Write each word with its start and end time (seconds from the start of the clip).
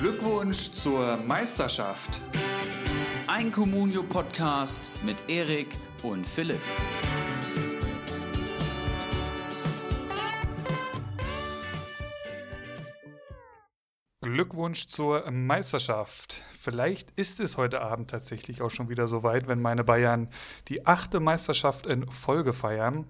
Glückwunsch 0.00 0.70
zur 0.70 1.16
Meisterschaft. 1.16 2.20
Ein 3.26 3.50
Communio-Podcast 3.50 4.92
mit 5.02 5.16
Erik 5.26 5.76
und 6.04 6.24
Philipp. 6.24 6.60
Glückwunsch 14.20 14.86
zur 14.86 15.28
Meisterschaft. 15.32 16.44
Vielleicht 16.52 17.10
ist 17.18 17.40
es 17.40 17.56
heute 17.56 17.82
Abend 17.82 18.08
tatsächlich 18.08 18.62
auch 18.62 18.70
schon 18.70 18.88
wieder 18.88 19.08
soweit, 19.08 19.48
wenn 19.48 19.60
meine 19.60 19.82
Bayern 19.82 20.28
die 20.68 20.86
achte 20.86 21.18
Meisterschaft 21.18 21.86
in 21.86 22.08
Folge 22.08 22.52
feiern. 22.52 23.08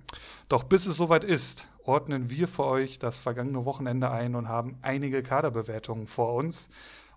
Doch 0.48 0.64
bis 0.64 0.86
es 0.86 0.96
soweit 0.96 1.24
ist, 1.24 1.68
ordnen 1.88 2.28
wir 2.28 2.46
für 2.46 2.66
euch 2.66 2.98
das 2.98 3.18
vergangene 3.18 3.64
Wochenende 3.64 4.10
ein 4.10 4.34
und 4.34 4.46
haben 4.46 4.76
einige 4.82 5.22
Kaderbewertungen 5.22 6.06
vor 6.06 6.34
uns. 6.34 6.68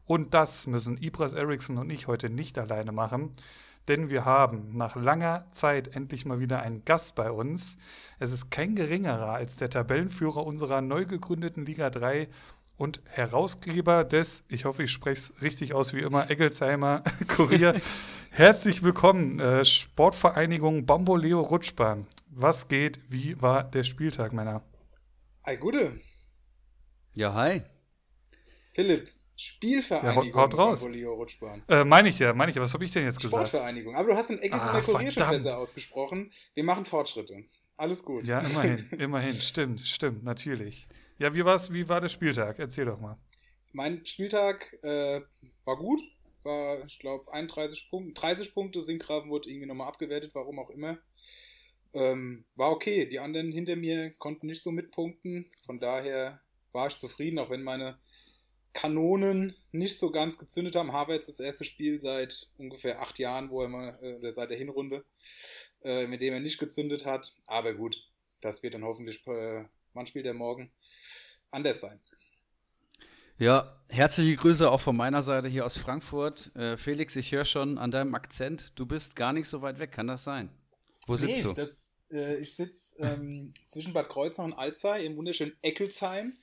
Und 0.06 0.34
das 0.34 0.66
müssen 0.66 0.98
Ibras 0.98 1.34
Eriksson 1.34 1.78
und 1.78 1.90
ich 1.90 2.08
heute 2.08 2.30
nicht 2.30 2.58
alleine 2.58 2.94
machen, 2.94 3.32
denn 3.88 4.10
wir 4.10 4.24
haben 4.24 4.70
nach 4.72 4.96
langer 4.96 5.46
Zeit 5.52 5.96
endlich 5.96 6.26
mal 6.26 6.40
wieder 6.40 6.62
einen 6.62 6.86
Gast 6.86 7.16
bei 7.16 7.32
uns. 7.32 7.76
Es 8.20 8.32
ist 8.32 8.50
kein 8.50 8.76
geringerer 8.76 9.34
als 9.34 9.58
der 9.58 9.70
Tabellenführer 9.70 10.46
unserer 10.46 10.82
neu 10.82 11.06
gegründeten 11.06 11.66
Liga 11.66 11.90
3 11.90 12.30
und 12.78 13.02
Herausgeber 13.10 14.06
des, 14.06 14.46
ich 14.48 14.66
hoffe, 14.66 14.84
ich 14.84 14.92
spreche 14.92 15.34
es 15.34 15.44
richtig 15.44 15.74
aus 15.74 15.94
wie 15.94 16.00
immer, 16.00 16.32
Eggelsheimer 16.32 17.04
Kurier. 17.28 17.80
Herzlich 18.32 18.84
willkommen, 18.84 19.40
äh, 19.40 19.66
Sportvereinigung 19.66 20.86
Bamboleo 20.86 21.42
Rutschbahn. 21.42 22.08
Was 22.34 22.70
geht? 22.70 23.02
Wie 23.10 23.42
war 23.42 23.70
der 23.70 23.84
Spieltag, 23.84 24.32
Männer? 24.32 24.64
Hi, 25.46 25.58
gute. 25.58 26.00
Ja, 27.14 27.34
hi. 27.34 27.62
Philipp, 28.74 29.10
Spielvereinigung 29.36 30.30
ja, 30.30 30.36
haut 30.36 30.58
raus. 30.58 30.88
Äh, 31.68 31.84
meine 31.84 32.08
ich 32.08 32.20
ja, 32.20 32.34
meine 32.34 32.52
ich 32.52 32.56
ja. 32.56 32.62
Was 32.62 32.74
habe 32.74 32.86
ich 32.86 32.92
denn 32.92 33.04
jetzt 33.04 33.20
gesagt? 33.20 33.50
Sportvereinigung. 33.50 33.96
Aber 33.96 34.14
du 34.14 34.16
hast 34.16 34.30
den 34.30 34.40
Eggelsheimer 34.40 34.76
ah, 34.76 34.82
Kurier 34.82 35.12
schon 35.12 35.30
besser 35.30 35.58
ausgesprochen. 35.58 36.32
Wir 36.54 36.64
machen 36.64 36.86
Fortschritte. 36.86 37.44
Alles 37.76 38.02
gut. 38.02 38.24
Ja, 38.24 38.40
immerhin, 38.40 38.90
immerhin. 38.98 39.42
Stimmt, 39.42 39.82
stimmt, 39.82 40.24
natürlich. 40.24 40.88
Ja, 41.18 41.34
wie, 41.34 41.44
war's, 41.44 41.74
wie 41.74 41.90
war 41.90 42.00
der 42.00 42.08
Spieltag? 42.08 42.60
Erzähl 42.60 42.86
doch 42.86 43.02
mal. 43.02 43.18
Mein 43.74 44.06
Spieltag 44.06 44.72
äh, 44.84 45.20
war 45.66 45.76
gut. 45.76 46.00
War, 46.44 46.86
ich 46.86 46.98
glaube, 46.98 47.32
31 47.34 47.90
Punkte. 47.90 48.14
30 48.22 48.54
Punkte. 48.54 48.82
Sinkgrafen 48.82 49.30
wurde 49.30 49.50
irgendwie 49.50 49.68
nochmal 49.68 49.90
abgewertet, 49.90 50.32
warum 50.34 50.60
auch 50.60 50.70
immer. 50.70 50.98
Ähm, 51.94 52.46
war 52.56 52.72
okay. 52.72 53.06
Die 53.06 53.20
anderen 53.20 53.52
hinter 53.52 53.76
mir 53.76 54.12
konnten 54.12 54.48
nicht 54.48 54.62
so 54.62 54.72
mitpunkten. 54.72 55.52
Von 55.66 55.80
daher 55.80 56.42
war 56.72 56.88
ich 56.88 56.98
zufrieden, 56.98 57.40
auch 57.40 57.50
wenn 57.50 57.64
meine 57.64 57.98
Kanonen 58.74 59.56
nicht 59.72 60.00
so 60.00 60.12
ganz 60.12 60.38
gezündet 60.38 60.76
haben. 60.76 60.94
Havertz 60.94 61.26
das 61.26 61.40
erste 61.40 61.66
Spiel 61.66 62.00
seit 62.00 62.48
ungefähr 62.58 63.02
acht 63.02 63.20
Jahren, 63.20 63.50
wo 63.50 63.62
er 63.62 63.68
mal, 63.68 64.00
äh, 64.02 64.14
oder 64.14 64.34
seit 64.34 64.50
der 64.50 64.58
Hinrunde, 64.58 65.04
äh, 65.84 66.08
mit 66.08 66.22
dem 66.22 66.34
er 66.34 66.40
nicht 66.40 66.58
gezündet 66.58 67.06
hat. 67.06 67.36
Aber 67.48 67.74
gut, 67.74 68.08
das 68.40 68.64
wird 68.64 68.74
dann 68.74 68.84
hoffentlich, 68.86 69.26
äh, 69.28 69.66
wann 69.94 70.08
spielt 70.08 70.26
er 70.26 70.34
morgen? 70.34 70.72
anders 71.52 71.82
sein. 71.82 72.00
Ja, 73.38 73.76
herzliche 73.90 74.36
Grüße 74.36 74.70
auch 74.70 74.82
von 74.82 74.96
meiner 74.96 75.24
Seite 75.24 75.48
hier 75.48 75.66
aus 75.66 75.78
Frankfurt. 75.78 76.56
Äh, 76.56 76.78
Felix, 76.78 77.16
ich 77.16 77.32
höre 77.32 77.46
schon 77.46 77.78
an 77.78 77.92
deinem 77.92 78.16
Akzent, 78.16 78.80
du 78.80 78.86
bist 78.86 79.16
gar 79.16 79.34
nicht 79.34 79.48
so 79.48 79.62
weit 79.62 79.80
weg, 79.80 79.92
kann 79.92 80.08
das 80.08 80.24
sein? 80.24 80.50
Wo 81.08 81.16
sitzt 81.16 81.44
nee, 81.44 81.50
du? 81.50 81.54
Das, 81.54 81.92
äh, 82.12 82.38
ich 82.38 82.56
sitze 82.56 82.96
ähm, 83.00 83.54
zwischen 83.68 83.94
Bad 83.94 84.10
Kreuznach 84.10 84.46
und 84.46 84.54
Alzey 84.54 85.06
im 85.06 85.18
wunderschönen 85.18 85.54
Eckelsheim. 85.62 86.34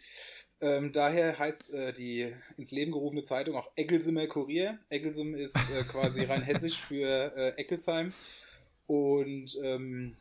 Ähm, 0.60 0.90
daher 0.92 1.38
heißt 1.38 1.72
äh, 1.72 1.92
die 1.92 2.34
ins 2.56 2.72
Leben 2.72 2.90
gerufene 2.90 3.22
Zeitung 3.22 3.56
auch 3.56 3.70
Eckelsimer 3.76 4.26
Kurier. 4.26 4.78
Eckelsim 4.88 5.34
ist 5.34 5.54
äh, 5.54 5.84
quasi 5.84 6.24
rein 6.24 6.42
hessisch 6.44 6.80
für 6.80 7.36
äh, 7.36 7.50
Eckelsheim. 7.56 8.12
Und 8.86 9.56
ähm, 9.62 10.16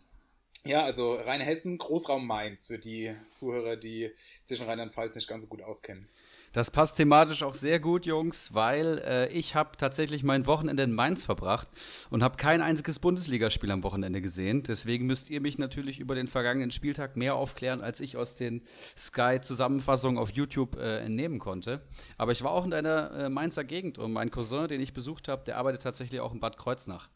ja, 0.65 0.83
also 0.83 1.15
Rheinhessen, 1.15 1.77
Großraum 1.77 2.27
Mainz 2.27 2.67
für 2.67 2.77
die 2.77 3.15
Zuhörer, 3.31 3.77
die 3.77 4.11
sich 4.43 4.59
in 4.59 4.67
Rheinland-Pfalz 4.67 5.15
nicht 5.15 5.27
ganz 5.27 5.43
so 5.43 5.49
gut 5.49 5.61
auskennen. 5.61 6.07
Das 6.53 6.71
passt 6.71 6.97
thematisch 6.97 7.43
auch 7.43 7.53
sehr 7.53 7.79
gut, 7.79 8.05
Jungs, 8.05 8.53
weil 8.53 8.99
äh, 9.05 9.27
ich 9.29 9.55
habe 9.55 9.71
tatsächlich 9.77 10.23
mein 10.23 10.47
Wochenende 10.47 10.83
in 10.83 10.93
Mainz 10.93 11.23
verbracht 11.23 11.67
und 12.09 12.23
habe 12.23 12.37
kein 12.37 12.61
einziges 12.61 12.99
Bundesligaspiel 12.99 13.69
am 13.71 13.83
Wochenende 13.83 14.21
gesehen. 14.21 14.63
Deswegen 14.63 15.05
müsst 15.05 15.29
ihr 15.29 15.41
mich 15.41 15.57
natürlich 15.57 15.99
über 15.99 16.15
den 16.15 16.27
vergangenen 16.27 16.71
Spieltag 16.71 17.17
mehr 17.17 17.35
aufklären, 17.35 17.81
als 17.81 17.99
ich 17.99 18.17
aus 18.17 18.35
den 18.35 18.61
Sky-Zusammenfassungen 18.97 20.17
auf 20.17 20.31
YouTube 20.31 20.77
äh, 20.77 20.99
entnehmen 20.99 21.39
konnte. 21.39 21.81
Aber 22.17 22.31
ich 22.31 22.43
war 22.43 22.51
auch 22.51 22.65
in 22.65 22.71
deiner 22.71 23.11
äh, 23.11 23.29
Mainzer 23.29 23.63
Gegend 23.63 23.97
und 23.97 24.13
mein 24.13 24.31
Cousin, 24.31 24.67
den 24.67 24.81
ich 24.81 24.93
besucht 24.93 25.27
habe, 25.27 25.43
der 25.43 25.57
arbeitet 25.57 25.83
tatsächlich 25.83 26.21
auch 26.21 26.33
in 26.33 26.39
Bad 26.39 26.57
Kreuznach. 26.57 27.09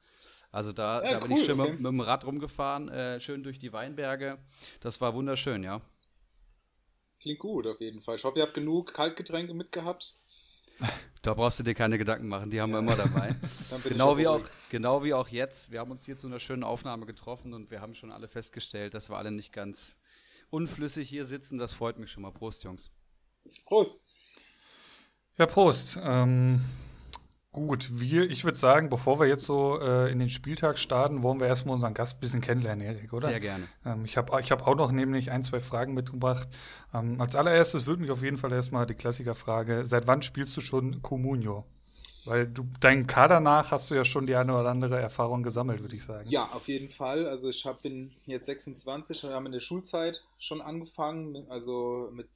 Also 0.52 0.74
da, 0.74 1.02
ja, 1.04 1.14
da 1.14 1.20
bin 1.20 1.32
ich 1.32 1.46
schön 1.46 1.60
okay. 1.60 1.72
mit, 1.72 1.80
mit, 1.80 1.92
dem 1.92 2.02
Rad 2.02 2.26
rumgefahren, 2.26 2.90
äh, 2.90 3.22
schön 3.22 3.42
durch 3.42 3.58
die 3.58 3.72
Weinberge. 3.72 4.38
Das 4.82 5.00
war 5.00 5.14
wunderschön, 5.14 5.64
ja. 5.64 5.82
Klingt 7.22 7.40
gut 7.40 7.68
auf 7.68 7.80
jeden 7.80 8.02
Fall. 8.02 8.16
Ich 8.16 8.24
hoffe, 8.24 8.40
ihr 8.40 8.44
habt 8.44 8.56
genug 8.56 8.94
Kaltgetränke 8.94 9.54
mitgehabt. 9.54 10.16
Da 11.24 11.36
brauchst 11.36 11.60
du 11.60 11.64
dir 11.64 11.76
keine 11.76 12.00
Gedanken 12.00 12.28
machen, 12.28 12.50
die 12.50 12.60
haben 12.60 12.72
wir 12.72 12.80
immer 12.80 12.96
dabei. 12.96 13.36
genau, 13.84 14.18
wie 14.18 14.26
auch, 14.26 14.42
genau 14.72 15.04
wie 15.04 15.14
auch 15.14 15.28
jetzt. 15.28 15.72
Wir 15.72 15.80
haben 15.80 15.92
uns 15.92 16.04
hier 16.04 16.18
zu 16.18 16.26
einer 16.26 16.40
schönen 16.40 16.64
Aufnahme 16.64 17.06
getroffen 17.06 17.54
und 17.54 17.70
wir 17.70 17.80
haben 17.80 17.94
schon 17.94 18.12
alle 18.12 18.28
festgestellt, 18.28 18.96
dass 18.96 19.08
wir 19.08 19.18
alle 19.18 19.30
nicht 19.30 19.54
ganz 19.54 20.00
unflüssig 20.50 21.08
hier 21.08 21.26
sitzen. 21.26 21.60
Das 21.60 21.74
freut 21.76 22.00
mich 22.00 22.10
schon 22.10 22.24
mal. 22.24 22.32
Prost, 22.32 22.64
Jungs. 22.64 22.90
Prost. 23.66 24.02
Ja, 25.38 25.46
Prost. 25.46 26.00
Ähm, 26.02 26.60
Gut, 27.54 28.00
wir, 28.00 28.30
ich 28.30 28.46
würde 28.46 28.58
sagen, 28.58 28.90
bevor 28.90 29.20
wir 29.20 29.28
jetzt 29.28 29.44
so 29.44 29.78
äh, 29.82 30.10
in 30.10 30.20
den 30.20 30.30
Spieltag 30.30 30.78
starten, 30.78 31.22
wollen 31.22 31.42
wir 31.42 31.48
erstmal 31.48 31.76
unseren 31.76 31.94
Gast 31.94 32.16
ein 32.16 32.20
bisschen 32.22 32.40
kennenlernen, 32.40 32.86
Erik, 32.86 33.12
oder? 33.12 33.28
Sehr 33.28 33.42
gerne. 33.42 33.68
Ähm, 33.86 34.06
ich 34.06 34.16
habe 34.16 34.40
ich 34.40 34.54
hab 34.54 34.66
auch 34.66 34.76
noch 34.76 34.94
nämlich 34.94 35.32
ein, 35.32 35.44
zwei 35.44 35.60
Fragen 35.60 35.94
mitgebracht. 35.94 36.48
Ähm, 36.94 37.20
als 37.20 37.36
allererstes 37.36 37.88
würde 37.88 38.04
mich 38.04 38.12
auf 38.12 38.24
jeden 38.24 38.38
Fall 38.38 38.54
erstmal 38.54 38.86
die 38.86 38.94
Klassikerfrage: 38.94 39.86
Seit 39.86 40.08
wann 40.08 40.22
spielst 40.22 40.56
du 40.56 40.62
schon 40.62 41.02
Comunio? 41.02 41.66
Weil 42.24 42.48
du 42.48 42.66
deinen 42.80 43.06
Kader 43.06 43.42
nach 43.42 43.72
hast 43.72 43.92
du 43.92 43.96
ja 43.96 44.06
schon 44.06 44.28
die 44.28 44.36
eine 44.36 44.58
oder 44.58 44.70
andere 44.70 45.02
Erfahrung 45.02 45.44
gesammelt, 45.44 45.82
würde 45.82 45.96
ich 45.96 46.04
sagen. 46.04 46.30
Ja, 46.30 46.52
auf 46.54 46.70
jeden 46.70 46.90
Fall. 46.90 47.28
Also 47.28 47.50
ich 47.50 47.66
hab, 47.66 47.82
bin 47.82 48.14
jetzt 48.28 48.46
26, 48.46 49.24
wir 49.24 49.32
haben 49.32 49.48
in 49.48 49.52
der 49.52 49.60
Schulzeit 49.60 50.24
schon 50.38 50.62
angefangen, 50.62 51.48
also 51.50 52.12
mit, 52.14 52.30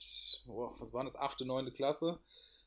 oh, 0.48 0.72
was 0.80 0.92
war 0.92 1.04
das, 1.06 1.16
achte, 1.16 1.46
neunte 1.46 1.72
Klasse 1.72 2.20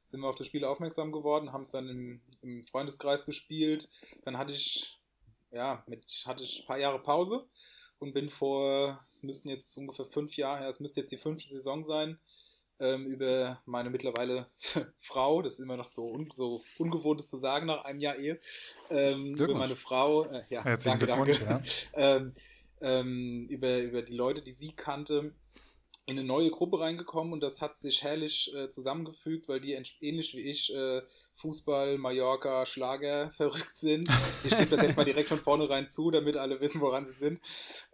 sind 0.09 0.21
wir 0.21 0.29
auf 0.29 0.37
das 0.37 0.47
Spiel 0.47 0.65
aufmerksam 0.65 1.13
geworden, 1.13 1.53
haben 1.53 1.63
es 1.63 1.71
dann 1.71 1.89
im, 1.89 2.21
im, 2.41 2.65
Freundeskreis 2.65 3.27
gespielt. 3.27 3.91
Dann 4.25 4.39
hatte 4.39 4.55
ich, 4.55 4.99
ja, 5.51 5.85
mit, 5.87 6.25
hatte 6.27 6.45
ich 6.45 6.61
ein 6.61 6.67
paar 6.67 6.79
Jahre 6.79 6.99
Pause 6.99 7.47
und 7.99 8.15
bin 8.15 8.31
vor, 8.31 9.05
es 9.07 9.23
müssten 9.23 9.51
jetzt 9.51 9.77
ungefähr 9.77 10.07
fünf 10.07 10.37
Jahre, 10.37 10.67
es 10.67 10.81
müsste 10.81 11.01
jetzt 11.01 11.13
die 11.13 11.19
fünfte 11.19 11.49
Saison 11.49 11.85
sein, 11.85 12.19
ähm, 12.81 13.07
über 13.07 13.61
meine 13.67 13.91
mittlerweile 13.91 14.47
Frau, 14.99 15.43
das 15.43 15.55
ist 15.55 15.59
immer 15.59 15.77
noch 15.77 15.87
so, 15.87 16.11
un, 16.11 16.31
so 16.31 16.63
ungewohntes 16.79 17.29
zu 17.29 17.37
sagen 17.37 17.67
nach 17.67 17.85
einem 17.85 18.01
Jahr 18.01 18.17
Ehe, 18.17 18.41
ähm, 18.89 19.35
über 19.35 19.55
meine 19.55 19.77
Frau, 19.77 20.25
äh, 20.25 20.43
ja, 20.49 20.63
danke, 20.63 21.07
danke, 21.07 21.33
ja. 21.33 21.63
ähm, 21.93 22.33
ähm, 22.81 23.47
über, 23.51 23.79
über 23.81 24.01
die 24.01 24.15
Leute, 24.15 24.41
die 24.41 24.53
sie 24.53 24.73
kannte, 24.73 25.35
in 26.09 26.19
eine 26.19 26.27
neue 26.27 26.51
Gruppe 26.51 26.81
reingekommen 26.81 27.35
und 27.35 27.41
das 27.41 27.61
hat 27.61 27.77
sich 27.77 28.03
herrlich 28.03 28.55
äh, 28.55 28.71
zusammengefügt, 28.71 29.47
weil 29.47 29.61
die 29.61 29.75
ähnlich 29.75 30.35
wie 30.35 30.41
ich 30.41 30.75
äh, 30.75 31.03
Fußball, 31.35 31.99
Mallorca, 31.99 32.65
Schlager 32.65 33.31
verrückt 33.37 33.77
sind. 33.77 34.09
Ich 34.43 34.57
gebe 34.57 34.75
das 34.75 34.83
jetzt 34.83 34.97
mal 34.97 35.05
direkt 35.05 35.29
von 35.29 35.39
vornherein 35.39 35.87
zu, 35.87 36.11
damit 36.11 36.39
alle 36.39 36.61
wissen, 36.63 36.81
woran 36.81 37.05
sie 37.05 37.13
sind. 37.13 37.41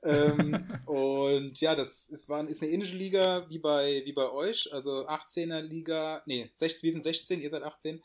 Ähm, 0.05 0.65
und 0.87 1.61
ja, 1.61 1.75
das 1.75 2.09
ist, 2.09 2.29
war, 2.29 2.49
ist 2.49 2.63
eine 2.63 2.71
ähnliche 2.71 2.97
Liga 2.97 3.47
wie 3.49 3.59
bei, 3.59 4.03
wie 4.05 4.13
bei 4.13 4.31
euch, 4.31 4.73
also 4.73 5.09
18er 5.09 5.63
Liga, 5.63 6.23
nee, 6.27 6.51
6, 6.55 6.85
wir 6.85 6.93
sind 6.93 7.03
16, 7.03 7.43
ihr 7.43 7.51
seid 7.51 7.65
18 7.65 8.01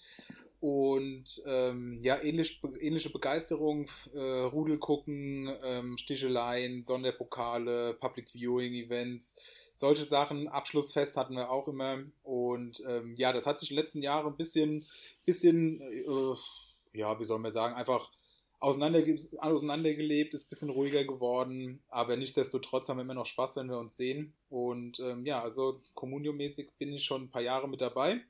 und 0.60 1.42
ähm, 1.46 2.00
ja, 2.02 2.22
ähnlich, 2.22 2.62
ähnliche 2.82 3.12
Begeisterung, 3.12 3.90
äh, 4.14 4.20
Rudel 4.20 4.78
gucken, 4.78 5.50
ähm, 5.64 5.98
Sticheleien, 5.98 6.84
Sonderpokale, 6.84 7.94
Public 7.94 8.32
Viewing 8.34 8.74
Events, 8.74 9.38
solche 9.80 10.04
Sachen. 10.04 10.48
Abschlussfest 10.50 11.16
hatten 11.16 11.36
wir 11.36 11.50
auch 11.50 11.68
immer. 11.68 12.00
Und 12.24 12.84
ähm, 12.88 13.16
ja, 13.16 13.32
das 13.32 13.46
hat 13.46 13.60
sich 13.60 13.72
in 13.72 13.76
den 13.76 13.84
letzten 13.84 14.02
Jahren 14.02 14.28
ein 14.28 14.36
bisschen, 14.36 14.86
bisschen 15.26 15.82
äh, 15.82 16.98
ja, 16.98 17.18
wie 17.20 17.24
soll 17.24 17.40
man 17.40 17.52
sagen, 17.52 17.76
einfach 17.76 18.12
auseinanderge 18.60 19.16
auseinandergelebt, 19.38 20.34
ist 20.34 20.48
ein 20.48 20.50
bisschen 20.50 20.70
ruhiger 20.70 21.06
geworden. 21.06 21.82
Aber 21.88 22.18
nichtsdestotrotz 22.18 22.90
haben 22.90 22.98
wir 22.98 23.04
immer 23.04 23.14
noch 23.14 23.26
Spaß, 23.26 23.56
wenn 23.56 23.70
wir 23.70 23.80
uns 23.80 23.96
sehen. 23.96 24.34
Und 24.50 25.00
ähm, 25.00 25.26
ja, 25.26 25.42
also 25.42 25.78
Communio-mäßig 25.96 26.72
bin 26.78 26.92
ich 26.94 27.06
schon 27.06 27.24
ein 27.24 27.32
paar 27.32 27.42
Jahre 27.42 27.70
mit 27.70 27.80
dabei 27.80 28.22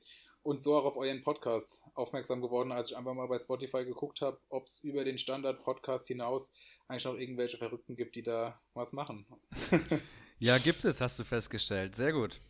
und 0.42 0.62
so 0.62 0.76
auch 0.76 0.84
auf 0.84 0.96
euren 0.96 1.22
Podcast 1.22 1.82
aufmerksam 1.94 2.40
geworden, 2.40 2.72
als 2.72 2.90
ich 2.90 2.96
einfach 2.96 3.12
mal 3.12 3.26
bei 3.26 3.38
Spotify 3.38 3.84
geguckt 3.84 4.22
habe, 4.22 4.38
ob 4.48 4.66
es 4.66 4.82
über 4.84 5.04
den 5.04 5.18
Standard-Podcast 5.18 6.06
hinaus 6.06 6.52
eigentlich 6.88 7.04
noch 7.04 7.18
irgendwelche 7.18 7.58
Verrückten 7.58 7.96
gibt, 7.96 8.14
die 8.14 8.22
da 8.22 8.58
was 8.72 8.92
machen. 8.92 9.26
ja, 10.40 10.58
gibt 10.58 10.84
es, 10.84 11.00
hast 11.00 11.18
du 11.18 11.24
festgestellt. 11.24 11.94
Sehr 11.94 12.12
gut. 12.12 12.40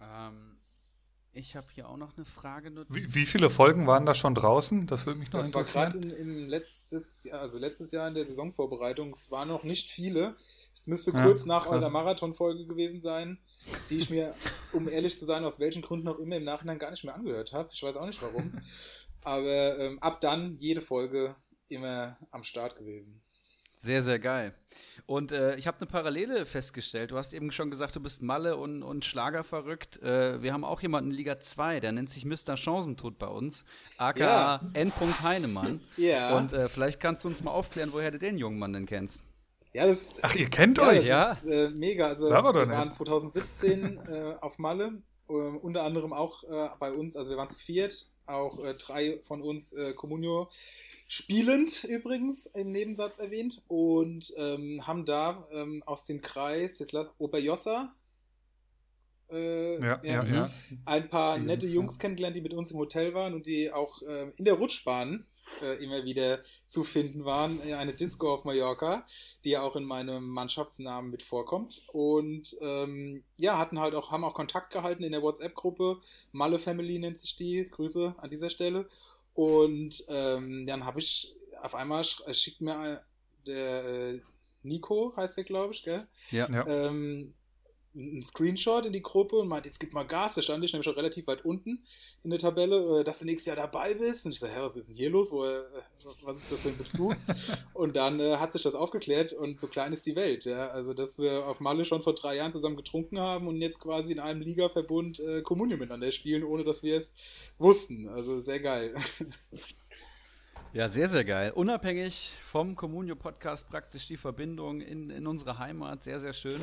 Ähm, 0.00 0.58
Ich 1.32 1.56
habe 1.56 1.66
hier 1.72 1.88
auch 1.88 1.96
noch 1.96 2.16
eine 2.16 2.24
Frage. 2.24 2.72
Wie, 2.88 3.14
wie, 3.14 3.26
viele 3.26 3.48
Folgen 3.48 3.86
waren 3.86 4.06
da 4.06 4.14
schon 4.14 4.34
draußen? 4.34 4.86
Das 4.86 5.06
würde 5.06 5.20
mich 5.20 5.32
noch 5.32 5.40
das 5.40 5.48
interessieren. 5.48 5.92
Das 5.92 5.94
war 5.94 6.00
gerade 6.00 6.16
im 6.16 6.48
letztes 6.48 7.24
Jahr, 7.24 7.40
also 7.40 7.58
letztes 7.58 7.92
Jahr 7.92 8.08
in 8.08 8.14
der 8.14 8.26
Saisonvorbereitung. 8.26 9.10
Es 9.10 9.30
waren 9.30 9.48
noch 9.48 9.62
nicht 9.62 9.90
viele. 9.90 10.36
Es 10.74 10.86
müsste 10.86 11.12
ja, 11.12 11.24
kurz 11.24 11.44
nach 11.44 11.66
krass. 11.66 11.82
eurer 11.84 11.90
Marathonfolge 11.90 12.66
gewesen 12.66 13.00
sein, 13.00 13.38
die 13.88 13.98
ich 13.98 14.10
mir, 14.10 14.34
um 14.72 14.88
ehrlich 14.88 15.16
zu 15.16 15.26
sein, 15.26 15.44
aus 15.44 15.60
welchen 15.60 15.82
Gründen 15.82 16.08
auch 16.08 16.18
immer 16.18 16.36
im 16.36 16.44
Nachhinein 16.44 16.78
gar 16.78 16.90
nicht 16.90 17.04
mehr 17.04 17.14
angehört 17.14 17.52
habe. 17.52 17.70
Ich 17.72 17.82
weiß 17.82 17.96
auch 17.96 18.06
nicht 18.06 18.22
warum. 18.22 18.52
Aber 19.22 19.78
ähm, 19.78 19.98
ab 20.00 20.20
dann 20.20 20.56
jede 20.58 20.80
Folge 20.80 21.36
immer 21.68 22.18
am 22.30 22.42
Start 22.42 22.76
gewesen. 22.76 23.22
Sehr, 23.78 24.02
sehr 24.02 24.18
geil. 24.18 24.52
Und 25.06 25.30
äh, 25.30 25.54
ich 25.54 25.68
habe 25.68 25.78
eine 25.78 25.86
Parallele 25.86 26.46
festgestellt. 26.46 27.12
Du 27.12 27.16
hast 27.16 27.32
eben 27.32 27.52
schon 27.52 27.70
gesagt, 27.70 27.94
du 27.94 28.00
bist 28.00 28.22
Malle 28.22 28.56
und, 28.56 28.82
und 28.82 29.04
Schlager 29.04 29.44
verrückt. 29.44 30.02
Äh, 30.02 30.42
wir 30.42 30.52
haben 30.52 30.64
auch 30.64 30.82
jemanden 30.82 31.12
in 31.12 31.16
Liga 31.16 31.38
2, 31.38 31.78
der 31.78 31.92
nennt 31.92 32.10
sich 32.10 32.24
Mr. 32.24 32.56
Chancentod 32.56 33.20
bei 33.20 33.28
uns, 33.28 33.64
aka 33.96 34.18
ja. 34.18 34.60
N. 34.72 34.92
Heinemann. 35.22 35.80
ja. 35.96 36.36
Und 36.36 36.52
äh, 36.52 36.68
vielleicht 36.68 36.98
kannst 36.98 37.22
du 37.22 37.28
uns 37.28 37.44
mal 37.44 37.52
aufklären, 37.52 37.92
woher 37.92 38.10
du 38.10 38.18
den 38.18 38.36
jungen 38.36 38.58
Mann 38.58 38.72
denn 38.72 38.84
kennst. 38.84 39.22
Ja, 39.72 39.86
das, 39.86 40.10
Ach, 40.22 40.34
ihr 40.34 40.50
kennt 40.50 40.78
ja, 40.78 40.88
euch, 40.88 40.96
das 40.96 41.06
ja? 41.06 41.32
Ist, 41.32 41.44
äh, 41.46 41.70
mega. 41.70 42.08
Also, 42.08 42.30
war 42.30 42.52
wir 42.52 42.68
waren 42.68 42.92
2017 42.92 44.00
äh, 44.08 44.34
auf 44.40 44.58
Malle, 44.58 45.02
äh, 45.28 45.32
unter 45.32 45.84
anderem 45.84 46.12
auch 46.12 46.42
bei 46.80 46.90
uns. 46.90 47.16
Also, 47.16 47.30
wir 47.30 47.36
waren 47.36 47.48
zu 47.48 47.56
viert, 47.56 48.10
auch 48.28 48.58
drei 48.78 49.20
von 49.22 49.42
uns 49.42 49.72
äh, 49.72 49.92
Communio 49.94 50.50
spielend 51.06 51.84
übrigens 51.84 52.46
im 52.46 52.70
Nebensatz 52.70 53.18
erwähnt 53.18 53.62
und 53.66 54.32
ähm, 54.36 54.86
haben 54.86 55.04
da 55.04 55.48
ähm, 55.52 55.82
aus 55.86 56.06
dem 56.06 56.20
Kreis 56.20 56.78
jetzt 56.78 56.92
lass, 56.92 57.10
Oberjossa 57.18 57.94
äh, 59.30 59.78
ja, 59.80 60.00
ja, 60.02 60.24
ja, 60.24 60.50
ein 60.84 61.08
paar 61.08 61.38
die 61.38 61.44
nette 61.44 61.66
Jungs, 61.66 61.74
Jungs 61.74 61.98
kennengelernt, 61.98 62.36
die 62.36 62.40
mit 62.40 62.54
uns 62.54 62.70
im 62.70 62.78
Hotel 62.78 63.14
waren 63.14 63.34
und 63.34 63.46
die 63.46 63.70
auch 63.70 64.00
äh, 64.02 64.30
in 64.36 64.44
der 64.44 64.54
Rutschbahn 64.54 65.26
äh, 65.62 65.82
immer 65.82 66.04
wieder 66.04 66.40
zu 66.66 66.84
finden 66.84 67.24
waren. 67.24 67.60
Eine 67.62 67.92
Disco 67.92 68.32
auf 68.32 68.44
Mallorca, 68.44 69.06
die 69.44 69.50
ja 69.50 69.62
auch 69.62 69.76
in 69.76 69.84
meinem 69.84 70.28
Mannschaftsnamen 70.28 71.10
mit 71.10 71.22
vorkommt. 71.22 71.80
Und 71.92 72.56
ähm, 72.60 73.24
ja, 73.36 73.58
hatten 73.58 73.78
halt 73.78 73.94
auch, 73.94 74.10
haben 74.10 74.24
auch 74.24 74.34
Kontakt 74.34 74.72
gehalten 74.72 75.02
in 75.02 75.12
der 75.12 75.22
WhatsApp-Gruppe. 75.22 76.00
Malle 76.32 76.58
Family 76.58 76.98
nennt 76.98 77.18
sich 77.18 77.36
die. 77.36 77.68
Grüße 77.68 78.14
an 78.18 78.30
dieser 78.30 78.50
Stelle. 78.50 78.88
Und 79.34 80.04
ähm, 80.08 80.66
dann 80.66 80.84
habe 80.84 80.98
ich 80.98 81.34
auf 81.62 81.74
einmal 81.74 82.04
äh, 82.26 82.34
schickt 82.34 82.60
mir 82.60 83.02
der 83.46 83.84
äh, 83.84 84.20
Nico, 84.62 85.14
heißt 85.16 85.36
der, 85.36 85.44
glaube 85.44 85.72
ich, 85.72 85.82
gell? 85.82 86.06
Ja. 86.30 86.48
ja. 86.50 86.66
Ähm, 86.66 87.34
einen 87.94 88.22
Screenshot 88.22 88.86
in 88.86 88.92
die 88.92 89.02
Gruppe 89.02 89.36
und 89.36 89.48
meinte, 89.48 89.68
jetzt 89.68 89.80
gib 89.80 89.92
mal 89.92 90.04
Gas, 90.04 90.34
da 90.34 90.42
stand 90.42 90.64
ich 90.64 90.72
nämlich 90.72 90.84
schon 90.84 90.94
relativ 90.94 91.26
weit 91.26 91.44
unten 91.44 91.82
in 92.22 92.30
der 92.30 92.38
Tabelle, 92.38 93.00
äh, 93.00 93.04
dass 93.04 93.20
du 93.20 93.24
nächstes 93.24 93.46
Jahr 93.46 93.56
dabei 93.56 93.94
bist. 93.94 94.26
Und 94.26 94.32
ich 94.32 94.38
so, 94.38 94.46
hä, 94.46 94.58
was 94.58 94.76
ist 94.76 94.88
denn 94.88 94.96
hier 94.96 95.10
los? 95.10 95.30
Wo, 95.30 95.44
äh, 95.44 95.62
was 96.22 96.38
ist 96.38 96.52
das 96.52 96.62
für 96.62 96.68
ein 96.68 96.78
Bezug? 96.78 97.16
und 97.74 97.96
dann 97.96 98.20
äh, 98.20 98.36
hat 98.36 98.52
sich 98.52 98.62
das 98.62 98.74
aufgeklärt 98.74 99.32
und 99.32 99.60
so 99.60 99.66
klein 99.66 99.92
ist 99.92 100.06
die 100.06 100.16
Welt, 100.16 100.44
ja. 100.44 100.68
Also, 100.68 100.94
dass 100.94 101.18
wir 101.18 101.46
auf 101.46 101.60
Malle 101.60 101.84
schon 101.84 102.02
vor 102.02 102.14
drei 102.14 102.36
Jahren 102.36 102.52
zusammen 102.52 102.76
getrunken 102.76 103.18
haben 103.18 103.48
und 103.48 103.56
jetzt 103.60 103.80
quasi 103.80 104.12
in 104.12 104.20
einem 104.20 104.40
Ligaverbund 104.40 105.20
äh, 105.20 105.42
Kommunion 105.42 105.78
miteinander 105.78 106.10
spielen, 106.12 106.44
ohne 106.44 106.64
dass 106.64 106.82
wir 106.82 106.96
es 106.96 107.14
wussten. 107.58 108.08
Also, 108.08 108.40
sehr 108.40 108.60
geil. 108.60 108.94
Ja, 110.74 110.86
sehr, 110.86 111.08
sehr 111.08 111.24
geil. 111.24 111.50
Unabhängig 111.54 112.30
vom 112.42 112.76
Communio 112.76 113.16
Podcast 113.16 113.70
praktisch 113.70 114.06
die 114.06 114.18
Verbindung 114.18 114.82
in, 114.82 115.08
in 115.08 115.26
unsere 115.26 115.58
Heimat. 115.58 116.02
Sehr, 116.02 116.20
sehr 116.20 116.34
schön. 116.34 116.60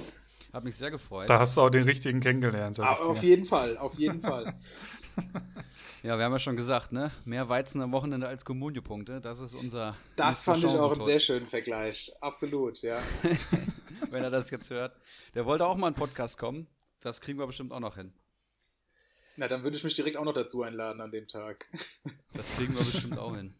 Hat 0.55 0.63
mich 0.63 0.77
sehr 0.77 0.89
gefreut. 0.89 1.29
Da 1.29 1.37
hast 1.37 1.57
du 1.57 1.61
auch 1.61 1.69
den 1.69 1.83
richtigen 1.83 2.21
kennengelernt. 2.21 2.79
Ah, 2.79 2.93
auf 2.93 3.21
jeden 3.21 3.43
Fall, 3.43 3.77
auf 3.77 3.95
jeden 3.95 4.21
Fall. 4.21 4.53
ja, 6.03 6.17
wir 6.17 6.23
haben 6.23 6.31
ja 6.31 6.39
schon 6.39 6.55
gesagt, 6.55 6.93
ne? 6.93 7.11
Mehr 7.25 7.49
Weizen 7.49 7.81
am 7.81 7.91
Wochenende 7.91 8.29
als 8.29 8.45
Kommunio-Punkte. 8.45 9.19
Das 9.19 9.41
ist 9.41 9.53
unser. 9.53 9.97
Das 10.15 10.45
fand 10.45 10.63
ich 10.63 10.67
auch 10.67 10.93
einen 10.93 11.03
sehr 11.03 11.19
schönen 11.19 11.45
Vergleich. 11.45 12.13
Absolut, 12.21 12.81
ja. 12.83 12.97
Wenn 14.11 14.23
er 14.23 14.29
das 14.29 14.49
jetzt 14.49 14.69
hört. 14.69 14.95
Der 15.33 15.45
wollte 15.45 15.67
auch 15.67 15.75
mal 15.75 15.87
einen 15.87 15.95
Podcast 15.97 16.37
kommen. 16.37 16.67
Das 17.01 17.19
kriegen 17.19 17.37
wir 17.37 17.47
bestimmt 17.47 17.73
auch 17.73 17.81
noch 17.81 17.97
hin. 17.97 18.13
Na, 19.35 19.49
dann 19.49 19.63
würde 19.63 19.75
ich 19.75 19.83
mich 19.83 19.95
direkt 19.95 20.15
auch 20.15 20.23
noch 20.23 20.33
dazu 20.33 20.63
einladen 20.63 21.01
an 21.01 21.11
dem 21.11 21.27
Tag. 21.27 21.65
Das 22.31 22.55
kriegen 22.55 22.73
wir 22.75 22.85
bestimmt 22.85 23.19
auch 23.19 23.35
hin. 23.35 23.53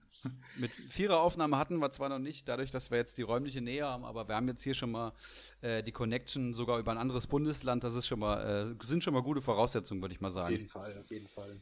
Mit 0.58 0.74
Viereraufnahme 0.74 1.58
hatten 1.58 1.80
wir 1.80 1.92
zwar 1.92 2.10
noch 2.10 2.20
nicht, 2.20 2.48
dadurch, 2.48 2.72
dass 2.72 2.92
wir 2.92 2.98
jetzt 2.98 3.18
die 3.18 3.24
räumliche 3.24 3.62
Nähe 3.62 3.86
haben, 3.86 4.06
aber 4.06 4.28
wir 4.28 4.36
haben 4.36 4.48
jetzt 4.48 4.64
hier 4.64 4.74
schon 4.74 4.92
mal 4.92 5.14
äh, 5.62 5.84
die 5.84 5.92
Connection 5.92 6.54
sogar 6.54 6.80
über 6.80 6.92
ein 6.92 6.98
anderes 6.98 7.28
Bundesland. 7.28 7.84
Das 7.84 7.96
ist 7.96 8.08
schon 8.08 8.20
mal, 8.20 8.72
äh, 8.72 8.86
sind 8.86 9.04
schon 9.04 9.14
mal 9.14 9.24
gute 9.24 9.42
Voraussetzungen, 9.42 10.02
würde 10.02 10.14
ich 10.14 10.22
mal 10.22 10.30
sagen. 10.30 10.54
Auf 10.54 10.60
jeden 10.60 10.70
Fall, 10.70 10.98
auf 11.00 11.10
jeden 11.10 11.28
Fall. 11.28 11.60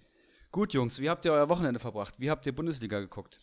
Gut, 0.52 0.74
Jungs, 0.74 1.00
wie 1.00 1.10
habt 1.10 1.26
ihr 1.26 1.34
euer 1.34 1.50
Wochenende 1.50 1.80
verbracht? 1.80 2.16
Wie 2.20 2.30
habt 2.30 2.46
ihr 2.46 2.54
Bundesliga 2.54 3.00
geguckt? 3.00 3.40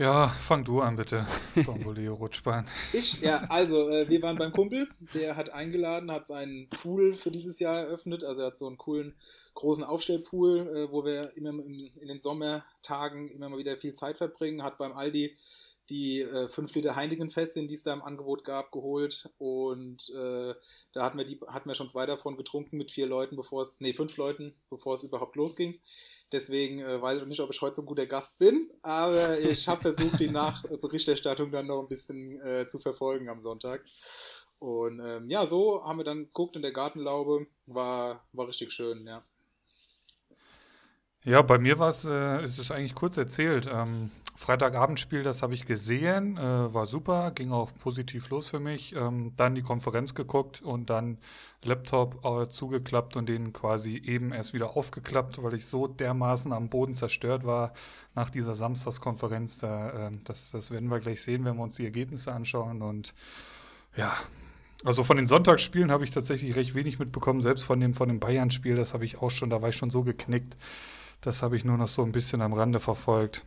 Ja, 0.00 0.28
fang 0.28 0.64
du 0.64 0.80
an 0.80 0.96
bitte, 0.96 1.26
Bomboleo 1.66 2.14
Rutschbahn. 2.14 2.64
Ich, 2.94 3.20
ja, 3.20 3.44
also 3.50 3.90
äh, 3.90 4.08
wir 4.08 4.22
waren 4.22 4.38
beim 4.38 4.50
Kumpel, 4.50 4.88
der 5.12 5.36
hat 5.36 5.52
eingeladen, 5.52 6.10
hat 6.10 6.26
seinen 6.26 6.70
Pool 6.70 7.12
für 7.12 7.30
dieses 7.30 7.58
Jahr 7.58 7.80
eröffnet, 7.80 8.24
also 8.24 8.40
er 8.40 8.46
hat 8.46 8.56
so 8.56 8.66
einen 8.66 8.78
coolen 8.78 9.14
großen 9.54 9.84
Aufstellpool, 9.84 10.58
äh, 10.58 10.92
wo 10.92 11.04
wir 11.04 11.36
immer 11.36 11.50
in, 11.50 11.90
den 12.06 12.20
Sommertagen 12.20 13.30
immer 13.30 13.48
mal 13.48 13.58
wieder 13.58 13.76
viel 13.76 13.94
Zeit 13.94 14.18
verbringen, 14.18 14.62
hat 14.62 14.78
beim 14.78 14.92
Aldi 14.92 15.36
die 15.90 16.20
äh, 16.20 16.48
5 16.48 16.72
Liter 16.76 16.94
Heineken-Festin, 16.94 17.66
die 17.66 17.74
es 17.74 17.82
da 17.82 17.92
im 17.92 18.02
Angebot 18.02 18.44
gab, 18.44 18.70
geholt. 18.70 19.28
Und 19.38 20.08
äh, 20.10 20.54
da 20.92 21.04
hatten 21.04 21.18
wir, 21.18 21.24
die, 21.24 21.40
hatten 21.48 21.68
wir 21.68 21.74
schon 21.74 21.88
zwei 21.88 22.06
davon 22.06 22.36
getrunken 22.36 22.76
mit 22.76 22.92
vier 22.92 23.06
Leuten, 23.06 23.36
bevor 23.36 23.62
es, 23.62 23.80
nee, 23.80 23.92
fünf 23.92 24.16
Leuten, 24.16 24.54
bevor 24.70 24.94
es 24.94 25.02
überhaupt 25.02 25.34
losging. 25.34 25.80
Deswegen 26.32 26.80
äh, 26.80 27.02
weiß 27.02 27.22
ich 27.22 27.26
nicht, 27.26 27.40
ob 27.40 27.50
ich 27.50 27.60
heute 27.60 27.74
so 27.74 27.82
ein 27.82 27.86
guter 27.86 28.06
Gast 28.06 28.38
bin, 28.38 28.70
aber 28.82 29.40
ich 29.40 29.66
habe 29.66 29.82
versucht, 29.82 30.20
die 30.20 30.30
Nachberichterstattung 30.30 31.50
dann 31.50 31.66
noch 31.66 31.82
ein 31.82 31.88
bisschen 31.88 32.40
äh, 32.40 32.68
zu 32.68 32.78
verfolgen 32.78 33.28
am 33.28 33.40
Sonntag. 33.40 33.84
Und 34.60 35.00
ähm, 35.00 35.28
ja, 35.28 35.46
so 35.46 35.82
haben 35.84 35.98
wir 35.98 36.04
dann 36.04 36.26
geguckt 36.26 36.54
in 36.54 36.62
der 36.62 36.72
Gartenlaube. 36.72 37.46
War, 37.66 38.24
war 38.32 38.46
richtig 38.46 38.72
schön, 38.72 39.04
ja. 39.06 39.24
Ja, 41.22 41.42
bei 41.42 41.58
mir 41.58 41.78
war 41.78 41.90
es, 41.90 42.06
äh, 42.06 42.42
ist 42.42 42.58
es 42.58 42.70
eigentlich 42.70 42.94
kurz 42.94 43.18
erzählt. 43.18 43.68
Ähm, 43.70 44.10
Freitagabendspiel, 44.36 45.22
das 45.22 45.42
habe 45.42 45.52
ich 45.52 45.66
gesehen, 45.66 46.38
äh, 46.38 46.72
war 46.72 46.86
super, 46.86 47.30
ging 47.32 47.52
auch 47.52 47.70
positiv 47.78 48.30
los 48.30 48.48
für 48.48 48.58
mich. 48.58 48.96
Ähm, 48.96 49.34
dann 49.36 49.54
die 49.54 49.60
Konferenz 49.60 50.14
geguckt 50.14 50.62
und 50.62 50.88
dann 50.88 51.18
Laptop 51.62 52.24
äh, 52.24 52.48
zugeklappt 52.48 53.16
und 53.16 53.28
den 53.28 53.52
quasi 53.52 53.98
eben 53.98 54.32
erst 54.32 54.54
wieder 54.54 54.78
aufgeklappt, 54.78 55.42
weil 55.42 55.52
ich 55.52 55.66
so 55.66 55.86
dermaßen 55.88 56.54
am 56.54 56.70
Boden 56.70 56.94
zerstört 56.94 57.44
war 57.44 57.74
nach 58.14 58.30
dieser 58.30 58.54
Samstagskonferenz. 58.54 59.58
Da, 59.58 60.08
äh, 60.08 60.10
das, 60.24 60.52
das 60.52 60.70
werden 60.70 60.88
wir 60.88 61.00
gleich 61.00 61.20
sehen, 61.20 61.44
wenn 61.44 61.56
wir 61.56 61.62
uns 61.62 61.74
die 61.74 61.84
Ergebnisse 61.84 62.32
anschauen. 62.32 62.80
Und 62.80 63.12
ja, 63.94 64.10
also 64.86 65.04
von 65.04 65.18
den 65.18 65.26
Sonntagsspielen 65.26 65.92
habe 65.92 66.04
ich 66.04 66.12
tatsächlich 66.12 66.56
recht 66.56 66.74
wenig 66.74 66.98
mitbekommen, 66.98 67.42
selbst 67.42 67.64
von 67.64 67.78
dem, 67.78 67.92
von 67.92 68.08
dem 68.08 68.20
Bayern-Spiel, 68.20 68.74
das 68.74 68.94
habe 68.94 69.04
ich 69.04 69.20
auch 69.20 69.30
schon, 69.30 69.50
da 69.50 69.60
war 69.60 69.68
ich 69.68 69.76
schon 69.76 69.90
so 69.90 70.02
geknickt. 70.02 70.56
Das 71.20 71.42
habe 71.42 71.56
ich 71.56 71.64
nur 71.64 71.76
noch 71.76 71.88
so 71.88 72.02
ein 72.02 72.12
bisschen 72.12 72.42
am 72.42 72.52
Rande 72.52 72.80
verfolgt. 72.80 73.44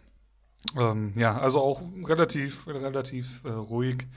Ähm, 0.77 1.13
ja, 1.15 1.37
also 1.37 1.59
auch 1.59 1.81
relativ, 2.07 2.67
relativ 2.67 3.41
äh, 3.43 3.49
ruhig. 3.49 4.07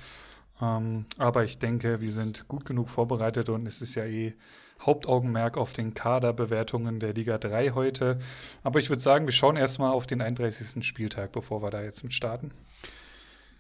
Ähm, 0.61 1.05
aber 1.19 1.45
ich 1.45 1.59
denke, 1.59 2.01
wir 2.01 2.13
sind 2.13 2.49
gut 2.49 2.65
genug 2.65 2.89
vorbereitet 2.89 3.49
und 3.49 3.67
es 3.67 3.83
ist 3.83 3.95
ja 3.95 4.05
eh 4.05 4.35
Hauptaugenmerk 4.81 5.57
auf 5.57 5.73
den 5.73 5.95
Kaderbewertungen 5.95 7.01
der 7.01 7.15
Liga 7.15 7.39
3 7.39 7.71
heute. 7.71 8.19
Aber 8.63 8.79
ich 8.79 8.89
würde 8.89 9.03
sagen, 9.03 9.27
wir 9.27 9.33
schauen 9.33 9.57
erstmal 9.57 9.93
auf 9.93 10.07
den 10.07 10.21
31. 10.21 10.85
Spieltag, 10.85 11.33
bevor 11.33 11.63
wir 11.63 11.71
da 11.71 11.83
jetzt 11.83 12.03
mit 12.05 12.13
starten. 12.13 12.53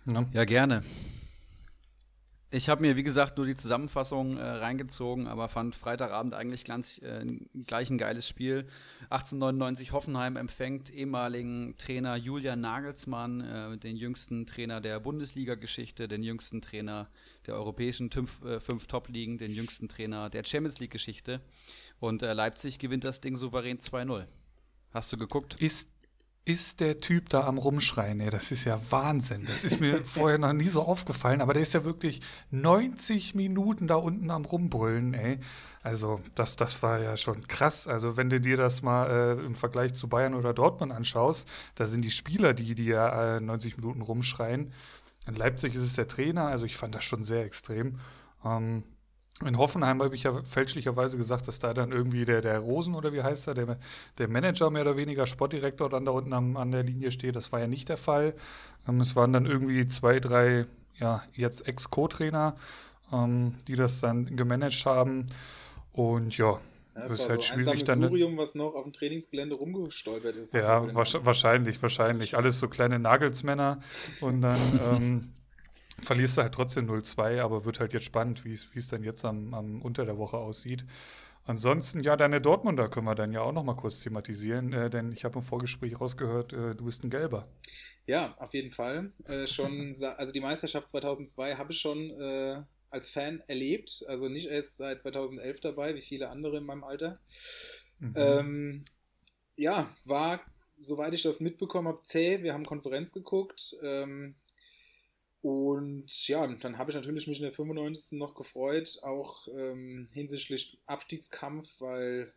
Ja, 0.06 0.24
ja 0.32 0.44
gerne. 0.44 0.82
Ich 2.52 2.68
habe 2.68 2.80
mir, 2.82 2.94
wie 2.94 3.02
gesagt, 3.02 3.38
nur 3.38 3.46
die 3.46 3.56
Zusammenfassung 3.56 4.36
äh, 4.36 4.42
reingezogen, 4.42 5.26
aber 5.26 5.48
fand 5.48 5.74
Freitagabend 5.74 6.32
eigentlich 6.32 6.64
ganz, 6.64 6.98
äh, 6.98 7.26
gleich 7.66 7.90
ein 7.90 7.98
geiles 7.98 8.28
Spiel. 8.28 8.68
1899 9.10 9.90
Hoffenheim 9.90 10.36
empfängt 10.36 10.90
ehemaligen 10.90 11.76
Trainer 11.76 12.14
Julian 12.14 12.60
Nagelsmann, 12.60 13.40
äh, 13.40 13.76
den 13.78 13.96
jüngsten 13.96 14.46
Trainer 14.46 14.80
der 14.80 15.00
Bundesliga-Geschichte, 15.00 16.06
den 16.06 16.22
jüngsten 16.22 16.62
Trainer 16.62 17.08
der 17.48 17.54
europäischen 17.54 18.12
fünf, 18.12 18.44
äh, 18.44 18.60
fünf 18.60 18.86
Top-Ligen, 18.86 19.38
den 19.38 19.52
jüngsten 19.52 19.88
Trainer 19.88 20.30
der 20.30 20.44
Champions 20.44 20.78
League-Geschichte. 20.78 21.40
Und 21.98 22.22
äh, 22.22 22.32
Leipzig 22.32 22.78
gewinnt 22.78 23.02
das 23.02 23.20
Ding 23.20 23.34
souverän 23.34 23.78
2-0. 23.78 24.24
Hast 24.92 25.12
du 25.12 25.16
geguckt? 25.16 25.60
Ist 25.60 25.90
ist 26.46 26.78
der 26.78 26.98
Typ 26.98 27.28
da 27.28 27.44
am 27.44 27.58
Rumschreien? 27.58 28.20
Ey, 28.20 28.30
das 28.30 28.52
ist 28.52 28.64
ja 28.64 28.80
Wahnsinn. 28.90 29.44
Das 29.46 29.64
ist 29.64 29.80
mir 29.80 30.04
vorher 30.04 30.38
noch 30.38 30.52
nie 30.52 30.68
so 30.68 30.82
aufgefallen, 30.82 31.42
aber 31.42 31.54
der 31.54 31.62
ist 31.62 31.74
ja 31.74 31.84
wirklich 31.84 32.20
90 32.52 33.34
Minuten 33.34 33.88
da 33.88 33.96
unten 33.96 34.30
am 34.30 34.44
Rumbrüllen, 34.44 35.12
ey. 35.12 35.40
Also, 35.82 36.20
das, 36.36 36.54
das 36.54 36.82
war 36.84 37.00
ja 37.00 37.16
schon 37.16 37.48
krass. 37.48 37.88
Also, 37.88 38.16
wenn 38.16 38.30
du 38.30 38.40
dir 38.40 38.56
das 38.56 38.82
mal 38.82 39.36
äh, 39.36 39.44
im 39.44 39.56
Vergleich 39.56 39.94
zu 39.94 40.08
Bayern 40.08 40.34
oder 40.34 40.54
Dortmund 40.54 40.92
anschaust, 40.92 41.48
da 41.74 41.84
sind 41.84 42.04
die 42.04 42.12
Spieler, 42.12 42.54
die, 42.54 42.76
die 42.76 42.86
ja 42.86 43.36
äh, 43.36 43.40
90 43.40 43.76
Minuten 43.78 44.00
rumschreien. 44.00 44.72
In 45.26 45.34
Leipzig 45.34 45.74
ist 45.74 45.82
es 45.82 45.94
der 45.94 46.06
Trainer, 46.06 46.46
also 46.46 46.64
ich 46.64 46.76
fand 46.76 46.94
das 46.94 47.04
schon 47.04 47.24
sehr 47.24 47.44
extrem. 47.44 47.98
Ähm, 48.44 48.84
In 49.44 49.58
Hoffenheim 49.58 50.02
habe 50.02 50.14
ich 50.14 50.22
ja 50.22 50.32
fälschlicherweise 50.44 51.18
gesagt, 51.18 51.46
dass 51.46 51.58
da 51.58 51.74
dann 51.74 51.92
irgendwie 51.92 52.24
der, 52.24 52.40
der 52.40 52.58
Rosen 52.58 52.94
oder 52.94 53.12
wie 53.12 53.22
heißt 53.22 53.48
er, 53.48 53.54
der, 53.54 53.78
der 54.16 54.28
Manager 54.28 54.70
mehr 54.70 54.80
oder 54.82 54.96
weniger, 54.96 55.26
Sportdirektor 55.26 55.90
dann 55.90 56.06
da 56.06 56.12
unten 56.12 56.32
am, 56.32 56.56
an 56.56 56.70
der 56.70 56.82
Linie 56.82 57.10
steht. 57.10 57.36
Das 57.36 57.52
war 57.52 57.60
ja 57.60 57.66
nicht 57.66 57.90
der 57.90 57.98
Fall. 57.98 58.34
Ähm, 58.88 59.00
es 59.00 59.14
waren 59.14 59.34
dann 59.34 59.44
irgendwie 59.44 59.86
zwei, 59.86 60.20
drei, 60.20 60.64
ja, 60.98 61.22
jetzt 61.34 61.68
Ex-Co-Trainer, 61.68 62.56
ähm, 63.12 63.54
die 63.68 63.74
das 63.74 64.00
dann 64.00 64.36
gemanagt 64.36 64.86
haben. 64.86 65.26
Und 65.92 66.38
ja, 66.38 66.52
ja, 66.52 66.58
das, 66.94 67.12
das 67.12 67.20
ist 67.20 67.28
halt 67.28 67.42
so 67.42 67.54
schwierig 67.54 67.84
dann. 67.84 68.00
Surium, 68.00 68.38
was 68.38 68.54
noch 68.54 68.74
auf 68.74 68.84
dem 68.84 68.94
Trainingsgelände 68.94 69.54
rumgestolpert 69.54 70.36
ist. 70.36 70.54
Ja, 70.54 70.80
also 70.94 71.26
wahrscheinlich, 71.26 71.82
wahrscheinlich. 71.82 72.36
Alles 72.38 72.58
so 72.58 72.68
kleine 72.68 72.98
Nagelsmänner 72.98 73.80
und 74.22 74.40
dann 74.40 74.80
ähm, 74.90 75.32
verlierst 76.02 76.36
du 76.36 76.42
halt 76.42 76.54
trotzdem 76.54 76.88
0-2, 76.90 77.40
aber 77.40 77.64
wird 77.64 77.80
halt 77.80 77.92
jetzt 77.92 78.04
spannend, 78.04 78.44
wie 78.44 78.52
es 78.52 78.88
dann 78.88 79.02
jetzt 79.02 79.24
am, 79.24 79.54
am 79.54 79.82
unter 79.82 80.04
der 80.04 80.18
Woche 80.18 80.36
aussieht. 80.36 80.84
Ansonsten, 81.44 82.00
ja, 82.00 82.16
deine 82.16 82.40
Dortmunder 82.40 82.88
können 82.88 83.06
wir 83.06 83.14
dann 83.14 83.32
ja 83.32 83.40
auch 83.40 83.52
noch 83.52 83.62
mal 83.62 83.76
kurz 83.76 84.00
thematisieren, 84.00 84.72
äh, 84.72 84.90
denn 84.90 85.12
ich 85.12 85.24
habe 85.24 85.38
im 85.38 85.44
Vorgespräch 85.44 86.00
rausgehört, 86.00 86.52
äh, 86.52 86.74
du 86.74 86.84
bist 86.84 87.04
ein 87.04 87.10
Gelber. 87.10 87.48
Ja, 88.06 88.34
auf 88.38 88.52
jeden 88.52 88.72
Fall. 88.72 89.12
Äh, 89.24 89.46
schon, 89.46 89.94
also 90.16 90.32
die 90.32 90.40
Meisterschaft 90.40 90.88
2002 90.88 91.54
habe 91.54 91.72
ich 91.72 91.80
schon 91.80 92.10
äh, 92.10 92.62
als 92.90 93.08
Fan 93.08 93.42
erlebt, 93.46 94.04
also 94.08 94.28
nicht 94.28 94.46
erst 94.46 94.78
seit 94.78 95.00
2011 95.00 95.60
dabei, 95.60 95.94
wie 95.94 96.02
viele 96.02 96.30
andere 96.30 96.56
in 96.56 96.64
meinem 96.64 96.82
Alter. 96.82 97.20
Mhm. 98.00 98.14
Ähm, 98.16 98.84
ja, 99.54 99.94
war, 100.04 100.40
soweit 100.80 101.14
ich 101.14 101.22
das 101.22 101.40
mitbekommen 101.40 101.88
habe, 101.88 102.02
zäh. 102.04 102.42
Wir 102.42 102.54
haben 102.54 102.66
Konferenz 102.66 103.12
geguckt. 103.12 103.76
Ähm, 103.82 104.34
und 105.46 106.26
ja, 106.26 106.44
dann 106.44 106.76
habe 106.76 106.90
ich 106.90 106.96
natürlich 106.96 107.28
mich 107.28 107.38
in 107.38 107.44
der 107.44 107.52
95. 107.52 108.18
noch 108.18 108.34
gefreut, 108.34 108.98
auch 109.02 109.46
ähm, 109.46 110.08
hinsichtlich 110.12 110.76
Abstiegskampf, 110.86 111.80
weil 111.80 112.32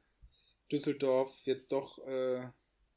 Düsseldorf 0.72 1.32
jetzt 1.44 1.72
doch, 1.72 1.98
äh, 2.06 2.44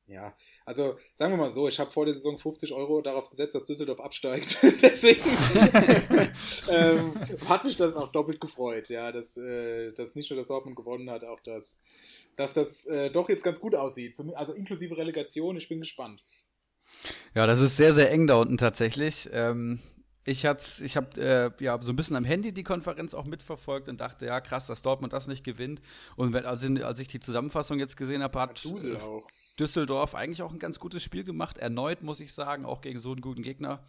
ja, 0.07 0.37
also 0.67 0.99
sagen 1.15 1.33
wir 1.33 1.39
mal 1.39 1.49
so, 1.49 1.67
ich 1.67 1.81
habe 1.81 1.91
vor 1.91 2.05
der 2.05 2.13
Saison 2.13 2.37
50 2.37 2.75
Euro 2.75 3.01
darauf 3.01 3.31
gesetzt, 3.31 3.55
dass 3.55 3.65
Düsseldorf 3.65 4.01
absteigt. 4.01 4.59
Deswegen 4.83 5.23
ähm, 6.69 7.15
hat 7.49 7.65
mich 7.65 7.79
das 7.79 7.97
auch 7.97 8.13
doppelt 8.13 8.39
gefreut, 8.39 8.91
ja, 8.91 9.13
dass, 9.13 9.39
äh, 9.39 9.93
dass 9.93 10.15
nicht 10.15 10.29
nur 10.29 10.37
das 10.37 10.49
Dortmund 10.49 10.77
gewonnen 10.77 11.09
hat, 11.09 11.25
auch 11.25 11.41
dass, 11.41 11.81
dass 12.37 12.53
das 12.53 12.85
äh, 12.85 13.11
doch 13.11 13.31
jetzt 13.31 13.45
ganz 13.45 13.61
gut 13.61 13.75
aussieht. 13.75 14.21
Also 14.35 14.53
inklusive 14.53 14.95
Relegation, 14.95 15.57
ich 15.57 15.71
bin 15.71 15.81
gespannt. 15.81 16.23
Ja, 17.35 17.47
das 17.47 17.61
ist 17.61 17.79
sehr, 17.79 17.95
sehr 17.95 18.11
eng 18.11 18.27
da 18.27 18.35
unten 18.35 18.59
tatsächlich. 18.59 19.31
Ähm, 19.33 19.81
ich 20.25 20.47
habe 20.47 20.61
ich 20.83 20.97
hab, 20.97 21.19
äh, 21.19 21.51
ja, 21.61 21.81
so 21.83 21.93
ein 21.93 21.97
bisschen 21.97 22.17
am 22.17 22.25
Handy 22.25 22.53
die 22.53 22.63
Konferenz 22.63 23.15
auch 23.15 23.25
mitverfolgt 23.25 23.89
und 23.89 24.01
dachte, 24.01 24.27
ja 24.27 24.41
krass, 24.41 24.69
dass 24.69 24.83
Dortmund 24.83 25.13
das 25.13 25.27
nicht 25.27 25.45
gewinnt. 25.45 25.83
Und 26.17 26.33
wenn, 26.33 26.47
also, 26.47 26.73
als 26.85 27.01
ich 27.01 27.09
die 27.09 27.21
Zusammenfassung 27.21 27.79
jetzt 27.79 27.97
gesehen 27.97 28.23
habe, 28.23 28.41
hat 28.41 28.65
äh, 28.65 28.97
Düsseldorf 29.59 30.15
eigentlich 30.15 30.43
auch 30.43 30.53
ein 30.53 30.59
ganz 30.59 30.79
gutes 30.79 31.03
Spiel 31.03 31.25
gemacht. 31.25 31.59
Erneut, 31.59 32.03
muss 32.03 32.21
ich 32.21 32.33
sagen, 32.33 32.65
auch 32.65 32.81
gegen 32.81 32.99
so 32.99 33.13
einen 33.13 33.21
guten 33.21 33.43
Gegner. 33.43 33.83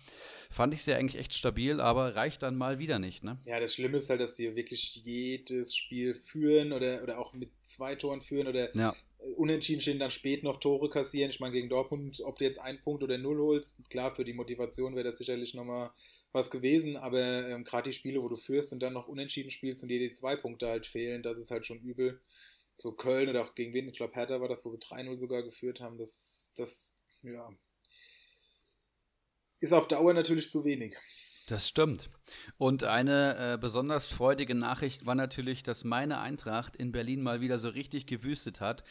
Fand 0.50 0.74
ich 0.74 0.84
sie 0.84 0.94
eigentlich 0.94 1.20
echt 1.20 1.34
stabil, 1.34 1.80
aber 1.80 2.16
reicht 2.16 2.44
dann 2.44 2.56
mal 2.56 2.80
wieder 2.80 3.00
nicht. 3.00 3.24
Ne? 3.24 3.38
Ja, 3.46 3.60
das 3.60 3.74
Schlimme 3.74 3.98
ist 3.98 4.10
halt, 4.10 4.20
dass 4.20 4.36
sie 4.36 4.56
wirklich 4.56 5.02
jedes 5.04 5.75
Spiel 5.75 6.13
führen 6.13 6.74
oder, 6.74 7.02
oder 7.04 7.20
auch 7.20 7.34
mit 7.34 7.50
zwei 7.63 7.96
Toren 7.96 8.22
führen 8.22 8.48
oder 8.48 8.75
ja. 8.75 8.94
unentschieden 9.38 9.82
stehen, 9.82 10.00
dann 10.00 10.12
spät 10.12 10.44
noch 10.44 10.58
Tore 10.58 10.90
kassieren. 10.90 11.30
Ich 11.30 11.40
meine, 11.40 11.54
gegen 11.54 11.70
Dortmund, 11.70 12.22
ob 12.25 12.40
du 12.40 12.44
jetzt 12.44 12.60
einen 12.60 12.82
Punkt 12.82 13.04
oder 13.04 13.18
null 13.18 13.40
holst, 13.40 13.90
klar, 13.90 14.13
für 14.13 14.25
die 14.25 14.34
Motivation 14.34 14.96
wäre 14.96 15.06
das 15.06 15.18
sicherlich 15.18 15.54
nochmal 15.54 15.92
was 16.34 16.52
gewesen, 16.52 16.98
aber 16.98 17.48
ähm, 17.48 17.63
gerade 17.63 17.90
die 17.90 17.96
Spiele, 17.96 18.22
wo 18.22 18.28
du 18.28 18.36
führst 18.36 18.74
und 18.74 18.80
dann 18.82 18.94
noch 18.94 19.08
unentschieden 19.08 19.52
spielst 19.52 19.84
und 19.84 19.90
dir 19.90 20.00
die 20.00 20.12
zwei 20.12 20.36
Punkte 20.36 20.68
halt 20.68 20.86
fehlen, 20.86 21.24
das 21.24 21.38
ist 21.38 21.52
halt 21.52 21.66
schon 21.66 21.80
übel. 21.80 22.20
So 22.75 22.92
Köln 22.92 23.30
oder 23.30 23.44
auch 23.44 23.54
gegen 23.54 23.74
wen, 23.74 23.88
ich 23.88 23.96
glaube 23.96 24.16
Hertha 24.16 24.42
war 24.42 24.50
das, 24.50 24.66
wo 24.66 24.70
sie 24.70 24.80
3-0 24.80 25.18
sogar 25.18 25.44
geführt 25.44 25.80
haben, 25.80 25.98
das, 25.98 26.52
das, 26.58 26.96
ja, 27.22 27.50
ist 29.60 29.74
auf 29.74 29.88
Dauer 29.88 30.13
natürlich 30.13 30.50
zu 30.50 30.66
wenig. 30.66 30.98
Das 31.48 31.68
stimmt. 31.68 32.10
Und 32.58 32.84
eine 32.84 33.54
äh, 33.54 33.58
besonders 33.58 34.08
freudige 34.08 34.56
Nachricht 34.56 35.06
war 35.06 35.16
natürlich, 35.16 35.62
dass 35.62 35.84
meine 35.84 36.20
Eintracht 36.20 36.75
in 36.75 36.92
Berlin 36.92 37.22
mal 37.22 37.42
wieder 37.42 37.60
so 37.60 37.70
richtig 37.70 38.08
gewüstet 38.08 38.60
hat 38.60 38.84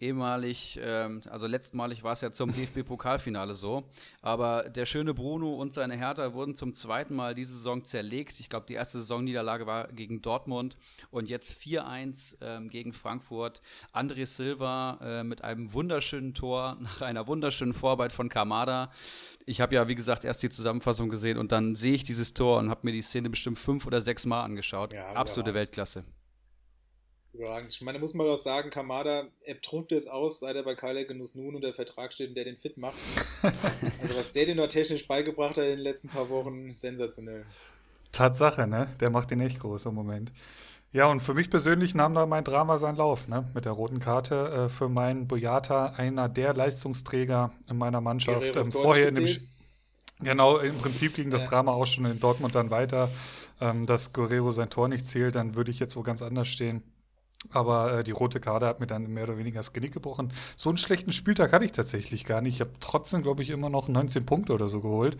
ehemalig, 0.00 0.80
ähm, 0.82 1.20
also 1.30 1.46
letztmalig 1.46 2.02
war 2.02 2.14
es 2.14 2.22
ja 2.22 2.32
zum 2.32 2.50
DFB-Pokalfinale 2.54 3.54
so, 3.54 3.84
aber 4.22 4.68
der 4.68 4.86
schöne 4.86 5.14
Bruno 5.14 5.54
und 5.54 5.72
seine 5.72 5.96
Hertha 5.96 6.34
wurden 6.34 6.54
zum 6.54 6.72
zweiten 6.72 7.14
Mal 7.14 7.34
diese 7.34 7.54
Saison 7.54 7.84
zerlegt. 7.84 8.40
Ich 8.40 8.48
glaube, 8.48 8.66
die 8.66 8.74
erste 8.74 8.98
Saisonniederlage 9.00 9.66
war 9.66 9.88
gegen 9.88 10.22
Dortmund 10.22 10.76
und 11.10 11.28
jetzt 11.28 11.52
4-1 11.60 12.36
ähm, 12.40 12.68
gegen 12.68 12.92
Frankfurt. 12.92 13.60
André 13.92 14.26
Silva 14.26 14.98
äh, 15.02 15.22
mit 15.22 15.44
einem 15.44 15.72
wunderschönen 15.72 16.34
Tor 16.34 16.78
nach 16.80 17.02
einer 17.02 17.26
wunderschönen 17.26 17.74
Vorarbeit 17.74 18.12
von 18.12 18.28
Kamada. 18.28 18.90
Ich 19.46 19.60
habe 19.60 19.74
ja, 19.74 19.88
wie 19.88 19.94
gesagt, 19.94 20.24
erst 20.24 20.42
die 20.42 20.48
Zusammenfassung 20.48 21.10
gesehen 21.10 21.36
und 21.38 21.52
dann 21.52 21.74
sehe 21.74 21.94
ich 21.94 22.04
dieses 22.04 22.34
Tor 22.34 22.58
und 22.58 22.70
habe 22.70 22.80
mir 22.84 22.92
die 22.92 23.02
Szene 23.02 23.30
bestimmt 23.30 23.58
fünf 23.58 23.86
oder 23.86 24.00
sechs 24.00 24.24
Mal 24.24 24.42
angeschaut. 24.42 24.92
Ja, 24.92 25.12
Absolute 25.12 25.54
Weltklasse. 25.54 26.04
Überragend. 27.32 27.72
Ich 27.72 27.80
meine, 27.80 27.98
muss 27.98 28.12
man 28.14 28.26
auch 28.26 28.36
sagen, 28.36 28.70
Kamada, 28.70 29.28
er 29.44 29.60
trumpft 29.60 29.92
jetzt 29.92 30.10
aus, 30.10 30.40
seit 30.40 30.56
er 30.56 30.64
bei 30.64 30.74
Kyle 30.74 31.04
Genuss 31.04 31.34
nun 31.34 31.54
unter 31.54 31.72
Vertrag 31.72 32.12
steht 32.12 32.30
und 32.30 32.34
der 32.34 32.44
den 32.44 32.56
fit 32.56 32.76
macht. 32.76 32.96
also 33.42 34.16
was 34.16 34.32
der 34.32 34.46
den 34.46 34.56
noch 34.56 34.66
technisch 34.66 35.06
beigebracht 35.06 35.56
hat 35.56 35.64
in 35.64 35.76
den 35.76 35.78
letzten 35.80 36.08
paar 36.08 36.28
Wochen, 36.28 36.70
sensationell. 36.72 37.46
Tatsache, 38.10 38.66
ne? 38.66 38.88
Der 38.98 39.10
macht 39.10 39.30
den 39.30 39.40
echt 39.40 39.60
groß 39.60 39.86
im 39.86 39.94
Moment. 39.94 40.32
Ja, 40.92 41.06
und 41.06 41.20
für 41.20 41.34
mich 41.34 41.50
persönlich 41.50 41.94
nahm 41.94 42.14
da 42.14 42.26
mein 42.26 42.42
Drama 42.42 42.76
seinen 42.76 42.96
Lauf, 42.96 43.28
ne? 43.28 43.48
Mit 43.54 43.64
der 43.64 43.72
roten 43.72 44.00
Karte. 44.00 44.66
Äh, 44.66 44.68
für 44.68 44.88
meinen 44.88 45.28
Boyata, 45.28 45.92
einer 45.96 46.28
der 46.28 46.52
Leistungsträger 46.52 47.52
in 47.68 47.78
meiner 47.78 48.00
Mannschaft. 48.00 48.56
Ähm, 48.56 48.72
vorher 48.72 49.08
in 49.08 49.14
dem 49.14 49.28
Genau, 50.22 50.58
im 50.58 50.76
Prinzip 50.76 51.14
ging 51.14 51.30
das 51.30 51.42
ja. 51.42 51.48
Drama 51.48 51.72
auch 51.72 51.86
schon 51.86 52.04
in 52.04 52.20
Dortmund 52.20 52.54
dann 52.54 52.70
weiter. 52.70 53.08
Ähm, 53.60 53.86
dass 53.86 54.12
Guerrero 54.12 54.50
sein 54.50 54.68
Tor 54.68 54.88
nicht 54.88 55.06
zählt, 55.06 55.36
dann 55.36 55.54
würde 55.54 55.70
ich 55.70 55.78
jetzt 55.78 55.96
wo 55.96 56.02
ganz 56.02 56.22
anders 56.22 56.48
stehen. 56.48 56.82
Aber 57.52 57.98
äh, 57.98 58.04
die 58.04 58.10
rote 58.10 58.38
Karte 58.38 58.66
hat 58.66 58.80
mir 58.80 58.86
dann 58.86 59.06
mehr 59.06 59.24
oder 59.24 59.38
weniger 59.38 59.60
das 59.60 59.72
Genick 59.72 59.92
gebrochen. 59.92 60.30
So 60.56 60.68
einen 60.68 60.78
schlechten 60.78 61.10
Spieltag 61.10 61.52
hatte 61.52 61.64
ich 61.64 61.72
tatsächlich 61.72 62.26
gar 62.26 62.42
nicht. 62.42 62.56
Ich 62.56 62.60
habe 62.60 62.72
trotzdem, 62.80 63.22
glaube 63.22 63.42
ich, 63.42 63.50
immer 63.50 63.70
noch 63.70 63.88
19 63.88 64.26
Punkte 64.26 64.52
oder 64.52 64.68
so 64.68 64.80
geholt. 64.80 65.16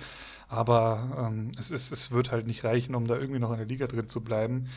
Aber 0.48 1.28
ähm, 1.28 1.50
es, 1.58 1.70
ist, 1.70 1.92
es 1.92 2.12
wird 2.12 2.30
halt 2.30 2.46
nicht 2.46 2.62
reichen, 2.62 2.94
um 2.94 3.06
da 3.06 3.16
irgendwie 3.16 3.40
noch 3.40 3.52
in 3.52 3.56
der 3.56 3.66
Liga 3.66 3.86
drin 3.86 4.06
zu 4.06 4.20
bleiben. 4.22 4.68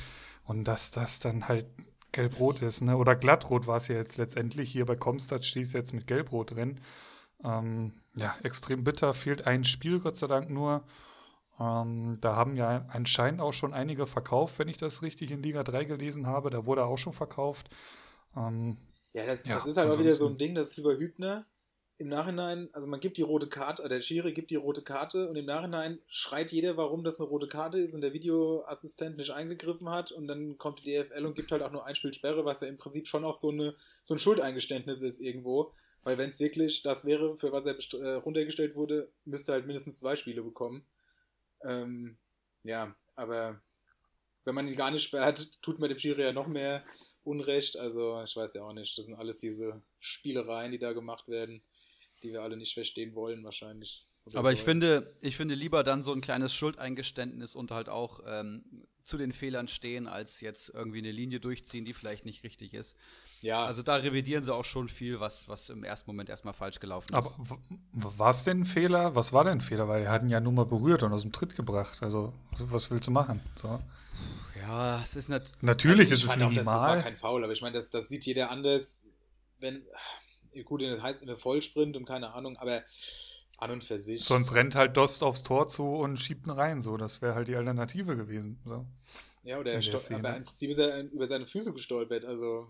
Und 0.46 0.66
dass 0.66 0.92
das 0.92 1.20
dann 1.20 1.48
halt 1.48 1.66
gelb-rot 2.14 2.62
ist, 2.62 2.82
ne? 2.82 2.96
oder 2.96 3.16
glattrot 3.16 3.68
war 3.68 3.78
es 3.78 3.88
ja 3.90 3.96
jetzt 3.96 4.18
letztendlich. 4.18 4.72
Hier 4.72 4.86
bei 4.86 4.96
Comstad 4.96 5.44
steht 5.44 5.66
es 5.66 5.74
jetzt 5.74 5.94
mit 5.94 6.08
gelb-rot 6.08 6.56
drin. 6.56 6.80
Ähm, 7.44 7.92
ja, 8.16 8.36
extrem 8.44 8.84
bitter. 8.84 9.14
Fehlt 9.14 9.48
ein 9.48 9.66
Spiel, 9.66 10.00
Gott 10.00 10.16
sei 10.16 10.28
Dank 10.28 10.50
nur. 10.50 10.84
Ähm, 11.60 12.18
da 12.22 12.36
haben 12.36 12.56
ja 12.56 12.86
anscheinend 12.90 13.42
auch 13.42 13.54
schon 13.54 13.74
einige 13.74 14.06
verkauft, 14.06 14.58
wenn 14.60 14.68
ich 14.68 14.78
das 14.78 15.02
richtig 15.02 15.32
in 15.32 15.44
Liga 15.44 15.64
3 15.64 15.84
gelesen 15.86 16.28
habe. 16.28 16.50
Da 16.50 16.66
wurde 16.66 16.86
auch 16.86 16.98
schon 16.98 17.14
verkauft. 17.14 17.68
Ähm, 18.36 18.78
ja, 19.14 19.26
das, 19.26 19.46
ja, 19.46 19.56
das 19.56 19.68
ist 19.68 19.78
halt 19.78 19.92
auch 19.92 20.00
wieder 20.00 20.12
so 20.12 20.28
ein 20.28 20.38
Ding, 20.38 20.56
das 20.56 20.70
ist 20.70 20.78
wie 20.78 20.82
bei 20.82 20.98
Hübner. 20.98 21.46
Im 22.00 22.08
Nachhinein, 22.10 22.70
also 22.74 22.88
man 22.88 23.00
gibt 23.00 23.18
die 23.18 23.22
rote 23.22 23.48
Karte, 23.48 23.88
der 23.88 24.02
Schiri 24.02 24.34
gibt 24.34 24.50
die 24.50 24.56
rote 24.56 24.82
Karte 24.82 25.30
und 25.30 25.36
im 25.36 25.46
Nachhinein 25.46 26.00
schreit 26.08 26.52
jeder, 26.52 26.76
warum 26.76 27.04
das 27.04 27.20
eine 27.20 27.30
rote 27.30 27.48
Karte 27.48 27.78
ist 27.78 27.94
und 27.94 28.02
der 28.02 28.14
Videoassistent 28.14 29.16
nicht 29.16 29.30
eingegriffen 29.30 29.88
hat 29.90 30.12
und 30.12 30.28
dann 30.28 30.58
kommt 30.58 30.84
die 30.84 30.92
DFL 30.92 31.24
und 31.26 31.36
gibt 31.36 31.52
halt 31.52 31.62
auch 31.62 31.72
nur 31.72 31.86
ein 31.86 31.94
Spiel 31.94 32.12
Sperre, 32.12 32.46
was 32.46 32.62
ja 32.62 32.68
im 32.68 32.78
Prinzip 32.78 33.06
schon 33.06 33.24
auch 33.24 33.36
so, 33.36 33.52
eine, 33.52 33.76
so 34.02 34.16
ein 34.16 34.20
Schuldeingeständnis 34.20 35.02
ist 35.02 35.20
irgendwo. 35.20 35.72
Weil 36.04 36.18
wenn 36.18 36.30
es 36.30 36.40
wirklich 36.40 36.82
das 36.82 37.06
wäre, 37.06 37.38
für 37.38 37.52
was 37.52 37.68
er 37.68 37.78
äh, 38.02 38.16
runtergestellt 38.16 38.76
wurde, 38.76 39.10
müsste 39.24 39.52
er 39.52 39.56
halt 39.56 39.68
mindestens 39.68 40.00
zwei 40.00 40.16
Spiele 40.16 40.42
bekommen. 40.42 40.84
Ähm, 41.64 42.18
ja, 42.64 42.96
aber 43.16 43.62
wenn 44.46 44.56
man 44.56 44.68
ihn 44.68 44.76
gar 44.76 44.92
nicht 44.92 45.04
sperrt, 45.04 45.50
tut 45.62 45.80
man 45.80 45.90
dem 45.90 45.98
Schiri 45.98 46.24
ja 46.24 46.34
noch 46.34 46.48
mehr 46.48 46.84
Unrecht. 47.24 47.78
Also 47.78 48.22
ich 48.24 48.36
weiß 48.36 48.54
ja 48.56 48.64
auch 48.64 48.74
nicht. 48.74 48.98
Das 48.98 49.06
sind 49.06 49.16
alles 49.16 49.40
diese 49.40 49.82
Spielereien, 50.00 50.72
die 50.72 50.80
da 50.80 50.94
gemacht 50.94 51.28
werden, 51.28 51.62
die 52.22 52.34
wir 52.34 52.42
alle 52.42 52.58
nicht 52.58 52.74
verstehen 52.74 53.16
wollen 53.16 53.44
wahrscheinlich. 53.44 54.06
Aber 54.34 54.52
ich 54.52 54.62
finde, 54.62 55.14
ich 55.22 55.36
finde 55.36 55.56
lieber 55.56 55.84
dann 55.84 56.02
so 56.02 56.14
ein 56.14 56.22
kleines 56.22 56.54
Schuldeingeständnis 56.54 57.56
und 57.56 57.72
halt 57.72 57.90
auch 57.90 58.22
ähm, 58.26 58.86
zu 59.04 59.18
den 59.18 59.32
Fehlern 59.32 59.68
stehen, 59.68 60.08
als 60.08 60.40
jetzt 60.42 60.70
irgendwie 60.70 61.00
eine 61.00 61.12
Linie 61.12 61.40
durchziehen, 61.40 61.84
die 61.84 61.94
vielleicht 61.94 62.26
nicht 62.26 62.44
richtig 62.44 62.74
ist. 62.74 62.98
Ja. 63.42 63.66
Also 63.66 63.84
da 63.84 63.96
revidieren 63.96 64.44
sie 64.44 64.54
auch 64.54 64.64
schon 64.64 64.88
viel, 64.88 65.20
was, 65.20 65.50
was 65.50 65.70
im 65.70 65.84
ersten 65.84 66.10
Moment 66.10 66.30
erstmal 66.30 66.54
falsch 66.54 66.80
gelaufen 66.80 67.10
ist. 67.10 67.14
Aber 67.16 67.36
war 67.92 68.32
es 68.32 68.46
denn 68.46 68.62
ein 68.62 68.66
Fehler? 68.66 69.16
Was 69.16 69.34
war 69.34 69.44
denn 69.44 69.58
ein 69.58 69.62
Fehler? 69.62 69.88
Weil 69.88 70.04
er 70.04 70.12
hat 70.12 70.24
ihn 70.24 70.30
ja 70.30 70.40
nur 70.40 70.54
mal 70.54 70.66
berührt 70.66 71.04
und 71.04 71.12
aus 71.12 71.24
dem 71.24 71.34
Tritt 71.34 71.56
gebracht. 71.56 72.02
Also, 72.02 72.34
was 72.58 72.90
willst 72.92 73.08
du 73.08 73.12
machen? 73.12 73.42
So. 73.56 73.82
Ja, 74.62 75.02
es 75.04 75.16
ist 75.18 75.28
nat 75.30 75.52
natürlich 75.62 76.12
also 76.12 76.14
ist 76.14 76.24
es 76.24 76.36
minimal. 76.36 76.52
Auch, 76.52 76.56
das, 76.56 76.66
war 76.66 77.02
kein 77.02 77.18
Foul, 77.18 77.44
aber 77.44 77.52
ich 77.52 77.62
meine, 77.62 77.76
das, 77.76 77.90
das 77.90 78.08
sieht 78.08 78.26
jeder 78.26 78.50
anders, 78.50 79.04
wenn 79.60 79.84
gut, 80.64 80.82
das 80.82 81.02
heißt 81.02 81.22
in 81.22 81.28
der 81.28 81.38
Vollsprint 81.38 81.98
und 81.98 82.06
keine 82.06 82.34
Ahnung, 82.34 82.58
aber 82.58 82.84
an 83.58 83.72
und 83.72 83.84
für 83.84 84.00
sich. 84.00 84.24
Sonst 84.24 84.56
rennt 84.56 84.76
halt 84.76 84.98
Dost 84.98 85.24
aufs 85.24 85.44
Tor 85.44 85.68
zu 85.68 85.84
und 85.84 86.18
schiebt 86.20 86.48
ihn 86.48 86.52
rein, 86.52 86.82
so. 86.82 86.98
Das 86.98 87.22
wäre 87.22 87.36
halt 87.36 87.48
die 87.48 87.56
Alternative 87.56 88.16
gewesen. 88.16 88.60
So. 88.66 88.86
Ja, 89.44 89.60
oder 89.60 89.74
er 89.74 90.18
aber 90.18 90.38
im 90.38 90.46
Prinzip 90.46 90.72
ist 90.72 90.78
er 90.78 91.04
über 91.12 91.28
seine 91.28 91.46
Füße 91.46 91.74
gestolpert. 91.74 92.24
Also. 92.24 92.70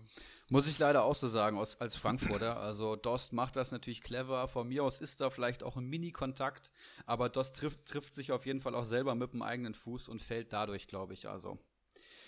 Muss 0.50 0.66
ich 0.66 0.78
leider 0.78 1.04
auch 1.04 1.14
so 1.14 1.28
sagen, 1.28 1.56
aus, 1.56 1.80
als 1.80 1.96
Frankfurter. 1.96 2.58
Also 2.58 2.96
Dost 2.96 3.32
macht 3.32 3.56
das 3.56 3.70
natürlich 3.70 4.02
clever. 4.02 4.48
Von 4.48 4.68
mir 4.68 4.82
aus 4.82 5.00
ist 5.00 5.20
da 5.20 5.30
vielleicht 5.30 5.62
auch 5.62 5.76
ein 5.76 5.86
Mini-Kontakt, 5.86 6.72
aber 7.06 7.28
Dost 7.28 7.56
trifft, 7.56 7.86
trifft 7.86 8.12
sich 8.12 8.32
auf 8.32 8.44
jeden 8.44 8.60
Fall 8.60 8.74
auch 8.74 8.84
selber 8.84 9.14
mit 9.14 9.32
dem 9.32 9.42
eigenen 9.42 9.74
Fuß 9.74 10.08
und 10.08 10.20
fällt 10.20 10.52
dadurch, 10.52 10.88
glaube 10.88 11.14
ich. 11.14 11.28
Also. 11.28 11.58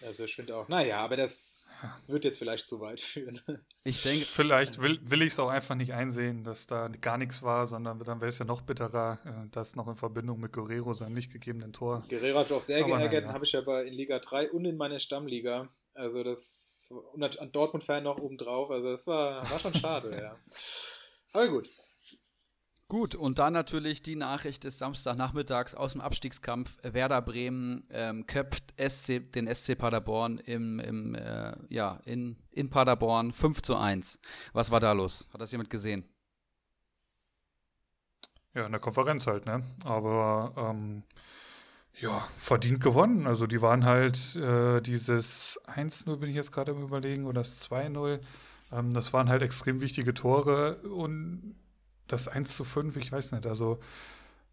Also 0.05 0.25
ich 0.25 0.35
finde 0.35 0.57
auch, 0.57 0.69
naja, 0.69 0.99
aber 0.99 1.17
das 1.17 1.65
wird 2.07 2.25
jetzt 2.25 2.39
vielleicht 2.39 2.67
zu 2.67 2.81
weit 2.81 3.01
führen. 3.01 3.41
Ich 3.85 4.03
denke. 4.03 4.27
Vielleicht 4.27 4.83
will, 4.83 4.99
will 5.01 5.23
ich 5.23 5.29
es 5.29 5.39
auch 5.39 5.49
einfach 5.49 5.77
nicht 5.77 5.95
einsehen, 5.95 6.43
dass 6.43 6.67
da 6.67 6.89
gar 6.89 7.19
nichts 7.19 7.45
war, 7.45 7.67
sondern 7.67 8.01
dann 8.01 8.21
wäre 8.21 8.31
es 8.31 8.41
ja 8.41 8.45
noch 8.45 8.63
bitterer, 8.63 9.21
äh, 9.25 9.49
das 9.53 9.77
noch 9.77 9.87
in 9.87 9.95
Verbindung 9.95 10.41
mit 10.41 10.53
Guerrero 10.53 10.93
seinem 10.93 11.15
nicht 11.15 11.31
gegebenen 11.31 11.73
Tor. 11.73 12.03
Guerrero 12.09 12.41
hat 12.41 12.49
mich 12.49 12.57
auch 12.57 12.61
sehr 12.61 12.83
aber 12.83 12.99
geärgert, 12.99 13.27
ja. 13.27 13.33
habe 13.33 13.45
ich 13.45 13.57
aber 13.57 13.85
in 13.85 13.95
Liga 13.95 14.19
3 14.19 14.51
und 14.51 14.65
in 14.65 14.77
meiner 14.77 14.99
Stammliga. 14.99 15.69
Also 15.95 16.25
das 16.25 16.93
und 17.13 17.39
an 17.41 17.53
Dortmund-Fan 17.53 18.03
noch 18.03 18.19
obendrauf. 18.19 18.71
Also 18.71 18.91
das 18.91 19.07
war, 19.07 19.49
war 19.51 19.59
schon 19.61 19.75
schade, 19.75 20.11
ja. 20.21 20.37
Aber 21.33 21.49
gut. 21.49 21.69
Gut, 22.89 23.17
und 23.17 23.41
dann 23.41 23.53
natürlich 23.53 24.03
die 24.03 24.15
Nachricht 24.15 24.63
des 24.63 24.79
Samstagnachmittags 24.79 25.75
aus 25.75 25.93
dem 25.93 26.01
Abstiegskampf. 26.01 26.79
Werder 26.83 27.21
Bremen 27.21 27.85
ähm, 27.91 28.29
köpft 28.29 28.75
SC, 28.79 29.33
den 29.33 29.53
SC 29.53 29.77
Paderborn 29.77 30.39
im, 30.39 30.79
im, 30.79 31.17
äh, 31.17 31.57
ja, 31.69 31.99
in, 32.05 32.37
in 32.53 32.71
Paderborn 32.71 33.33
5 33.33 33.63
zu 33.63 33.77
1. 33.77 34.21
Was 34.53 34.71
war 34.71 34.79
da 34.79 34.93
los? 34.93 35.29
Hat 35.33 35.41
das 35.41 35.51
jemand 35.51 35.69
gesehen? 35.69 36.05
Ja, 38.55 38.67
in 38.67 38.73
der 38.73 38.81
Konferenz 38.81 39.27
halt, 39.27 39.47
ne? 39.47 39.65
Aber 39.85 40.53
ähm, 40.57 41.03
ja, 41.95 42.21
verdient 42.37 42.81
gewonnen. 42.81 43.27
Also 43.27 43.49
die 43.49 43.63
waren 43.63 43.85
halt 43.85 44.37
äh, 44.37 44.81
dieses 44.81 45.61
1-0 45.67 46.17
bin 46.19 46.31
ich 46.31 46.37
jetzt 46.37 46.53
gerade 46.53 46.71
im 46.71 46.83
Überlegen 46.83 47.27
oder 47.27 47.41
das 47.41 47.69
2-0. 47.69 48.21
Ähm, 48.71 48.93
das 48.93 49.13
waren 49.13 49.29
halt 49.29 49.43
extrem 49.43 49.81
wichtige 49.81 50.15
Tore 50.15 50.77
und 50.83 51.57
das 52.07 52.29
1 52.29 52.57
zu 52.57 52.65
5, 52.65 52.97
ich 52.97 53.13
weiß 53.13 53.33
nicht, 53.33 53.47
also 53.47 53.79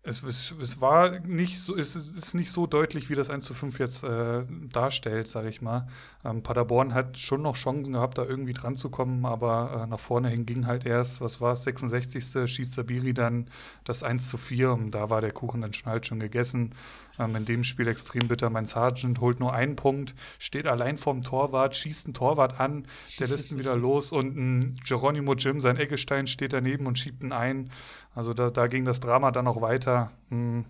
es, 0.06 0.22
es, 0.22 0.54
es, 0.62 0.82
war 0.82 1.20
nicht 1.22 1.62
so, 1.62 1.78
es 1.78 1.96
ist 1.96 2.34
nicht 2.34 2.52
so 2.52 2.68
deutlich, 2.68 3.10
wie 3.10 3.16
das 3.16 3.30
1 3.30 3.46
zu 3.46 3.54
5 3.54 3.80
jetzt 3.80 4.04
äh, 4.04 4.44
darstellt, 4.70 5.30
sage 5.30 5.48
ich 5.48 5.62
mal. 5.62 5.88
Ähm, 6.26 6.44
Paderborn 6.44 6.94
hat 6.94 7.18
schon 7.18 7.42
noch 7.42 7.56
Chancen 7.56 7.94
gehabt, 7.94 8.18
da 8.18 8.26
irgendwie 8.26 8.52
dran 8.52 8.76
zu 8.76 8.90
kommen, 8.90 9.26
aber 9.26 9.84
äh, 9.84 9.88
nach 9.88 10.00
vorne 10.00 10.28
hin 10.28 10.46
ging 10.46 10.68
halt 10.68 10.86
erst, 10.86 11.22
was 11.22 11.40
war 11.40 11.54
es, 11.54 11.64
66. 11.64 12.50
schießt 12.52 12.74
Sabiri 12.74 13.14
dann 13.14 13.48
das 13.86 14.04
1 14.04 14.28
zu 14.28 14.38
4 14.38 14.74
und 14.74 14.92
da 14.92 15.10
war 15.10 15.22
der 15.22 15.32
Kuchen 15.32 15.62
dann 15.62 15.72
schon 15.74 15.90
halt 15.90 16.06
schon 16.06 16.20
gegessen. 16.20 16.72
Ähm, 17.20 17.36
in 17.36 17.46
dem 17.46 17.64
Spiel 17.64 17.88
extrem 17.88 18.28
bitter. 18.28 18.50
Mein 18.50 18.66
Sergeant 18.66 19.20
holt 19.20 19.40
nur 19.40 19.54
einen 19.54 19.76
Punkt, 19.76 20.16
steht 20.40 20.66
allein 20.66 20.98
vorm 20.98 21.22
Torwart, 21.22 21.76
schießt 21.76 22.06
einen 22.06 22.14
Torwart 22.14 22.60
an, 22.60 22.88
der 23.20 23.28
lässt 23.28 23.52
ihn 23.52 23.60
wieder 23.60 23.76
los 23.76 24.12
und 24.12 24.36
ein 24.36 24.76
Geronimo 24.86 25.36
Jim, 25.36 25.62
sein 25.62 25.78
Eggestein, 25.78 26.26
steht 26.28 26.54
daneben 26.54 26.88
und 26.88 26.98
schiebt 26.98 27.24
ihn 27.24 27.32
ein. 27.32 27.70
Also 28.16 28.34
da, 28.34 28.50
da 28.50 28.68
ging 28.68 28.86
das 28.86 29.00
Drama 29.00 29.32
dann 29.32 29.48
auch 29.48 29.62
weiter. 29.62 30.12
Hm. 30.30 30.66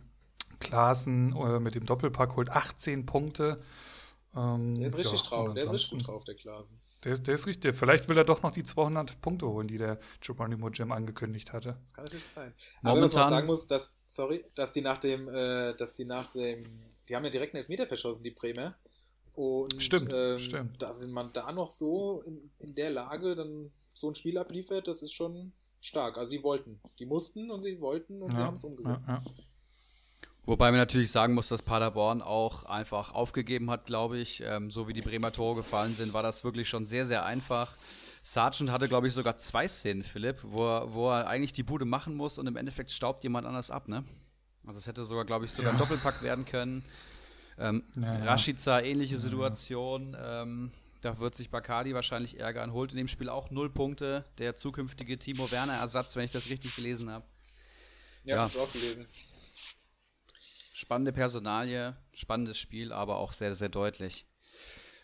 Klaassen 0.60 1.36
äh, 1.36 1.60
mit 1.60 1.76
dem 1.76 1.86
Doppelpack 1.86 2.36
holt 2.36 2.50
18 2.50 3.06
Punkte. 3.06 3.60
Ähm, 4.36 4.76
der 4.76 4.88
ist 4.88 4.98
richtig 4.98 5.22
ja, 5.22 5.28
drauf, 5.28 5.54
der 5.54 5.64
ist 5.66 5.72
richtig 5.72 5.92
gut 5.92 6.08
drauf, 6.08 6.24
der 6.24 6.36
Klaassen. 6.36 6.78
Der, 7.04 7.18
der 7.18 7.36
ist 7.36 7.48
richtig. 7.48 7.76
Vielleicht 7.76 8.08
will 8.10 8.18
er 8.18 8.24
doch 8.24 8.44
noch 8.44 8.52
die 8.52 8.64
200 8.64 9.20
Punkte 9.22 9.48
holen, 9.48 9.68
die 9.68 9.78
der 9.78 10.00
Geronimo 10.22 10.70
Jim 10.70 10.92
angekündigt 10.92 11.52
hatte. 11.52 11.76
Das 11.80 11.94
kann 11.94 12.06
natürlich 12.06 12.26
sein. 12.26 12.54
Aber 12.82 12.96
Momentan, 12.96 13.04
was 13.04 13.16
man 13.16 13.30
sagen 13.30 13.48
muss, 13.48 13.68
dass, 13.68 13.96
sorry, 14.08 14.46
dass 14.56 14.74
die 14.74 14.82
nach 14.82 15.00
dem, 15.00 15.28
äh, 15.28 15.76
dass 15.76 15.96
die 15.96 16.06
nach 16.06 16.32
dem, 16.32 16.64
die 17.10 17.16
haben 17.16 17.26
ja 17.26 17.30
direkt 17.30 17.54
einen 17.54 17.62
Elfmeter 17.62 17.88
verschossen, 17.88 18.24
die 18.24 18.32
Bremer. 18.32 18.76
Und 19.34 19.82
stimmt, 19.82 20.12
ähm, 20.14 20.38
stimmt. 20.38 20.82
Dass 20.82 21.06
man 21.08 21.32
da 21.34 21.52
noch 21.52 21.68
so 21.68 22.22
in, 22.26 22.52
in 22.60 22.76
der 22.76 22.92
Lage 22.92 23.36
dann 23.36 23.72
so 23.92 24.10
ein 24.10 24.16
Spiel 24.16 24.38
abliefert, 24.38 24.88
das 24.88 25.02
ist 25.02 25.14
schon 25.14 25.54
stark. 25.80 26.18
Also 26.18 26.32
die 26.32 26.44
wollten, 26.44 26.80
die 27.00 27.06
mussten 27.06 27.52
und 27.52 27.62
sie 27.62 27.82
wollten 27.82 28.22
und 28.22 28.32
ja, 28.32 28.38
sie 28.38 28.44
haben 28.44 28.56
es 28.56 28.64
umgesetzt. 28.64 29.08
Ja, 29.08 29.16
ja. 29.16 29.24
Wobei 30.46 30.72
man 30.72 30.80
natürlich 30.80 31.10
sagen 31.10 31.36
muss, 31.36 31.48
dass 31.48 31.62
Paderborn 31.62 32.22
auch 32.22 32.64
einfach 32.66 33.14
aufgegeben 33.14 33.72
hat, 33.72 33.86
glaube 33.86 34.18
ich. 34.18 34.44
Ähm, 34.46 34.70
so 34.70 34.90
wie 34.90 34.94
die 34.94 35.02
Bremer 35.02 35.32
Tore 35.32 35.56
gefallen 35.56 35.96
sind, 35.96 36.14
war 36.14 36.22
das 36.22 36.44
wirklich 36.44 36.68
schon 36.68 36.86
sehr, 36.86 37.06
sehr 37.06 37.24
einfach. 37.26 37.78
Sargent 38.24 38.70
hatte, 38.70 38.90
glaube 38.90 39.08
ich, 39.08 39.14
sogar 39.14 39.38
zwei 39.38 39.68
Szenen, 39.70 40.04
Philipp, 40.04 40.40
wo 40.44 40.68
er, 40.68 40.94
wo 40.94 41.10
er 41.12 41.28
eigentlich 41.28 41.54
die 41.54 41.64
Bude 41.64 41.86
machen 41.86 42.16
muss 42.16 42.38
und 42.38 42.48
im 42.48 42.58
Endeffekt 42.58 42.92
staubt 42.92 43.24
jemand 43.24 43.48
anders 43.48 43.72
ab, 43.72 43.88
ne? 43.88 44.04
Also 44.66 44.80
es 44.80 44.88
hätte 44.88 45.06
sogar, 45.06 45.24
glaube 45.26 45.46
ich, 45.46 45.52
sogar 45.52 45.72
ja. 45.72 45.78
ein 45.78 45.80
Doppelpack 45.80 46.22
werden 46.24 46.46
können. 46.46 46.84
Ähm, 47.58 47.84
ja, 48.02 48.20
ja. 48.20 48.24
Rashica, 48.26 48.82
ähnliche 48.82 49.18
Situation. 49.18 50.16
Ähm, 50.20 50.72
da 51.02 51.20
wird 51.20 51.36
sich 51.36 51.50
Bacardi 51.50 51.94
wahrscheinlich 51.94 52.40
ärgern. 52.40 52.72
Holt 52.72 52.92
in 52.92 52.98
dem 52.98 53.08
Spiel 53.08 53.30
auch 53.30 53.52
null 53.52 53.70
Punkte. 53.70 54.26
Der 54.38 54.56
zukünftige 54.56 55.20
Timo 55.20 55.52
Werner-Ersatz, 55.52 56.16
wenn 56.16 56.24
ich 56.24 56.32
das 56.32 56.50
richtig 56.50 56.76
gelesen 56.76 57.10
habe. 57.10 57.26
Ja, 58.24 58.36
ja. 58.36 58.42
habe 58.44 58.54
ich 58.54 58.60
auch 58.60 58.72
gelesen. 58.72 59.06
Spannende 60.76 61.14
Personalie, 61.14 61.96
spannendes 62.16 62.58
Spiel, 62.58 62.92
aber 62.92 63.18
auch 63.18 63.32
sehr, 63.32 63.54
sehr 63.54 63.70
deutlich. 63.70 64.26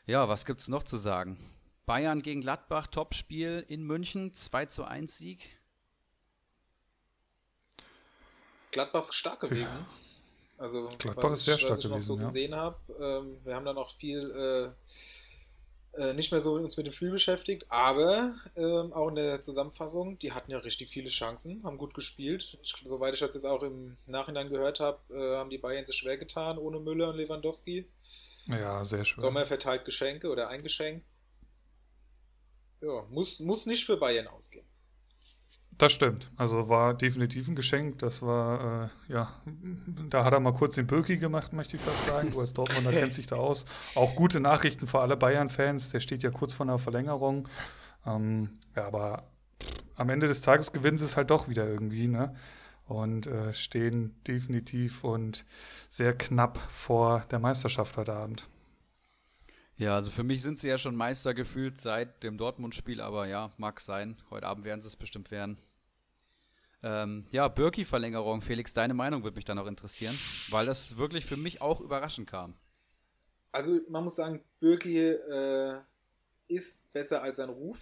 Ja, 0.08 0.28
was 0.28 0.48
gibt 0.48 0.62
es 0.62 0.68
noch 0.68 0.82
zu 0.82 0.98
sagen? 0.98 1.38
Bayern 1.86 2.24
gegen 2.24 2.42
Gladbach, 2.42 2.88
Topspiel 2.88 3.64
in 3.68 3.84
München, 3.84 4.34
2 4.34 4.66
zu 4.66 4.84
1 4.86 5.16
Sieg. 5.16 5.52
Gladbach 8.72 9.02
ist 9.02 9.14
stark 9.14 9.42
gewesen. 9.42 9.86
Also, 10.58 10.90
Gladbach 10.98 11.34
ist 11.34 11.46
sehr 11.46 11.60
stark 11.60 11.74
was 11.74 11.80
ich 11.80 11.84
gewesen. 11.86 12.00
noch 12.00 12.04
so 12.04 12.18
ja. 12.18 12.26
gesehen 12.26 12.56
habe, 12.56 12.78
ähm, 13.00 13.38
wir 13.46 13.56
haben 13.56 13.66
da 13.66 13.74
noch 13.74 13.96
viel 13.96 14.32
äh, 14.32 14.92
äh, 15.94 16.14
nicht 16.14 16.32
mehr 16.32 16.42
so 16.42 16.54
uns 16.54 16.78
mit 16.78 16.86
dem 16.86 16.94
Spiel 16.94 17.12
beschäftigt, 17.12 17.66
aber 17.70 18.36
ähm, 18.56 18.94
auch 18.94 19.10
in 19.10 19.16
der 19.16 19.42
Zusammenfassung, 19.42 20.20
die 20.20 20.34
hatten 20.34 20.52
ja 20.52 20.60
richtig 20.60 20.90
viele 20.90 21.10
Chancen, 21.10 21.64
haben 21.64 21.78
gut 21.78 21.94
gespielt. 21.94 22.58
Ich, 22.62 22.76
soweit 22.84 23.16
ich 23.16 23.20
das 23.20 23.34
jetzt 23.34 23.46
auch 23.46 23.64
im 23.64 23.98
Nachhinein 24.06 24.50
gehört 24.50 24.80
habe, 24.80 25.00
äh, 25.14 25.38
haben 25.38 25.50
die 25.50 25.58
Bayern 25.58 25.86
sich 25.86 25.96
schwer 25.96 26.18
getan 26.18 26.58
ohne 26.58 26.80
Müller 26.80 27.10
und 27.10 27.18
Lewandowski. 27.18 27.90
Ja, 28.48 28.86
sehr 28.86 29.04
schwer. 29.04 29.22
Sommer 29.22 29.46
verteilt 29.46 29.86
Geschenke 29.86 30.30
oder 30.30 30.48
ein 30.50 30.64
Geschenk. 30.64 31.04
Ja, 32.82 33.06
muss, 33.10 33.40
muss 33.40 33.66
nicht 33.66 33.86
für 33.86 33.98
Bayern 33.98 34.28
ausgehen. 34.28 34.69
Das 35.80 35.94
stimmt. 35.94 36.30
Also 36.36 36.68
war 36.68 36.94
definitiv 36.94 37.48
ein 37.48 37.56
Geschenk. 37.56 38.00
Das 38.00 38.22
war, 38.22 38.92
äh, 39.10 39.14
ja, 39.14 39.32
da 40.10 40.26
hat 40.26 40.34
er 40.34 40.42
mal 40.42 40.52
kurz 40.52 40.76
den 40.76 40.88
Birki 40.88 41.18
gemacht, 41.18 41.54
möchte 41.54 41.78
ich 41.78 41.82
fast 41.82 42.06
sagen. 42.06 42.34
Du 42.34 42.42
als 42.42 42.54
Dortmunder 42.54 42.92
kennt 42.92 43.14
sich 43.14 43.28
da 43.28 43.38
aus. 43.38 43.64
Auch 43.96 44.14
gute 44.14 44.42
Nachrichten 44.42 44.88
für 44.88 45.00
alle 45.00 45.16
Bayern-Fans. 45.16 45.90
Der 45.92 46.02
steht 46.02 46.22
ja 46.22 46.32
kurz 46.32 46.52
vor 46.52 46.66
einer 46.66 46.78
Verlängerung. 46.78 47.48
Ähm, 48.06 48.50
ja, 48.76 48.88
aber 48.88 49.24
am 49.96 50.10
Ende 50.10 50.28
des 50.28 50.42
Tages 50.42 50.74
gewinnen 50.74 50.98
sie 50.98 51.06
es 51.06 51.16
halt 51.16 51.32
doch 51.32 51.48
wieder 51.48 51.66
irgendwie, 51.66 52.08
ne? 52.08 52.36
Und 52.86 53.28
äh, 53.28 53.54
stehen 53.54 54.22
definitiv 54.28 55.06
und 55.06 55.46
sehr 55.88 56.14
knapp 56.14 56.58
vor 56.58 57.26
der 57.32 57.40
Meisterschaft 57.40 57.96
heute 57.96 58.14
Abend. 58.14 58.50
Ja, 59.78 59.96
also 59.96 60.12
für 60.12 60.24
mich 60.24 60.42
sind 60.42 60.60
sie 60.60 60.68
ja 60.68 60.78
schon 60.78 60.98
Meister 60.98 61.34
gefühlt 61.34 61.80
seit 61.80 62.22
dem 62.24 62.38
Dortmund-Spiel, 62.38 63.00
aber 63.00 63.28
ja, 63.28 63.50
mag 63.58 63.80
sein. 63.80 64.18
Heute 64.30 64.46
Abend 64.46 64.66
werden 64.66 64.82
sie 64.82 64.90
es 64.90 64.98
bestimmt 64.98 65.32
werden. 65.32 65.58
Ähm, 66.82 67.26
ja, 67.32 67.48
Birki-Verlängerung. 67.48 68.42
Felix, 68.42 68.74
deine 68.74 68.94
Meinung 68.94 69.24
würde 69.24 69.36
mich 69.36 69.46
dann 69.46 69.60
auch 69.60 69.68
interessieren, 69.68 70.18
weil 70.50 70.66
das 70.66 70.98
wirklich 70.98 71.26
für 71.26 71.38
mich 71.38 71.62
auch 71.62 71.82
überraschend 71.82 72.30
kam. 72.30 72.54
Also 73.52 73.80
man 73.90 74.04
muss 74.04 74.16
sagen, 74.16 74.44
Birki 74.60 75.00
äh, 75.00 75.80
ist 76.48 76.92
besser 76.94 77.22
als 77.22 77.38
sein 77.38 77.50
Ruf. 77.50 77.78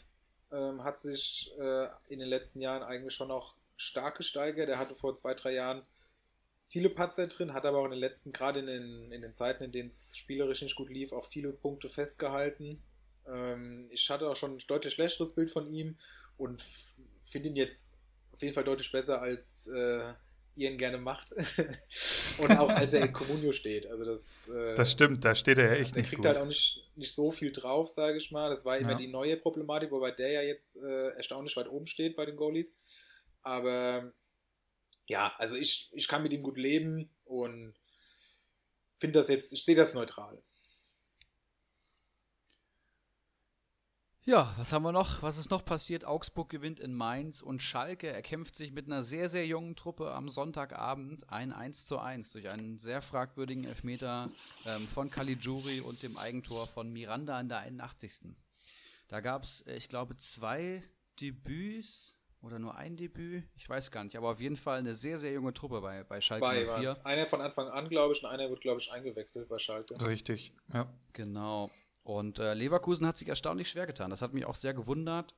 Ähm, 0.52 0.84
hat 0.84 0.98
sich 0.98 1.52
äh, 1.60 1.88
in 2.08 2.20
den 2.20 2.30
letzten 2.30 2.62
Jahren 2.62 2.82
eigentlich 2.82 3.14
schon 3.14 3.28
noch 3.28 3.58
stark 3.76 4.18
gesteigert. 4.18 4.70
Er 4.70 4.80
hatte 4.80 4.96
vor 4.96 5.16
zwei, 5.16 5.34
drei 5.34 5.54
Jahren 5.54 5.84
viele 6.70 6.90
Patzer 6.90 7.28
drin, 7.28 7.54
hat 7.54 7.66
aber 7.66 7.80
auch 7.80 7.86
in 7.86 7.92
den 7.92 8.00
letzten, 8.00 8.32
gerade 8.32 8.60
in 8.60 8.66
den, 8.66 9.12
in 9.12 9.22
den 9.22 9.36
Zeiten, 9.36 9.64
in 9.64 9.72
denen 9.72 9.90
es 9.90 10.16
spielerisch 10.18 10.62
nicht 10.62 10.76
gut 10.76 10.90
lief, 10.90 11.12
auch 11.12 11.28
viele 11.28 11.52
Punkte 11.52 11.90
festgehalten. 11.90 12.82
Ähm, 13.28 13.88
ich 13.92 14.10
hatte 14.10 14.30
auch 14.30 14.36
schon 14.36 14.56
ein 14.56 14.64
deutlich 14.68 14.94
schlechteres 14.94 15.34
Bild 15.34 15.52
von 15.52 15.72
ihm 15.72 15.98
und 16.38 16.64
finde 17.30 17.50
ihn 17.50 17.56
jetzt 17.56 17.90
auf 18.38 18.44
jeden 18.44 18.54
Fall 18.54 18.64
deutlich 18.64 18.92
besser, 18.92 19.20
als 19.20 19.68
äh, 19.68 20.14
ihr 20.56 20.72
ihn 20.72 20.78
gerne 20.78 21.00
macht. 21.00 21.32
und 22.40 22.52
auch 22.60 22.70
als 22.70 22.94
er 22.94 23.06
in 23.06 23.12
Comunio 23.12 23.52
steht. 23.52 23.88
Also 23.88 24.06
das, 24.06 24.48
äh, 24.48 24.76
das 24.76 24.92
stimmt, 24.92 25.26
da 25.26 25.34
steht 25.34 25.58
er 25.58 25.74
ja 25.74 25.80
echt 25.80 25.96
nicht 25.96 26.12
gut. 26.12 26.20
Er 26.20 26.22
kriegt 26.24 26.26
halt 26.26 26.38
auch 26.38 26.48
nicht, 26.48 26.88
nicht 26.96 27.14
so 27.16 27.32
viel 27.32 27.52
drauf, 27.52 27.90
sage 27.90 28.18
ich 28.18 28.32
mal. 28.32 28.50
Das 28.50 28.64
war 28.64 28.78
immer 28.78 28.92
ja. 28.92 28.98
die 28.98 29.08
neue 29.08 29.38
Problematik, 29.38 29.90
wobei 29.90 30.12
der 30.12 30.32
ja 30.32 30.42
jetzt 30.44 30.78
äh, 30.78 31.10
erstaunlich 31.16 31.58
weit 31.58 31.68
oben 31.68 31.88
steht 31.88 32.16
bei 32.16 32.28
den 32.28 32.38
Goalies. 32.38 32.76
Aber 33.42 34.14
ja, 35.08 35.34
also 35.38 35.56
ich, 35.56 35.90
ich 35.94 36.08
kann 36.08 36.22
mit 36.22 36.32
ihm 36.32 36.44
gut 36.44 36.58
leben 36.58 37.10
und 37.26 37.74
finde 39.00 39.20
das 39.20 39.30
jetzt, 39.30 39.52
ich 39.52 39.66
sehe 39.66 39.76
das 39.76 39.96
neutral. 39.96 40.44
Ja, 44.28 44.54
was 44.58 44.74
haben 44.74 44.84
wir 44.84 44.92
noch? 44.92 45.24
Was 45.24 45.38
ist 45.38 45.52
noch 45.52 45.64
passiert? 45.64 46.04
Augsburg 46.04 46.50
gewinnt 46.50 46.82
in 46.82 46.94
Mainz 46.94 47.42
und 47.42 47.62
Schalke 47.62 48.10
erkämpft 48.10 48.56
sich 48.56 48.74
mit 48.74 48.88
einer 48.88 49.02
sehr, 49.02 49.30
sehr 49.30 49.48
jungen 49.48 49.78
Truppe 49.78 50.12
am 50.12 50.28
Sonntagabend 50.28 51.32
ein 51.32 51.54
1 51.54 51.86
zu 51.86 51.98
1 51.98 52.34
durch 52.34 52.50
einen 52.50 52.78
sehr 52.78 53.02
fragwürdigen 53.02 53.64
Elfmeter 53.64 54.30
ähm, 54.66 54.86
von 54.86 55.10
Caligiuri 55.10 55.80
und 55.80 56.04
dem 56.04 56.18
Eigentor 56.18 56.68
von 56.68 56.92
Miranda 56.92 57.40
in 57.40 57.48
der 57.48 57.60
81. 57.60 58.36
Da 59.08 59.22
gab 59.22 59.44
es, 59.44 59.62
äh, 59.62 59.78
ich 59.78 59.88
glaube, 59.88 60.18
zwei 60.18 60.82
Debüts 61.22 62.18
oder 62.42 62.60
nur 62.60 62.76
ein 62.76 62.98
Debüt. 62.98 63.46
Ich 63.56 63.70
weiß 63.70 63.92
gar 63.92 64.04
nicht, 64.04 64.18
aber 64.18 64.32
auf 64.32 64.42
jeden 64.42 64.58
Fall 64.58 64.80
eine 64.80 64.94
sehr, 64.94 65.20
sehr 65.20 65.32
junge 65.32 65.54
Truppe 65.54 65.80
bei, 65.80 66.04
bei 66.04 66.20
Schalke 66.20 66.42
Zwei 66.42 66.66
04. 66.66 66.74
waren's. 66.74 67.06
Einer 67.06 67.28
von 67.28 67.40
Anfang 67.40 67.70
an, 67.70 67.88
glaube 67.88 68.14
ich, 68.14 68.22
und 68.22 68.30
einer 68.30 68.50
wird, 68.50 68.60
glaube 68.60 68.82
ich, 68.82 68.92
eingewechselt 68.92 69.48
bei 69.48 69.58
Schalke. 69.58 70.06
Richtig, 70.06 70.54
ja. 70.74 70.92
Genau. 71.14 71.72
Und 72.08 72.40
äh, 72.40 72.54
Leverkusen 72.54 73.06
hat 73.06 73.18
sich 73.18 73.28
erstaunlich 73.28 73.68
schwer 73.68 73.86
getan. 73.86 74.10
Das 74.10 74.22
hat 74.22 74.34
mich 74.34 74.46
auch 74.46 74.56
sehr 74.56 74.74
gewundert. 74.74 75.36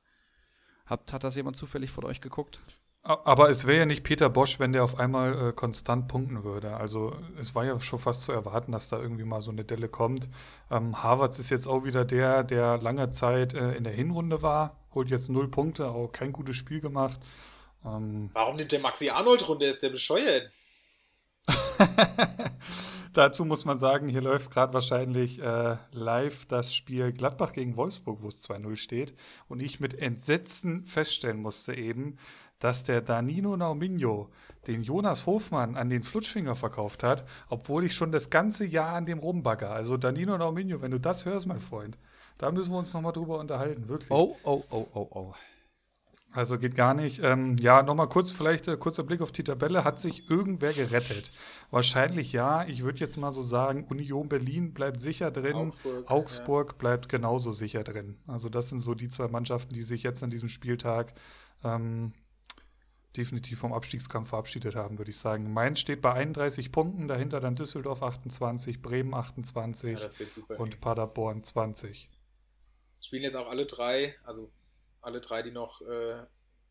Hat, 0.86 1.12
hat 1.12 1.24
das 1.24 1.34
jemand 1.34 1.56
zufällig 1.56 1.90
von 1.90 2.04
euch 2.04 2.20
geguckt? 2.20 2.60
Aber 3.02 3.50
es 3.50 3.66
wäre 3.66 3.80
ja 3.80 3.86
nicht 3.86 4.04
Peter 4.04 4.30
Bosch, 4.30 4.60
wenn 4.60 4.72
der 4.72 4.84
auf 4.84 5.00
einmal 5.00 5.48
äh, 5.48 5.52
konstant 5.52 6.06
punkten 6.06 6.44
würde. 6.44 6.78
Also 6.78 7.16
es 7.40 7.56
war 7.56 7.64
ja 7.64 7.80
schon 7.80 7.98
fast 7.98 8.22
zu 8.22 8.30
erwarten, 8.30 8.70
dass 8.70 8.88
da 8.88 9.00
irgendwie 9.00 9.24
mal 9.24 9.40
so 9.40 9.50
eine 9.50 9.64
Delle 9.64 9.88
kommt. 9.88 10.28
Ähm, 10.70 11.02
Havertz 11.02 11.40
ist 11.40 11.50
jetzt 11.50 11.66
auch 11.66 11.82
wieder 11.82 12.04
der, 12.04 12.44
der 12.44 12.78
lange 12.78 13.10
Zeit 13.10 13.52
äh, 13.54 13.72
in 13.72 13.82
der 13.82 13.92
Hinrunde 13.92 14.42
war, 14.42 14.76
holt 14.94 15.10
jetzt 15.10 15.28
null 15.28 15.48
Punkte, 15.48 15.88
auch 15.88 16.12
kein 16.12 16.32
gutes 16.32 16.54
Spiel 16.54 16.80
gemacht. 16.80 17.18
Ähm, 17.84 18.30
Warum 18.32 18.54
nimmt 18.54 18.70
der 18.70 18.80
Maxi 18.80 19.08
Arnold 19.08 19.48
runter? 19.48 19.66
Ist 19.66 19.82
der 19.82 19.90
bescheuert? 19.90 20.52
dazu 23.12 23.44
muss 23.44 23.64
man 23.64 23.78
sagen, 23.78 24.08
hier 24.08 24.20
läuft 24.20 24.50
gerade 24.50 24.74
wahrscheinlich 24.74 25.40
äh, 25.40 25.76
live 25.92 26.46
das 26.46 26.74
Spiel 26.74 27.12
Gladbach 27.12 27.52
gegen 27.52 27.76
Wolfsburg, 27.76 28.22
wo 28.22 28.28
es 28.28 28.48
2-0 28.48 28.76
steht. 28.76 29.14
Und 29.48 29.60
ich 29.60 29.80
mit 29.80 29.98
Entsetzen 29.98 30.86
feststellen 30.86 31.40
musste 31.40 31.74
eben, 31.74 32.16
dass 32.58 32.84
der 32.84 33.00
Danilo 33.00 33.56
Nauminho 33.56 34.28
den 34.66 34.82
Jonas 34.82 35.26
Hofmann 35.26 35.76
an 35.76 35.90
den 35.90 36.04
Flutschfinger 36.04 36.54
verkauft 36.54 37.02
hat, 37.02 37.24
obwohl 37.48 37.84
ich 37.84 37.94
schon 37.94 38.12
das 38.12 38.30
ganze 38.30 38.66
Jahr 38.66 38.94
an 38.94 39.06
dem 39.06 39.18
rumbagger. 39.18 39.70
Also 39.70 39.96
Danilo 39.96 40.36
Nauminho, 40.38 40.80
wenn 40.82 40.90
du 40.90 41.00
das 41.00 41.24
hörst, 41.24 41.46
mein 41.46 41.58
Freund, 41.58 41.98
da 42.38 42.50
müssen 42.50 42.72
wir 42.72 42.78
uns 42.78 42.92
nochmal 42.94 43.12
drüber 43.12 43.38
unterhalten, 43.38 43.88
wirklich. 43.88 44.10
Oh, 44.10 44.36
oh, 44.44 44.62
oh, 44.70 44.86
oh, 44.94 45.08
oh. 45.10 45.34
Also 46.32 46.58
geht 46.58 46.76
gar 46.76 46.94
nicht. 46.94 47.20
Ähm, 47.24 47.56
ja, 47.58 47.82
nochmal 47.82 48.08
kurz, 48.08 48.30
vielleicht 48.30 48.68
äh, 48.68 48.76
kurzer 48.76 49.02
Blick 49.02 49.20
auf 49.20 49.32
die 49.32 49.42
Tabelle. 49.42 49.82
Hat 49.82 49.98
sich 49.98 50.30
irgendwer 50.30 50.72
gerettet? 50.72 51.32
Wahrscheinlich 51.70 52.32
ja. 52.32 52.64
Ich 52.66 52.82
würde 52.82 53.00
jetzt 53.00 53.16
mal 53.16 53.32
so 53.32 53.42
sagen, 53.42 53.84
Union 53.88 54.28
Berlin 54.28 54.72
bleibt 54.72 55.00
sicher 55.00 55.32
drin. 55.32 55.56
Augsburg, 55.56 56.10
Augsburg 56.10 56.78
bleibt 56.78 57.08
genauso 57.08 57.50
sicher 57.50 57.82
drin. 57.82 58.16
Also 58.28 58.48
das 58.48 58.68
sind 58.68 58.78
so 58.78 58.94
die 58.94 59.08
zwei 59.08 59.26
Mannschaften, 59.26 59.74
die 59.74 59.82
sich 59.82 60.04
jetzt 60.04 60.22
an 60.22 60.30
diesem 60.30 60.48
Spieltag 60.48 61.12
ähm, 61.64 62.12
definitiv 63.16 63.58
vom 63.58 63.72
Abstiegskampf 63.72 64.28
verabschiedet 64.28 64.76
haben, 64.76 64.98
würde 64.98 65.10
ich 65.10 65.18
sagen. 65.18 65.52
Mainz 65.52 65.80
steht 65.80 66.00
bei 66.00 66.12
31 66.12 66.70
Punkten, 66.70 67.08
dahinter 67.08 67.40
dann 67.40 67.56
Düsseldorf 67.56 68.02
28, 68.04 68.82
Bremen 68.82 69.14
28 69.14 70.00
Ja, 70.00 70.56
und 70.56 70.80
Paderborn 70.80 71.42
20. 71.42 72.08
spielen 73.00 73.24
jetzt 73.24 73.36
auch 73.36 73.48
alle 73.48 73.66
drei, 73.66 74.14
also 74.24 74.48
alle 75.00 75.20
drei, 75.20 75.42
die 75.42 75.50
noch 75.50 75.80
äh, 75.82 76.24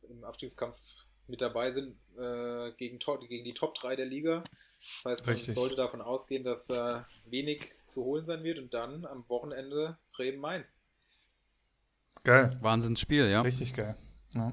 im 0.09 0.23
Abstiegskampf 0.23 0.79
mit 1.27 1.41
dabei 1.41 1.71
sind, 1.71 1.95
äh, 2.17 2.71
gegen, 2.77 2.99
gegen 2.99 3.43
die 3.43 3.53
Top 3.53 3.75
3 3.75 3.95
der 3.95 4.05
Liga. 4.05 4.43
Das 5.03 5.11
heißt, 5.11 5.25
man 5.25 5.35
Richtig. 5.35 5.55
sollte 5.55 5.75
davon 5.75 6.01
ausgehen, 6.01 6.43
dass 6.43 6.67
da 6.67 7.07
wenig 7.25 7.75
zu 7.87 8.03
holen 8.03 8.25
sein 8.25 8.43
wird 8.43 8.59
und 8.59 8.73
dann 8.73 9.05
am 9.05 9.27
Wochenende 9.29 9.97
Bremen-Mainz. 10.13 10.79
Geil, 12.23 12.49
Wahnsinnsspiel, 12.61 13.29
ja. 13.29 13.41
richtig 13.41 13.73
geil. 13.73 13.95
Ja. 14.33 14.47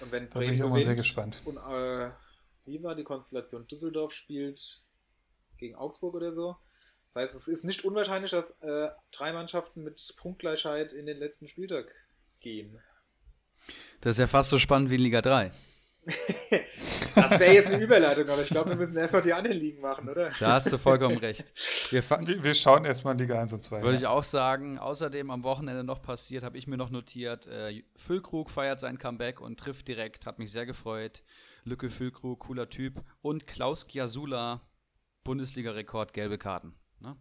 Und 0.00 0.12
wenn 0.12 0.28
Da 0.28 0.38
bin 0.38 0.48
Bremen 0.48 0.54
ich 0.54 0.62
auch 0.62 0.70
mal 0.70 0.82
sehr 0.82 0.94
gespannt. 0.94 1.40
und 1.44 1.56
äh, 1.56 2.10
wie 2.64 2.82
war 2.82 2.94
die 2.94 3.04
Konstellation? 3.04 3.66
Düsseldorf 3.66 4.12
spielt 4.12 4.82
gegen 5.56 5.74
Augsburg 5.74 6.14
oder 6.14 6.32
so. 6.32 6.56
Das 7.06 7.16
heißt, 7.16 7.34
es 7.34 7.48
ist 7.48 7.64
nicht 7.64 7.84
unwahrscheinlich, 7.84 8.32
dass 8.32 8.50
äh, 8.62 8.88
drei 9.12 9.32
Mannschaften 9.32 9.84
mit 9.84 10.14
Punktgleichheit 10.18 10.92
in 10.92 11.06
den 11.06 11.18
letzten 11.18 11.48
Spieltag 11.48 11.92
gehen. 12.40 12.80
Das 14.00 14.12
ist 14.12 14.18
ja 14.18 14.26
fast 14.26 14.50
so 14.50 14.58
spannend 14.58 14.90
wie 14.90 14.96
in 14.96 15.02
Liga 15.02 15.22
3. 15.22 15.50
Das 17.14 17.40
wäre 17.40 17.54
jetzt 17.54 17.68
eine 17.68 17.82
Überleitung, 17.82 18.28
aber 18.28 18.42
ich 18.42 18.48
glaube, 18.48 18.70
wir 18.70 18.76
müssen 18.76 18.96
erst 18.96 19.14
mal 19.14 19.22
die 19.22 19.32
anderen 19.32 19.56
Ligen 19.56 19.80
machen, 19.80 20.08
oder? 20.08 20.30
Da 20.38 20.52
hast 20.52 20.70
du 20.70 20.76
vollkommen 20.76 21.16
recht. 21.16 21.52
Wir 21.90 22.02
Wir, 22.02 22.54
schauen 22.54 22.84
erstmal 22.84 23.16
Liga 23.16 23.40
1 23.40 23.54
und 23.54 23.62
2. 23.62 23.80
Würde 23.82 23.94
ja. 23.94 24.00
ich 24.00 24.06
auch 24.06 24.22
sagen. 24.22 24.78
Außerdem 24.78 25.30
am 25.30 25.42
Wochenende 25.42 25.82
noch 25.82 26.02
passiert, 26.02 26.44
habe 26.44 26.58
ich 26.58 26.66
mir 26.66 26.76
noch 26.76 26.90
notiert. 26.90 27.46
Äh, 27.46 27.82
Füllkrug 27.96 28.50
feiert 28.50 28.80
sein 28.80 28.98
Comeback 28.98 29.40
und 29.40 29.58
trifft 29.58 29.88
direkt, 29.88 30.26
hat 30.26 30.38
mich 30.38 30.52
sehr 30.52 30.66
gefreut. 30.66 31.22
Lücke 31.64 31.88
Füllkrug, 31.88 32.40
cooler 32.40 32.68
Typ. 32.68 33.02
Und 33.22 33.46
Klaus 33.46 33.86
Giasula, 33.86 34.60
Bundesliga-Rekord, 35.24 36.12
gelbe 36.12 36.36
Karten. 36.38 36.74
Ne? 37.00 37.16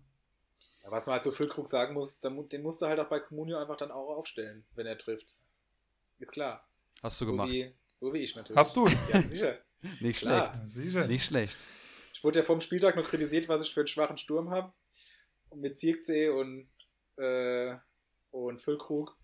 Ja, 0.84 0.91
was 0.91 1.06
man 1.06 1.13
halt 1.13 1.24
so 1.24 1.32
Füllkrug 1.32 1.67
sagen 1.67 1.93
muss, 1.93 2.19
den 2.19 2.62
musst 2.62 2.82
du 2.82 2.86
halt 2.86 3.00
auch 3.00 3.10
bei 3.10 3.19
Comunio 3.19 3.58
einfach 3.58 3.78
dann 3.78 3.91
auch 3.91 4.17
aufstellen, 4.17 4.65
wenn 4.76 4.86
er 4.86 4.98
trifft. 4.98 5.35
Ist 6.19 6.32
klar. 6.32 6.67
Hast 7.04 7.19
du 7.21 7.25
So 7.25 7.32
gemacht. 7.32 7.51
wie, 7.51 7.73
so 7.95 8.13
wie 8.13 8.19
ich 8.19 8.36
natürlich. 8.36 8.58
Hast 8.58 8.75
du? 8.75 8.88
Ja, 8.88 9.21
sicher. 9.21 9.60
Nicht 9.99 10.19
Klar. 10.21 10.45
schlecht. 10.54 10.69
Sicher. 10.69 11.08
Nicht 11.08 11.25
schlecht. 11.25 11.58
Ich 12.13 12.23
wurde 12.23 12.39
ja 12.39 12.45
vom 12.45 12.60
Spieltag 12.62 12.95
noch 12.95 13.08
kritisiert, 13.08 13.47
was 13.49 13.62
ich 13.62 13.73
für 13.73 13.82
einen 13.82 13.88
schwachen 13.88 14.17
Sturm 14.17 14.49
habe. 14.49 14.73
Und 15.49 15.62
mit 15.62 15.78
Zirkzee 15.80 16.30
und, 16.30 16.69
äh, 17.17 17.75
und 18.32 18.62
Füllkrug. 18.62 19.15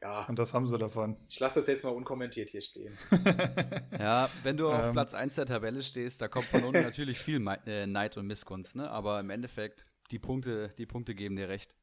Ja, 0.00 0.24
Und 0.26 0.38
das 0.38 0.54
haben 0.54 0.66
sie 0.66 0.78
davon. 0.78 1.16
ich 1.28 1.40
lasse 1.40 1.58
das 1.58 1.66
jetzt 1.66 1.82
mal 1.82 1.90
unkommentiert 1.90 2.50
hier 2.50 2.60
stehen. 2.62 2.96
Ja, 3.98 4.30
wenn 4.44 4.56
du 4.56 4.70
auf 4.70 4.84
Ähm. 4.86 4.92
Platz 4.92 5.12
1 5.12 5.34
der 5.34 5.46
Tabelle 5.46 5.82
stehst, 5.82 6.22
da 6.22 6.28
kommt 6.28 6.46
von 6.46 6.62
unten 6.62 6.82
natürlich 6.84 7.18
viel 7.18 7.44
äh, 7.66 7.84
Neid 7.86 8.16
und 8.16 8.28
Missgunst, 8.28 8.76
ne? 8.76 8.88
Aber 8.90 9.18
im 9.18 9.28
Endeffekt, 9.30 9.86
die 10.12 10.20
Punkte, 10.20 10.68
die 10.78 10.86
Punkte 10.86 11.16
geben 11.16 11.34
dir 11.34 11.48
recht. 11.48 11.74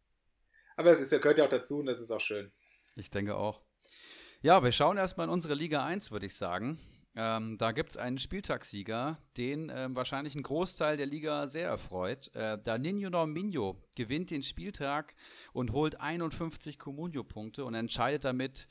Aber 0.77 0.91
es 0.91 0.99
ist, 1.01 1.09
gehört 1.09 1.37
ja 1.39 1.45
auch 1.45 1.49
dazu 1.49 1.79
und 1.79 1.87
das 1.87 1.99
ist 1.99 2.09
auch 2.09 2.21
schön. 2.21 2.51
Ich 2.95 3.09
denke 3.09 3.35
auch. 3.35 3.61
Ja, 4.45 4.63
wir 4.63 4.71
schauen 4.71 4.97
erstmal 4.97 5.25
in 5.25 5.33
unsere 5.33 5.55
Liga 5.55 5.83
1, 5.83 6.11
würde 6.11 6.27
ich 6.27 6.35
sagen. 6.35 6.77
Ähm, 7.15 7.57
da 7.57 7.71
gibt 7.71 7.89
es 7.89 7.97
einen 7.97 8.19
Spieltagssieger, 8.19 9.17
den 9.37 9.71
ähm, 9.75 9.95
wahrscheinlich 9.95 10.35
ein 10.35 10.43
Großteil 10.43 10.97
der 10.97 11.07
Liga 11.07 11.47
sehr 11.47 11.67
erfreut. 11.67 12.29
Äh, 12.35 12.59
Danilo 12.61 13.09
Norminho 13.09 13.75
gewinnt 13.95 14.29
den 14.29 14.43
Spieltag 14.43 15.15
und 15.51 15.71
holt 15.71 15.99
51 15.99 16.77
Comunio-Punkte 16.77 17.65
und 17.65 17.73
entscheidet 17.73 18.23
damit 18.23 18.67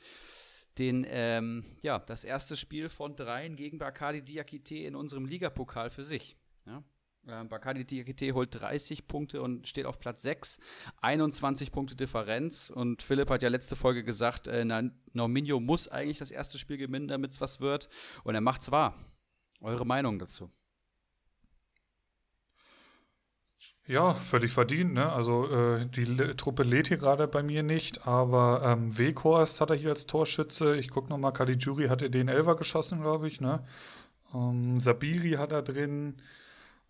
den, 0.77 1.05
ähm, 1.09 1.65
ja, 1.83 1.99
das 1.99 2.23
erste 2.23 2.55
Spiel 2.55 2.87
von 2.87 3.17
dreien 3.17 3.57
gegen 3.57 3.77
Bacardi 3.77 4.21
Diakite 4.21 4.75
in 4.75 4.95
unserem 4.95 5.25
Ligapokal 5.25 5.89
für 5.89 6.05
sich. 6.05 6.37
Ja? 6.65 6.85
Ähm, 7.27 7.49
Bacardi 7.49 7.85
Diakite 7.85 8.33
holt 8.33 8.49
30 8.51 9.07
Punkte 9.07 9.41
und 9.41 9.67
steht 9.67 9.85
auf 9.85 9.99
Platz 9.99 10.21
6. 10.21 10.59
21 11.01 11.71
Punkte 11.71 11.95
Differenz. 11.95 12.69
Und 12.69 13.01
Philipp 13.01 13.29
hat 13.29 13.41
ja 13.41 13.49
letzte 13.49 13.75
Folge 13.75 14.03
gesagt, 14.03 14.47
äh, 14.47 14.65
Norminho 15.13 15.59
muss 15.59 15.87
eigentlich 15.87 16.19
das 16.19 16.31
erste 16.31 16.57
Spiel 16.57 16.77
gewinnen, 16.77 17.07
damit 17.07 17.31
es 17.31 17.41
was 17.41 17.61
wird. 17.61 17.89
Und 18.23 18.35
er 18.35 18.41
macht's 18.41 18.71
wahr. 18.71 18.93
Eure 19.61 19.85
Meinung 19.85 20.19
dazu? 20.19 20.51
Ja, 23.87 24.13
völlig 24.13 24.51
verdient. 24.51 24.93
Ne? 24.93 25.11
Also 25.11 25.49
äh, 25.49 25.85
die 25.87 26.05
Le 26.05 26.35
Truppe 26.35 26.63
lädt 26.63 26.87
hier 26.87 26.97
gerade 26.97 27.27
bei 27.27 27.43
mir 27.43 27.63
nicht, 27.63 28.07
aber 28.07 28.61
ähm, 28.63 28.95
Weghorst 28.97 29.61
hat 29.61 29.69
er 29.69 29.75
hier 29.75 29.91
als 29.91 30.07
Torschütze. 30.07 30.75
Ich 30.77 30.89
gucke 30.89 31.09
nochmal, 31.09 31.33
Caligiuri 31.33 31.87
hatte 31.87 32.09
den 32.09 32.27
Elfer 32.27 32.55
geschossen, 32.55 33.01
glaube 33.01 33.27
ich. 33.27 33.41
Ne? 33.41 33.63
Ähm, 34.33 34.77
Sabiri 34.79 35.31
hat 35.33 35.51
er 35.51 35.61
drin. 35.61 36.15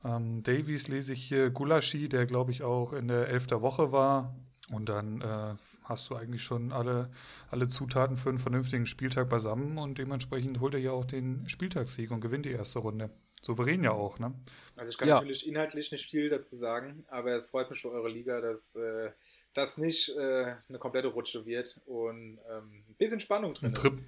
Ähm, 0.05 0.43
Davies 0.43 0.87
lese 0.87 1.13
ich 1.13 1.23
hier. 1.23 1.49
Gulaschi, 1.49 2.07
der 2.07 2.25
glaube 2.25 2.51
ich 2.51 2.63
auch 2.63 2.93
in 2.93 3.07
der 3.07 3.27
Elf 3.27 3.47
der 3.47 3.61
Woche 3.61 3.91
war. 3.91 4.35
Und 4.71 4.89
dann 4.89 5.21
äh, 5.21 5.53
hast 5.83 6.09
du 6.09 6.15
eigentlich 6.15 6.41
schon 6.41 6.71
alle, 6.71 7.11
alle 7.51 7.67
Zutaten 7.67 8.17
für 8.17 8.29
einen 8.29 8.39
vernünftigen 8.39 8.87
Spieltag 8.87 9.29
beisammen 9.29 9.77
und 9.77 9.99
dementsprechend 9.99 10.59
holt 10.59 10.73
er 10.73 10.79
ja 10.79 10.91
auch 10.91 11.05
den 11.05 11.47
Spieltagssieg 11.47 12.09
und 12.09 12.19
gewinnt 12.19 12.47
die 12.47 12.51
erste 12.51 12.79
Runde. 12.79 13.11
Souverän 13.43 13.83
ja 13.83 13.91
auch, 13.91 14.17
ne? 14.17 14.33
Also 14.75 14.89
ich 14.91 14.97
kann 14.97 15.07
Ja. 15.07 15.15
natürlich 15.15 15.47
inhaltlich 15.47 15.91
nicht 15.91 16.09
viel 16.09 16.29
dazu 16.29 16.55
sagen, 16.55 17.05
aber 17.09 17.35
es 17.35 17.47
freut 17.47 17.69
mich 17.69 17.81
für 17.81 17.91
eure 17.91 18.09
Liga, 18.09 18.41
dass 18.41 18.75
äh, 18.75 19.11
das 19.53 19.77
nicht 19.77 20.09
äh, 20.17 20.55
eine 20.67 20.79
komplette 20.79 21.09
Rutsche 21.09 21.45
wird 21.45 21.79
und 21.85 22.39
ähm, 22.49 22.83
ein 22.89 22.95
bisschen 22.97 23.19
Spannung 23.19 23.53
drin 23.53 23.69
Ein, 23.69 23.73
ist. 23.73 24.03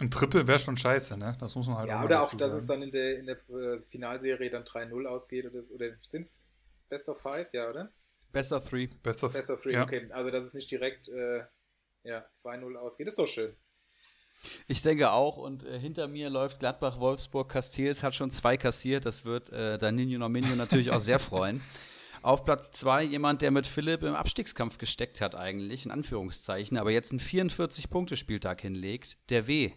Ein 0.00 0.10
Triple 0.10 0.46
wäre 0.46 0.58
schon 0.58 0.76
scheiße, 0.76 1.18
ne? 1.18 1.36
Das 1.38 1.54
muss 1.54 1.66
man 1.68 1.78
halt 1.78 1.88
Ja, 1.88 1.98
mal 1.98 2.04
oder 2.06 2.22
auch, 2.22 2.34
dass 2.34 2.50
sagen. 2.50 2.60
es 2.60 2.66
dann 2.66 2.82
in 2.82 2.90
der, 2.92 3.18
in 3.18 3.26
der 3.26 3.36
äh, 3.48 3.78
Finalserie 3.78 4.50
dann 4.50 4.64
3-0 4.64 5.06
ausgeht 5.06 5.46
oder, 5.46 5.62
oder 5.72 5.90
sind 6.02 6.22
es 6.22 6.44
Best 6.88 7.08
of 7.08 7.20
Five, 7.20 7.52
ja, 7.52 7.68
oder? 7.70 7.92
Best 8.32 8.52
of 8.52 8.68
three. 8.68 8.88
Best 9.02 9.22
of, 9.22 9.32
Best 9.32 9.50
of 9.50 9.62
Three, 9.62 9.74
ja. 9.74 9.84
okay. 9.84 10.08
Also 10.10 10.30
dass 10.30 10.44
es 10.44 10.54
nicht 10.54 10.70
direkt 10.70 11.08
äh, 11.08 11.44
ja, 12.02 12.26
2-0 12.34 12.74
ausgeht, 12.76 13.06
ist 13.08 13.18
doch 13.18 13.28
schön. 13.28 13.56
Ich 14.66 14.82
denke 14.82 15.12
auch. 15.12 15.36
Und 15.36 15.64
äh, 15.64 15.78
hinter 15.78 16.08
mir 16.08 16.28
läuft 16.30 16.58
Gladbach, 16.58 16.98
Wolfsburg, 16.98 17.48
Castells 17.50 18.02
hat 18.02 18.14
schon 18.14 18.30
zwei 18.30 18.56
kassiert. 18.56 19.06
Das 19.06 19.24
wird 19.24 19.50
äh, 19.50 19.78
Danilo 19.78 20.18
Norminho 20.18 20.56
natürlich 20.56 20.90
auch 20.90 21.00
sehr 21.00 21.18
freuen. 21.20 21.62
Auf 22.24 22.42
Platz 22.42 22.70
2 22.70 23.02
jemand, 23.02 23.42
der 23.42 23.50
mit 23.50 23.66
Philipp 23.66 24.02
im 24.02 24.14
Abstiegskampf 24.14 24.78
gesteckt 24.78 25.20
hat 25.20 25.34
eigentlich, 25.34 25.84
in 25.84 25.90
Anführungszeichen, 25.90 26.78
aber 26.78 26.90
jetzt 26.90 27.12
einen 27.12 27.20
44-Punkte-Spieltag 27.20 28.62
hinlegt, 28.62 29.18
der 29.28 29.46
W. 29.46 29.72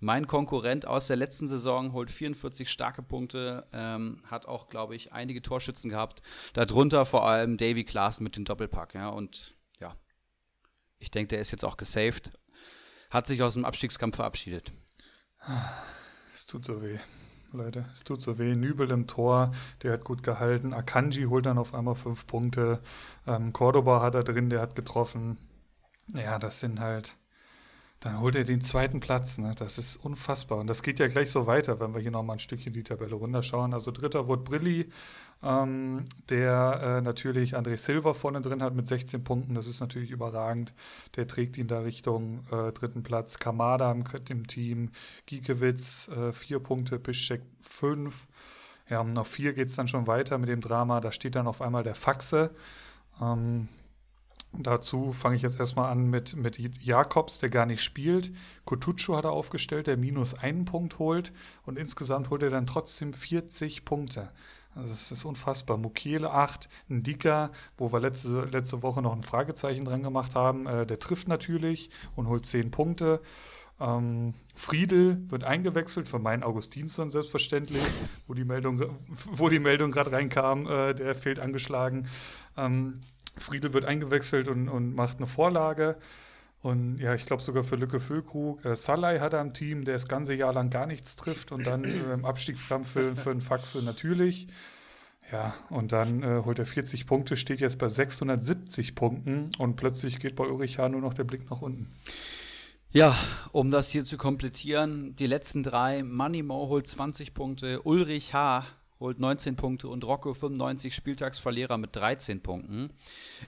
Mein 0.00 0.26
Konkurrent 0.26 0.88
aus 0.88 1.06
der 1.06 1.14
letzten 1.14 1.46
Saison 1.46 1.92
holt 1.92 2.10
44 2.10 2.68
starke 2.68 3.04
Punkte, 3.04 3.68
ähm, 3.72 4.24
hat 4.26 4.46
auch, 4.46 4.68
glaube 4.68 4.96
ich, 4.96 5.12
einige 5.12 5.40
Torschützen 5.40 5.88
gehabt. 5.88 6.20
Darunter 6.54 7.06
vor 7.06 7.28
allem 7.28 7.58
Davy 7.58 7.84
Klaassen 7.84 8.24
mit 8.24 8.34
dem 8.34 8.44
Doppelpack, 8.44 8.94
ja, 8.94 9.10
und 9.10 9.54
ja, 9.78 9.94
ich 10.98 11.12
denke, 11.12 11.28
der 11.28 11.38
ist 11.38 11.52
jetzt 11.52 11.64
auch 11.64 11.76
gesaved, 11.76 12.32
hat 13.10 13.28
sich 13.28 13.40
aus 13.40 13.54
dem 13.54 13.64
Abstiegskampf 13.64 14.16
verabschiedet. 14.16 14.72
Es 16.34 16.44
tut 16.44 16.64
so 16.64 16.82
weh. 16.82 16.98
Leute, 17.54 17.84
es 17.92 18.02
tut 18.02 18.20
so 18.20 18.38
weh. 18.38 18.54
Nübel 18.54 18.90
im 18.90 19.06
Tor, 19.06 19.52
der 19.82 19.92
hat 19.92 20.04
gut 20.04 20.22
gehalten. 20.22 20.74
Akanji 20.74 21.24
holt 21.24 21.46
dann 21.46 21.58
auf 21.58 21.72
einmal 21.72 21.94
fünf 21.94 22.26
Punkte. 22.26 22.80
Ähm, 23.26 23.52
Cordoba 23.52 24.02
hat 24.02 24.14
er 24.16 24.24
drin, 24.24 24.50
der 24.50 24.60
hat 24.60 24.74
getroffen. 24.74 25.38
Ja, 26.14 26.38
das 26.38 26.60
sind 26.60 26.80
halt 26.80 27.16
dann 28.04 28.20
holt 28.20 28.36
er 28.36 28.44
den 28.44 28.60
zweiten 28.60 29.00
Platz. 29.00 29.38
Ne? 29.38 29.54
Das 29.56 29.78
ist 29.78 29.96
unfassbar. 29.96 30.58
Und 30.58 30.66
das 30.66 30.82
geht 30.82 30.98
ja 30.98 31.06
gleich 31.06 31.30
so 31.30 31.46
weiter, 31.46 31.80
wenn 31.80 31.94
wir 31.94 32.02
hier 32.02 32.10
nochmal 32.10 32.36
ein 32.36 32.38
Stückchen 32.38 32.74
die 32.74 32.82
Tabelle 32.82 33.14
runterschauen. 33.14 33.72
Also 33.72 33.92
dritter 33.92 34.28
wurde 34.28 34.42
Brilli, 34.42 34.90
ähm, 35.42 36.04
der 36.28 36.98
äh, 36.98 37.00
natürlich 37.00 37.56
André 37.56 37.78
Silva 37.78 38.12
vorne 38.12 38.42
drin 38.42 38.62
hat 38.62 38.74
mit 38.74 38.86
16 38.86 39.24
Punkten. 39.24 39.54
Das 39.54 39.66
ist 39.66 39.80
natürlich 39.80 40.10
überragend. 40.10 40.74
Der 41.16 41.26
trägt 41.26 41.56
ihn 41.56 41.66
da 41.66 41.80
Richtung 41.80 42.44
äh, 42.52 42.72
dritten 42.72 43.02
Platz. 43.02 43.38
Kamada 43.38 43.90
im, 43.90 44.04
im 44.28 44.46
Team, 44.46 44.90
Giekewitz 45.24 46.08
äh, 46.08 46.30
vier 46.32 46.58
Punkte, 46.58 46.98
Piszczek 46.98 47.40
fünf. 47.62 48.26
Ja, 48.90 49.00
um 49.00 49.08
noch 49.08 49.26
vier 49.26 49.54
geht 49.54 49.68
es 49.68 49.76
dann 49.76 49.88
schon 49.88 50.06
weiter 50.06 50.36
mit 50.36 50.50
dem 50.50 50.60
Drama. 50.60 51.00
Da 51.00 51.10
steht 51.10 51.36
dann 51.36 51.46
auf 51.46 51.62
einmal 51.62 51.84
der 51.84 51.94
Faxe. 51.94 52.50
Ähm, 53.18 53.66
Dazu 54.56 55.12
fange 55.12 55.36
ich 55.36 55.42
jetzt 55.42 55.58
erstmal 55.58 55.90
an 55.90 56.08
mit, 56.08 56.36
mit 56.36 56.58
Jakobs, 56.80 57.40
der 57.40 57.50
gar 57.50 57.66
nicht 57.66 57.82
spielt. 57.82 58.32
Kotucu 58.64 59.16
hat 59.16 59.24
er 59.24 59.32
aufgestellt, 59.32 59.88
der 59.88 59.96
minus 59.96 60.34
einen 60.34 60.64
Punkt 60.64 60.98
holt. 60.98 61.32
Und 61.64 61.78
insgesamt 61.78 62.30
holt 62.30 62.42
er 62.42 62.50
dann 62.50 62.66
trotzdem 62.66 63.12
40 63.12 63.84
Punkte. 63.84 64.30
Also 64.74 64.90
das 64.90 65.12
ist 65.12 65.24
unfassbar. 65.24 65.76
Mukiele 65.76 66.32
8, 66.32 66.68
ein 66.90 67.02
Dicker, 67.02 67.50
wo 67.78 67.92
wir 67.92 68.00
letzte, 68.00 68.44
letzte 68.44 68.82
Woche 68.82 69.02
noch 69.02 69.14
ein 69.14 69.22
Fragezeichen 69.22 69.84
dran 69.84 70.02
gemacht 70.02 70.34
haben, 70.34 70.66
äh, 70.66 70.86
der 70.86 70.98
trifft 70.98 71.28
natürlich 71.28 71.90
und 72.16 72.28
holt 72.28 72.46
10 72.46 72.70
Punkte. 72.70 73.20
Ähm, 73.80 74.34
Friedel 74.54 75.18
wird 75.30 75.44
eingewechselt 75.44 76.08
für 76.08 76.20
meinen 76.20 76.44
Augustinsson 76.44 77.10
selbstverständlich, 77.10 77.82
wo 78.26 78.34
die 78.34 78.44
Meldung, 78.44 78.80
wo 79.32 79.48
die 79.48 79.58
Meldung 79.58 79.90
gerade 79.90 80.12
reinkam, 80.12 80.66
äh, 80.66 80.94
der 80.94 81.14
fehlt 81.14 81.40
angeschlagen. 81.40 82.08
Ähm, 82.56 83.00
Friedel 83.36 83.72
wird 83.72 83.84
eingewechselt 83.84 84.48
und, 84.48 84.68
und 84.68 84.94
macht 84.94 85.18
eine 85.18 85.26
Vorlage. 85.26 85.96
Und 86.64 86.98
ja, 86.98 87.14
ich 87.14 87.26
glaube 87.26 87.42
sogar 87.42 87.62
für 87.62 87.76
Lücke 87.76 88.00
Füllkrug. 88.00 88.64
Äh, 88.64 88.74
Salai 88.74 89.18
hat 89.18 89.34
er 89.34 89.40
am 89.40 89.52
Team, 89.52 89.84
der 89.84 89.94
das 89.94 90.08
ganze 90.08 90.34
Jahr 90.34 90.54
lang 90.54 90.70
gar 90.70 90.86
nichts 90.86 91.14
trifft 91.14 91.52
und 91.52 91.66
dann 91.66 91.84
äh, 91.84 92.14
im 92.14 92.24
Abstiegskampf 92.24 92.90
für, 92.90 93.14
für 93.14 93.30
einen 93.30 93.42
Faxe 93.42 93.82
natürlich. 93.82 94.46
Ja, 95.30 95.54
und 95.68 95.92
dann 95.92 96.22
äh, 96.22 96.42
holt 96.44 96.58
er 96.58 96.66
40 96.66 97.06
Punkte, 97.06 97.36
steht 97.36 97.60
jetzt 97.60 97.78
bei 97.78 97.88
670 97.88 98.94
Punkten 98.94 99.50
und 99.58 99.76
plötzlich 99.76 100.20
geht 100.20 100.36
bei 100.36 100.44
Ulrich 100.44 100.78
H. 100.78 100.88
nur 100.88 101.00
noch 101.00 101.14
der 101.14 101.24
Blick 101.24 101.50
nach 101.50 101.60
unten. 101.60 101.90
Ja, 102.92 103.14
um 103.52 103.70
das 103.70 103.90
hier 103.90 104.04
zu 104.04 104.16
komplettieren, 104.16 105.16
die 105.16 105.26
letzten 105.26 105.62
drei, 105.64 106.02
Money 106.02 106.42
Mo 106.42 106.68
holt 106.68 106.86
20 106.86 107.34
Punkte, 107.34 107.82
Ulrich 107.82 108.32
H 108.32 108.64
holt 109.04 109.20
19 109.20 109.56
Punkte 109.56 109.88
und 109.88 110.02
Rocco 110.06 110.32
95 110.32 110.94
Spieltagsverlierer 110.94 111.76
mit 111.76 111.94
13 111.94 112.40
Punkten. 112.40 112.90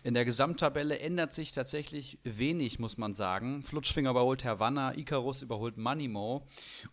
In 0.03 0.12
der 0.12 0.27
Gesamttabelle 0.27 0.99
ändert 0.99 1.33
sich 1.33 1.53
tatsächlich 1.53 2.19
wenig, 2.25 2.79
muss 2.79 2.99
man 2.99 3.14
sagen. 3.14 3.62
Flutschfinger 3.62 4.11
überholt 4.11 4.45
Wanner, 4.45 4.99
Icarus 4.99 5.40
überholt 5.40 5.79
Manimo 5.79 6.47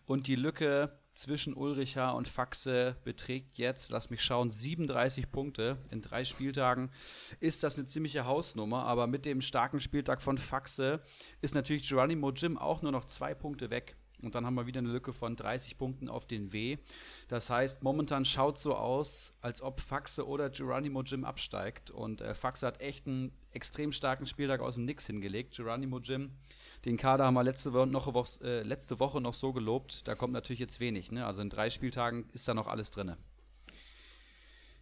und 0.06 0.28
die 0.28 0.36
Lücke 0.36 0.98
zwischen 1.12 1.52
Ulricha 1.52 2.12
und 2.12 2.26
Faxe 2.26 2.96
beträgt 3.04 3.58
jetzt, 3.58 3.90
lass 3.90 4.08
mich 4.08 4.22
schauen, 4.22 4.48
37 4.48 5.30
Punkte 5.30 5.76
in 5.90 6.00
drei 6.00 6.24
Spieltagen. 6.24 6.90
Ist 7.40 7.62
das 7.64 7.76
eine 7.76 7.86
ziemliche 7.86 8.24
Hausnummer, 8.24 8.84
aber 8.84 9.06
mit 9.06 9.26
dem 9.26 9.42
starken 9.42 9.78
Spieltag 9.78 10.22
von 10.22 10.38
Faxe 10.38 11.02
ist 11.42 11.54
natürlich 11.54 11.86
Geronimo 11.86 12.32
Jim 12.32 12.56
auch 12.56 12.80
nur 12.80 12.92
noch 12.92 13.04
zwei 13.04 13.34
Punkte 13.34 13.68
weg. 13.68 13.98
Und 14.24 14.34
dann 14.34 14.46
haben 14.46 14.54
wir 14.54 14.66
wieder 14.66 14.80
eine 14.80 14.90
Lücke 14.90 15.12
von 15.12 15.36
30 15.36 15.78
Punkten 15.78 16.08
auf 16.08 16.26
den 16.26 16.52
W. 16.52 16.78
Das 17.28 17.50
heißt, 17.50 17.82
momentan 17.82 18.24
schaut 18.24 18.58
so 18.58 18.74
aus, 18.74 19.32
als 19.40 19.62
ob 19.62 19.80
Faxe 19.80 20.26
oder 20.26 20.50
Geronimo 20.50 21.02
Jim 21.02 21.24
absteigt. 21.24 21.90
Und 21.90 22.20
äh, 22.20 22.34
Faxe 22.34 22.66
hat 22.66 22.80
echt 22.80 23.06
einen 23.06 23.32
extrem 23.52 23.92
starken 23.92 24.26
Spieltag 24.26 24.60
aus 24.60 24.74
dem 24.74 24.84
Nix 24.84 25.06
hingelegt. 25.06 25.56
Geronimo 25.56 25.98
Jim, 25.98 26.30
den 26.84 26.96
Kader 26.96 27.24
haben 27.26 27.34
wir 27.34 27.44
letzte 27.44 27.72
Woche, 27.72 27.86
noch, 27.86 28.40
äh, 28.42 28.62
letzte 28.62 29.00
Woche 29.00 29.20
noch 29.20 29.34
so 29.34 29.52
gelobt. 29.52 30.08
Da 30.08 30.14
kommt 30.14 30.32
natürlich 30.32 30.60
jetzt 30.60 30.80
wenig. 30.80 31.12
Ne? 31.12 31.24
Also 31.24 31.42
in 31.42 31.50
drei 31.50 31.70
Spieltagen 31.70 32.28
ist 32.32 32.48
da 32.48 32.54
noch 32.54 32.66
alles 32.66 32.90
drin. 32.90 33.16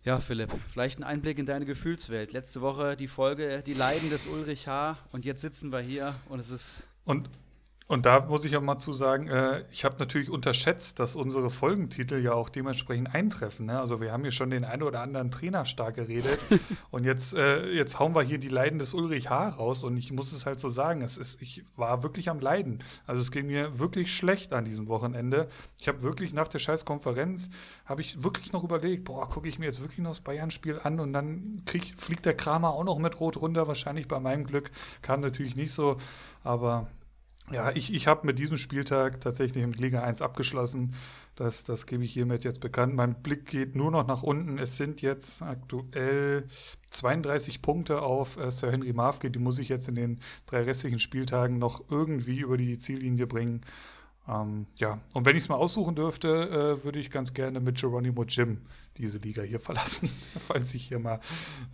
Ja, 0.05 0.18
Philipp, 0.18 0.50
vielleicht 0.66 0.98
ein 0.98 1.05
Einblick 1.05 1.38
in 1.38 1.46
deine 1.46 1.64
Gefühlswelt. 1.64 2.33
Letzte 2.33 2.61
Woche 2.61 2.96
die 2.96 3.07
Folge 3.07 3.62
Die 3.64 3.72
Leiden 3.72 4.11
des 4.11 4.26
Ulrich 4.26 4.66
H. 4.66 4.98
Und 5.12 5.24
jetzt 5.24 5.42
sitzen 5.42 5.70
wir 5.70 5.78
hier 5.78 6.16
und 6.28 6.40
es 6.40 6.50
ist. 6.50 6.88
Und 7.05 7.31
und 7.88 8.07
da 8.07 8.25
muss 8.27 8.45
ich 8.45 8.57
auch 8.57 8.62
mal 8.62 8.79
zu 8.79 8.92
sagen, 8.92 9.29
äh, 9.29 9.64
ich 9.71 9.85
habe 9.85 9.97
natürlich 9.99 10.31
unterschätzt, 10.31 10.99
dass 11.01 11.16
unsere 11.16 11.51
Folgentitel 11.51 12.23
ja 12.23 12.33
auch 12.33 12.49
dementsprechend 12.49 13.14
eintreffen. 13.14 13.66
Ne? 13.66 13.79
Also 13.79 14.01
wir 14.01 14.12
haben 14.12 14.23
hier 14.23 14.31
schon 14.31 14.51
den 14.51 14.64
einen 14.64 14.83
oder 14.83 15.01
anderen 15.01 15.31
Trainer 15.31 15.64
stark 15.64 15.97
geredet 15.97 16.38
und 16.90 17.05
jetzt, 17.05 17.35
äh, 17.35 17.71
jetzt 17.71 17.99
hauen 17.99 18.14
wir 18.14 18.23
hier 18.23 18.38
die 18.38 18.49
Leiden 18.49 18.79
des 18.79 18.95
Ulrich 18.95 19.31
H. 19.31 19.49
raus 19.49 19.85
und 19.85 19.97
ich 19.97 20.12
muss 20.12 20.33
es 20.33 20.47
halt 20.47 20.61
so 20.61 20.68
sagen, 20.68 21.03
es 21.03 21.18
ist, 21.18 21.42
ich 21.42 21.64
war 21.77 22.03
wirklich 22.03 22.31
am 22.31 22.40
Leiden. 22.40 22.79
Also 23.07 23.21
es 23.21 23.31
ging 23.31 23.47
mir 23.47 23.79
wirklich 23.79 24.14
schlecht 24.14 24.53
an 24.53 24.64
diesem 24.64 24.88
Wochenende. 24.88 25.49
Ich 25.81 25.88
habe 25.88 26.03
wirklich 26.03 26.33
nach 26.33 26.49
der 26.49 26.61
Scheißkonferenz, 26.61 27.51
habe 27.85 28.01
ich 28.01 28.23
wirklich 28.23 28.53
noch 28.53 28.64
überlegt, 28.64 29.05
boah, 29.05 29.29
gucke 29.29 29.49
ich 29.49 29.59
mir 29.59 29.66
jetzt 29.66 29.81
wirklich 29.81 29.99
noch 29.99 30.11
das 30.11 30.21
Bayern-Spiel 30.21 30.81
an 30.83 31.01
und 31.01 31.12
dann 31.12 31.62
krieg, 31.66 31.83
fliegt 31.97 32.27
der 32.27 32.37
Kramer 32.37 32.71
auch 32.71 32.85
noch 32.85 32.99
mit 32.99 33.18
Rot 33.21 33.40
runter, 33.40 33.66
wahrscheinlich 33.66 34.09
bei 34.09 34.21
meinem 34.21 34.45
Glück. 34.45 34.71
Kam 35.03 35.21
natürlich 35.21 35.57
nicht 35.57 35.73
so, 35.73 35.97
aber 36.45 36.87
ja, 37.50 37.72
ich, 37.74 37.92
ich 37.92 38.07
habe 38.07 38.26
mit 38.26 38.38
diesem 38.38 38.57
Spieltag 38.57 39.20
tatsächlich 39.20 39.66
mit 39.66 39.81
Liga 39.81 40.02
1 40.02 40.22
abgeschlossen. 40.22 40.94
Das, 41.35 41.64
das 41.64 41.87
gebe 41.87 42.05
ich 42.05 42.12
hiermit 42.12 42.44
jetzt 42.44 42.61
bekannt. 42.61 42.94
Mein 42.94 43.20
Blick 43.20 43.46
geht 43.46 43.74
nur 43.74 43.90
noch 43.90 44.07
nach 44.07 44.22
unten. 44.22 44.59
Es 44.59 44.76
sind 44.76 45.02
jetzt 45.02 45.42
aktuell 45.42 46.46
32 46.90 47.61
Punkte 47.61 48.02
auf 48.02 48.37
äh, 48.37 48.50
Sir 48.50 48.70
Henry 48.70 48.92
Marfke. 48.92 49.31
Die 49.31 49.40
muss 49.40 49.59
ich 49.59 49.68
jetzt 49.68 49.88
in 49.88 49.96
den 49.96 50.20
drei 50.46 50.62
restlichen 50.62 51.00
Spieltagen 51.00 51.59
noch 51.59 51.83
irgendwie 51.90 52.38
über 52.38 52.57
die 52.57 52.78
Ziellinie 52.78 53.26
bringen. 53.26 53.62
Ähm, 54.28 54.66
ja, 54.76 55.00
und 55.14 55.26
wenn 55.26 55.35
ich 55.35 55.42
es 55.42 55.48
mal 55.48 55.57
aussuchen 55.57 55.96
dürfte, 55.96 56.28
äh, 56.28 56.85
würde 56.85 57.00
ich 57.00 57.11
ganz 57.11 57.35
gerne 57.35 57.59
mit 57.59 57.81
Geronimo 57.81 58.22
Jim 58.22 58.62
diese 58.96 59.18
Liga 59.18 59.42
hier 59.42 59.59
verlassen, 59.61 60.09
falls 60.46 60.72
ich 60.74 60.87
hier 60.87 61.00
mal 61.00 61.18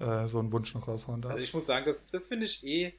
äh, 0.00 0.26
so 0.26 0.38
einen 0.38 0.50
Wunsch 0.50 0.74
noch 0.74 0.88
raushauen 0.88 1.20
darf. 1.20 1.32
Also 1.32 1.44
ich 1.44 1.52
muss 1.52 1.66
sagen, 1.66 1.84
das, 1.84 2.06
das 2.06 2.26
finde 2.26 2.46
ich 2.46 2.64
eh 2.64 2.94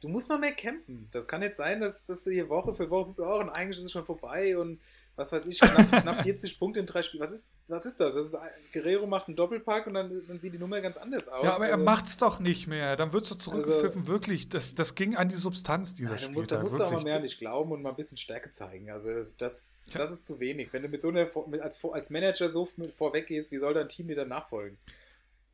du 0.00 0.08
musst 0.08 0.28
mal 0.28 0.38
mehr 0.38 0.52
kämpfen. 0.52 1.08
Das 1.12 1.26
kann 1.26 1.42
jetzt 1.42 1.56
sein, 1.56 1.80
dass, 1.80 2.06
dass 2.06 2.24
du 2.24 2.30
hier 2.30 2.48
Woche 2.48 2.74
für 2.74 2.90
Woche 2.90 3.08
sitzt, 3.08 3.20
oh, 3.20 3.38
und 3.38 3.48
eigentlich 3.48 3.78
ist 3.78 3.84
es 3.84 3.92
schon 3.92 4.04
vorbei 4.04 4.56
und 4.58 4.80
was 5.16 5.32
weiß 5.32 5.46
ich, 5.46 5.58
knapp, 5.58 6.02
knapp 6.02 6.22
40 6.22 6.58
Punkte 6.58 6.80
in 6.80 6.84
drei 6.84 7.02
Spielen. 7.02 7.22
Was 7.22 7.32
ist, 7.32 7.46
was 7.68 7.86
ist 7.86 7.98
das? 8.00 8.14
das 8.14 8.26
ist, 8.26 8.36
Guerrero 8.72 9.06
macht 9.06 9.28
einen 9.28 9.36
Doppelpack 9.36 9.86
und 9.86 9.94
dann, 9.94 10.22
dann 10.28 10.38
sieht 10.38 10.52
die 10.52 10.58
Nummer 10.58 10.80
ganz 10.82 10.98
anders 10.98 11.26
aus. 11.26 11.42
Ja, 11.42 11.54
aber 11.54 11.66
er 11.66 11.74
also, 11.74 11.84
macht's 11.84 12.18
doch 12.18 12.38
nicht 12.38 12.66
mehr. 12.66 12.96
Dann 12.96 13.14
wird 13.14 13.24
so 13.24 13.34
zurückgepfiffen. 13.34 14.02
Also, 14.02 14.12
wirklich, 14.12 14.50
das, 14.50 14.74
das 14.74 14.94
ging 14.94 15.16
an 15.16 15.30
die 15.30 15.34
Substanz 15.34 15.94
dieser 15.94 16.18
Spiel. 16.18 16.44
Da 16.46 16.60
musst 16.60 16.78
du 16.78 16.84
auch 16.84 16.92
mal 16.92 17.02
mehr 17.02 17.20
nicht 17.20 17.38
glauben 17.38 17.72
und 17.72 17.80
mal 17.80 17.90
ein 17.90 17.96
bisschen 17.96 18.18
Stärke 18.18 18.50
zeigen. 18.50 18.90
Also 18.90 19.08
das, 19.08 19.36
das, 19.38 19.90
ja. 19.94 20.00
das 20.00 20.10
ist 20.10 20.26
zu 20.26 20.38
wenig. 20.38 20.72
Wenn 20.74 20.82
du 20.82 20.88
mit 20.88 21.00
so 21.00 21.08
einer, 21.08 21.26
als, 21.62 21.82
als 21.82 22.10
Manager 22.10 22.50
so 22.50 22.68
vorweg 22.94 23.26
gehst, 23.26 23.52
wie 23.52 23.58
soll 23.58 23.72
dein 23.72 23.88
Team 23.88 24.08
dir 24.08 24.16
dann 24.16 24.28
nachfolgen? 24.28 24.76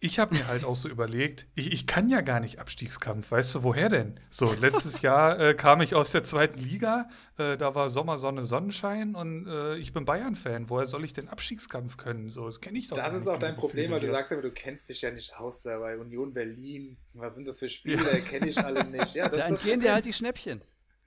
Ich 0.03 0.19
habe 0.19 0.35
mir 0.35 0.49
halt 0.49 0.65
auch 0.65 0.75
so 0.75 0.89
überlegt, 0.89 1.47
ich, 1.55 1.73
ich, 1.73 1.87
kann 1.87 2.09
ja 2.09 2.23
gar 2.23 2.41
nicht 2.41 2.59
Abstiegskampf. 2.59 3.31
Weißt 3.31 3.55
du, 3.55 3.63
woher 3.63 3.89
denn? 3.89 4.19
So, 4.31 4.53
letztes 4.61 5.01
Jahr 5.01 5.39
äh, 5.39 5.55
kam 5.55 5.81
ich 5.81 5.95
aus 5.95 6.11
der 6.11 6.25
zweiten 6.25 6.59
Liga, 6.59 7.09
äh, 7.39 7.57
da 7.57 7.77
war 7.77 7.89
Sommer, 7.89 8.19
Sonne, 8.19 8.43
Sonnenschein 8.43 9.15
und 9.15 9.47
äh, 9.47 9.77
ich 9.77 9.93
bin 9.93 10.05
Bayern-Fan. 10.05 10.69
Woher 10.69 10.87
soll 10.87 11.05
ich 11.05 11.13
denn 11.13 11.29
Abstiegskampf 11.29 11.99
können? 11.99 12.31
So, 12.31 12.47
das 12.47 12.61
kenne 12.61 12.79
ich 12.79 12.89
doch 12.89 12.97
Das 12.97 13.15
ist 13.15 13.29
auch 13.29 13.39
dein 13.39 13.55
Problem, 13.55 13.93
weil 13.93 14.01
du 14.01 14.11
sagst 14.11 14.33
aber, 14.33 14.43
du 14.43 14.51
kennst 14.51 14.89
dich 14.89 15.03
ja 15.03 15.13
nicht 15.13 15.37
aus 15.37 15.63
da 15.63 15.79
bei 15.79 15.97
Union 15.97 16.35
Berlin. 16.35 16.97
Was 17.15 17.37
sind 17.37 17.47
das 17.47 17.61
für 17.61 17.69
Spiele? 17.69 18.03
Ja. 18.03 18.19
Kenne 18.19 18.49
ich 18.49 18.59
alle 18.59 18.85
nicht. 18.85 19.15
Ja, 19.15 19.29
das 19.29 19.39
da 19.39 19.47
entgehen 19.47 19.79
dir 19.79 19.95
halt 19.95 20.05
die 20.05 20.13
Schnäppchen. 20.13 20.61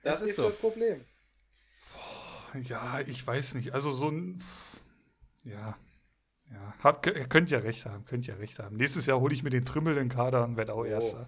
Das, 0.03 0.21
das 0.21 0.29
ist, 0.29 0.35
so. 0.37 0.43
das 0.43 0.55
Problem. 0.55 1.03
Boah, 1.91 2.59
ja, 2.61 3.01
ich 3.05 3.27
weiß 3.27 3.55
nicht. 3.55 3.73
Also 3.73 3.91
so 3.91 4.07
ein. 4.09 4.39
Ja, 5.43 5.75
ja, 6.51 6.73
hab, 6.83 7.01
könnt 7.29 7.49
ja 7.51 7.59
recht 7.59 7.85
haben, 7.85 8.05
könnt 8.05 8.27
ja 8.27 8.35
recht 8.35 8.59
haben. 8.59 8.75
Nächstes 8.77 9.05
Jahr 9.05 9.19
hole 9.19 9.33
ich 9.33 9.43
mir 9.43 9.49
den 9.49 9.65
Trümmel 9.65 9.93
in 9.93 10.05
den 10.05 10.09
Kader 10.09 10.43
und 10.43 10.57
werde 10.57 10.73
auch 10.73 10.79
oh. 10.79 10.85
Erster. 10.85 11.27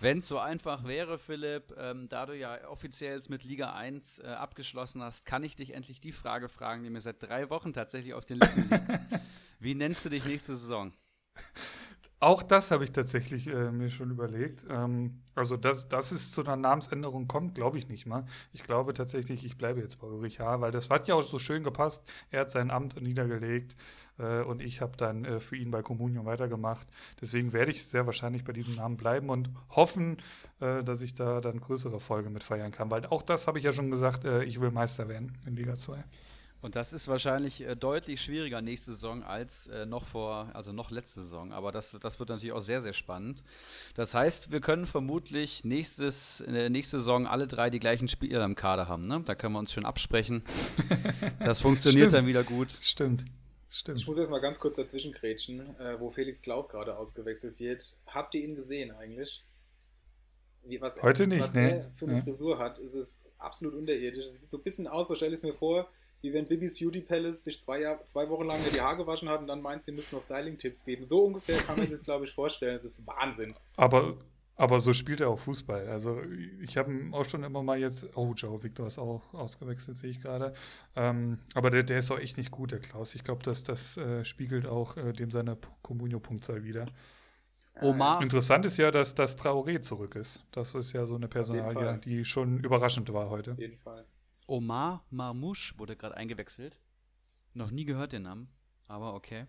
Wenn 0.00 0.18
es 0.18 0.28
so 0.28 0.38
einfach 0.38 0.84
wäre, 0.84 1.18
Philipp, 1.18 1.74
ähm, 1.78 2.08
da 2.08 2.26
du 2.26 2.36
ja 2.36 2.68
offiziell 2.68 3.20
mit 3.28 3.44
Liga 3.44 3.74
1 3.74 4.18
äh, 4.18 4.26
abgeschlossen 4.26 5.02
hast, 5.02 5.24
kann 5.24 5.42
ich 5.42 5.56
dich 5.56 5.72
endlich 5.72 6.00
die 6.00 6.12
Frage 6.12 6.48
fragen, 6.48 6.82
die 6.82 6.90
mir 6.90 7.00
seit 7.00 7.22
drei 7.22 7.48
Wochen 7.48 7.72
tatsächlich 7.72 8.12
auf 8.12 8.24
den 8.24 8.38
Lippen 8.38 8.68
liegt. 8.68 9.22
Wie 9.60 9.74
nennst 9.74 10.04
du 10.04 10.10
dich 10.10 10.24
nächste 10.26 10.56
Saison? 10.56 10.92
Auch 12.24 12.42
das 12.42 12.70
habe 12.70 12.84
ich 12.84 12.92
tatsächlich 12.92 13.48
äh, 13.48 13.70
mir 13.70 13.90
schon 13.90 14.10
überlegt. 14.10 14.64
Ähm, 14.70 15.10
also, 15.34 15.58
dass, 15.58 15.90
dass 15.90 16.10
es 16.10 16.32
zu 16.32 16.42
einer 16.42 16.56
Namensänderung 16.56 17.28
kommt, 17.28 17.54
glaube 17.54 17.76
ich 17.76 17.88
nicht 17.88 18.06
mal. 18.06 18.24
Ich 18.54 18.62
glaube 18.62 18.94
tatsächlich, 18.94 19.44
ich 19.44 19.58
bleibe 19.58 19.82
jetzt 19.82 20.00
bei 20.00 20.06
Ulrich 20.06 20.40
H., 20.40 20.62
weil 20.62 20.70
das 20.70 20.88
hat 20.88 21.06
ja 21.06 21.16
auch 21.16 21.22
so 21.22 21.38
schön 21.38 21.62
gepasst. 21.62 22.02
Er 22.30 22.40
hat 22.40 22.50
sein 22.50 22.70
Amt 22.70 22.98
niedergelegt 22.98 23.76
äh, 24.16 24.40
und 24.40 24.62
ich 24.62 24.80
habe 24.80 24.96
dann 24.96 25.26
äh, 25.26 25.38
für 25.38 25.56
ihn 25.56 25.70
bei 25.70 25.82
Communion 25.82 26.24
weitergemacht. 26.24 26.88
Deswegen 27.20 27.52
werde 27.52 27.72
ich 27.72 27.84
sehr 27.84 28.06
wahrscheinlich 28.06 28.42
bei 28.42 28.54
diesem 28.54 28.76
Namen 28.76 28.96
bleiben 28.96 29.28
und 29.28 29.50
hoffen, 29.68 30.16
äh, 30.60 30.82
dass 30.82 31.02
ich 31.02 31.14
da 31.14 31.42
dann 31.42 31.60
größere 31.60 32.00
Folge 32.00 32.30
mit 32.30 32.42
feiern 32.42 32.72
kann. 32.72 32.90
Weil 32.90 33.04
auch 33.04 33.22
das 33.22 33.46
habe 33.48 33.58
ich 33.58 33.64
ja 33.64 33.72
schon 33.74 33.90
gesagt, 33.90 34.24
äh, 34.24 34.44
ich 34.44 34.62
will 34.62 34.70
Meister 34.70 35.10
werden 35.10 35.36
in 35.46 35.56
Liga 35.56 35.74
2. 35.74 36.02
Und 36.64 36.76
das 36.76 36.94
ist 36.94 37.08
wahrscheinlich 37.08 37.60
äh, 37.60 37.76
deutlich 37.76 38.22
schwieriger 38.22 38.62
nächste 38.62 38.92
Saison 38.92 39.22
als 39.22 39.66
äh, 39.66 39.84
noch 39.84 40.06
vor, 40.06 40.48
also 40.54 40.72
noch 40.72 40.90
letzte 40.90 41.20
Saison. 41.20 41.52
Aber 41.52 41.72
das, 41.72 41.94
das 42.00 42.18
wird 42.18 42.30
natürlich 42.30 42.54
auch 42.54 42.62
sehr, 42.62 42.80
sehr 42.80 42.94
spannend. 42.94 43.42
Das 43.94 44.14
heißt, 44.14 44.50
wir 44.50 44.62
können 44.62 44.86
vermutlich 44.86 45.66
nächstes, 45.66 46.40
äh, 46.40 46.70
nächste 46.70 47.00
Saison 47.00 47.26
alle 47.26 47.46
drei 47.46 47.68
die 47.68 47.80
gleichen 47.80 48.08
Spieler 48.08 48.42
im 48.46 48.54
Kader 48.54 48.88
haben. 48.88 49.02
Ne? 49.02 49.20
Da 49.26 49.34
können 49.34 49.52
wir 49.52 49.58
uns 49.58 49.74
schön 49.74 49.84
absprechen. 49.84 50.42
Das 51.40 51.60
funktioniert 51.60 52.14
dann 52.14 52.26
wieder 52.26 52.44
gut. 52.44 52.72
Stimmt. 52.80 53.24
Stimmt. 53.68 53.98
Ich 53.98 54.06
muss 54.06 54.16
jetzt 54.16 54.30
mal 54.30 54.40
ganz 54.40 54.58
kurz 54.58 54.76
dazwischen 54.76 55.12
grätschen, 55.12 55.78
äh, 55.78 56.00
wo 56.00 56.10
Felix 56.10 56.40
Klaus 56.40 56.68
gerade 56.68 56.96
ausgewechselt 56.96 57.58
wird. 57.58 57.94
Habt 58.06 58.34
ihr 58.34 58.42
ihn 58.42 58.54
gesehen 58.54 58.90
eigentlich? 58.90 59.44
Wie, 60.62 60.80
was 60.80 61.02
Heute 61.02 61.26
nicht, 61.26 61.42
was 61.42 61.52
ne? 61.52 61.70
er 61.70 61.90
für 61.92 62.06
eine 62.06 62.16
Ja. 62.16 62.22
Frisur 62.22 62.58
hat, 62.58 62.78
ist 62.78 62.94
es 62.94 63.24
absolut 63.36 63.74
unterirdisch. 63.74 64.24
Es 64.24 64.40
sieht 64.40 64.50
so 64.50 64.56
ein 64.56 64.62
bisschen 64.62 64.86
aus, 64.86 65.08
so 65.08 65.14
stelle 65.14 65.32
ich 65.32 65.40
es 65.40 65.42
mir 65.42 65.52
vor, 65.52 65.90
wie 66.24 66.32
wenn 66.32 66.46
Bibis 66.46 66.72
Beauty 66.72 67.02
Palace 67.02 67.44
sich 67.44 67.60
zwei, 67.60 67.80
Jahr, 67.80 68.04
zwei 68.06 68.28
Wochen 68.30 68.46
lang 68.46 68.58
die 68.74 68.80
Haare 68.80 68.96
gewaschen 68.96 69.28
hat 69.28 69.40
und 69.40 69.46
dann 69.46 69.60
meint, 69.60 69.84
sie 69.84 69.92
müsste 69.92 70.16
noch 70.16 70.22
Styling-Tipps 70.22 70.84
geben. 70.84 71.04
So 71.04 71.24
ungefähr 71.24 71.56
kann 71.58 71.76
man 71.76 71.84
sich 71.84 71.90
das, 71.90 72.02
glaube 72.02 72.24
ich, 72.24 72.32
vorstellen. 72.32 72.74
Es 72.74 72.82
ist 72.82 73.06
Wahnsinn. 73.06 73.52
Aber, 73.76 74.16
aber 74.56 74.80
so 74.80 74.94
spielt 74.94 75.20
er 75.20 75.28
auch 75.28 75.38
Fußball. 75.38 75.86
Also 75.86 76.22
ich 76.62 76.78
habe 76.78 76.90
ihn 76.92 77.12
auch 77.12 77.26
schon 77.26 77.44
immer 77.44 77.62
mal 77.62 77.78
jetzt. 77.78 78.16
Oh, 78.16 78.32
Joe 78.34 78.62
Victor 78.62 78.86
ist 78.86 78.98
auch 78.98 79.34
ausgewechselt, 79.34 79.98
sehe 79.98 80.08
ich 80.08 80.20
gerade. 80.20 80.54
Ähm, 80.96 81.38
aber 81.54 81.68
der, 81.68 81.82
der 81.82 81.98
ist 81.98 82.10
auch 82.10 82.18
echt 82.18 82.38
nicht 82.38 82.50
gut, 82.50 82.72
der 82.72 82.80
Klaus. 82.80 83.14
Ich 83.14 83.22
glaube, 83.22 83.42
das, 83.42 83.62
das 83.62 83.98
äh, 83.98 84.24
spiegelt 84.24 84.66
auch 84.66 84.96
äh, 84.96 85.12
dem 85.12 85.30
seine 85.30 85.58
Communio-Punktzahl 85.82 86.64
wieder. 86.64 86.86
Omar, 87.82 88.22
Interessant 88.22 88.64
ist 88.64 88.78
ja, 88.78 88.90
dass 88.90 89.14
das 89.14 89.36
Traoré 89.36 89.80
zurück 89.80 90.14
ist. 90.14 90.44
Das 90.52 90.74
ist 90.74 90.92
ja 90.92 91.04
so 91.04 91.16
eine. 91.16 91.28
Personalie, 91.28 91.98
die 91.98 92.24
schon 92.24 92.60
überraschend 92.60 93.12
war 93.12 93.28
heute. 93.28 93.52
Auf 93.52 93.58
jeden 93.58 93.76
Fall. 93.76 94.06
Omar 94.46 95.04
Marmouche 95.10 95.74
wurde 95.78 95.96
gerade 95.96 96.16
eingewechselt. 96.16 96.80
Noch 97.54 97.70
nie 97.70 97.84
gehört 97.84 98.12
den 98.12 98.22
Namen, 98.22 98.48
aber 98.88 99.14
okay. 99.14 99.46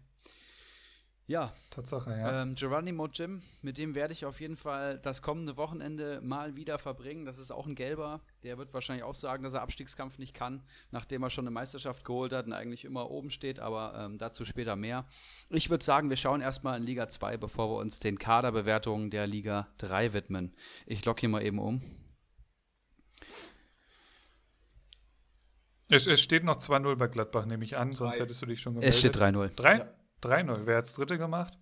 Ja, 1.27 1.51
Tatsache, 1.71 2.11
ja. 2.11 2.43
Ähm, 2.43 2.53
Geronimo 2.53 3.07
Jim, 3.07 3.41
mit 3.63 3.79
dem 3.79 3.95
werde 3.95 4.13
ich 4.13 4.25
auf 4.25 4.39
jeden 4.39 4.55
Fall 4.55 4.99
das 4.99 5.23
kommende 5.23 5.57
Wochenende 5.57 6.21
mal 6.21 6.55
wieder 6.55 6.77
verbringen. 6.77 7.25
Das 7.25 7.39
ist 7.39 7.49
auch 7.49 7.65
ein 7.65 7.73
Gelber. 7.73 8.21
Der 8.43 8.59
wird 8.59 8.75
wahrscheinlich 8.75 9.03
auch 9.03 9.15
sagen, 9.15 9.43
dass 9.43 9.55
er 9.55 9.63
Abstiegskampf 9.63 10.19
nicht 10.19 10.35
kann, 10.35 10.61
nachdem 10.91 11.23
er 11.23 11.31
schon 11.31 11.45
eine 11.45 11.51
Meisterschaft 11.51 12.05
geholt 12.05 12.31
hat 12.31 12.45
und 12.45 12.53
eigentlich 12.53 12.85
immer 12.85 13.09
oben 13.09 13.31
steht, 13.31 13.59
aber 13.59 13.95
ähm, 13.97 14.19
dazu 14.19 14.45
später 14.45 14.75
mehr. 14.75 15.07
Ich 15.49 15.71
würde 15.71 15.83
sagen, 15.83 16.11
wir 16.11 16.17
schauen 16.17 16.41
erstmal 16.41 16.79
in 16.79 16.85
Liga 16.85 17.09
2, 17.09 17.37
bevor 17.37 17.71
wir 17.71 17.81
uns 17.81 17.97
den 17.97 18.19
Kaderbewertungen 18.19 19.09
der 19.09 19.25
Liga 19.25 19.67
3 19.79 20.13
widmen. 20.13 20.53
Ich 20.85 21.05
logge 21.05 21.21
hier 21.21 21.29
mal 21.29 21.43
eben 21.43 21.57
um. 21.57 21.81
Es, 25.89 26.07
es 26.07 26.21
steht 26.21 26.43
noch 26.43 26.57
2-0 26.57 26.95
bei 26.95 27.07
Gladbach, 27.07 27.45
nehme 27.45 27.63
ich 27.63 27.77
an, 27.77 27.93
sonst 27.93 28.19
hättest 28.19 28.41
du 28.41 28.45
dich 28.47 28.59
schon 28.61 28.73
gemeldet. 28.73 28.93
Es 28.93 28.99
steht 28.99 29.15
3-0. 29.17 29.49
3? 29.55 29.77
Ja. 29.77 29.87
3-0. 30.23 30.61
Wer 30.65 30.77
hat's 30.77 30.93
dritte 30.95 31.17
gemacht? 31.17 31.57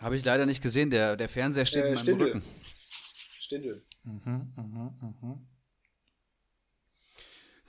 Habe 0.00 0.16
ich 0.16 0.24
leider 0.24 0.46
nicht 0.46 0.62
gesehen, 0.62 0.88
der, 0.90 1.16
der 1.16 1.28
Fernseher 1.28 1.66
steht 1.66 1.84
Äh, 1.84 1.88
in 1.88 1.94
meinem 1.94 2.02
Stindl. 2.02 2.24
Rücken. 2.24 2.42
Stindel. 3.40 3.82
Mhm, 4.04 4.52
mhm, 4.56 5.14
mhm. 5.20 5.46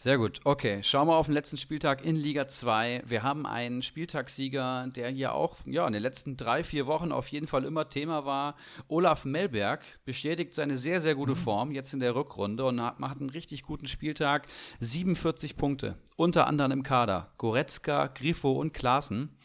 Sehr 0.01 0.17
gut. 0.17 0.39
Okay, 0.45 0.81
schauen 0.81 1.07
wir 1.07 1.15
auf 1.15 1.27
den 1.27 1.35
letzten 1.35 1.57
Spieltag 1.57 2.03
in 2.03 2.15
Liga 2.15 2.47
2. 2.47 3.03
Wir 3.05 3.21
haben 3.21 3.45
einen 3.45 3.83
Spieltagssieger, 3.83 4.87
der 4.87 5.09
hier 5.09 5.35
auch 5.35 5.57
ja, 5.67 5.85
in 5.85 5.93
den 5.93 6.01
letzten 6.01 6.37
drei, 6.37 6.63
vier 6.63 6.87
Wochen 6.87 7.11
auf 7.11 7.27
jeden 7.27 7.45
Fall 7.45 7.65
immer 7.65 7.87
Thema 7.87 8.25
war. 8.25 8.55
Olaf 8.87 9.25
Melberg 9.25 9.83
bestätigt 10.03 10.55
seine 10.55 10.79
sehr, 10.79 11.01
sehr 11.01 11.13
gute 11.13 11.35
Form 11.35 11.71
jetzt 11.71 11.93
in 11.93 11.99
der 11.99 12.15
Rückrunde 12.15 12.65
und 12.65 12.81
hat, 12.81 12.99
macht 12.99 13.19
einen 13.19 13.29
richtig 13.29 13.61
guten 13.61 13.85
Spieltag. 13.85 14.47
47 14.79 15.55
Punkte, 15.55 15.99
unter 16.15 16.47
anderem 16.47 16.71
im 16.71 16.81
Kader. 16.81 17.31
Goretzka, 17.37 18.07
Grifo 18.07 18.53
und 18.53 18.73
Klaassen. 18.73 19.37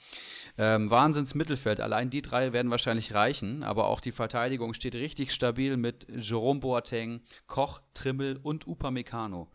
Ähm, 0.57 0.89
Wahnsinns 0.89 1.35
Mittelfeld. 1.35 1.81
Allein 1.83 2.09
die 2.09 2.23
drei 2.23 2.55
werden 2.55 2.71
wahrscheinlich 2.71 3.13
reichen, 3.13 3.63
aber 3.63 3.89
auch 3.89 4.01
die 4.01 4.11
Verteidigung 4.11 4.73
steht 4.73 4.95
richtig 4.95 5.35
stabil 5.35 5.77
mit 5.77 6.07
Jerome 6.09 6.61
Boateng, 6.61 7.21
Koch, 7.47 7.83
Trimmel 7.93 8.41
und 8.43 8.67
Upamecano. 8.67 9.51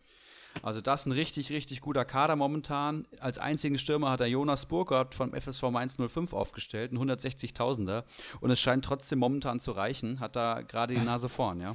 Also 0.62 0.80
das 0.80 1.02
ist 1.02 1.06
ein 1.06 1.12
richtig, 1.12 1.50
richtig 1.50 1.80
guter 1.80 2.04
Kader 2.04 2.36
momentan. 2.36 3.06
Als 3.20 3.38
einzigen 3.38 3.78
Stürmer 3.78 4.10
hat 4.10 4.20
er 4.20 4.26
Jonas 4.26 4.66
Burkhardt 4.66 5.14
vom 5.14 5.32
FSV 5.32 5.62
Mainz 5.70 5.96
05 5.96 6.32
aufgestellt, 6.32 6.92
ein 6.92 6.98
160.000er. 6.98 8.04
Und 8.40 8.50
es 8.50 8.60
scheint 8.60 8.84
trotzdem 8.84 9.18
momentan 9.18 9.60
zu 9.60 9.72
reichen. 9.72 10.20
Hat 10.20 10.36
da 10.36 10.62
gerade 10.62 10.94
die 10.94 11.00
Nase 11.00 11.28
vorn, 11.28 11.60
ja. 11.60 11.74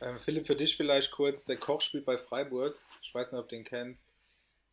Ähm, 0.00 0.18
Philipp, 0.18 0.46
für 0.46 0.56
dich 0.56 0.76
vielleicht 0.76 1.10
kurz, 1.10 1.44
der 1.44 1.58
Koch 1.58 1.82
spielt 1.82 2.06
bei 2.06 2.16
Freiburg. 2.16 2.74
Ich 3.02 3.14
weiß 3.14 3.32
nicht, 3.32 3.40
ob 3.40 3.48
du 3.48 3.56
den 3.56 3.64
kennst. 3.64 4.08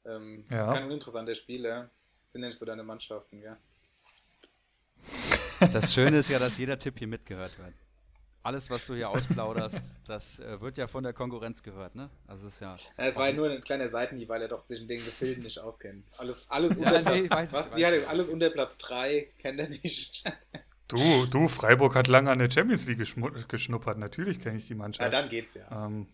Ähm, 0.05 0.45
Ja. 0.49 0.71
Kein 0.71 0.85
uninteressanter 0.85 1.35
Spieler. 1.35 1.89
Das 2.21 2.31
sind 2.31 2.41
ja 2.41 2.47
nicht 2.47 2.57
so 2.57 2.65
deine 2.65 2.83
Mannschaften, 2.83 3.41
gell? 3.41 3.57
Das 5.73 5.93
Schöne 5.93 6.17
ist 6.17 6.29
ja, 6.29 6.39
dass 6.39 6.57
jeder 6.57 6.77
Tipp 6.77 6.97
hier 6.97 7.07
mitgehört 7.07 7.57
wird. 7.57 7.73
Alles, 8.47 8.69
was 8.69 8.85
du 8.87 8.95
hier 8.95 9.09
ausplauderst, 9.09 9.99
das 10.07 10.39
äh, 10.39 10.61
wird 10.61 10.77
ja 10.77 10.87
von 10.87 11.03
der 11.03 11.11
Konkurrenz 11.11 11.61
gehört, 11.63 11.95
ne? 11.95 12.09
Also 12.27 12.47
es 12.47 12.53
ist 12.53 12.59
ja. 12.61 12.77
Ja, 12.97 13.03
es 13.03 13.17
war 13.17 13.27
ja 13.27 13.33
nur 13.33 13.49
ein 13.49 13.61
kleiner 13.61 13.89
Seitenhieb, 13.89 14.29
weil 14.29 14.41
er 14.41 14.47
doch 14.47 14.63
zwischen 14.63 14.87
den 14.87 14.95
Gefilden 14.95 15.43
nicht 15.43 15.59
auskennt. 15.59 16.05
Alles, 16.17 16.45
alles 16.47 16.77
Ja, 16.77 16.93
unter 16.95 17.11
nee, 17.11 17.23
Platz, 17.23 17.29
weiß 17.29 17.49
ich, 17.49 17.53
was, 17.57 17.71
weiß 17.71 17.77
wie 17.77 17.85
hat 17.85 17.93
er, 17.93 18.09
alles 18.09 18.29
unter 18.29 18.49
Platz 18.49 18.77
3 18.77 19.27
kennt 19.37 19.59
er 19.59 19.67
nicht. 19.67 20.23
Du, 20.89 21.25
du, 21.25 21.49
Freiburg 21.49 21.97
hat 21.97 22.07
lange 22.07 22.31
an 22.31 22.39
der 22.39 22.49
Champions 22.49 22.87
League 22.87 22.99
geschnuppert. 23.49 23.97
Natürlich 23.97 24.39
kenne 24.39 24.55
ich 24.55 24.67
die 24.67 24.73
ja, 24.73 24.77
Mannschaft. 24.77 25.11
dann 25.11 25.27
geht's 25.27 25.55
ja. 25.55 25.85
Ähm, 25.85 26.07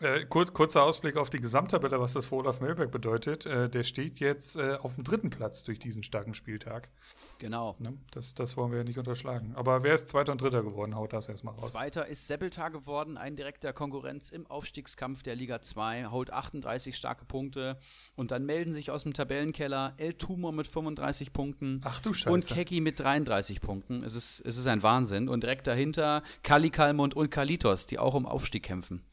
äh, 0.00 0.26
kurz, 0.26 0.52
kurzer 0.52 0.82
Ausblick 0.82 1.16
auf 1.16 1.30
die 1.30 1.40
Gesamttabelle, 1.40 1.98
was 2.00 2.12
das 2.12 2.26
für 2.26 2.36
Olaf 2.36 2.60
Melberg 2.60 2.90
bedeutet. 2.90 3.46
Äh, 3.46 3.70
der 3.70 3.82
steht 3.82 4.20
jetzt 4.20 4.56
äh, 4.56 4.74
auf 4.82 4.94
dem 4.94 5.04
dritten 5.04 5.30
Platz 5.30 5.64
durch 5.64 5.78
diesen 5.78 6.02
starken 6.02 6.34
Spieltag. 6.34 6.90
Genau. 7.38 7.76
Ne? 7.78 7.96
Das, 8.10 8.34
das 8.34 8.56
wollen 8.56 8.72
wir 8.72 8.78
ja 8.78 8.84
nicht 8.84 8.98
unterschlagen. 8.98 9.54
Aber 9.56 9.82
wer 9.82 9.94
ist 9.94 10.08
Zweiter 10.08 10.32
und 10.32 10.40
Dritter 10.40 10.62
geworden? 10.62 10.94
Haut 10.94 11.12
das 11.12 11.28
erstmal 11.28 11.54
raus. 11.54 11.72
Zweiter 11.72 12.06
ist 12.06 12.26
Seppeltar 12.26 12.70
geworden, 12.70 13.16
ein 13.16 13.36
direkter 13.36 13.72
Konkurrenz 13.72 14.30
im 14.30 14.46
Aufstiegskampf 14.46 15.22
der 15.22 15.34
Liga 15.34 15.62
2, 15.62 16.06
holt 16.06 16.32
38 16.32 16.94
starke 16.96 17.24
Punkte 17.24 17.78
und 18.16 18.30
dann 18.30 18.44
melden 18.44 18.72
sich 18.72 18.90
aus 18.90 19.04
dem 19.04 19.14
Tabellenkeller 19.14 19.94
El 19.96 20.14
Tumor 20.14 20.52
mit 20.52 20.66
35 20.66 21.32
Punkten 21.32 21.80
Ach 21.84 22.00
du 22.00 22.12
Scheiße. 22.12 22.32
und 22.32 22.46
Keki 22.46 22.80
mit 22.80 23.00
33 23.00 23.60
Punkten. 23.60 24.04
Es 24.04 24.14
ist, 24.14 24.40
es 24.40 24.56
ist 24.56 24.66
ein 24.66 24.82
Wahnsinn. 24.82 25.28
Und 25.28 25.42
direkt 25.42 25.66
dahinter 25.66 26.22
Kali 26.42 26.70
Kalmund 26.70 27.14
und 27.14 27.30
Kalitos, 27.30 27.86
die 27.86 27.98
auch 27.98 28.14
um 28.14 28.26
Aufstieg 28.26 28.62
kämpfen. 28.62 29.04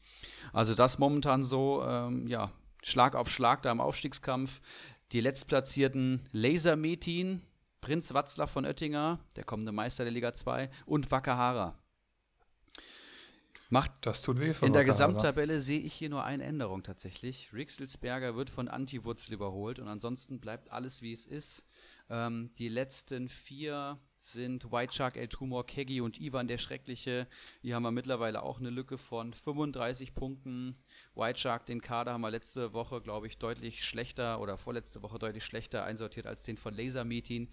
Also 0.54 0.74
das 0.74 0.98
momentan 0.98 1.42
so, 1.42 1.84
ähm, 1.84 2.28
ja, 2.28 2.50
Schlag 2.82 3.16
auf 3.16 3.28
Schlag 3.28 3.62
da 3.62 3.72
im 3.72 3.80
Aufstiegskampf. 3.80 4.60
Die 5.12 5.20
letztplatzierten 5.20 6.22
Laser 6.32 6.76
Metin, 6.76 7.42
Prinz 7.80 8.14
Watzlaw 8.14 8.46
von 8.50 8.64
Oettinger, 8.64 9.18
der 9.36 9.44
kommende 9.44 9.72
Meister 9.72 10.04
der 10.04 10.12
Liga 10.12 10.32
2 10.32 10.70
und 10.86 11.10
Wakahara. 11.10 11.76
Macht 13.68 14.06
das 14.06 14.22
tut 14.22 14.38
weh 14.38 14.52
für 14.52 14.66
in 14.66 14.72
der. 14.72 14.84
Gesamttabelle 14.84 15.60
sehe 15.60 15.80
ich 15.80 15.94
hier 15.94 16.08
nur 16.08 16.22
eine 16.22 16.44
Änderung 16.44 16.84
tatsächlich. 16.84 17.52
Rixelsberger 17.52 18.36
wird 18.36 18.48
von 18.48 18.68
Anti-Wurzel 18.68 19.34
überholt 19.34 19.80
und 19.80 19.88
ansonsten 19.88 20.38
bleibt 20.38 20.70
alles 20.70 21.02
wie 21.02 21.12
es 21.12 21.26
ist. 21.26 21.64
Ähm, 22.08 22.50
die 22.58 22.68
letzten 22.68 23.28
vier 23.28 23.98
sind 24.32 24.72
White 24.72 24.92
Shark, 24.92 25.16
El 25.16 25.28
Tumor, 25.28 25.66
Keggy 25.66 26.00
und 26.00 26.20
Ivan 26.20 26.48
der 26.48 26.58
Schreckliche. 26.58 27.26
Hier 27.62 27.74
haben 27.74 27.82
wir 27.82 27.90
mittlerweile 27.90 28.42
auch 28.42 28.58
eine 28.58 28.70
Lücke 28.70 28.98
von 28.98 29.32
35 29.32 30.14
Punkten. 30.14 30.72
White 31.14 31.38
Shark, 31.38 31.66
den 31.66 31.80
Kader 31.80 32.12
haben 32.12 32.22
wir 32.22 32.30
letzte 32.30 32.72
Woche, 32.72 33.00
glaube 33.00 33.26
ich, 33.26 33.38
deutlich 33.38 33.84
schlechter 33.84 34.40
oder 34.40 34.56
vorletzte 34.56 35.02
Woche 35.02 35.18
deutlich 35.18 35.44
schlechter 35.44 35.84
einsortiert 35.84 36.26
als 36.26 36.42
den 36.44 36.56
von 36.56 36.74
Laser 36.74 37.04
Meeting. 37.04 37.48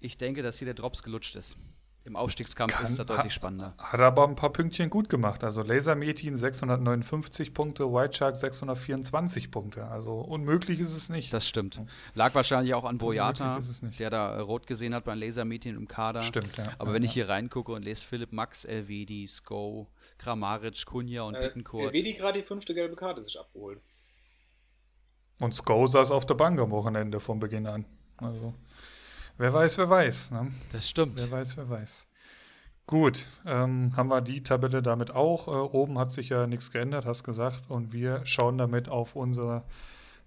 Ich 0.00 0.16
denke, 0.16 0.42
dass 0.42 0.58
hier 0.58 0.66
der 0.66 0.74
Drops 0.74 1.02
gelutscht 1.02 1.36
ist. 1.36 1.58
Im 2.06 2.16
Aufstiegskampf 2.16 2.74
Kann- 2.74 2.84
ist 2.84 2.98
er 2.98 3.06
deutlich 3.06 3.32
spannender. 3.32 3.72
Hat 3.78 4.00
aber 4.00 4.28
ein 4.28 4.34
paar 4.34 4.50
Pünktchen 4.52 4.90
gut 4.90 5.08
gemacht. 5.08 5.42
Also 5.42 5.62
Laser 5.62 5.94
Metin 5.94 6.36
659 6.36 7.54
Punkte, 7.54 7.90
White 7.94 8.12
Shark 8.14 8.36
624 8.36 9.50
Punkte. 9.50 9.86
Also 9.86 10.20
unmöglich 10.20 10.80
ist 10.80 10.94
es 10.94 11.08
nicht. 11.08 11.32
Das 11.32 11.48
stimmt. 11.48 11.80
Lag 12.14 12.34
wahrscheinlich 12.34 12.74
auch 12.74 12.84
an 12.84 12.98
Boyata, 12.98 13.62
der 13.98 14.10
da 14.10 14.36
äh, 14.36 14.40
rot 14.40 14.66
gesehen 14.66 14.94
hat 14.94 15.04
beim 15.04 15.18
Lasermeeting 15.18 15.76
im 15.76 15.88
Kader. 15.88 16.20
Stimmt, 16.22 16.54
ja. 16.58 16.66
Aber 16.78 16.90
Ja, 16.90 16.94
wenn 16.96 17.02
ja. 17.04 17.06
ich 17.08 17.14
hier 17.14 17.30
reingucke 17.30 17.72
und 17.72 17.82
lese 17.84 18.04
Philipp 18.04 18.32
Max, 18.32 18.66
Elvedi, 18.66 19.26
Sko, 19.26 19.86
Kramaric, 20.18 20.84
Kunja 20.84 21.22
und 21.22 21.36
Äh, 21.36 21.40
Bittencourt. 21.40 21.94
Vedi 21.94 22.12
gerade 22.12 22.40
die 22.42 22.46
fünfte 22.46 22.74
gelbe 22.74 22.96
Karte 22.96 23.22
sich 23.22 23.40
abgeholt. 23.40 23.80
Und 25.40 25.54
Sko 25.54 25.86
saß 25.86 26.10
auf 26.10 26.26
der 26.26 26.34
Bank 26.34 26.60
am 26.60 26.70
Wochenende 26.70 27.18
von 27.18 27.40
Beginn 27.40 27.66
an. 27.66 27.86
Also, 28.18 28.52
wer 29.38 29.52
weiß, 29.52 29.78
wer 29.78 29.90
weiß. 29.90 30.32
Ne? 30.32 30.50
Das 30.72 30.88
stimmt. 30.88 31.20
Wer 31.20 31.30
weiß, 31.30 31.56
wer 31.56 31.68
weiß. 31.68 32.06
Gut, 32.86 33.28
ähm, 33.46 33.92
haben 33.96 34.10
wir 34.10 34.20
die 34.20 34.42
Tabelle 34.42 34.82
damit 34.82 35.10
auch. 35.10 35.48
Äh, 35.48 35.50
oben 35.50 35.98
hat 35.98 36.12
sich 36.12 36.28
ja 36.28 36.46
nichts 36.46 36.70
geändert, 36.70 37.06
hast 37.06 37.24
gesagt. 37.24 37.62
Und 37.68 37.92
wir 37.92 38.20
schauen 38.26 38.58
damit 38.58 38.90
auf 38.90 39.16
unser 39.16 39.64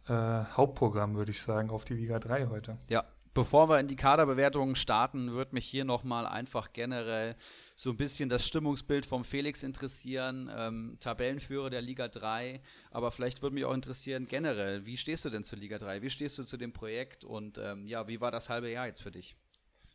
äh, 0.07 0.13
Hauptprogramm, 0.13 1.15
würde 1.15 1.31
ich 1.31 1.41
sagen, 1.41 1.69
auf 1.69 1.85
die 1.85 1.93
Liga 1.93 2.17
3 2.17 2.47
heute. 2.47 2.77
Ja, 2.87 3.03
Bevor 3.37 3.69
wir 3.69 3.79
in 3.79 3.87
die 3.87 3.95
Kaderbewertungen 3.95 4.75
starten, 4.75 5.33
würde 5.33 5.53
mich 5.53 5.67
hier 5.67 5.85
nochmal 5.85 6.25
einfach 6.25 6.73
generell 6.73 7.35
so 7.75 7.91
ein 7.91 7.95
bisschen 7.95 8.29
das 8.29 8.47
Stimmungsbild 8.47 9.05
vom 9.05 9.23
Felix 9.23 9.61
interessieren, 9.61 10.49
ähm, 10.57 10.97
Tabellenführer 10.99 11.69
der 11.69 11.83
Liga 11.83 12.07
3, 12.07 12.59
aber 12.89 13.11
vielleicht 13.11 13.43
würde 13.43 13.53
mich 13.53 13.65
auch 13.65 13.75
interessieren 13.75 14.25
generell, 14.27 14.87
wie 14.87 14.97
stehst 14.97 15.23
du 15.23 15.29
denn 15.29 15.43
zur 15.43 15.59
Liga 15.59 15.77
3? 15.77 16.01
Wie 16.01 16.09
stehst 16.09 16.39
du 16.39 16.43
zu 16.43 16.57
dem 16.57 16.73
Projekt 16.73 17.25
und 17.25 17.59
ähm, 17.59 17.85
ja, 17.85 18.07
wie 18.07 18.21
war 18.21 18.31
das 18.31 18.49
halbe 18.49 18.71
Jahr 18.71 18.87
jetzt 18.87 19.03
für 19.03 19.11
dich? 19.11 19.35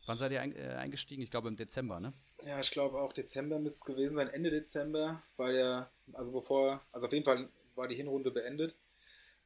Wann 0.05 0.17
seid 0.17 0.31
ihr 0.31 0.39
äh, 0.39 0.75
eingestiegen? 0.75 1.21
Ich 1.21 1.29
glaube 1.29 1.49
im 1.49 1.57
Dezember, 1.57 1.99
ne? 1.99 2.13
Ja, 2.45 2.61
ich 2.61 2.71
glaube 2.71 2.97
auch 3.01 3.11
Dezember 3.11 3.59
müsste 3.59 3.79
es 3.79 3.83
gewesen 3.83 4.15
sein, 4.15 4.29
Ende 4.29 4.51
Dezember, 4.51 5.21
weil 5.35 5.57
ja, 5.57 5.89
also 6.13 6.31
bevor, 6.31 6.81
also 6.93 7.07
auf 7.07 7.11
jeden 7.11 7.25
Fall 7.25 7.49
war 7.75 7.89
die 7.89 7.95
Hinrunde 7.95 8.31
beendet. 8.31 8.73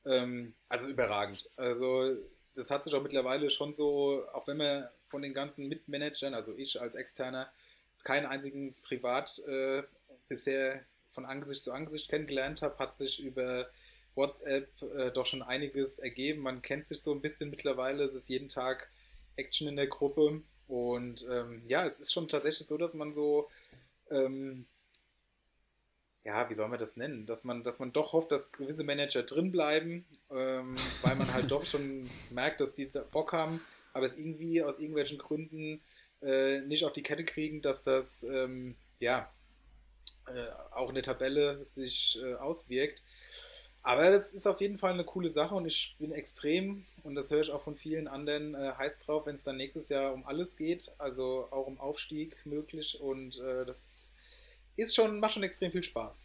Ähm, 0.05 0.53
also 0.69 0.87
überragend. 0.87 1.49
Also 1.55 2.15
das 2.57 2.71
hat 2.71 2.83
sich 2.83 2.93
auch 2.95 3.03
mittlerweile 3.03 3.51
schon 3.51 3.75
so, 3.75 4.25
auch 4.33 4.47
wenn 4.47 4.57
man 4.57 4.89
von 5.09 5.21
den 5.21 5.35
ganzen 5.35 5.67
Mitmanagern, 5.67 6.33
also 6.33 6.55
ich 6.57 6.81
als 6.81 6.95
Externer, 6.95 7.49
keinen 8.03 8.25
einzigen 8.25 8.73
privat 8.81 9.39
äh, 9.47 9.83
bisher 10.27 10.83
von 11.11 11.25
Angesicht 11.25 11.63
zu 11.63 11.71
Angesicht 11.71 12.09
kennengelernt 12.09 12.63
habe, 12.63 12.77
hat 12.79 12.95
sich 12.95 13.23
über 13.23 13.69
WhatsApp 14.15 14.69
äh, 14.81 15.11
doch 15.11 15.27
schon 15.27 15.43
einiges 15.43 15.99
ergeben. 15.99 16.41
Man 16.41 16.63
kennt 16.63 16.87
sich 16.87 17.01
so 17.01 17.13
ein 17.13 17.21
bisschen 17.21 17.51
mittlerweile, 17.51 18.03
es 18.03 18.15
ist 18.15 18.27
jeden 18.27 18.49
Tag 18.49 18.89
Action 19.35 19.67
in 19.67 19.75
der 19.75 19.87
Gruppe 19.87 20.41
und 20.67 21.27
ähm, 21.29 21.61
ja, 21.67 21.85
es 21.85 21.99
ist 21.99 22.11
schon 22.11 22.27
tatsächlich 22.27 22.67
so, 22.67 22.77
dass 22.77 22.95
man 22.95 23.13
so 23.13 23.49
ähm, 24.09 24.65
ja, 26.27 26.49
wie 26.49 26.55
soll 26.55 26.67
man 26.67 26.77
das 26.77 26.97
nennen, 26.97 27.25
dass 27.25 27.45
man, 27.45 27.63
dass 27.63 27.79
man 27.79 27.93
doch 27.93 28.11
hofft, 28.11 28.33
dass 28.33 28.51
gewisse 28.51 28.83
Manager 28.83 29.23
drin 29.23 29.49
bleiben, 29.49 30.05
ähm, 30.29 30.75
weil 31.01 31.15
man 31.15 31.33
halt 31.33 31.49
doch 31.49 31.63
schon 31.63 32.05
merkt, 32.31 32.59
dass 32.59 32.75
die 32.75 32.91
Bock 33.11 33.31
haben, 33.31 33.61
aber 33.93 34.05
es 34.05 34.17
irgendwie 34.17 34.61
aus 34.61 34.77
irgendwelchen 34.77 35.17
Gründen 35.17 35.81
äh, 36.21 36.59
nicht 36.59 36.83
auf 36.83 36.91
die 36.91 37.01
Kette 37.01 37.23
kriegen, 37.23 37.61
dass 37.61 37.81
das 37.81 38.23
ähm, 38.23 38.75
ja 38.99 39.31
äh, 40.25 40.49
auch 40.71 40.89
in 40.89 40.95
der 40.95 41.03
Tabelle 41.03 41.63
sich 41.63 42.19
äh, 42.21 42.33
auswirkt. 42.33 43.03
Aber 43.81 44.11
das 44.11 44.33
ist 44.33 44.47
auf 44.47 44.59
jeden 44.59 44.77
Fall 44.77 44.91
eine 44.91 45.05
coole 45.05 45.29
Sache 45.29 45.55
und 45.55 45.65
ich 45.65 45.95
bin 45.97 46.11
extrem, 46.11 46.85
und 47.03 47.15
das 47.15 47.31
höre 47.31 47.39
ich 47.39 47.51
auch 47.51 47.61
von 47.61 47.77
vielen 47.77 48.09
anderen, 48.09 48.53
äh, 48.53 48.73
heiß 48.77 48.99
drauf, 48.99 49.27
wenn 49.27 49.35
es 49.35 49.45
dann 49.45 49.55
nächstes 49.55 49.87
Jahr 49.87 50.13
um 50.13 50.25
alles 50.25 50.57
geht, 50.57 50.91
also 50.97 51.47
auch 51.51 51.67
um 51.67 51.79
Aufstieg 51.79 52.45
möglich 52.45 52.99
und 52.99 53.39
äh, 53.39 53.65
das 53.65 54.06
ist 54.77 54.95
schon, 54.95 55.19
macht 55.19 55.33
schon 55.33 55.43
extrem 55.43 55.71
viel 55.71 55.83
Spaß. 55.83 56.23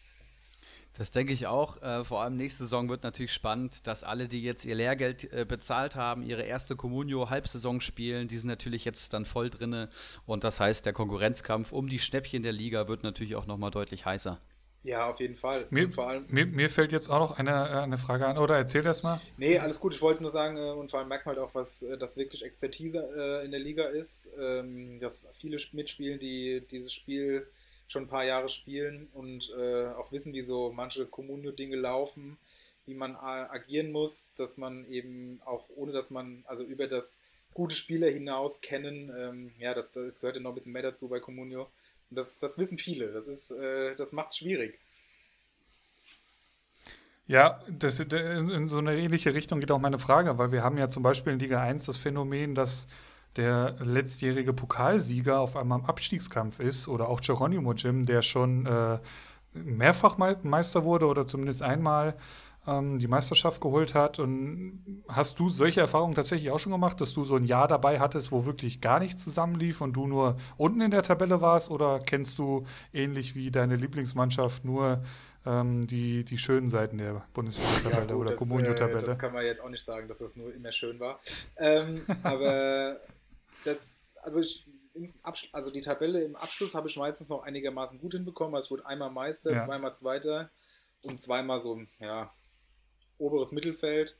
Das 0.94 1.10
denke 1.10 1.32
ich 1.32 1.46
auch. 1.46 1.80
Äh, 1.82 2.04
vor 2.04 2.20
allem 2.20 2.36
nächste 2.36 2.64
Saison 2.64 2.88
wird 2.90 3.02
natürlich 3.02 3.32
spannend, 3.32 3.86
dass 3.86 4.04
alle, 4.04 4.28
die 4.28 4.42
jetzt 4.42 4.66
ihr 4.66 4.74
Lehrgeld 4.74 5.32
äh, 5.32 5.46
bezahlt 5.48 5.96
haben, 5.96 6.22
ihre 6.22 6.42
erste 6.42 6.76
Communio-Halbsaison 6.76 7.80
spielen, 7.80 8.28
die 8.28 8.36
sind 8.36 8.48
natürlich 8.48 8.84
jetzt 8.84 9.14
dann 9.14 9.24
voll 9.24 9.48
drinne. 9.48 9.88
Und 10.26 10.44
das 10.44 10.60
heißt, 10.60 10.84
der 10.84 10.92
Konkurrenzkampf 10.92 11.72
um 11.72 11.88
die 11.88 11.98
Schnäppchen 11.98 12.42
der 12.42 12.52
Liga 12.52 12.88
wird 12.88 13.04
natürlich 13.04 13.36
auch 13.36 13.46
nochmal 13.46 13.70
deutlich 13.70 14.04
heißer. 14.04 14.38
Ja, 14.84 15.08
auf 15.08 15.20
jeden 15.20 15.36
Fall. 15.36 15.66
Mir, 15.70 15.90
vor 15.92 16.08
allem, 16.08 16.26
mir, 16.28 16.44
mir, 16.44 16.68
fällt 16.68 16.90
jetzt 16.90 17.08
auch 17.08 17.20
noch 17.20 17.38
eine, 17.38 17.50
äh, 17.50 17.82
eine 17.82 17.96
Frage 17.96 18.26
an, 18.26 18.36
oder 18.36 18.56
erzähl 18.56 18.82
das 18.82 19.02
mal. 19.02 19.20
Nee, 19.36 19.58
alles 19.58 19.78
gut. 19.78 19.94
Ich 19.94 20.02
wollte 20.02 20.22
nur 20.22 20.32
sagen, 20.32 20.56
äh, 20.56 20.72
und 20.72 20.90
vor 20.90 20.98
allem 20.98 21.08
merkt 21.08 21.24
man 21.24 21.36
halt 21.36 21.46
auch, 21.46 21.54
was 21.54 21.82
äh, 21.82 21.96
das 21.96 22.16
wirklich 22.16 22.44
Expertise 22.44 23.42
in 23.44 23.50
der 23.52 23.60
Liga 23.60 23.84
ist, 23.84 24.28
ähm, 24.38 24.98
dass 25.00 25.26
viele 25.38 25.58
mitspielen, 25.72 26.18
die 26.18 26.66
dieses 26.68 26.92
Spiel 26.92 27.46
schon 27.92 28.04
ein 28.04 28.08
paar 28.08 28.24
Jahre 28.24 28.48
spielen 28.48 29.08
und 29.12 29.50
äh, 29.56 29.86
auch 29.88 30.10
wissen, 30.10 30.32
wie 30.32 30.42
so 30.42 30.72
manche 30.72 31.06
Communio-Dinge 31.06 31.76
laufen, 31.76 32.38
wie 32.86 32.94
man 32.94 33.14
agieren 33.14 33.92
muss, 33.92 34.34
dass 34.34 34.58
man 34.58 34.84
eben 34.90 35.40
auch, 35.44 35.66
ohne 35.76 35.92
dass 35.92 36.10
man, 36.10 36.42
also 36.46 36.64
über 36.64 36.88
das 36.88 37.22
gute 37.54 37.76
Spieler 37.76 38.08
hinaus 38.08 38.60
kennen, 38.60 39.12
ähm, 39.16 39.52
ja, 39.58 39.74
das, 39.74 39.92
das 39.92 40.20
gehört 40.20 40.36
ja 40.36 40.42
noch 40.42 40.50
ein 40.50 40.54
bisschen 40.54 40.72
mehr 40.72 40.82
dazu 40.82 41.08
bei 41.08 41.20
Communio. 41.20 41.68
Und 42.10 42.16
das, 42.16 42.38
das 42.38 42.58
wissen 42.58 42.78
viele. 42.78 43.12
Das 43.12 43.50
äh, 43.50 43.94
das 43.94 44.12
macht 44.12 44.30
es 44.30 44.38
schwierig. 44.38 44.78
Ja, 47.28 47.58
das, 47.70 48.00
in 48.00 48.68
so 48.68 48.78
eine 48.78 48.96
ähnliche 48.96 49.32
Richtung 49.32 49.60
geht 49.60 49.70
auch 49.70 49.78
meine 49.78 49.98
Frage, 49.98 50.36
weil 50.38 50.50
wir 50.50 50.64
haben 50.64 50.76
ja 50.76 50.88
zum 50.88 51.02
Beispiel 51.02 51.32
in 51.34 51.38
Liga 51.38 51.62
1 51.62 51.86
das 51.86 51.96
Phänomen, 51.96 52.54
dass 52.54 52.88
der 53.36 53.76
letztjährige 53.80 54.52
Pokalsieger 54.52 55.40
auf 55.40 55.56
einmal 55.56 55.80
im 55.80 55.84
Abstiegskampf 55.86 56.60
ist 56.60 56.88
oder 56.88 57.08
auch 57.08 57.20
Geronimo 57.20 57.72
Jim, 57.72 58.04
der 58.04 58.22
schon 58.22 58.66
äh, 58.66 58.98
mehrfach 59.54 60.16
Meister 60.18 60.84
wurde 60.84 61.06
oder 61.06 61.26
zumindest 61.26 61.62
einmal 61.62 62.16
ähm, 62.66 62.98
die 62.98 63.08
Meisterschaft 63.08 63.60
geholt 63.60 63.94
hat. 63.94 64.18
Und 64.18 65.02
hast 65.08 65.38
du 65.38 65.48
solche 65.48 65.80
Erfahrungen 65.80 66.14
tatsächlich 66.14 66.50
auch 66.50 66.58
schon 66.58 66.72
gemacht, 66.72 67.00
dass 67.00 67.12
du 67.12 67.24
so 67.24 67.36
ein 67.36 67.44
Jahr 67.44 67.68
dabei 67.68 68.00
hattest, 68.00 68.32
wo 68.32 68.44
wirklich 68.44 68.80
gar 68.80 69.00
nichts 69.00 69.24
zusammenlief 69.24 69.80
und 69.80 69.94
du 69.94 70.06
nur 70.06 70.36
unten 70.56 70.80
in 70.80 70.90
der 70.90 71.02
Tabelle 71.02 71.40
warst? 71.40 71.70
Oder 71.70 72.00
kennst 72.00 72.38
du 72.38 72.64
ähnlich 72.92 73.34
wie 73.34 73.50
deine 73.50 73.76
Lieblingsmannschaft 73.76 74.64
nur 74.64 75.02
ähm, 75.44 75.86
die, 75.86 76.24
die 76.24 76.38
schönen 76.38 76.70
Seiten 76.70 76.98
der 76.98 77.24
Bundesliga-Tabelle 77.34 78.10
ja, 78.10 78.16
oder 78.16 78.34
Comunio-Tabelle? 78.34 79.02
Äh, 79.02 79.06
das 79.06 79.18
kann 79.18 79.32
man 79.32 79.44
jetzt 79.44 79.62
auch 79.62 79.70
nicht 79.70 79.84
sagen, 79.84 80.08
dass 80.08 80.18
das 80.18 80.36
nur 80.36 80.54
immer 80.54 80.72
schön 80.72 81.00
war. 81.00 81.20
Ähm, 81.58 82.00
aber 82.22 83.00
das, 83.64 84.00
also 84.22 84.40
ich, 84.40 84.66
also 85.52 85.70
die 85.70 85.80
Tabelle 85.80 86.22
im 86.22 86.36
Abschluss 86.36 86.74
habe 86.74 86.88
ich 86.88 86.96
meistens 86.96 87.28
noch 87.28 87.42
einigermaßen 87.42 87.98
gut 87.98 88.12
hinbekommen. 88.12 88.54
Also 88.54 88.66
ich 88.66 88.70
wurde 88.70 88.86
einmal 88.86 89.10
Meister, 89.10 89.52
ja. 89.52 89.64
zweimal 89.64 89.94
Zweiter 89.94 90.50
und 91.04 91.20
zweimal 91.20 91.58
so, 91.58 91.80
ja, 92.00 92.32
oberes 93.18 93.52
Mittelfeld. 93.52 94.16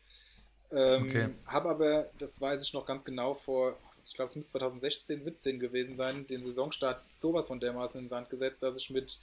Ähm, 0.70 1.04
okay. 1.04 1.28
Habe 1.46 1.68
aber, 1.68 2.10
das 2.18 2.40
weiß 2.40 2.62
ich 2.62 2.72
noch 2.72 2.86
ganz 2.86 3.04
genau, 3.04 3.34
vor, 3.34 3.78
ich 4.04 4.14
glaube, 4.14 4.30
es 4.30 4.36
müsste 4.36 4.58
2016, 4.58 5.22
17 5.22 5.60
gewesen 5.60 5.96
sein, 5.96 6.26
den 6.26 6.42
Saisonstart 6.42 7.02
sowas 7.12 7.48
von 7.48 7.60
dermaßen 7.60 7.98
in 8.00 8.06
den 8.06 8.10
Sand 8.10 8.30
gesetzt, 8.30 8.62
dass 8.62 8.76
ich 8.76 8.90
mit 8.90 9.20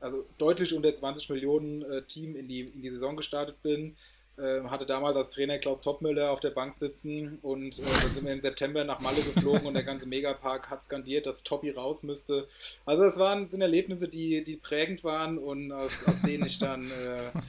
also 0.00 0.26
deutlich 0.36 0.74
unter 0.74 0.92
20 0.92 1.30
Millionen 1.30 1.82
äh, 1.82 2.02
Team 2.02 2.34
in 2.34 2.48
die, 2.48 2.60
in 2.60 2.82
die 2.82 2.90
Saison 2.90 3.16
gestartet 3.16 3.62
bin. 3.62 3.96
Äh, 4.38 4.62
hatte 4.64 4.86
damals 4.86 5.16
als 5.16 5.28
Trainer 5.28 5.58
Klaus 5.58 5.82
Toppmüller 5.82 6.30
auf 6.30 6.40
der 6.40 6.50
Bank 6.50 6.72
sitzen 6.72 7.38
und 7.42 7.78
äh, 7.78 7.82
dann 7.82 8.10
sind 8.12 8.24
wir 8.24 8.32
im 8.32 8.40
September 8.40 8.82
nach 8.82 9.00
Malle 9.00 9.16
geflogen 9.16 9.66
und 9.66 9.74
der 9.74 9.82
ganze 9.82 10.08
Megapark 10.08 10.70
hat 10.70 10.82
skandiert, 10.82 11.26
dass 11.26 11.42
Toppi 11.42 11.70
raus 11.70 12.02
müsste. 12.02 12.48
Also 12.86 13.04
es 13.04 13.18
waren 13.18 13.46
sind 13.46 13.60
Erlebnisse, 13.60 14.08
die, 14.08 14.42
die 14.42 14.56
prägend 14.56 15.04
waren 15.04 15.36
und 15.36 15.70
aus, 15.70 16.08
aus 16.08 16.22
denen 16.22 16.46
ich 16.46 16.58
dann 16.58 16.82
äh, 16.82 17.40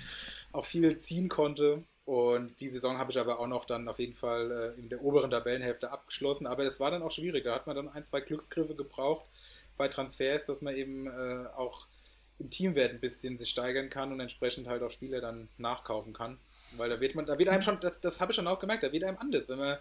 auch 0.51 0.65
viel 0.65 0.99
ziehen 0.99 1.29
konnte. 1.29 1.84
Und 2.05 2.59
die 2.59 2.67
Saison 2.69 2.97
habe 2.97 3.11
ich 3.11 3.19
aber 3.19 3.39
auch 3.39 3.47
noch 3.47 3.63
dann 3.63 3.88
auf 3.88 3.99
jeden 3.99 4.15
Fall 4.15 4.75
äh, 4.77 4.79
in 4.79 4.89
der 4.89 5.01
oberen 5.01 5.31
Tabellenhälfte 5.31 5.89
abgeschlossen. 5.89 6.47
Aber 6.47 6.65
es 6.65 6.81
war 6.81 6.91
dann 6.91 7.01
auch 7.01 7.11
schwierig. 7.11 7.45
Da 7.45 7.55
hat 7.55 7.65
man 7.65 7.77
dann 7.77 7.88
ein, 7.88 8.03
zwei 8.03 8.19
Glücksgriffe 8.19 8.75
gebraucht 8.75 9.25
bei 9.77 9.88
Transfers, 9.88 10.47
dass 10.47 10.61
man 10.61 10.75
eben 10.75 11.07
äh, 11.07 11.45
auch 11.55 11.88
im 12.39 12.49
Teamwert 12.49 12.91
ein 12.91 12.99
bisschen 12.99 13.38
sich 13.38 13.49
steigern 13.49 13.89
kann 13.89 14.11
und 14.11 14.19
entsprechend 14.19 14.67
halt 14.67 14.84
auch 14.84 14.91
Spieler 14.91 15.21
dann 15.21 15.47
nachkaufen 15.57 16.11
kann. 16.13 16.39
Weil 16.78 16.89
da 16.89 16.99
wird 16.99 17.15
man, 17.15 17.26
da 17.26 17.38
wird 17.38 17.49
einem 17.49 17.61
schon, 17.61 17.80
das, 17.80 18.01
das 18.01 18.19
habe 18.19 18.32
ich 18.32 18.36
schon 18.36 18.47
auch 18.47 18.59
gemerkt, 18.59 18.84
da 18.84 18.91
wird 18.91 19.03
einem 19.03 19.17
anders, 19.17 19.49
wenn 19.49 19.59
man 19.59 19.78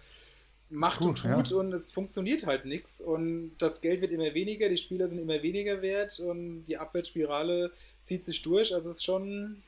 macht 0.69 0.99
Gut, 0.99 1.07
und 1.07 1.17
tut 1.17 1.51
ja. 1.51 1.57
und 1.57 1.73
es 1.73 1.91
funktioniert 1.91 2.45
halt 2.45 2.65
nichts 2.65 2.99
und 2.99 3.55
das 3.59 3.79
Geld 3.81 4.01
wird 4.01 4.11
immer 4.11 4.33
weniger, 4.33 4.69
die 4.69 4.77
Spieler 4.77 5.07
sind 5.07 5.19
immer 5.19 5.41
weniger 5.43 5.81
wert 5.81 6.19
und 6.19 6.65
die 6.65 6.77
Abwärtsspirale 6.77 7.71
zieht 8.01 8.25
sich 8.25 8.41
durch. 8.41 8.73
Also 8.73 8.89
es 8.89 8.97
ist 8.97 9.03
schon 9.03 9.61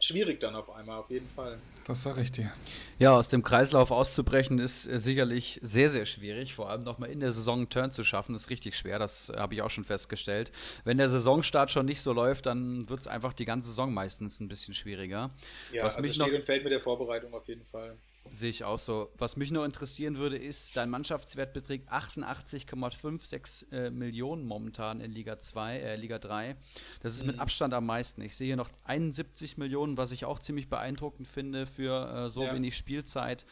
schwierig 0.00 0.40
dann 0.40 0.54
auf 0.54 0.70
einmal, 0.70 0.98
auf 0.98 1.10
jeden 1.10 1.28
Fall. 1.28 1.58
Das 1.84 2.02
sage 2.02 2.22
ich 2.22 2.30
dir. 2.30 2.50
Ja, 2.98 3.12
aus 3.12 3.28
dem 3.28 3.42
Kreislauf 3.42 3.90
auszubrechen 3.90 4.58
ist 4.58 4.86
äh, 4.86 4.98
sicherlich 4.98 5.58
sehr, 5.62 5.90
sehr 5.90 6.06
schwierig. 6.06 6.54
Vor 6.54 6.70
allem 6.70 6.82
nochmal 6.82 7.10
in 7.10 7.20
der 7.20 7.32
Saison 7.32 7.58
einen 7.58 7.68
Turn 7.68 7.90
zu 7.90 8.04
schaffen, 8.04 8.34
ist 8.34 8.50
richtig 8.50 8.76
schwer. 8.76 8.98
Das 8.98 9.32
habe 9.36 9.54
ich 9.54 9.62
auch 9.62 9.70
schon 9.70 9.84
festgestellt. 9.84 10.52
Wenn 10.84 10.98
der 10.98 11.08
Saisonstart 11.08 11.70
schon 11.70 11.86
nicht 11.86 12.00
so 12.00 12.12
läuft, 12.12 12.46
dann 12.46 12.88
wird 12.88 13.00
es 13.00 13.06
einfach 13.06 13.32
die 13.32 13.44
ganze 13.44 13.68
Saison 13.68 13.92
meistens 13.92 14.40
ein 14.40 14.48
bisschen 14.48 14.74
schwieriger. 14.74 15.30
Ja, 15.72 15.84
Was 15.84 15.96
also 15.96 16.02
mich 16.02 16.14
steht 16.14 16.26
noch 16.26 16.38
und 16.38 16.44
fällt 16.44 16.62
mit 16.62 16.72
der 16.72 16.80
Vorbereitung 16.80 17.34
auf 17.34 17.46
jeden 17.48 17.64
Fall. 17.64 17.96
Sehe 18.30 18.50
ich 18.50 18.64
auch 18.64 18.78
so. 18.78 19.10
Was 19.18 19.36
mich 19.36 19.50
nur 19.50 19.64
interessieren 19.64 20.18
würde, 20.18 20.36
ist, 20.36 20.76
dein 20.76 20.90
Mannschaftswert 20.90 21.52
beträgt 21.52 21.90
88,56 21.90 23.72
äh, 23.72 23.90
Millionen 23.90 24.44
momentan 24.44 25.00
in 25.00 25.12
Liga 25.12 25.38
2, 25.38 25.78
äh, 25.78 25.96
Liga 25.96 26.18
3. 26.18 26.56
Das 27.00 27.14
ist 27.14 27.22
mhm. 27.22 27.32
mit 27.32 27.40
Abstand 27.40 27.74
am 27.74 27.86
meisten. 27.86 28.22
Ich 28.22 28.36
sehe 28.36 28.46
hier 28.46 28.56
noch 28.56 28.70
71 28.84 29.58
Millionen, 29.58 29.96
was 29.96 30.12
ich 30.12 30.24
auch 30.24 30.38
ziemlich 30.38 30.68
beeindruckend 30.68 31.28
finde 31.28 31.66
für 31.66 32.26
äh, 32.26 32.28
so 32.28 32.44
ja. 32.44 32.54
wenig 32.54 32.76
Spielzeit. 32.76 33.46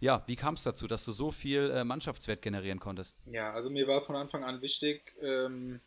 Ja, 0.00 0.22
wie 0.26 0.36
kam 0.36 0.54
es 0.54 0.62
dazu, 0.62 0.86
dass 0.86 1.04
du 1.04 1.12
so 1.12 1.30
viel 1.30 1.70
äh, 1.70 1.84
Mannschaftswert 1.84 2.42
generieren 2.42 2.80
konntest? 2.80 3.18
Ja, 3.26 3.52
also 3.52 3.70
mir 3.70 3.86
war 3.86 3.98
es 3.98 4.06
von 4.06 4.16
Anfang 4.16 4.44
an 4.44 4.62
wichtig, 4.62 5.14
ähm, 5.22 5.80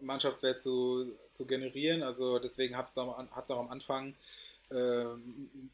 Mannschaftswert 0.00 0.60
zu, 0.60 1.12
zu 1.32 1.46
generieren. 1.46 2.02
Also 2.02 2.38
deswegen 2.38 2.76
hat 2.76 2.90
es 2.90 2.98
auch, 2.98 3.18
auch 3.18 3.58
am 3.58 3.68
Anfang 3.68 4.14
äh, 4.70 5.04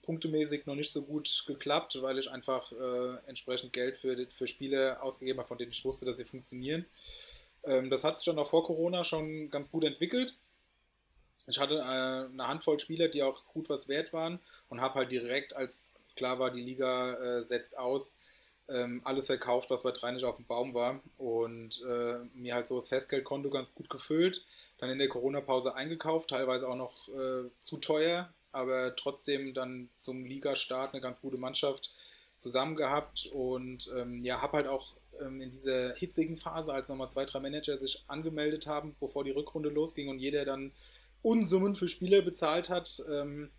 punktemäßig 0.02 0.66
noch 0.66 0.74
nicht 0.74 0.92
so 0.92 1.02
gut 1.02 1.44
geklappt, 1.46 2.00
weil 2.00 2.18
ich 2.18 2.30
einfach 2.30 2.70
äh, 2.72 3.16
entsprechend 3.26 3.72
Geld 3.72 3.96
für, 3.96 4.26
für 4.36 4.46
Spiele 4.46 5.02
ausgegeben 5.02 5.38
habe, 5.38 5.48
von 5.48 5.58
denen 5.58 5.72
ich 5.72 5.84
wusste, 5.84 6.04
dass 6.04 6.16
sie 6.16 6.24
funktionieren. 6.24 6.84
Ähm, 7.64 7.90
das 7.90 8.04
hat 8.04 8.18
sich 8.18 8.26
dann 8.26 8.38
auch 8.38 8.48
vor 8.48 8.64
Corona 8.64 9.04
schon 9.04 9.50
ganz 9.50 9.70
gut 9.70 9.84
entwickelt. 9.84 10.36
Ich 11.46 11.58
hatte 11.58 11.74
äh, 11.74 11.80
eine 11.82 12.48
Handvoll 12.48 12.78
Spieler, 12.80 13.08
die 13.08 13.22
auch 13.22 13.44
gut 13.46 13.68
was 13.68 13.88
wert 13.88 14.12
waren 14.12 14.38
und 14.68 14.80
habe 14.80 14.94
halt 14.94 15.12
direkt, 15.12 15.54
als 15.54 15.92
klar 16.16 16.38
war, 16.38 16.50
die 16.50 16.62
Liga 16.62 17.14
äh, 17.14 17.42
setzt 17.42 17.76
aus, 17.76 18.16
ähm, 18.68 19.02
alles 19.04 19.26
verkauft, 19.26 19.70
was 19.70 19.82
bei 19.82 19.90
drei 19.90 20.12
nicht 20.12 20.24
auf 20.24 20.36
dem 20.36 20.46
Baum 20.46 20.72
war 20.72 21.00
und 21.18 21.82
äh, 21.86 22.18
mir 22.34 22.54
halt 22.54 22.66
so 22.66 22.76
das 22.76 22.88
Festgeldkonto 22.88 23.50
ganz 23.50 23.74
gut 23.74 23.90
gefüllt. 23.90 24.42
Dann 24.78 24.90
in 24.90 24.98
der 24.98 25.08
Corona-Pause 25.08 25.74
eingekauft, 25.74 26.30
teilweise 26.30 26.68
auch 26.68 26.76
noch 26.76 27.08
äh, 27.08 27.50
zu 27.60 27.76
teuer, 27.76 28.32
aber 28.54 28.96
trotzdem 28.96 29.54
dann 29.54 29.88
zum 29.94 30.24
Ligastart 30.24 30.92
eine 30.92 31.00
ganz 31.00 31.20
gute 31.20 31.40
Mannschaft 31.40 31.92
zusammen 32.36 32.76
gehabt 32.76 33.30
und 33.32 33.90
ähm, 33.96 34.22
ja, 34.22 34.42
habe 34.42 34.58
halt 34.58 34.66
auch 34.66 34.96
ähm, 35.20 35.40
in 35.40 35.50
dieser 35.50 35.94
hitzigen 35.94 36.36
Phase, 36.36 36.72
als 36.72 36.88
nochmal 36.88 37.10
zwei, 37.10 37.24
drei 37.24 37.40
Manager 37.40 37.76
sich 37.76 38.04
angemeldet 38.08 38.66
haben, 38.66 38.96
bevor 39.00 39.24
die 39.24 39.30
Rückrunde 39.30 39.68
losging 39.68 40.08
und 40.08 40.18
jeder 40.18 40.44
dann 40.44 40.72
Unsummen 41.22 41.74
für 41.74 41.88
Spieler 41.88 42.20
bezahlt 42.22 42.68
hat, 42.68 43.02
ähm, 43.10 43.50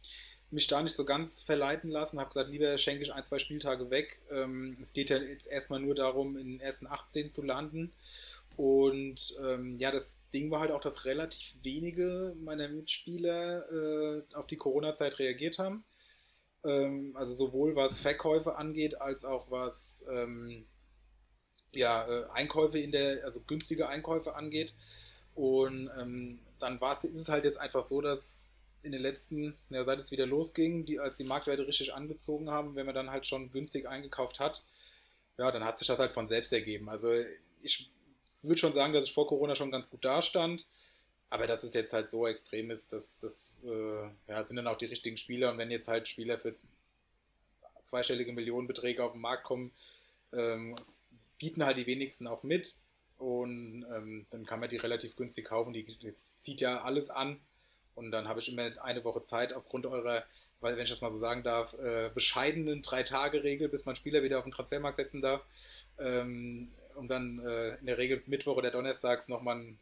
mich 0.51 0.67
da 0.67 0.81
nicht 0.81 0.93
so 0.93 1.05
ganz 1.05 1.41
verleiten 1.41 1.89
lassen, 1.89 2.19
habe 2.19 2.29
gesagt, 2.29 2.49
lieber 2.49 2.77
schenke 2.77 3.03
ich 3.03 3.13
ein, 3.13 3.23
zwei 3.23 3.39
Spieltage 3.39 3.89
weg. 3.89 4.21
Ähm, 4.31 4.77
es 4.79 4.93
geht 4.93 5.09
ja 5.09 5.17
jetzt 5.17 5.47
erstmal 5.47 5.79
nur 5.79 5.95
darum, 5.95 6.37
in 6.37 6.47
den 6.47 6.59
ersten 6.59 6.87
18 6.87 7.31
zu 7.31 7.41
landen. 7.41 7.91
Und 8.57 9.35
ähm, 9.43 9.77
ja, 9.77 9.91
das 9.91 10.21
Ding 10.33 10.49
war 10.49 10.61
halt 10.61 10.71
auch, 10.71 10.81
dass 10.81 11.05
relativ 11.05 11.55
wenige 11.61 12.35
meiner 12.39 12.69
Mitspieler 12.69 13.69
äh, 13.71 14.23
auf 14.33 14.47
die 14.47 14.57
Corona-Zeit 14.57 15.19
reagiert 15.19 15.59
haben. 15.59 15.83
Ähm, 16.63 17.15
also 17.15 17.33
sowohl 17.33 17.75
was 17.75 17.99
Verkäufe 17.99 18.55
angeht, 18.55 19.01
als 19.01 19.25
auch 19.25 19.51
was 19.51 20.05
ähm, 20.09 20.65
ja, 21.73 22.07
äh, 22.07 22.25
Einkäufe 22.31 22.79
in 22.79 22.91
der, 22.91 23.25
also 23.25 23.41
günstige 23.41 23.89
Einkäufe 23.89 24.35
angeht. 24.35 24.73
Und 25.33 25.89
ähm, 25.99 26.39
dann 26.59 26.79
war 26.79 26.93
es, 26.93 27.03
ist 27.03 27.19
es 27.19 27.29
halt 27.29 27.43
jetzt 27.43 27.59
einfach 27.59 27.83
so, 27.83 27.99
dass 27.99 28.53
in 28.83 28.93
den 28.93 29.01
letzten, 29.01 29.57
ja, 29.69 29.83
seit 29.83 29.99
es 29.99 30.11
wieder 30.11 30.25
losging, 30.25 30.85
die, 30.85 30.99
als 30.99 31.17
die 31.17 31.23
Marktwerte 31.25 31.67
richtig 31.67 31.93
angezogen 31.93 32.49
haben, 32.49 32.75
wenn 32.75 32.85
man 32.85 32.95
dann 32.95 33.11
halt 33.11 33.25
schon 33.25 33.51
günstig 33.51 33.87
eingekauft 33.87 34.39
hat, 34.39 34.63
ja, 35.37 35.51
dann 35.51 35.65
hat 35.65 35.77
sich 35.77 35.87
das 35.87 35.99
halt 35.99 36.13
von 36.13 36.27
selbst 36.27 36.53
ergeben. 36.53 36.87
Also 36.87 37.11
ich 37.61 37.91
würde 38.47 38.59
schon 38.59 38.73
sagen, 38.73 38.93
dass 38.93 39.05
ich 39.05 39.13
vor 39.13 39.27
Corona 39.27 39.55
schon 39.55 39.71
ganz 39.71 39.89
gut 39.89 40.03
dastand, 40.03 40.67
aber 41.29 41.47
dass 41.47 41.63
es 41.63 41.73
jetzt 41.73 41.93
halt 41.93 42.09
so 42.09 42.27
extrem 42.27 42.71
ist, 42.71 42.93
dass 42.93 43.19
das 43.19 43.51
äh, 43.65 44.31
ja, 44.31 44.43
sind 44.45 44.57
dann 44.57 44.67
auch 44.67 44.77
die 44.77 44.85
richtigen 44.85 45.17
Spieler. 45.17 45.51
Und 45.51 45.57
wenn 45.57 45.71
jetzt 45.71 45.87
halt 45.87 46.07
Spieler 46.07 46.37
für 46.37 46.55
zweistellige 47.83 48.33
Millionenbeträge 48.33 49.03
auf 49.03 49.13
den 49.13 49.21
Markt 49.21 49.43
kommen, 49.43 49.71
ähm, 50.33 50.75
bieten 51.37 51.65
halt 51.65 51.77
die 51.77 51.87
wenigsten 51.87 52.27
auch 52.27 52.43
mit. 52.43 52.75
Und 53.17 53.85
ähm, 53.95 54.25
dann 54.29 54.45
kann 54.45 54.59
man 54.59 54.69
die 54.69 54.77
relativ 54.77 55.15
günstig 55.15 55.45
kaufen. 55.45 55.73
Die 55.73 55.85
jetzt 55.99 56.41
zieht 56.43 56.61
ja 56.61 56.81
alles 56.81 57.09
an. 57.09 57.39
Und 57.95 58.11
dann 58.11 58.27
habe 58.27 58.41
ich 58.41 58.51
immer 58.51 58.71
eine 58.83 59.03
Woche 59.05 59.23
Zeit 59.23 59.53
aufgrund 59.53 59.85
eurer, 59.85 60.25
weil 60.59 60.75
wenn 60.75 60.83
ich 60.83 60.89
das 60.89 61.01
mal 61.01 61.09
so 61.09 61.17
sagen 61.17 61.43
darf, 61.43 61.73
äh, 61.79 62.09
bescheidenen 62.13 62.81
Drei-Tage-Regel, 62.81 63.69
bis 63.69 63.85
man 63.85 63.95
Spieler 63.95 64.21
wieder 64.21 64.37
auf 64.37 64.43
den 64.43 64.51
Transfermarkt 64.51 64.97
setzen 64.97 65.21
darf, 65.21 65.45
ähm, 65.97 66.73
um 66.95 67.07
dann 67.07 67.39
äh, 67.45 67.75
in 67.75 67.85
der 67.85 67.97
Regel 67.97 68.23
Mittwoch 68.25 68.57
oder 68.57 68.71
Donnerstags 68.71 69.27
nochmal 69.27 69.75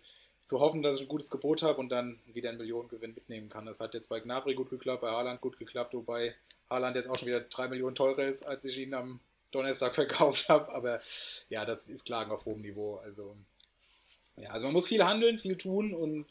zu 0.46 0.60
hoffen, 0.60 0.82
dass 0.82 0.98
ich 0.98 1.04
ein 1.04 1.08
gutes 1.08 1.30
Gebot 1.30 1.64
habe 1.64 1.80
und 1.80 1.90
dann 1.90 2.20
wieder 2.26 2.50
einen 2.50 2.58
Millionengewinn 2.58 3.14
mitnehmen 3.14 3.50
kann. 3.50 3.66
Das 3.66 3.80
hat 3.80 3.94
jetzt 3.94 4.10
bei 4.10 4.20
Gnabry 4.20 4.56
gut 4.56 4.70
geklappt, 4.70 5.02
bei 5.02 5.10
Haaland 5.10 5.42
gut 5.42 5.58
geklappt, 5.58 5.94
wobei 5.94 6.36
Haaland 6.70 6.96
jetzt 6.96 7.10
auch 7.10 7.18
schon 7.18 7.28
wieder 7.28 7.42
drei 7.42 7.68
Millionen 7.68 7.96
teurer 7.96 8.26
ist, 8.26 8.44
als 8.44 8.66
ich 8.66 8.78
ihn 8.78 8.94
am 8.94 9.20
Donnerstag 9.52 9.96
verkauft 9.96 10.50
habe. 10.50 10.74
Aber 10.74 11.00
ja, 11.50 11.66
das 11.66 11.84
ist 11.84 12.06
Klagen 12.06 12.32
auf 12.32 12.46
hohem 12.46 12.62
Niveau. 12.62 12.96
Also 12.98 13.36
ja, 14.38 14.50
also 14.50 14.68
man 14.68 14.74
muss 14.74 14.88
viel 14.88 15.04
handeln, 15.04 15.40
viel 15.40 15.58
tun 15.58 15.94
und 15.94 16.26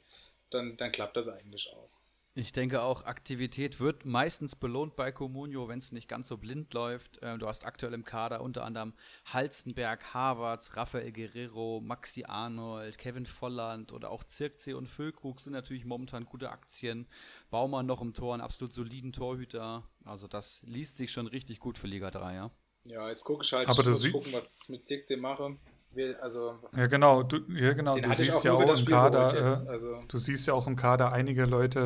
dann, 0.50 0.76
dann 0.76 0.92
klappt 0.92 1.16
das 1.16 1.28
eigentlich 1.28 1.72
auch. 1.72 1.88
Ich 2.34 2.52
denke 2.52 2.80
auch, 2.80 3.04
Aktivität 3.04 3.78
wird 3.78 4.06
meistens 4.06 4.56
belohnt 4.56 4.96
bei 4.96 5.12
Comunio, 5.12 5.68
wenn 5.68 5.78
es 5.78 5.92
nicht 5.92 6.08
ganz 6.08 6.28
so 6.28 6.38
blind 6.38 6.72
läuft. 6.72 7.18
Ähm, 7.20 7.38
du 7.38 7.46
hast 7.46 7.66
aktuell 7.66 7.92
im 7.92 8.06
Kader 8.06 8.40
unter 8.40 8.64
anderem 8.64 8.94
Halstenberg, 9.26 10.14
Havertz, 10.14 10.74
Rafael 10.74 11.12
Guerrero, 11.12 11.82
Maxi 11.84 12.24
Arnold, 12.24 12.96
Kevin 12.96 13.26
Volland 13.26 13.92
oder 13.92 14.10
auch 14.10 14.24
Zirkzee 14.24 14.72
und 14.72 14.88
Füllkrug 14.88 15.40
sind 15.40 15.52
natürlich 15.52 15.84
momentan 15.84 16.24
gute 16.24 16.50
Aktien. 16.50 17.06
Baumann 17.50 17.84
noch 17.84 18.00
im 18.00 18.14
Tor, 18.14 18.32
einen 18.32 18.42
absolut 18.42 18.72
soliden 18.72 19.12
Torhüter. 19.12 19.86
Also 20.06 20.26
das 20.26 20.62
liest 20.66 20.96
sich 20.96 21.12
schon 21.12 21.26
richtig 21.26 21.60
gut 21.60 21.76
für 21.76 21.86
Liga 21.86 22.10
3, 22.10 22.34
ja. 22.34 22.50
Ja, 22.84 23.10
jetzt 23.10 23.24
gucke 23.24 23.44
ich 23.44 23.52
halt, 23.52 23.68
Aber 23.68 23.82
ich 23.82 23.88
muss 23.88 24.10
gucken, 24.10 24.32
was 24.32 24.60
ich 24.62 24.68
mit 24.70 24.86
Zirkzee 24.86 25.16
mache. 25.16 25.58
Wir- 25.94 26.22
Also, 26.22 26.54
Ja, 26.76 26.86
genau, 26.86 27.22
du, 27.22 27.38
ja, 27.54 27.72
genau. 27.74 27.98
du 27.98 28.12
siehst 28.14 28.44
ja 28.44 28.52
auch 28.52 28.78
im 28.78 28.84
Kader, 28.86 29.34
jetzt. 29.34 29.66
äh, 29.66 29.68
Also, 29.70 30.00
du 30.08 30.18
siehst 30.18 30.46
ja 30.46 30.54
auch 30.54 30.66
im 30.66 30.76
Kader 30.76 31.12
einige 31.12 31.44
Leute, 31.44 31.80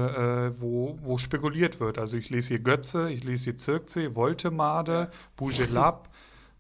äh, 0.55 0.61
wo, 0.61 0.97
wo 1.03 1.19
spekuliert 1.19 1.81
wird. 1.81 1.99
Also 1.99 2.17
ich 2.17 2.31
lese 2.31 2.49
hier 2.55 2.59
Götze, 2.61 3.11
ich 3.11 3.25
lese 3.25 3.45
hier 3.45 3.57
Zirkzee, 3.57 4.15
Woltemade, 4.15 5.11
Bujelab. 5.37 6.09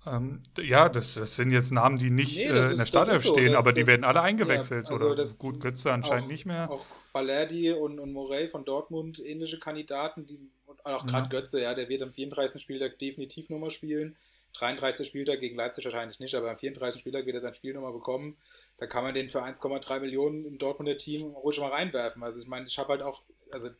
Ähm, 0.08 0.40
ja, 0.60 0.88
das, 0.88 1.14
das 1.14 1.34
sind 1.34 1.50
jetzt 1.50 1.72
Namen, 1.72 1.96
die 1.96 2.10
nicht 2.10 2.36
Nee, 2.36 2.44
äh, 2.56 2.70
in 2.70 2.78
der 2.78 2.86
Startelf 2.86 3.24
so. 3.24 3.32
stehen, 3.34 3.50
Das- 3.54 3.58
aber 3.58 3.72
die 3.72 3.80
das- 3.80 3.88
werden 3.88 4.04
alle 4.04 4.18
ja, 4.20 4.22
eingewechselt. 4.22 4.88
also 4.88 5.08
oder 5.10 5.26
gut, 5.36 5.58
Götze 5.58 5.92
anscheinend 5.92 6.26
auch, 6.26 6.28
nicht 6.30 6.46
mehr. 6.46 6.70
Auch 6.70 6.84
Balerdi 7.12 7.72
und, 7.72 7.98
und 7.98 8.12
Morey 8.12 8.46
von 8.46 8.64
Dortmund, 8.64 9.18
ähnliche 9.18 9.58
Kandidaten, 9.58 10.24
die, 10.24 10.38
und 10.66 10.86
auch 10.86 11.04
gerade 11.06 11.24
Ja. 11.24 11.40
Götze, 11.40 11.60
ja, 11.60 11.74
der 11.74 11.88
wird 11.88 12.02
am 12.02 12.12
34. 12.12 12.62
Spieltag 12.62 13.00
definitiv 13.00 13.48
nochmal 13.50 13.72
spielen. 13.72 14.14
33. 14.54 15.06
Spieltag 15.08 15.40
gegen 15.40 15.56
Leipzig 15.56 15.84
wahrscheinlich 15.84 16.18
nicht, 16.20 16.34
aber 16.34 16.50
am 16.50 16.56
34. 16.56 17.00
Spieltag 17.00 17.26
wird 17.26 17.34
er 17.36 17.40
sein 17.42 17.54
Spiel 17.54 17.74
nochmal 17.74 17.92
bekommen. 17.92 18.36
Da 18.78 18.86
kann 18.86 19.04
man 19.04 19.14
den 19.14 19.28
für 19.28 19.42
1,3 19.42 20.00
Millionen 20.00 20.44
im 20.46 20.58
Dortmunder 20.58 20.96
Team 20.98 21.34
ruhig 21.34 21.58
mal 21.60 21.70
reinwerfen. 21.70 22.22
Also 22.22 22.38
ich 22.38 22.46
meine, 22.46 22.66
ich 22.66 22.78
habe 22.78 22.90
halt 22.90 23.02
auch, 23.02 23.22
also 23.50 23.70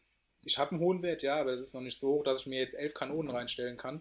ich 0.45 0.59
habe 0.59 0.73
einen 0.73 0.81
hohen 0.81 1.03
Wert, 1.03 1.23
ja, 1.23 1.41
aber 1.41 1.53
es 1.53 1.61
ist 1.61 1.75
noch 1.75 1.81
nicht 1.81 1.99
so, 1.99 2.23
dass 2.23 2.41
ich 2.41 2.47
mir 2.47 2.61
jetzt 2.61 2.75
elf 2.75 2.95
Kanonen 2.95 3.31
reinstellen 3.35 3.77
kann. 3.77 4.01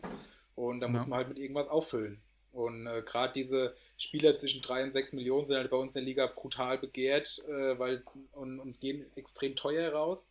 Und 0.56 0.80
da 0.80 0.88
muss 0.88 1.04
Ja. 1.04 1.08
man 1.10 1.18
halt 1.18 1.30
mit 1.30 1.38
irgendwas 1.38 1.68
auffüllen. 1.68 2.22
Und 2.52 2.88
äh, 2.88 3.02
gerade 3.02 3.34
diese 3.34 3.76
Spieler 3.98 4.36
zwischen 4.38 4.62
3 4.62 4.84
und 4.84 4.92
6 4.92 5.12
Millionen 5.14 5.46
sind 5.46 5.58
halt 5.58 5.70
bei 5.70 5.78
uns 5.78 5.96
in 5.96 6.02
der 6.02 6.08
Liga 6.08 6.28
brutal 6.28 6.78
begehrt 6.78 7.44
äh, 7.50 7.78
weil, 7.78 8.04
und, 8.32 8.60
und 8.60 8.80
gehen 8.80 9.06
extrem 9.16 9.56
teuer 9.58 9.92
raus. 9.92 10.28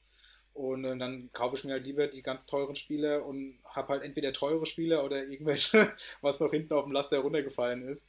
Und 0.55 0.85
äh, 0.85 0.97
dann 0.97 1.31
kaufe 1.33 1.57
ich 1.57 1.65
mir 1.65 1.73
halt 1.73 1.85
lieber 1.85 2.07
die 2.07 2.23
ganz 2.23 2.47
teuren 2.47 2.77
Spieler 2.77 3.27
und 3.27 3.59
habe 3.65 3.89
halt 3.89 4.03
entweder 4.05 4.33
teure 4.33 4.67
Spieler 4.67 5.05
oder 5.05 5.25
irgendwelche, 5.25 5.93
was 6.21 6.39
noch 6.39 6.53
hinten 6.53 6.73
auf 6.75 6.85
dem 6.85 6.93
Laster 6.93 7.19
runtergefallen 7.19 7.83
ist. 7.83 8.07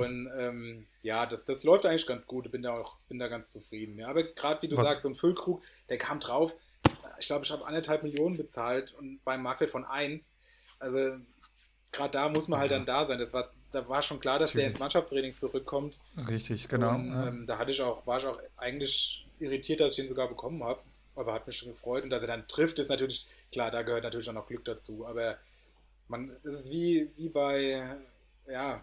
Und 0.00 0.28
ähm, 0.36 0.86
ja, 1.02 1.24
das, 1.24 1.44
das 1.44 1.62
läuft 1.62 1.86
eigentlich 1.86 2.06
ganz 2.06 2.26
gut. 2.26 2.50
Bin 2.50 2.62
da 2.62 2.72
auch 2.76 2.96
bin 3.08 3.20
da 3.20 3.28
ganz 3.28 3.50
zufrieden. 3.50 3.96
Ja. 3.96 4.08
Aber 4.08 4.24
gerade 4.24 4.60
wie 4.62 4.68
du 4.68 4.76
Was- 4.76 4.88
sagst, 4.88 5.02
so 5.02 5.08
ein 5.08 5.14
Füllkrug, 5.14 5.62
der 5.88 5.98
kam 5.98 6.18
drauf. 6.18 6.52
Ich 7.20 7.26
glaube, 7.26 7.44
ich 7.44 7.50
habe 7.52 7.64
anderthalb 7.64 8.02
Millionen 8.02 8.36
bezahlt 8.36 8.92
und 8.94 9.24
beim 9.24 9.42
Marktwert 9.42 9.70
von 9.70 9.84
1. 9.84 10.34
Also 10.80 10.98
gerade 11.92 12.10
da 12.10 12.28
muss 12.28 12.48
man 12.48 12.58
halt 12.58 12.72
dann 12.72 12.86
da 12.86 13.04
sein. 13.06 13.20
Das 13.20 13.32
war, 13.32 13.48
da 13.70 13.88
war 13.88 14.02
schon 14.02 14.18
klar, 14.18 14.40
dass 14.40 14.50
der 14.50 14.62
Natürlich. 14.62 14.74
ins 14.74 14.80
Mannschaftstraining 14.80 15.34
zurückkommt. 15.34 16.00
Richtig, 16.28 16.68
genau. 16.68 16.96
Und, 16.96 17.08
ja. 17.12 17.28
ähm, 17.28 17.46
da 17.46 17.58
hatte 17.58 17.70
ich 17.70 17.80
auch, 17.82 18.04
war 18.04 18.18
ich 18.18 18.26
auch 18.26 18.38
eigentlich 18.56 19.26
irritiert, 19.38 19.78
dass 19.80 19.92
ich 19.92 20.00
ihn 20.00 20.08
sogar 20.08 20.26
bekommen 20.28 20.62
habe. 20.64 20.80
Aber 21.18 21.32
hat 21.32 21.46
mich 21.46 21.56
schon 21.56 21.72
gefreut. 21.72 22.04
Und 22.04 22.10
dass 22.10 22.22
er 22.22 22.28
dann 22.28 22.46
trifft, 22.48 22.78
ist 22.78 22.88
natürlich, 22.88 23.26
klar, 23.52 23.70
da 23.70 23.82
gehört 23.82 24.04
natürlich 24.04 24.28
auch 24.28 24.34
noch 24.34 24.46
Glück 24.46 24.64
dazu. 24.64 25.06
Aber 25.06 25.36
man, 26.08 26.36
das 26.42 26.60
ist 26.60 26.70
wie, 26.70 27.10
wie 27.16 27.28
bei, 27.28 27.96
ja, 28.48 28.82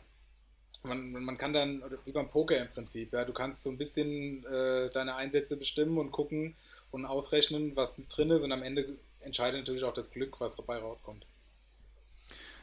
man, 0.83 1.11
man 1.11 1.38
kann 1.38 1.53
dann, 1.53 1.83
wie 2.03 2.11
beim 2.11 2.29
Poker 2.29 2.57
im 2.57 2.69
Prinzip, 2.69 3.13
ja, 3.13 3.25
du 3.25 3.33
kannst 3.33 3.63
so 3.63 3.69
ein 3.69 3.77
bisschen 3.77 4.45
äh, 4.45 4.89
deine 4.89 5.15
Einsätze 5.15 5.57
bestimmen 5.57 5.97
und 5.97 6.11
gucken 6.11 6.55
und 6.91 7.05
ausrechnen, 7.05 7.75
was 7.75 8.01
drin 8.09 8.31
ist. 8.31 8.43
Und 8.43 8.51
am 8.51 8.63
Ende 8.63 8.97
entscheidet 9.21 9.61
natürlich 9.61 9.83
auch 9.83 9.93
das 9.93 10.11
Glück, 10.11 10.39
was 10.39 10.55
dabei 10.55 10.77
rauskommt. 10.77 11.25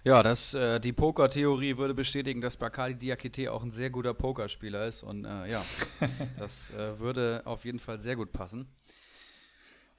Ja, 0.05 0.23
das, 0.25 0.55
äh, 0.55 0.81
die 0.81 0.93
Poker-Theorie 0.93 1.77
würde 1.77 1.95
bestätigen, 1.95 2.41
dass 2.41 2.57
Bakali 2.57 2.97
Diakite 2.97 3.53
auch 3.53 3.63
ein 3.63 3.71
sehr 3.71 3.89
guter 3.89 4.15
Pokerspieler 4.15 4.87
ist. 4.87 5.05
Und 5.05 5.25
äh, 5.25 5.51
ja, 5.51 5.65
das 6.39 6.73
äh, 6.73 6.99
würde 6.99 7.43
auf 7.45 7.65
jeden 7.65 7.79
Fall 7.79 8.01
sehr 8.01 8.17
gut 8.17 8.33
passen. 8.33 8.67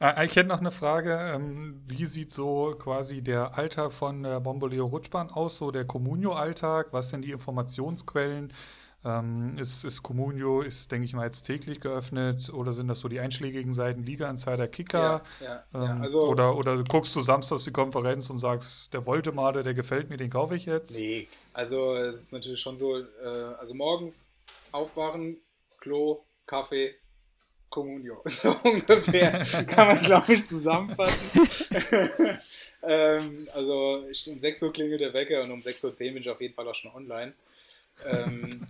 Äh, 0.04 0.26
Ich 0.26 0.36
hätte 0.36 0.50
noch 0.50 0.60
eine 0.60 0.72
Frage. 0.72 1.14
ähm, 1.36 1.82
Wie 1.88 2.06
sieht 2.06 2.32
so 2.32 2.72
quasi 2.78 3.22
der 3.22 3.58
Alltag 3.58 3.92
von 3.92 4.24
der 4.24 4.40
Bomboleo 4.40 4.86
Rutschbahn 4.86 5.32
aus, 5.32 5.58
so 5.58 5.72
der 5.72 5.86
Communio-Alltag? 5.86 6.88
Was 6.92 7.10
sind 7.10 7.24
die 7.26 7.32
Informationsquellen? 7.32 8.52
Ähm, 9.06 9.58
Ist, 9.58 9.84
ist 9.84 10.02
Communio, 10.04 10.62
ist, 10.62 10.92
denke 10.92 11.06
ich 11.06 11.14
mal, 11.14 11.26
jetzt 11.26 11.44
täglich 11.44 11.80
geöffnet 11.82 12.50
oder 12.54 12.72
sind 12.74 12.88
das 12.88 13.00
so 13.02 13.10
die 13.10 13.20
einschlägigen 13.20 13.74
Seiten 13.74 14.04
Liga 14.04 14.30
Insider 14.30 14.68
Kicker? 14.68 15.22
ja, 15.40 15.46
ja, 15.46 15.66
Ähm, 15.74 16.02
also, 16.02 16.22
oder, 16.30 16.56
oder 16.56 16.84
guckst 16.86 17.16
du 17.16 17.22
samstags 17.22 17.66
die 17.66 17.72
Konferenz 17.74 18.30
und 18.30 18.38
sagst, 18.38 18.94
der 18.94 19.06
Woltemade, 19.06 19.64
der 19.64 19.74
gefällt 19.74 20.10
mir, 20.10 20.18
den 20.18 20.30
kaufe 20.30 20.56
ich 20.56 20.66
jetzt? 20.66 20.92
Nee, 21.00 21.28
also 21.54 21.96
es 21.96 22.16
ist 22.18 22.34
natürlich 22.34 22.62
schon 22.62 22.78
so, 22.78 22.98
äh, 22.98 23.56
also 23.60 23.74
morgens 23.74 24.32
aufwachen, 24.72 25.42
Klo, 25.80 26.26
Kaffee, 26.46 26.96
Communio. 27.74 28.22
So 28.44 28.56
ungefähr 28.64 29.32
kann 29.66 29.88
man, 29.88 30.02
glaube 30.02 30.34
ich, 30.34 30.46
zusammenfassen. 30.46 31.48
ähm, 32.84 33.48
also 33.54 34.06
um 34.28 34.40
6 34.40 34.64
Uhr 34.64 34.72
klingelt 34.72 35.02
der 35.02 35.14
Wecker 35.14 35.42
und 35.42 35.52
um 35.52 35.60
6.10 35.60 35.86
Uhr 35.86 35.92
bin 36.14 36.18
ich 36.18 36.30
auf 36.30 36.40
jeden 36.40 36.54
Fall 36.54 36.68
auch 36.68 36.76
schon 36.76 36.94
online. 36.94 37.34
Ähm, 38.12 38.66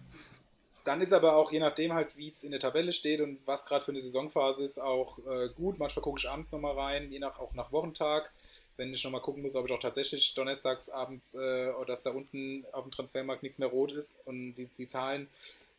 dann 0.85 1.01
ist 1.01 1.11
aber 1.11 1.35
auch, 1.35 1.51
je 1.51 1.59
nachdem 1.59 1.93
halt, 1.93 2.15
wie 2.15 2.27
es 2.27 2.43
in 2.43 2.51
der 2.51 2.59
Tabelle 2.59 2.93
steht 2.93 3.19
und 3.19 3.39
was 3.45 3.65
gerade 3.65 3.83
für 3.83 3.91
eine 3.91 3.99
Saisonphase 3.99 4.63
ist, 4.63 4.79
auch 4.79 5.17
äh, 5.19 5.49
gut. 5.55 5.79
Manchmal 5.79 6.03
gucke 6.03 6.19
ich 6.19 6.29
abends 6.29 6.51
nochmal 6.51 6.77
rein, 6.77 7.11
je 7.11 7.19
nach 7.19 7.39
auch 7.39 7.53
nach 7.53 7.71
Wochentag. 7.71 8.31
Wenn 8.77 8.93
ich 8.93 9.03
nochmal 9.03 9.21
gucken 9.21 9.43
muss, 9.43 9.55
ob 9.55 9.65
ich 9.65 9.71
auch 9.73 9.79
tatsächlich 9.79 10.33
donnerstags 10.33 10.89
abends 10.89 11.35
äh, 11.35 11.71
oder 11.71 11.87
dass 11.87 12.03
da 12.03 12.11
unten 12.11 12.65
auf 12.71 12.83
dem 12.83 12.91
Transfermarkt 12.91 13.43
nichts 13.43 13.59
mehr 13.59 13.67
rot 13.67 13.91
ist 13.91 14.19
und 14.25 14.55
die, 14.55 14.67
die 14.77 14.87
Zahlen 14.87 15.27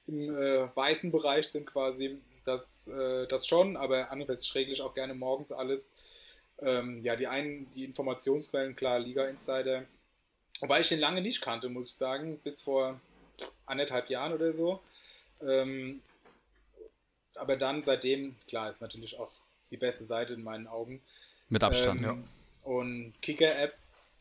im 0.06 0.36
äh, 0.36 0.76
weißen 0.76 1.10
Bereich 1.10 1.48
sind 1.48 1.66
quasi, 1.66 2.18
das, 2.44 2.88
äh, 2.88 3.26
das 3.26 3.46
schon, 3.46 3.76
aber 3.76 4.10
andererseits 4.10 4.54
regle 4.54 4.72
ich 4.72 4.82
auch 4.82 4.94
gerne 4.94 5.14
morgens 5.14 5.52
alles. 5.52 5.92
Ähm, 6.60 7.02
ja, 7.02 7.16
die 7.16 7.26
einen, 7.26 7.70
die 7.72 7.84
Informationsquellen, 7.84 8.76
klar, 8.76 8.98
Liga 8.98 9.24
Insider. 9.26 9.84
Wobei 10.60 10.80
ich 10.80 10.88
den 10.88 11.00
lange 11.00 11.20
nicht 11.20 11.40
kannte, 11.40 11.68
muss 11.68 11.88
ich 11.88 11.94
sagen, 11.94 12.38
bis 12.44 12.60
vor 12.60 13.00
anderthalb 13.66 14.08
Jahren 14.08 14.32
oder 14.32 14.52
so. 14.52 14.80
Ähm, 15.42 16.00
aber 17.34 17.56
dann 17.56 17.82
seitdem, 17.82 18.36
klar, 18.46 18.70
ist 18.70 18.80
natürlich 18.80 19.18
auch 19.18 19.30
die 19.70 19.76
beste 19.76 20.04
Seite 20.04 20.34
in 20.34 20.44
meinen 20.44 20.66
Augen. 20.66 21.02
Mit 21.48 21.64
Abstand, 21.64 22.00
ähm, 22.00 22.06
ja. 22.06 22.16
Und 22.70 23.14
Kicker-App, 23.20 23.74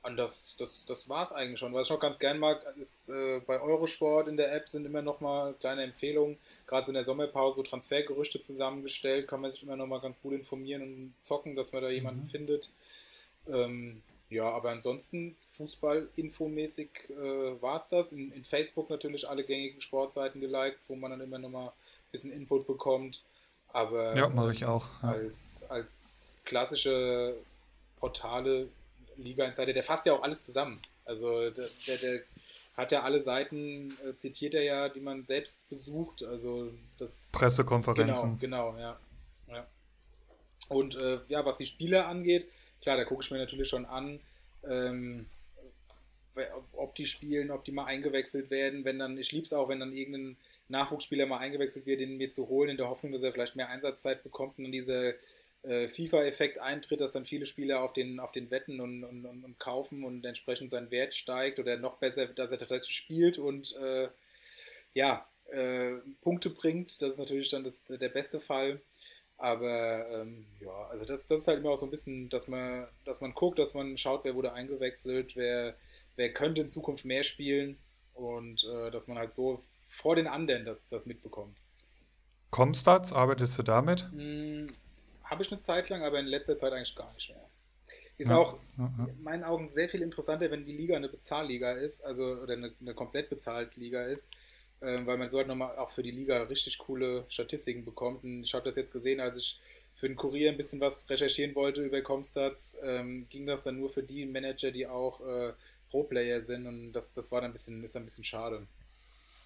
und 0.03 0.17
das, 0.17 0.55
das, 0.59 0.83
das 0.85 1.07
war 1.07 1.23
es 1.23 1.31
eigentlich 1.31 1.59
schon. 1.59 1.73
Was 1.73 1.87
ich 1.87 1.91
noch 1.91 1.99
ganz 1.99 2.19
gern 2.19 2.37
mag, 2.37 2.61
ist 2.77 3.07
äh, 3.09 3.39
bei 3.39 3.61
Eurosport 3.61 4.27
in 4.27 4.35
der 4.35 4.53
App 4.53 4.67
sind 4.67 4.85
immer 4.85 5.01
noch 5.01 5.21
mal 5.21 5.53
kleine 5.53 5.83
Empfehlungen. 5.83 6.37
Gerade 6.67 6.85
so 6.85 6.89
in 6.91 6.95
der 6.95 7.05
Sommerpause 7.05 7.57
so 7.57 7.63
Transfergerüchte 7.63 8.41
zusammengestellt, 8.41 9.29
kann 9.29 9.39
man 9.39 9.51
sich 9.51 9.63
immer 9.63 9.77
noch 9.77 9.87
mal 9.87 10.01
ganz 10.01 10.21
gut 10.21 10.33
informieren 10.33 10.81
und 10.81 11.13
zocken, 11.21 11.55
dass 11.55 11.71
man 11.71 11.83
da 11.83 11.89
jemanden 11.89 12.23
mhm. 12.23 12.29
findet. 12.29 12.69
Ähm, 13.47 14.01
ja, 14.29 14.49
aber 14.49 14.71
ansonsten 14.71 15.37
Fußball-infomäßig 15.57 16.89
äh, 17.09 17.61
war 17.61 17.77
es 17.77 17.87
das. 17.87 18.11
In, 18.11 18.31
in, 18.31 18.43
Facebook 18.43 18.89
natürlich 18.89 19.29
alle 19.29 19.45
gängigen 19.45 19.79
Sportseiten 19.79 20.41
geliked, 20.41 20.79
wo 20.87 20.95
man 20.95 21.11
dann 21.11 21.21
immer 21.21 21.37
noch 21.37 21.49
mal 21.49 21.67
ein 21.67 22.11
bisschen 22.11 22.33
Input 22.33 22.67
bekommt. 22.67 23.21
Aber 23.69 24.15
ja, 24.17 24.27
mache 24.27 24.51
ich 24.51 24.65
auch. 24.65 24.89
Ja. 25.01 25.09
Als, 25.11 25.63
als 25.69 26.33
klassische 26.43 27.35
Portale, 27.99 28.67
Liga 29.17 29.45
Insider, 29.45 29.73
der 29.73 29.83
fasst 29.83 30.05
ja 30.05 30.13
auch 30.13 30.23
alles 30.23 30.45
zusammen. 30.45 30.81
Also 31.05 31.49
der, 31.49 31.69
der, 31.87 31.97
der 31.97 32.21
hat 32.77 32.91
ja 32.91 33.01
alle 33.01 33.21
Seiten, 33.21 33.93
äh, 34.05 34.15
zitiert 34.15 34.53
er 34.53 34.63
ja, 34.63 34.89
die 34.89 34.99
man 34.99 35.25
selbst 35.25 35.67
besucht. 35.69 36.23
Also 36.23 36.73
das 36.97 37.29
Pressekonferenzen. 37.31 38.39
Genau, 38.39 38.71
genau, 38.71 38.79
ja. 38.79 38.99
ja. 39.49 39.67
Und 40.69 40.95
äh, 40.95 41.19
ja, 41.27 41.45
was 41.45 41.57
die 41.57 41.65
Spiele 41.65 42.05
angeht, 42.05 42.47
klar, 42.81 42.97
da 42.97 43.03
gucke 43.03 43.23
ich 43.23 43.31
mir 43.31 43.37
natürlich 43.37 43.69
schon 43.69 43.85
an, 43.85 44.19
ähm, 44.67 45.25
ob 46.73 46.95
die 46.95 47.05
spielen, 47.05 47.51
ob 47.51 47.63
die 47.63 47.71
mal 47.71 47.85
eingewechselt 47.85 48.49
werden, 48.49 48.85
wenn 48.85 48.97
dann, 48.97 49.17
ich 49.17 49.31
liebe 49.31 49.45
es 49.45 49.53
auch, 49.53 49.69
wenn 49.69 49.79
dann 49.79 49.93
irgendein 49.93 50.37
Nachwuchsspieler 50.67 51.27
mal 51.27 51.37
eingewechselt 51.37 51.85
wird, 51.85 52.01
den 52.01 52.17
mir 52.17 52.31
zu 52.31 52.47
holen, 52.47 52.71
in 52.71 52.77
der 52.77 52.89
Hoffnung, 52.89 53.11
dass 53.11 53.21
er 53.21 53.31
vielleicht 53.31 53.55
mehr 53.55 53.69
Einsatzzeit 53.69 54.23
bekommt 54.23 54.57
und 54.57 54.63
dann 54.63 54.71
dieser 54.71 55.13
äh, 55.63 55.87
FIFA-Effekt 55.87 56.59
eintritt, 56.59 57.01
dass 57.01 57.13
dann 57.13 57.25
viele 57.25 57.45
Spieler 57.45 57.81
auf 57.81 57.93
den, 57.93 58.19
auf 58.19 58.31
den 58.31 58.51
wetten 58.51 58.79
und, 58.79 59.03
und, 59.03 59.25
und, 59.25 59.59
kaufen 59.59 60.03
und 60.03 60.25
entsprechend 60.25 60.71
sein 60.71 60.91
Wert 60.91 61.15
steigt 61.15 61.59
oder 61.59 61.77
noch 61.77 61.97
besser, 61.97 62.27
dass 62.27 62.51
er 62.51 62.57
tatsächlich 62.57 62.95
spielt 62.95 63.37
und 63.37 63.73
äh, 63.77 64.09
ja, 64.93 65.27
äh, 65.51 65.93
Punkte 66.21 66.49
bringt. 66.49 67.01
Das 67.01 67.13
ist 67.13 67.19
natürlich 67.19 67.49
dann 67.49 67.63
das, 67.63 67.81
der 67.87 68.09
beste 68.09 68.39
Fall. 68.39 68.81
Aber 69.37 70.07
ähm, 70.09 70.45
ja, 70.59 70.87
also 70.89 71.05
das, 71.05 71.27
das 71.27 71.41
ist 71.41 71.47
halt 71.47 71.59
immer 71.59 71.71
auch 71.71 71.77
so 71.77 71.85
ein 71.85 71.91
bisschen, 71.91 72.29
dass 72.29 72.47
man, 72.47 72.87
dass 73.03 73.19
man 73.19 73.33
guckt, 73.33 73.59
dass 73.59 73.73
man 73.73 73.97
schaut, 73.97 74.23
wer 74.23 74.35
wurde 74.35 74.53
eingewechselt, 74.53 75.35
wer, 75.35 75.75
wer 76.15 76.31
könnte 76.31 76.61
in 76.61 76.69
Zukunft 76.69 77.03
mehr 77.03 77.23
spielen 77.23 77.77
und 78.13 78.63
äh, 78.63 78.91
dass 78.91 79.07
man 79.07 79.17
halt 79.17 79.33
so 79.33 79.61
vor 79.87 80.15
den 80.15 80.27
anderen 80.27 80.65
das, 80.65 80.87
das 80.89 81.05
mitbekommt. 81.05 81.57
Comstats, 82.51 83.11
arbeitest 83.11 83.57
du 83.57 83.63
damit? 83.63 84.09
Habe 85.33 85.41
ich 85.41 85.51
eine 85.51 85.59
Zeit 85.59 85.89
lang, 85.89 86.03
aber 86.03 86.19
in 86.19 86.27
letzter 86.27 86.55
Zeit 86.55 86.73
eigentlich 86.73 86.95
gar 86.95 87.11
nicht 87.15 87.29
mehr. 87.29 87.49
Ist 88.19 88.29
ja, 88.29 88.37
auch 88.37 88.59
in 88.77 89.23
meinen 89.23 89.43
Augen 89.43 89.71
sehr 89.71 89.89
viel 89.89 90.03
interessanter, 90.03 90.51
wenn 90.51 90.63
die 90.63 90.77
Liga 90.77 90.95
eine 90.95 91.09
Bezahlliga 91.09 91.71
ist, 91.71 92.05
also 92.05 92.23
oder 92.23 92.53
eine, 92.53 92.71
eine 92.79 92.93
komplett 92.93 93.31
bezahlte 93.31 93.79
Liga 93.79 94.03
ist, 94.03 94.31
ähm, 94.79 95.07
weil 95.07 95.17
man 95.17 95.31
so 95.31 95.39
halt 95.39 95.47
nochmal 95.47 95.75
auch 95.79 95.89
für 95.89 96.03
die 96.03 96.11
Liga 96.11 96.43
richtig 96.43 96.77
coole 96.77 97.25
Statistiken 97.29 97.83
bekommt. 97.83 98.23
Und 98.23 98.43
ich 98.43 98.53
habe 98.53 98.63
das 98.65 98.75
jetzt 98.75 98.93
gesehen, 98.93 99.19
als 99.19 99.37
ich 99.37 99.59
für 99.95 100.07
den 100.07 100.15
Kurier 100.15 100.51
ein 100.51 100.57
bisschen 100.57 100.79
was 100.79 101.09
recherchieren 101.09 101.55
wollte 101.55 101.81
über 101.81 101.99
Comstats, 102.03 102.77
ähm, 102.83 103.25
ging 103.29 103.47
das 103.47 103.63
dann 103.63 103.79
nur 103.79 103.89
für 103.89 104.03
die 104.03 104.27
Manager, 104.27 104.69
die 104.69 104.85
auch 104.85 105.19
äh, 105.21 105.53
Pro-Player 105.89 106.43
sind 106.43 106.67
und 106.67 106.93
das, 106.93 107.11
das 107.11 107.31
war 107.31 107.41
dann 107.41 107.49
ein 107.49 107.53
bisschen, 107.53 107.83
ist 107.83 107.95
ein 107.95 108.05
bisschen 108.05 108.23
schade. 108.23 108.67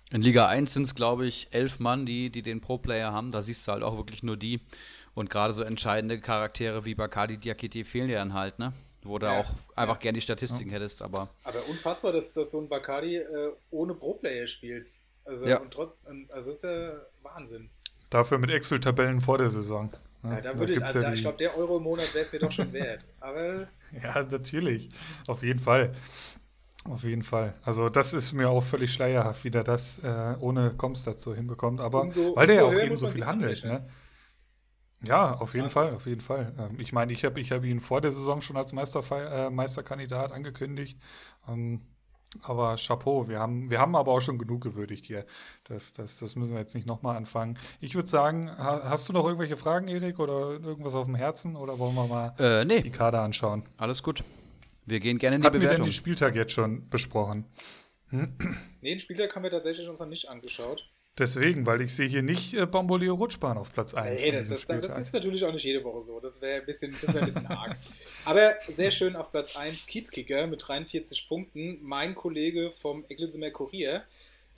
In 0.10 0.22
Liga 0.22 0.48
1 0.48 0.74
sind 0.74 0.84
es, 0.84 0.96
glaube 0.96 1.26
ich, 1.26 1.50
elf 1.52 1.80
Mann, 1.80 2.06
die, 2.06 2.30
die 2.30 2.42
den 2.42 2.62
Pro-Player 2.62 3.12
haben. 3.12 3.30
Da 3.30 3.42
siehst 3.42 3.68
du 3.68 3.74
halt 3.74 3.84
auch 3.84 3.98
wirklich 3.98 4.24
nur 4.24 4.38
die. 4.38 4.60
Und 5.18 5.32
gerade 5.32 5.52
so 5.52 5.64
entscheidende 5.64 6.20
Charaktere 6.20 6.86
wie 6.86 6.94
Bacardi 6.94 7.38
Diakite 7.38 7.84
fehlen 7.86 8.08
dir 8.08 8.18
dann 8.20 8.36
halt, 8.36 8.60
ne? 8.60 8.72
Wo 9.02 9.18
du 9.18 9.26
ja, 9.26 9.40
auch 9.40 9.52
einfach 9.76 9.96
ja. 9.96 10.02
gerne 10.02 10.18
die 10.18 10.22
Statistiken 10.22 10.70
ja. 10.70 10.76
hättest, 10.76 11.02
aber. 11.02 11.28
Aber 11.44 11.58
unfassbar, 11.70 12.12
dass, 12.12 12.34
dass 12.34 12.52
so 12.52 12.62
ein 12.62 12.70
Bacardi 12.70 13.16
äh, 13.16 13.52
ohne 13.72 13.96
Pro-Player 13.96 14.46
spielt. 14.46 14.86
Also, 15.26 15.44
ja. 15.46 15.58
und 15.60 15.72
trotz, 15.72 15.96
also 16.30 16.52
ist 16.52 16.64
ja 16.64 16.92
Wahnsinn. 17.24 17.72
Dafür 18.12 18.38
mit 18.38 18.52
Excel-Tabellen 18.52 19.20
vor 19.20 19.40
der 19.40 19.50
Saison. 19.50 19.92
Ja, 20.22 20.40
da 20.40 20.60
würde, 20.60 20.76
da 20.76 20.86
also 20.86 21.00
ja 21.00 21.10
da, 21.10 21.14
ich 21.16 21.22
glaube, 21.22 21.38
der 21.40 21.58
Euro 21.58 21.78
im 21.78 21.84
Monat 21.84 22.14
wäre 22.14 22.24
es 22.24 22.32
mir 22.32 22.40
doch 22.40 22.52
schon 22.52 22.72
wert. 22.72 23.04
Aber 23.20 23.68
ja, 24.04 24.22
natürlich. 24.22 24.88
Auf 25.28 25.42
jeden 25.42 25.60
Fall. 25.60 25.94
Auf 26.84 27.02
jeden 27.02 27.24
Fall. 27.24 27.56
Also 27.64 27.90
das 27.90 28.14
ist 28.14 28.34
mir 28.34 28.52
auch 28.52 28.62
völlig 28.62 28.94
schleierhaft, 28.94 29.44
wie 29.44 29.50
der 29.50 29.64
das 29.64 29.98
äh, 29.98 30.36
ohne 30.40 30.76
Koms 30.78 31.06
dazu 31.06 31.34
hinbekommt. 31.34 31.82
Aber 31.82 32.04
umso, 32.04 32.36
weil 32.36 32.46
der 32.46 32.58
ja 32.58 32.64
auch 32.66 32.74
eben 32.74 32.98
so 32.98 33.08
viel 33.08 33.26
handelt. 33.26 33.64
Ne? 33.64 33.84
Ja, 35.04 35.36
auf 35.36 35.54
jeden. 35.54 35.70
Fall, 35.70 35.94
auf 35.94 36.06
jeden 36.06 36.22
Fall. 36.22 36.54
Ähm, 36.58 36.80
ich 36.80 36.92
meine, 36.92 37.14
ich 37.14 37.24
habe 37.24 37.40
ich 37.40 37.52
hab 37.52 37.64
ihn 37.64 37.80
vor 37.80 38.02
der 38.02 38.12
Saison 38.12 38.42
schon 38.42 38.58
als 38.58 38.74
Meisterfe 38.74 39.16
äh, 39.16 39.50
Meisterkandidat 39.50 40.32
angekündigt. 40.32 41.00
Ähm, 41.48 41.82
aber 42.44 42.76
Chapeau, 42.76 43.28
wir 43.28 43.40
haben, 43.40 43.70
wir 43.72 43.80
haben 43.80 43.96
aber 43.96 44.12
auch 44.12 44.20
schon 44.20 44.38
genug 44.38 44.62
gewürdigt 44.62 45.06
hier. 45.06 45.26
Das, 45.64 45.94
das, 45.94 46.20
das 46.20 46.36
müssen 46.36 46.54
wir 46.54 46.60
jetzt 46.60 46.76
nicht 46.76 46.88
nochmal 46.88 47.16
anfangen. 47.16 47.58
Ich 47.80 47.96
würde 47.96 48.10
sagen, 48.10 48.52
hast 48.58 49.08
du 49.08 49.14
noch 49.14 49.26
irgendwelche 49.26 49.56
Fragen, 49.56 49.88
Erik, 49.88 50.20
oder 50.20 50.52
irgendwas 50.52 50.94
auf 50.94 51.06
dem 51.06 51.16
Herzen? 51.16 51.56
Oder 51.56 51.80
wollen 51.80 51.96
wir 51.96 52.08
mal 52.08 52.36
äh, 52.38 52.66
nee. 52.66 52.82
die 52.82 52.92
Kader 52.92 53.22
anschauen? 53.22 53.64
Alles 53.78 54.04
gut. 54.04 54.24
Wir 54.86 55.00
gehen 55.00 55.20
gerne 55.20 55.38
in 55.38 55.42
die 55.42 55.48
Hatten 55.48 55.60
Bewertung. 55.60 55.78
wir 55.80 55.84
denn 55.86 55.92
den 55.92 55.94
Spieltag 55.94 56.36
jetzt 56.36 56.52
schon 56.52 56.90
besprochen? 56.90 57.46
Hm? 58.10 58.34
Nee, 58.82 58.92
den 58.92 59.00
Spieltag 59.00 59.36
haben 59.36 59.44
wir 59.44 59.52
tatsächlich 59.52 59.88
uns 59.88 60.00
noch 60.00 60.08
nicht 60.08 60.30
angeschaut. 60.30 60.90
Deswegen, 61.20 61.66
weil 61.66 61.82
ich 61.82 61.96
sehe 61.96 62.08
hier 62.08 62.22
nicht 62.22 62.54
äh, 62.54 62.66
Bamboleo 62.66 63.16
Rutschbahn 63.16 63.58
auf 63.58 63.74
Platz 63.74 63.96
1. 63.96 64.24
Nee, 64.24 64.32
das, 64.32 64.48
das, 64.50 64.66
das, 64.68 64.98
ist 64.98 65.14
natürlich 65.14 65.44
auch 65.44 65.54
nicht 65.54 65.64
jede 65.64 65.84
Woche 65.84 66.02
so. 66.02 66.20
Das 66.20 66.40
wäre 66.42 66.62
ein 66.62 66.66
bisschen, 66.66 66.94
wär 67.02 67.22
ein 67.22 67.26
bisschen 67.26 67.48
arg. 67.48 67.76
Aber 68.26 68.54
sehr 68.62 68.92
schön 68.92 69.16
auf 69.16 69.32
Platz 69.32 69.56
1 69.56 69.88
Kiezkicker 69.88 70.46
mit 70.46 70.68
43 70.68 71.28
Punkten. 71.28 71.80
Mein 71.82 72.14
Kollege 72.14 72.72
vom 72.82 73.04
Eglinsemer 73.10 73.50
Kurier, 73.50 74.04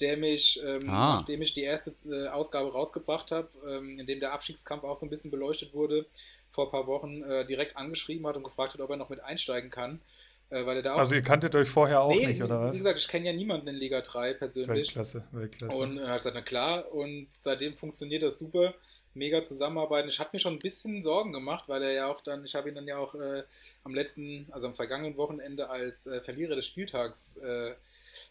der 0.02 0.18
mich, 0.18 0.60
ähm, 0.62 0.90
ah. 0.90 1.18
nachdem 1.18 1.42
ich 1.42 1.54
die 1.54 1.64
erste 1.64 1.94
äh, 2.10 2.28
Ausgabe 2.28 2.74
rausgebracht 2.74 3.32
habe, 3.32 3.50
ähm, 3.66 3.98
in 3.98 4.06
dem 4.06 4.20
der 4.20 4.34
Abstiegskampf 4.34 4.84
auch 4.84 4.98
so 4.98 5.06
ein 5.06 5.10
bisschen 5.10 5.32
beleuchtet 5.32 5.74
wurde, 5.74 6.08
vor 6.52 6.66
ein 6.66 6.72
paar 6.72 6.88
Wochen 6.88 7.22
äh, 7.24 7.46
direkt 7.46 7.78
angeschrieben 7.78 8.28
hat 8.28 8.36
und 8.36 8.44
gefragt 8.44 8.74
hat, 8.74 8.82
ob 8.82 8.90
er 8.90 8.98
noch 8.98 9.10
mit 9.10 9.22
einsteigen 9.22 9.70
kann. 9.70 10.02
Äh, 10.50 10.66
weil 10.66 10.78
er 10.78 10.84
da 10.84 10.94
auch 10.96 11.00
also 11.00 11.14
ihr 11.14 11.22
kanntet 11.22 11.56
euch 11.56 11.70
vorher 11.70 12.02
auch 12.02 12.12
nee, 12.12 12.26
nicht, 12.26 12.42
oder 12.42 12.62
was? 12.62 12.74
Wie 12.74 12.80
gesagt, 12.80 13.00
ich 13.00 13.08
kenne 13.08 13.28
ja 13.28 13.34
niemanden 13.34 13.68
in 13.68 13.76
Liga 13.76 14.02
3 14.02 14.34
persönlich. 14.34 14.70
Weltklasse, 14.70 15.24
Weltklasse. 15.32 15.78
Und 15.78 15.98
er 16.00 16.08
hat 16.08 16.18
gesagt, 16.18 16.36
na 16.36 16.42
klar, 16.42 16.92
und 16.92 17.28
seitdem 17.40 17.78
funktioniert 17.78 18.24
das 18.24 18.40
super. 18.40 18.74
Mega 19.16 19.44
zusammenarbeiten. 19.44 20.08
Ich 20.08 20.20
hatte 20.20 20.30
mir 20.34 20.40
schon 20.40 20.54
ein 20.54 20.60
bisschen 20.60 21.02
Sorgen 21.02 21.34
gemacht, 21.34 21.68
weil 21.68 21.82
er 21.82 21.92
ja 21.92 22.08
auch 22.08 22.22
dann, 22.22 22.46
ich 22.46 22.54
habe 22.54 22.70
ihn 22.70 22.76
dann 22.76 22.88
ja 22.88 22.98
auch 22.98 23.16
äh, 23.16 23.44
am 23.84 23.94
letzten, 23.94 24.48
also 24.52 24.68
am 24.68 24.76
vergangenen 24.76 25.18
Wochenende 25.18 25.70
als 25.70 26.06
äh, 26.06 26.22
Verlierer 26.22 26.56
des 26.56 26.68
Spieltags 26.68 27.38
äh, 27.38 27.74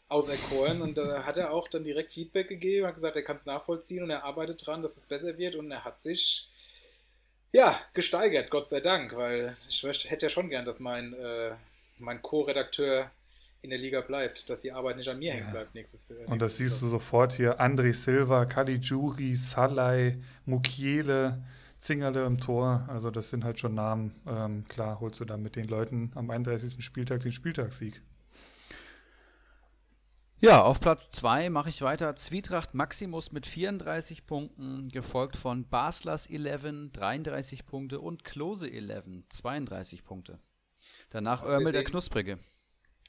auserkoren 0.09 0.81
und 0.81 0.97
da 0.97 1.25
hat 1.25 1.37
er 1.37 1.53
auch 1.53 1.69
dann 1.69 1.85
direkt 1.85 2.13
Feedback 2.13 2.49
gegeben, 2.49 2.87
hat 2.87 2.95
gesagt, 2.95 3.17
er 3.17 3.23
kann 3.23 3.37
es 3.37 3.45
nachvollziehen 3.45 4.03
und 4.03 4.11
er 4.11 4.25
arbeitet 4.25 4.65
dran, 4.65 4.83
dass 4.83 4.97
es 4.97 5.07
besser 5.07 5.37
wird 5.37 5.57
und 5.57 5.71
er 5.71 5.85
hat 5.85 6.01
sich 6.01 6.49
ja 7.53 7.79
gesteigert, 7.93 8.51
Gott 8.51 8.69
sei 8.69 8.81
Dank, 8.81 9.15
weil 9.17 9.57
ich 9.69 9.83
möchte, 9.83 10.09
hätte 10.09 10.27
ja 10.27 10.31
schon 10.31 10.49
gern, 10.49 10.65
dass 10.65 10.81
mein 10.81 11.13
äh, 11.13 11.53
mein 12.01 12.23
Co-Redakteur 12.23 13.11
in 13.63 13.71
der 13.71 13.79
Liga 13.79 14.01
bleibt, 14.01 14.49
dass 14.51 14.61
die 14.61 14.73
Arbeit 14.73 14.97
nicht 14.97 15.09
an 15.09 15.19
mir 15.19 15.29
ja. 15.29 15.35
hängen 15.35 15.51
bleibt 15.51 15.75
nächstes 15.75 16.09
Jahr. 16.09 16.29
Und 16.29 16.41
das 16.41 16.57
siehst 16.57 16.81
du 16.83 16.87
sofort 16.87 17.33
hier: 17.33 17.61
André 17.61 17.93
Silva, 17.93 18.45
Caligiuri, 18.45 19.35
Salai, 19.35 20.19
Mukiele, 20.45 21.43
Zingerle 21.79 22.25
im 22.25 22.39
Tor. 22.39 22.87
Also, 22.89 23.11
das 23.11 23.31
sind 23.31 23.45
halt 23.45 23.59
schon 23.59 23.75
Namen. 23.75 24.15
Ähm, 24.27 24.65
klar, 24.69 25.01
holst 25.01 25.21
du 25.21 25.25
dann 25.25 25.43
mit 25.43 25.57
den 25.57 25.67
Leuten 25.67 26.13
am 26.15 26.31
31. 26.31 26.85
Spieltag 26.85 27.21
den 27.21 27.33
Spieltagssieg. 27.33 28.01
Ja, 30.41 30.63
auf 30.63 30.79
Platz 30.79 31.11
2 31.11 31.51
mache 31.51 31.69
ich 31.69 31.83
weiter 31.83 32.15
Zwietracht 32.15 32.73
Maximus 32.73 33.33
mit 33.33 33.45
34 33.45 34.25
Punkten, 34.25 34.89
gefolgt 34.89 35.35
von 35.35 35.69
Baslers 35.69 36.29
11, 36.29 36.93
33 36.93 37.67
Punkte 37.67 37.99
und 37.99 38.23
Klose 38.23 38.71
11, 38.71 39.25
32 39.31 40.05
Punkte. 40.05 40.39
Danach 41.11 41.43
Also 41.43 41.49
wir 41.49 41.55
Örmel 41.55 41.73
der 41.73 41.85
Knusprige. 41.85 42.39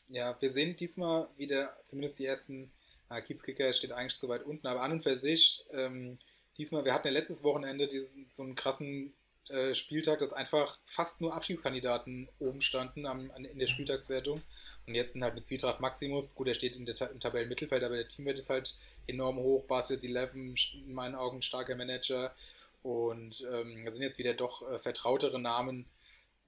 Ja, 0.09 0.35
wir 0.39 0.51
sehen 0.51 0.75
diesmal 0.75 1.27
wieder, 1.37 1.75
zumindest 1.85 2.19
die 2.19 2.25
ersten, 2.25 2.71
na, 3.09 3.21
Kiezkicker 3.21 3.71
steht 3.73 3.91
eigentlich 3.91 4.17
zu 4.17 4.27
weit 4.29 4.43
unten, 4.43 4.65
aber 4.67 4.81
an 4.81 4.91
und 4.93 5.03
für 5.03 5.17
sich, 5.17 5.63
ähm, 5.71 6.17
diesmal, 6.57 6.83
wir 6.85 6.93
hatten 6.93 7.07
ja 7.07 7.13
letztes 7.13 7.43
Wochenende 7.43 7.87
diesen, 7.87 8.27
so 8.31 8.43
einen 8.43 8.55
krassen 8.55 9.13
äh, 9.49 9.73
Spieltag, 9.75 10.19
dass 10.19 10.33
einfach 10.33 10.79
fast 10.85 11.21
nur 11.21 11.33
Abschiedskandidaten 11.33 12.27
oben 12.39 12.61
standen 12.61 13.05
am, 13.05 13.31
an, 13.31 13.45
in 13.45 13.59
der 13.59 13.67
Spieltagswertung. 13.67 14.41
Und 14.87 14.95
jetzt 14.95 15.13
sind 15.13 15.23
halt 15.23 15.35
mit 15.35 15.45
Zwietracht 15.45 15.79
Maximus, 15.79 16.33
gut, 16.33 16.47
er 16.47 16.53
steht 16.55 16.75
in 16.75 16.85
der, 16.85 16.95
Ta- 16.95 17.07
im 17.07 17.19
Tabellenmittelfeld, 17.19 17.83
aber 17.83 17.95
der 17.95 18.07
Teamwert 18.07 18.39
ist 18.39 18.49
halt 18.49 18.75
enorm 19.07 19.37
hoch. 19.37 19.65
Basel 19.65 19.99
11, 20.03 20.33
in 20.33 20.93
meinen 20.93 21.15
Augen 21.15 21.41
starker 21.41 21.75
Manager. 21.75 22.33
Und 22.81 23.45
ähm, 23.51 23.83
da 23.85 23.91
sind 23.91 24.01
jetzt 24.01 24.17
wieder 24.19 24.33
doch 24.33 24.67
äh, 24.69 24.79
vertrautere 24.79 25.39
Namen 25.39 25.85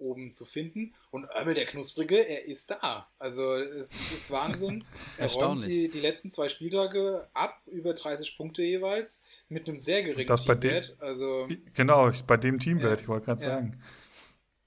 oben 0.02 0.34
zu 0.34 0.46
finden. 0.46 0.92
Und 1.12 1.26
Örbel 1.26 1.54
der 1.54 1.66
Knusprige, 1.66 2.18
er 2.18 2.46
ist 2.46 2.72
da. 2.72 3.08
Also 3.20 3.54
es 3.56 3.92
ist 3.94 4.32
Wahnsinn. 4.32 4.84
Er 5.18 5.30
räumt 5.32 5.64
die, 5.66 5.88
die 5.88 6.00
letzten 6.00 6.32
zwei 6.32 6.50
Spieltage 6.50 7.28
ab, 7.34 7.62
über 7.68 7.94
30 7.94 8.36
Punkte 8.38 8.64
jeweils, 8.64 9.22
mit 9.50 9.68
einem 9.70 9.78
sehr 9.80 10.04
geringen 10.04 10.28
Das 10.28 10.46
bei 10.46 10.56
dem- 10.56 10.62
Teamwert. 10.82 10.96
Also, 11.00 11.48
Genau, 11.74 12.10
ich, 12.10 12.24
bei 12.24 12.38
dem 12.38 12.60
Teamwert, 12.60 13.00
Ja. 13.00 13.04
ich 13.04 13.08
wollte 13.08 13.26
gerade 13.28 13.44
Ja. 13.44 13.50
sagen. 13.50 13.80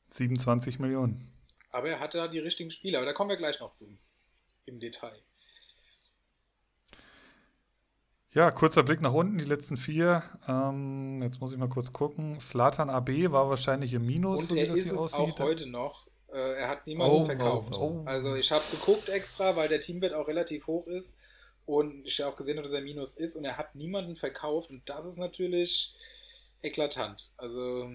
27 0.09 0.79
Millionen. 0.79 1.31
aber 1.71 1.89
er 1.89 1.99
hatte 2.01 2.19
da 2.19 2.29
die 2.29 2.39
richtigen 2.39 2.71
Spieler. 2.71 2.99
Aber 2.99 3.07
da 3.07 3.13
kommen 3.13 3.31
wir 3.31 3.37
gleich 3.37 3.59
noch 3.59 3.73
zu. 3.73 3.89
Im 4.67 4.79
Detail. 4.79 5.19
Ja, 8.35 8.51
kurzer 8.51 8.83
Blick 8.83 9.01
nach 9.01 9.13
unten, 9.13 9.39
die 9.39 9.45
letzten 9.45 9.77
vier. 9.77 10.23
Ähm, 10.49 11.21
jetzt 11.23 11.41
muss 11.41 11.53
ich 11.53 11.59
mal 11.59 11.69
kurz 11.69 11.93
gucken. 11.93 12.41
Slatan 12.41 12.91
AB 12.91 13.31
war 13.31 13.49
wahrscheinlich 13.49 13.95
im 13.95 14.05
Minus, 14.07 14.41
Und 14.41 14.47
so 14.49 14.57
wie 14.57 14.67
das 14.67 14.81
hier 14.83 14.99
aussieht. 14.99 15.21
auch 15.21 15.39
heute 15.41 15.67
noch. 15.67 16.09
Äh, 16.33 16.55
er 16.57 16.69
hat 16.69 16.87
niemanden 16.87 17.15
Oh, 17.17 17.25
verkauft. 17.27 17.73
oh, 17.75 18.03
oh. 18.03 18.07
Also 18.07 18.35
ich 18.35 18.51
habe 18.51 18.63
geguckt 18.73 19.09
extra, 19.11 19.55
weil 19.55 19.69
der 19.69 19.81
Teamwert 19.81 20.15
auch 20.15 20.27
relativ 20.27 20.67
hoch 20.67 20.89
ist. 20.89 21.17
Und 21.65 22.05
ich 22.07 22.21
habe 22.21 22.33
auch 22.33 22.37
gesehen, 22.37 22.57
dass 22.57 22.73
er 22.73 22.81
Minus 22.81 23.15
ist. 23.15 23.37
Und 23.37 23.45
er 23.45 23.57
hat 23.57 23.77
niemanden 23.77 24.17
verkauft. 24.17 24.69
Und 24.69 24.83
das 24.89 25.05
ist 25.07 25.17
natürlich 25.17 25.95
eklatant. 26.61 27.31
Also 27.37 27.89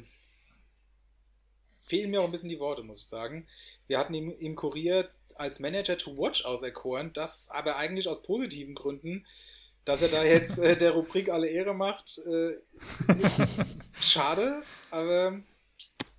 fehlen 1.86 2.12
mir 2.12 2.22
auch 2.22 2.26
ein 2.26 2.32
bisschen 2.32 2.50
die 2.50 2.60
Worte, 2.60 2.84
muss 2.84 3.02
ich 3.02 3.08
sagen. 3.08 3.46
Wir 3.88 4.00
hatten 4.00 4.14
ihm 4.14 4.30
im 4.40 4.56
Kurier 4.56 5.06
als 5.36 5.60
Manager 5.60 5.98
to 5.98 6.16
watch 6.18 6.46
auserkoren, 6.46 7.12
das 7.14 7.50
aber 7.50 7.76
eigentlich 7.76 8.08
aus 8.08 8.22
positiven 8.22 8.76
Gründen, 8.76 9.26
dass 9.86 10.02
er 10.02 10.10
da 10.10 10.24
jetzt 10.24 10.58
äh, 10.60 10.78
der 10.78 10.92
Rubrik 10.92 11.30
alle 11.30 11.48
Ehre 11.48 11.74
macht, 11.74 12.20
äh, 12.28 12.54
ist 13.18 13.78
schade, 13.94 14.62
aber 14.92 15.40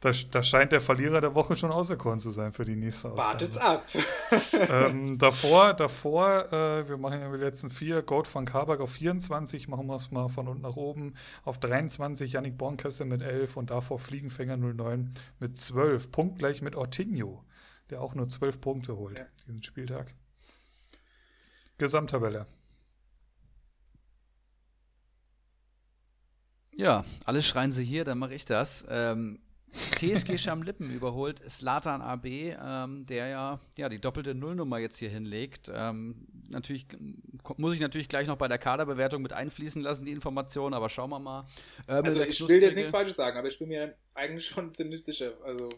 Da, 0.00 0.10
da 0.30 0.42
scheint 0.42 0.72
der 0.72 0.80
Verlierer 0.80 1.20
der 1.20 1.34
Woche 1.34 1.56
schon 1.56 1.70
auserkoren 1.70 2.20
zu 2.20 2.30
sein 2.30 2.52
für 2.52 2.64
die 2.64 2.74
nächste 2.76 3.12
Ausgabe. 3.12 3.28
wartet's 3.32 3.56
ab. 3.58 3.84
ähm, 4.52 5.18
davor, 5.18 5.74
davor, 5.74 6.50
äh, 6.52 6.88
wir 6.88 6.96
machen 6.96 7.20
ja 7.20 7.30
die 7.30 7.38
letzten 7.38 7.68
vier, 7.70 8.02
Goat 8.02 8.32
van 8.34 8.46
Kabak 8.46 8.80
auf 8.80 8.92
24, 8.92 9.68
machen 9.68 9.86
wir 9.88 9.96
es 9.96 10.10
mal 10.10 10.28
von 10.28 10.48
unten 10.48 10.62
nach 10.62 10.76
oben, 10.76 11.14
auf 11.44 11.58
23, 11.58 12.32
Yannick 12.32 12.56
Bornkessel 12.56 13.06
mit 13.06 13.20
11 13.22 13.56
und 13.58 13.70
davor 13.70 13.98
Fliegenfänger 13.98 14.56
09 14.56 15.10
mit 15.38 15.56
12, 15.56 16.10
punktgleich 16.10 16.62
mit 16.62 16.76
Ortinho, 16.76 17.44
der 17.90 18.00
auch 18.00 18.14
nur 18.14 18.28
12 18.28 18.60
Punkte 18.60 18.96
holt, 18.96 19.18
Ja. 19.18 19.26
diesen 19.46 19.62
Spieltag. 19.62 20.14
Gesamttabelle. 21.78 22.46
Ja, 26.80 27.04
alle 27.26 27.42
schreien 27.42 27.72
sie 27.72 27.84
hier, 27.84 28.04
dann 28.04 28.18
mache 28.18 28.34
ich 28.34 28.46
das. 28.46 28.86
Ähm, 28.88 29.38
TSG 29.70 30.38
Schamlippen 30.38 30.90
überholt 30.90 31.38
Slatan 31.48 32.00
AB, 32.00 32.26
ähm, 32.26 33.04
der 33.06 33.28
ja, 33.28 33.60
ja 33.76 33.88
die 33.88 34.00
doppelte 34.00 34.34
Nullnummer 34.34 34.78
jetzt 34.78 34.98
hier 34.98 35.10
hinlegt. 35.10 35.70
Ähm, 35.72 36.26
natürlich 36.48 36.86
muss 37.58 37.74
ich 37.74 37.80
natürlich 37.80 38.08
gleich 38.08 38.26
noch 38.26 38.36
bei 38.36 38.48
der 38.48 38.58
Kaderbewertung 38.58 39.20
mit 39.20 39.32
einfließen 39.32 39.82
lassen, 39.82 40.06
die 40.06 40.12
Information, 40.12 40.72
aber 40.72 40.88
schauen 40.88 41.10
wir 41.10 41.20
mal. 41.20 41.46
Ähm, 41.86 42.04
Also 42.04 42.22
ich 42.22 42.40
will 42.48 42.62
jetzt 42.62 42.74
nichts 42.76 42.90
Falsches 42.90 43.16
sagen, 43.16 43.38
aber 43.38 43.48
ich 43.48 43.58
bin 43.58 43.68
mir 43.68 43.94
eigentlich 44.14 44.46
schon 44.46 44.74
ziemlich 44.74 45.04
sicher. 45.04 45.34
Also 45.44 45.68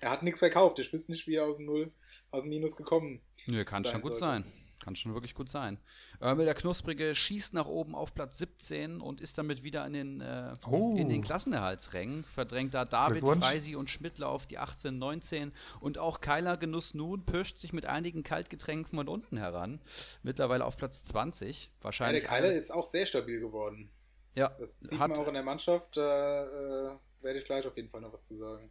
er 0.00 0.10
hat 0.10 0.24
nichts 0.24 0.40
verkauft. 0.40 0.80
Ich 0.80 0.92
wüsste 0.92 1.12
nicht, 1.12 1.26
wie 1.28 1.36
er 1.36 1.44
aus 1.44 1.58
dem 1.58 1.66
Null, 1.66 1.92
aus 2.32 2.42
dem 2.42 2.50
Minus 2.50 2.74
gekommen. 2.74 3.20
Nö, 3.46 3.64
kann 3.64 3.84
schon 3.84 4.00
gut 4.02 4.14
sollte. 4.14 4.42
sein. 4.42 4.67
Kann 4.84 4.94
schon 4.94 5.12
wirklich 5.12 5.34
gut 5.34 5.48
sein. 5.48 5.78
Örmel 6.22 6.44
der 6.46 6.54
Knusprige 6.54 7.12
schießt 7.14 7.52
nach 7.52 7.66
oben 7.66 7.94
auf 7.96 8.14
Platz 8.14 8.38
17 8.38 9.00
und 9.00 9.20
ist 9.20 9.36
damit 9.36 9.64
wieder 9.64 9.84
in 9.86 9.92
den, 9.92 10.20
äh, 10.20 10.52
Oh. 10.66 10.94
in 10.96 11.08
den 11.08 11.20
Klassenerhaltsrängen. 11.22 12.22
Verdrängt 12.24 12.74
da 12.74 12.84
David. 12.84 13.24
Freisi 13.26 13.74
und 13.74 13.90
Schmidtler 13.90 14.28
auf 14.28 14.46
die 14.46 14.56
18, 14.58 14.96
19. 14.98 15.52
Und 15.80 15.98
auch 15.98 16.20
Keiler 16.20 16.56
Genuss 16.56 16.94
nun 16.94 17.24
pirscht 17.26 17.58
sich 17.58 17.72
mit 17.72 17.86
einigen 17.86 18.22
Kaltgetränken 18.22 18.96
von 18.96 19.08
unten 19.08 19.36
heran. 19.36 19.80
Mittlerweile 20.22 20.64
auf 20.64 20.76
Platz 20.76 21.02
20. 21.02 21.66
Ja, 21.66 21.70
Wahrscheinlich. 21.82 22.22
der 22.22 22.30
Keiler 22.30 22.52
ist 22.52 22.70
auch 22.70 22.84
sehr 22.84 23.06
stabil 23.06 23.40
geworden. 23.40 23.90
ja, 24.36 24.48
Das 24.60 24.78
sieht 24.80 24.98
hat, 25.00 25.10
man 25.10 25.18
auch 25.18 25.28
in 25.28 25.34
der 25.34 25.42
Mannschaft. 25.42 25.96
Da 25.96 26.44
äh, 26.44 26.90
werde 27.22 27.40
ich 27.40 27.44
gleich 27.44 27.66
auf 27.66 27.76
jeden 27.76 27.88
Fall 27.88 28.00
noch 28.00 28.12
was 28.12 28.22
zu 28.24 28.36
sagen. 28.36 28.70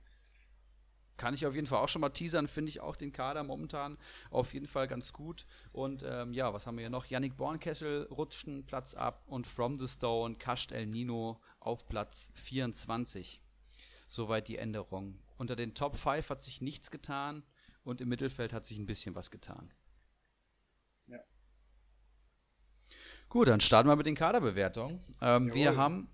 Kann 1.18 1.34
ich 1.34 1.46
auf 1.48 1.56
jeden 1.56 1.66
Fall 1.66 1.80
auch 1.80 1.90
schon 1.90 2.02
mal 2.02 2.10
teasern, 2.10 2.48
finde 2.48 2.70
ich 2.70 2.80
auch 2.80 2.96
den 2.96 3.12
Kader 3.12 3.44
momentan 3.44 3.98
auf 4.30 4.54
jeden 4.54 4.68
Fall 4.68 4.88
ganz 4.88 5.14
gut. 5.14 5.46
Und 5.72 6.04
ähm, 6.08 6.32
ja, 6.34 6.54
was 6.54 6.68
haben 6.68 6.78
wir 6.78 6.84
hier 6.84 6.92
noch? 6.92 7.06
Yannick 7.08 7.36
Bornkessel 7.36 8.04
rutscht 8.12 8.48
einen 8.48 8.66
Platz 8.66 8.94
ab 8.94 9.24
und 9.26 9.48
From 9.48 9.76
the 9.76 9.88
Stone 9.88 10.36
kascht 10.36 10.72
El 10.72 10.86
Nino 10.86 11.40
auf 11.60 11.88
Platz 11.88 12.32
24. 12.36 13.42
Soweit 14.08 14.48
die 14.48 14.58
Änderung. 14.58 15.20
Unter 15.38 15.56
den 15.56 15.74
Top 15.74 15.96
5 15.96 16.30
hat 16.30 16.44
sich 16.44 16.62
nichts 16.62 16.92
getan 16.92 17.44
und 17.84 18.00
im 18.00 18.10
Mittelfeld 18.10 18.54
hat 18.54 18.66
sich 18.66 18.78
ein 18.78 18.86
bisschen 18.86 19.16
was 19.16 19.32
getan. 19.32 19.72
Ja. 21.08 21.20
Gut, 23.30 23.48
dann 23.48 23.60
starten 23.60 23.90
wir 23.90 23.96
mit 23.96 24.06
den 24.06 24.16
Kaderbewertungen. 24.16 25.00
Ähm, 25.22 25.54
wir 25.54 25.78
haben 25.78 26.10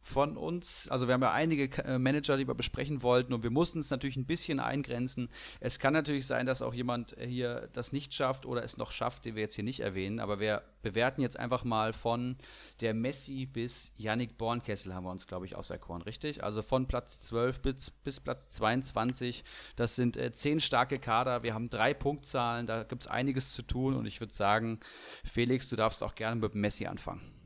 von 0.00 0.36
uns, 0.36 0.88
also 0.88 1.06
wir 1.06 1.14
haben 1.14 1.22
ja 1.22 1.32
einige 1.32 1.68
äh, 1.84 1.98
Manager, 1.98 2.36
die 2.36 2.46
wir 2.46 2.54
besprechen 2.54 3.02
wollten 3.02 3.32
und 3.32 3.42
wir 3.42 3.50
mussten 3.50 3.80
es 3.80 3.90
natürlich 3.90 4.16
ein 4.16 4.26
bisschen 4.26 4.60
eingrenzen. 4.60 5.28
Es 5.60 5.78
kann 5.78 5.92
natürlich 5.92 6.26
sein, 6.26 6.46
dass 6.46 6.62
auch 6.62 6.74
jemand 6.74 7.18
äh, 7.18 7.26
hier 7.26 7.68
das 7.72 7.92
nicht 7.92 8.14
schafft 8.14 8.46
oder 8.46 8.62
es 8.62 8.76
noch 8.76 8.92
schafft, 8.92 9.24
den 9.24 9.34
wir 9.34 9.42
jetzt 9.42 9.56
hier 9.56 9.64
nicht 9.64 9.80
erwähnen, 9.80 10.20
aber 10.20 10.40
wir 10.40 10.62
bewerten 10.82 11.20
jetzt 11.20 11.38
einfach 11.38 11.64
mal 11.64 11.92
von 11.92 12.36
der 12.80 12.94
Messi 12.94 13.46
bis 13.46 13.92
Yannick 13.96 14.38
Bornkessel 14.38 14.94
haben 14.94 15.04
wir 15.04 15.10
uns, 15.10 15.26
glaube 15.26 15.46
ich, 15.46 15.56
auserkoren, 15.56 16.02
richtig? 16.02 16.44
Also 16.44 16.62
von 16.62 16.86
Platz 16.86 17.20
12 17.20 17.60
bis, 17.60 17.90
bis 17.90 18.20
Platz 18.20 18.48
22, 18.48 19.44
das 19.76 19.96
sind 19.96 20.16
äh, 20.16 20.32
zehn 20.32 20.60
starke 20.60 20.98
Kader, 20.98 21.42
wir 21.42 21.54
haben 21.54 21.68
drei 21.68 21.92
Punktzahlen, 21.92 22.66
da 22.66 22.84
gibt 22.84 23.02
es 23.02 23.08
einiges 23.08 23.52
zu 23.52 23.62
tun 23.62 23.94
und 23.94 24.06
ich 24.06 24.20
würde 24.20 24.32
sagen, 24.32 24.78
Felix, 25.24 25.68
du 25.68 25.76
darfst 25.76 26.02
auch 26.02 26.14
gerne 26.14 26.40
mit 26.40 26.54
Messi 26.54 26.86
anfangen. 26.86 27.37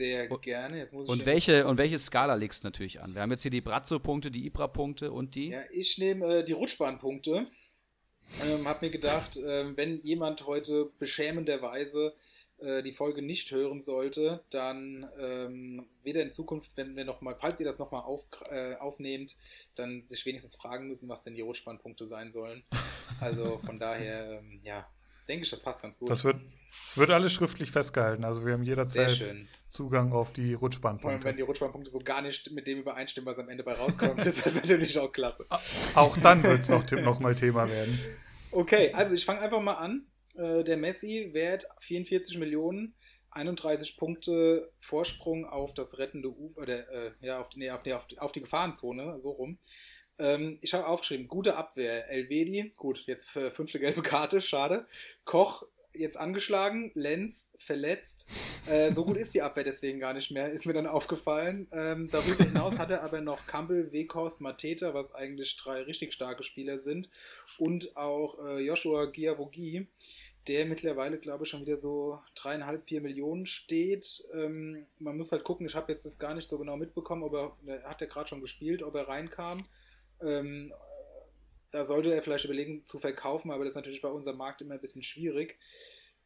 Sehr 0.00 0.28
gerne. 0.28 0.78
Jetzt 0.78 0.94
muss 0.94 1.04
ich 1.04 1.10
Und 1.10 1.26
welche, 1.26 1.66
und 1.66 1.76
welche 1.76 1.98
Skala 1.98 2.34
legst 2.34 2.64
du 2.64 2.68
natürlich 2.68 3.02
an? 3.02 3.14
Wir 3.14 3.20
haben 3.20 3.30
jetzt 3.30 3.42
hier 3.42 3.50
die 3.50 3.60
Brazzo-Punkte, 3.60 4.30
die 4.30 4.46
Ibra-Punkte 4.46 5.12
und 5.12 5.34
die. 5.34 5.48
Ja, 5.48 5.60
ich 5.70 5.98
nehme 5.98 6.38
äh, 6.38 6.44
die 6.44 6.52
Rutschbahnpunkte. 6.52 7.46
Ähm, 8.46 8.66
hab 8.66 8.80
mir 8.80 8.88
gedacht, 8.88 9.38
ähm, 9.46 9.76
wenn 9.76 10.00
jemand 10.00 10.46
heute 10.46 10.90
beschämenderweise 10.98 12.14
äh, 12.60 12.82
die 12.82 12.92
Folge 12.92 13.20
nicht 13.20 13.50
hören 13.50 13.82
sollte, 13.82 14.42
dann 14.48 15.06
ähm, 15.18 15.86
weder 16.02 16.22
in 16.22 16.32
Zukunft, 16.32 16.70
wenn 16.76 16.96
wir 16.96 17.04
noch 17.04 17.20
mal, 17.20 17.36
falls 17.38 17.60
ihr 17.60 17.66
das 17.66 17.78
nochmal 17.78 18.02
auf, 18.02 18.22
äh, 18.50 18.76
aufnehmt, 18.76 19.36
dann 19.74 20.06
sich 20.06 20.24
wenigstens 20.24 20.54
fragen 20.54 20.88
müssen, 20.88 21.10
was 21.10 21.20
denn 21.20 21.34
die 21.34 21.42
Rutschbahnpunkte 21.42 22.06
sein 22.06 22.32
sollen. 22.32 22.62
Also 23.20 23.58
von 23.58 23.78
daher, 23.78 24.38
ähm, 24.38 24.60
ja, 24.64 24.88
denke 25.28 25.44
ich, 25.44 25.50
das 25.50 25.60
passt 25.60 25.82
ganz 25.82 25.98
gut. 25.98 26.08
Das 26.08 26.24
wird, 26.24 26.40
es 26.86 26.96
wird 26.96 27.10
alles 27.10 27.32
schriftlich 27.32 27.70
festgehalten, 27.70 28.24
also 28.24 28.44
wir 28.44 28.52
haben 28.52 28.62
jederzeit. 28.62 29.46
Zugang 29.70 30.12
auf 30.12 30.32
die 30.32 30.40
Vor 30.40 30.48
allem, 30.48 30.52
wenn 30.52 30.58
Rutschbahnpunkte. 30.58 31.34
die 31.34 31.42
Rutschbahnpunkte 31.42 31.90
so 31.92 32.00
gar 32.00 32.22
nicht 32.22 32.50
mit 32.50 32.66
dem 32.66 32.80
übereinstimmen, 32.80 33.26
was 33.30 33.38
am 33.38 33.48
Ende 33.48 33.62
bei 33.62 33.72
rauskommt, 33.72 34.18
ist 34.26 34.44
das 34.44 34.56
natürlich 34.56 34.98
auch 34.98 35.12
klasse. 35.12 35.46
Auch 35.94 36.16
dann 36.16 36.42
wird 36.42 36.60
es 36.60 36.70
noch, 36.70 36.84
noch 36.90 37.20
mal 37.20 37.36
Thema 37.36 37.68
werden. 37.70 37.98
Okay, 38.50 38.92
also 38.92 39.14
ich 39.14 39.24
fange 39.24 39.40
einfach 39.40 39.60
mal 39.60 39.74
an. 39.74 40.06
Äh, 40.34 40.64
der 40.64 40.76
Messi 40.76 41.30
wert 41.32 41.66
44 41.82 42.38
Millionen, 42.38 42.96
31 43.30 43.96
Punkte 43.96 44.72
Vorsprung 44.80 45.46
auf 45.46 45.72
das 45.74 45.98
rettende 45.98 46.30
U 46.30 46.52
oder 46.56 46.88
äh, 46.90 47.12
ja 47.20 47.40
auf 47.40 47.48
die, 47.48 47.60
nee, 47.60 47.70
auf, 47.70 47.84
die, 47.84 47.92
auf, 47.94 48.08
die, 48.08 48.18
auf 48.18 48.32
die 48.32 48.40
Gefahrenzone, 48.40 49.20
so 49.20 49.30
rum. 49.30 49.58
Ähm, 50.18 50.58
ich 50.62 50.74
habe 50.74 50.86
aufgeschrieben, 50.86 51.28
gute 51.28 51.56
Abwehr. 51.56 52.10
Elvedi, 52.10 52.72
gut, 52.76 53.04
jetzt 53.06 53.28
fünfte 53.28 53.78
gelbe 53.78 54.02
Karte, 54.02 54.40
schade. 54.40 54.86
Koch 55.24 55.62
jetzt 55.92 56.16
angeschlagen, 56.16 56.90
Lenz 56.94 57.50
verletzt. 57.58 58.28
Äh, 58.68 58.92
so 58.92 59.04
gut 59.04 59.16
ist 59.16 59.34
die 59.34 59.42
Abwehr 59.42 59.64
deswegen 59.64 60.00
gar 60.00 60.12
nicht 60.14 60.30
mehr, 60.30 60.50
ist 60.50 60.66
mir 60.66 60.72
dann 60.72 60.86
aufgefallen. 60.86 61.66
Ähm, 61.72 62.08
darüber 62.10 62.44
hinaus 62.44 62.78
hat 62.78 62.90
er 62.90 63.02
aber 63.02 63.20
noch 63.20 63.46
Campbell, 63.46 63.92
Weghorst, 63.92 64.40
Mateta, 64.40 64.94
was 64.94 65.14
eigentlich 65.14 65.56
drei 65.56 65.82
richtig 65.82 66.12
starke 66.12 66.42
Spieler 66.42 66.78
sind. 66.78 67.08
Und 67.58 67.96
auch 67.96 68.38
äh, 68.46 68.60
Joshua 68.60 69.06
Giavogi, 69.06 69.86
der 70.48 70.64
mittlerweile, 70.64 71.18
glaube 71.18 71.44
ich, 71.44 71.50
schon 71.50 71.62
wieder 71.62 71.76
so 71.76 72.18
dreieinhalb, 72.34 72.84
vier 72.84 73.00
Millionen 73.00 73.46
steht. 73.46 74.24
Ähm, 74.32 74.86
man 74.98 75.16
muss 75.16 75.32
halt 75.32 75.44
gucken, 75.44 75.66
ich 75.66 75.74
habe 75.74 75.92
jetzt 75.92 76.04
das 76.04 76.18
gar 76.18 76.34
nicht 76.34 76.48
so 76.48 76.58
genau 76.58 76.76
mitbekommen, 76.76 77.22
ob 77.22 77.34
er, 77.66 77.82
hat 77.84 78.00
er 78.00 78.08
gerade 78.08 78.28
schon 78.28 78.40
gespielt, 78.40 78.82
ob 78.82 78.94
er 78.94 79.08
reinkam. 79.08 79.64
Ähm, 80.22 80.72
da 81.70 81.84
sollte 81.84 82.12
er 82.14 82.22
vielleicht 82.22 82.44
überlegen 82.44 82.84
zu 82.84 82.98
verkaufen, 82.98 83.50
aber 83.50 83.64
das 83.64 83.72
ist 83.72 83.76
natürlich 83.76 84.02
bei 84.02 84.08
unserem 84.08 84.38
Markt 84.38 84.62
immer 84.62 84.74
ein 84.74 84.80
bisschen 84.80 85.02
schwierig. 85.02 85.58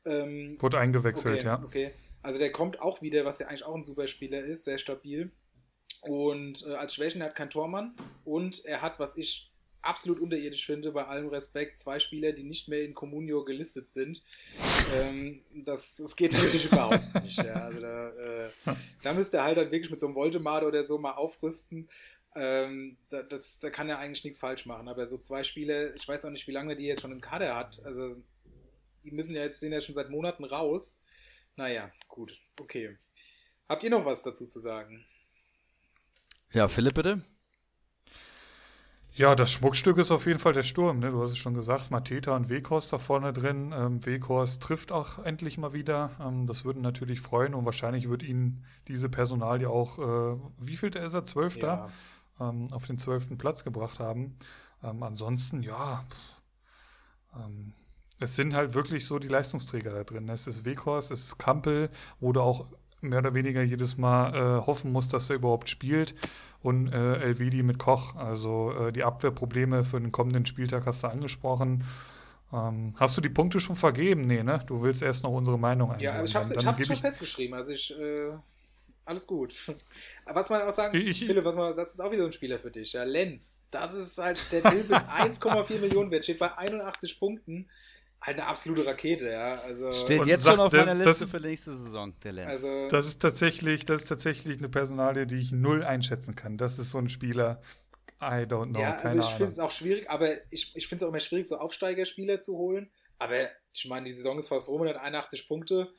Ähm, 0.04 0.56
Wurde 0.60 0.78
eingewechselt, 0.78 1.36
okay, 1.36 1.44
ja. 1.44 1.62
Okay, 1.62 1.90
also 2.22 2.38
der 2.38 2.52
kommt 2.52 2.80
auch 2.80 3.02
wieder, 3.02 3.24
was 3.24 3.38
ja 3.38 3.48
eigentlich 3.48 3.64
auch 3.64 3.74
ein 3.74 3.84
super 3.84 4.06
Spieler 4.06 4.44
ist, 4.44 4.64
sehr 4.64 4.78
stabil. 4.78 5.30
Und 6.00 6.64
äh, 6.66 6.74
als 6.74 6.94
Schwächen 6.94 7.22
hat 7.22 7.30
er 7.30 7.34
kein 7.34 7.50
Tormann 7.50 7.94
und 8.24 8.64
er 8.64 8.82
hat, 8.82 8.98
was 8.98 9.16
ich 9.16 9.50
absolut 9.84 10.18
unterirdisch 10.18 10.66
finde, 10.66 10.92
bei 10.92 11.06
allem 11.06 11.28
Respekt, 11.28 11.78
zwei 11.78 11.98
Spieler, 11.98 12.32
die 12.32 12.44
nicht 12.44 12.68
mehr 12.68 12.82
in 12.82 12.94
Comunio 12.94 13.44
gelistet 13.44 13.88
sind. 13.88 14.22
ähm, 14.96 15.42
das, 15.52 15.96
das 15.96 16.16
geht 16.16 16.32
natürlich 16.32 16.66
überhaupt 16.66 17.22
nicht. 17.22 17.42
Ja. 17.42 17.52
Also 17.52 17.80
da, 17.80 18.08
äh, 18.10 18.48
da 19.02 19.12
müsste 19.12 19.38
er 19.38 19.44
halt 19.44 19.58
dann 19.58 19.70
wirklich 19.70 19.90
mit 19.90 20.00
so 20.00 20.06
einem 20.06 20.14
Voldemort 20.14 20.64
oder 20.64 20.84
so 20.84 20.98
mal 20.98 21.12
aufrüsten. 21.12 21.88
Ähm, 22.34 22.96
da, 23.10 23.22
das, 23.22 23.60
da 23.60 23.70
kann 23.70 23.88
er 23.88 23.98
eigentlich 23.98 24.24
nichts 24.24 24.38
falsch 24.38 24.66
machen. 24.66 24.88
Aber 24.88 25.06
so 25.06 25.18
zwei 25.18 25.44
Spiele, 25.44 25.94
ich 25.94 26.06
weiß 26.06 26.24
auch 26.24 26.30
nicht, 26.30 26.46
wie 26.46 26.52
lange 26.52 26.76
die 26.76 26.84
jetzt 26.84 27.02
schon 27.02 27.12
im 27.12 27.20
Kader 27.20 27.54
hat. 27.54 27.80
Also 27.84 28.16
die 29.04 29.10
müssen 29.10 29.34
ja 29.34 29.42
jetzt, 29.42 29.60
sind 29.60 29.72
ja 29.72 29.80
schon 29.80 29.94
seit 29.94 30.10
Monaten 30.10 30.44
raus. 30.44 30.98
Naja, 31.56 31.92
gut, 32.08 32.40
okay. 32.58 32.98
Habt 33.68 33.84
ihr 33.84 33.90
noch 33.90 34.04
was 34.04 34.22
dazu 34.22 34.44
zu 34.44 34.58
sagen? 34.58 35.04
Ja, 36.52 36.68
Philipp, 36.68 36.94
bitte. 36.94 37.22
Ja, 39.16 39.36
das 39.36 39.52
Schmuckstück 39.52 39.98
ist 39.98 40.10
auf 40.10 40.26
jeden 40.26 40.40
Fall 40.40 40.54
der 40.54 40.64
Sturm. 40.64 40.98
Ne? 40.98 41.10
Du 41.10 41.22
hast 41.22 41.30
es 41.30 41.38
schon 41.38 41.54
gesagt, 41.54 41.92
Mateta 41.92 42.34
und 42.34 42.48
Weghorst 42.48 42.92
da 42.92 42.98
vorne 42.98 43.32
drin. 43.32 43.72
Ähm, 43.72 44.04
Weghorst 44.04 44.60
trifft 44.60 44.90
auch 44.90 45.20
endlich 45.20 45.56
mal 45.56 45.72
wieder. 45.72 46.10
Ähm, 46.20 46.48
das 46.48 46.64
würde 46.64 46.80
natürlich 46.80 47.20
freuen 47.20 47.54
und 47.54 47.64
wahrscheinlich 47.64 48.08
wird 48.08 48.24
ihn 48.24 48.64
diese 48.88 49.08
Personalie 49.08 49.70
auch, 49.70 50.00
äh, 50.00 50.36
wie 50.58 50.76
viel 50.76 50.88
ist 50.96 51.14
er, 51.14 51.24
Zwölfter, 51.24 51.66
ja. 51.66 51.92
Ähm, 52.40 52.68
auf 52.72 52.86
den 52.86 52.98
zwölften 52.98 53.38
Platz 53.38 53.64
gebracht 53.64 54.00
haben. 54.00 54.36
Ähm, 54.82 55.02
ansonsten, 55.02 55.62
ja, 55.62 56.04
ähm, 57.36 57.72
es 58.20 58.36
sind 58.36 58.54
halt 58.54 58.74
wirklich 58.74 59.06
so 59.06 59.18
die 59.18 59.28
Leistungsträger 59.28 59.92
da 59.92 60.04
drin. 60.04 60.28
Es 60.28 60.46
ist 60.46 60.64
Weghorst, 60.64 61.10
es 61.10 61.24
ist 61.24 61.38
Kampel, 61.38 61.90
wo 62.20 62.32
du 62.32 62.40
auch 62.40 62.68
mehr 63.00 63.18
oder 63.18 63.34
weniger 63.34 63.62
jedes 63.62 63.98
Mal 63.98 64.34
äh, 64.34 64.66
hoffen 64.66 64.92
muss, 64.92 65.08
dass 65.08 65.30
er 65.30 65.36
überhaupt 65.36 65.68
spielt. 65.68 66.14
Und 66.62 66.92
äh, 66.92 67.20
Elvedi 67.20 67.62
mit 67.62 67.78
Koch. 67.78 68.16
Also 68.16 68.72
äh, 68.72 68.92
die 68.92 69.04
Abwehrprobleme 69.04 69.84
für 69.84 70.00
den 70.00 70.12
kommenden 70.12 70.46
Spieltag 70.46 70.86
hast 70.86 71.02
du 71.02 71.08
angesprochen. 71.08 71.84
Ähm, 72.52 72.92
hast 72.98 73.16
du 73.16 73.20
die 73.20 73.28
Punkte 73.28 73.60
schon 73.60 73.76
vergeben? 73.76 74.22
Nee, 74.22 74.42
ne? 74.42 74.60
Du 74.66 74.82
willst 74.82 75.02
erst 75.02 75.24
noch 75.24 75.30
unsere 75.30 75.58
Meinung 75.58 75.90
eingeben. 75.90 76.14
Ja, 76.14 76.24
ich 76.24 76.34
habe 76.34 76.46
es 76.46 76.86
schon 76.86 76.96
festgeschrieben. 76.96 77.54
Also 77.54 77.72
ich, 77.72 77.94
äh, 77.98 78.30
alles 79.04 79.26
gut. 79.26 79.54
Aber 80.24 80.40
was 80.40 80.50
man 80.50 80.62
auch 80.62 80.72
sagen, 80.72 80.96
ich, 80.96 81.24
Philipp, 81.24 81.44
was 81.44 81.56
man, 81.56 81.74
das 81.74 81.92
ist 81.92 82.00
auch 82.00 82.10
wieder 82.10 82.22
so 82.22 82.26
ein 82.26 82.32
Spieler 82.32 82.58
für 82.58 82.70
dich. 82.70 82.92
Ja, 82.92 83.04
Lenz, 83.04 83.58
das 83.70 83.94
ist 83.94 84.18
halt, 84.18 84.52
der 84.52 84.64
will 84.64 84.84
bis 84.84 84.96
1,4 85.42 85.80
Millionen 85.80 86.10
wert, 86.10 86.24
steht 86.24 86.38
bei 86.38 86.56
81 86.56 87.18
Punkten 87.18 87.68
halt 88.24 88.38
eine 88.38 88.46
absolute 88.46 88.86
Rakete, 88.86 89.30
ja. 89.30 89.52
Also 89.52 89.92
Steht 89.92 90.26
jetzt 90.26 90.46
schon 90.46 90.58
auf 90.58 90.72
das, 90.72 90.86
meiner 90.86 90.94
Liste 91.04 91.24
das, 91.24 91.30
für 91.30 91.40
nächste 91.40 91.72
Saison, 91.72 92.14
der 92.20 92.32
Lenz. 92.32 92.48
Also 92.48 92.88
das 92.88 93.06
ist 93.06 93.20
tatsächlich, 93.20 93.84
das 93.84 94.02
ist 94.02 94.08
tatsächlich 94.08 94.58
eine 94.58 94.68
Personalie, 94.68 95.26
die 95.26 95.36
ich 95.36 95.52
null 95.52 95.84
einschätzen 95.84 96.34
kann. 96.34 96.56
Das 96.56 96.78
ist 96.78 96.90
so 96.90 96.98
ein 96.98 97.08
Spieler. 97.08 97.60
I 98.22 98.46
don't 98.46 98.70
know. 98.70 98.80
Ja, 98.80 98.96
also 98.96 99.20
ich 99.20 99.26
finde 99.26 99.52
es 99.52 99.58
auch 99.58 99.70
schwierig, 99.70 100.08
aber 100.08 100.30
ich, 100.50 100.74
ich 100.74 100.88
finde 100.88 101.04
es 101.04 101.06
auch 101.06 101.10
immer 101.12 101.20
schwierig, 101.20 101.46
so 101.46 101.58
Aufsteigerspieler 101.58 102.40
zu 102.40 102.56
holen. 102.56 102.90
Aber 103.18 103.48
ich 103.72 103.86
meine, 103.86 104.06
die 104.06 104.14
Saison 104.14 104.38
ist 104.38 104.48
fast 104.48 104.68
rum, 104.68 104.82
181 104.82 105.46
Punkte. 105.46 105.92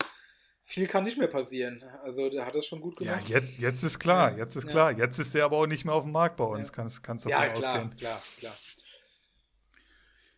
Viel 0.68 0.88
kann 0.88 1.04
nicht 1.04 1.20
mehr 1.20 1.28
passieren. 1.28 1.84
Also 2.04 2.28
der 2.28 2.44
hat 2.44 2.56
das 2.56 2.66
schon 2.66 2.82
gut 2.82 2.98
gemacht. 2.98 3.30
Ja, 3.30 3.38
jetzt, 3.38 3.62
jetzt 3.62 3.84
ist 3.84 4.00
klar, 4.00 4.36
jetzt 4.36 4.56
ist 4.56 4.64
ja. 4.64 4.70
klar. 4.72 4.92
Jetzt 4.92 5.20
ist 5.20 5.36
der 5.36 5.46
aber 5.46 5.58
auch 5.58 5.68
nicht 5.68 5.86
mehr 5.86 5.94
auf 5.94 6.04
dem 6.04 6.12
Markt 6.12 6.38
bei 6.38 6.44
uns, 6.44 6.70
ja. 6.70 6.74
kannst, 6.74 7.04
kannst 7.04 7.28
davon 7.28 7.40
ja, 7.40 7.54
klar, 7.54 7.74
ausgehen. 7.74 7.96
klar, 7.98 8.22
klar. 8.40 8.56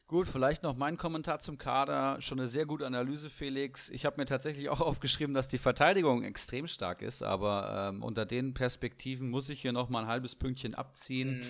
Gut, 0.09 0.29
vielleicht 0.29 0.63
noch 0.63 0.77
mein 0.77 0.95
Kommentar 0.95 1.39
zum 1.39 1.57
Kader. 1.57 2.21
Schon 2.21 2.39
eine 2.39 2.47
sehr 2.47 2.65
gute 2.65 2.85
Analyse, 2.85 3.29
Felix. 3.29 3.89
Ich 3.89 4.05
habe 4.05 4.21
mir 4.21 4.25
tatsächlich 4.25 4.69
auch 4.69 4.79
aufgeschrieben, 4.81 5.35
dass 5.35 5.49
die 5.49 5.57
Verteidigung 5.57 6.23
extrem 6.23 6.65
stark 6.69 7.01
ist, 7.01 7.23
aber 7.23 7.89
ähm, 7.89 8.01
unter 8.01 8.25
den 8.25 8.53
Perspektiven 8.53 9.29
muss 9.29 9.49
ich 9.49 9.59
hier 9.59 9.73
noch 9.73 9.89
mal 9.89 10.03
ein 10.03 10.07
halbes 10.07 10.35
Pünktchen 10.35 10.75
abziehen. 10.75 11.39
Mhm. 11.39 11.45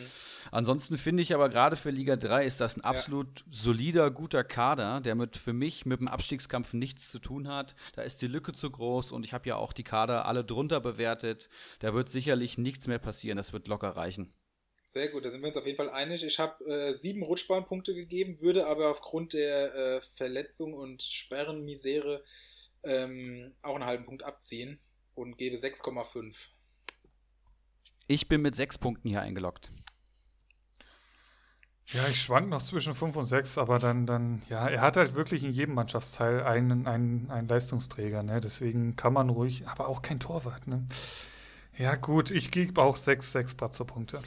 Ansonsten 0.49 0.97
finde 0.97 1.21
ich 1.21 1.35
aber 1.35 1.49
gerade 1.49 1.75
für 1.75 1.91
Liga 1.91 2.15
3 2.15 2.45
ist 2.45 2.59
das 2.59 2.77
ein 2.77 2.81
absolut 2.81 3.41
ja. 3.41 3.45
solider, 3.51 4.09
guter 4.09 4.43
Kader, 4.43 5.01
der 5.01 5.13
mit 5.13 5.37
für 5.37 5.53
mich 5.53 5.85
mit 5.85 5.99
dem 5.99 6.07
Abstiegskampf 6.07 6.73
nichts 6.73 7.11
zu 7.11 7.19
tun 7.19 7.49
hat. 7.49 7.75
Da 7.93 8.01
ist 8.01 8.23
die 8.23 8.27
Lücke 8.27 8.53
zu 8.53 8.71
groß 8.71 9.11
und 9.11 9.23
ich 9.23 9.35
habe 9.35 9.47
ja 9.47 9.57
auch 9.57 9.71
die 9.71 9.83
Kader 9.83 10.25
alle 10.25 10.43
drunter 10.43 10.79
bewertet. 10.79 11.49
Da 11.77 11.93
wird 11.93 12.09
sicherlich 12.09 12.57
nichts 12.57 12.87
mehr 12.87 12.97
passieren. 12.97 13.37
Das 13.37 13.53
wird 13.53 13.67
locker 13.67 13.89
reichen. 13.89 14.33
Sehr 14.97 15.09
gut, 15.09 15.25
da 15.25 15.29
sind 15.29 15.41
wir 15.41 15.47
uns 15.49 15.57
auf 15.57 15.67
jeden 15.67 15.77
Fall 15.77 15.91
einig. 15.91 16.23
Ich 16.23 16.39
habe 16.39 16.65
äh, 16.65 16.91
sieben 16.91 17.21
Rutschbahnpunkte 17.21 17.93
gegeben, 17.93 18.41
würde 18.41 18.65
aber 18.65 18.89
aufgrund 18.89 19.33
der 19.33 19.75
äh, 19.75 20.01
Verletzung 20.15 20.73
und 20.73 21.03
Sperrenmisere 21.03 22.23
ähm, 22.81 23.53
auch 23.61 23.75
einen 23.75 23.85
halben 23.85 24.05
Punkt 24.05 24.23
abziehen 24.23 24.79
und 25.13 25.37
gebe 25.37 25.55
6,5. 25.55 26.33
Ich 28.07 28.27
bin 28.27 28.41
mit 28.41 28.55
sechs 28.55 28.79
Punkten 28.79 29.07
hier 29.07 29.21
eingeloggt. 29.21 29.69
Ja, 31.85 32.07
ich 32.07 32.19
schwank 32.19 32.49
noch 32.49 32.63
zwischen 32.63 32.95
5 32.95 33.17
und 33.17 33.23
6, 33.23 33.59
aber 33.59 33.77
dann, 33.77 34.07
dann, 34.07 34.41
ja, 34.49 34.67
er 34.67 34.81
hat 34.81 34.97
halt 34.97 35.13
wirklich 35.13 35.43
in 35.43 35.51
jedem 35.51 35.75
Mannschaftsteil 35.75 36.41
einen, 36.41 36.87
einen, 36.87 37.29
einen 37.29 37.47
Leistungsträger, 37.47 38.23
ne? 38.23 38.41
Deswegen 38.41 38.95
kann 38.95 39.13
man 39.13 39.29
ruhig, 39.29 39.67
aber 39.67 39.89
auch 39.89 40.01
kein 40.01 40.19
Torwart, 40.19 40.65
ne? 40.65 40.87
Ja, 41.77 41.95
gut, 41.97 42.31
ich 42.31 42.49
gebe 42.49 42.81
auch 42.81 42.95
6, 42.95 43.31
6 43.33 43.53
Bratzo-Punkte. 43.53 44.19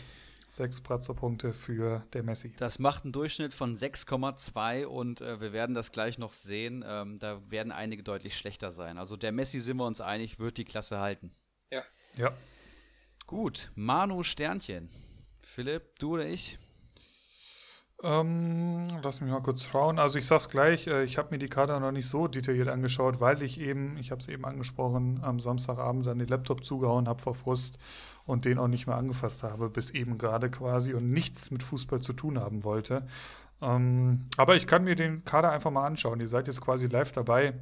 Sechs 0.51 0.81
Brazzo-Punkte 0.81 1.53
für 1.53 2.05
der 2.13 2.25
Messi. 2.25 2.53
Das 2.57 2.81
macht 2.81 3.05
einen 3.05 3.13
Durchschnitt 3.13 3.55
von 3.55 3.73
6,2 3.73 4.85
und 4.85 5.21
äh, 5.21 5.41
wir 5.41 5.53
werden 5.53 5.77
das 5.77 5.93
gleich 5.93 6.19
noch 6.19 6.33
sehen. 6.33 6.85
Ähm, 6.85 7.21
da 7.21 7.41
werden 7.49 7.71
einige 7.71 8.03
deutlich 8.03 8.37
schlechter 8.37 8.73
sein. 8.73 8.99
Also 8.99 9.17
der 9.17 9.31
Messi, 9.31 9.61
sind 9.61 9.77
wir 9.77 9.87
uns 9.87 10.01
einig, 10.01 10.41
wird 10.41 10.59
die 10.59 10.65
Klasse 10.65 10.99
halten. 10.99 11.31
Ja. 11.71 11.85
Ja. 12.17 12.33
Gut, 13.29 13.71
Manu 13.77 14.25
Sternchen. 14.25 14.91
Philipp, 15.41 16.01
du 16.01 16.15
oder 16.15 16.27
ich? 16.27 16.59
Ähm, 18.03 18.85
lass 19.03 19.21
mich 19.21 19.31
mal 19.31 19.43
kurz 19.43 19.63
schauen. 19.63 19.99
Also 19.99 20.19
ich 20.19 20.27
sag's 20.27 20.49
gleich, 20.49 20.87
äh, 20.87 21.05
ich 21.05 21.19
habe 21.19 21.29
mir 21.33 21.39
die 21.39 21.49
Karte 21.49 21.79
noch 21.79 21.93
nicht 21.93 22.09
so 22.09 22.29
detailliert 22.29 22.69
angeschaut, 22.69 23.21
weil 23.21 23.43
ich 23.43 23.61
eben, 23.61 23.99
ich 23.99 24.11
habe 24.11 24.23
es 24.23 24.29
eben 24.29 24.47
angesprochen, 24.47 25.21
am 25.23 25.39
Samstagabend 25.39 26.07
dann 26.07 26.19
den 26.19 26.29
Laptop 26.29 26.65
zugehauen 26.65 27.09
habe 27.09 27.21
vor 27.21 27.35
Frust 27.35 27.79
und 28.25 28.47
den 28.47 28.59
auch 28.59 28.69
nicht 28.69 28.87
mehr 28.87 28.97
angefasst 28.97 29.43
habe, 29.43 29.69
bis 29.69 29.91
eben 29.91 30.17
gerade 30.17 30.51
quasi 30.51 30.95
und 30.95 31.11
nichts 31.11 31.51
mit 31.51 31.63
Fußball 31.63 32.01
zu 32.01 32.15
tun 32.15 32.41
haben 32.41 32.65
wollte. 32.65 33.05
Ähm, 33.61 34.27
aber 34.39 34.57
ich 34.57 34.67
kann 34.67 34.85
mir 34.85 34.95
den 34.95 35.25
Kader 35.27 35.51
einfach 35.51 35.71
mal 35.71 35.87
anschauen. 35.87 36.21
Ihr 36.21 36.29
seid 36.29 36.47
jetzt 36.47 36.63
quasi 36.63 36.87
live 36.87 37.13
dabei. 37.13 37.53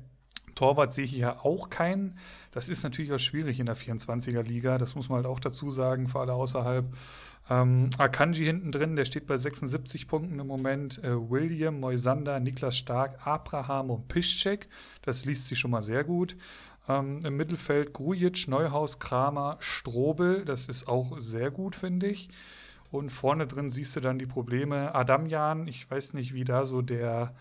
Torwart 0.55 0.93
sehe 0.93 1.05
ich 1.05 1.13
hier 1.13 1.45
auch 1.45 1.71
keinen. 1.71 2.17
Das 2.53 2.69
ist 2.69 2.83
natürlich 2.83 3.13
auch 3.13 3.19
schwierig 3.19 3.61
in 3.61 3.67
der 3.67 3.77
24er 3.77 4.43
Liga. 4.43 4.79
Das 4.79 4.95
muss 4.95 5.09
man 5.09 5.17
halt 5.17 5.27
auch 5.27 5.41
dazu 5.41 5.71
sagen, 5.71 6.09
für 6.09 6.21
alle 6.21 6.35
außerhalb. 6.35 6.85
Ähm, 7.51 7.89
Akanji 7.97 8.45
hinten 8.45 8.73
drin, 8.73 8.97
der 8.97 9.07
steht 9.07 9.27
bei 9.27 9.37
76 9.37 10.07
Punkten 10.07 10.39
im 10.39 10.47
Moment. 10.47 11.03
Äh, 11.03 11.31
William, 11.31 11.81
Moisander, 11.81 12.41
Niklas 12.41 12.77
Stark, 12.77 13.27
Abraham 13.27 13.91
und 13.91 14.09
Piszczek. 14.09 14.69
Das 15.03 15.25
liest 15.25 15.49
sich 15.49 15.59
schon 15.59 15.71
mal 15.71 15.83
sehr 15.83 16.05
gut. 16.05 16.37
Ähm, 16.89 17.21
Im 17.25 17.37
Mittelfeld 17.37 17.93
Grujic, 17.95 18.49
Neuhaus, 18.49 18.99
Kramer, 18.99 19.57
Strobel. 19.61 20.45
Das 20.45 20.69
ist 20.69 20.89
auch 20.89 21.21
sehr 21.21 21.51
gut, 21.51 21.75
finde 21.75 22.09
ich. 22.09 22.29
Und 22.91 23.11
vorne 23.11 23.47
drin 23.47 23.69
siehst 23.69 23.97
du 23.97 24.01
dann 24.01 24.19
die 24.19 24.27
Probleme. 24.27 24.95
Adamjan, 24.95 25.69
ich 25.69 25.91
weiß 25.91 26.15
nicht, 26.15 26.35
wie 26.35 26.45
da 26.45 26.65
so 26.65 26.83
der 26.83 27.35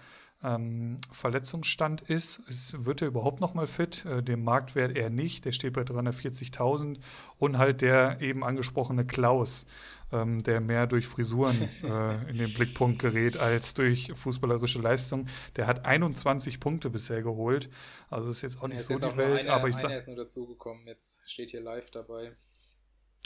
ähm, 0.44 0.98
Verletzungsstand 1.12 2.02
ist. 2.02 2.42
Es 2.48 2.86
wird 2.86 3.02
er 3.02 3.08
überhaupt 3.08 3.42
noch 3.42 3.54
mal 3.54 3.68
fit? 3.68 4.06
Äh, 4.06 4.22
dem 4.22 4.44
Marktwert 4.44 4.96
eher 4.96 5.10
nicht. 5.10 5.46
Der 5.46 5.52
steht 5.52 5.74
bei 5.74 5.82
340.000. 5.82 7.00
Und 7.40 7.58
halt 7.58 7.82
der 7.82 8.22
eben 8.22 8.44
angesprochene 8.44 9.06
Klaus, 9.06 9.66
ähm, 10.12 10.40
der 10.40 10.62
mehr 10.62 10.86
durch 10.86 11.08
Frisuren 11.08 11.70
äh, 11.84 12.30
in 12.30 12.38
den 12.38 12.54
Blickpunkt 12.54 13.00
gerät 13.00 13.38
als 13.38 13.74
durch 13.74 14.12
fußballerische 14.14 14.80
Leistung. 14.80 15.26
Der 15.56 15.66
hat 15.66 15.86
21 15.86 16.60
Punkte 16.60 16.90
bisher 16.90 17.24
geholt. 17.24 17.70
Also 18.10 18.30
ist 18.30 18.44
jetzt 18.44 18.62
auch 18.62 18.68
nicht 18.68 18.84
so 18.84 18.96
die 18.96 19.18
Welt. 19.18 19.46
Einer, 19.46 19.54
aber 19.54 19.70
ich 19.70 19.76
sag, 19.76 19.92
ist 19.92 20.08
nur 20.08 20.18
dazugekommen. 20.18 20.86
Jetzt 20.86 21.18
steht 21.26 21.50
hier 21.50 21.62
live 21.62 21.90
dabei. 21.90 22.34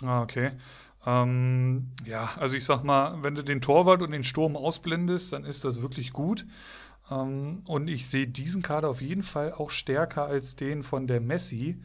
Ah, 0.03 0.21
okay. 0.23 0.51
Ähm, 1.05 1.91
ja, 2.05 2.29
also 2.37 2.55
ich 2.55 2.65
sag 2.65 2.83
mal, 2.83 3.23
wenn 3.23 3.35
du 3.35 3.43
den 3.43 3.61
Torwart 3.61 4.01
und 4.01 4.11
den 4.11 4.23
Sturm 4.23 4.55
ausblendest, 4.55 5.33
dann 5.33 5.43
ist 5.43 5.65
das 5.65 5.81
wirklich 5.81 6.13
gut. 6.13 6.45
Ähm, 7.11 7.63
und 7.67 7.87
ich 7.87 8.09
sehe 8.09 8.27
diesen 8.27 8.61
Kader 8.61 8.89
auf 8.89 9.01
jeden 9.01 9.23
Fall 9.23 9.51
auch 9.53 9.69
stärker 9.69 10.25
als 10.25 10.55
den 10.55 10.83
von 10.83 11.07
der 11.07 11.21
Messi. 11.21 11.77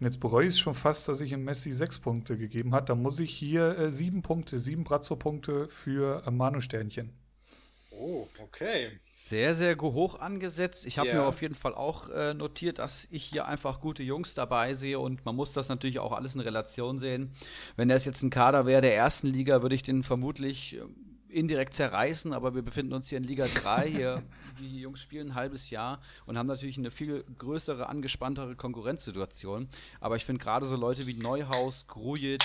Und 0.00 0.06
jetzt 0.06 0.20
bereue 0.20 0.46
ich 0.46 0.54
es 0.54 0.58
schon 0.58 0.74
fast, 0.74 1.08
dass 1.08 1.20
ich 1.20 1.32
im 1.32 1.44
Messi 1.44 1.70
sechs 1.72 1.98
Punkte 2.00 2.36
gegeben 2.36 2.74
habe. 2.74 2.86
Da 2.86 2.94
muss 2.94 3.20
ich 3.20 3.32
hier 3.32 3.78
äh, 3.78 3.92
sieben 3.92 4.22
Punkte, 4.22 4.58
sieben 4.58 4.84
Brazzo-Punkte 4.84 5.68
für 5.68 6.22
äh, 6.26 6.30
Manu-Sternchen. 6.30 7.12
Oh, 7.96 8.26
okay. 8.42 8.90
Sehr, 9.12 9.54
sehr 9.54 9.76
hoch 9.80 10.18
angesetzt. 10.18 10.84
Ich 10.84 10.98
habe 10.98 11.10
Ja. 11.10 11.14
mir 11.14 11.22
auf 11.24 11.42
jeden 11.42 11.54
Fall 11.54 11.74
auch 11.74 12.08
äh, 12.08 12.34
notiert, 12.34 12.80
dass 12.80 13.06
ich 13.12 13.22
hier 13.22 13.46
einfach 13.46 13.80
gute 13.80 14.02
Jungs 14.02 14.34
dabei 14.34 14.74
sehe 14.74 14.98
und 14.98 15.24
man 15.24 15.36
muss 15.36 15.52
das 15.52 15.68
natürlich 15.68 16.00
auch 16.00 16.10
alles 16.10 16.34
in 16.34 16.40
Relation 16.40 16.98
sehen. 16.98 17.32
Wenn 17.76 17.88
das 17.88 18.04
jetzt 18.04 18.22
ein 18.24 18.30
Kader 18.30 18.66
wäre 18.66 18.80
der 18.80 18.96
ersten 18.96 19.28
Liga, 19.28 19.62
würde 19.62 19.76
ich 19.76 19.84
den 19.84 20.02
vermutlich 20.02 20.74
äh, 20.76 20.80
indirekt 21.34 21.74
zerreißen, 21.74 22.32
aber 22.32 22.54
wir 22.54 22.62
befinden 22.62 22.92
uns 22.92 23.08
hier 23.08 23.18
in 23.18 23.24
Liga 23.24 23.46
3. 23.46 23.88
Hier, 23.88 24.22
die 24.60 24.80
Jungs 24.80 25.00
spielen 25.00 25.30
ein 25.30 25.34
halbes 25.34 25.70
Jahr 25.70 26.00
und 26.26 26.38
haben 26.38 26.46
natürlich 26.46 26.78
eine 26.78 26.90
viel 26.90 27.24
größere, 27.38 27.88
angespanntere 27.88 28.56
Konkurrenzsituation. 28.56 29.68
Aber 30.00 30.16
ich 30.16 30.24
finde 30.24 30.42
gerade 30.42 30.66
so 30.66 30.76
Leute 30.76 31.06
wie 31.06 31.14
Neuhaus, 31.14 31.86
Grujic, 31.86 32.42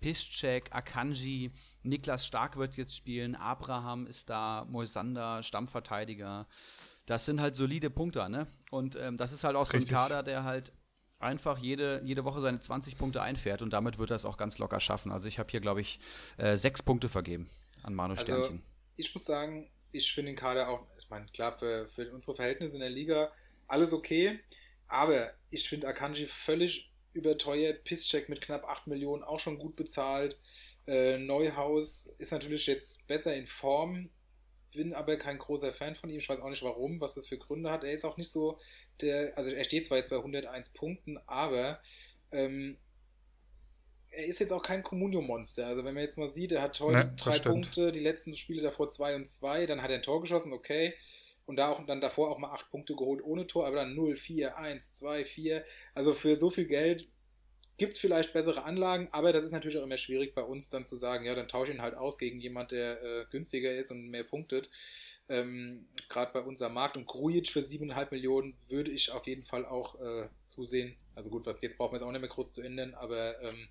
Piszczek, 0.00 0.74
Akanji, 0.74 1.52
Niklas 1.82 2.26
Stark 2.26 2.56
wird 2.56 2.76
jetzt 2.76 2.96
spielen, 2.96 3.34
Abraham 3.34 4.06
ist 4.06 4.30
da, 4.30 4.66
Moisander, 4.68 5.42
Stammverteidiger. 5.42 6.46
Das 7.06 7.26
sind 7.26 7.40
halt 7.40 7.54
solide 7.54 7.90
Punkte, 7.90 8.28
ne? 8.30 8.46
Und 8.70 8.96
ähm, 8.96 9.16
das 9.16 9.32
ist 9.32 9.44
halt 9.44 9.56
auch 9.56 9.66
so 9.66 9.74
ein 9.74 9.80
Richtig. 9.80 9.94
Kader, 9.94 10.22
der 10.22 10.44
halt 10.44 10.72
einfach 11.18 11.58
jede, 11.58 12.00
jede 12.04 12.24
Woche 12.24 12.40
seine 12.40 12.60
20 12.60 12.96
Punkte 12.96 13.20
einfährt 13.20 13.60
und 13.60 13.74
damit 13.74 13.98
wird 13.98 14.10
er 14.10 14.16
es 14.16 14.24
auch 14.24 14.38
ganz 14.38 14.56
locker 14.56 14.80
schaffen. 14.80 15.12
Also 15.12 15.28
ich 15.28 15.38
habe 15.38 15.50
hier, 15.50 15.60
glaube 15.60 15.82
ich, 15.82 16.00
äh, 16.38 16.56
sechs 16.56 16.82
Punkte 16.82 17.10
vergeben 17.10 17.46
an 17.82 17.94
Manu 17.94 18.16
Also, 18.16 18.22
Sternchen. 18.22 18.62
ich 18.96 19.14
muss 19.14 19.24
sagen, 19.24 19.70
ich 19.92 20.12
finde 20.12 20.32
den 20.32 20.36
Kader 20.36 20.68
auch, 20.68 20.86
ich 20.98 21.08
meine, 21.10 21.26
klar, 21.28 21.58
für, 21.58 21.88
für 21.88 22.12
unsere 22.12 22.36
Verhältnisse 22.36 22.74
in 22.76 22.80
der 22.80 22.90
Liga 22.90 23.32
alles 23.66 23.92
okay, 23.92 24.40
aber 24.88 25.32
ich 25.50 25.68
finde 25.68 25.88
Akanji 25.88 26.26
völlig 26.26 26.92
überteuert, 27.12 27.84
Pisscheck 27.84 28.28
mit 28.28 28.40
knapp 28.40 28.64
8 28.64 28.86
Millionen 28.86 29.24
auch 29.24 29.40
schon 29.40 29.58
gut 29.58 29.76
bezahlt, 29.76 30.38
äh, 30.86 31.18
Neuhaus 31.18 32.06
ist 32.18 32.32
natürlich 32.32 32.66
jetzt 32.66 33.06
besser 33.06 33.34
in 33.34 33.46
Form, 33.46 34.10
bin 34.72 34.94
aber 34.94 35.16
kein 35.16 35.38
großer 35.38 35.72
Fan 35.72 35.96
von 35.96 36.10
ihm, 36.10 36.18
ich 36.18 36.28
weiß 36.28 36.40
auch 36.40 36.50
nicht 36.50 36.62
warum, 36.62 37.00
was 37.00 37.14
das 37.14 37.28
für 37.28 37.38
Gründe 37.38 37.70
hat, 37.70 37.84
er 37.84 37.92
ist 37.92 38.04
auch 38.04 38.16
nicht 38.16 38.30
so 38.30 38.58
der, 39.00 39.36
also 39.36 39.50
er 39.50 39.64
steht 39.64 39.86
zwar 39.86 39.98
jetzt 39.98 40.10
bei 40.10 40.16
101 40.16 40.70
Punkten, 40.70 41.18
aber 41.26 41.80
ähm, 42.30 42.78
er 44.10 44.26
ist 44.26 44.40
jetzt 44.40 44.52
auch 44.52 44.62
kein 44.62 44.82
Comunio-Monster. 44.82 45.66
Also 45.66 45.84
wenn 45.84 45.94
man 45.94 46.02
jetzt 46.02 46.18
mal 46.18 46.28
sieht, 46.28 46.52
er 46.52 46.62
hat 46.62 46.78
heute 46.80 47.06
Ne, 47.06 47.14
drei 47.16 47.32
stimmt. 47.32 47.54
Punkte, 47.54 47.92
die 47.92 48.00
letzten 48.00 48.36
Spiele 48.36 48.62
davor 48.62 48.88
zwei 48.90 49.14
und 49.16 49.26
zwei, 49.28 49.66
dann 49.66 49.82
hat 49.82 49.90
er 49.90 49.96
ein 49.96 50.02
Tor 50.02 50.20
geschossen, 50.20 50.52
okay. 50.52 50.94
Und 51.46 51.56
da 51.56 51.68
auch 51.70 51.84
dann 51.86 52.00
davor 52.00 52.30
auch 52.30 52.38
mal 52.38 52.52
acht 52.52 52.70
Punkte 52.70 52.94
geholt 52.94 53.22
ohne 53.24 53.46
Tor, 53.46 53.66
aber 53.66 53.76
dann 53.76 53.94
0, 53.94 54.16
4, 54.16 54.56
1, 54.56 54.92
2, 54.92 55.24
4. 55.24 55.64
Also 55.94 56.14
für 56.14 56.36
so 56.36 56.50
viel 56.50 56.66
Geld 56.66 57.08
gibt 57.76 57.94
es 57.94 57.98
vielleicht 57.98 58.32
bessere 58.32 58.64
Anlagen, 58.64 59.08
aber 59.12 59.32
das 59.32 59.44
ist 59.44 59.52
natürlich 59.52 59.78
auch 59.78 59.82
immer 59.84 59.96
schwierig 59.96 60.34
bei 60.34 60.42
uns 60.42 60.68
dann 60.68 60.86
zu 60.86 60.96
sagen, 60.96 61.24
ja, 61.24 61.34
dann 61.34 61.48
tausche 61.48 61.72
ich 61.72 61.78
ihn 61.78 61.82
halt 61.82 61.94
aus 61.94 62.18
gegen 62.18 62.38
jemand, 62.40 62.72
der 62.72 63.02
äh, 63.02 63.24
günstiger 63.30 63.72
ist 63.74 63.90
und 63.90 64.08
mehr 64.10 64.24
punktet. 64.24 64.68
Ähm, 65.28 65.86
Gerade 66.08 66.32
bei 66.32 66.40
unserem 66.40 66.74
Markt 66.74 66.96
und 66.96 67.06
Grujic 67.06 67.48
für 67.50 67.60
7,5 67.60 68.08
Millionen 68.10 68.56
würde 68.68 68.90
ich 68.90 69.10
auf 69.12 69.26
jeden 69.26 69.44
Fall 69.44 69.64
auch 69.64 69.98
äh, 70.00 70.28
zusehen. 70.48 70.96
Also 71.14 71.30
gut, 71.30 71.46
was 71.46 71.60
jetzt 71.62 71.76
brauchen 71.76 71.92
wir 71.92 71.98
jetzt 71.98 72.06
auch 72.06 72.12
nicht 72.12 72.20
mehr 72.20 72.30
groß 72.30 72.52
zu 72.52 72.62
ändern, 72.62 72.94
aber 72.94 73.40
ähm, 73.42 73.68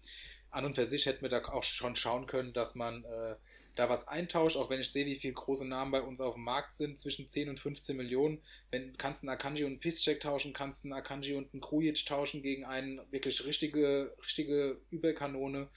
an 0.52 0.66
und 0.66 0.76
für 0.76 0.88
sich 0.88 1.06
hätten 1.06 1.22
wir 1.22 1.30
da 1.30 1.44
auch 1.46 1.64
schon 1.64 1.96
schauen 1.96 2.28
können, 2.28 2.54
dass 2.54 2.76
man 2.76 3.04
äh, 3.04 3.36
da 3.76 3.90
was 3.90 4.08
eintauscht, 4.08 4.58
auch 4.58 4.70
wenn 4.70 4.82
ich 4.82 4.92
sehe, 4.92 5.06
wie 5.06 5.20
viele 5.20 5.34
große 5.34 5.66
Namen 5.66 5.92
bei 5.92 6.02
uns 6.02 6.20
auf 6.20 6.34
dem 6.34 6.44
Markt 6.44 6.76
sind, 6.76 7.00
zwischen 7.00 7.30
10 7.30 7.50
und 7.50 7.60
15 7.60 7.96
Millionen. 7.96 8.42
Wenn 8.72 8.98
kannst 8.98 9.24
du 9.24 9.28
einen 9.28 9.36
Akanji 9.36 9.64
und 9.64 9.72
einen 9.72 9.80
Piszczek 9.80 10.20
tauschen, 10.20 10.54
kannst 10.54 10.84
du 10.84 10.88
einen 10.88 10.94
Akanji 10.94 11.36
und 11.36 11.54
einen 11.54 11.62
Krujic 11.62 12.06
tauschen 12.06 12.42
gegen 12.42 12.66
einen 12.66 13.00
wirklich 13.12 13.46
richtige, 13.46 14.16
richtige 14.24 14.82
Überkanone. 14.90 15.70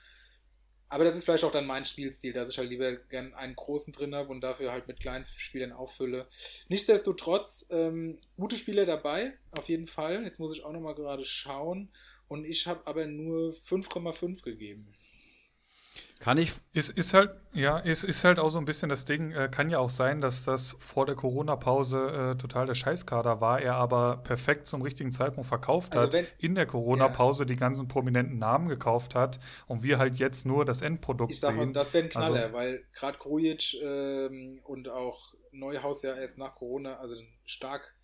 Aber 0.92 1.04
das 1.04 1.16
ist 1.16 1.24
vielleicht 1.24 1.44
auch 1.44 1.50
dann 1.50 1.66
mein 1.66 1.86
Spielstil, 1.86 2.34
dass 2.34 2.50
ich 2.50 2.58
halt 2.58 2.68
lieber 2.68 2.92
gern 2.92 3.32
einen 3.32 3.56
großen 3.56 3.94
drin 3.94 4.14
habe 4.14 4.28
und 4.28 4.42
dafür 4.42 4.72
halt 4.72 4.88
mit 4.88 5.00
kleinen 5.00 5.24
Spielern 5.38 5.72
auffülle. 5.72 6.26
Nichtsdestotrotz, 6.68 7.66
ähm, 7.70 8.18
gute 8.36 8.58
Spieler 8.58 8.84
dabei, 8.84 9.32
auf 9.52 9.70
jeden 9.70 9.88
Fall. 9.88 10.22
Jetzt 10.22 10.38
muss 10.38 10.52
ich 10.52 10.64
auch 10.64 10.72
nochmal 10.72 10.94
gerade 10.94 11.24
schauen. 11.24 11.88
Und 12.28 12.44
ich 12.44 12.66
habe 12.66 12.86
aber 12.86 13.06
nur 13.06 13.54
5,5 13.66 14.42
gegeben. 14.42 14.92
Kann 16.22 16.38
ich 16.38 16.52
Ist, 16.72 16.90
ist 16.90 17.14
halt, 17.14 17.32
ja, 17.52 17.78
ist, 17.78 18.04
ist 18.04 18.22
halt 18.24 18.38
auch 18.38 18.48
so 18.48 18.58
ein 18.60 18.64
bisschen 18.64 18.88
das 18.88 19.04
Ding, 19.04 19.32
äh, 19.32 19.48
kann 19.50 19.68
ja 19.70 19.78
auch 19.80 19.90
sein, 19.90 20.20
dass 20.20 20.44
das 20.44 20.76
vor 20.78 21.04
der 21.04 21.16
Corona-Pause 21.16 22.34
äh, 22.34 22.38
total 22.38 22.66
der 22.66 22.74
Scheißkader 22.74 23.40
war, 23.40 23.60
er 23.60 23.74
aber 23.74 24.18
perfekt 24.18 24.66
zum 24.66 24.82
richtigen 24.82 25.10
Zeitpunkt 25.10 25.48
verkauft 25.48 25.94
Also 25.96 26.06
hat, 26.06 26.12
wenn- 26.12 26.26
in 26.38 26.54
der 26.54 26.66
Corona-Pause 26.66 27.44
die 27.44 27.56
ganzen 27.56 27.88
prominenten 27.88 28.38
Namen 28.38 28.68
gekauft 28.68 29.16
hat 29.16 29.40
und 29.66 29.82
wir 29.82 29.98
halt 29.98 30.16
jetzt 30.18 30.46
nur 30.46 30.64
das 30.64 30.80
Endprodukt 30.80 31.32
Ich 31.32 31.40
sag 31.40 31.56
mal, 31.56 31.66
sehen. 31.66 31.74
das 31.74 31.92
wäre 31.92 32.04
ein 32.04 32.10
Knaller, 32.10 32.42
Also- 32.44 32.54
weil 32.54 32.84
gerade 32.94 33.18
Krujic 33.18 33.74
ähm, 33.82 34.60
und 34.64 34.88
auch 34.88 35.34
Neuhaus 35.50 36.02
ja 36.02 36.14
erst 36.14 36.38
nach 36.38 36.54
Corona, 36.54 36.98
also 37.00 37.16
stark. 37.46 37.94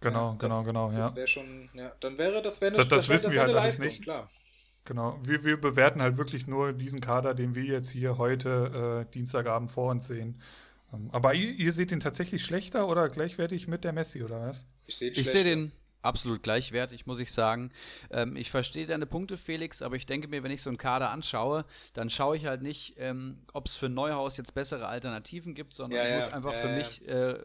Genau, 0.00 0.30
ja, 0.32 0.36
genau, 0.38 0.56
das, 0.58 0.66
genau, 0.66 0.90
ja. 0.92 0.98
Das 1.00 1.14
wäre 1.14 1.28
schon, 1.28 1.68
ja, 1.74 1.92
dann 2.00 2.16
wäre 2.16 2.40
das 2.40 2.60
wäre 2.62 2.72
Das- 2.72 2.88
das 2.88 3.08
wär- 3.08 3.16
wissen 3.16 3.32
wir 3.34 3.40
halt 3.42 3.50
eine 3.50 3.60
alles 3.60 3.74
Leistung, 3.74 3.86
nicht. 3.88 4.02
Klar. 4.02 4.30
Genau, 4.84 5.18
wir, 5.22 5.44
wir 5.44 5.60
bewerten 5.60 6.02
halt 6.02 6.18
wirklich 6.18 6.46
nur 6.46 6.72
diesen 6.72 7.00
Kader, 7.00 7.34
den 7.34 7.54
wir 7.54 7.64
jetzt 7.64 7.90
hier 7.90 8.18
heute 8.18 9.06
äh, 9.08 9.12
Dienstagabend 9.12 9.70
vor 9.70 9.90
uns 9.90 10.06
sehen. 10.06 10.40
Ähm, 10.92 11.08
aber 11.12 11.34
ihr, 11.34 11.52
ihr 11.52 11.72
seht 11.72 11.90
ihn 11.90 12.00
tatsächlich 12.00 12.44
schlechter 12.44 12.88
oder 12.88 13.08
gleichwertig 13.08 13.66
mit 13.66 13.84
der 13.84 13.92
Messi, 13.92 14.22
oder 14.22 14.40
was? 14.40 14.66
Ich 14.86 14.96
sehe 14.96 15.24
sehe 15.24 15.44
den 15.44 15.72
absolut 16.04 16.42
gleichwertig, 16.42 17.06
muss 17.06 17.18
ich 17.18 17.32
sagen. 17.32 17.70
Ähm, 18.10 18.36
ich 18.36 18.50
verstehe 18.50 18.86
deine 18.86 19.06
Punkte, 19.06 19.36
Felix, 19.36 19.82
aber 19.82 19.96
ich 19.96 20.06
denke 20.06 20.28
mir, 20.28 20.42
wenn 20.42 20.50
ich 20.50 20.62
so 20.62 20.70
einen 20.70 20.78
Kader 20.78 21.10
anschaue, 21.10 21.64
dann 21.94 22.10
schaue 22.10 22.36
ich 22.36 22.46
halt 22.46 22.62
nicht, 22.62 22.94
ähm, 22.98 23.38
ob 23.52 23.66
es 23.66 23.76
für 23.76 23.88
Neuhaus 23.88 24.36
jetzt 24.36 24.54
bessere 24.54 24.86
Alternativen 24.86 25.54
gibt, 25.54 25.74
sondern 25.74 25.98
Ja, 25.98 26.04
ich 26.04 26.10
ja, 26.10 26.16
muss 26.16 26.28
einfach 26.28 26.52
ja, 26.52 26.58
für 26.58 26.68
ja. 26.68 26.76
mich, 26.76 27.08
äh, 27.08 27.38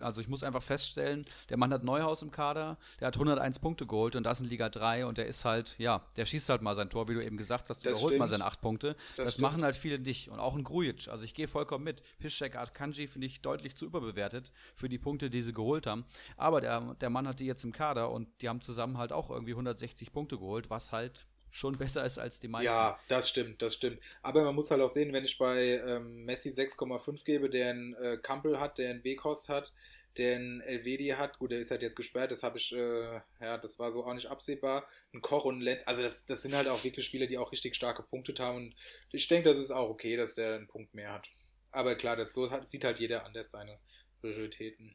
also 0.00 0.20
ich 0.20 0.28
muss 0.28 0.42
einfach 0.42 0.62
feststellen, 0.62 1.26
der 1.48 1.56
Mann 1.56 1.72
hat 1.72 1.84
Neuhaus 1.84 2.22
im 2.22 2.30
Kader, 2.30 2.78
der 3.00 3.08
hat 3.08 3.14
101 3.14 3.58
Punkte 3.58 3.86
geholt 3.86 4.16
und 4.16 4.24
das 4.24 4.40
in 4.40 4.48
Liga 4.48 4.68
3 4.68 5.06
und 5.06 5.18
der 5.18 5.26
ist 5.26 5.44
halt, 5.44 5.76
ja, 5.78 6.02
der 6.16 6.26
schießt 6.26 6.48
halt 6.48 6.62
mal 6.62 6.74
sein 6.74 6.90
Tor, 6.90 7.08
wie 7.08 7.14
du 7.14 7.24
eben 7.24 7.36
gesagt 7.36 7.70
hast, 7.70 7.84
Das 7.84 7.92
überholt 7.92 8.18
mal 8.18 8.28
seine 8.28 8.44
8 8.44 8.60
Punkte. 8.60 8.96
Das, 9.16 9.34
stimmt. 9.34 9.42
machen 9.42 9.62
halt 9.62 9.76
viele 9.76 9.98
nicht 9.98 10.30
und 10.30 10.38
auch 10.38 10.54
ein 10.54 10.64
Grujic. 10.64 11.08
Also 11.08 11.24
ich 11.24 11.34
gehe 11.34 11.48
vollkommen 11.48 11.84
mit. 11.84 12.02
Piszczek, 12.18 12.56
Kanji 12.72 13.06
finde 13.06 13.26
ich 13.26 13.40
deutlich 13.40 13.76
zu 13.76 13.86
überbewertet 13.86 14.52
für 14.74 14.88
die 14.88 14.98
Punkte, 14.98 15.30
die 15.30 15.42
sie 15.42 15.52
geholt 15.52 15.86
haben. 15.86 16.04
Aber 16.36 16.60
der, 16.60 16.94
der 16.94 17.10
Mann 17.10 17.28
hat 17.28 17.40
die 17.40 17.46
jetzt 17.46 17.64
im 17.64 17.72
Kader 17.72 18.10
und 18.10 18.28
die 18.42 18.48
haben 18.48 18.60
zusammen 18.60 18.98
halt 18.98 19.12
auch 19.12 19.30
irgendwie 19.30 19.52
160 19.52 20.12
Punkte 20.12 20.38
geholt, 20.38 20.70
was 20.70 20.92
halt 20.92 21.26
schon 21.56 21.78
besser 21.78 22.04
ist 22.04 22.18
als 22.18 22.38
die 22.38 22.48
meisten. 22.48 22.66
Ja, 22.66 22.98
das 23.08 23.30
stimmt, 23.30 23.62
das 23.62 23.74
stimmt. 23.74 23.98
Aber 24.22 24.44
man 24.44 24.54
muss 24.54 24.70
halt 24.70 24.82
auch 24.82 24.90
sehen, 24.90 25.12
wenn 25.12 25.24
ich 25.24 25.38
bei 25.38 25.80
ähm, 25.86 26.24
Messi 26.24 26.50
6,5 26.50 27.24
gebe, 27.24 27.48
der 27.48 27.70
einen 27.70 27.94
äh, 27.94 28.18
Kampel 28.18 28.60
hat, 28.60 28.78
der 28.78 28.90
einen 28.90 29.04
Weghorst 29.04 29.48
hat, 29.48 29.72
der 30.18 30.36
einen 30.36 30.60
Elvedi 30.60 31.08
hat, 31.08 31.38
gut, 31.38 31.50
der 31.50 31.60
ist 31.60 31.70
halt 31.70 31.82
jetzt 31.82 31.96
gesperrt, 31.96 32.30
das 32.30 32.42
habe 32.42 32.58
ich, 32.58 32.72
äh, 32.72 33.20
ja, 33.40 33.58
das 33.58 33.78
war 33.78 33.90
so 33.90 34.04
auch 34.04 34.14
nicht 34.14 34.26
absehbar. 34.26 34.86
Ein 35.14 35.22
Koch 35.22 35.44
und 35.46 35.58
ein 35.58 35.62
Lenz, 35.62 35.82
also 35.86 36.02
das, 36.02 36.26
das 36.26 36.42
sind 36.42 36.54
halt 36.54 36.68
auch 36.68 36.84
wirklich 36.84 37.06
Spieler, 37.06 37.26
die 37.26 37.38
auch 37.38 37.52
richtig 37.52 37.74
stark 37.74 37.96
gepunktet 37.96 38.38
haben 38.38 38.56
und 38.56 38.76
ich 39.12 39.26
denke, 39.26 39.48
das 39.48 39.58
ist 39.58 39.70
auch 39.70 39.88
okay, 39.88 40.16
dass 40.16 40.34
der 40.34 40.56
einen 40.56 40.68
Punkt 40.68 40.94
mehr 40.94 41.12
hat. 41.12 41.28
Aber 41.70 41.94
klar, 41.94 42.16
das 42.16 42.34
so 42.34 42.50
hat, 42.50 42.68
sieht 42.68 42.84
halt 42.84 43.00
jeder 43.00 43.24
anders 43.24 43.50
seine 43.50 43.78
Prioritäten. 44.20 44.94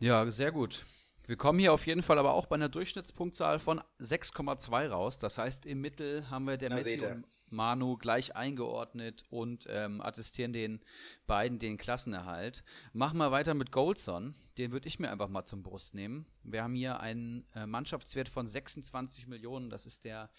Ja, 0.00 0.28
sehr 0.30 0.52
gut. 0.52 0.84
Wir 1.30 1.36
kommen 1.36 1.60
hier 1.60 1.72
auf 1.72 1.86
jeden 1.86 2.02
Fall 2.02 2.18
aber 2.18 2.34
auch 2.34 2.46
bei 2.46 2.56
einer 2.56 2.68
Durchschnittspunktzahl 2.68 3.60
von 3.60 3.80
6,2 4.00 4.88
raus. 4.88 5.20
Das 5.20 5.38
heißt, 5.38 5.64
im 5.64 5.80
Mittel 5.80 6.28
haben 6.28 6.48
wir 6.48 6.56
der 6.56 6.70
Na, 6.70 6.74
Messi 6.74 7.00
und 7.06 7.24
Manu 7.50 7.96
gleich 7.96 8.34
eingeordnet 8.34 9.22
und 9.30 9.68
ähm, 9.70 10.00
attestieren 10.00 10.52
den 10.52 10.80
beiden 11.28 11.60
den 11.60 11.76
Klassenerhalt. 11.76 12.64
Machen 12.92 13.18
wir 13.18 13.30
weiter 13.30 13.54
mit 13.54 13.70
Goldson. 13.70 14.34
Den 14.58 14.72
würde 14.72 14.88
ich 14.88 14.98
mir 14.98 15.12
einfach 15.12 15.28
mal 15.28 15.44
zum 15.44 15.62
Brust 15.62 15.94
nehmen. 15.94 16.26
Wir 16.42 16.64
haben 16.64 16.74
hier 16.74 16.98
einen 16.98 17.46
äh, 17.54 17.64
Mannschaftswert 17.64 18.28
von 18.28 18.48
26 18.48 19.28
Millionen. 19.28 19.70
Das 19.70 19.86
ist 19.86 20.02
der 20.02 20.30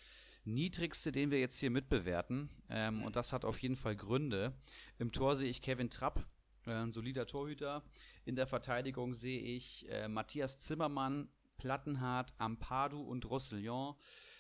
niedrigste, 0.44 1.14
den 1.14 1.32
wir 1.32 1.40
jetzt 1.40 1.58
hier 1.58 1.72
mitbewerten. 1.72 2.50
Ähm, 2.70 3.04
und 3.04 3.16
das 3.16 3.32
hat 3.32 3.46
auf 3.46 3.60
jeden 3.60 3.78
Fall 3.78 3.96
Gründe. 3.96 4.52
Im 5.00 5.14
Tor 5.14 5.38
sehe 5.38 5.50
ich 5.50 5.62
Kevin 5.62 5.90
Trapp, 5.90 6.26
ein 6.66 6.92
solider 6.92 7.26
Torhüter. 7.26 7.84
In 8.26 8.36
der 8.36 8.48
Verteidigung 8.48 9.14
sehe 9.14 9.40
ich 9.40 9.90
äh, 9.90 10.08
Matthias 10.08 10.60
Zimmermann, 10.60 11.30
Plattenhardt, 11.58 12.34
Ampadu 12.40 13.02
und 13.02 13.30
Roussillon. 13.30 13.96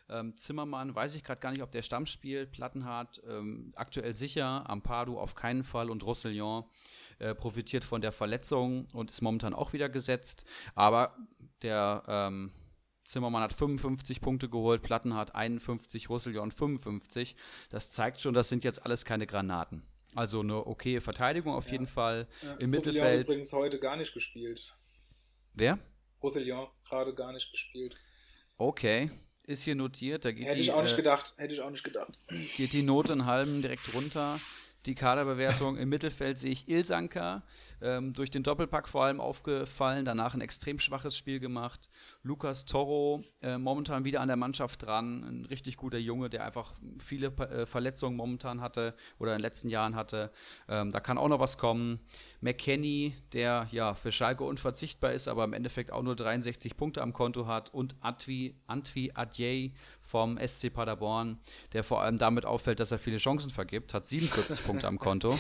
Ähm, 0.10 0.36
Zimmermann 0.36 0.96
weiß 0.96 1.14
ich 1.14 1.24
gerade 1.24 1.40
gar 1.40 1.52
nicht, 1.52 1.62
ob 1.62 1.72
der 1.72 1.84
Stamm 1.84 2.08
spielt. 2.08 2.52
Plattenhardt 2.52 3.22
ähm, 3.28 3.72
aktuell 3.76 4.16
sicher, 4.16 4.68
Ampadu 4.68 5.20
auf 5.20 5.36
keinen 5.36 5.64
Fall 5.64 5.92
und 5.92 6.04
Roussillon 6.04 6.66
äh, 7.20 7.36
profitiert 7.36 7.84
von 7.84 8.02
der 8.02 8.12
Verletzung 8.12 8.88
und 8.94 9.12
ist 9.12 9.22
momentan 9.22 9.54
auch 9.54 9.72
wieder 9.74 9.88
gesetzt. 9.88 10.46
Aber 10.74 11.16
der 11.62 12.02
ähm, 12.08 12.52
Zimmermann 13.04 13.44
hat 13.44 13.54
55 13.54 14.22
Punkte 14.22 14.50
geholt, 14.50 14.82
Plattenhardt 14.82 15.36
51, 15.36 16.10
Roussillon 16.10 16.52
55. 16.52 17.36
Das 17.70 17.92
zeigt 17.92 18.20
schon, 18.20 18.34
das 18.34 18.50
sind 18.50 18.64
jetzt 18.64 18.84
alles 18.84 19.06
keine 19.06 19.28
Granaten. 19.28 19.84
Also 20.16 20.42
eine 20.42 20.66
okaye 20.68 21.00
Verteidigung 21.00 21.54
auf 21.54 21.72
jeden 21.72 21.88
Fall. 21.88 22.28
Ja, 22.42 22.52
Im 22.54 22.54
Roussillon 22.54 22.72
Mittelfeld. 22.72 23.28
übrigens 23.28 23.54
heute 23.54 23.80
gar 23.80 23.96
nicht 23.96 24.14
gespielt. 24.14 24.76
Wer? 25.54 25.80
Roussillon 26.22 26.68
gerade 26.88 27.14
gar 27.16 27.32
nicht 27.32 27.52
gespielt. 27.52 27.96
Okay. 28.58 29.10
Ist 29.44 29.64
hier 29.64 29.76
notiert. 29.76 30.24
Da 30.26 30.32
geht 30.32 30.46
Hätte 30.46 30.58
die, 30.58 30.64
ich 30.64 30.72
auch 30.72 30.84
nicht 30.84 30.94
äh, 30.94 30.98
gedacht. 30.98 31.34
Hätte 31.38 31.54
ich 31.54 31.62
auch 31.62 31.70
nicht 31.72 31.84
gedacht. 31.84 32.20
geht 32.58 32.74
die 32.74 32.84
Note 32.84 33.14
einen 33.14 33.26
halben 33.26 33.62
direkt 33.62 33.94
runter. 33.94 34.40
Die 34.86 34.96
Kaderbewertung. 34.96 35.78
Im 35.78 35.90
Mittelfeld 35.90 36.40
sehe 36.40 36.52
ich 36.52 36.68
Ilsanka, 36.68 37.44
ähm, 37.82 38.14
durch 38.14 38.32
den 38.32 38.44
Doppelpack 38.44 38.88
vor 38.88 39.04
allem 39.04 39.20
aufgefallen, 39.20 40.06
danach 40.06 40.34
ein 40.34 40.42
extrem 40.42 40.80
schwaches 40.80 41.16
Spiel 41.16 41.40
gemacht. 41.40 41.90
Lukas 42.24 42.66
Toro, 42.66 43.24
äh, 43.42 43.58
momentan 43.58 44.06
wieder 44.06 44.22
an 44.22 44.28
der 44.28 44.38
Mannschaft 44.38 44.86
dran, 44.86 45.24
ein 45.24 45.46
richtig 45.46 45.78
guter 45.78 45.98
Junge, 45.98 46.30
der 46.30 46.46
einfach 46.46 46.74
viele 47.00 47.28
äh, 47.28 47.66
Verletzungen 47.66 48.16
momentan 48.16 48.62
hatte 48.62 48.96
oder 49.20 49.32
in 49.32 49.38
den 49.38 49.44
letzten 49.44 49.70
Jahren 49.70 49.96
hatte. 49.96 50.32
Ähm, 50.68 50.92
da 50.92 51.00
kann 51.00 51.18
auch 51.18 51.30
noch 51.30 51.40
was 51.40 51.58
kommen. 51.58 52.00
McKenny, 52.42 53.14
der 53.34 53.68
ja 53.72 53.94
für 53.94 54.12
Schalke 54.12 54.44
unverzichtbar 54.44 55.12
ist, 55.12 55.28
aber 55.28 55.44
im 55.44 55.54
Endeffekt 55.54 55.92
auch 55.92 56.02
nur 56.02 56.16
63 56.16 56.76
Punkte 56.76 57.02
am 57.02 57.14
Konto 57.14 57.46
hat. 57.46 57.74
Und 57.74 57.96
Antwi, 58.02 58.56
Antwi 58.68 59.12
Adjei 59.14 59.74
vom 60.02 60.40
SC 60.40 60.74
Paderborn, 60.74 61.40
der 61.74 61.84
vor 61.84 62.02
allem 62.02 62.18
damit 62.18 62.46
auffällt, 62.46 62.80
dass 62.80 62.92
er 62.92 63.00
viele 63.00 63.18
Chancen 63.18 63.52
vergibt, 63.52 63.94
hat 63.94 64.08
47 64.08 64.64
Punkte 64.64 64.71
am 64.84 65.00
Konto. 65.00 65.36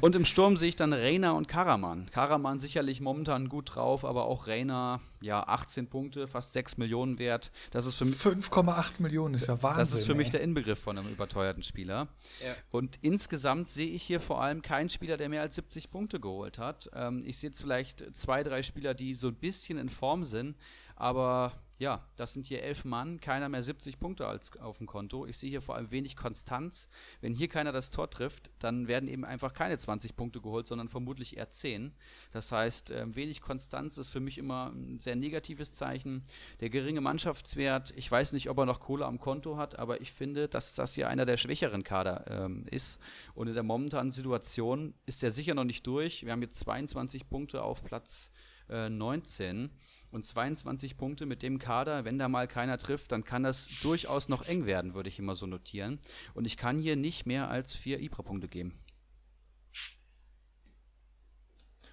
Und 0.00 0.14
im 0.14 0.24
Sturm 0.24 0.56
sehe 0.56 0.68
ich 0.68 0.76
dann 0.76 0.92
Reiner 0.92 1.34
und 1.34 1.48
Karaman. 1.48 2.10
Karaman 2.10 2.58
sicherlich 2.58 3.00
momentan 3.00 3.48
gut 3.48 3.74
drauf, 3.74 4.04
aber 4.04 4.26
auch 4.26 4.48
Reiner, 4.48 5.00
ja, 5.20 5.42
18 5.42 5.86
Punkte, 5.88 6.26
fast 6.26 6.52
6 6.52 6.76
Millionen 6.76 7.18
wert. 7.18 7.50
Das 7.70 7.86
ist 7.86 7.96
für 7.96 8.04
mich 8.04 8.16
5,8 8.16 8.94
Millionen 8.98 9.34
ist 9.34 9.46
ja 9.46 9.62
Wahnsinn. 9.62 9.80
Das 9.80 9.92
ist 9.92 10.04
für 10.04 10.12
ey. 10.12 10.18
mich 10.18 10.30
der 10.30 10.40
Inbegriff 10.40 10.78
von 10.78 10.98
einem 10.98 11.08
überteuerten 11.08 11.62
Spieler. 11.62 12.08
Ja. 12.44 12.54
Und 12.70 12.98
insgesamt 13.02 13.68
sehe 13.68 13.88
ich 13.88 14.02
hier 14.02 14.20
vor 14.20 14.42
allem 14.42 14.62
keinen 14.62 14.90
Spieler, 14.90 15.16
der 15.16 15.28
mehr 15.28 15.42
als 15.42 15.54
70 15.54 15.90
Punkte 15.90 16.20
geholt 16.20 16.58
hat. 16.58 16.90
Ähm, 16.94 17.22
ich 17.24 17.38
sehe 17.38 17.50
jetzt 17.50 17.62
vielleicht 17.62 18.14
zwei, 18.14 18.42
drei 18.42 18.62
Spieler, 18.62 18.94
die 18.94 19.14
so 19.14 19.28
ein 19.28 19.34
bisschen 19.34 19.78
in 19.78 19.88
Form 19.88 20.24
sind, 20.24 20.56
aber 20.96 21.52
ja, 21.78 22.06
das 22.16 22.32
sind 22.32 22.46
hier 22.46 22.62
elf 22.62 22.84
Mann, 22.84 23.20
keiner 23.20 23.48
mehr 23.48 23.62
70 23.62 23.98
Punkte 23.98 24.26
als, 24.26 24.56
auf 24.58 24.78
dem 24.78 24.86
Konto. 24.86 25.26
Ich 25.26 25.38
sehe 25.38 25.50
hier 25.50 25.62
vor 25.62 25.74
allem 25.74 25.90
wenig 25.90 26.16
Konstanz. 26.16 26.88
Wenn 27.20 27.32
hier 27.32 27.48
keiner 27.48 27.72
das 27.72 27.90
Tor 27.90 28.08
trifft, 28.08 28.50
dann 28.60 28.86
werden 28.86 29.08
eben 29.08 29.24
einfach 29.24 29.52
keine 29.52 29.76
20 29.76 30.14
Punkte 30.14 30.40
geholt, 30.40 30.66
sondern 30.66 30.88
vermutlich 30.88 31.36
eher 31.36 31.50
10. 31.50 31.92
Das 32.30 32.52
heißt, 32.52 32.92
ähm, 32.92 33.16
wenig 33.16 33.40
Konstanz 33.40 33.98
ist 33.98 34.10
für 34.10 34.20
mich 34.20 34.38
immer 34.38 34.70
ein 34.72 35.00
sehr 35.00 35.16
negatives 35.16 35.72
Zeichen. 35.72 36.22
Der 36.60 36.70
geringe 36.70 37.00
Mannschaftswert, 37.00 37.92
ich 37.96 38.10
weiß 38.10 38.34
nicht, 38.34 38.50
ob 38.50 38.58
er 38.58 38.66
noch 38.66 38.80
Kohle 38.80 39.06
am 39.06 39.18
Konto 39.18 39.56
hat, 39.56 39.78
aber 39.78 40.00
ich 40.00 40.12
finde, 40.12 40.48
dass 40.48 40.76
das 40.76 40.94
hier 40.94 41.08
einer 41.08 41.26
der 41.26 41.36
schwächeren 41.36 41.82
Kader 41.82 42.24
ähm, 42.28 42.66
ist. 42.70 43.00
Und 43.34 43.48
in 43.48 43.54
der 43.54 43.62
momentanen 43.64 44.12
Situation 44.12 44.94
ist 45.06 45.22
er 45.24 45.32
sicher 45.32 45.54
noch 45.54 45.64
nicht 45.64 45.86
durch. 45.86 46.24
Wir 46.24 46.32
haben 46.32 46.42
jetzt 46.42 46.60
22 46.60 47.28
Punkte 47.28 47.62
auf 47.62 47.82
Platz 47.82 48.30
äh, 48.68 48.88
19 48.88 49.70
und 50.10 50.24
22 50.24 50.96
Punkte 50.96 51.26
mit 51.26 51.42
dem 51.42 51.58
Kader, 51.58 52.04
wenn 52.04 52.18
da 52.18 52.28
mal 52.28 52.48
keiner 52.48 52.78
trifft, 52.78 53.12
dann 53.12 53.24
kann 53.24 53.42
das 53.42 53.78
durchaus 53.80 54.28
noch 54.28 54.42
eng 54.46 54.66
werden, 54.66 54.94
würde 54.94 55.08
ich 55.08 55.18
immer 55.18 55.34
so 55.34 55.46
notieren. 55.46 55.98
Und 56.34 56.46
ich 56.46 56.56
kann 56.56 56.78
hier 56.78 56.96
nicht 56.96 57.26
mehr 57.26 57.48
als 57.50 57.74
vier 57.74 58.00
Ibra-Punkte 58.00 58.48
geben. 58.48 58.72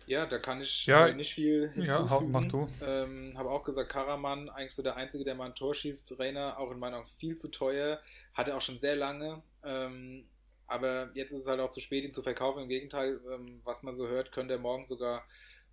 Ja, 0.05 0.25
da 0.25 0.39
kann 0.39 0.61
ich 0.61 0.87
Ja, 0.87 1.07
äh, 1.07 1.13
nicht 1.13 1.33
viel 1.33 1.71
ja, 1.75 1.75
hinzufügen. 1.75 2.09
hau- 2.09 2.27
mach 2.27 2.45
du. 2.45 2.67
Ähm, 2.79 3.33
habe 3.37 3.49
auch 3.49 3.63
gesagt, 3.63 3.89
Karaman, 3.91 4.49
eigentlich 4.49 4.73
so 4.75 4.83
der 4.83 4.95
Einzige, 4.95 5.23
der 5.23 5.35
mal 5.35 5.45
ein 5.47 5.55
Tor 5.55 5.75
schießt. 5.75 6.17
Rainer, 6.19 6.57
auch 6.57 6.71
in 6.71 6.79
meiner 6.79 6.97
Meinung 6.97 7.11
viel 7.17 7.35
zu 7.37 7.49
teuer. 7.49 8.01
Hatte 8.33 8.55
auch 8.55 8.61
schon 8.61 8.79
sehr 8.79 8.95
lange. 8.95 9.43
Ähm, 9.63 10.27
aber 10.67 11.11
jetzt 11.15 11.31
ist 11.31 11.41
es 11.41 11.47
halt 11.47 11.59
auch 11.59 11.69
zu 11.69 11.79
spät, 11.79 12.03
ihn 12.03 12.11
zu 12.11 12.23
verkaufen. 12.23 12.63
Im 12.63 12.69
Gegenteil, 12.69 13.19
ähm, 13.31 13.61
was 13.63 13.83
man 13.83 13.93
so 13.93 14.07
hört, 14.07 14.31
könnte 14.31 14.53
er 14.55 14.59
morgen 14.59 14.87
sogar 14.87 15.23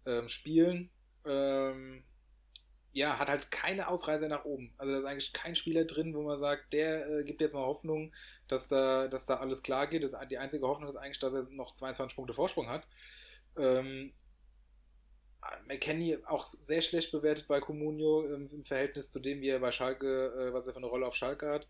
ähm, 0.06 0.28
spielen. 0.28 0.90
Ähm, 1.24 2.04
ja, 2.92 3.18
hat 3.18 3.28
halt 3.28 3.50
keine 3.50 3.88
Ausreise 3.88 4.28
nach 4.28 4.44
oben. 4.44 4.72
Also 4.78 4.92
da 4.92 4.98
ist 4.98 5.04
eigentlich 5.04 5.32
kein 5.32 5.54
Spieler 5.54 5.84
drin, 5.84 6.14
wo 6.14 6.22
man 6.22 6.36
sagt, 6.36 6.72
der 6.72 7.08
äh, 7.08 7.24
gibt 7.24 7.40
jetzt 7.40 7.54
mal 7.54 7.64
Hoffnung, 7.64 8.12
dass 8.48 8.66
da, 8.66 9.08
dass 9.08 9.26
da 9.26 9.36
alles 9.36 9.62
klar 9.62 9.86
geht. 9.86 10.02
Das, 10.02 10.16
die 10.30 10.38
einzige 10.38 10.66
Hoffnung 10.66 10.88
ist 10.88 10.96
eigentlich, 10.96 11.18
dass 11.18 11.34
er 11.34 11.44
noch 11.50 11.74
22 11.74 12.16
Punkte 12.16 12.34
Vorsprung 12.34 12.68
hat. 12.68 12.86
Ähm, 13.56 14.12
McKenny 15.66 16.18
auch 16.26 16.52
sehr 16.60 16.82
schlecht 16.82 17.12
bewertet 17.12 17.46
bei 17.46 17.60
Comunio 17.60 18.24
ähm, 18.24 18.48
im 18.52 18.64
Verhältnis 18.64 19.10
zu 19.10 19.20
dem, 19.20 19.40
wie 19.40 19.48
er 19.48 19.60
bei 19.60 19.72
Schalke, 19.72 20.48
äh, 20.48 20.52
was 20.52 20.66
er 20.66 20.72
für 20.72 20.78
eine 20.78 20.86
Rolle 20.86 21.06
auf 21.06 21.14
Schalke 21.14 21.48
hat. 21.48 21.68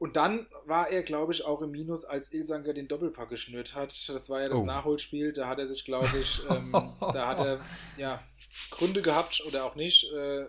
Und 0.00 0.16
dann 0.16 0.46
war 0.64 0.88
er, 0.88 1.02
glaube 1.02 1.34
ich, 1.34 1.44
auch 1.44 1.60
im 1.60 1.72
Minus, 1.72 2.06
als 2.06 2.32
Ilsanker 2.32 2.72
den 2.72 2.88
Doppelpack 2.88 3.28
geschnürt 3.28 3.74
hat. 3.74 4.08
Das 4.08 4.30
war 4.30 4.40
ja 4.40 4.48
das 4.48 4.60
Oh. 4.60 4.64
Nachholspiel. 4.64 5.34
Da 5.34 5.46
hat 5.46 5.58
er 5.58 5.66
sich, 5.66 5.84
glaube 5.84 6.08
ich, 6.18 6.40
ähm, 6.50 6.72
da 7.00 7.26
hat 7.28 7.38
er 7.38 7.60
ja 7.98 8.22
Gründe 8.70 9.02
gehabt 9.02 9.42
oder 9.46 9.66
auch 9.66 9.74
nicht, 9.74 10.10
äh, 10.10 10.46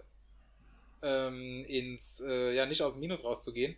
ähm, 1.04 1.66
ins, 1.68 2.22
äh, 2.26 2.54
ja, 2.56 2.66
nicht 2.66 2.82
aus 2.82 2.94
dem 2.94 3.02
Minus 3.02 3.26
rauszugehen. 3.26 3.76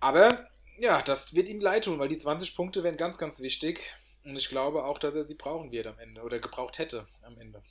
Aber 0.00 0.46
ja, 0.78 1.00
das 1.00 1.34
wird 1.34 1.48
ihm 1.48 1.60
leid 1.62 1.84
tun, 1.84 1.98
weil 1.98 2.08
die 2.08 2.18
20 2.18 2.54
Punkte 2.54 2.84
wären 2.84 2.98
ganz, 2.98 3.16
ganz 3.16 3.40
wichtig. 3.40 3.94
Und 4.22 4.36
ich 4.36 4.50
glaube 4.50 4.84
auch, 4.84 4.98
dass 4.98 5.14
er 5.14 5.24
sie 5.24 5.34
brauchen 5.34 5.72
wird 5.72 5.86
am 5.86 5.98
Ende 5.98 6.20
oder 6.20 6.40
gebraucht 6.40 6.78
hätte 6.78 7.06
am 7.22 7.38
Ende. 7.40 7.62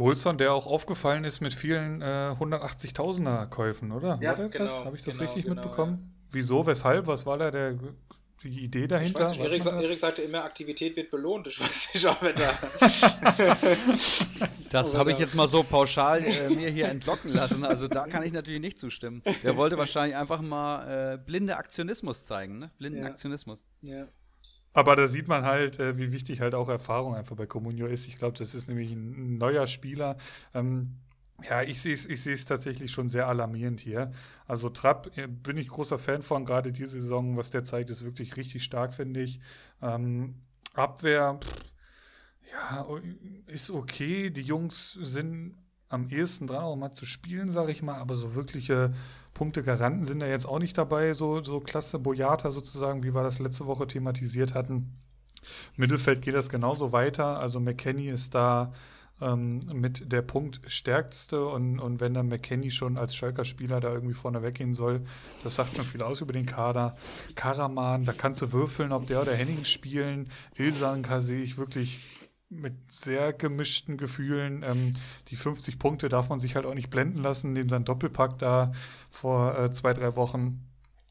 Golson, 0.00 0.38
der 0.38 0.54
auch 0.54 0.66
aufgefallen 0.66 1.24
ist 1.24 1.40
mit 1.40 1.52
vielen 1.52 2.00
äh, 2.00 2.34
180.000er 2.40 3.46
Käufen, 3.48 3.92
oder? 3.92 4.18
Ja, 4.22 4.38
War 4.38 4.48
genau, 4.48 4.84
Habe 4.86 4.96
ich 4.96 5.02
das 5.02 5.18
genau, 5.18 5.28
richtig 5.28 5.44
genau, 5.44 5.56
mitbekommen? 5.56 6.14
Wieso, 6.30 6.66
weshalb? 6.66 7.06
Was 7.06 7.26
war 7.26 7.36
da 7.36 7.50
der, 7.50 7.74
die 8.42 8.60
Idee 8.60 8.86
dahinter? 8.86 9.28
nicht, 9.28 9.40
Erik? 9.40 9.66
Erik 9.66 9.98
sagte 9.98 10.22
immer, 10.22 10.44
Aktivität 10.44 10.96
wird 10.96 11.10
belohnt. 11.10 11.48
Ich 11.48 11.60
weiß 11.60 11.92
nicht, 11.92 12.06
ob 12.06 12.22
er 12.22 12.32
da. 12.32 12.50
Das 14.70 14.96
habe 14.96 15.10
ich 15.10 15.18
jetzt 15.18 15.34
mal 15.34 15.48
so 15.48 15.64
pauschal 15.64 16.22
äh, 16.24 16.48
mir 16.48 16.70
hier 16.70 16.88
entlocken 16.88 17.32
lassen. 17.32 17.64
Also 17.64 17.88
da 17.88 18.06
kann 18.06 18.22
ich 18.22 18.32
natürlich 18.32 18.60
nicht 18.60 18.78
zustimmen. 18.78 19.20
Der 19.42 19.56
wollte 19.56 19.76
wahrscheinlich 19.76 20.16
einfach 20.16 20.40
mal 20.42 21.14
äh, 21.14 21.18
blinde 21.18 21.56
Aktionismus 21.56 22.24
zeigen, 22.26 22.60
ne? 22.60 22.70
Blinden 22.78 23.00
Ja. 23.00 23.06
Aktionismus. 23.06 23.66
ja. 23.82 24.06
Aber 24.72 24.94
da 24.96 25.08
sieht 25.08 25.28
man 25.28 25.44
halt, 25.44 25.78
äh, 25.80 25.98
wie 25.98 26.12
wichtig 26.12 26.40
halt 26.40 26.54
auch 26.54 26.68
Erfahrung 26.68 27.14
einfach 27.14 27.36
bei 27.36 27.46
Comunio 27.46 27.86
ist. 27.86 28.06
Ich 28.06 28.18
glaube, 28.18 28.38
das 28.38 28.54
ist 28.54 28.68
nämlich 28.68 28.92
ein 28.92 29.38
neuer 29.38 29.66
Spieler. 29.66 30.16
Ähm, 30.54 30.96
ja, 31.48 31.62
ich 31.62 31.80
sehe 31.80 31.94
es 31.94 32.06
ich 32.06 32.22
seh's 32.22 32.44
tatsächlich 32.44 32.92
schon 32.92 33.08
sehr 33.08 33.26
alarmierend 33.26 33.80
hier. 33.80 34.10
Also 34.46 34.68
Trapp 34.70 35.16
äh, 35.16 35.26
bin 35.26 35.56
ich 35.58 35.68
großer 35.68 35.98
Fan 35.98 36.22
von, 36.22 36.44
gerade 36.44 36.72
diese 36.72 37.00
Saison, 37.00 37.36
was 37.36 37.50
der 37.50 37.64
zeigt, 37.64 37.90
ist 37.90 38.04
wirklich 38.04 38.36
richtig 38.36 38.62
stark, 38.62 38.92
finde 38.94 39.22
ich. 39.22 39.40
Ähm, 39.82 40.36
Abwehr, 40.74 41.40
pff, 41.42 41.64
ja, 42.52 42.86
ist 43.46 43.70
okay. 43.70 44.30
Die 44.30 44.42
Jungs 44.42 44.92
sind 44.94 45.56
am 45.90 46.08
ehesten 46.08 46.46
dran, 46.46 46.62
auch 46.62 46.76
mal 46.76 46.92
zu 46.92 47.04
spielen, 47.04 47.50
sage 47.50 47.72
ich 47.72 47.82
mal, 47.82 47.96
aber 47.96 48.14
so 48.14 48.34
wirkliche 48.34 48.92
Punkte-Garanten 49.34 50.04
sind 50.04 50.20
da 50.20 50.26
jetzt 50.26 50.46
auch 50.46 50.60
nicht 50.60 50.78
dabei, 50.78 51.12
so, 51.12 51.42
so 51.42 51.60
klasse 51.60 51.98
Boyata 51.98 52.50
sozusagen, 52.52 53.02
wie 53.02 53.14
wir 53.14 53.22
das 53.22 53.40
letzte 53.40 53.66
Woche 53.66 53.86
thematisiert 53.86 54.54
hatten. 54.54 54.96
Mittelfeld 55.76 56.22
geht 56.22 56.34
das 56.34 56.48
genauso 56.48 56.92
weiter, 56.92 57.40
also 57.40 57.58
McKenny 57.58 58.08
ist 58.08 58.34
da 58.34 58.72
ähm, 59.20 59.60
mit 59.72 60.12
der 60.12 60.22
Punktstärkste 60.22 61.44
und, 61.44 61.80
und 61.80 62.00
wenn 62.00 62.14
dann 62.14 62.28
McKenny 62.28 62.70
schon 62.70 62.96
als 62.96 63.16
Schalker-Spieler 63.16 63.80
da 63.80 63.92
irgendwie 63.92 64.14
vorne 64.14 64.42
weggehen 64.42 64.74
soll, 64.74 65.02
das 65.42 65.56
sagt 65.56 65.76
schon 65.76 65.84
viel 65.84 66.02
aus 66.02 66.20
über 66.20 66.32
den 66.32 66.46
Kader. 66.46 66.94
Karaman, 67.34 68.04
da 68.04 68.12
kannst 68.12 68.42
du 68.42 68.52
würfeln, 68.52 68.92
ob 68.92 69.06
der 69.06 69.22
oder 69.22 69.34
Henning 69.34 69.64
spielen. 69.64 70.28
Ilsanka 70.54 71.20
sehe 71.20 71.42
ich 71.42 71.58
wirklich 71.58 72.00
mit 72.50 72.74
sehr 72.88 73.32
gemischten 73.32 73.96
Gefühlen. 73.96 74.62
Ähm, 74.62 74.90
die 75.28 75.36
50 75.36 75.78
Punkte 75.78 76.08
darf 76.08 76.28
man 76.28 76.38
sich 76.38 76.56
halt 76.56 76.66
auch 76.66 76.74
nicht 76.74 76.90
blenden 76.90 77.22
lassen, 77.22 77.52
neben 77.52 77.68
seinem 77.68 77.84
Doppelpack 77.84 78.38
da 78.38 78.72
vor 79.10 79.58
äh, 79.58 79.70
zwei, 79.70 79.94
drei 79.94 80.16
Wochen. 80.16 80.66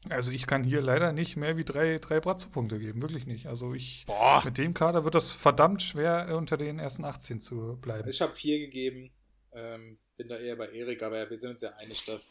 Also 0.08 0.32
ich 0.32 0.46
kann 0.46 0.62
hier 0.64 0.80
leider 0.80 1.12
nicht 1.12 1.36
mehr 1.36 1.56
wie 1.56 1.64
drei, 1.64 1.98
drei 1.98 2.20
Bratzo-Punkte 2.20 2.78
geben, 2.78 3.02
wirklich 3.02 3.26
nicht. 3.26 3.46
Also 3.46 3.74
ich, 3.74 4.06
mit 4.44 4.56
dem 4.56 4.72
Kader 4.72 5.04
wird 5.04 5.14
das 5.14 5.32
verdammt 5.32 5.82
schwer, 5.82 6.34
unter 6.36 6.56
den 6.56 6.78
ersten 6.78 7.04
18 7.04 7.40
zu 7.40 7.76
bleiben. 7.82 8.08
Ich 8.08 8.22
habe 8.22 8.34
vier 8.34 8.58
gegeben. 8.58 9.10
Ähm, 9.52 9.98
bin 10.20 10.28
da 10.28 10.36
eher 10.36 10.54
bei 10.54 10.68
Erik, 10.68 11.02
aber 11.02 11.30
wir 11.30 11.38
sind 11.38 11.52
uns 11.52 11.62
ja 11.62 11.70
einig, 11.76 12.04
das 12.04 12.28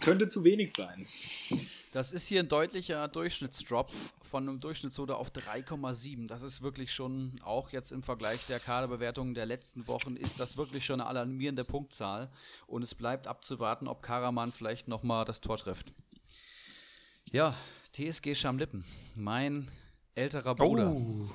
könnte 0.00 0.28
zu 0.28 0.44
wenig 0.44 0.72
sein. 0.72 1.06
Das 1.92 2.10
ist 2.12 2.26
hier 2.26 2.40
ein 2.40 2.48
deutlicher 2.48 3.06
Durchschnittsdrop 3.06 3.92
von 4.22 4.48
einem 4.48 4.60
Durchschnittsnote 4.60 5.14
auf 5.14 5.30
3,7. 5.30 6.26
Das 6.26 6.40
ist 6.40 6.62
wirklich 6.62 6.90
schon, 6.90 7.34
auch 7.42 7.68
jetzt 7.68 7.92
im 7.92 8.02
Vergleich 8.02 8.46
der 8.46 8.60
Kaderbewertungen 8.60 9.34
der 9.34 9.44
letzten 9.44 9.86
Wochen, 9.88 10.16
ist 10.16 10.40
das 10.40 10.56
wirklich 10.56 10.86
schon 10.86 11.02
eine 11.02 11.10
alarmierende 11.10 11.64
Punktzahl. 11.64 12.30
Und 12.66 12.82
es 12.82 12.94
bleibt 12.94 13.26
abzuwarten, 13.26 13.88
ob 13.88 14.02
Karaman 14.02 14.50
vielleicht 14.50 14.88
nochmal 14.88 15.26
das 15.26 15.42
Tor 15.42 15.58
trifft. 15.58 15.92
Ja, 17.30 17.54
TSG 17.92 18.34
Schamlippen, 18.34 18.84
mein 19.16 19.70
älterer 20.14 20.54
Bruder. 20.54 20.92
Oh. 20.92 21.28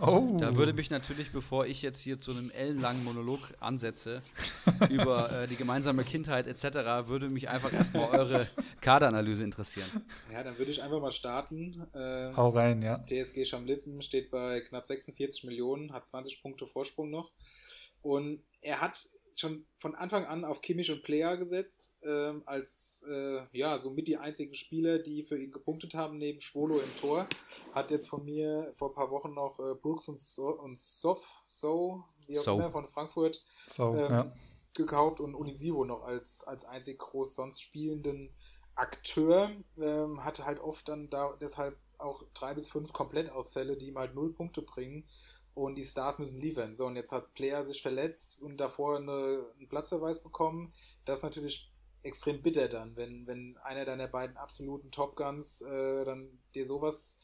Oh. 0.00 0.36
Da 0.38 0.56
würde 0.56 0.72
mich 0.72 0.90
natürlich, 0.90 1.32
bevor 1.32 1.66
ich 1.66 1.82
jetzt 1.82 2.02
hier 2.02 2.18
zu 2.18 2.32
einem 2.32 2.50
ellenlangen 2.50 3.04
Monolog 3.04 3.40
ansetze 3.60 4.22
über 4.90 5.30
äh, 5.30 5.46
die 5.48 5.56
gemeinsame 5.56 6.04
Kindheit 6.04 6.46
etc., 6.46 7.08
würde 7.08 7.28
mich 7.28 7.48
einfach 7.48 7.72
erstmal 7.72 8.10
eure 8.10 8.46
Kaderanalyse 8.80 9.44
interessieren. 9.44 9.88
Ja, 10.32 10.42
dann 10.42 10.58
würde 10.58 10.70
ich 10.70 10.82
einfach 10.82 11.00
mal 11.00 11.12
starten. 11.12 11.86
Äh, 11.94 12.32
Hau 12.36 12.50
rein, 12.50 12.82
ja. 12.82 13.04
TSG 13.04 13.44
Schamlippen 13.44 14.02
steht 14.02 14.30
bei 14.30 14.60
knapp 14.60 14.86
46 14.86 15.44
Millionen, 15.44 15.92
hat 15.92 16.06
20 16.06 16.42
Punkte 16.42 16.66
Vorsprung 16.66 17.10
noch. 17.10 17.32
Und 18.02 18.42
er 18.60 18.80
hat 18.80 19.08
schon 19.40 19.66
von 19.78 19.94
Anfang 19.94 20.26
an 20.26 20.44
auf 20.44 20.60
Kimmich 20.60 20.90
und 20.90 21.02
Player 21.02 21.36
gesetzt, 21.36 21.94
ähm, 22.02 22.42
als 22.46 23.04
äh, 23.08 23.42
ja, 23.52 23.78
somit 23.78 24.08
die 24.08 24.16
einzigen 24.16 24.54
Spieler, 24.54 24.98
die 24.98 25.22
für 25.22 25.38
ihn 25.38 25.52
gepunktet 25.52 25.94
haben, 25.94 26.18
neben 26.18 26.40
Schwolo 26.40 26.78
im 26.78 26.96
Tor. 26.96 27.28
Hat 27.72 27.90
jetzt 27.90 28.08
von 28.08 28.24
mir 28.24 28.72
vor 28.76 28.90
ein 28.90 28.94
paar 28.94 29.10
Wochen 29.10 29.34
noch 29.34 29.58
äh, 29.58 29.74
Brooks 29.74 30.08
und, 30.08 30.18
so 30.18 30.48
und 30.48 30.78
Sof, 30.78 31.42
so, 31.44 32.04
wie 32.26 32.38
auch 32.38 32.42
so. 32.42 32.54
immer, 32.54 32.70
von 32.70 32.88
Frankfurt 32.88 33.42
so, 33.66 33.94
ähm, 33.94 34.10
ja. 34.10 34.32
gekauft 34.74 35.20
und 35.20 35.34
Unisivo 35.34 35.84
noch 35.84 36.02
als, 36.02 36.44
als 36.44 36.64
einzig 36.64 36.98
groß 36.98 37.34
sonst 37.34 37.60
spielenden 37.60 38.34
Akteur. 38.74 39.50
Ähm, 39.78 40.24
hatte 40.24 40.44
halt 40.44 40.58
oft 40.60 40.88
dann 40.88 41.10
da 41.10 41.36
deshalb 41.40 41.78
auch 41.98 42.22
drei 42.32 42.54
bis 42.54 42.68
fünf 42.68 42.92
Komplettausfälle, 42.92 43.76
die 43.76 43.88
ihm 43.88 43.98
halt 43.98 44.14
null 44.14 44.32
Punkte 44.32 44.62
bringen 44.62 45.04
und 45.64 45.74
die 45.74 45.84
Stars 45.84 46.18
müssen 46.18 46.38
liefern. 46.38 46.74
So, 46.74 46.86
und 46.86 46.96
jetzt 46.96 47.12
hat 47.12 47.34
Player 47.34 47.62
sich 47.64 47.82
verletzt 47.82 48.40
und 48.40 48.58
davor 48.58 48.98
eine, 48.98 49.44
einen 49.58 49.68
Platzverweis 49.68 50.22
bekommen. 50.22 50.72
Das 51.04 51.18
ist 51.18 51.24
natürlich 51.24 51.72
extrem 52.02 52.42
bitter 52.42 52.68
dann, 52.68 52.96
wenn, 52.96 53.26
wenn 53.26 53.56
einer 53.58 53.84
deiner 53.84 54.06
beiden 54.06 54.36
absoluten 54.36 54.90
Top 54.90 55.16
Guns 55.16 55.62
äh, 55.62 56.04
dann 56.04 56.28
dir 56.54 56.64
sowas 56.64 57.18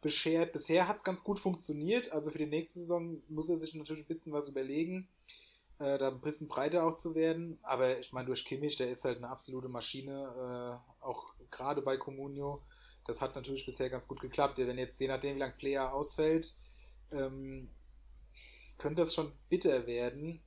beschert. 0.00 0.52
Bisher 0.52 0.88
hat 0.88 0.96
es 0.96 1.04
ganz 1.04 1.22
gut 1.22 1.38
funktioniert, 1.38 2.12
also 2.12 2.30
für 2.30 2.38
die 2.38 2.46
nächste 2.46 2.80
Saison 2.80 3.22
muss 3.28 3.48
er 3.48 3.56
sich 3.56 3.74
natürlich 3.74 4.02
ein 4.02 4.08
bisschen 4.08 4.32
was 4.32 4.48
überlegen, 4.48 5.08
äh, 5.78 5.96
da 5.96 6.08
ein 6.08 6.20
bisschen 6.20 6.48
breiter 6.48 6.84
auch 6.84 6.94
zu 6.94 7.14
werden. 7.14 7.58
Aber 7.62 7.98
ich 7.98 8.12
meine, 8.12 8.26
durch 8.26 8.44
Kimmich, 8.44 8.76
der 8.76 8.90
ist 8.90 9.04
halt 9.04 9.18
eine 9.18 9.28
absolute 9.28 9.68
Maschine, 9.68 10.80
äh, 11.00 11.04
auch 11.04 11.34
gerade 11.50 11.82
bei 11.82 11.96
Comunio. 11.96 12.62
Das 13.04 13.20
hat 13.20 13.36
natürlich 13.36 13.64
bisher 13.64 13.88
ganz 13.90 14.08
gut 14.08 14.20
geklappt. 14.20 14.58
Wenn 14.58 14.78
jetzt 14.78 14.98
je 15.00 15.06
nachdem, 15.06 15.36
wie 15.36 15.40
lange 15.40 15.54
Player 15.56 15.92
ausfällt, 15.92 16.52
ähm, 17.12 17.68
könnte 18.78 19.02
das 19.02 19.14
schon 19.14 19.32
bitter 19.48 19.86
werden. 19.86 20.40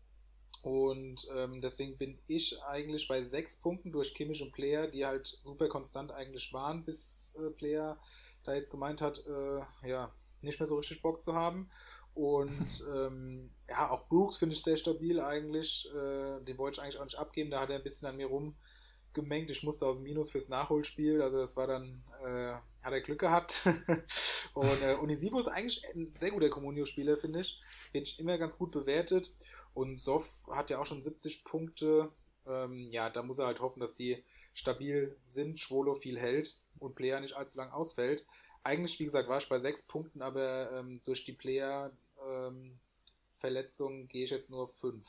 Und 0.62 1.26
ähm, 1.34 1.62
deswegen 1.62 1.98
bin 1.98 2.20
ich 2.28 2.62
eigentlich 2.64 3.08
bei 3.08 3.22
sechs 3.22 3.56
Punkten 3.56 3.92
durch 3.92 4.14
Kimmich 4.14 4.42
und 4.42 4.52
Player, 4.52 4.88
die 4.88 5.06
halt 5.06 5.40
super 5.44 5.70
konstant 5.70 6.12
eigentlich 6.12 6.52
waren, 6.52 6.84
bis 6.84 7.38
äh, 7.40 7.50
Player 7.52 7.98
da 8.44 8.54
jetzt 8.54 8.70
gemeint 8.70 9.02
hat, 9.02 9.24
äh, 9.26 9.88
ja, 9.88 10.14
nicht 10.42 10.60
mehr 10.60 10.68
so 10.68 10.76
richtig 10.76 11.02
Bock 11.02 11.22
zu 11.22 11.34
haben. 11.34 11.70
Und 12.14 12.84
ähm, 12.94 13.52
ja, 13.70 13.90
auch 13.90 14.08
Brooks 14.08 14.38
finde 14.38 14.54
ich 14.54 14.62
sehr 14.62 14.78
stabil 14.78 15.20
eigentlich. 15.22 15.90
Äh, 15.94 16.44
den 16.44 16.58
wollte 16.58 16.80
ich 16.80 16.84
eigentlich 16.84 17.00
auch 17.00 17.06
nicht 17.06 17.20
abgeben. 17.20 17.52
Da 17.52 17.62
hat 17.62 17.70
er 17.70 17.78
ein 17.78 17.84
bisschen 17.84 18.10
an 18.10 18.18
mir 18.18 18.28
rumgemengt. 18.28 19.52
Ich 19.52 19.64
musste 19.64 19.86
aus 19.86 19.96
dem 19.96 20.04
Minus 20.04 20.32
fürs 20.32 20.50
Nachholspiel. 20.50 21.22
Also 21.22 21.38
das 21.38 21.56
war 21.56 21.68
dann 21.68 22.04
äh, 22.26 22.56
hat 22.90 22.96
er 22.96 23.02
Glück 23.02 23.20
gehabt. 23.20 23.66
und 24.54 24.82
äh, 24.82 24.96
Unisivo 24.96 25.40
ist 25.40 25.48
eigentlich 25.48 25.84
ein 25.94 26.12
sehr 26.18 26.32
guter 26.32 26.50
Communio-Spieler, 26.50 27.16
finde 27.18 27.42
ich. 27.42 27.60
Wird 27.92 28.18
immer 28.20 28.40
ganz 28.40 28.58
gut 28.58 28.72
bewertet. 28.72 29.32
Und 29.74 30.02
Sof 30.02 30.32
hat 30.50 30.72
ja 30.72 30.80
auch 30.80 30.86
schon 30.86 31.04
70 31.04 31.44
Punkte. 31.44 32.14
Ähm, 32.48 32.88
ja, 32.92 33.10
da 33.10 33.24
muss 33.24 33.40
er 33.40 33.48
halt 33.48 33.60
hoffen, 33.62 33.80
dass 33.80 33.94
die 33.94 34.24
stabil 34.54 35.16
sind, 35.20 35.60
Schwolo 35.60 35.96
viel 35.96 36.20
hält 36.20 36.62
und 36.80 36.96
Player 36.96 37.20
nicht 37.20 37.36
allzu 37.36 37.58
lang 37.58 37.72
ausfällt. 37.72 38.26
Eigentlich, 38.64 39.00
wie 39.00 39.06
gesagt, 39.06 39.30
war 39.30 39.38
ich 39.38 39.48
bei 39.48 39.60
6 39.60 39.84
Punkten, 39.84 40.24
aber 40.24 40.72
ähm, 40.72 41.02
durch 41.04 41.24
die 41.24 41.34
Player-Verletzung 41.34 43.94
ähm, 43.94 44.08
gehe 44.08 44.24
ich 44.24 44.32
jetzt 44.32 44.50
nur 44.50 44.68
5. 44.68 45.06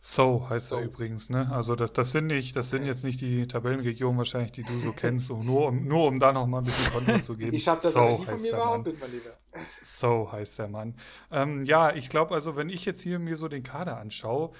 So 0.00 0.48
heißt 0.48 0.68
so. 0.68 0.76
er 0.76 0.82
übrigens, 0.82 1.28
ne? 1.28 1.50
Also 1.50 1.74
das, 1.74 1.92
das 1.92 2.12
sind 2.12 2.28
nicht, 2.28 2.54
das 2.54 2.70
sind 2.70 2.86
jetzt 2.86 3.02
nicht 3.02 3.20
die 3.20 3.48
Tabellenregionen 3.48 4.16
wahrscheinlich, 4.16 4.52
die 4.52 4.62
du 4.62 4.78
so 4.80 4.92
kennst, 4.96 5.30
nur 5.30 5.68
um, 5.68 5.86
nur 5.86 6.06
um 6.06 6.20
da 6.20 6.32
noch 6.32 6.46
mal 6.46 6.58
ein 6.58 6.64
bisschen 6.64 6.92
Konto 6.92 7.18
zu 7.20 7.36
geben. 7.36 7.54
Ich 7.54 7.66
habe 7.66 7.80
das 7.82 7.92
so 7.92 8.24
heißt 8.24 8.52
der 8.52 8.58
Mann. 8.58 8.84
Lieber. 8.84 9.36
So 9.82 10.30
heißt 10.30 10.58
der 10.60 10.68
Mann. 10.68 10.94
Ähm, 11.32 11.62
ja, 11.62 11.92
ich 11.94 12.10
glaube 12.10 12.34
also, 12.34 12.56
wenn 12.56 12.68
ich 12.68 12.84
jetzt 12.84 13.02
hier 13.02 13.18
mir 13.18 13.34
so 13.34 13.48
den 13.48 13.64
Kader 13.64 13.98
anschaue, 13.98 14.50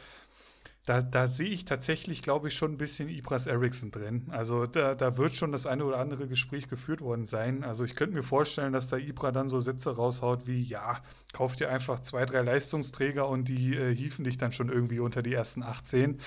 da, 0.88 1.02
da 1.02 1.26
sehe 1.26 1.50
ich 1.50 1.66
tatsächlich, 1.66 2.22
glaube 2.22 2.48
ich, 2.48 2.54
schon 2.54 2.72
ein 2.72 2.76
bisschen 2.78 3.10
Ibras 3.10 3.46
Eriksson 3.46 3.90
drin. 3.90 4.24
Also 4.30 4.66
da, 4.66 4.94
da 4.94 5.18
wird 5.18 5.34
schon 5.34 5.52
das 5.52 5.66
eine 5.66 5.84
oder 5.84 5.98
andere 5.98 6.28
Gespräch 6.28 6.68
geführt 6.68 7.02
worden 7.02 7.26
sein. 7.26 7.62
Also 7.62 7.84
ich 7.84 7.94
könnte 7.94 8.16
mir 8.16 8.22
vorstellen, 8.22 8.72
dass 8.72 8.88
da 8.88 8.96
Ibra 8.96 9.30
dann 9.30 9.50
so 9.50 9.60
Sätze 9.60 9.94
raushaut 9.94 10.46
wie, 10.46 10.62
ja, 10.62 10.98
kauf 11.34 11.56
dir 11.56 11.70
einfach 11.70 11.98
zwei, 11.98 12.24
drei 12.24 12.40
Leistungsträger 12.40 13.28
und 13.28 13.48
die 13.48 13.76
äh, 13.76 13.94
hieven 13.94 14.24
dich 14.24 14.38
dann 14.38 14.52
schon 14.52 14.70
irgendwie 14.70 15.00
unter 15.00 15.22
die 15.22 15.34
ersten 15.34 15.62
18. 15.62 16.20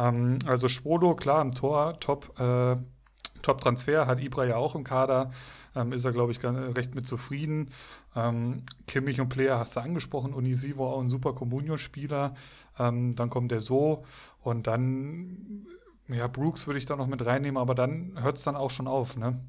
Ähm, 0.00 0.38
also 0.46 0.66
Schwodo, 0.66 1.14
klar, 1.14 1.40
im 1.40 1.52
Tor, 1.52 1.98
top. 2.00 2.38
Äh, 2.40 2.76
Top-Transfer, 3.48 4.06
hat 4.06 4.20
Ibra 4.20 4.44
ja 4.44 4.56
auch 4.56 4.74
im 4.74 4.84
Kader, 4.84 5.30
ähm, 5.74 5.92
ist 5.92 6.04
er, 6.04 6.12
glaube 6.12 6.32
ich, 6.32 6.44
recht 6.44 6.94
mit 6.94 7.06
zufrieden. 7.06 7.70
Ähm, 8.14 8.62
Kimmich 8.86 9.22
und 9.22 9.30
Player 9.30 9.58
hast 9.58 9.76
du 9.76 9.80
angesprochen, 9.80 10.34
Unisivo 10.34 10.86
auch 10.86 11.00
ein 11.00 11.08
super 11.08 11.32
Comunio-Spieler. 11.32 12.34
Ähm, 12.78 13.16
dann 13.16 13.30
kommt 13.30 13.50
der 13.50 13.62
So 13.62 14.04
und 14.42 14.66
dann, 14.66 15.66
ja, 16.08 16.26
Brooks 16.26 16.66
würde 16.66 16.78
ich 16.78 16.84
da 16.84 16.96
noch 16.96 17.06
mit 17.06 17.24
reinnehmen, 17.24 17.56
aber 17.56 17.74
dann 17.74 18.22
hört 18.22 18.36
es 18.36 18.42
dann 18.42 18.54
auch 18.54 18.70
schon 18.70 18.86
auf, 18.86 19.16
ne? 19.16 19.40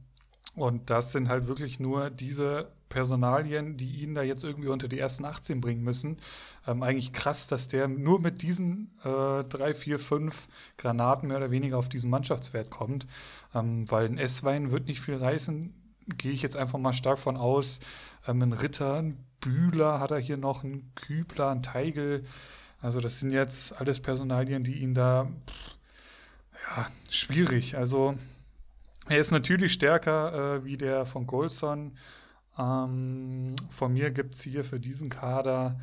Und 0.56 0.90
das 0.90 1.12
sind 1.12 1.28
halt 1.28 1.48
wirklich 1.48 1.82
nur 1.82 2.10
diese 2.10 2.72
Personalien, 2.90 3.78
die 3.78 4.04
ihn 4.04 4.16
da 4.16 4.24
jetzt 4.24 4.44
irgendwie 4.44 4.70
unter 4.70 4.88
die 4.88 5.00
ersten 5.00 5.26
18 5.26 5.62
bringen 5.62 5.84
müssen. 5.84 6.18
Ähm, 6.68 6.84
eigentlich 6.84 7.14
krass, 7.14 7.48
dass 7.48 7.68
der 7.68 7.88
nur 7.88 8.20
mit 8.20 8.42
diesen 8.42 8.92
äh, 9.04 9.44
drei, 9.44 9.74
vier, 9.74 10.00
fünf 10.00 10.48
Granaten 10.78 11.30
mehr 11.30 11.38
oder 11.38 11.52
weniger 11.52 11.78
auf 11.78 11.90
diesen 11.90 12.10
Mannschaftswert 12.10 12.70
kommt. 12.70 13.06
Ähm, 13.54 13.90
weil 13.90 14.08
ein 14.08 14.18
S-Wein 14.18 14.72
wird 14.72 14.88
nicht 14.88 15.02
viel 15.02 15.16
reißen, 15.16 15.74
gehe 16.18 16.32
ich 16.32 16.42
jetzt 16.42 16.58
einfach 16.58 16.80
mal 16.80 16.94
stark 16.94 17.20
von 17.20 17.38
aus. 17.38 17.80
Ähm, 18.28 18.42
ein 18.42 18.54
Ritter, 18.54 18.96
ein 18.96 19.18
Bühler 19.40 20.00
hat 20.00 20.12
er 20.12 20.20
hier 20.20 20.38
noch, 20.38 20.64
ein 20.64 20.92
Kübler, 20.96 21.50
ein 21.50 21.64
Teigel. 21.64 22.24
Also 22.82 23.00
das 23.00 23.20
sind 23.20 23.32
jetzt 23.32 23.80
alles 23.80 24.00
Personalien, 24.00 24.64
die 24.64 24.80
ihn 24.80 24.94
da, 24.94 25.30
pff, 25.48 25.78
ja, 26.78 26.88
schwierig. 27.10 27.78
Also 27.78 28.16
er 29.08 29.18
ist 29.18 29.32
natürlich 29.32 29.74
stärker 29.74 30.56
äh, 30.56 30.66
wie 30.66 30.78
der 30.78 31.06
von 31.06 31.28
Golson. 31.28 31.94
Ähm, 32.60 33.56
von 33.70 33.94
mir 33.94 34.12
gibt 34.12 34.36
es 34.36 34.42
hier 34.42 34.64
für 34.64 34.80
diesen 34.80 35.10
Kader 35.10 35.80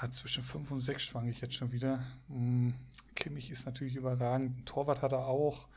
ja, 0.00 0.10
zwischen 0.10 0.42
5 0.42 0.70
und 0.70 0.80
6 0.80 1.02
schwanke 1.02 1.30
ich 1.30 1.40
jetzt 1.40 1.54
schon 1.54 1.72
wieder. 1.72 2.04
Hm, 2.28 2.72
Kimmich 3.16 3.50
ist 3.50 3.66
natürlich 3.66 3.96
überragend. 3.96 4.64
Torwart 4.66 5.02
hat 5.02 5.12
er 5.12 5.26
auch. 5.26 5.68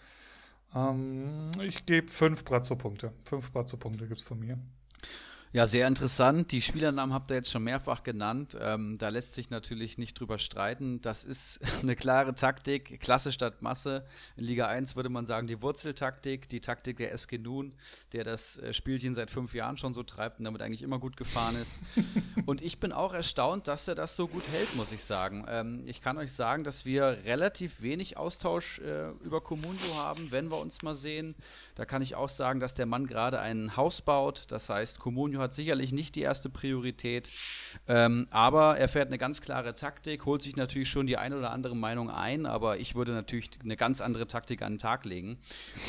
Ähm, 0.75 1.49
ich 1.61 1.85
gebe 1.85 2.11
5 2.11 2.43
Brazzo-Punkte. 2.45 3.13
5 3.25 3.51
Brazzo-Punkte 3.51 4.07
gibt 4.07 4.21
es 4.21 4.27
von 4.27 4.39
mir. 4.39 4.59
Ja, 5.55 5.67
sehr 5.67 5.87
interessant. 5.87 6.51
Die 6.51 6.61
Spielernamen 6.61 7.13
habt 7.13 7.31
ihr 7.31 7.37
jetzt 7.37 7.49
schon 7.49 7.63
mehrfach 7.63 8.03
genannt. 8.03 8.57
Ähm, 8.59 8.97
da 8.97 9.07
lässt 9.07 9.35
sich 9.35 9.51
natürlich 9.51 9.97
nicht 9.97 10.19
drüber 10.19 10.37
streiten. 10.37 10.99
Das 10.99 11.23
ist 11.23 11.61
eine 11.81 11.95
klare 11.95 12.35
Taktik, 12.35 12.99
Klasse 12.99 13.31
statt 13.31 13.61
Masse. 13.61 14.03
In 14.35 14.43
Liga 14.43 14.67
1 14.67 14.97
würde 14.97 15.07
man 15.07 15.25
sagen, 15.25 15.47
die 15.47 15.61
Wurzeltaktik, 15.61 16.49
die 16.49 16.59
Taktik 16.59 16.97
der 16.97 17.13
SG 17.13 17.37
Nun, 17.37 17.73
der 18.11 18.25
das 18.25 18.57
äh, 18.57 18.73
Spielchen 18.73 19.15
seit 19.15 19.31
fünf 19.31 19.53
Jahren 19.53 19.77
schon 19.77 19.93
so 19.93 20.03
treibt 20.03 20.39
und 20.39 20.43
damit 20.43 20.61
eigentlich 20.61 20.81
immer 20.81 20.99
gut 20.99 21.15
gefahren 21.15 21.55
ist. 21.55 21.79
und 22.45 22.61
ich 22.61 22.81
bin 22.81 22.91
auch 22.91 23.13
erstaunt, 23.13 23.69
dass 23.69 23.87
er 23.87 23.95
das 23.95 24.17
so 24.17 24.27
gut 24.27 24.43
hält, 24.51 24.75
muss 24.75 24.91
ich 24.91 25.05
sagen. 25.05 25.45
Ähm, 25.47 25.83
ich 25.85 26.01
kann 26.01 26.17
euch 26.17 26.33
sagen, 26.33 26.65
dass 26.65 26.85
wir 26.85 27.19
relativ 27.23 27.81
wenig 27.81 28.17
Austausch 28.17 28.79
äh, 28.79 29.11
über 29.23 29.39
Comundo 29.39 29.95
haben, 29.99 30.31
wenn 30.31 30.51
wir 30.51 30.57
uns 30.57 30.81
mal 30.81 30.95
sehen. 30.95 31.33
Da 31.75 31.85
kann 31.85 32.01
ich 32.01 32.15
auch 32.15 32.27
sagen, 32.27 32.59
dass 32.59 32.73
der 32.73 32.87
Mann 32.87 33.07
gerade 33.07 33.39
ein 33.39 33.77
Haus 33.77 34.01
baut. 34.01 34.51
Das 34.51 34.67
heißt, 34.67 34.99
Comunio 34.99 35.44
hat 35.44 35.44
sicherlich 35.53 35.91
nicht 35.91 36.15
die 36.15 36.21
erste 36.21 36.49
Priorität. 36.49 37.29
Ähm, 37.87 38.25
aber 38.31 38.77
er 38.77 38.87
fährt 38.87 39.07
eine 39.07 39.17
ganz 39.17 39.41
klare 39.41 39.75
Taktik, 39.75 40.25
holt 40.25 40.41
sich 40.41 40.55
natürlich 40.55 40.89
schon 40.89 41.07
die 41.07 41.17
eine 41.17 41.37
oder 41.37 41.51
andere 41.51 41.75
Meinung 41.75 42.09
ein, 42.09 42.45
aber 42.45 42.77
ich 42.77 42.95
würde 42.95 43.11
natürlich 43.11 43.49
eine 43.63 43.75
ganz 43.75 44.01
andere 44.01 44.27
Taktik 44.27 44.61
an 44.61 44.73
den 44.73 44.79
Tag 44.79 45.05
legen. 45.05 45.37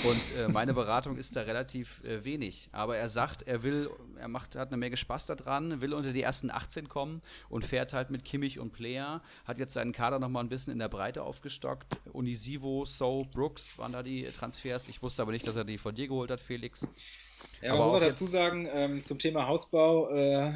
Und 0.04 0.38
äh, 0.38 0.48
meine 0.52 0.74
Beratung 0.74 1.16
ist 1.16 1.36
da 1.36 1.42
relativ 1.42 2.02
äh, 2.04 2.24
wenig. 2.24 2.68
Aber 2.72 2.96
er 2.96 3.08
sagt, 3.08 3.42
er 3.42 3.62
will, 3.62 3.90
er 4.18 4.28
macht, 4.28 4.56
hat 4.56 4.68
eine 4.68 4.76
Menge 4.76 4.96
Spaß 4.96 5.26
daran, 5.26 5.80
will 5.80 5.94
unter 5.94 6.12
die 6.12 6.22
ersten 6.22 6.50
18 6.50 6.88
kommen 6.88 7.22
und 7.48 7.64
fährt 7.64 7.92
halt 7.92 8.10
mit 8.10 8.24
Kimmich 8.24 8.58
und 8.58 8.72
Player, 8.72 9.22
hat 9.44 9.58
jetzt 9.58 9.74
seinen 9.74 9.92
Kader 9.92 10.18
nochmal 10.18 10.44
ein 10.44 10.48
bisschen 10.48 10.72
in 10.72 10.78
der 10.78 10.88
Breite 10.88 11.22
aufgestockt. 11.22 11.98
Unisivo, 12.12 12.84
So, 12.84 13.26
Brooks 13.32 13.78
waren 13.78 13.92
da 13.92 14.02
die 14.02 14.24
Transfers. 14.32 14.88
Ich 14.88 15.02
wusste 15.02 15.22
aber 15.22 15.32
nicht, 15.32 15.46
dass 15.46 15.56
er 15.56 15.64
die 15.64 15.78
von 15.78 15.94
dir 15.94 16.08
geholt 16.08 16.30
hat, 16.30 16.40
Felix. 16.40 16.86
Ja, 17.62 17.74
man 17.74 17.86
muss 17.86 17.94
auch 17.94 18.00
dazu 18.00 18.24
sagen, 18.24 18.68
ähm, 18.72 19.04
zum 19.04 19.18
Thema 19.18 19.46
Hausbau, 19.46 20.10
äh, 20.10 20.52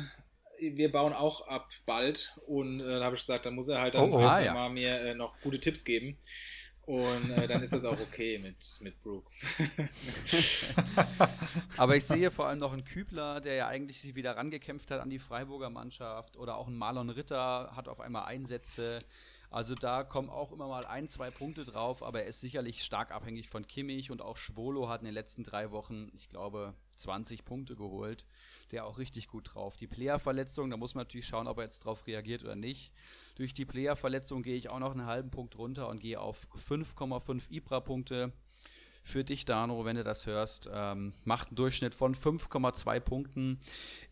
wir 0.60 0.92
bauen 0.92 1.12
auch 1.12 1.48
ab 1.48 1.68
bald 1.86 2.38
und 2.46 2.80
äh, 2.80 2.98
da 2.98 3.04
habe 3.04 3.14
ich 3.14 3.22
gesagt, 3.22 3.46
da 3.46 3.50
muss 3.50 3.68
er 3.68 3.80
halt 3.80 3.94
dann 3.94 4.12
oh, 4.12 4.18
oh, 4.18 4.26
ah, 4.26 4.40
ja. 4.40 4.52
mal 4.52 4.68
mir 4.68 5.00
äh, 5.00 5.14
noch 5.14 5.38
gute 5.40 5.60
Tipps 5.60 5.84
geben. 5.84 6.18
Und 6.90 7.30
äh, 7.30 7.46
dann 7.46 7.62
ist 7.62 7.72
das 7.72 7.84
auch 7.84 8.00
okay 8.00 8.40
mit, 8.42 8.56
mit 8.80 9.00
Brooks. 9.02 9.46
Aber 11.76 11.94
ich 11.94 12.04
sehe 12.04 12.32
vor 12.32 12.46
allem 12.46 12.58
noch 12.58 12.72
einen 12.72 12.84
Kübler, 12.84 13.40
der 13.40 13.54
ja 13.54 13.68
eigentlich 13.68 14.00
sich 14.00 14.16
wieder 14.16 14.36
rangekämpft 14.36 14.90
hat 14.90 15.00
an 15.00 15.08
die 15.08 15.20
Freiburger 15.20 15.70
Mannschaft. 15.70 16.36
Oder 16.36 16.56
auch 16.56 16.66
ein 16.66 16.76
Marlon 16.76 17.10
Ritter 17.10 17.70
hat 17.76 17.86
auf 17.86 18.00
einmal 18.00 18.24
Einsätze. 18.24 19.04
Also 19.50 19.74
da 19.74 20.04
kommen 20.04 20.30
auch 20.30 20.52
immer 20.52 20.68
mal 20.68 20.86
ein, 20.86 21.08
zwei 21.08 21.32
Punkte 21.32 21.64
drauf, 21.64 22.04
aber 22.04 22.22
er 22.22 22.28
ist 22.28 22.40
sicherlich 22.40 22.84
stark 22.84 23.10
abhängig 23.10 23.48
von 23.48 23.66
Kimmich 23.66 24.12
und 24.12 24.22
auch 24.22 24.36
Schwolo 24.36 24.88
hat 24.88 25.00
in 25.00 25.06
den 25.06 25.14
letzten 25.14 25.42
drei 25.42 25.72
Wochen, 25.72 26.08
ich 26.14 26.28
glaube, 26.28 26.72
20 26.96 27.44
Punkte 27.44 27.74
geholt. 27.74 28.26
Der 28.70 28.86
auch 28.86 28.98
richtig 28.98 29.26
gut 29.26 29.52
drauf. 29.52 29.76
Die 29.76 29.88
Player-Verletzung, 29.88 30.70
da 30.70 30.76
muss 30.76 30.94
man 30.94 31.02
natürlich 31.02 31.26
schauen, 31.26 31.48
ob 31.48 31.58
er 31.58 31.64
jetzt 31.64 31.84
drauf 31.84 32.06
reagiert 32.06 32.44
oder 32.44 32.54
nicht. 32.54 32.92
Durch 33.34 33.52
die 33.52 33.64
Player-Verletzung 33.64 34.44
gehe 34.44 34.56
ich 34.56 34.68
auch 34.68 34.78
noch 34.78 34.92
einen 34.92 35.06
halben 35.06 35.30
Punkt 35.30 35.58
runter 35.58 35.88
und 35.88 35.98
gehe 35.98 36.20
auf 36.20 36.46
5,5 36.54 37.50
Ibra-Punkte 37.50 38.32
für 39.02 39.24
dich, 39.24 39.44
Dano, 39.44 39.84
wenn 39.84 39.96
du 39.96 40.04
das 40.04 40.26
hörst. 40.26 40.68
Ähm, 40.72 41.12
macht 41.24 41.48
einen 41.48 41.56
Durchschnitt 41.56 41.94
von 41.94 42.14
5,2 42.14 43.00
Punkten. 43.00 43.58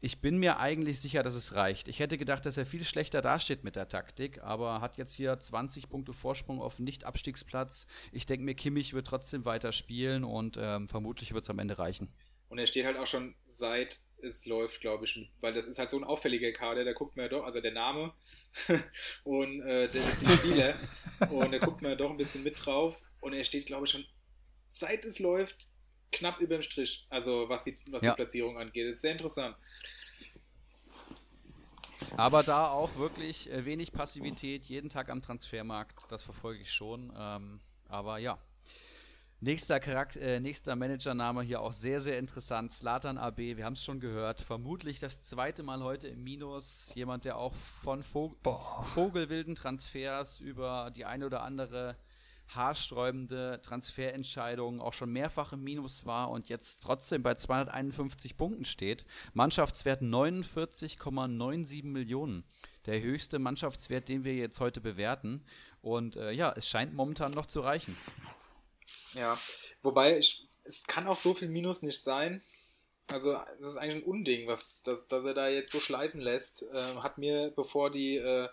Ich 0.00 0.20
bin 0.20 0.38
mir 0.38 0.58
eigentlich 0.58 1.00
sicher, 1.00 1.22
dass 1.22 1.34
es 1.34 1.54
reicht. 1.54 1.88
Ich 1.88 2.00
hätte 2.00 2.18
gedacht, 2.18 2.46
dass 2.46 2.56
er 2.56 2.66
viel 2.66 2.84
schlechter 2.84 3.20
dasteht 3.20 3.64
mit 3.64 3.76
der 3.76 3.88
Taktik, 3.88 4.42
aber 4.42 4.80
hat 4.80 4.96
jetzt 4.96 5.14
hier 5.14 5.38
20 5.38 5.88
Punkte 5.88 6.12
Vorsprung 6.12 6.60
auf 6.60 6.78
Nicht-Abstiegsplatz. 6.78 7.86
Ich 8.12 8.26
denke 8.26 8.44
mir, 8.44 8.54
Kimmich 8.54 8.94
wird 8.94 9.06
trotzdem 9.06 9.44
weiter 9.44 9.72
spielen 9.72 10.24
und 10.24 10.58
ähm, 10.60 10.88
vermutlich 10.88 11.32
wird 11.32 11.44
es 11.44 11.50
am 11.50 11.58
Ende 11.58 11.78
reichen. 11.78 12.12
Und 12.48 12.58
er 12.58 12.66
steht 12.66 12.86
halt 12.86 12.96
auch 12.96 13.06
schon 13.06 13.34
seit 13.46 14.00
es 14.20 14.46
läuft, 14.46 14.80
glaube 14.80 15.04
ich, 15.04 15.30
weil 15.40 15.54
das 15.54 15.66
ist 15.66 15.78
halt 15.78 15.90
so 15.90 15.96
ein 15.96 16.04
auffälliger 16.04 16.50
Kader, 16.52 16.84
da 16.84 16.92
guckt 16.92 17.16
man 17.16 17.24
ja 17.24 17.28
doch, 17.28 17.44
also 17.44 17.60
der 17.60 17.72
Name 17.72 18.12
und 19.24 19.60
äh, 19.60 19.88
der, 19.88 20.02
die 20.02 20.28
Spieler 20.28 20.74
und 21.30 21.52
da 21.52 21.58
guckt 21.58 21.82
man 21.82 21.92
ja 21.92 21.96
doch 21.96 22.10
ein 22.10 22.16
bisschen 22.16 22.42
mit 22.42 22.64
drauf 22.64 23.00
und 23.20 23.32
er 23.32 23.44
steht, 23.44 23.66
glaube 23.66 23.86
ich, 23.86 23.92
schon 23.92 24.04
seit 24.70 25.04
es 25.04 25.18
läuft, 25.18 25.66
knapp 26.12 26.40
über 26.40 26.56
dem 26.56 26.62
Strich. 26.62 27.06
Also 27.10 27.48
was 27.48 27.64
die, 27.64 27.76
was 27.90 28.02
ja. 28.02 28.10
die 28.10 28.16
Platzierung 28.16 28.58
angeht. 28.58 28.88
Das 28.88 28.96
ist 28.96 29.02
sehr 29.02 29.12
interessant. 29.12 29.56
Aber 32.16 32.42
da 32.42 32.68
auch 32.68 32.96
wirklich 32.96 33.50
äh, 33.50 33.64
wenig 33.64 33.92
Passivität, 33.92 34.64
jeden 34.66 34.88
Tag 34.88 35.10
am 35.10 35.20
Transfermarkt, 35.20 36.10
das 36.10 36.24
verfolge 36.24 36.62
ich 36.62 36.72
schon. 36.72 37.12
Ähm, 37.16 37.60
aber 37.88 38.18
ja. 38.18 38.38
Nächster, 39.40 39.78
Charakter, 39.78 40.20
äh, 40.20 40.40
nächster 40.40 40.74
Managername 40.74 41.42
hier 41.42 41.60
auch 41.60 41.70
sehr, 41.70 42.00
sehr 42.00 42.18
interessant. 42.18 42.72
Slatan 42.72 43.18
AB, 43.18 43.38
wir 43.38 43.64
haben 43.64 43.74
es 43.74 43.84
schon 43.84 44.00
gehört. 44.00 44.40
Vermutlich 44.40 44.98
das 44.98 45.22
zweite 45.22 45.62
Mal 45.62 45.84
heute 45.84 46.08
im 46.08 46.24
Minus. 46.24 46.90
Jemand, 46.96 47.24
der 47.24 47.36
auch 47.36 47.54
von 47.54 48.02
Vogel, 48.02 48.36
Vogelwilden 48.82 49.54
Transfers 49.54 50.40
über 50.40 50.90
die 50.94 51.04
eine 51.04 51.24
oder 51.24 51.42
andere 51.42 51.96
haarsträubende 52.48 53.60
Transferentscheidung 53.62 54.80
auch 54.80 54.92
schon 54.92 55.12
mehrfach 55.12 55.52
im 55.52 55.62
Minus 55.62 56.06
war 56.06 56.30
und 56.30 56.48
jetzt 56.48 56.80
trotzdem 56.80 57.22
bei 57.22 57.34
251 57.34 58.36
Punkten 58.36 58.64
steht. 58.64 59.04
Mannschaftswert 59.34 60.02
49,97 60.02 61.84
Millionen. 61.84 62.44
Der 62.86 63.00
höchste 63.02 63.38
Mannschaftswert, 63.38 64.08
den 64.08 64.24
wir 64.24 64.34
jetzt 64.34 64.60
heute 64.60 64.80
bewerten. 64.80 65.44
Und 65.82 66.16
äh, 66.16 66.32
ja, 66.32 66.52
es 66.56 66.68
scheint 66.68 66.94
momentan 66.94 67.32
noch 67.32 67.46
zu 67.46 67.60
reichen. 67.60 67.96
Ja, 69.12 69.38
wobei 69.82 70.18
ich, 70.18 70.48
es 70.64 70.84
kann 70.84 71.06
auch 71.06 71.18
so 71.18 71.34
viel 71.34 71.48
Minus 71.48 71.82
nicht 71.82 72.00
sein. 72.00 72.42
Also 73.08 73.38
es 73.58 73.64
ist 73.64 73.76
eigentlich 73.76 74.04
ein 74.04 74.10
Unding, 74.10 74.46
was, 74.48 74.82
dass, 74.82 75.08
dass 75.08 75.24
er 75.24 75.34
da 75.34 75.48
jetzt 75.48 75.72
so 75.72 75.80
schleifen 75.80 76.20
lässt. 76.20 76.62
Äh, 76.62 76.96
hat 76.96 77.18
mir, 77.18 77.50
bevor 77.54 77.90
die 77.90 78.16
äh, 78.16 78.48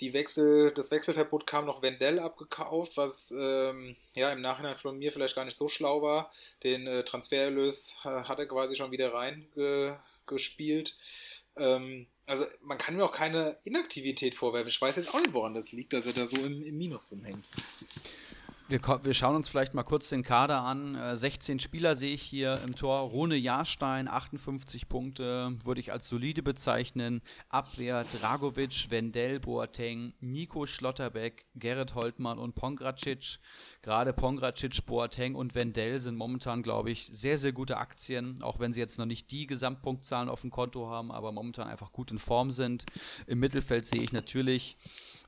die 0.00 0.12
Wechsel, 0.12 0.72
das 0.72 0.90
Wechselverbot 0.90 1.46
kam 1.46 1.66
noch 1.66 1.82
Wendell 1.82 2.18
abgekauft, 2.18 2.96
was 2.96 3.32
ähm, 3.36 3.94
ja 4.14 4.32
im 4.32 4.40
Nachhinein 4.40 4.76
von 4.76 4.98
mir 4.98 5.12
vielleicht 5.12 5.34
gar 5.34 5.44
nicht 5.44 5.56
so 5.56 5.68
schlau 5.68 6.02
war. 6.02 6.30
Den 6.62 6.86
äh, 6.86 7.04
Transfererlös 7.04 7.98
äh, 8.04 8.08
hat 8.08 8.38
er 8.38 8.46
quasi 8.46 8.76
schon 8.76 8.92
wieder 8.92 9.12
reingespielt. 9.12 10.96
Ähm, 11.56 12.06
also 12.26 12.44
man 12.62 12.78
kann 12.78 12.96
mir 12.96 13.04
auch 13.04 13.12
keine 13.12 13.58
Inaktivität 13.64 14.34
vorwerfen. 14.34 14.68
Ich 14.68 14.80
weiß 14.80 14.96
jetzt 14.96 15.14
auch 15.14 15.20
nicht, 15.20 15.34
woran 15.34 15.54
das 15.54 15.72
liegt, 15.72 15.92
dass 15.92 16.06
er 16.06 16.12
da 16.12 16.26
so 16.26 16.36
im, 16.36 16.62
im 16.62 16.78
Minus 16.78 17.10
rumhängt. 17.10 17.44
Wir, 18.70 18.80
wir, 19.02 19.14
schauen 19.14 19.34
uns 19.34 19.48
vielleicht 19.48 19.74
mal 19.74 19.82
kurz 19.82 20.10
den 20.10 20.22
Kader 20.22 20.60
an. 20.62 20.96
16 21.16 21.56
äh, 21.56 21.60
Spieler 21.60 21.96
sehe 21.96 22.14
ich 22.14 22.22
hier 22.22 22.60
im 22.62 22.76
Tor. 22.76 23.00
Rune 23.00 23.34
Jahrstein, 23.34 24.06
58 24.06 24.88
Punkte, 24.88 25.56
würde 25.64 25.80
ich 25.80 25.90
als 25.90 26.08
solide 26.08 26.44
bezeichnen. 26.44 27.20
Abwehr 27.48 28.04
Dragovic, 28.04 28.88
Wendell, 28.90 29.40
Boateng, 29.40 30.14
Nico 30.20 30.66
Schlotterbeck, 30.66 31.46
Gerrit 31.56 31.96
Holtmann 31.96 32.38
und 32.38 32.54
Pongracic. 32.54 33.40
Gerade 33.82 34.12
Pongracic, 34.12 34.86
Boateng 34.86 35.34
und 35.34 35.56
Wendell 35.56 36.00
sind 36.00 36.14
momentan, 36.14 36.62
glaube 36.62 36.92
ich, 36.92 37.10
sehr, 37.12 37.38
sehr 37.38 37.50
gute 37.50 37.76
Aktien, 37.76 38.40
auch 38.40 38.60
wenn 38.60 38.72
sie 38.72 38.78
jetzt 38.78 39.00
noch 39.00 39.06
nicht 39.06 39.32
die 39.32 39.48
Gesamtpunktzahlen 39.48 40.28
auf 40.28 40.42
dem 40.42 40.52
Konto 40.52 40.88
haben, 40.88 41.10
aber 41.10 41.32
momentan 41.32 41.66
einfach 41.66 41.90
gut 41.90 42.12
in 42.12 42.20
Form 42.20 42.52
sind. 42.52 42.86
Im 43.26 43.40
Mittelfeld 43.40 43.84
sehe 43.84 44.02
ich 44.02 44.12
natürlich 44.12 44.76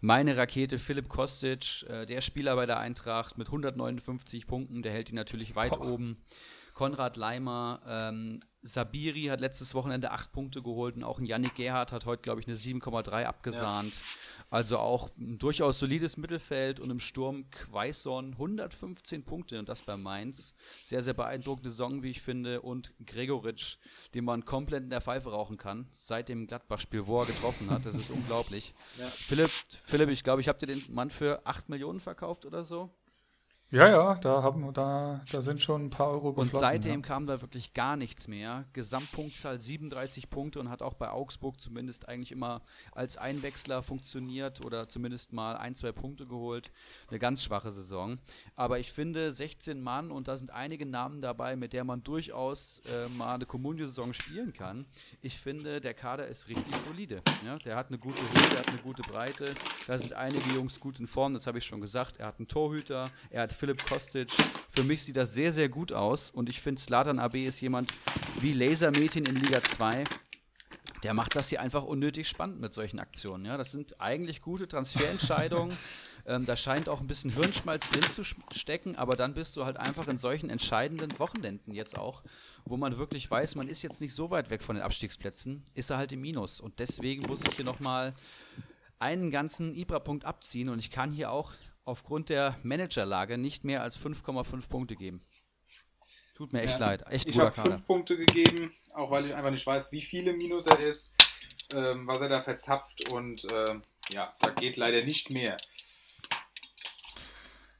meine 0.03 0.37
Rakete 0.37 0.79
Philipp 0.79 1.09
Kostic, 1.09 1.85
äh, 1.89 2.05
der 2.05 2.21
Spieler 2.21 2.57
bei 2.57 2.67
der 2.67 2.79
Eintracht 2.79 3.39
mit 3.39 3.47
159 3.47 4.47
Punkten, 4.47 4.83
der 4.83 4.93
hält 4.93 5.11
ihn 5.11 5.15
natürlich 5.15 5.57
weit 5.57 5.79
Boah. 5.79 5.93
oben. 5.93 6.23
Konrad 6.75 7.17
Leimer, 7.17 7.81
ähm, 7.87 8.41
Sabiri 8.63 9.25
hat 9.25 9.41
letztes 9.41 9.75
Wochenende 9.75 10.13
8 10.13 10.33
Punkte 10.33 10.63
geholt 10.63 10.95
und 10.97 11.03
auch 11.03 11.19
ein 11.19 11.27
Yannick 11.27 11.57
Gerhardt 11.57 11.93
hat 11.93 12.07
heute, 12.07 12.23
glaube 12.23 12.41
ich, 12.41 12.47
eine 12.47 12.57
7,3 12.57 13.25
abgesahnt. 13.25 13.95
Ja. 13.95 14.01
Also 14.51 14.79
auch 14.79 15.11
ein 15.19 15.39
durchaus 15.39 15.79
solides 15.79 16.17
Mittelfeld 16.17 16.79
und 16.79 16.91
im 16.91 17.01
Sturm 17.01 17.51
Quaison 17.51 18.33
115 18.33 19.25
Punkte 19.25 19.59
und 19.59 19.69
das 19.69 19.83
bei 19.83 19.97
Mainz. 19.97 20.55
Sehr, 20.85 21.03
sehr 21.03 21.15
beeindruckende 21.15 21.71
Saison, 21.71 22.03
wie 22.03 22.11
ich 22.11 22.23
finde. 22.23 22.61
Und 22.61 22.93
Gregoritsch, 23.05 23.79
den 24.15 24.25
man 24.25 24.45
komplett 24.45 24.85
in 24.85 24.91
der 24.91 25.01
Pfeife 25.01 25.31
rauchen 25.31 25.57
kann, 25.57 25.89
seit 25.95 26.29
dem 26.29 26.47
Gladbach-Spiel, 26.47 27.07
wo 27.07 27.21
er 27.21 27.27
getroffen 27.27 27.71
hat. 27.71 27.85
Das 27.85 27.97
ist 27.97 28.11
unglaublich. 28.13 28.75
Ja. 28.99 29.07
Philipp, 29.07 29.51
Philipp, 29.85 30.11
ich 30.11 30.23
glaube, 30.23 30.41
ich 30.41 30.49
habe 30.49 30.59
dir 30.59 30.67
den 30.67 30.85
Mann 30.89 31.11
für 31.11 31.45
8 31.47 31.69
Millionen 31.69 32.01
verkauft 32.01 32.47
oder 32.47 32.65
so. 32.65 32.91
Ja, 33.73 33.89
ja, 33.89 34.15
da, 34.17 34.43
haben, 34.43 34.71
da, 34.75 35.23
da 35.33 35.41
sind 35.41 35.63
schon 35.63 35.87
ein 35.87 35.89
paar 35.89 36.11
Euro 36.11 36.35
geflossen. 36.35 36.53
Und 36.53 36.61
seitdem 36.61 37.01
ja. 37.01 37.01
kam 37.01 37.27
da 37.27 37.41
wirklich 37.41 37.73
gar 37.73 37.97
nichts 37.97 38.29
mehr. 38.29 38.67
Gesamtpunktzahl 38.75 39.59
37 39.59 40.29
Punkte 40.29 40.61
und 40.61 40.69
hat 40.69 40.83
auch 40.83 40.93
bei 40.93 41.09
Augsburg 41.09 41.59
zumindest 41.59 42.07
eigentlich 42.07 42.33
immer 42.33 42.61
als 42.95 43.17
Einwechsler 43.17 43.83
funktioniert 43.83 44.63
oder 44.63 44.91
zumindest 44.91 45.33
mal 45.33 45.57
ein, 45.57 45.75
zwei 45.75 45.91
Punkte 45.91 46.27
geholt. 46.27 46.71
Eine 47.09 47.19
ganz 47.19 47.45
schwache 47.45 47.73
Saison. 47.73 48.19
Aber 48.57 48.79
ich 48.79 48.93
finde 48.93 49.33
16 49.33 49.81
Mann 49.81 50.11
und 50.11 50.29
da 50.29 50.37
sind 50.37 50.51
einige 50.51 50.85
Namen 50.85 51.23
dabei, 51.23 51.57
mit 51.57 51.73
der 51.73 51.85
man 51.85 52.03
durchaus 52.03 52.83
äh, 52.85 53.09
mal 53.09 53.37
eine 53.37 53.47
Kommunio-Saison 53.47 54.13
spielen 54.13 54.53
kann. 54.53 54.85
Ich 55.23 55.39
finde, 55.39 55.81
der 55.81 55.95
Kader 55.95 56.27
ist 56.27 56.51
richtig 56.51 56.77
solide. 56.77 57.23
Ja? 57.43 57.57
Der 57.61 57.77
hat 57.77 57.89
eine 57.89 57.97
gute 57.97 58.21
Höhe, 58.21 58.51
der 58.51 58.59
hat 58.59 58.69
eine 58.69 58.83
gute 58.83 59.03
Breite. 59.03 59.55
Da 59.87 59.97
sind 59.97 60.13
einige 60.13 60.51
Jungs 60.51 60.79
gut 60.79 61.01
in 61.01 61.07
Form, 61.07 61.33
das 61.33 61.47
habe 61.47 61.57
ich 61.57 61.65
schon 61.65 61.81
gesagt. 61.81 62.19
Er 62.19 62.27
hat 62.27 62.39
einen 62.39 62.49
Torhüter, 62.49 63.11
er 63.31 63.45
hat 63.45 63.62
Philipp 63.63 63.87
Kostic. 63.87 64.29
Für 64.69 64.83
mich 64.83 65.05
sieht 65.05 65.15
das 65.15 65.35
sehr, 65.35 65.53
sehr 65.53 65.69
gut 65.69 65.93
aus 65.93 66.33
und 66.33 66.49
ich 66.49 66.61
finde, 66.61 66.83
Slatan 66.83 67.21
AB 67.21 67.37
ist 67.47 67.61
jemand 67.61 67.95
wie 68.41 68.53
Lasermädchen 68.53 69.25
in 69.25 69.37
Liga 69.37 69.63
2. 69.63 70.03
Der 71.05 71.15
macht 71.15 71.37
das 71.37 71.49
hier 71.49 71.61
einfach 71.61 71.85
unnötig 71.85 72.29
spannend 72.29 72.61
mit 72.61 72.73
solchen 72.73 72.99
Aktionen. 72.99 73.45
Ja, 73.45 73.57
das 73.57 73.71
sind 73.71 74.01
eigentlich 74.01 74.43
gute 74.43 74.67
Transferentscheidungen. 74.67 75.79
ähm, 76.27 76.45
da 76.45 76.57
scheint 76.57 76.89
auch 76.89 77.01
ein 77.01 77.07
bisschen 77.07 77.31
Hirnschmalz 77.31 77.89
drin 77.89 78.03
zu 78.11 78.25
stecken, 78.53 78.97
aber 78.97 79.15
dann 79.15 79.33
bist 79.33 79.57
du 79.57 79.65
halt 79.65 79.77
einfach 79.77 80.09
in 80.09 80.17
solchen 80.17 80.51
entscheidenden 80.51 81.17
Wochenenden 81.21 81.73
jetzt 81.73 81.97
auch, 81.97 82.25
wo 82.65 82.77
man 82.77 82.99
wirklich 82.99 83.31
weiß, 83.31 83.55
man 83.55 83.69
ist 83.69 83.83
jetzt 83.83 84.01
nicht 84.01 84.13
so 84.13 84.33
weit 84.33 84.51
weg 84.51 84.65
von 84.65 84.75
den 84.75 84.83
Abstiegsplätzen, 84.83 85.63
ist 85.75 85.89
er 85.89 85.99
halt 85.99 86.11
im 86.11 86.21
Minus. 86.21 86.61
Und 86.61 86.81
deswegen 86.81 87.29
muss 87.29 87.45
ich 87.47 87.55
hier 87.55 87.65
nochmal 87.65 88.13
einen 88.99 89.31
ganzen 89.31 89.73
Ibra-Punkt 89.73 90.25
abziehen 90.25 90.69
und 90.69 90.81
ich 90.81 90.91
kann 90.91 91.13
hier 91.13 91.31
auch 91.31 91.53
aufgrund 91.85 92.29
der 92.29 92.57
Managerlage 92.63 93.39
nicht 93.39 93.65
mehr 93.65 93.83
als 93.83 93.99
5,5 93.99 94.69
Punkte 94.69 94.97
geben. 94.97 95.21
Tut 96.35 96.53
mir 96.53 96.63
echt 96.63 96.79
ja, 96.79 96.87
leid. 96.87 97.05
Echt 97.11 97.29
ich 97.29 97.39
habe 97.39 97.53
fünf 97.53 97.87
Punkte 97.87 98.17
gegeben, 98.17 98.73
auch 98.95 99.11
weil 99.11 99.27
ich 99.27 99.35
einfach 99.35 99.51
nicht 99.51 99.67
weiß, 99.67 99.93
wie 99.93 100.01
viele 100.01 100.33
Minus 100.33 100.67
er 100.67 100.81
ist, 100.81 101.11
ähm, 101.73 102.07
was 102.07 102.21
er 102.21 102.29
da 102.29 102.43
verzapft 102.43 103.09
und 103.11 103.45
äh, 103.45 103.75
ja, 104.11 104.35
da 104.41 104.51
geht 104.51 104.77
leider 104.77 105.05
nicht 105.05 105.31
mehr. 105.31 105.57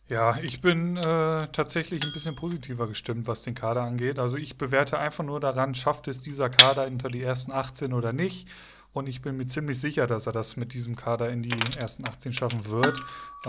Ja, 0.09 0.37
ich 0.43 0.61
bin 0.61 0.99
äh, 0.99 1.49
tatsächlich 1.49 2.03
ein 2.03 2.13
bisschen 2.13 2.37
positiver 2.37 2.87
gestimmt, 2.87 3.27
was 3.29 3.45
den 3.45 3.55
Kader 3.55 3.83
angeht. 3.83 4.19
Also 4.19 4.37
ich 4.37 4.59
bewerte 4.59 4.99
einfach 4.99 5.25
nur 5.25 5.41
daran, 5.41 5.75
schafft 5.75 6.07
es 6.07 6.21
dieser 6.21 6.51
Kader 6.51 6.87
unter 6.87 7.09
die 7.09 7.23
ersten 7.23 7.51
18 7.51 7.95
oder 7.95 8.13
nicht. 8.13 8.47
Und 8.93 9.09
ich 9.09 9.23
bin 9.23 9.37
mir 9.37 9.47
ziemlich 9.47 9.81
sicher, 9.81 10.07
dass 10.07 10.27
er 10.27 10.33
das 10.33 10.57
mit 10.57 10.75
diesem 10.75 10.97
Kader 10.97 11.31
in 11.31 11.43
die 11.43 11.59
ersten 11.77 12.07
18 12.07 12.33
schaffen 12.33 12.67
wird. 12.67 13.01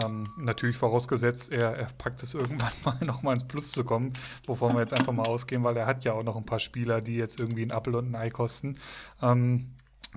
Ähm, 0.01 0.29
natürlich 0.37 0.77
vorausgesetzt, 0.77 1.51
er, 1.51 1.75
er, 1.75 1.87
packt 1.97 2.23
es 2.23 2.33
irgendwann 2.33 2.71
mal 2.85 2.97
nochmal 3.01 3.33
ins 3.33 3.47
Plus 3.47 3.71
zu 3.71 3.83
kommen, 3.83 4.13
wovon 4.45 4.73
wir 4.73 4.81
jetzt 4.81 4.93
einfach 4.93 5.11
mal 5.11 5.25
ausgehen, 5.27 5.63
weil 5.63 5.75
er 5.75 5.85
hat 5.85 6.03
ja 6.05 6.13
auch 6.13 6.23
noch 6.23 6.37
ein 6.37 6.45
paar 6.45 6.59
Spieler, 6.59 7.01
die 7.01 7.15
jetzt 7.15 7.39
irgendwie 7.39 7.63
ein 7.63 7.71
Apfel 7.71 7.95
und 7.95 8.11
ein 8.11 8.15
Ei 8.15 8.29
kosten. 8.29 8.77
Ähm, 9.21 9.69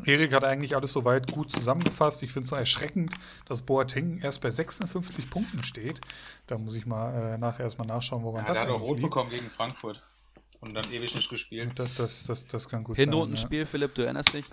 Erik 0.05 0.35
hat 0.35 0.45
eigentlich 0.45 0.77
alles 0.77 0.93
soweit 0.93 1.33
gut 1.33 1.51
zusammengefasst. 1.51 2.23
Ich 2.23 2.33
finde 2.33 2.45
es 2.45 2.51
so 2.51 2.57
erschreckend, 2.57 3.15
dass 3.47 3.63
Boateng 3.63 4.19
erst 4.19 4.43
bei 4.43 4.51
56 4.51 5.31
Punkten 5.31 5.63
steht. 5.63 6.01
Da 6.47 6.59
muss 6.59 6.75
ich 6.75 6.87
mal 6.87 7.35
äh, 7.35 7.39
nachher 7.39 7.65
erstmal 7.65 7.89
nachschauen, 7.89 8.23
woran 8.23 8.43
ja, 8.43 8.49
das 8.49 8.59
der 8.59 8.69
hat 8.69 8.75
auch 8.75 8.81
rot 8.81 8.99
liegt. 8.99 9.03
bekommen 9.03 9.31
gegen 9.31 9.47
Frankfurt 9.47 10.03
und 10.61 10.75
dann 10.75 10.85
ewig 10.93 11.15
nicht 11.15 11.31
gespielt. 11.31 11.71
Das, 11.77 11.95
das, 11.95 12.25
das, 12.25 12.47
das 12.47 12.69
kann 12.69 12.85
gut 12.85 12.97
Hinrunden 12.97 13.37
sein. 13.37 13.49
Hinrundenspiel, 13.49 13.59
ja. 13.61 13.65
Philipp, 13.65 13.95
du 13.95 14.03
erinnerst 14.03 14.35
dich? 14.35 14.45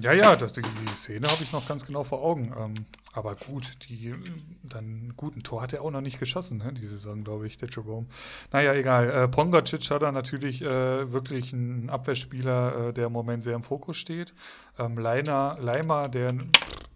Ja, 0.00 0.12
ja, 0.14 0.36
das, 0.36 0.52
die 0.52 0.62
Szene 0.94 1.28
habe 1.28 1.42
ich 1.42 1.52
noch 1.52 1.66
ganz 1.66 1.84
genau 1.84 2.02
vor 2.02 2.22
Augen. 2.22 2.54
Ähm, 2.58 2.86
aber 3.12 3.36
gut, 3.36 3.76
die 3.88 4.14
dann 4.62 5.12
gut, 5.16 5.36
ein 5.36 5.42
Tor 5.42 5.60
hat 5.60 5.74
er 5.74 5.82
auch 5.82 5.90
noch 5.90 6.00
nicht 6.00 6.18
geschossen, 6.18 6.58
ne, 6.58 6.72
die 6.72 6.84
Saison, 6.84 7.24
glaube 7.24 7.46
ich, 7.46 7.58
der 7.58 7.68
Jerome. 7.68 8.06
Naja, 8.52 8.72
egal. 8.72 9.10
Äh, 9.10 9.28
Pongacic 9.28 9.90
hat 9.90 10.00
da 10.00 10.10
natürlich 10.10 10.62
äh, 10.62 11.12
wirklich 11.12 11.52
einen 11.52 11.90
Abwehrspieler, 11.90 12.88
äh, 12.88 12.92
der 12.94 13.08
im 13.08 13.12
Moment 13.12 13.44
sehr 13.44 13.54
im 13.54 13.62
Fokus 13.62 13.98
steht. 13.98 14.32
Ähm, 14.78 14.96
Leiner, 14.96 15.58
Leimer, 15.60 16.08
der 16.08 16.36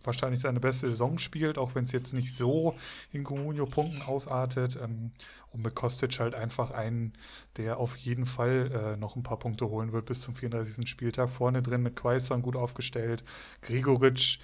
wahrscheinlich 0.07 0.41
seine 0.41 0.61
beste 0.61 0.89
Saison 0.91 1.19
spielt, 1.19 1.59
auch 1.59 1.75
wenn 1.75 1.85
es 1.85 1.93
jetzt 1.93 2.15
nicht 2.15 2.35
so 2.35 2.75
in 3.13 3.25
Comunio-Punkten 3.25 4.03
ausartet. 4.03 4.77
Ähm, 4.77 5.11
und 5.53 5.63
mit 5.63 5.75
Kostic 5.75 6.19
halt 6.19 6.35
einfach 6.35 6.71
einen, 6.71 7.13
der 7.57 7.79
auf 7.79 7.97
jeden 7.97 8.27
Fall 8.27 8.71
äh, 8.73 8.97
noch 8.97 9.17
ein 9.17 9.23
paar 9.23 9.39
Punkte 9.39 9.69
holen 9.69 9.93
wird 9.93 10.07
bis 10.07 10.21
zum 10.21 10.35
34. 10.35 10.89
Spieltag. 10.89 11.29
Vorne 11.29 11.63
drin 11.63 11.83
mit 11.83 11.97
Quaison 11.97 12.43
gut 12.43 12.57
aufgestellt. 12.57 13.25
Gregoritsch 13.63 14.39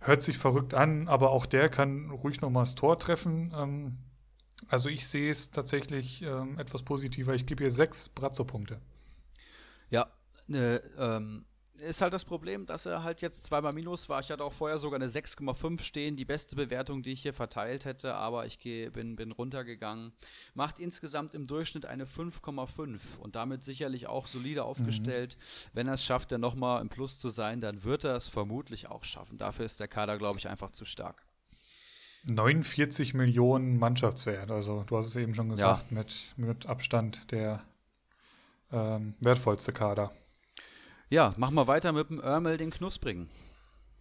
hört 0.00 0.22
sich 0.22 0.38
verrückt 0.38 0.74
an, 0.74 1.08
aber 1.08 1.30
auch 1.30 1.46
der 1.46 1.68
kann 1.68 2.10
ruhig 2.10 2.40
nochmal 2.40 2.64
das 2.64 2.74
Tor 2.74 2.98
treffen. 2.98 3.52
Ähm, 3.56 3.98
also 4.68 4.88
ich 4.88 5.06
sehe 5.06 5.30
es 5.30 5.50
tatsächlich 5.50 6.22
ähm, 6.22 6.58
etwas 6.58 6.82
positiver. 6.82 7.34
Ich 7.34 7.46
gebe 7.46 7.64
hier 7.64 7.70
sechs 7.70 8.08
Brazzo-Punkte. 8.08 8.80
Ja, 9.90 10.06
ne, 10.46 10.82
ähm, 10.98 11.44
ist 11.78 12.00
halt 12.00 12.12
das 12.12 12.24
Problem, 12.24 12.66
dass 12.66 12.86
er 12.86 13.02
halt 13.02 13.20
jetzt 13.20 13.44
zweimal 13.44 13.72
Minus 13.72 14.08
war. 14.08 14.20
Ich 14.20 14.30
hatte 14.30 14.44
auch 14.44 14.52
vorher 14.52 14.78
sogar 14.78 15.00
eine 15.00 15.10
6,5 15.10 15.82
stehen, 15.82 16.16
die 16.16 16.24
beste 16.24 16.56
Bewertung, 16.56 17.02
die 17.02 17.12
ich 17.12 17.22
hier 17.22 17.32
verteilt 17.32 17.84
hätte, 17.84 18.14
aber 18.14 18.46
ich 18.46 18.58
geh, 18.58 18.88
bin, 18.90 19.16
bin 19.16 19.32
runtergegangen. 19.32 20.12
Macht 20.54 20.78
insgesamt 20.78 21.34
im 21.34 21.46
Durchschnitt 21.46 21.86
eine 21.86 22.04
5,5 22.04 23.18
und 23.18 23.34
damit 23.34 23.64
sicherlich 23.64 24.06
auch 24.06 24.26
solide 24.26 24.60
mhm. 24.60 24.66
aufgestellt. 24.66 25.36
Mhm. 25.36 25.70
Wenn 25.74 25.88
er 25.88 25.94
es 25.94 26.04
schafft, 26.04 26.32
dann 26.32 26.40
nochmal 26.40 26.80
im 26.80 26.88
Plus 26.88 27.18
zu 27.18 27.30
sein, 27.30 27.60
dann 27.60 27.82
wird 27.84 28.04
er 28.04 28.16
es 28.16 28.28
vermutlich 28.28 28.88
auch 28.88 29.04
schaffen. 29.04 29.38
Dafür 29.38 29.64
ist 29.64 29.80
der 29.80 29.88
Kader, 29.88 30.16
glaube 30.16 30.38
ich, 30.38 30.48
einfach 30.48 30.70
zu 30.70 30.84
stark. 30.84 31.24
49 32.26 33.14
Millionen 33.14 33.78
Mannschaftswert, 33.78 34.50
also 34.50 34.82
du 34.84 34.96
hast 34.96 35.06
es 35.06 35.16
eben 35.16 35.34
schon 35.34 35.50
gesagt, 35.50 35.90
ja. 35.90 35.98
mit, 35.98 36.34
mit 36.36 36.66
Abstand 36.66 37.30
der 37.30 37.62
ähm, 38.72 39.14
wertvollste 39.20 39.72
Kader. 39.72 40.10
Ja, 41.10 41.32
machen 41.36 41.54
wir 41.54 41.66
weiter 41.66 41.92
mit 41.92 42.10
dem 42.10 42.20
Örmel, 42.20 42.56
den 42.56 42.70
Knusprigen. 42.70 43.28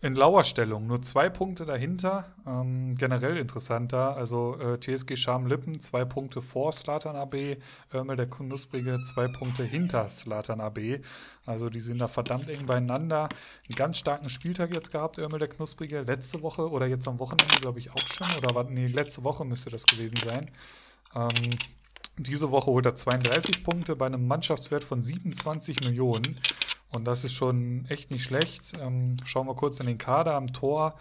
In 0.03 0.15
Lauerstellung, 0.15 0.85
nur 0.88 1.01
zwei 1.01 1.30
Punkte 1.30 1.65
dahinter. 1.65 2.25
Ähm, 2.45 2.95
generell 2.95 3.38
interessanter. 3.38 4.17
Also 4.17 4.57
äh, 4.59 4.77
TSG 4.77 5.15
Scharm-Lippen, 5.15 5.80
zwei 5.80 6.03
Punkte 6.03 6.41
vor 6.41 6.73
Slatan 6.73 7.15
AB. 7.15 7.57
Örmel, 7.93 8.17
der 8.17 8.30
Knusprige, 8.30 9.01
zwei 9.01 9.30
Punkte 9.30 9.63
hinter 9.63 10.09
Slatan 10.09 10.59
AB. 10.59 10.99
Also 11.45 11.69
die 11.69 11.80
sind 11.80 11.99
da 11.99 12.09
verdammt 12.09 12.49
eng 12.49 12.65
beieinander. 12.65 13.30
Einen 13.30 13.75
ganz 13.75 13.97
starken 13.97 14.27
Spieltag 14.27 14.75
jetzt 14.75 14.91
gehabt, 14.91 15.19
Örmel, 15.19 15.39
der 15.39 15.47
Knusprige. 15.47 16.01
Letzte 16.01 16.41
Woche 16.41 16.69
oder 16.69 16.85
jetzt 16.85 17.07
am 17.07 17.19
Wochenende, 17.19 17.55
glaube 17.61 17.80
ich, 17.80 17.91
auch 17.91 18.07
schon. 18.07 18.27
Oder 18.38 18.55
war, 18.55 18.65
nee, 18.65 18.88
letzte 18.88 19.23
Woche 19.23 19.45
müsste 19.45 19.69
das 19.69 19.85
gewesen 19.85 20.19
sein. 20.21 20.51
Ähm, 21.15 21.57
diese 22.18 22.52
Woche 22.52 22.68
holt 22.68 22.85
er 22.85 22.95
32 22.95 23.64
Punkte 23.64 23.95
bei 23.95 24.06
einem 24.06 24.27
Mannschaftswert 24.27 24.84
von 24.84 25.02
27 25.02 25.81
Millionen. 25.81 26.38
Und 26.91 27.06
das 27.06 27.23
ist 27.23 27.34
schon 27.34 27.85
echt 27.90 28.11
nicht 28.11 28.23
schlecht. 28.23 28.73
Ähm, 28.80 29.18
schauen 29.26 29.48
wir 29.48 29.56
kurz 29.56 29.80
in 29.80 29.88
den 29.88 29.98
Kader. 29.98 30.35
Am 30.35 30.53
Tor 30.53 30.95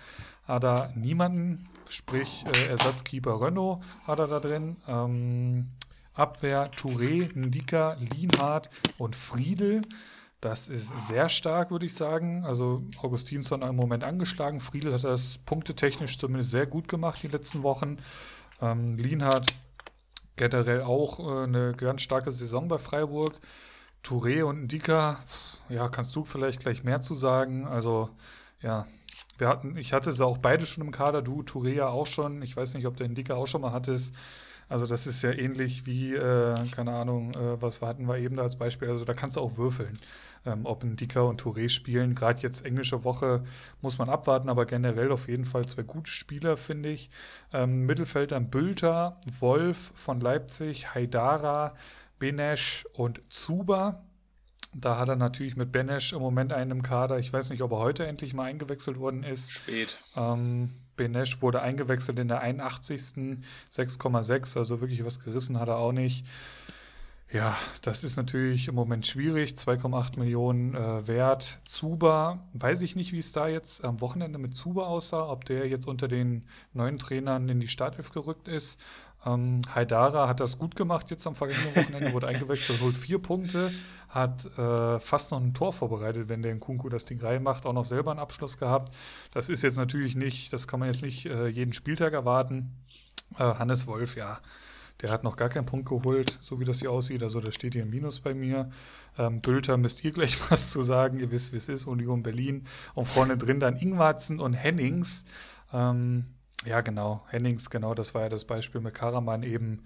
hat 0.45 0.65
er 0.65 0.93
niemanden, 0.97 1.69
sprich 1.87 2.45
äh, 2.55 2.69
Ersatzkeeper 2.69 3.43
Renault 3.43 3.83
hat 4.07 4.19
er 4.19 4.27
da 4.27 4.41
drin. 4.41 4.77
Ähm, 4.89 5.69
Abwehr 6.15 6.71
Touré, 6.73 7.31
Ndika, 7.39 7.97
Lienhardt 7.99 8.71
und 8.97 9.17
Friedel. 9.17 9.83
Das 10.41 10.69
ist 10.69 10.99
sehr 10.99 11.29
stark, 11.29 11.71
würde 11.71 11.87
ich 11.87 11.95
sagen. 11.95 12.45
Also 12.45 12.83
Augustinsson 12.99 13.63
im 13.63 13.77
Moment 13.77 14.03
angeschlagen. 14.03 14.61
Friedel 14.61 14.95
hat 14.95 15.05
das 15.05 15.39
punktetechnisch 15.45 16.19
zumindest 16.19 16.51
sehr 16.51 16.67
gut 16.67 16.89
gemacht 16.89 17.23
die 17.23 17.29
letzten 17.29 17.63
Wochen. 17.63 17.99
Ähm, 18.61 18.93
Lienhardt 18.93 19.55
generell 20.51 20.83
auch 20.83 21.21
äh, 21.21 21.45
eine 21.45 21.73
ganz 21.75 22.03
starke 22.03 22.33
Saison 22.33 22.67
bei 22.67 22.79
Freiburg. 22.79 23.39
Touré 24.05 24.43
und 24.43 24.65
Ndika, 24.65 25.17
ja, 25.69 25.89
kannst 25.89 26.17
du 26.17 26.25
vielleicht 26.25 26.61
gleich 26.61 26.83
mehr 26.83 27.01
zu 27.01 27.15
sagen? 27.15 27.67
Also, 27.69 28.11
ja, 28.61 28.85
wir 29.39 29.49
hatten, 29.49 29.77
ich 29.77 29.93
hatte 29.93 30.11
sie 30.11 30.25
auch 30.27 30.39
beide 30.39 30.67
schon 30.67 30.85
im 30.85 30.91
Kader, 30.91 31.23
du, 31.23 31.43
Touré 31.43 31.75
ja 31.75 31.89
auch 31.89 32.07
schon. 32.07 32.43
Ich 32.43 32.57
weiß 32.57 32.75
nicht, 32.75 32.87
ob 32.87 32.97
der 32.97 33.09
Ndika 33.09 33.35
auch 33.35 33.47
schon 33.47 33.61
mal 33.61 33.73
hattest. 33.73 34.17
Also, 34.73 34.87
das 34.87 35.07
ist 35.07 35.21
ja 35.21 35.33
ähnlich 35.33 35.85
wie, 35.85 36.15
äh, 36.15 36.67
keine 36.71 36.93
Ahnung, 36.93 37.35
äh, 37.35 37.61
was 37.61 37.83
hatten 37.83 38.09
wir 38.09 38.17
eben 38.17 38.37
da 38.37 38.43
als 38.43 38.57
Beispiel. 38.57 38.89
Also, 38.89 39.05
da 39.05 39.13
kannst 39.13 39.37
du 39.37 39.41
auch 39.41 39.59
würfeln, 39.59 39.99
ähm, 40.47 40.65
ob 40.65 40.83
Ndika 40.83 41.21
und 41.21 41.43
Touré 41.43 41.69
spielen. 41.69 42.15
Gerade 42.15 42.41
jetzt 42.41 42.65
englische 42.65 43.05
Woche 43.05 43.43
muss 43.83 43.99
man 43.99 44.09
abwarten, 44.09 44.49
aber 44.49 44.65
generell 44.65 45.13
auf 45.13 45.29
jeden 45.29 45.45
Fall 45.45 45.67
zwei 45.67 45.83
gute 45.83 46.11
Spieler, 46.11 46.57
finde 46.57 46.89
ich. 46.89 47.11
Ähm, 47.53 47.85
Mittelfeld 47.85 48.33
dann 48.33 48.49
Bülter, 48.49 49.21
Wolf 49.41 49.93
von 49.95 50.23
Leipzig, 50.23 50.95
Haidara, 50.95 51.75
Benesch 52.19 52.87
und 52.95 53.21
Zuba. 53.29 54.03
Da 54.75 54.99
hat 54.99 55.11
er 55.11 55.17
natürlich 55.17 55.55
mit 55.55 55.71
Benesch 55.71 56.15
im 56.15 56.21
Moment 56.21 56.55
einen 56.55 56.71
im 56.71 56.83
Kader. 56.83 57.19
Ich 57.19 57.31
weiß 57.31 57.51
nicht, 57.51 57.61
ob 57.61 57.73
er 57.73 57.79
heute 57.79 58.07
endlich 58.07 58.33
mal 58.33 58.45
eingewechselt 58.45 58.99
worden 58.99 59.23
ist. 59.23 59.53
Spät. 59.53 60.01
Ähm, 60.17 60.71
Benesch 60.97 61.43
wurde 61.43 61.63
eingewechselt 61.63 62.19
in 62.19 62.29
der 62.29 62.41
81. 62.41 63.39
6,6, 63.71 64.59
also 64.59 64.81
wirklich 64.81 65.05
was 65.05 65.21
gerissen 65.21 65.59
hat 65.59 65.69
er 65.69 65.79
auch 65.79 65.93
nicht. 65.93 66.27
Ja, 67.33 67.57
das 67.81 68.05
ist 68.05 68.17
natürlich 68.17 68.69
im 68.69 68.75
Moment 68.75 69.07
schwierig. 69.07 69.53
2,8 69.53 70.19
Millionen 70.19 70.75
äh, 70.75 71.09
wert. 71.09 71.61
Zuba, 71.65 72.47
weiß 72.53 72.83
ich 72.83 72.95
nicht, 72.95 73.13
wie 73.13 73.19
es 73.19 73.33
da 73.33 73.49
jetzt 73.49 73.85
am 73.85 74.03
Wochenende 74.03 74.39
mit 74.39 74.55
Zuba 74.55 74.83
aussah, 74.83 75.31
ob 75.31 75.47
der 75.47 75.67
jetzt 75.67 75.89
unter 75.89 76.09
den 76.09 76.45
neuen 76.75 76.99
Trainern 76.99 77.49
in 77.49 77.59
die 77.59 77.69
Startelf 77.69 78.13
gerückt 78.13 78.49
ist. 78.49 78.79
Ähm, 79.25 79.63
Haidara 79.75 80.29
hat 80.29 80.41
das 80.41 80.59
gut 80.59 80.75
gemacht 80.75 81.11
jetzt 81.11 81.27
am 81.27 81.35
vergangenen 81.35 81.77
Wochenende, 81.77 82.13
wurde 82.13 82.27
eingewechselt, 82.27 82.81
holt 82.81 82.97
vier 82.97 83.21
Punkte, 83.21 83.73
hat 84.09 84.47
äh, 84.59 84.99
fast 84.99 85.31
noch 85.31 85.41
ein 85.41 85.55
Tor 85.55 85.73
vorbereitet, 85.73 86.29
wenn 86.29 86.43
der 86.43 86.53
in 86.53 86.61
Kunku 86.61 86.89
das 86.89 87.05
Ding 87.05 87.21
reinmacht, 87.21 87.65
auch 87.67 87.73
noch 87.73 87.85
selber 87.85 88.11
einen 88.11 88.21
Abschluss 88.21 88.59
gehabt. 88.59 88.95
Das 89.31 89.49
ist 89.49 89.63
jetzt 89.63 89.79
natürlich 89.79 90.17
nicht, 90.17 90.53
das 90.53 90.67
kann 90.67 90.81
man 90.81 90.89
jetzt 90.89 91.03
nicht 91.03 91.27
äh, 91.27 91.47
jeden 91.47 91.73
Spieltag 91.73 92.13
erwarten. 92.13 92.73
Äh, 93.39 93.45
Hannes 93.45 93.87
Wolf, 93.87 94.17
ja, 94.17 94.41
der 95.03 95.11
hat 95.11 95.25
noch 95.25 95.37
gar 95.37 95.49
keinen 95.49 95.67
Punkt 95.67 95.89
geholt, 95.89 96.39
so 96.43 96.61
wie 96.61 96.65
das 96.65 96.81
hier 96.81 96.91
aussieht. 96.91 97.23
Also 97.23 97.41
da 97.41 97.51
steht 97.51 97.75
hier 97.75 97.83
ein 97.83 97.91
Minus 97.91 98.21
bei 98.21 98.35
mir. 98.35 98.71
Ähm, 99.19 99.41
Bülter 99.41 99.77
müsst 99.77 100.05
ihr 100.05 100.11
gleich 100.13 100.39
was 100.51 100.71
zu 100.71 100.83
sagen. 100.83 101.19
Ihr 101.19 101.31
wisst, 101.31 101.53
wie 101.53 101.57
es 101.57 101.69
ist. 101.69 101.87
Union 101.87 102.23
Berlin. 102.23 102.65
Und 102.95 103.07
vorne 103.07 103.37
drin 103.37 103.59
dann 103.59 103.77
Ingwarzen 103.77 104.39
und 104.39 104.53
Hennings. 104.53 105.25
Ähm, 105.73 106.27
ja, 106.65 106.81
genau. 106.81 107.25
Hennings, 107.29 107.71
genau, 107.71 107.95
das 107.95 108.15
war 108.15 108.23
ja 108.23 108.29
das 108.29 108.45
Beispiel 108.45 108.81
mit 108.81 108.95
Karaman 108.95 109.43
eben. 109.43 109.83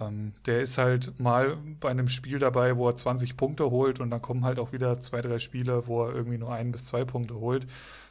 Ähm, 0.00 0.32
der 0.46 0.60
ist 0.60 0.78
halt 0.78 1.18
mal 1.20 1.56
bei 1.80 1.90
einem 1.90 2.08
Spiel 2.08 2.38
dabei, 2.38 2.76
wo 2.76 2.88
er 2.88 2.96
20 2.96 3.36
Punkte 3.36 3.70
holt 3.70 4.00
und 4.00 4.10
dann 4.10 4.22
kommen 4.22 4.44
halt 4.44 4.58
auch 4.58 4.72
wieder 4.72 4.98
zwei, 5.00 5.20
drei 5.20 5.38
Spiele, 5.38 5.86
wo 5.86 6.04
er 6.04 6.14
irgendwie 6.14 6.38
nur 6.38 6.52
ein 6.52 6.72
bis 6.72 6.86
zwei 6.86 7.04
Punkte 7.04 7.34
holt. 7.34 7.66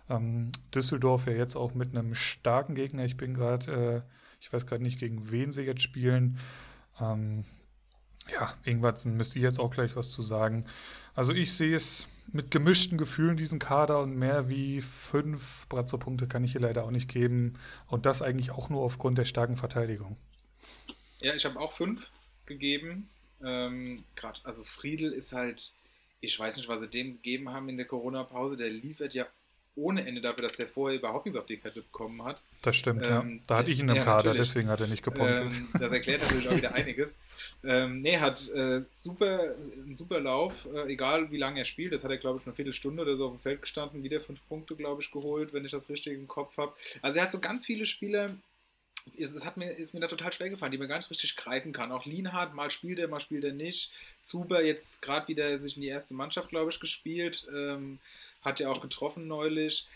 Ähm, 0.09 0.51
Düsseldorf 0.73 1.25
ja 1.25 1.33
jetzt 1.33 1.55
auch 1.55 1.73
mit 1.73 1.95
einem 1.95 2.15
starken 2.15 2.75
Gegner. 2.75 3.05
Ich 3.05 3.17
bin 3.17 3.33
gerade, 3.33 3.71
äh, 3.71 4.01
ich 4.39 4.51
weiß 4.51 4.65
gerade 4.65 4.83
nicht, 4.83 4.99
gegen 4.99 5.31
wen 5.31 5.51
sie 5.51 5.63
jetzt 5.63 5.81
spielen. 5.81 6.37
Ähm, 6.99 7.43
ja, 8.31 8.53
Ingwertsen 8.63 9.17
müsst 9.17 9.35
ihr 9.35 9.41
jetzt 9.41 9.59
auch 9.59 9.71
gleich 9.71 9.95
was 9.95 10.11
zu 10.11 10.21
sagen. 10.21 10.65
Also 11.15 11.33
ich 11.33 11.53
sehe 11.53 11.75
es 11.75 12.09
mit 12.33 12.51
gemischten 12.51 12.97
Gefühlen, 12.97 13.37
diesen 13.37 13.59
Kader, 13.59 14.01
und 14.01 14.15
mehr 14.15 14.49
wie 14.49 14.81
fünf 14.81 15.67
Brazzo-Punkte 15.69 16.27
kann 16.27 16.43
ich 16.43 16.53
hier 16.53 16.61
leider 16.61 16.83
auch 16.83 16.91
nicht 16.91 17.09
geben. 17.09 17.53
Und 17.87 18.05
das 18.05 18.21
eigentlich 18.21 18.51
auch 18.51 18.69
nur 18.69 18.81
aufgrund 18.81 19.17
der 19.17 19.25
starken 19.25 19.55
Verteidigung. 19.55 20.17
Ja, 21.21 21.33
ich 21.33 21.45
habe 21.45 21.59
auch 21.59 21.73
fünf 21.73 22.11
gegeben. 22.45 23.09
Ähm, 23.43 24.03
Gerade, 24.15 24.39
also 24.43 24.63
Friedel 24.63 25.11
ist 25.11 25.33
halt, 25.33 25.73
ich 26.21 26.37
weiß 26.37 26.57
nicht, 26.57 26.67
was 26.67 26.81
sie 26.81 26.89
dem 26.89 27.13
gegeben 27.13 27.49
haben 27.49 27.69
in 27.69 27.77
der 27.77 27.85
Corona-Pause. 27.87 28.57
Der 28.57 28.69
liefert 28.69 29.13
ja 29.13 29.27
ohne 29.79 30.05
Ende 30.05 30.21
dafür, 30.21 30.43
dass 30.43 30.57
der 30.57 30.67
vorher 30.67 30.99
überhaupt 30.99 31.25
nichts 31.25 31.39
auf 31.39 31.45
die 31.45 31.57
Kette 31.57 31.81
bekommen 31.81 32.23
hat. 32.23 32.43
Das 32.61 32.75
stimmt, 32.75 33.05
ähm, 33.05 33.09
ja. 33.09 33.43
Da 33.47 33.57
hatte 33.57 33.71
ich 33.71 33.79
ihn 33.79 33.89
im 33.89 33.95
ja, 33.95 34.03
Kader, 34.03 34.33
deswegen 34.33 34.69
hat 34.69 34.81
er 34.81 34.87
nicht 34.87 35.03
gepunktet. 35.03 35.53
Ähm, 35.53 35.69
das 35.79 35.91
erklärt 35.91 36.21
natürlich 36.21 36.49
auch 36.49 36.57
wieder 36.57 36.75
einiges. 36.75 37.17
Ähm, 37.63 38.01
nee, 38.01 38.17
hat 38.17 38.47
äh, 38.49 38.83
super, 38.91 39.55
einen 39.73 39.95
super 39.95 40.19
Lauf, 40.19 40.67
äh, 40.73 40.91
egal 40.91 41.31
wie 41.31 41.37
lange 41.37 41.59
er 41.59 41.65
spielt. 41.65 41.93
Das 41.93 42.03
hat 42.03 42.11
er, 42.11 42.17
glaube 42.17 42.39
ich, 42.39 42.45
eine 42.45 42.55
Viertelstunde 42.55 43.01
oder 43.03 43.17
so 43.17 43.27
auf 43.27 43.33
dem 43.33 43.39
Feld 43.39 43.61
gestanden, 43.61 44.03
wieder 44.03 44.19
fünf 44.19 44.45
Punkte, 44.47 44.75
glaube 44.75 45.01
ich, 45.01 45.11
geholt, 45.11 45.53
wenn 45.53 45.65
ich 45.65 45.71
das 45.71 45.89
richtig 45.89 46.13
im 46.13 46.27
Kopf 46.27 46.57
habe. 46.57 46.73
Also 47.01 47.17
er 47.17 47.23
hat 47.23 47.31
so 47.31 47.39
ganz 47.39 47.65
viele 47.65 47.85
Spieler, 47.85 48.35
es, 49.17 49.45
hat 49.45 49.57
mir, 49.57 49.71
ist 49.71 49.93
mir 49.93 49.99
da 49.99 50.07
total 50.07 50.33
schwer 50.33 50.49
gefallen, 50.49 50.71
die 50.71 50.77
man 50.77 50.87
gar 50.87 50.97
nicht 50.97 51.09
richtig 51.09 51.35
greifen 51.35 51.71
kann. 51.71 51.91
Auch 51.91 52.05
Lienhardt, 52.05 52.53
mal 52.53 52.69
spielt 52.69 52.99
er, 52.99 53.07
mal 53.07 53.19
spielt 53.19 53.43
er 53.43 53.53
nicht. 53.53 53.91
Zuber 54.21 54.63
jetzt 54.63 55.01
gerade 55.01 55.27
wieder 55.27 55.59
sich 55.59 55.75
in 55.75 55.81
die 55.81 55.87
erste 55.87 56.13
Mannschaft, 56.13 56.49
glaube 56.49 56.71
ich, 56.71 56.79
gespielt. 56.79 57.47
Ähm, 57.53 57.99
hat 58.41 58.59
ja 58.59 58.69
auch 58.69 58.81
getroffen 58.81 59.27
neulich. 59.27 59.87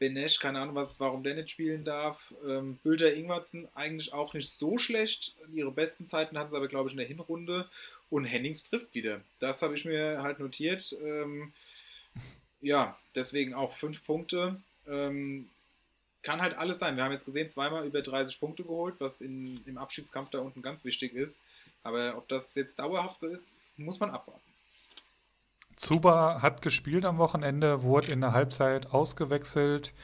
Benesch, 0.00 0.38
keine 0.38 0.60
Ahnung, 0.60 0.74
was, 0.74 0.98
warum 0.98 1.22
der 1.22 1.34
nicht 1.34 1.50
spielen 1.50 1.84
darf. 1.84 2.34
Ähm, 2.46 2.78
Bülter 2.82 3.12
Ingwertsen 3.12 3.68
eigentlich 3.74 4.14
auch 4.14 4.32
nicht 4.32 4.50
so 4.50 4.78
schlecht. 4.78 5.34
Ihre 5.52 5.70
besten 5.70 6.06
Zeiten 6.06 6.38
hatten 6.38 6.48
sie 6.50 6.56
aber, 6.56 6.68
glaube 6.68 6.88
ich, 6.88 6.94
in 6.94 6.98
der 6.98 7.06
Hinrunde. 7.06 7.68
Und 8.08 8.24
Hennings 8.24 8.62
trifft 8.62 8.94
wieder. 8.94 9.20
Das 9.40 9.60
habe 9.60 9.74
ich 9.74 9.84
mir 9.84 10.22
halt 10.22 10.40
notiert. 10.40 10.96
Ähm, 11.04 11.52
ja, 12.62 12.98
deswegen 13.14 13.52
auch 13.52 13.72
fünf 13.72 14.02
Punkte. 14.02 14.56
Ähm, 14.88 15.50
kann 16.22 16.40
halt 16.40 16.54
alles 16.56 16.78
sein. 16.78 16.96
Wir 16.96 17.04
haben 17.04 17.12
jetzt 17.12 17.26
gesehen, 17.26 17.48
zweimal 17.48 17.86
über 17.86 18.02
30 18.02 18.40
Punkte 18.40 18.62
geholt, 18.62 18.94
was 18.98 19.20
in, 19.20 19.62
im 19.66 19.78
Abstiegskampf 19.78 20.30
da 20.30 20.40
unten 20.40 20.62
ganz 20.62 20.84
wichtig 20.84 21.14
ist. 21.14 21.42
Aber 21.82 22.16
ob 22.16 22.26
das 22.28 22.54
jetzt 22.54 22.78
dauerhaft 22.78 23.18
so 23.18 23.26
ist, 23.26 23.72
muss 23.76 24.00
man 24.00 24.10
abwarten. 24.10 24.49
Zuba 25.80 26.42
hat 26.42 26.60
gespielt 26.60 27.06
am 27.06 27.16
Wochenende, 27.16 27.82
wurde 27.82 28.12
in 28.12 28.20
der 28.20 28.32
Halbzeit 28.32 28.92
ausgewechselt. 28.92 29.94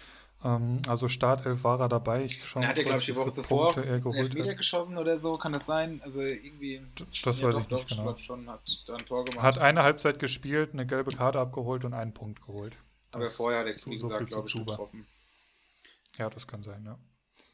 Ähm, 0.42 0.80
also 0.88 1.06
Startelf 1.06 1.64
war 1.64 1.78
er 1.78 1.90
dabei. 1.90 2.24
Ich 2.24 2.42
schaue 2.42 2.62
er 2.62 2.70
hat 2.70 2.78
ja, 2.78 2.84
glaube 2.84 2.98
ich, 2.98 3.04
die 3.04 3.14
Woche 3.14 3.30
zuvor 3.32 3.72
Punkte 3.72 3.84
er 3.84 4.00
geholt 4.00 4.34
wieder 4.34 4.54
geschossen 4.54 4.96
oder 4.96 5.18
so, 5.18 5.36
kann 5.36 5.52
das 5.52 5.66
sein? 5.66 6.00
Also 6.02 6.22
irgendwie. 6.22 6.80
Das 7.22 7.42
weiß 7.42 7.58
ich 7.58 7.68
nicht 7.68 7.88
genau. 7.90 8.16
Schon, 8.16 8.48
hat, 8.48 8.60
ein 8.88 9.04
Tor 9.04 9.26
gemacht. 9.26 9.44
hat 9.44 9.58
eine 9.58 9.82
Halbzeit 9.82 10.18
gespielt, 10.18 10.70
eine 10.72 10.86
gelbe 10.86 11.12
Karte 11.12 11.38
abgeholt 11.40 11.84
und 11.84 11.92
einen 11.92 12.14
Punkt 12.14 12.40
geholt. 12.40 12.78
Aber 13.12 13.24
das 13.24 13.34
vorher 13.34 13.60
hat 13.60 13.66
er, 13.66 13.74
so 13.74 13.90
gesagt, 13.90 14.28
glaube 14.28 14.48
ich, 14.48 14.54
getroffen. 14.54 15.06
Ja, 16.16 16.30
das 16.30 16.46
kann 16.46 16.62
sein, 16.62 16.86
ja. 16.86 16.98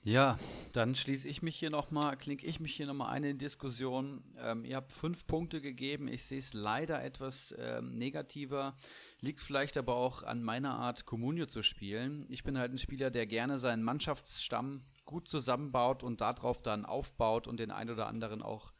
Ja, 0.05 0.37
dann 0.73 0.97
schließe 0.97 1.29
ich 1.29 1.43
mich 1.43 1.55
hier 1.55 1.71
nochmal, 1.71 2.17
klinke 2.17 2.45
ich 2.45 2.59
mich 2.59 2.75
hier 2.75 2.87
nochmal 2.87 3.13
ein 3.13 3.23
in 3.23 3.39
die 3.39 3.45
Diskussion. 3.45 4.21
Ähm, 4.37 4.65
ihr 4.65 4.75
habt 4.75 4.91
fünf 4.91 5.29
Punkte 5.29 5.61
gegeben. 5.61 6.09
Ich 6.09 6.25
sehe 6.25 6.41
es 6.41 6.55
leider 6.55 7.05
etwas 7.05 7.55
ähm, 7.57 7.93
negativer. 7.93 8.77
Liegt 9.21 9.41
vielleicht 9.41 9.77
aber 9.77 9.95
auch 9.95 10.25
an 10.25 10.43
meiner 10.43 10.77
Art, 10.77 11.07
Comunio 11.07 11.47
zu 11.47 11.63
spielen. 11.63 12.25
Ich 12.31 12.43
bin 12.43 12.59
halt 12.59 12.73
ein 12.73 12.79
Spieler, 12.79 13.13
der 13.13 13.29
gerne 13.29 13.61
seinen 13.61 13.85
Mannschaftsstamm 13.85 14.83
gut 15.05 15.29
zusammenbaut 15.29 16.03
und 16.03 16.21
darauf 16.21 16.63
dann 16.63 16.85
aufbaut 16.85 17.47
und 17.47 17.61
den 17.61 17.71
ein 17.71 17.89
oder 17.89 18.09
anderen 18.09 18.43
auch 18.43 18.73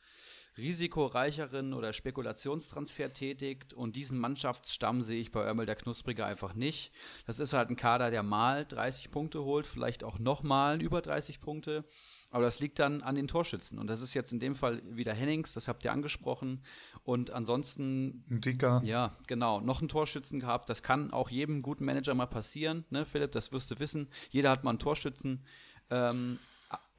risikoreicheren 0.59 1.73
oder 1.73 1.93
Spekulationstransfer 1.93 3.13
tätigt 3.13 3.73
und 3.73 3.97
diesen 3.97 4.19
Mannschaftsstamm 4.19 5.03
sehe 5.03 5.21
ich 5.21 5.33
bei 5.33 5.45
Örmel 5.45 5.67
der 5.67 5.77
Knusprige 5.77 6.27
einfach 6.27 6.55
nicht. 6.55 6.93
Das 7.27 7.39
ist 7.39 7.53
halt 7.53 7.71
ein 7.71 7.77
Kader, 7.77 8.11
der 8.11 8.23
mal 8.23 8.67
30 8.67 9.11
Punkte 9.11 9.45
holt, 9.45 9.67
vielleicht 9.67 10.05
auch 10.05 10.19
nochmal 10.19 10.83
über 10.83 11.01
30 11.01 11.41
Punkte, 11.41 11.85
aber 12.31 12.45
das 12.45 12.61
liegt 12.61 12.79
dann 12.79 13.03
an 13.03 13.15
den 13.15 13.29
Torschützen 13.29 13.79
und 13.79 13.87
das 13.87 14.03
ist 14.03 14.15
jetzt 14.15 14.33
in 14.33 14.41
dem 14.41 14.55
Fall 14.55 14.83
wieder 14.85 15.15
Hennings, 15.15 15.55
das 15.55 15.69
habt 15.69 15.85
ihr 15.85 15.93
angesprochen 15.93 16.63
und 17.03 17.31
ansonsten 17.31 18.25
Dicker. 18.29 18.83
Ja, 18.85 19.13
genau, 19.27 19.61
noch 19.61 19.81
einen 19.81 19.89
Torschützen 19.89 20.41
gehabt, 20.41 20.69
das 20.69 20.83
kann 20.83 21.13
auch 21.13 21.31
jedem 21.31 21.63
guten 21.63 21.85
Manager 21.85 22.15
mal 22.15 22.27
passieren, 22.27 22.85
ne, 22.91 23.07
Philipp, 23.07 23.33
das 23.33 23.53
wirst 23.53 23.71
du 23.71 23.79
wissen. 23.79 24.09
Jeder 24.31 24.51
hat 24.51 24.65
mal 24.65 24.71
einen 24.71 24.79
Torschützen. 24.79 25.45
Ähm, 25.91 26.39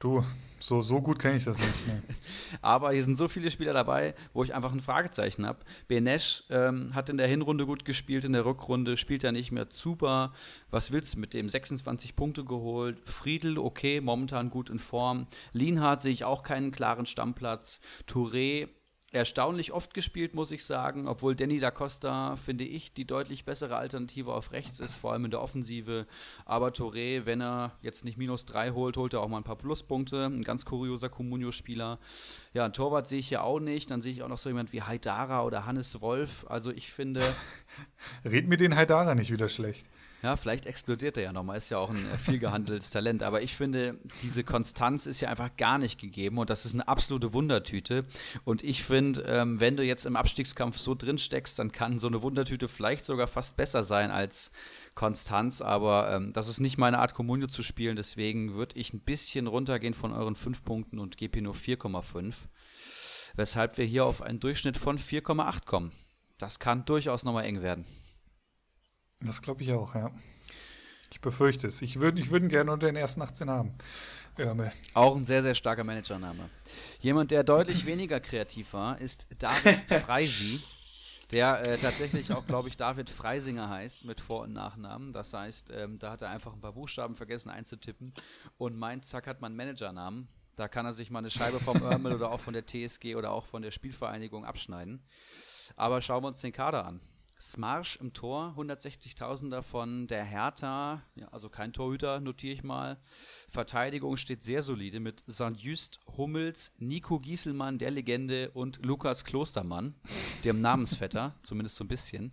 Du, 0.04 0.22
so, 0.60 0.82
so 0.82 1.00
gut 1.00 1.18
kenne 1.18 1.36
ich 1.36 1.44
das 1.44 1.58
nicht. 1.58 1.86
Nee. 1.86 2.14
Aber 2.60 2.92
hier 2.92 3.02
sind 3.02 3.16
so 3.16 3.26
viele 3.26 3.50
Spieler 3.50 3.72
dabei, 3.72 4.14
wo 4.34 4.44
ich 4.44 4.54
einfach 4.54 4.70
ein 4.70 4.82
Fragezeichen 4.82 5.46
habe. 5.46 5.60
Benesch 5.88 6.44
ähm, 6.50 6.94
hat 6.94 7.08
in 7.08 7.16
der 7.16 7.26
Hinrunde 7.26 7.64
gut 7.64 7.86
gespielt, 7.86 8.26
in 8.26 8.34
der 8.34 8.44
Rückrunde 8.44 8.98
spielt 8.98 9.24
er 9.24 9.32
nicht 9.32 9.50
mehr. 9.50 9.70
Zuba, 9.70 10.34
was 10.68 10.92
willst 10.92 11.14
du 11.14 11.20
mit 11.20 11.32
dem? 11.32 11.48
26 11.48 12.16
Punkte 12.16 12.44
geholt. 12.44 12.98
Friedel, 13.08 13.56
okay, 13.56 14.02
momentan 14.02 14.50
gut 14.50 14.68
in 14.68 14.78
Form. 14.78 15.26
Lienhardt 15.54 16.02
sehe 16.02 16.12
ich 16.12 16.26
auch 16.26 16.42
keinen 16.42 16.70
klaren 16.70 17.06
Stammplatz. 17.06 17.80
Touré 18.06 18.68
erstaunlich 19.14 19.72
oft 19.72 19.94
gespielt, 19.94 20.34
muss 20.34 20.50
ich 20.50 20.64
sagen, 20.64 21.06
obwohl 21.06 21.36
Danny 21.36 21.60
da 21.60 21.70
Costa, 21.70 22.34
finde 22.36 22.64
ich, 22.64 22.92
die 22.92 23.06
deutlich 23.06 23.44
bessere 23.44 23.76
Alternative 23.76 24.32
auf 24.32 24.50
rechts 24.50 24.80
ist, 24.80 24.96
vor 24.96 25.12
allem 25.12 25.24
in 25.24 25.30
der 25.30 25.40
Offensive. 25.40 26.06
Aber 26.44 26.68
Touré, 26.68 27.24
wenn 27.24 27.40
er 27.40 27.72
jetzt 27.80 28.04
nicht 28.04 28.18
minus 28.18 28.44
drei 28.44 28.70
holt, 28.70 28.96
holt 28.96 29.14
er 29.14 29.20
auch 29.20 29.28
mal 29.28 29.38
ein 29.38 29.44
paar 29.44 29.56
Pluspunkte. 29.56 30.26
Ein 30.26 30.42
ganz 30.42 30.64
kurioser 30.64 31.08
Comunio-Spieler. 31.08 32.00
Ja, 32.54 32.64
ein 32.64 32.72
Torwart 32.72 33.06
sehe 33.06 33.20
ich 33.20 33.30
ja 33.30 33.42
auch 33.42 33.60
nicht. 33.60 33.90
Dann 33.90 34.02
sehe 34.02 34.12
ich 34.12 34.22
auch 34.24 34.28
noch 34.28 34.38
so 34.38 34.48
jemand 34.50 34.72
wie 34.72 34.82
Haidara 34.82 35.44
oder 35.44 35.64
Hannes 35.64 36.00
Wolf. 36.00 36.44
Also 36.48 36.72
ich 36.72 36.92
finde. 36.92 37.20
Red 38.24 38.48
mir 38.48 38.56
den 38.56 38.74
Haidara 38.74 39.14
nicht 39.14 39.30
wieder 39.30 39.48
schlecht. 39.48 39.86
Ja, 40.24 40.36
vielleicht 40.36 40.64
explodiert 40.64 41.18
er 41.18 41.24
ja 41.24 41.32
nochmal. 41.34 41.58
Ist 41.58 41.68
ja 41.68 41.76
auch 41.76 41.90
ein 41.90 42.10
äh, 42.10 42.16
viel 42.16 42.38
gehandeltes 42.38 42.88
Talent. 42.88 43.22
Aber 43.22 43.42
ich 43.42 43.54
finde, 43.54 43.98
diese 44.22 44.42
Konstanz 44.42 45.04
ist 45.04 45.20
ja 45.20 45.28
einfach 45.28 45.54
gar 45.58 45.76
nicht 45.76 46.00
gegeben 46.00 46.38
und 46.38 46.48
das 46.48 46.64
ist 46.64 46.72
eine 46.72 46.88
absolute 46.88 47.34
Wundertüte. 47.34 48.06
Und 48.46 48.64
ich 48.64 48.84
finde, 48.84 49.20
ähm, 49.28 49.60
wenn 49.60 49.76
du 49.76 49.84
jetzt 49.84 50.06
im 50.06 50.16
Abstiegskampf 50.16 50.78
so 50.78 50.94
drin 50.94 51.18
steckst, 51.18 51.58
dann 51.58 51.72
kann 51.72 51.98
so 51.98 52.06
eine 52.06 52.22
Wundertüte 52.22 52.68
vielleicht 52.68 53.04
sogar 53.04 53.26
fast 53.26 53.58
besser 53.58 53.84
sein 53.84 54.10
als 54.10 54.50
Konstanz. 54.94 55.60
Aber 55.60 56.10
ähm, 56.10 56.32
das 56.32 56.48
ist 56.48 56.60
nicht 56.60 56.78
meine 56.78 57.00
Art, 57.00 57.12
Kommune 57.12 57.48
zu 57.48 57.62
spielen. 57.62 57.94
Deswegen 57.94 58.54
würde 58.54 58.78
ich 58.78 58.94
ein 58.94 59.00
bisschen 59.00 59.46
runtergehen 59.46 59.92
von 59.92 60.14
euren 60.14 60.36
fünf 60.36 60.64
Punkten 60.64 61.00
und 61.00 61.18
gebe 61.18 61.34
hier 61.34 61.42
nur 61.42 61.54
4,5. 61.54 62.34
Weshalb 63.34 63.76
wir 63.76 63.84
hier 63.84 64.06
auf 64.06 64.22
einen 64.22 64.40
Durchschnitt 64.40 64.78
von 64.78 64.98
4,8 64.98 65.66
kommen. 65.66 65.92
Das 66.38 66.60
kann 66.60 66.86
durchaus 66.86 67.24
nochmal 67.24 67.44
eng 67.44 67.60
werden. 67.60 67.84
Das 69.20 69.42
glaube 69.42 69.62
ich 69.62 69.72
auch, 69.72 69.94
ja. 69.94 70.10
Ich 71.10 71.20
befürchte 71.20 71.68
es. 71.68 71.80
Ich 71.82 72.00
würde 72.00 72.20
ich 72.20 72.30
würd 72.30 72.42
ihn 72.42 72.48
gerne 72.48 72.72
unter 72.72 72.86
den 72.86 72.96
ersten 72.96 73.22
18 73.22 73.48
haben. 73.48 73.74
Örmel. 74.38 74.72
Auch 74.94 75.14
ein 75.14 75.24
sehr, 75.24 75.42
sehr 75.42 75.54
starker 75.54 75.84
Managername. 75.84 76.50
Jemand, 77.00 77.30
der 77.30 77.44
deutlich 77.44 77.86
weniger 77.86 78.18
kreativ 78.20 78.72
war, 78.72 79.00
ist 79.00 79.28
David 79.38 79.88
Freisi, 79.90 80.60
der 81.30 81.62
äh, 81.62 81.78
tatsächlich 81.78 82.32
auch, 82.32 82.44
glaube 82.46 82.68
ich, 82.68 82.76
David 82.76 83.10
Freisinger 83.10 83.68
heißt 83.68 84.04
mit 84.04 84.20
Vor- 84.20 84.42
und 84.42 84.52
Nachnamen. 84.52 85.12
Das 85.12 85.32
heißt, 85.32 85.70
ähm, 85.70 85.98
da 85.98 86.10
hat 86.10 86.22
er 86.22 86.30
einfach 86.30 86.52
ein 86.52 86.60
paar 86.60 86.72
Buchstaben 86.72 87.14
vergessen 87.14 87.48
einzutippen 87.50 88.12
und 88.58 88.76
meint, 88.76 89.04
zack, 89.04 89.26
hat 89.26 89.40
man 89.40 89.54
Managernamen. 89.54 90.28
Da 90.56 90.68
kann 90.68 90.86
er 90.86 90.92
sich 90.92 91.10
mal 91.10 91.20
eine 91.20 91.30
Scheibe 91.30 91.60
vom 91.60 91.80
Örmel 91.82 92.14
oder 92.14 92.30
auch 92.30 92.40
von 92.40 92.54
der 92.54 92.66
TSG 92.66 93.14
oder 93.14 93.30
auch 93.30 93.46
von 93.46 93.62
der 93.62 93.70
Spielvereinigung 93.70 94.44
abschneiden. 94.44 95.02
Aber 95.76 96.00
schauen 96.00 96.22
wir 96.24 96.28
uns 96.28 96.40
den 96.40 96.52
Kader 96.52 96.86
an. 96.86 97.00
Smarsch 97.40 97.96
im 97.96 98.12
Tor, 98.12 98.54
160.000 98.56 99.62
von 99.62 100.06
der 100.06 100.24
Hertha, 100.24 101.02
ja, 101.14 101.28
also 101.28 101.48
kein 101.48 101.72
Torhüter, 101.72 102.20
notiere 102.20 102.52
ich 102.52 102.64
mal. 102.64 102.98
Verteidigung 103.48 104.16
steht 104.16 104.42
sehr 104.42 104.62
solide 104.62 105.00
mit 105.00 105.24
St. 105.30 105.56
Just, 105.56 106.00
Hummels, 106.16 106.72
Nico 106.78 107.18
Gieselmann, 107.18 107.78
der 107.78 107.90
Legende 107.90 108.50
und 108.52 108.84
Lukas 108.84 109.24
Klostermann, 109.24 109.94
dem 110.44 110.60
Namensvetter, 110.60 111.34
zumindest 111.42 111.76
so 111.76 111.84
ein 111.84 111.88
bisschen. 111.88 112.32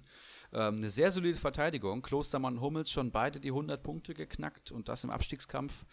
Ähm, 0.54 0.78
eine 0.78 0.90
sehr 0.90 1.12
solide 1.12 1.38
Verteidigung. 1.38 2.02
Klostermann 2.02 2.56
und 2.56 2.62
Hummels 2.62 2.92
schon 2.92 3.12
beide 3.12 3.40
die 3.40 3.50
100 3.50 3.82
Punkte 3.82 4.14
geknackt 4.14 4.72
und 4.72 4.90
das 4.90 5.04
im 5.04 5.10
Abstiegskampf. 5.10 5.86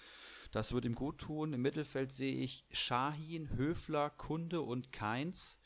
Das 0.50 0.72
wird 0.72 0.84
ihm 0.84 0.94
gut 0.94 1.18
tun. 1.18 1.52
Im 1.52 1.62
Mittelfeld 1.62 2.10
sehe 2.10 2.34
ich 2.34 2.64
Shahin, 2.72 3.50
Höfler, 3.56 4.10
Kunde 4.10 4.62
und 4.62 4.92
Keins. 4.92 5.58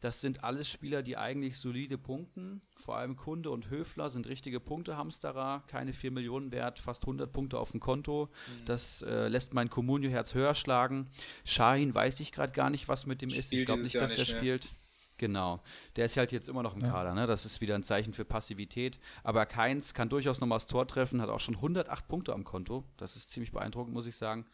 Das 0.00 0.22
sind 0.22 0.44
alles 0.44 0.68
Spieler, 0.68 1.02
die 1.02 1.18
eigentlich 1.18 1.58
solide 1.58 1.98
punkten. 1.98 2.62
Vor 2.76 2.96
allem 2.96 3.16
Kunde 3.16 3.50
und 3.50 3.68
Höfler 3.68 4.08
sind 4.08 4.26
richtige 4.26 4.58
Punktehamsterer, 4.58 5.62
keine 5.66 5.92
4 5.92 6.10
Millionen 6.10 6.52
wert, 6.52 6.78
fast 6.78 7.04
100 7.04 7.30
Punkte 7.30 7.58
auf 7.58 7.72
dem 7.72 7.80
Konto. 7.80 8.26
Mhm. 8.26 8.64
Das 8.64 9.02
äh, 9.02 9.28
lässt 9.28 9.52
mein 9.52 9.68
Comunio-Herz 9.68 10.34
höher 10.34 10.54
schlagen. 10.54 11.10
Shahin 11.44 11.94
weiß 11.94 12.20
ich 12.20 12.32
gerade 12.32 12.52
gar 12.52 12.70
nicht, 12.70 12.88
was 12.88 13.04
mit 13.04 13.20
dem 13.20 13.28
Spielt 13.28 13.44
ist. 13.44 13.52
Ich 13.52 13.66
glaube 13.66 13.82
nicht, 13.82 13.96
dass 13.96 14.16
der 14.16 14.24
spielt. 14.24 14.72
Genau. 15.20 15.62
Der 15.96 16.06
ist 16.06 16.16
halt 16.16 16.32
jetzt 16.32 16.48
immer 16.48 16.62
noch 16.62 16.74
im 16.76 16.80
ja. 16.80 16.92
Kader. 16.92 17.14
Ne? 17.14 17.26
Das 17.26 17.44
ist 17.44 17.60
wieder 17.60 17.74
ein 17.74 17.82
Zeichen 17.82 18.14
für 18.14 18.24
Passivität. 18.24 18.98
Aber 19.22 19.44
Keins 19.44 19.92
kann 19.92 20.08
durchaus 20.08 20.40
nochmal 20.40 20.56
das 20.56 20.66
Tor 20.66 20.86
treffen, 20.86 21.20
hat 21.20 21.28
auch 21.28 21.40
schon 21.40 21.56
108 21.56 22.08
Punkte 22.08 22.32
am 22.32 22.42
Konto. 22.42 22.84
Das 22.96 23.16
ist 23.16 23.28
ziemlich 23.28 23.52
beeindruckend, 23.52 23.92
muss 23.92 24.06
ich 24.06 24.16
sagen. 24.16 24.46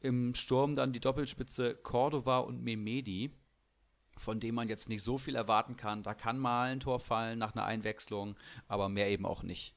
Im 0.00 0.34
Sturm 0.34 0.74
dann 0.74 0.92
die 0.92 0.98
Doppelspitze 0.98 1.76
Cordova 1.76 2.38
und 2.38 2.64
Memedi 2.64 3.30
von 4.18 4.40
dem 4.40 4.54
man 4.54 4.68
jetzt 4.68 4.88
nicht 4.88 5.02
so 5.02 5.18
viel 5.18 5.34
erwarten 5.34 5.76
kann. 5.76 6.02
Da 6.02 6.14
kann 6.14 6.38
mal 6.38 6.70
ein 6.70 6.80
Tor 6.80 7.00
fallen 7.00 7.38
nach 7.38 7.54
einer 7.54 7.64
Einwechslung, 7.64 8.36
aber 8.66 8.88
mehr 8.88 9.10
eben 9.10 9.26
auch 9.26 9.42
nicht. 9.42 9.74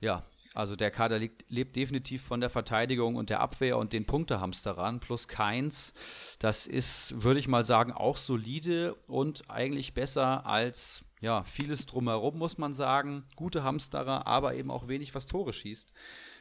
Ja, 0.00 0.24
also 0.54 0.76
der 0.76 0.90
Kader 0.90 1.18
liegt, 1.18 1.44
lebt 1.50 1.76
definitiv 1.76 2.22
von 2.22 2.40
der 2.40 2.50
Verteidigung 2.50 3.16
und 3.16 3.30
der 3.30 3.40
Abwehr 3.40 3.78
und 3.78 3.92
den 3.92 4.06
Punktehamsterern 4.06 5.00
plus 5.00 5.28
keins. 5.28 6.36
Das 6.38 6.66
ist, 6.66 7.22
würde 7.22 7.38
ich 7.38 7.48
mal 7.48 7.64
sagen, 7.64 7.92
auch 7.92 8.16
solide 8.16 8.94
und 9.06 9.50
eigentlich 9.50 9.94
besser 9.94 10.46
als 10.46 11.04
ja, 11.20 11.42
vieles 11.42 11.86
drumherum, 11.86 12.38
muss 12.38 12.58
man 12.58 12.74
sagen. 12.74 13.24
Gute 13.36 13.64
Hamsterer, 13.64 14.26
aber 14.26 14.54
eben 14.54 14.70
auch 14.70 14.88
wenig, 14.88 15.14
was 15.14 15.26
Tore 15.26 15.52
schießt. 15.52 15.92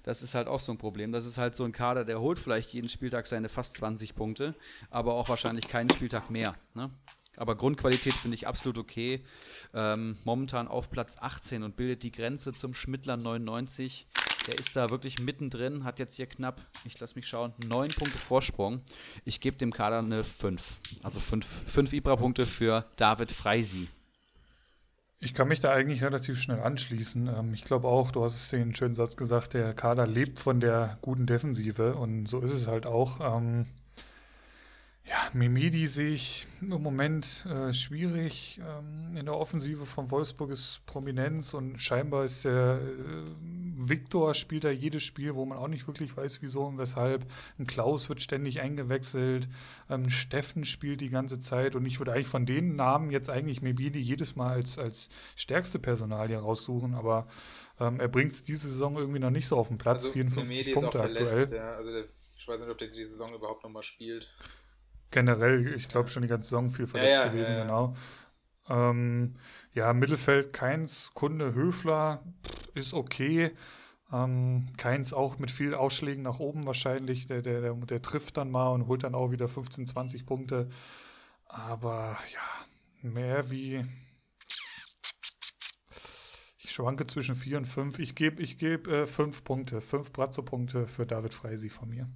Das 0.04 0.22
ist 0.22 0.36
halt 0.36 0.48
auch 0.48 0.60
so 0.60 0.72
ein 0.72 0.78
Problem. 0.78 1.12
Das 1.12 1.26
ist 1.26 1.38
halt 1.38 1.56
so 1.56 1.64
ein 1.64 1.72
Kader, 1.72 2.06
der 2.06 2.22
holt 2.22 2.40
vielleicht 2.40 2.74
jeden 2.74 2.90
Spieltag 2.90 3.28
seine 3.28 3.50
fast 3.50 3.78
20 3.78 4.16
Punkte, 4.16 4.56
aber 4.90 5.16
auch 5.16 5.30
wahrscheinlich 5.30 5.68
keinen 5.68 5.90
Spieltag 5.90 6.30
mehr. 6.30 6.56
Ne? 6.76 6.92
Aber 7.38 7.56
Grundqualität 7.56 8.14
finde 8.14 8.36
ich 8.36 8.48
absolut 8.48 8.78
okay. 8.78 9.24
Ähm, 9.74 10.18
momentan 10.26 10.68
auf 10.68 10.90
Platz 10.90 11.18
18 11.20 11.64
und 11.64 11.78
bildet 11.78 12.04
die 12.04 12.12
Grenze 12.12 12.54
zum 12.54 12.74
Schmittler 12.74 13.16
99. 13.16 14.08
Der 14.48 14.58
ist 14.58 14.76
da 14.76 14.90
wirklich 14.90 15.20
mittendrin, 15.20 15.84
hat 15.84 16.00
jetzt 16.00 16.16
hier 16.16 16.26
knapp, 16.26 16.62
ich 16.86 17.00
lasse 17.00 17.16
mich 17.16 17.28
schauen, 17.28 17.54
9 17.66 17.92
Punkte 17.92 18.18
Vorsprung. 18.18 18.82
Ich 19.26 19.42
gebe 19.42 19.58
dem 19.58 19.74
Kader 19.74 20.00
eine 20.00 20.24
5. 20.24 20.80
Also 21.04 21.20
5 21.20 21.94
Ibra-Punkte 21.94 22.46
für 22.46 22.86
David 22.96 23.32
Freisi. 23.32 23.88
Ich 25.20 25.34
kann 25.34 25.48
mich 25.48 25.60
da 25.60 25.72
eigentlich 25.72 26.04
relativ 26.04 26.40
schnell 26.40 26.60
anschließen. 26.60 27.28
Ähm, 27.28 27.54
ich 27.54 27.64
glaube 27.64 27.88
auch, 27.88 28.12
du 28.12 28.24
hast 28.24 28.52
den 28.54 28.76
schönen 28.76 28.94
Satz 28.94 29.18
gesagt, 29.18 29.54
der 29.54 29.74
Kader 29.74 30.06
lebt 30.06 30.40
von 30.40 30.60
der 30.60 30.98
guten 31.02 31.26
Defensive 31.26 31.96
und 31.96 32.28
so 32.28 32.40
ist 32.40 32.52
es 32.52 32.68
halt 32.68 32.86
auch. 32.86 33.20
Ja, 35.10 35.30
Memedi 35.34 35.88
sehe 35.88 36.10
ich 36.10 36.48
im 36.62 36.82
Moment 36.84 37.46
äh, 37.46 37.72
schwierig. 37.72 38.60
Ähm, 38.60 39.16
in 39.16 39.26
der 39.26 39.38
Offensive 39.38 39.86
von 39.86 40.12
Wolfsburg 40.12 40.52
ist 40.52 40.86
Prominenz 40.86 41.54
und 41.54 41.78
scheinbar 41.78 42.26
ist 42.26 42.44
der 42.44 42.82
äh, 42.82 43.90
Viktor 43.90 44.34
spielt 44.34 44.66
da 44.66 44.70
jedes 44.70 45.04
Spiel, 45.04 45.36
wo 45.36 45.46
man 45.46 45.60
auch 45.60 45.70
nicht 45.70 45.88
wirklich 45.88 46.18
weiß, 46.18 46.42
wieso 46.42 46.66
und 46.66 46.78
weshalb. 46.78 47.26
Ein 47.58 47.68
Klaus 47.68 48.10
wird 48.10 48.22
ständig 48.22 48.60
eingewechselt. 48.60 49.48
Ähm, 49.90 50.10
Steffen 50.10 50.66
spielt 50.66 51.00
die 51.00 51.10
ganze 51.10 51.40
Zeit 51.40 51.78
und 51.78 51.86
ich 51.86 52.00
würde 52.00 52.12
eigentlich 52.12 52.28
von 52.28 52.46
den 52.46 52.76
Namen 52.76 53.10
jetzt 53.10 53.30
eigentlich 53.30 53.62
Memedi 53.62 54.00
jedes 54.00 54.36
Mal 54.36 54.52
als, 54.52 54.78
als 54.78 55.08
stärkste 55.38 55.80
Personalie 55.80 56.38
raussuchen, 56.38 56.96
aber 56.96 57.28
ähm, 57.80 58.02
er 58.02 58.10
bringt 58.10 58.34
es 58.34 58.44
diese 58.44 58.68
Saison 58.68 58.98
irgendwie 58.98 59.20
noch 59.20 59.30
nicht 59.30 59.48
so 59.48 59.56
auf 59.56 59.70
den 59.70 59.78
Platz. 59.78 60.04
Also 60.04 60.14
54 60.14 60.58
Memedi 60.58 60.74
Punkte 60.74 61.02
aktuell. 61.02 61.50
Ja. 61.50 61.76
Also 61.76 61.92
der, 61.92 62.04
ich 62.38 62.46
weiß 62.46 62.60
nicht, 62.60 62.70
ob 62.70 62.78
der 62.78 62.90
die 62.90 63.06
Saison 63.06 63.34
überhaupt 63.34 63.64
nochmal 63.64 63.84
spielt 63.84 64.28
generell, 65.12 65.74
ich 65.74 65.88
glaube 65.88 66.10
schon 66.10 66.22
die 66.22 66.28
ganze 66.28 66.50
Saison 66.50 66.70
viel 66.70 66.88
verletzt 66.88 67.20
ja, 67.20 67.26
ja, 67.26 67.32
gewesen, 67.32 67.56
ja, 67.56 67.62
genau. 67.64 67.94
Ähm, 68.70 69.34
ja, 69.74 69.94
Mittelfeld 69.94 70.54
Keins, 70.54 71.12
Kunde 71.14 71.54
Höfler 71.54 72.24
ist 72.74 72.94
okay. 72.94 73.52
Ähm, 74.12 74.68
Keins 74.78 75.14
auch 75.14 75.38
mit 75.38 75.52
viel 75.52 75.74
Ausschlägen 75.74 76.24
nach 76.24 76.40
oben 76.40 76.66
wahrscheinlich. 76.66 77.28
Der, 77.28 77.42
der, 77.42 77.62
der, 77.62 77.74
der, 77.74 78.02
trifft 78.02 78.38
dann 78.38 78.52
mal 78.52 78.70
und 78.70 78.88
holt 78.88 79.04
dann 79.04 79.16
auch 79.16 79.32
wieder 79.32 79.48
15, 79.48 79.86
20 79.86 80.26
Punkte. 80.26 80.70
Aber 81.46 82.18
ja, 82.34 83.10
mehr 83.10 83.50
wie. 83.52 83.82
Ich 86.58 86.72
schwanke 86.72 87.06
zwischen 87.06 87.36
4 87.36 87.58
und 87.60 87.66
5. 87.66 88.00
Ich 88.00 88.16
gebe 88.16 88.42
ich 88.42 88.58
geb, 88.58 88.88
äh, 88.88 89.06
5 89.06 89.44
Punkte, 89.44 89.82
5 89.82 90.12
Brazzo-Punkte 90.12 90.86
für 90.88 91.06
David 91.06 91.34
Freisi 91.34 91.70
von 91.70 91.90
mir. 91.90 92.08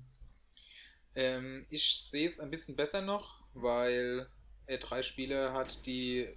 Ähm, 1.15 1.65
ich 1.69 1.97
sehe 1.97 2.27
es 2.27 2.39
ein 2.39 2.51
bisschen 2.51 2.75
besser 2.75 3.01
noch, 3.01 3.41
weil 3.53 4.27
er 4.67 4.77
drei 4.77 5.01
Spieler 5.03 5.53
hat, 5.53 5.85
die 5.85 6.29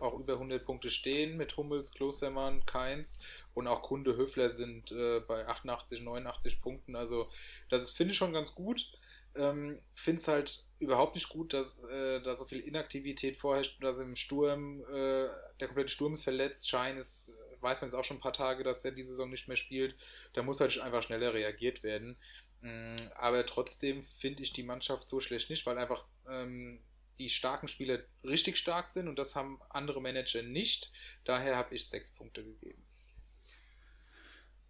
auch 0.00 0.18
über 0.18 0.34
100 0.34 0.64
Punkte 0.64 0.90
stehen 0.90 1.36
mit 1.36 1.56
Hummels, 1.56 1.92
Klostermann, 1.92 2.64
Keins 2.66 3.18
und 3.54 3.66
auch 3.66 3.82
Kunde 3.82 4.16
Höfler 4.16 4.50
sind 4.50 4.92
äh, 4.92 5.20
bei 5.20 5.46
88, 5.46 6.02
89 6.02 6.60
Punkten. 6.60 6.96
Also 6.96 7.28
das 7.68 7.90
finde 7.90 8.12
ich 8.12 8.18
schon 8.18 8.32
ganz 8.32 8.54
gut. 8.54 8.90
Ähm, 9.36 9.78
finde 9.94 10.20
es 10.20 10.28
halt 10.28 10.64
überhaupt 10.80 11.14
nicht 11.14 11.28
gut, 11.28 11.52
dass 11.52 11.82
äh, 11.84 12.20
da 12.20 12.36
so 12.36 12.46
viel 12.46 12.60
Inaktivität 12.60 13.36
vorherrscht, 13.36 13.82
dass 13.82 14.00
im 14.00 14.16
Sturm 14.16 14.80
äh, 14.92 15.28
der 15.60 15.68
komplette 15.68 15.92
Sturm 15.92 16.14
ist 16.14 16.24
verletzt. 16.24 16.68
Schein 16.68 16.96
ist, 16.96 17.32
weiß 17.60 17.80
man 17.80 17.90
jetzt 17.90 17.96
auch 17.96 18.02
schon 18.02 18.16
ein 18.16 18.22
paar 18.22 18.32
Tage, 18.32 18.64
dass 18.64 18.82
der 18.82 18.90
diese 18.90 19.10
Saison 19.10 19.30
nicht 19.30 19.46
mehr 19.46 19.56
spielt. 19.56 19.94
Da 20.32 20.42
muss 20.42 20.60
halt 20.60 20.76
einfach 20.80 21.02
schneller 21.02 21.32
reagiert 21.32 21.84
werden. 21.84 22.16
Mm, 22.60 22.96
aber 23.14 23.46
trotzdem 23.46 24.02
finde 24.02 24.42
ich 24.42 24.52
die 24.52 24.62
Mannschaft 24.62 25.08
so 25.08 25.20
schlecht 25.20 25.50
nicht, 25.50 25.64
weil 25.66 25.78
einfach 25.78 26.04
ähm, 26.28 26.80
die 27.18 27.28
starken 27.28 27.68
Spieler 27.68 28.00
richtig 28.24 28.56
stark 28.56 28.88
sind 28.88 29.08
und 29.08 29.18
das 29.18 29.34
haben 29.34 29.60
andere 29.70 30.00
Manager 30.00 30.42
nicht. 30.42 30.90
Daher 31.24 31.56
habe 31.56 31.74
ich 31.74 31.86
sechs 31.86 32.10
Punkte 32.10 32.44
gegeben. 32.44 32.82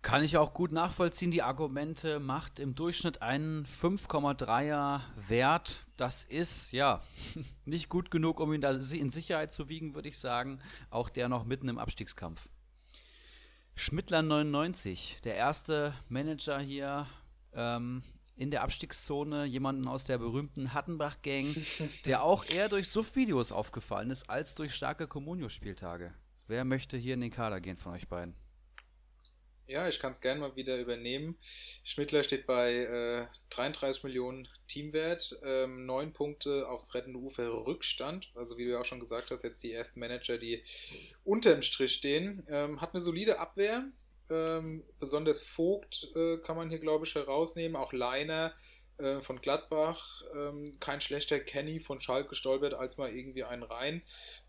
Kann 0.02 0.24
ich 0.24 0.38
auch 0.38 0.54
gut 0.54 0.72
nachvollziehen. 0.72 1.30
Die 1.30 1.42
Argumente 1.42 2.20
macht 2.20 2.58
im 2.58 2.74
Durchschnitt 2.74 3.20
einen 3.20 3.66
5,3er 3.66 5.02
Wert. 5.28 5.84
Das 5.98 6.24
ist 6.24 6.72
ja 6.72 7.02
nicht 7.66 7.90
gut 7.90 8.10
genug, 8.10 8.40
um 8.40 8.52
ihn 8.54 8.62
da 8.62 8.70
in 8.70 9.10
Sicherheit 9.10 9.52
zu 9.52 9.68
wiegen, 9.68 9.94
würde 9.94 10.08
ich 10.08 10.18
sagen. 10.18 10.58
Auch 10.88 11.10
der 11.10 11.28
noch 11.28 11.44
mitten 11.44 11.68
im 11.68 11.78
Abstiegskampf. 11.78 12.48
Schmittler 13.74 14.22
99, 14.22 15.18
der 15.22 15.36
erste 15.36 15.94
Manager 16.08 16.58
hier 16.58 17.06
ähm, 17.54 18.02
in 18.36 18.50
der 18.50 18.62
Abstiegszone 18.62 19.44
jemanden 19.44 19.86
aus 19.86 20.04
der 20.04 20.18
berühmten 20.18 20.72
Hattenbach-Gang, 20.72 21.54
der 22.06 22.22
auch 22.22 22.44
eher 22.46 22.68
durch 22.68 22.88
Suff-Videos 22.88 23.52
aufgefallen 23.52 24.10
ist, 24.10 24.30
als 24.30 24.54
durch 24.54 24.74
starke 24.74 25.06
Comunio-Spieltage. 25.06 26.14
Wer 26.46 26.64
möchte 26.64 26.96
hier 26.96 27.14
in 27.14 27.20
den 27.20 27.30
Kader 27.30 27.60
gehen 27.60 27.76
von 27.76 27.92
euch 27.92 28.08
beiden? 28.08 28.34
Ja, 29.70 29.88
ich 29.88 30.00
kann 30.00 30.10
es 30.10 30.20
gerne 30.20 30.40
mal 30.40 30.56
wieder 30.56 30.78
übernehmen. 30.78 31.38
Schmittler 31.84 32.24
steht 32.24 32.44
bei 32.44 32.74
äh, 32.74 33.26
33 33.50 34.02
Millionen 34.02 34.48
Teamwert, 34.66 35.38
ähm, 35.44 35.86
9 35.86 36.12
Punkte 36.12 36.68
aufs 36.68 36.92
rettende 36.92 37.20
Ufer 37.20 37.46
Rückstand. 37.66 38.32
Also 38.34 38.58
wie 38.58 38.64
du 38.64 38.80
auch 38.80 38.84
schon 38.84 38.98
gesagt 38.98 39.30
hast, 39.30 39.44
jetzt 39.44 39.62
die 39.62 39.72
ersten 39.72 40.00
Manager, 40.00 40.38
die 40.38 40.64
unterm 41.22 41.62
Strich 41.62 41.92
stehen. 41.92 42.44
Ähm, 42.48 42.80
hat 42.80 42.94
eine 42.94 43.00
solide 43.00 43.38
Abwehr, 43.38 43.84
ähm, 44.30 44.84
besonders 44.98 45.42
Vogt 45.42 46.08
äh, 46.14 46.38
kann 46.38 46.56
man 46.56 46.70
hier, 46.70 46.78
glaube 46.78 47.06
ich, 47.06 47.14
herausnehmen. 47.14 47.76
Auch 47.76 47.92
Leiner 47.92 48.54
äh, 49.00 49.20
von 49.20 49.40
Gladbach. 49.40 50.22
Ähm, 50.34 50.78
kein 50.78 51.00
schlechter 51.00 51.40
Kenny 51.40 51.78
von 51.78 52.00
Schalke 52.00 52.34
stolpert 52.34 52.74
als 52.74 52.98
mal 52.98 53.14
irgendwie 53.14 53.44
einen 53.44 53.62
rein. 53.62 54.02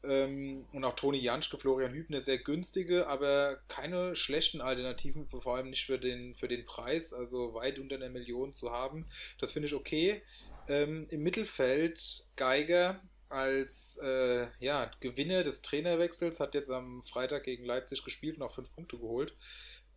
Ähm, 0.03 0.65
und 0.73 0.83
auch 0.83 0.95
Toni 0.95 1.19
Janschke, 1.19 1.57
Florian 1.57 1.93
Hübner, 1.93 2.21
sehr 2.21 2.37
günstige, 2.37 3.07
aber 3.07 3.61
keine 3.67 4.15
schlechten 4.15 4.61
Alternativen, 4.61 5.27
vor 5.27 5.55
allem 5.55 5.69
nicht 5.69 5.85
für 5.85 5.99
den, 5.99 6.33
für 6.33 6.47
den 6.47 6.65
Preis, 6.65 7.13
also 7.13 7.53
weit 7.53 7.79
unter 7.79 7.95
einer 7.95 8.09
Million 8.09 8.51
zu 8.53 8.71
haben. 8.71 9.07
Das 9.39 9.51
finde 9.51 9.67
ich 9.67 9.73
okay. 9.73 10.21
Ähm, 10.67 11.07
Im 11.09 11.23
Mittelfeld 11.23 12.25
Geiger, 12.35 13.01
als 13.29 13.97
äh, 14.03 14.47
ja, 14.59 14.91
Gewinner 14.99 15.43
des 15.43 15.61
Trainerwechsels, 15.61 16.39
hat 16.39 16.53
jetzt 16.53 16.69
am 16.69 17.03
Freitag 17.03 17.45
gegen 17.45 17.63
Leipzig 17.63 18.03
gespielt 18.03 18.35
und 18.37 18.43
auch 18.43 18.53
fünf 18.53 18.73
Punkte 18.73 18.97
geholt. 18.97 19.33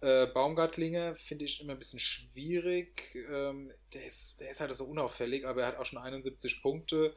Äh, 0.04 0.26
Baumgartlinger 0.26 1.16
finde 1.16 1.46
ich 1.46 1.62
immer 1.62 1.72
ein 1.72 1.78
bisschen 1.78 1.98
schwierig. 1.98 3.14
Ähm, 3.14 3.72
der, 3.94 4.04
ist, 4.04 4.38
der 4.38 4.50
ist 4.50 4.60
halt 4.60 4.74
so 4.74 4.84
unauffällig, 4.84 5.46
aber 5.46 5.62
er 5.62 5.68
hat 5.68 5.78
auch 5.78 5.86
schon 5.86 5.98
71 5.98 6.60
Punkte, 6.60 7.14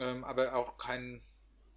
ähm, 0.00 0.24
aber 0.24 0.56
auch 0.56 0.78
keinen 0.78 1.22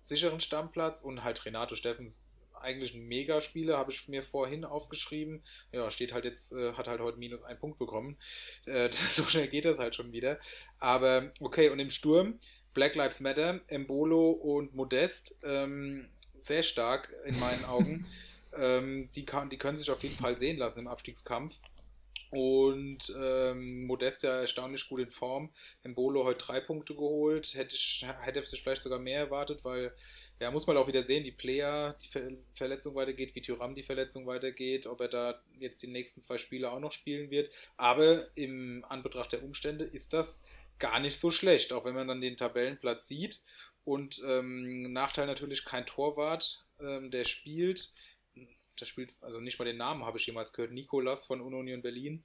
sicheren 0.03 0.39
Stammplatz 0.39 1.03
und 1.03 1.23
halt 1.23 1.45
Renato 1.45 1.75
Steffens 1.75 2.35
eigentlich 2.59 2.95
ein 2.95 3.07
Megaspieler, 3.07 3.77
habe 3.77 3.91
ich 3.91 4.07
mir 4.07 4.23
vorhin 4.23 4.65
aufgeschrieben. 4.65 5.43
Ja, 5.71 5.91
steht 5.91 6.11
halt 6.11 6.25
jetzt, 6.25 6.53
äh, 6.53 6.73
hat 6.73 6.87
halt 6.87 7.01
heute 7.01 7.19
minus 7.19 7.43
einen 7.43 7.59
Punkt 7.59 7.77
bekommen. 7.77 8.17
Äh, 8.65 8.91
so 8.91 9.23
schnell 9.25 9.47
geht 9.47 9.65
das 9.65 9.77
halt 9.77 9.93
schon 9.93 10.11
wieder. 10.11 10.39
Aber 10.79 11.31
okay, 11.39 11.69
und 11.69 11.77
im 11.77 11.91
Sturm 11.91 12.39
Black 12.73 12.95
Lives 12.95 13.19
Matter, 13.19 13.61
Embolo 13.67 14.31
und 14.31 14.73
Modest, 14.73 15.37
ähm, 15.43 16.09
sehr 16.39 16.63
stark 16.63 17.13
in 17.25 17.39
meinen 17.39 17.65
Augen. 17.69 18.05
Ähm, 18.57 19.09
die, 19.15 19.25
kann, 19.25 19.49
die 19.49 19.57
können 19.57 19.77
sich 19.77 19.91
auf 19.91 20.03
jeden 20.03 20.15
Fall 20.15 20.37
sehen 20.37 20.57
lassen 20.57 20.79
im 20.79 20.87
Abstiegskampf. 20.87 21.57
Und 22.31 23.13
ähm, 23.21 23.85
Modest 23.85 24.23
ja 24.23 24.39
erstaunlich 24.39 24.87
gut 24.87 25.01
in 25.01 25.09
Form. 25.09 25.49
Embolo 25.83 26.23
heute 26.23 26.45
drei 26.45 26.61
Punkte 26.61 26.95
geholt. 26.95 27.53
Hätte 27.55 27.75
ich 27.75 28.05
hätte 28.21 28.41
sich 28.41 28.63
vielleicht 28.63 28.83
sogar 28.83 28.99
mehr 28.99 29.19
erwartet, 29.19 29.65
weil 29.65 29.93
ja, 30.39 30.49
muss 30.49 30.65
man 30.65 30.77
auch 30.77 30.87
wieder 30.87 31.03
sehen, 31.03 31.25
die 31.25 31.31
Player, 31.31 31.97
die 32.01 32.07
Ver 32.07 32.31
Verletzung 32.55 32.95
weitergeht, 32.95 33.35
wie 33.35 33.41
Thuram 33.41 33.75
die 33.75 33.83
Verletzung 33.83 34.25
weitergeht, 34.27 34.87
ob 34.87 35.01
er 35.01 35.09
da 35.09 35.43
jetzt 35.59 35.83
die 35.83 35.87
nächsten 35.87 36.21
zwei 36.21 36.37
Spiele 36.37 36.71
auch 36.71 36.79
noch 36.79 36.93
spielen 36.93 37.31
wird. 37.31 37.51
Aber 37.75 38.25
im 38.35 38.85
Anbetracht 38.87 39.33
der 39.33 39.43
Umstände 39.43 39.83
ist 39.83 40.13
das 40.13 40.41
gar 40.79 40.99
nicht 40.99 41.19
so 41.19 41.31
schlecht, 41.31 41.73
auch 41.73 41.83
wenn 41.83 41.95
man 41.95 42.07
dann 42.07 42.21
den 42.21 42.37
Tabellenplatz 42.37 43.07
sieht. 43.09 43.41
Und 43.83 44.21
ähm, 44.25 44.93
Nachteil 44.93 45.27
natürlich 45.27 45.65
kein 45.65 45.85
Torwart, 45.85 46.65
ähm, 46.79 47.11
der 47.11 47.25
spielt. 47.25 47.91
Der 48.81 48.85
spielt, 48.85 49.17
also 49.21 49.39
nicht 49.39 49.59
mal 49.59 49.65
den 49.65 49.77
Namen 49.77 50.03
habe 50.05 50.17
ich 50.17 50.25
jemals 50.25 50.51
gehört, 50.53 50.71
Nikolas 50.71 51.25
von 51.25 51.39
Union 51.39 51.81
Berlin. 51.81 52.23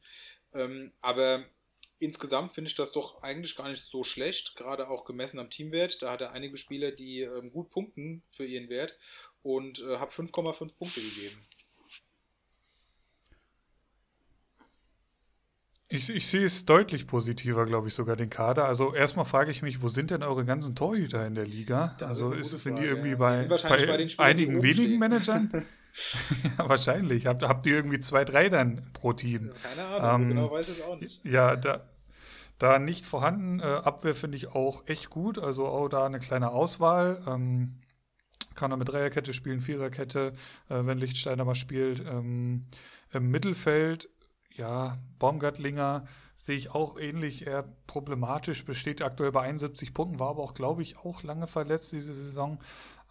Ähm, 0.54 0.92
aber 1.02 1.44
insgesamt 1.98 2.52
finde 2.52 2.70
ich 2.70 2.74
das 2.74 2.92
doch 2.92 3.22
eigentlich 3.22 3.56
gar 3.56 3.68
nicht 3.68 3.82
so 3.82 4.04
schlecht, 4.04 4.56
gerade 4.56 4.88
auch 4.88 5.04
gemessen 5.04 5.38
am 5.38 5.50
Teamwert. 5.50 6.02
Da 6.02 6.12
hat 6.12 6.22
er 6.22 6.32
einige 6.32 6.56
Spieler, 6.56 6.90
die 6.92 7.20
ähm, 7.20 7.52
gut 7.52 7.70
punkten 7.70 8.22
für 8.30 8.44
ihren 8.44 8.68
Wert 8.68 8.96
und 9.42 9.80
äh, 9.80 9.98
habe 9.98 10.10
5,5 10.10 10.76
Punkte 10.76 11.00
gegeben. 11.00 11.46
Ich, 15.88 16.10
ich 16.10 16.26
sehe 16.26 16.44
es 16.44 16.64
deutlich 16.64 17.06
positiver, 17.06 17.64
glaube 17.64 17.86
ich, 17.86 17.94
sogar 17.94 18.16
den 18.16 18.28
Kader. 18.28 18.64
Also 18.64 18.92
erstmal 18.92 19.24
frage 19.24 19.52
ich 19.52 19.62
mich, 19.62 19.82
wo 19.82 19.88
sind 19.88 20.10
denn 20.10 20.24
eure 20.24 20.44
ganzen 20.44 20.74
Torhüter 20.74 21.24
in 21.26 21.36
der 21.36 21.46
Liga? 21.46 21.94
Das 21.98 22.08
also 22.08 22.32
ist, 22.32 22.52
ist 22.52 22.64
sind 22.64 22.80
die 22.80 22.84
irgendwie 22.84 23.10
ja. 23.10 23.16
bei, 23.16 23.44
bei, 23.44 23.86
bei 23.86 24.08
einigen 24.18 24.62
wenigen 24.62 24.98
Managern? 24.98 25.64
ja, 26.58 26.68
wahrscheinlich. 26.68 27.26
Habt, 27.26 27.42
habt 27.42 27.66
ihr 27.66 27.76
irgendwie 27.76 27.98
zwei, 27.98 28.24
drei 28.24 28.48
dann 28.48 28.82
pro 28.92 29.12
Team? 29.12 29.52
Keine 29.62 29.88
Ahnung, 29.88 30.22
ähm, 30.22 30.28
genau 30.28 30.50
weiß 30.50 30.68
ich 30.68 30.78
es 30.78 30.84
auch 30.84 30.98
nicht. 30.98 31.24
Ja, 31.24 31.56
da, 31.56 31.88
da 32.58 32.78
nicht 32.78 33.06
vorhanden. 33.06 33.60
Äh, 33.60 33.64
Abwehr 33.64 34.14
finde 34.14 34.36
ich 34.36 34.48
auch 34.48 34.86
echt 34.86 35.10
gut. 35.10 35.38
Also 35.38 35.66
auch 35.66 35.88
da 35.88 36.06
eine 36.06 36.18
kleine 36.18 36.50
Auswahl. 36.50 37.22
Ähm, 37.26 37.80
kann 38.54 38.70
er 38.70 38.78
mit 38.78 38.88
Dreierkette 38.88 39.34
spielen, 39.34 39.60
Viererkette, 39.60 40.32
äh, 40.68 40.86
wenn 40.86 40.98
Lichtsteiner 40.98 41.44
mal 41.44 41.54
spielt. 41.54 42.00
Ähm, 42.00 42.66
Im 43.12 43.30
Mittelfeld 43.30 44.08
ja, 44.56 44.96
Baumgartlinger 45.18 46.04
sehe 46.34 46.56
ich 46.56 46.74
auch 46.74 46.98
ähnlich 46.98 47.46
eher 47.46 47.64
problematisch, 47.86 48.64
besteht 48.64 49.02
aktuell 49.02 49.32
bei 49.32 49.42
71 49.42 49.92
Punkten, 49.92 50.18
war 50.18 50.30
aber 50.30 50.42
auch, 50.42 50.54
glaube 50.54 50.82
ich, 50.82 50.98
auch 50.98 51.22
lange 51.22 51.46
verletzt 51.46 51.92
diese 51.92 52.14
Saison. 52.14 52.58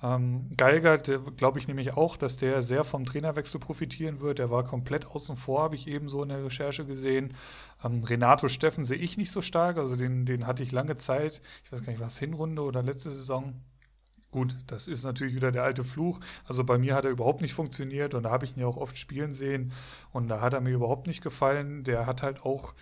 Ähm, 0.03 0.49
Geiger, 0.57 0.97
glaube 0.97 1.59
ich 1.59 1.67
nämlich 1.67 1.93
auch, 1.93 2.17
dass 2.17 2.37
der 2.37 2.61
sehr 2.61 2.83
vom 2.83 3.05
Trainerwechsel 3.05 3.59
profitieren 3.59 4.19
wird. 4.19 4.39
Der 4.39 4.51
war 4.51 4.63
komplett 4.63 5.05
außen 5.07 5.35
vor, 5.35 5.61
habe 5.63 5.75
ich 5.75 5.87
eben 5.87 6.09
so 6.09 6.21
in 6.21 6.29
der 6.29 6.43
Recherche 6.43 6.85
gesehen. 6.85 7.33
Ähm, 7.83 8.03
Renato 8.03 8.47
Steffen 8.47 8.83
sehe 8.83 8.97
ich 8.97 9.17
nicht 9.17 9.31
so 9.31 9.41
stark, 9.41 9.77
also 9.77 9.95
den, 9.95 10.25
den 10.25 10.47
hatte 10.47 10.63
ich 10.63 10.71
lange 10.71 10.95
Zeit. 10.95 11.41
Ich 11.63 11.71
weiß 11.71 11.83
gar 11.83 11.91
nicht, 11.91 12.01
was 12.01 12.19
Hinrunde 12.19 12.61
oder 12.61 12.83
letzte 12.83 13.11
Saison. 13.11 13.53
Gut, 14.31 14.57
das 14.67 14.89
ist 14.89 15.05
natürlich 15.05 15.33
wieder 15.33 15.53
der 15.53 15.63
alte 15.63 15.85
Fluch. 15.85 16.19
Also 16.43 16.65
bei 16.65 16.77
mir 16.77 16.93
hat 16.93 17.05
er 17.05 17.11
überhaupt 17.11 17.41
nicht 17.41 17.53
funktioniert 17.53 18.15
und 18.15 18.23
da 18.23 18.31
habe 18.31 18.43
ich 18.43 18.57
ihn 18.57 18.59
ja 18.59 18.67
auch 18.67 18.75
oft 18.75 18.97
spielen 18.97 19.31
sehen 19.31 19.71
und 20.11 20.27
da 20.27 20.41
hat 20.41 20.53
er 20.53 20.59
mir 20.59 20.73
überhaupt 20.73 21.07
nicht 21.07 21.23
gefallen. 21.23 21.85
Der 21.85 22.05
hat 22.05 22.21
halt 22.21 22.43
auch 22.43 22.73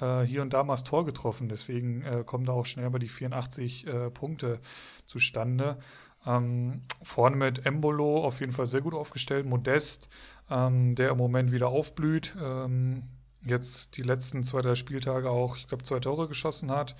äh, 0.00 0.20
hier 0.20 0.42
und 0.42 0.52
da 0.52 0.62
mal 0.64 0.74
das 0.74 0.84
Tor 0.84 1.06
getroffen, 1.06 1.48
deswegen 1.48 2.02
äh, 2.02 2.24
kommen 2.24 2.44
da 2.44 2.52
auch 2.52 2.66
schnell 2.66 2.90
bei 2.90 2.98
die 2.98 3.08
84 3.08 3.86
äh, 3.86 4.10
Punkte 4.10 4.60
zustande. 5.06 5.78
Ähm, 6.26 6.82
vorne 7.02 7.36
mit 7.36 7.64
Embolo 7.64 8.24
auf 8.24 8.40
jeden 8.40 8.52
Fall 8.52 8.66
sehr 8.66 8.80
gut 8.80 8.94
aufgestellt. 8.94 9.46
Modest, 9.46 10.08
ähm, 10.50 10.94
der 10.94 11.10
im 11.10 11.18
Moment 11.18 11.52
wieder 11.52 11.68
aufblüht. 11.68 12.36
Ähm, 12.40 13.02
jetzt 13.44 13.96
die 13.96 14.02
letzten 14.02 14.44
zwei, 14.44 14.60
drei 14.60 14.74
Spieltage 14.74 15.30
auch, 15.30 15.56
ich 15.56 15.68
glaube, 15.68 15.84
zwei 15.84 16.00
Tore 16.00 16.26
geschossen 16.26 16.70
hat. 16.70 16.96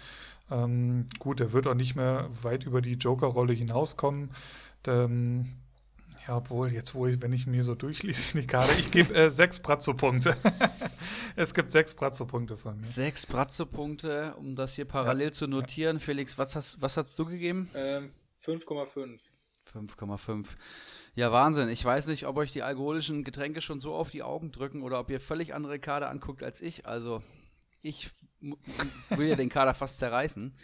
Ähm, 0.50 1.06
gut, 1.18 1.40
er 1.40 1.52
wird 1.52 1.66
auch 1.66 1.74
nicht 1.74 1.94
mehr 1.94 2.28
weit 2.42 2.64
über 2.64 2.80
die 2.80 2.94
Joker-Rolle 2.94 3.52
hinauskommen. 3.52 4.30
Ähm, 4.86 5.44
ja, 6.26 6.36
obwohl, 6.36 6.72
jetzt, 6.72 6.94
wo 6.94 7.06
ich, 7.06 7.20
wenn 7.22 7.32
ich 7.32 7.46
mir 7.46 7.62
so 7.62 7.74
durchlese 7.74 8.34
in 8.34 8.42
die 8.42 8.46
Karte, 8.46 8.78
ich 8.78 8.90
gebe 8.90 9.14
äh, 9.14 9.30
sechs 9.30 9.60
Brazzo-Punkte. 9.60 10.36
es 11.36 11.54
gibt 11.54 11.70
sechs 11.70 11.94
Brazzo-Punkte 11.94 12.56
von 12.56 12.76
mir. 12.76 12.84
Sechs 12.84 13.26
Brazzo-Punkte, 13.26 14.34
um 14.38 14.54
das 14.54 14.74
hier 14.74 14.84
parallel 14.84 15.28
ja. 15.28 15.32
zu 15.32 15.48
notieren. 15.48 15.96
Ja. 15.96 16.02
Felix, 16.02 16.36
was 16.36 16.54
hast, 16.54 16.80
was 16.82 16.96
hast 16.96 17.18
du 17.18 17.24
gegeben? 17.24 17.68
Ähm, 17.74 18.10
5,5. 18.48 19.20
5,5. 19.74 20.46
Ja, 21.14 21.30
Wahnsinn. 21.30 21.68
Ich 21.68 21.84
weiß 21.84 22.06
nicht, 22.06 22.26
ob 22.26 22.38
euch 22.38 22.52
die 22.52 22.62
alkoholischen 22.62 23.22
Getränke 23.22 23.60
schon 23.60 23.78
so 23.78 23.94
auf 23.94 24.10
die 24.10 24.22
Augen 24.22 24.50
drücken 24.52 24.82
oder 24.82 24.98
ob 25.00 25.10
ihr 25.10 25.20
völlig 25.20 25.54
andere 25.54 25.78
Kader 25.78 26.08
anguckt 26.08 26.42
als 26.42 26.62
ich. 26.62 26.86
Also, 26.86 27.22
ich 27.82 28.10
will 29.10 29.28
ja 29.28 29.36
den 29.36 29.50
Kader 29.50 29.74
fast 29.74 29.98
zerreißen. 29.98 30.54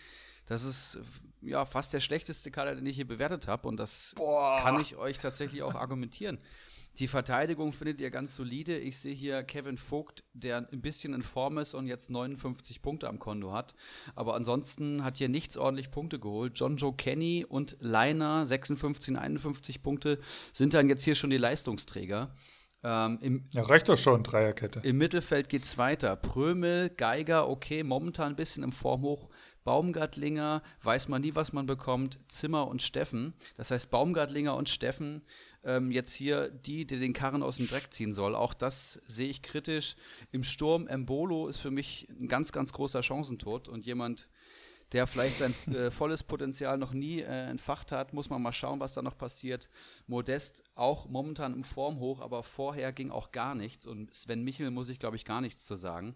Das 0.46 0.64
ist 0.64 0.98
ja 1.42 1.66
fast 1.66 1.92
der 1.92 2.00
schlechteste 2.00 2.50
Kader, 2.50 2.74
den 2.74 2.86
ich 2.86 2.96
hier 2.96 3.06
bewertet 3.06 3.48
habe. 3.48 3.68
Und 3.68 3.78
das 3.78 4.14
Boah. 4.16 4.60
kann 4.62 4.80
ich 4.80 4.96
euch 4.96 5.18
tatsächlich 5.18 5.62
auch 5.62 5.74
argumentieren. 5.74 6.38
Die 6.98 7.08
Verteidigung 7.08 7.72
findet 7.72 8.00
ihr 8.00 8.10
ganz 8.10 8.36
solide. 8.36 8.78
Ich 8.78 8.98
sehe 8.98 9.14
hier 9.14 9.42
Kevin 9.42 9.76
Vogt, 9.76 10.22
der 10.32 10.68
ein 10.70 10.80
bisschen 10.80 11.12
in 11.12 11.24
Form 11.24 11.58
ist 11.58 11.74
und 11.74 11.88
jetzt 11.88 12.08
59 12.08 12.82
Punkte 12.82 13.08
am 13.08 13.18
Konto 13.18 13.52
hat. 13.52 13.74
Aber 14.14 14.34
ansonsten 14.36 15.02
hat 15.02 15.18
hier 15.18 15.28
nichts 15.28 15.56
ordentlich 15.56 15.90
Punkte 15.90 16.20
geholt. 16.20 16.52
John 16.54 16.76
Joe 16.76 16.94
Kenny 16.94 17.44
und 17.48 17.76
Leiner, 17.80 18.46
56 18.46 19.14
und 19.14 19.18
51 19.18 19.82
Punkte, 19.82 20.18
sind 20.52 20.72
dann 20.74 20.88
jetzt 20.88 21.02
hier 21.02 21.16
schon 21.16 21.30
die 21.30 21.38
Leistungsträger. 21.38 22.32
Ähm, 22.84 23.18
im, 23.22 23.44
ja, 23.52 23.62
reicht 23.62 23.88
doch 23.88 23.96
schon, 23.96 24.22
Dreierkette. 24.22 24.80
Im 24.84 24.98
Mittelfeld 24.98 25.48
geht 25.48 25.64
es 25.64 25.78
weiter. 25.78 26.14
Prömel, 26.16 26.90
Geiger, 26.90 27.48
okay, 27.48 27.82
momentan 27.82 28.34
ein 28.34 28.36
bisschen 28.36 28.62
im 28.62 28.72
Formhoch. 28.72 29.30
Baumgartlinger, 29.64 30.62
weiß 30.82 31.08
man 31.08 31.22
nie, 31.22 31.34
was 31.34 31.52
man 31.52 31.66
bekommt, 31.66 32.18
Zimmer 32.28 32.68
und 32.68 32.82
Steffen. 32.82 33.34
Das 33.56 33.70
heißt, 33.70 33.90
Baumgartlinger 33.90 34.54
und 34.54 34.68
Steffen 34.68 35.22
ähm, 35.64 35.90
jetzt 35.90 36.14
hier 36.14 36.50
die, 36.50 36.86
die 36.86 37.00
den 37.00 37.14
Karren 37.14 37.42
aus 37.42 37.56
dem 37.56 37.66
Dreck 37.66 37.92
ziehen 37.92 38.12
soll. 38.12 38.34
Auch 38.34 38.54
das 38.54 39.00
sehe 39.06 39.28
ich 39.28 39.42
kritisch. 39.42 39.96
Im 40.32 40.44
Sturm, 40.44 40.86
Embolo 40.86 41.48
ist 41.48 41.60
für 41.60 41.70
mich 41.70 42.08
ein 42.20 42.28
ganz, 42.28 42.52
ganz 42.52 42.72
großer 42.72 43.02
Chancentod 43.02 43.68
und 43.68 43.86
jemand, 43.86 44.28
der 44.92 45.06
vielleicht 45.06 45.38
sein 45.38 45.54
äh, 45.74 45.90
volles 45.90 46.22
Potenzial 46.22 46.78
noch 46.78 46.92
nie 46.92 47.20
äh, 47.20 47.48
entfacht 47.48 47.90
hat. 47.90 48.12
Muss 48.12 48.30
man 48.30 48.42
mal 48.42 48.52
schauen, 48.52 48.80
was 48.80 48.94
da 48.94 49.02
noch 49.02 49.16
passiert. 49.16 49.70
Modest 50.06 50.62
auch 50.74 51.08
momentan 51.08 51.54
im 51.54 51.64
Form 51.64 51.98
hoch, 51.98 52.20
aber 52.20 52.42
vorher 52.42 52.92
ging 52.92 53.10
auch 53.10 53.32
gar 53.32 53.54
nichts. 53.54 53.86
Und 53.86 54.12
Sven 54.14 54.44
Michel 54.44 54.70
muss 54.70 54.88
ich, 54.88 54.98
glaube 54.98 55.16
ich, 55.16 55.24
gar 55.24 55.40
nichts 55.40 55.64
zu 55.64 55.74
sagen. 55.74 56.14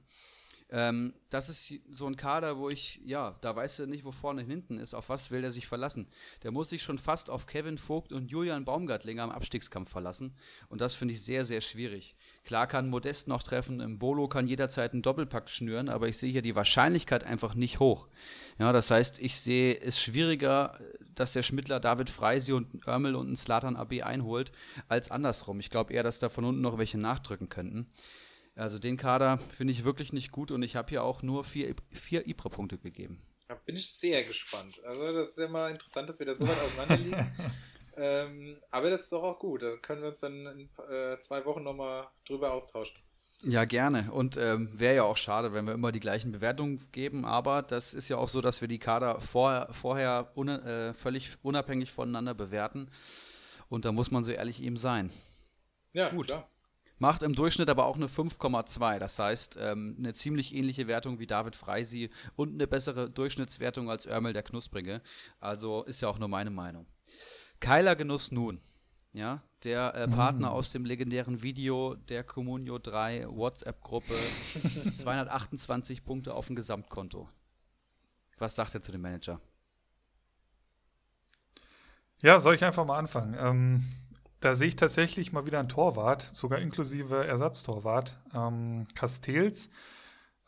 Ähm, 0.71 1.15
das 1.31 1.49
ist 1.49 1.81
so 1.91 2.07
ein 2.07 2.17
Kader, 2.17 2.59
wo 2.59 2.69
ich, 2.69 3.01
ja, 3.05 3.37
da 3.41 3.57
weiß 3.57 3.81
er 3.81 3.87
nicht, 3.87 4.05
wo 4.05 4.13
vorne 4.13 4.43
und 4.43 4.49
hinten 4.49 4.79
ist. 4.79 4.95
Auf 4.95 5.09
was 5.09 5.31
will 5.31 5.43
er 5.43 5.51
sich 5.51 5.67
verlassen? 5.67 6.07
Der 6.43 6.51
muss 6.51 6.71
sich 6.71 6.83
schon 6.83 6.99
fast 6.99 7.31
auf 7.31 7.47
Kevin 7.47 7.79
Vogt 7.79 8.13
und 8.13 8.31
Julian 8.31 8.67
Baumgartlinger 8.67 9.25
im 9.25 9.31
Abstiegskampf 9.31 9.91
verlassen. 9.91 10.35
Und 10.69 10.81
das 10.83 10.95
finde 10.95 11.15
ich 11.15 11.23
sehr, 11.23 11.47
sehr 11.47 11.63
schwierig. 11.63 12.17
Klar 12.45 12.67
kann 12.67 12.91
Modest 12.91 13.29
noch 13.29 13.43
treffen, 13.43 13.81
im 13.81 13.99
Bolo 13.99 14.29
kann 14.29 14.47
jederzeit 14.47 14.93
einen 14.93 15.03
Doppelpack 15.03 15.49
schnüren, 15.49 15.89
aber 15.89 16.09
ich 16.09 16.19
sehe 16.19 16.31
hier 16.31 16.43
die 16.43 16.57
Wahrscheinlichkeit 16.57 17.25
einfach 17.25 17.55
nicht 17.55 17.81
hoch. 17.81 18.09
Ja, 18.59 18.73
das 18.73 18.91
heißt, 18.91 19.21
ich 19.21 19.37
sehe 19.37 19.81
es 19.81 20.01
schwieriger, 20.01 20.79
dass 21.15 21.33
der 21.33 21.43
Schmittler 21.43 21.81
David 21.81 22.11
Freisi 22.11 22.53
und 22.53 22.87
Örmel 22.87 23.15
und 23.15 23.27
einen 23.27 23.37
Slatan 23.37 23.77
AB 23.77 24.03
einholt, 24.03 24.53
als 24.89 25.11
andersrum. 25.11 25.61
Ich 25.61 25.71
glaube 25.71 25.95
eher, 25.95 26.03
dass 26.03 26.19
da 26.19 26.29
von 26.29 26.45
unten 26.45 26.61
noch 26.61 26.79
welche 26.79 26.99
nachdrücken 26.99 27.49
könnten. 27.49 27.87
Also 28.59 28.81
den 28.81 28.97
Kader 28.97 29.39
finde 29.39 29.73
ich 29.73 29.85
wirklich 29.85 30.13
nicht 30.13 30.33
gut 30.33 30.51
und 30.51 30.65
ich 30.65 30.75
habe 30.75 30.89
hier 30.89 31.05
auch 31.05 31.23
nur 31.23 31.45
vier, 31.45 31.73
vier 31.93 32.27
IPRA-Punkte 32.27 32.77
gegeben. 32.77 33.17
Da 33.47 33.55
bin 33.55 33.77
ich 33.77 33.89
sehr 33.89 34.25
gespannt. 34.25 34.83
Also 34.85 35.13
das 35.13 35.29
ist 35.29 35.39
ja 35.39 35.49
mal 35.49 35.71
interessant, 35.71 36.09
dass 36.09 36.19
wir 36.19 36.27
da 36.27 36.35
so 36.35 36.47
weit 36.47 36.61
auseinander 36.61 36.97
liegen. 36.97 37.53
ähm, 37.97 38.59
aber 38.73 38.91
das 38.91 39.03
ist 39.03 39.13
doch 39.13 39.23
auch 39.23 39.39
gut. 39.39 39.63
Da 39.63 39.77
können 39.77 40.03
wir 40.03 40.09
uns 40.09 40.19
dann 40.19 40.47
in 40.47 40.69
äh, 40.93 41.21
zwei 41.21 41.45
Wochen 41.45 41.63
nochmal 41.63 42.09
drüber 42.27 42.53
austauschen. 42.53 42.97
Ja, 43.45 43.65
gerne. 43.65 44.11
Und 44.11 44.37
ähm, 44.37 44.69
wäre 44.75 44.97
ja 44.97 45.03
auch 45.05 45.17
schade, 45.17 45.55
wenn 45.55 45.65
wir 45.65 45.75
immer 45.75 45.93
die 45.93 46.01
gleichen 46.01 46.33
Bewertungen 46.33 46.85
geben. 46.91 47.25
Aber 47.25 47.63
das 47.63 47.95
ist 47.95 48.09
ja 48.09 48.17
auch 48.17 48.29
so, 48.29 48.41
dass 48.41 48.61
wir 48.61 48.67
die 48.67 48.81
Kader 48.81 49.21
vor, 49.21 49.69
vorher 49.71 50.33
un, 50.35 50.49
äh, 50.49 50.93
völlig 50.95 51.37
unabhängig 51.43 51.93
voneinander 51.93 52.35
bewerten. 52.35 52.91
Und 53.69 53.85
da 53.85 53.93
muss 53.93 54.11
man 54.11 54.25
so 54.25 54.33
ehrlich 54.33 54.61
eben 54.65 54.77
sein. 54.77 55.13
Ja, 55.93 56.09
gut. 56.09 56.27
Klar 56.27 56.51
macht 56.99 57.23
im 57.23 57.35
Durchschnitt 57.35 57.71
aber 57.71 57.87
auch 57.87 57.97
eine 57.97 58.07
5,2. 58.07 58.99
Das 58.99 59.19
heißt, 59.19 59.59
ähm, 59.61 59.97
eine 59.99 60.13
ziemlich 60.13 60.55
ähnliche 60.55 60.89
Wertung 60.89 61.19
wie 61.19 61.27
David 61.27 61.57
Freisi 61.57 62.11
und 62.37 62.55
eine 62.55 62.67
bessere 62.67 63.09
Durchschnittswertung 63.09 63.91
als 63.91 64.07
Örmel 64.07 64.33
der 64.33 64.43
Knusprige. 64.43 65.01
Also 65.41 65.85
ist 65.85 66.01
ja 66.01 66.09
auch 66.09 66.19
nur 66.19 66.29
meine 66.29 66.51
Meinung. 66.51 66.87
Keiler 67.61 67.97
Genuss 67.97 68.33
nun. 68.33 68.61
Ja, 69.13 69.43
der 69.65 69.95
äh, 69.95 70.07
Partner 70.07 70.51
mm. 70.51 70.53
aus 70.53 70.71
dem 70.71 70.85
legendären 70.85 71.43
Video 71.43 71.95
der 71.95 72.23
Communio 72.23 72.79
3 72.79 73.27
WhatsApp-Gruppe. 73.29 74.15
228 74.93 76.05
Punkte 76.05 76.35
auf 76.35 76.47
dem 76.47 76.57
Gesamtkonto. 76.57 77.29
Was 78.37 78.55
sagt 78.55 78.75
er 78.75 78.81
zu 78.81 78.93
dem 78.93 79.01
Manager? 79.01 79.41
Ja, 82.23 82.39
soll 82.39 82.55
ich 82.55 82.65
einfach 82.65 82.85
mal 82.85 82.99
anfangen? 82.99 83.37
Ähm, 83.39 83.85
da 84.41 84.55
sehe 84.55 84.69
ich 84.69 84.77
tatsächlich 84.77 85.33
mal 85.33 85.47
wieder 85.47 85.59
einen 85.59 85.69
Torwart, 85.69 86.23
sogar 86.23 86.61
inklusive 86.61 87.27
Ersatztorwart. 87.27 88.19
Ähm, 88.35 88.87
Castells. 88.95 89.71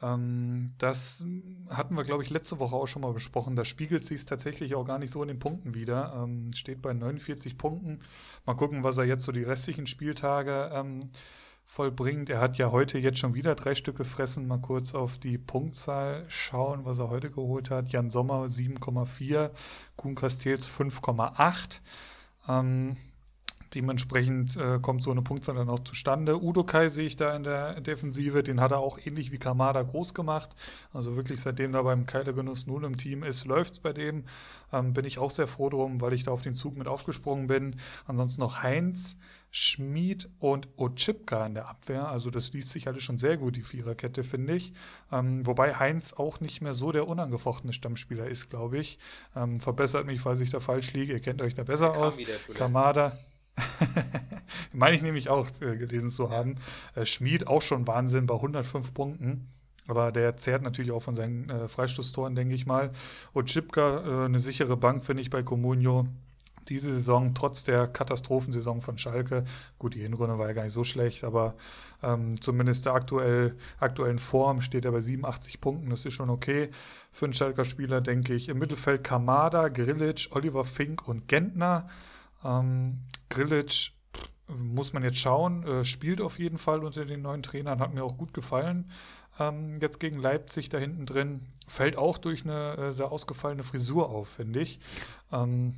Ähm, 0.03 0.67
das 0.79 1.25
hatten 1.69 1.97
wir, 1.97 2.05
glaube 2.05 2.23
ich, 2.23 2.31
letzte 2.31 2.59
Woche 2.59 2.77
auch 2.77 2.87
schon 2.87 3.03
mal 3.03 3.13
besprochen. 3.13 3.57
Da 3.57 3.65
spiegelt 3.65 4.05
sich 4.05 4.25
tatsächlich 4.25 4.75
auch 4.75 4.85
gar 4.85 4.99
nicht 4.99 5.11
so 5.11 5.23
in 5.23 5.29
den 5.29 5.39
Punkten 5.39 5.75
wieder. 5.75 6.23
Ähm, 6.23 6.51
steht 6.55 6.83
bei 6.83 6.93
49 6.93 7.59
Punkten. 7.59 8.01
Mal 8.47 8.55
gucken, 8.55 8.85
was 8.85 8.99
er 8.99 9.05
jetzt 9.05 9.25
so 9.25 9.33
die 9.33 9.43
restlichen 9.43 9.87
Spieltage 9.87 10.71
ähm, 10.73 11.01
vollbringt. 11.65 12.31
Er 12.31 12.41
hat 12.41 12.59
ja 12.59 12.71
heute 12.71 12.99
jetzt 12.99 13.19
schon 13.19 13.35
wieder 13.35 13.55
drei 13.55 13.75
Stück 13.75 13.97
gefressen. 13.97 14.47
Mal 14.47 14.61
kurz 14.61 14.95
auf 14.95 15.19
die 15.19 15.39
Punktzahl 15.39 16.25
schauen, 16.29 16.85
was 16.85 16.99
er 16.99 17.11
heute 17.11 17.31
geholt 17.31 17.71
hat. 17.71 17.91
Jan 17.91 18.11
Sommer 18.11 18.47
7,4, 18.47 19.51
Kuhn 19.97 20.15
Castells 20.15 20.69
5,8. 20.69 21.81
Ähm, 22.49 22.97
Dementsprechend 23.75 24.57
äh, 24.57 24.81
kommt 24.81 25.03
so 25.03 25.13
eine 25.13 25.23
Punktzahl 25.23 25.55
dann 25.55 25.69
auch 25.69 25.79
zustande. 25.81 26.43
Udo 26.43 26.65
Kai 26.65 26.89
sehe 26.89 27.07
ich 27.07 27.17
da 27.17 27.35
in 27.37 27.45
der 27.45 27.81
Defensive, 27.81 28.43
den 28.43 28.61
hat 28.61 28.73
er 28.73 28.79
auch 28.79 28.99
ähnlich 29.05 29.31
wie 29.31 29.39
Kamada 29.39 29.83
groß 29.83 30.13
gemacht. 30.15 30.51
Also 30.93 31.17
wirklich 31.17 31.41
seitdem 31.41 31.71
da 31.73 31.83
beim 31.83 32.05
Keilergenuss 32.07 32.67
null 32.67 32.85
im 32.85 32.97
Team 32.97 33.23
ist, 33.23 33.45
läuft 33.45 33.75
es 33.75 33.79
bei 33.79 33.93
dem. 33.93 34.25
Ähm, 34.73 34.93
bin 34.93 35.05
ich 35.05 35.19
auch 35.19 35.31
sehr 35.31 35.47
froh 35.47 35.69
drum, 35.69 36.01
weil 36.01 36.13
ich 36.13 36.25
da 36.25 36.33
auf 36.33 36.43
den 36.43 36.55
Zug 36.55 36.77
mit 36.77 36.89
aufgesprungen 36.89 37.47
bin. 37.47 37.77
Ansonsten 38.07 38.41
noch 38.41 38.63
Heinz, 38.63 39.17
Schmid 39.53 40.29
und 40.41 40.69
Ochipka 40.77 41.47
in 41.47 41.55
der 41.55 41.69
Abwehr. 41.69 42.09
Also 42.09 42.31
das 42.31 42.53
liest 42.53 42.71
sich 42.71 42.89
alles 42.89 43.03
schon 43.03 43.19
sehr 43.19 43.37
gut, 43.37 43.57
die 43.57 43.63
Viererkette, 43.63 44.25
finde 44.25 44.55
ich. 44.57 44.73
Ähm, 45.13 45.47
wobei 45.47 45.75
Heinz 45.75 46.13
auch 46.13 46.41
nicht 46.41 46.61
mehr 46.61 46.75
so 46.75 46.91
der 46.91 47.07
unangefochtene 47.07 47.73
Stammspieler 47.73 48.27
ist, 48.27 48.51
glaube 48.51 48.79
ich. 48.79 48.99
Ähm, 49.37 49.61
verbessert 49.61 50.07
mich, 50.07 50.21
falls 50.21 50.41
ich 50.41 50.51
da 50.51 50.59
falsch 50.59 50.93
liege. 50.93 51.13
Ihr 51.13 51.21
kennt 51.21 51.41
euch 51.41 51.55
da 51.55 51.63
besser 51.63 51.97
aus. 51.97 52.19
Kamada. 52.55 53.17
Meine 54.75 54.97
ich 54.97 55.03
nämlich 55.03 55.29
auch 55.29 55.49
äh, 55.61 55.77
gelesen 55.77 56.11
zu 56.11 56.31
haben. 56.31 56.55
Äh, 56.95 57.05
Schmied 57.05 57.47
auch 57.47 57.63
schon 57.63 57.87
Wahnsinn 57.87 58.27
bei 58.27 58.35
105 58.35 58.95
Punkten. 58.95 59.47
Aber 59.87 60.13
der 60.13 60.37
zehrt 60.37 60.63
natürlich 60.63 60.93
auch 60.93 61.01
von 61.01 61.15
seinen 61.15 61.51
äh, 61.51 61.67
Freistoßtoren, 61.67 62.35
denke 62.35 62.55
ich 62.55 62.67
mal. 62.67 62.93
Und 63.33 63.47
Chipka, 63.47 63.99
äh, 63.99 64.25
eine 64.27 64.39
sichere 64.39 64.77
Bank, 64.77 65.03
finde 65.03 65.23
ich 65.23 65.31
bei 65.31 65.43
Comunio. 65.43 66.07
Diese 66.69 66.93
Saison, 66.93 67.35
trotz 67.35 67.65
der 67.65 67.89
Katastrophensaison 67.89 68.81
von 68.81 68.97
Schalke, 68.97 69.43
gut, 69.81 69.95
die 69.95 70.03
Hinrunde 70.03 70.39
war 70.39 70.47
ja 70.47 70.53
gar 70.53 70.63
nicht 70.63 70.73
so 70.73 70.85
schlecht, 70.85 71.25
aber 71.25 71.57
ähm, 72.01 72.41
zumindest 72.41 72.87
der 72.87 72.95
aktuell, 72.95 73.57
aktuellen 73.81 74.21
Form 74.21 74.61
steht 74.61 74.85
er 74.85 74.93
bei 74.93 75.01
87 75.01 75.61
Punkten. 75.61 75.91
Das 75.91 76.07
ist 76.07 76.13
schon 76.13 76.31
okay 76.31 76.71
für 77.11 77.25
einen 77.25 77.33
Schalker 77.33 77.65
Spieler, 77.65 78.01
denke 78.01 78.35
ich. 78.35 78.49
Im 78.49 78.59
Mittelfeld 78.59 79.03
Kamada, 79.03 79.67
Grilic, 79.67 80.29
Oliver 80.31 80.63
Fink 80.63 81.09
und 81.09 81.27
Gentner. 81.27 81.89
Ähm, 82.45 83.01
Grilic 83.31 83.93
muss 84.49 84.93
man 84.93 85.03
jetzt 85.03 85.19
schauen, 85.19 85.63
äh, 85.65 85.85
spielt 85.85 86.21
auf 86.21 86.39
jeden 86.39 86.59
Fall 86.59 86.85
unter 86.85 87.05
den 87.05 87.23
neuen 87.23 87.43
Trainern, 87.43 87.81
hat 87.81 87.95
mir 87.95 88.05
auch 88.05 88.19
gut 88.19 88.35
gefallen. 88.35 88.91
Ähm, 89.39 89.75
jetzt 89.81 90.01
gegen 90.01 90.21
Leipzig 90.21 90.69
da 90.69 90.79
hinten 90.79 91.07
drin, 91.07 91.41
fällt 91.67 91.97
auch 91.97 92.19
durch 92.19 92.45
eine 92.45 92.77
äh, 92.77 92.93
sehr 92.93 93.13
ausgefallene 93.13 93.63
Frisur 93.63 94.11
auf, 94.11 94.29
finde 94.29 94.61
ich. 94.61 94.81
Ähm, 95.33 95.75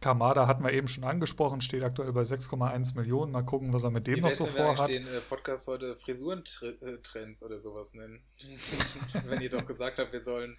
Kamada 0.00 0.48
hatten 0.48 0.64
wir 0.64 0.72
eben 0.72 0.88
schon 0.88 1.04
angesprochen, 1.04 1.60
steht 1.60 1.84
aktuell 1.84 2.12
bei 2.12 2.22
6,1 2.22 2.96
Millionen. 2.96 3.30
Mal 3.30 3.44
gucken, 3.44 3.72
was 3.72 3.84
er 3.84 3.90
mit 3.90 4.08
dem 4.08 4.18
noch 4.20 4.32
so 4.32 4.46
vorhat. 4.46 4.90
Ich 4.90 4.96
den 4.96 5.06
äh, 5.06 5.20
Podcast 5.28 5.68
heute 5.68 5.94
Frisurentrends 5.94 7.42
oder 7.44 7.60
sowas 7.60 7.94
nennen. 7.94 8.20
Wenn 9.26 9.40
ihr 9.40 9.50
doch 9.50 9.64
gesagt 9.64 9.98
habt, 9.98 10.12
wir 10.12 10.22
sollen 10.22 10.58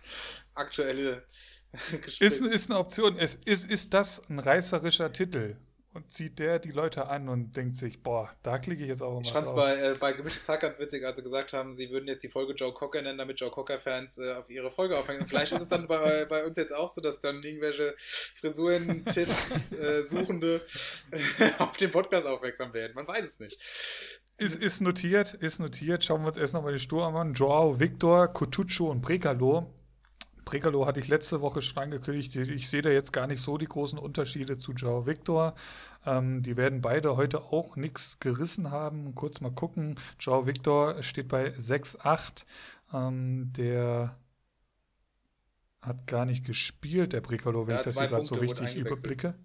aktuelle 0.56 1.24
ist, 2.20 2.41
ist 2.41 2.70
eine 2.70 2.80
Option. 2.80 3.18
Es 3.18 3.36
ist, 3.36 3.70
ist 3.70 3.94
das 3.94 4.22
ein 4.30 4.40
reißerischer 4.40 5.12
Titel? 5.12 5.58
Und 5.94 6.11
zieht 6.11 6.40
der 6.40 6.60
die 6.60 6.72
Leute 6.72 7.07
an 7.07 7.30
und 7.30 7.56
denkt 7.56 7.76
sich, 7.76 8.02
boah, 8.02 8.30
da 8.41 8.57
klicke 8.57 8.82
ich 8.82 8.88
jetzt 8.88 9.02
auch 9.02 9.14
mal 9.14 9.22
Ich 9.22 9.32
fand 9.32 9.48
es 9.48 9.53
bei, 9.53 9.76
äh, 9.76 9.95
bei 9.99 10.14
Gemischtes 10.14 10.48
Hack 10.49 10.61
ganz 10.61 10.80
witzig, 10.80 11.06
als 11.06 11.18
sie 11.18 11.24
gesagt 11.24 11.53
haben, 11.53 11.74
sie 11.74 11.91
würden 11.91 12.07
jetzt 12.07 12.24
die 12.24 12.30
Folge 12.30 12.53
Joe 12.53 12.74
Cocker 12.74 13.02
nennen, 13.02 13.18
damit 13.18 13.40
Joe 13.40 13.52
Cocker-Fans 13.52 14.18
äh, 14.18 14.34
auf 14.34 14.49
ihre 14.49 14.72
Folge 14.72 14.98
aufhängen. 14.98 15.28
Vielleicht 15.28 15.52
ist 15.52 15.61
es 15.61 15.68
dann 15.68 15.88
bei, 15.88 16.26
bei 16.26 16.45
uns 16.45 16.57
jetzt 16.57 16.74
auch 16.74 16.91
so, 16.91 17.02
dass 17.02 17.22
dann 17.22 17.44
irgendwelche 17.44 17.95
Frisuren-Tipps 18.40 19.72
äh, 19.74 20.03
Suchende 20.03 20.61
auf 21.60 21.78
den 21.78 21.91
Podcast 21.91 22.26
aufmerksam 22.26 22.74
werden. 22.74 22.94
Man 22.95 23.07
weiß 23.07 23.26
es 23.28 23.40
nicht. 23.40 23.60
Ist, 24.38 24.56
ist 24.56 24.82
notiert, 24.82 25.36
ist 25.36 25.60
notiert. 25.60 26.03
Schauen 26.03 26.22
wir 26.22 26.28
uns 26.28 26.38
erst 26.38 26.53
nochmal 26.56 26.74
die 26.74 26.80
Sturm 26.80 27.15
an. 27.15 27.34
Joao, 27.34 27.80
Victor, 27.80 28.28
Cotuccio 28.28 28.90
und 28.90 29.02
Prekalo 29.02 29.74
Pregalo 30.45 30.86
hatte 30.86 30.99
ich 30.99 31.07
letzte 31.07 31.41
Woche 31.41 31.61
schon 31.61 31.84
angekündigt. 31.84 32.36
Ich 32.36 32.70
sehe 32.70 32.82
da 32.82 32.90
jetzt 32.90 33.14
gar 33.14 33.28
nicht 33.28 33.41
so 33.41 33.57
die 33.57 33.68
großen 33.68 33.99
Unterschiede 33.99 34.57
zu 34.57 34.74
Joao 34.74 35.06
Victor. 35.06 35.53
Ähm, 36.06 36.41
die 36.41 36.57
werden 36.57 36.82
beide 36.82 37.15
heute 37.18 37.41
auch 37.41 37.76
nichts 37.76 38.20
gerissen 38.20 38.72
haben. 38.72 39.15
Kurz 39.15 39.41
mal 39.41 39.52
gucken. 39.52 39.95
Joao 40.20 40.45
Victor 40.45 41.02
steht 41.02 41.28
bei 41.28 41.49
6,8. 41.49 42.45
Ähm, 42.94 43.52
der 43.53 44.15
hat 45.82 46.07
gar 46.07 46.26
nicht 46.26 46.45
gespielt, 46.45 47.14
der 47.14 47.22
Pregalo, 47.22 47.68
wenn 47.68 47.76
ja, 47.76 47.80
ich 47.80 47.86
das 47.86 47.98
hier 47.98 48.07
gerade 48.07 48.24
so 48.24 48.36
richtig 48.36 48.76
überblicke. 48.76 49.36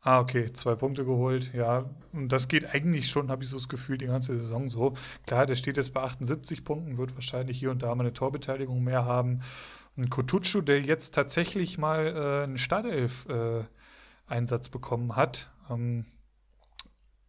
Ah, 0.00 0.20
okay, 0.20 0.52
zwei 0.52 0.76
Punkte 0.76 1.04
geholt. 1.04 1.52
Ja, 1.52 1.84
und 2.12 2.30
das 2.30 2.46
geht 2.46 2.72
eigentlich 2.72 3.10
schon, 3.10 3.28
habe 3.28 3.42
ich 3.42 3.50
so 3.50 3.56
das 3.56 3.68
Gefühl, 3.68 3.98
die 3.98 4.06
ganze 4.06 4.38
Saison 4.38 4.68
so. 4.68 4.94
Klar, 5.26 5.46
der 5.46 5.56
steht 5.56 5.76
jetzt 5.76 5.92
bei 5.94 6.02
78 6.02 6.62
Punkten, 6.62 6.96
wird 6.96 7.16
wahrscheinlich 7.16 7.58
hier 7.58 7.72
und 7.72 7.82
da 7.82 7.92
mal 7.92 8.04
eine 8.04 8.12
Torbeteiligung 8.12 8.84
mehr 8.84 9.04
haben. 9.04 9.40
Und 9.96 10.10
Kotucu, 10.10 10.60
der 10.60 10.82
jetzt 10.82 11.14
tatsächlich 11.14 11.78
mal 11.78 12.06
äh, 12.06 12.44
einen 12.44 12.58
Startelf-Einsatz 12.58 14.66
äh, 14.66 14.70
bekommen 14.70 15.16
hat. 15.16 15.50
Ähm, 15.70 16.04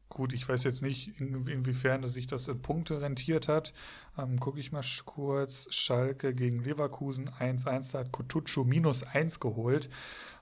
gut, 0.09 0.33
ich 0.33 0.47
weiß 0.47 0.63
jetzt 0.65 0.81
nicht, 0.81 1.19
in, 1.21 1.47
inwiefern 1.47 2.05
sich 2.05 2.27
das 2.27 2.49
in 2.49 2.61
Punkte 2.61 3.01
rentiert 3.01 3.47
hat. 3.47 3.73
Ähm, 4.17 4.37
Gucke 4.39 4.59
ich 4.59 4.73
mal 4.73 4.83
kurz. 5.05 5.67
Schalke 5.69 6.33
gegen 6.33 6.63
Leverkusen 6.63 7.29
1-1, 7.29 7.93
da 7.93 7.99
hat 7.99 8.11
Kotucu 8.11 8.65
minus 8.65 9.03
1 9.03 9.39
geholt. 9.39 9.87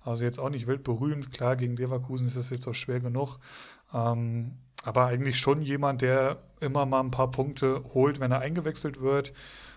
Also 0.01 0.23
jetzt 0.23 0.39
auch 0.39 0.49
nicht 0.49 0.65
weltberühmt. 0.65 1.31
Klar, 1.31 1.55
gegen 1.55 1.75
Leverkusen 1.75 2.25
ist 2.27 2.37
es 2.37 2.49
jetzt 2.49 2.67
auch 2.67 2.73
schwer 2.73 3.01
genug. 3.01 3.37
Ähm, 3.93 4.57
aber 4.83 5.05
eigentlich 5.07 5.39
schon 5.39 5.61
jemand, 5.61 6.01
der 6.01 6.41
immer 6.59 6.85
mal 6.85 6.99
ein 7.01 7.11
paar 7.11 7.31
Punkte 7.31 7.83
holt, 7.93 8.19
wenn 8.19 8.31
er 8.31 8.39
eingewechselt 8.39 9.01
wird. 9.01 9.33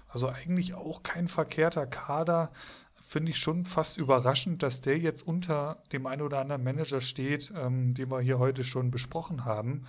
Also 0.09 0.29
eigentlich 0.29 0.75
auch 0.75 1.03
kein 1.03 1.29
verkehrter 1.29 1.87
Kader. 1.87 2.51
Finde 2.95 3.31
ich 3.31 3.39
schon 3.39 3.65
fast 3.65 3.97
überraschend, 3.99 4.63
dass 4.63 4.81
der 4.81 4.99
jetzt 4.99 5.27
unter 5.27 5.83
dem 5.93 6.07
einen 6.07 6.23
oder 6.23 6.41
anderen 6.41 6.65
Manager 6.65 7.01
steht, 7.01 7.53
ähm, 7.55 7.95
den 7.95 8.11
wir 8.11 8.21
hier 8.21 8.39
heute 8.39 8.65
schon 8.65 8.91
besprochen 8.91 9.45
haben. 9.45 9.87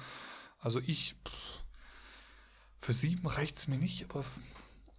Also 0.60 0.80
ich, 0.86 1.16
für 2.78 2.94
sieben 2.94 3.28
reicht 3.28 3.58
es 3.58 3.68
mir 3.68 3.78
nicht, 3.78 4.06
aber 4.10 4.24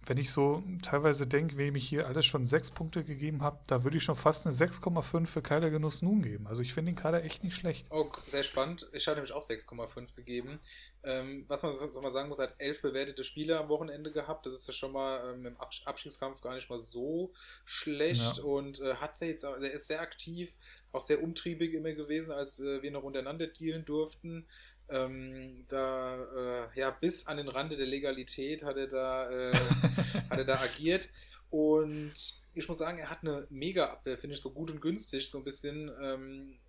wenn 0.07 0.17
ich 0.17 0.31
so 0.31 0.63
teilweise 0.81 1.27
denke, 1.27 1.57
wem 1.57 1.75
ich 1.75 1.87
hier 1.87 2.07
alles 2.07 2.25
schon 2.25 2.45
sechs 2.45 2.71
Punkte 2.71 3.03
gegeben 3.03 3.43
habe, 3.43 3.59
da 3.67 3.83
würde 3.83 3.97
ich 3.97 4.03
schon 4.03 4.15
fast 4.15 4.47
eine 4.47 4.55
6,5 4.55 5.27
für 5.27 5.41
Keiler 5.41 5.69
Genuss 5.69 6.01
nun 6.01 6.23
geben. 6.23 6.47
Also 6.47 6.63
ich 6.63 6.73
finde 6.73 6.91
den 6.91 6.97
Kader 6.97 7.23
echt 7.23 7.43
nicht 7.43 7.55
schlecht. 7.55 7.87
Oh, 7.91 8.09
sehr 8.25 8.43
spannend. 8.43 8.89
Ich 8.93 9.07
habe 9.07 9.15
nämlich 9.15 9.33
auch 9.33 9.47
6,5 9.47 10.15
gegeben. 10.15 10.59
Ähm, 11.03 11.45
was 11.47 11.61
man 11.61 11.73
so 11.73 11.87
mal 12.01 12.11
sagen 12.11 12.29
muss, 12.29 12.39
hat 12.39 12.55
elf 12.57 12.81
bewertete 12.81 13.23
Spieler 13.23 13.59
am 13.59 13.69
Wochenende 13.69 14.11
gehabt. 14.11 14.45
Das 14.45 14.53
ist 14.53 14.67
ja 14.67 14.73
schon 14.73 14.91
mal 14.91 15.33
ähm, 15.33 15.45
im 15.45 15.57
Abs 15.57 15.81
Abstiegskampf 15.85 16.41
gar 16.41 16.55
nicht 16.55 16.69
mal 16.69 16.79
so 16.79 17.31
schlecht 17.65 18.37
ja. 18.37 18.43
und 18.43 18.79
äh, 18.79 18.95
hat 18.95 19.21
er 19.21 19.27
jetzt, 19.27 19.43
er 19.43 19.71
ist 19.71 19.87
sehr 19.87 20.01
aktiv, 20.01 20.51
auch 20.91 21.01
sehr 21.01 21.21
umtriebig 21.23 21.73
immer 21.73 21.93
gewesen, 21.93 22.31
als 22.31 22.59
äh, 22.59 22.81
wir 22.81 22.91
noch 22.91 23.03
untereinander 23.03 23.47
dealen 23.47 23.85
durften. 23.85 24.45
Ähm, 24.91 25.65
da, 25.69 26.67
äh, 26.73 26.79
ja, 26.79 26.91
bis 26.91 27.27
an 27.27 27.37
den 27.37 27.47
Rande 27.47 27.77
der 27.77 27.87
Legalität 27.87 28.63
hat 28.63 28.77
er 28.77 28.87
da, 28.87 29.29
äh, 29.29 29.53
hat 30.29 30.37
er 30.37 30.45
da 30.45 30.59
agiert. 30.59 31.09
Und 31.49 32.13
ich 32.53 32.67
muss 32.67 32.77
sagen, 32.77 32.99
er 32.99 33.09
hat 33.09 33.19
eine 33.21 33.47
Mega-Abwehr, 33.49 34.17
finde 34.17 34.35
ich, 34.35 34.41
so 34.41 34.51
gut 34.51 34.69
und 34.71 34.81
günstig, 34.81 35.29
so 35.29 35.37
ein 35.37 35.43
bisschen. 35.43 35.91
Ähm, 36.01 36.59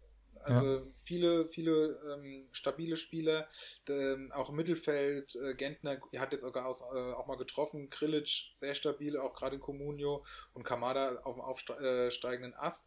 also 0.44 0.66
ja. 0.66 0.82
viele, 1.04 1.46
viele 1.46 2.00
ähm, 2.12 2.48
stabile 2.50 2.96
Spieler, 2.96 3.48
ähm, 3.88 4.32
auch 4.32 4.50
im 4.50 4.56
Mittelfeld, 4.56 5.36
äh, 5.36 5.54
Gentner, 5.54 5.98
er 6.10 6.20
hat 6.20 6.32
jetzt 6.32 6.42
sogar 6.42 6.66
aus, 6.66 6.80
äh, 6.80 7.12
auch 7.12 7.26
mal 7.26 7.36
getroffen, 7.36 7.90
Krilic 7.90 8.48
sehr 8.50 8.74
stabil, 8.74 9.16
auch 9.16 9.34
gerade 9.34 9.56
in 9.56 9.62
Comunio 9.62 10.24
und 10.52 10.64
Kamada 10.64 11.20
auf 11.22 11.36
dem 11.36 11.42
aufsteigenden 11.42 12.54
Ast. 12.54 12.86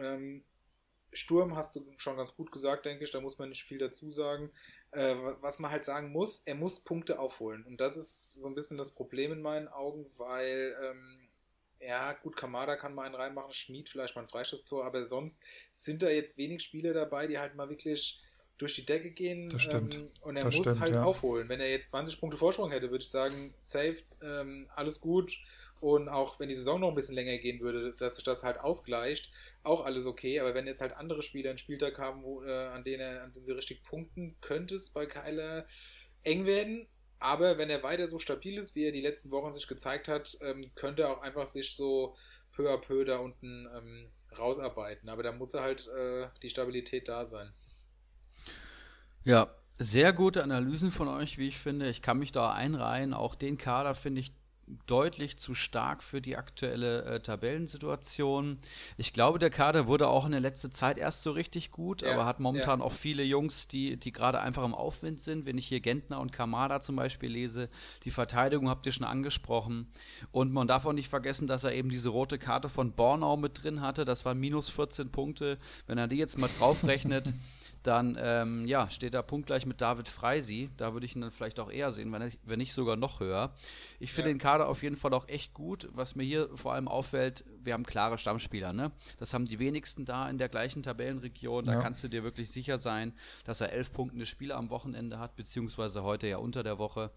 Ähm, 0.00 0.42
Sturm 1.12 1.56
hast 1.56 1.74
du 1.74 1.84
schon 1.96 2.16
ganz 2.16 2.34
gut 2.34 2.52
gesagt, 2.52 2.86
denke 2.86 3.04
ich, 3.04 3.10
da 3.10 3.20
muss 3.20 3.38
man 3.38 3.48
nicht 3.48 3.64
viel 3.64 3.78
dazu 3.78 4.10
sagen. 4.12 4.50
Äh, 4.92 5.14
was 5.40 5.58
man 5.58 5.70
halt 5.70 5.84
sagen 5.84 6.10
muss, 6.10 6.42
er 6.44 6.54
muss 6.54 6.80
Punkte 6.80 7.18
aufholen. 7.18 7.64
Und 7.64 7.80
das 7.80 7.96
ist 7.96 8.34
so 8.34 8.48
ein 8.48 8.54
bisschen 8.54 8.78
das 8.78 8.90
Problem 8.90 9.32
in 9.32 9.42
meinen 9.42 9.68
Augen, 9.68 10.06
weil, 10.16 10.76
ähm, 10.84 11.28
ja, 11.80 12.12
gut, 12.12 12.36
Kamada 12.36 12.76
kann 12.76 12.94
mal 12.94 13.06
einen 13.06 13.14
reinmachen, 13.14 13.52
Schmied 13.52 13.88
vielleicht 13.88 14.16
mal 14.16 14.22
ein 14.22 14.28
Freistoßtor, 14.28 14.84
aber 14.84 15.06
sonst 15.06 15.38
sind 15.70 16.02
da 16.02 16.08
jetzt 16.08 16.36
wenig 16.38 16.62
Spieler 16.62 16.92
dabei, 16.92 17.26
die 17.26 17.38
halt 17.38 17.54
mal 17.54 17.68
wirklich 17.68 18.20
durch 18.58 18.74
die 18.74 18.84
Decke 18.84 19.10
gehen. 19.10 19.48
Das 19.48 19.62
stimmt. 19.62 19.94
Ähm, 19.94 20.08
und 20.22 20.36
er 20.36 20.44
das 20.44 20.56
muss 20.56 20.66
stimmt, 20.66 20.80
halt 20.80 20.90
ja. 20.90 21.04
aufholen. 21.04 21.48
Wenn 21.48 21.60
er 21.60 21.70
jetzt 21.70 21.90
20 21.90 22.20
Punkte 22.20 22.36
Vorsprung 22.36 22.70
hätte, 22.70 22.90
würde 22.90 23.02
ich 23.02 23.10
sagen, 23.10 23.54
safe, 23.62 24.02
ähm, 24.22 24.68
alles 24.74 25.00
gut 25.00 25.32
und 25.80 26.08
auch 26.10 26.38
wenn 26.38 26.50
die 26.50 26.54
Saison 26.54 26.80
noch 26.80 26.88
ein 26.88 26.94
bisschen 26.94 27.14
länger 27.14 27.38
gehen 27.38 27.60
würde, 27.60 27.94
dass 27.94 28.16
sich 28.16 28.24
das 28.24 28.44
halt 28.44 28.60
ausgleicht, 28.60 29.30
auch 29.62 29.84
alles 29.84 30.06
okay. 30.06 30.38
Aber 30.38 30.54
wenn 30.54 30.66
jetzt 30.66 30.82
halt 30.82 30.92
andere 30.92 31.22
Spieler 31.22 31.50
einen 31.50 31.58
Spieltag 31.58 31.98
haben, 31.98 32.22
wo, 32.22 32.42
äh, 32.42 32.66
an, 32.68 32.84
denen 32.84 33.18
an 33.18 33.32
denen 33.32 33.46
sie 33.46 33.52
richtig 33.52 33.82
punkten, 33.82 34.36
könnte 34.42 34.74
es 34.74 34.90
bei 34.90 35.06
Keiler 35.06 35.66
eng 36.22 36.44
werden. 36.44 36.86
Aber 37.18 37.58
wenn 37.58 37.70
er 37.70 37.82
weiter 37.82 38.08
so 38.08 38.18
stabil 38.18 38.58
ist, 38.58 38.74
wie 38.74 38.84
er 38.84 38.92
die 38.92 39.00
letzten 39.00 39.30
Wochen 39.30 39.52
sich 39.52 39.66
gezeigt 39.66 40.08
hat, 40.08 40.36
ähm, 40.42 40.70
könnte 40.74 41.02
er 41.02 41.16
auch 41.16 41.22
einfach 41.22 41.46
sich 41.46 41.74
so 41.74 42.14
peu 42.52 42.70
à 42.70 42.78
peu 42.78 43.04
da 43.04 43.18
unten 43.18 43.66
ähm, 43.74 44.08
rausarbeiten. 44.38 45.08
Aber 45.08 45.22
da 45.22 45.32
muss 45.32 45.54
er 45.54 45.62
halt 45.62 45.88
äh, 45.88 46.28
die 46.42 46.50
Stabilität 46.50 47.08
da 47.08 47.26
sein. 47.26 47.52
Ja, 49.24 49.54
sehr 49.78 50.12
gute 50.12 50.42
Analysen 50.42 50.90
von 50.90 51.08
euch, 51.08 51.38
wie 51.38 51.48
ich 51.48 51.58
finde. 51.58 51.88
Ich 51.88 52.02
kann 52.02 52.18
mich 52.18 52.32
da 52.32 52.52
einreihen. 52.52 53.14
Auch 53.14 53.34
den 53.34 53.56
Kader 53.56 53.94
finde 53.94 54.20
ich 54.20 54.32
deutlich 54.86 55.38
zu 55.38 55.54
stark 55.54 56.02
für 56.02 56.20
die 56.20 56.36
aktuelle 56.36 57.04
äh, 57.04 57.20
Tabellensituation. 57.20 58.58
Ich 58.96 59.12
glaube, 59.12 59.38
der 59.38 59.50
Kader 59.50 59.86
wurde 59.86 60.08
auch 60.08 60.26
in 60.26 60.32
der 60.32 60.40
letzten 60.40 60.72
Zeit 60.72 60.98
erst 60.98 61.22
so 61.22 61.32
richtig 61.32 61.70
gut, 61.70 62.02
ja, 62.02 62.12
aber 62.12 62.26
hat 62.26 62.40
momentan 62.40 62.80
ja. 62.80 62.84
auch 62.84 62.92
viele 62.92 63.22
Jungs, 63.22 63.68
die, 63.68 63.96
die 63.96 64.12
gerade 64.12 64.40
einfach 64.40 64.64
im 64.64 64.74
Aufwind 64.74 65.20
sind. 65.20 65.46
Wenn 65.46 65.58
ich 65.58 65.66
hier 65.66 65.80
Gentner 65.80 66.20
und 66.20 66.32
Kamada 66.32 66.80
zum 66.80 66.96
Beispiel 66.96 67.30
lese, 67.30 67.68
die 68.04 68.10
Verteidigung 68.10 68.68
habt 68.68 68.86
ihr 68.86 68.92
schon 68.92 69.06
angesprochen. 69.06 69.86
Und 70.32 70.52
man 70.52 70.68
darf 70.68 70.86
auch 70.86 70.92
nicht 70.92 71.08
vergessen, 71.08 71.46
dass 71.46 71.64
er 71.64 71.72
eben 71.72 71.90
diese 71.90 72.10
rote 72.10 72.38
Karte 72.38 72.68
von 72.68 72.92
Bornau 72.92 73.36
mit 73.36 73.62
drin 73.62 73.80
hatte. 73.80 74.04
Das 74.04 74.24
waren 74.24 74.38
minus 74.38 74.68
14 74.68 75.10
Punkte. 75.10 75.58
Wenn 75.86 75.98
er 75.98 76.08
die 76.08 76.16
jetzt 76.16 76.38
mal 76.38 76.50
draufrechnet, 76.58 77.32
dann 77.82 78.18
ähm, 78.20 78.66
ja, 78.66 78.90
steht 78.90 79.14
er 79.14 79.22
punktgleich 79.22 79.64
mit 79.64 79.80
David 79.80 80.08
Freisi. 80.08 80.70
Da 80.76 80.92
würde 80.92 81.06
ich 81.06 81.16
ihn 81.16 81.22
dann 81.22 81.30
vielleicht 81.30 81.60
auch 81.60 81.70
eher 81.70 81.92
sehen, 81.92 82.12
wenn, 82.12 82.30
wenn 82.44 82.58
nicht 82.58 82.74
sogar 82.74 82.96
noch 82.96 83.20
höher. 83.20 83.54
Ich 83.98 84.12
finde 84.12 84.30
ja. 84.30 84.34
den 84.34 84.40
Kader 84.40 84.68
auf 84.68 84.82
jeden 84.82 84.96
Fall 84.96 85.14
auch 85.14 85.28
echt 85.28 85.54
gut. 85.54 85.88
Was 85.92 86.14
mir 86.14 86.24
hier 86.24 86.50
vor 86.54 86.74
allem 86.74 86.88
auffällt, 86.88 87.44
wir 87.62 87.72
haben 87.72 87.84
klare 87.84 88.18
Stammspieler. 88.18 88.72
Ne? 88.72 88.92
Das 89.18 89.32
haben 89.32 89.46
die 89.46 89.58
wenigsten 89.58 90.04
da 90.04 90.28
in 90.28 90.38
der 90.38 90.48
gleichen 90.48 90.82
Tabellenregion. 90.82 91.64
Da 91.64 91.74
ja. 91.74 91.80
kannst 91.80 92.04
du 92.04 92.08
dir 92.08 92.22
wirklich 92.22 92.50
sicher 92.50 92.78
sein, 92.78 93.12
dass 93.44 93.60
er 93.60 93.72
elf 93.72 93.92
Punkte 93.92 94.26
Spieler 94.26 94.56
am 94.56 94.70
Wochenende 94.70 95.18
hat, 95.18 95.36
beziehungsweise 95.36 96.02
heute 96.02 96.26
ja 96.26 96.36
unter 96.36 96.62
der 96.62 96.78
Woche. 96.78 97.10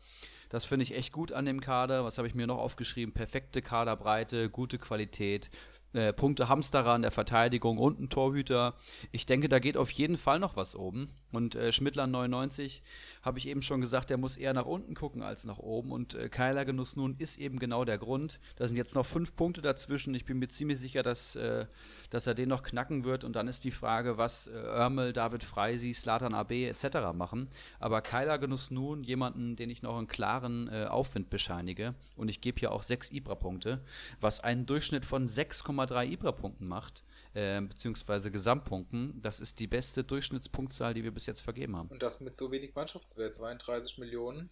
Das 0.49 0.65
finde 0.65 0.83
ich 0.83 0.95
echt 0.95 1.11
gut 1.11 1.31
an 1.31 1.45
dem 1.45 1.59
Kader. 1.59 2.05
Was 2.05 2.17
habe 2.17 2.27
ich 2.27 2.35
mir 2.35 2.47
noch 2.47 2.59
aufgeschrieben? 2.59 3.13
Perfekte 3.13 3.61
Kaderbreite, 3.61 4.49
gute 4.49 4.77
Qualität 4.77 5.49
äh, 5.93 6.13
Punkte 6.13 6.49
Hamsterer 6.49 6.95
in 6.95 7.01
der 7.01 7.11
Verteidigung 7.11 7.77
und 7.77 7.99
ein 7.99 8.09
Torhüter. 8.09 8.75
Ich 9.11 9.25
denke, 9.25 9.49
da 9.49 9.59
geht 9.59 9.77
auf 9.77 9.91
jeden 9.91 10.17
Fall 10.17 10.39
noch 10.39 10.55
was 10.55 10.75
oben. 10.75 11.09
Und 11.31 11.55
äh, 11.55 11.71
Schmidtler 11.71 12.07
99, 12.07 12.83
habe 13.21 13.39
ich 13.39 13.47
eben 13.47 13.61
schon 13.61 13.81
gesagt, 13.81 14.09
der 14.09 14.17
muss 14.17 14.37
eher 14.37 14.53
nach 14.53 14.65
unten 14.65 14.93
gucken 14.93 15.23
als 15.23 15.45
nach 15.45 15.59
oben. 15.59 15.91
Und 15.91 16.15
äh, 16.15 16.29
Keiler 16.29 16.65
Genuss 16.65 16.95
nun 16.95 17.15
ist 17.17 17.37
eben 17.37 17.59
genau 17.59 17.85
der 17.85 17.97
Grund. 17.97 18.39
Da 18.55 18.67
sind 18.67 18.77
jetzt 18.77 18.95
noch 18.95 19.05
fünf 19.05 19.35
Punkte 19.35 19.61
dazwischen. 19.61 20.13
Ich 20.13 20.25
bin 20.25 20.39
mir 20.39 20.47
ziemlich 20.47 20.79
sicher, 20.79 21.03
dass, 21.03 21.35
äh, 21.35 21.65
dass 22.09 22.27
er 22.27 22.33
den 22.33 22.49
noch 22.49 22.63
knacken 22.63 23.03
wird. 23.03 23.23
Und 23.23 23.35
dann 23.35 23.47
ist 23.47 23.63
die 23.63 23.71
Frage, 23.71 24.17
was 24.17 24.47
äh, 24.47 24.51
Örmel, 24.51 25.13
David 25.13 25.43
Freisi, 25.43 25.93
Slatan 25.93 26.33
AB 26.33 26.51
etc. 26.51 27.13
machen. 27.13 27.47
Aber 27.79 28.01
Keiler 28.01 28.37
Genuss 28.37 28.71
nun, 28.71 29.03
jemanden, 29.03 29.55
den 29.55 29.69
ich 29.69 29.81
noch 29.81 29.97
einen 29.97 30.07
klaren 30.07 30.67
äh, 30.69 30.85
Aufwind 30.85 31.29
bescheinige. 31.29 31.95
Und 32.15 32.29
ich 32.29 32.41
gebe 32.41 32.59
hier 32.59 32.71
auch 32.71 32.83
sechs 32.83 33.11
Ibra-Punkte, 33.11 33.81
was 34.21 34.39
einen 34.39 34.65
Durchschnitt 34.65 35.05
von 35.05 35.27
6,3 35.27 35.82
6,3 35.85 36.05
Ibra-Punkten 36.11 36.67
macht, 36.67 37.03
äh, 37.33 37.61
beziehungsweise 37.61 38.31
Gesamtpunkten. 38.31 39.21
Das 39.21 39.39
ist 39.39 39.59
die 39.59 39.67
beste 39.67 40.03
Durchschnittspunktzahl, 40.03 40.93
die 40.93 41.03
wir 41.03 41.11
bis 41.11 41.25
jetzt 41.25 41.41
vergeben 41.41 41.75
haben. 41.75 41.89
Und 41.89 42.01
das 42.01 42.19
mit 42.19 42.35
so 42.35 42.51
wenig 42.51 42.73
Mannschaftswert, 42.75 43.35
32 43.35 43.97
Millionen. 43.97 44.49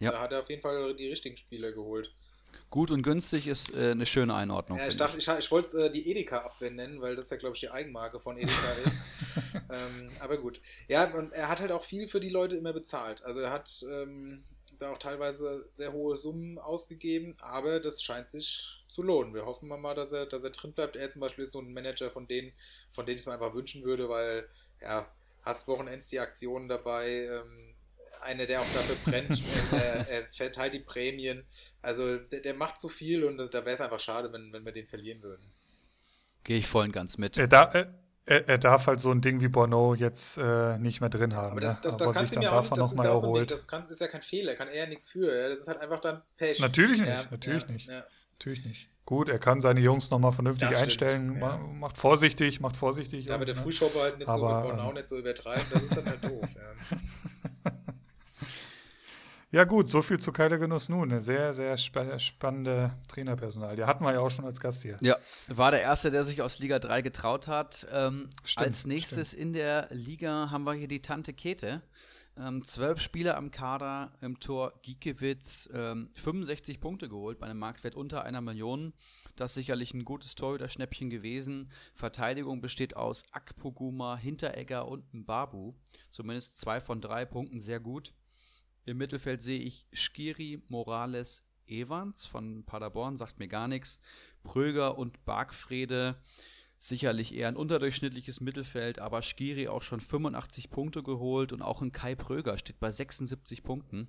Ja. 0.00 0.12
Da 0.12 0.20
hat 0.20 0.32
er 0.32 0.40
auf 0.40 0.50
jeden 0.50 0.62
Fall 0.62 0.94
die 0.94 1.08
richtigen 1.08 1.36
Spieler 1.36 1.72
geholt. 1.72 2.12
Gut 2.70 2.90
und 2.90 3.02
günstig 3.02 3.46
ist 3.46 3.74
äh, 3.74 3.90
eine 3.90 4.06
schöne 4.06 4.34
Einordnung. 4.34 4.78
Ja, 4.78 4.88
ich, 4.88 4.96
dachte, 4.96 5.18
ich, 5.18 5.28
ich 5.28 5.50
wollte 5.50 5.86
äh, 5.86 5.90
die 5.90 6.10
Edeka-Abwehr 6.10 6.70
nennen, 6.70 7.00
weil 7.00 7.16
das 7.16 7.30
ja, 7.30 7.36
glaube 7.36 7.54
ich, 7.54 7.60
die 7.60 7.70
Eigenmarke 7.70 8.20
von 8.20 8.36
Edeka 8.36 8.52
ist. 8.84 9.00
ähm, 9.70 10.08
aber 10.20 10.38
gut. 10.38 10.60
Ja, 10.86 11.12
und 11.14 11.32
er 11.32 11.48
hat 11.48 11.60
halt 11.60 11.72
auch 11.72 11.84
viel 11.84 12.08
für 12.08 12.20
die 12.20 12.30
Leute 12.30 12.56
immer 12.56 12.72
bezahlt. 12.72 13.22
Also 13.22 13.40
er 13.40 13.50
hat 13.50 13.84
ähm, 13.90 14.44
da 14.78 14.92
auch 14.92 14.98
teilweise 14.98 15.66
sehr 15.70 15.92
hohe 15.92 16.16
Summen 16.16 16.58
ausgegeben, 16.58 17.36
aber 17.40 17.80
das 17.80 18.02
scheint 18.02 18.28
sich 18.28 18.77
zu 18.88 19.02
lohnen. 19.02 19.34
Wir 19.34 19.46
hoffen 19.46 19.68
mal, 19.68 19.94
dass 19.94 20.12
er, 20.12 20.26
dass 20.26 20.44
er 20.44 20.50
drin 20.50 20.72
bleibt. 20.72 20.96
Er 20.96 21.10
zum 21.10 21.20
Beispiel 21.20 21.44
ist 21.44 21.52
so 21.52 21.60
ein 21.60 21.72
Manager, 21.72 22.10
von 22.10 22.26
denen, 22.26 22.52
von 22.92 23.06
denen 23.06 23.16
ich 23.16 23.22
es 23.22 23.26
mir 23.26 23.34
einfach 23.34 23.54
wünschen 23.54 23.84
würde, 23.84 24.08
weil, 24.08 24.48
ja, 24.80 25.10
hast 25.42 25.68
Wochenends 25.68 26.08
die 26.08 26.20
Aktionen 26.20 26.68
dabei, 26.68 27.26
ähm, 27.26 27.74
einer, 28.22 28.46
der 28.46 28.60
auch 28.60 28.64
dafür 28.64 28.96
brennt, 29.12 29.42
er, 29.72 30.08
er, 30.08 30.28
verteilt 30.28 30.74
die 30.74 30.80
Prämien. 30.80 31.44
Also 31.82 32.16
der, 32.16 32.40
der 32.40 32.54
macht 32.54 32.80
so 32.80 32.88
viel 32.88 33.24
und 33.24 33.38
da 33.38 33.64
wäre 33.64 33.74
es 33.74 33.80
einfach 33.80 34.00
schade, 34.00 34.32
wenn, 34.32 34.52
wenn 34.52 34.64
wir 34.64 34.72
den 34.72 34.86
verlieren 34.86 35.22
würden. 35.22 35.42
Gehe 36.44 36.58
ich 36.58 36.66
voll 36.66 36.86
und 36.86 36.92
ganz 36.92 37.18
mit. 37.18 37.38
Er, 37.38 37.46
da, 37.46 37.64
er, 38.24 38.48
er, 38.48 38.58
darf 38.58 38.86
halt 38.86 39.00
so 39.00 39.10
ein 39.10 39.20
Ding 39.20 39.40
wie 39.40 39.48
Bono 39.48 39.94
jetzt 39.94 40.38
äh, 40.38 40.78
nicht 40.78 41.00
mehr 41.00 41.10
drin 41.10 41.34
haben. 41.34 41.52
Aber 41.52 41.60
das, 41.60 41.80
das, 41.80 41.92
ne? 41.92 41.98
das, 41.98 42.08
das 42.08 42.20
sich 42.20 42.30
dann 42.32 42.42
davon 42.42 42.78
nochmal 42.78 43.06
ja 43.06 43.12
erholt. 43.12 43.50
Das, 43.50 43.66
kann, 43.66 43.82
das 43.82 43.92
ist 43.92 44.00
ja 44.00 44.08
kein 44.08 44.22
Fehler, 44.22 44.54
kann 44.54 44.68
er 44.68 44.76
ja 44.76 44.86
nichts 44.86 45.08
für. 45.08 45.34
Ja? 45.34 45.48
Das 45.48 45.60
ist 45.60 45.68
halt 45.68 45.80
einfach 45.80 46.00
dann 46.00 46.22
Pech. 46.36 46.60
Natürlich 46.60 47.00
nicht, 47.00 47.08
ja, 47.08 47.24
natürlich 47.30 47.62
ja, 47.62 47.72
nicht. 47.72 47.90
Natürlich 48.38 48.64
nicht. 48.64 48.88
Gut, 49.04 49.28
er 49.28 49.40
kann 49.40 49.60
seine 49.60 49.80
Jungs 49.80 50.10
nochmal 50.10 50.30
vernünftig 50.30 50.68
das 50.68 50.80
einstellen. 50.80 51.30
Stimmt, 51.30 51.42
ja. 51.42 51.56
Macht 51.56 51.98
vorsichtig, 51.98 52.60
macht 52.60 52.76
vorsichtig. 52.76 53.24
Ja, 53.24 53.34
aber 53.34 53.44
der 53.44 53.56
ne? 53.56 53.62
Frühschauber 53.62 54.02
halt 54.02 54.18
nicht 54.18 54.28
aber, 54.28 54.62
so, 54.62 54.80
auch 54.80 54.92
nicht 54.92 55.08
so 55.08 55.16
übertreiben, 55.16 55.64
das 55.72 55.82
ist 55.82 55.96
dann 55.96 56.06
halt 56.06 56.22
doof. 56.22 56.48
Ja. 56.54 57.72
ja, 59.50 59.64
gut, 59.64 59.88
so 59.88 60.02
viel 60.02 60.20
zu 60.20 60.30
Keiler 60.30 60.58
Genuss 60.58 60.88
nun. 60.88 61.10
Eine 61.10 61.20
sehr, 61.20 61.52
sehr 61.52 61.72
sp 61.74 61.98
spannende 62.18 62.92
Trainerpersonal. 63.08 63.74
Die 63.74 63.84
hatten 63.84 64.04
wir 64.04 64.12
ja 64.12 64.20
auch 64.20 64.30
schon 64.30 64.44
als 64.44 64.60
Gast 64.60 64.82
hier. 64.82 64.98
Ja, 65.00 65.16
war 65.48 65.72
der 65.72 65.82
Erste, 65.82 66.12
der 66.12 66.22
sich 66.22 66.40
aus 66.40 66.60
Liga 66.60 66.78
3 66.78 67.02
getraut 67.02 67.48
hat. 67.48 67.88
Ähm, 67.92 68.28
stimmt, 68.44 68.66
als 68.66 68.86
nächstes 68.86 69.30
stimmt. 69.30 69.42
in 69.42 69.52
der 69.54 69.88
Liga 69.90 70.50
haben 70.52 70.62
wir 70.62 70.74
hier 70.74 70.86
die 70.86 71.02
Tante 71.02 71.32
Kete. 71.32 71.82
Ähm, 72.40 72.62
zwölf 72.62 73.00
Spieler 73.00 73.36
am 73.36 73.50
Kader 73.50 74.12
im 74.20 74.38
Tor 74.38 74.72
Giekewitz, 74.82 75.68
ähm, 75.72 76.08
65 76.14 76.80
Punkte 76.80 77.08
geholt 77.08 77.40
bei 77.40 77.46
einem 77.46 77.58
Marktwert 77.58 77.96
unter 77.96 78.22
einer 78.22 78.40
Million. 78.40 78.92
Das 79.34 79.50
ist 79.50 79.54
sicherlich 79.56 79.92
ein 79.92 80.04
gutes 80.04 80.36
Torhüter-Schnäppchen 80.36 81.10
gewesen. 81.10 81.68
Verteidigung 81.94 82.60
besteht 82.60 82.94
aus 82.94 83.24
Akpoguma, 83.32 84.16
Hinteregger 84.16 84.86
und 84.86 85.12
Mbabu. 85.12 85.74
Zumindest 86.10 86.58
zwei 86.58 86.80
von 86.80 87.00
drei 87.00 87.24
Punkten 87.24 87.58
sehr 87.58 87.80
gut. 87.80 88.14
Im 88.84 88.98
Mittelfeld 88.98 89.42
sehe 89.42 89.60
ich 89.60 89.88
Skiri, 89.92 90.62
Morales, 90.68 91.42
Evans 91.66 92.26
von 92.26 92.64
Paderborn, 92.64 93.16
sagt 93.16 93.40
mir 93.40 93.48
gar 93.48 93.66
nichts. 93.66 93.98
Pröger 94.44 94.96
und 94.96 95.24
Bargfrede 95.24 96.22
sicherlich 96.78 97.34
eher 97.34 97.48
ein 97.48 97.56
unterdurchschnittliches 97.56 98.40
Mittelfeld, 98.40 98.98
aber 98.98 99.22
Skiri 99.22 99.68
auch 99.68 99.82
schon 99.82 100.00
85 100.00 100.70
Punkte 100.70 101.02
geholt 101.02 101.52
und 101.52 101.62
auch 101.62 101.82
ein 101.82 101.92
Kai 101.92 102.14
Pröger 102.14 102.56
steht 102.58 102.80
bei 102.80 102.90
76 102.90 103.62
Punkten. 103.62 104.08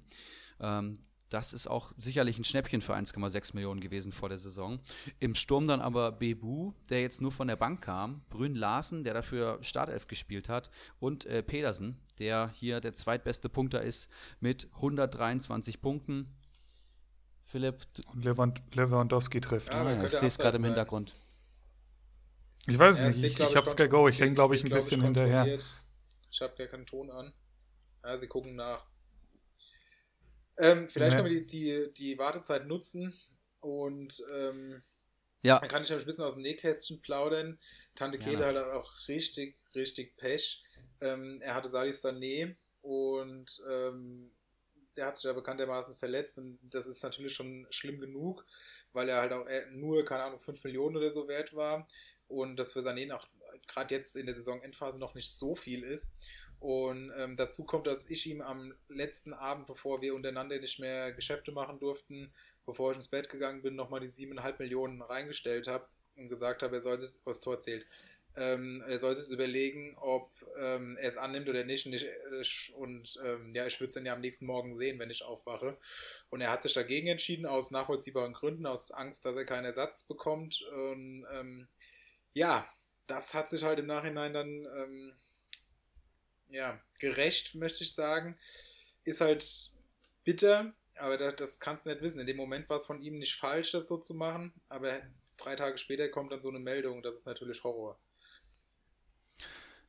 Ähm, 0.60 0.94
das 1.30 1.54
ist 1.54 1.68
auch 1.68 1.92
sicherlich 1.96 2.40
ein 2.40 2.44
Schnäppchen 2.44 2.82
für 2.82 2.96
1,6 2.96 3.54
Millionen 3.54 3.82
gewesen 3.82 4.12
vor 4.12 4.30
der 4.30 4.40
Saison. 4.40 4.80
Im 5.20 5.36
Sturm 5.36 5.68
dann 5.68 5.80
aber 5.80 6.12
Bebu, 6.12 6.74
der 6.90 7.02
jetzt 7.02 7.22
nur 7.22 7.32
von 7.32 7.48
der 7.48 7.56
Bank 7.56 7.82
kam, 7.82 8.22
Brün 8.30 8.56
Larsen, 8.56 9.04
der 9.04 9.14
dafür 9.14 9.60
Startelf 9.62 10.08
gespielt 10.08 10.50
hat, 10.50 10.72
und 11.00 11.26
äh, 11.26 11.44
Pedersen, 11.44 12.00
der 12.18 12.50
hier 12.56 12.82
der 12.82 12.94
zweitbeste 12.94 13.48
Punkter 13.48 13.82
ist 13.84 14.10
mit 14.40 14.70
123 14.76 15.82
Punkten. 15.82 16.28
Philipp. 17.44 17.86
Und 18.14 18.26
Lewand 18.26 18.62
Lewandowski 18.74 19.40
trifft. 19.40 19.74
Ja, 19.74 19.92
ja, 19.92 20.04
ich 20.04 20.14
sehe 20.14 20.28
es 20.28 20.38
gerade 20.38 20.58
im 20.58 20.64
Hintergrund. 20.64 21.16
Ich 22.68 22.78
weiß 22.78 23.00
es 23.00 23.18
nicht, 23.18 23.40
ich, 23.40 23.40
ich, 23.40 23.56
habe 23.56 23.68
Sky 23.68 23.88
Go, 23.88 24.08
ich 24.08 24.20
hänge, 24.20 24.36
glaube 24.36 24.56
ich, 24.56 24.64
ein 24.64 24.70
bisschen 24.70 25.02
hinterher. 25.02 25.60
Ich 26.32 26.42
habe 26.42 26.56
gar 26.56 26.68
keinen 26.68 26.86
Ton 26.86 27.10
an. 27.10 27.34
Ja, 28.04 28.18
sie 28.18 28.28
gucken 28.28 28.56
nach. 28.56 28.86
Ähm, 30.58 30.90
vielleicht 30.90 31.12
nee. 31.12 31.22
können 31.22 31.34
wir 31.34 31.42
die, 31.42 31.48
die, 31.48 31.94
die 31.94 32.18
Wartezeit 32.18 32.68
nutzen 32.68 33.14
und 33.62 34.22
ähm, 34.34 34.84
ja. 35.42 35.58
dann 35.60 35.70
kann 35.70 35.84
ich 35.84 35.92
ein 35.92 36.04
bisschen 36.04 36.26
aus 36.26 36.34
dem 36.34 36.44
Nähkästchen 36.44 37.02
plaudern. 37.02 37.60
Tante 37.96 38.20
Kete 38.20 38.42
ja. 38.42 38.48
hat 38.48 38.58
auch 38.58 38.92
richtig, 39.08 39.58
richtig 39.74 40.18
Pech. 40.18 40.62
Ähm, 41.02 41.42
er 41.42 41.56
hatte 41.56 41.70
Salih 41.70 41.94
Sané 41.94 42.56
und 42.82 43.62
ähm, 43.70 44.32
der 44.98 45.08
hat 45.08 45.18
sich 45.18 45.26
ja 45.26 45.34
bekanntermaßen 45.34 45.96
verletzt 45.96 46.38
und 46.38 46.60
das 46.64 46.88
ist 46.88 47.04
natürlich 47.04 47.34
schon 47.34 47.66
schlimm 47.70 48.00
genug, 48.00 48.46
weil 48.92 49.08
er 49.08 49.22
halt 49.22 49.32
auch 49.32 49.46
nur, 49.72 50.04
keine 50.04 50.24
Ahnung, 50.24 50.42
5 50.42 50.62
Millionen 50.66 50.98
oder 50.98 51.10
so 51.10 51.28
wert 51.30 51.56
war 51.56 51.88
und 52.30 52.58
das 52.58 52.72
für 52.72 52.80
Sané 52.80 53.14
auch 53.14 53.28
gerade 53.68 53.94
jetzt 53.94 54.16
in 54.16 54.26
der 54.26 54.36
Saison-Endphase 54.36 55.00
noch 55.00 55.16
nicht 55.16 55.32
so 55.32 55.56
viel 55.56 55.84
ist. 55.84 56.14
Und 56.60 57.12
ähm, 57.18 57.38
dazu 57.38 57.64
kommt, 57.64 57.88
dass 57.88 58.10
ich 58.10 58.26
ihm 58.28 58.42
am 58.42 58.74
letzten 58.90 59.34
Abend, 59.34 59.68
bevor 59.68 60.02
wir 60.02 60.14
untereinander 60.14 60.60
nicht 60.60 60.80
mehr 60.80 61.14
Geschäfte 61.14 61.52
machen 61.52 61.80
durften, 61.80 62.32
bevor 62.66 62.92
ich 62.92 62.98
ins 62.98 63.08
Bett 63.08 63.30
gegangen 63.30 63.62
bin, 63.62 63.76
nochmal 63.76 64.02
die 64.02 64.10
7,5 64.10 64.56
Millionen 64.60 65.02
reingestellt 65.02 65.68
habe 65.68 65.86
und 66.18 66.28
gesagt 66.28 66.62
habe, 66.62 66.78
er 66.78 66.82
soll 66.82 67.00
sich, 67.00 67.18
was 67.24 67.40
Tor 67.40 67.60
zählt, 67.60 67.86
ähm, 68.36 68.84
er 68.88 69.00
soll 69.00 69.16
sich 69.16 69.32
überlegen, 69.32 69.96
ob 70.00 70.30
ähm, 70.58 70.98
er 70.98 71.10
es 71.10 71.18
annimmt 71.18 71.50
oder 71.50 71.64
nicht. 71.64 71.86
Und, 71.86 71.94
ich, 71.94 72.08
ich 72.40 72.74
und 72.76 73.20
ähm, 73.26 73.54
ja, 73.54 73.66
ich 73.66 73.80
würde 73.80 73.88
es 73.88 73.94
dann 73.94 74.06
ja 74.06 74.14
am 74.14 74.22
nächsten 74.22 74.46
Morgen 74.46 74.76
sehen, 74.76 75.00
wenn 75.00 75.10
ich 75.10 75.24
aufwache. 75.24 75.78
Und 76.30 76.42
er 76.42 76.52
hat 76.52 76.62
sich 76.62 76.74
dagegen 76.74 77.08
entschieden, 77.08 77.46
aus 77.46 77.72
nachvollziehbaren 77.72 78.34
Gründen, 78.34 78.66
aus 78.66 78.92
Angst, 78.92 79.26
dass 79.26 79.36
er 79.36 79.46
keinen 79.46 79.66
Ersatz 79.66 80.04
bekommt. 80.04 80.62
Und 80.62 81.26
ähm, 81.34 81.68
ja, 82.34 82.68
das 83.08 83.34
hat 83.34 83.50
sich 83.50 83.64
halt 83.64 83.80
im 83.80 83.88
Nachhinein 83.88 84.34
dann 84.34 84.48
ähm, 84.48 85.14
ja, 86.50 86.80
gerecht, 87.00 87.56
möchte 87.56 87.84
ich 87.84 87.94
sagen. 87.94 88.38
Ist 89.04 89.22
halt 89.22 89.72
bitter, 90.24 90.74
aber 90.96 91.18
das, 91.18 91.36
das 91.36 91.60
kannst 91.60 91.86
du 91.86 91.90
nicht 91.90 92.02
wissen. 92.02 92.20
In 92.20 92.28
dem 92.28 92.38
Moment 92.38 92.70
war 92.70 92.78
es 92.78 92.86
von 92.86 93.02
ihm 93.02 93.18
nicht 93.18 93.36
falsch, 93.36 93.72
das 93.72 93.88
so 93.88 93.98
zu 93.98 94.14
machen, 94.14 94.54
aber 94.68 95.02
drei 95.38 95.56
Tage 95.56 95.78
später 95.78 96.10
kommt 96.10 96.32
dann 96.32 96.42
so 96.42 96.50
eine 96.50 96.60
Meldung, 96.60 97.02
das 97.02 97.16
ist 97.16 97.26
natürlich 97.26 97.64
Horror. 97.64 97.98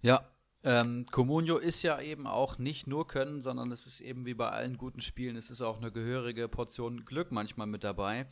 Ja, 0.00 0.30
ähm, 0.62 1.04
Comunio 1.10 1.56
ist 1.56 1.82
ja 1.82 2.00
eben 2.00 2.26
auch 2.26 2.58
nicht 2.58 2.86
nur 2.86 3.06
Können, 3.06 3.40
sondern 3.40 3.70
es 3.72 3.86
ist 3.86 4.00
eben 4.00 4.26
wie 4.26 4.34
bei 4.34 4.48
allen 4.50 4.78
guten 4.78 5.00
Spielen, 5.00 5.36
es 5.36 5.50
ist 5.50 5.62
auch 5.62 5.78
eine 5.78 5.90
gehörige 5.90 6.48
Portion 6.48 7.04
Glück 7.04 7.32
manchmal 7.32 7.66
mit 7.66 7.84
dabei. 7.84 8.26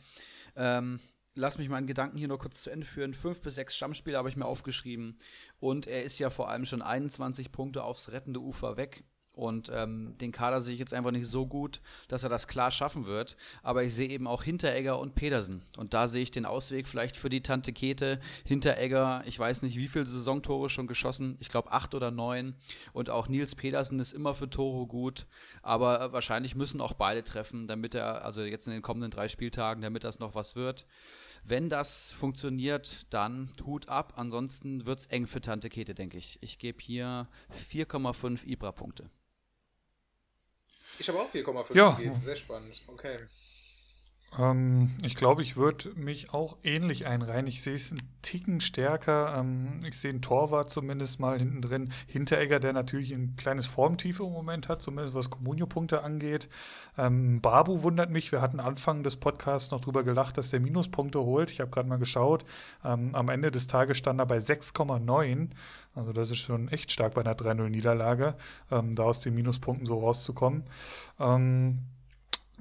Ähm, 0.55 0.99
lass 1.35 1.57
mich 1.57 1.69
meinen 1.69 1.87
Gedanken 1.87 2.17
hier 2.17 2.27
nur 2.27 2.39
kurz 2.39 2.63
zu 2.63 2.69
Ende 2.69 2.85
führen. 2.85 3.13
Fünf 3.13 3.41
bis 3.41 3.55
sechs 3.55 3.75
Stammspiele 3.75 4.17
habe 4.17 4.29
ich 4.29 4.35
mir 4.35 4.45
aufgeschrieben. 4.45 5.17
Und 5.59 5.87
er 5.87 6.03
ist 6.03 6.19
ja 6.19 6.29
vor 6.29 6.49
allem 6.49 6.65
schon 6.65 6.81
21 6.81 7.51
Punkte 7.51 7.83
aufs 7.83 8.11
rettende 8.11 8.39
Ufer 8.39 8.77
weg. 8.77 9.03
Und 9.33 9.71
ähm, 9.73 10.17
den 10.19 10.33
Kader 10.33 10.59
sehe 10.59 10.73
ich 10.73 10.79
jetzt 10.79 10.93
einfach 10.93 11.11
nicht 11.11 11.27
so 11.27 11.45
gut, 11.45 11.81
dass 12.09 12.23
er 12.23 12.29
das 12.29 12.47
klar 12.47 12.71
schaffen 12.71 13.05
wird. 13.05 13.37
Aber 13.63 13.83
ich 13.83 13.93
sehe 13.93 14.09
eben 14.09 14.27
auch 14.27 14.43
Hinteregger 14.43 14.99
und 14.99 15.15
Pedersen. 15.15 15.61
Und 15.77 15.93
da 15.93 16.09
sehe 16.09 16.23
ich 16.23 16.31
den 16.31 16.45
Ausweg 16.45 16.87
vielleicht 16.87 17.15
für 17.15 17.29
die 17.29 17.41
Tante 17.41 17.71
Kete. 17.71 18.19
Hinteregger, 18.45 19.23
ich 19.25 19.39
weiß 19.39 19.61
nicht, 19.61 19.77
wie 19.77 19.87
viele 19.87 20.05
Saisontore 20.05 20.69
schon 20.69 20.87
geschossen. 20.87 21.37
Ich 21.39 21.47
glaube 21.47 21.71
acht 21.71 21.95
oder 21.95 22.11
neun. 22.11 22.55
Und 22.91 23.09
auch 23.09 23.29
Nils 23.29 23.55
Pedersen 23.55 23.99
ist 23.99 24.11
immer 24.11 24.33
für 24.33 24.49
Tore 24.49 24.87
gut. 24.87 25.25
Aber 25.61 26.01
äh, 26.01 26.13
wahrscheinlich 26.13 26.55
müssen 26.55 26.81
auch 26.81 26.93
beide 26.93 27.23
treffen, 27.23 27.65
damit 27.65 27.95
er, 27.95 28.25
also 28.25 28.41
jetzt 28.41 28.67
in 28.67 28.73
den 28.73 28.81
kommenden 28.81 29.11
drei 29.11 29.29
Spieltagen, 29.29 29.81
damit 29.81 30.03
das 30.03 30.19
noch 30.19 30.35
was 30.35 30.57
wird. 30.57 30.85
Wenn 31.45 31.69
das 31.69 32.11
funktioniert, 32.11 33.05
dann 33.13 33.49
Hut 33.65 33.87
ab. 33.87 34.13
Ansonsten 34.17 34.85
wird 34.85 34.99
es 34.99 35.05
eng 35.05 35.27
für 35.27 35.39
Tante 35.39 35.69
Kete, 35.69 35.95
denke 35.95 36.17
ich. 36.17 36.37
Ich 36.41 36.59
gebe 36.59 36.81
hier 36.81 37.27
4,5 37.51 38.45
Ibra-Punkte. 38.45 39.09
Ich 40.99 41.07
habe 41.07 41.19
auch 41.19 41.31
4,5 41.33 41.75
ja. 41.75 41.89
gegeben. 41.91 42.15
Sehr 42.15 42.35
spannend. 42.35 42.73
Okay. 42.87 43.17
Ähm, 44.37 44.91
ich 45.01 45.15
glaube, 45.15 45.41
ich 45.41 45.57
würde 45.57 45.91
mich 45.95 46.33
auch 46.33 46.57
ähnlich 46.63 47.07
einreihen. 47.07 47.47
Ich 47.47 47.61
sehe 47.61 47.73
es 47.73 47.91
einen 47.91 48.01
Ticken 48.21 48.61
stärker. 48.61 49.35
Ähm, 49.37 49.79
ich 49.85 49.97
sehe 49.97 50.11
einen 50.11 50.21
Torwart 50.21 50.69
zumindest 50.69 51.19
mal 51.19 51.39
hinten 51.39 51.61
drin. 51.61 51.91
Hinteregger, 52.07 52.59
der 52.59 52.73
natürlich 52.73 53.13
ein 53.13 53.35
kleines 53.35 53.65
Formtief 53.65 54.19
im 54.19 54.31
Moment 54.31 54.67
hat, 54.67 54.81
zumindest 54.81 55.15
was 55.15 55.29
Comunio-Punkte 55.29 56.03
angeht. 56.03 56.49
Ähm, 56.97 57.41
Babu 57.41 57.83
wundert 57.83 58.11
mich. 58.11 58.31
Wir 58.31 58.41
hatten 58.41 58.59
Anfang 58.59 59.03
des 59.03 59.17
Podcasts 59.17 59.71
noch 59.71 59.79
drüber 59.79 60.03
gelacht, 60.03 60.37
dass 60.37 60.49
der 60.49 60.59
Minuspunkte 60.59 61.19
holt. 61.19 61.51
Ich 61.51 61.59
habe 61.59 61.71
gerade 61.71 61.89
mal 61.89 61.97
geschaut. 61.97 62.45
Ähm, 62.83 63.15
am 63.15 63.29
Ende 63.29 63.51
des 63.51 63.67
Tages 63.67 63.97
stand 63.97 64.19
er 64.19 64.25
bei 64.25 64.37
6,9. 64.37 65.49
Also 65.95 66.13
das 66.13 66.29
ist 66.29 66.37
schon 66.37 66.67
echt 66.69 66.91
stark 66.91 67.15
bei 67.15 67.21
einer 67.21 67.35
3-0-Niederlage, 67.35 68.35
ähm, 68.71 68.93
da 68.93 69.03
aus 69.03 69.21
den 69.21 69.33
Minuspunkten 69.33 69.85
so 69.85 69.99
rauszukommen. 69.99 70.63
Ähm, 71.19 71.79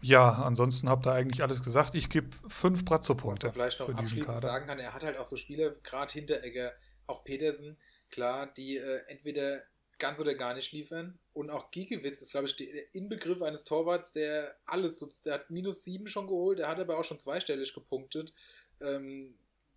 ja, 0.02 0.30
ansonsten 0.30 0.88
habt 0.88 1.06
ihr 1.06 1.12
eigentlich 1.12 1.42
alles 1.42 1.62
gesagt. 1.62 1.94
Ich 1.94 2.08
gebe 2.08 2.28
fünf 2.48 2.84
Brazzo-Punkte. 2.84 3.52
Vielleicht 3.52 3.80
noch 3.80 3.88
abschließend 3.88 4.42
sagen 4.42 4.66
kann, 4.66 4.78
er 4.78 4.94
hat 4.94 5.02
halt 5.02 5.16
auch 5.16 5.24
so 5.24 5.36
Spieler, 5.36 5.70
gerade 5.82 6.12
Hinteregger, 6.12 6.72
auch 7.06 7.24
Petersen, 7.24 7.76
klar, 8.10 8.46
die 8.46 8.76
äh, 8.76 9.02
entweder 9.08 9.62
ganz 9.98 10.20
oder 10.20 10.34
gar 10.34 10.54
nicht 10.54 10.72
liefern. 10.72 11.18
Und 11.34 11.50
auch 11.50 11.70
Giekewitz 11.70 12.22
ist, 12.22 12.30
glaube 12.30 12.46
ich, 12.46 12.56
der 12.56 12.94
Inbegriff 12.94 13.42
eines 13.42 13.64
Torwarts, 13.64 14.12
der 14.12 14.56
alles, 14.66 15.22
der 15.24 15.34
hat 15.34 15.50
minus 15.50 15.84
sieben 15.84 16.08
schon 16.08 16.26
geholt, 16.26 16.58
der 16.58 16.68
hat 16.68 16.78
aber 16.78 16.98
auch 16.98 17.04
schon 17.04 17.20
zweistellig 17.20 17.74
gepunktet. 17.74 18.32
Ähm, 18.80 19.34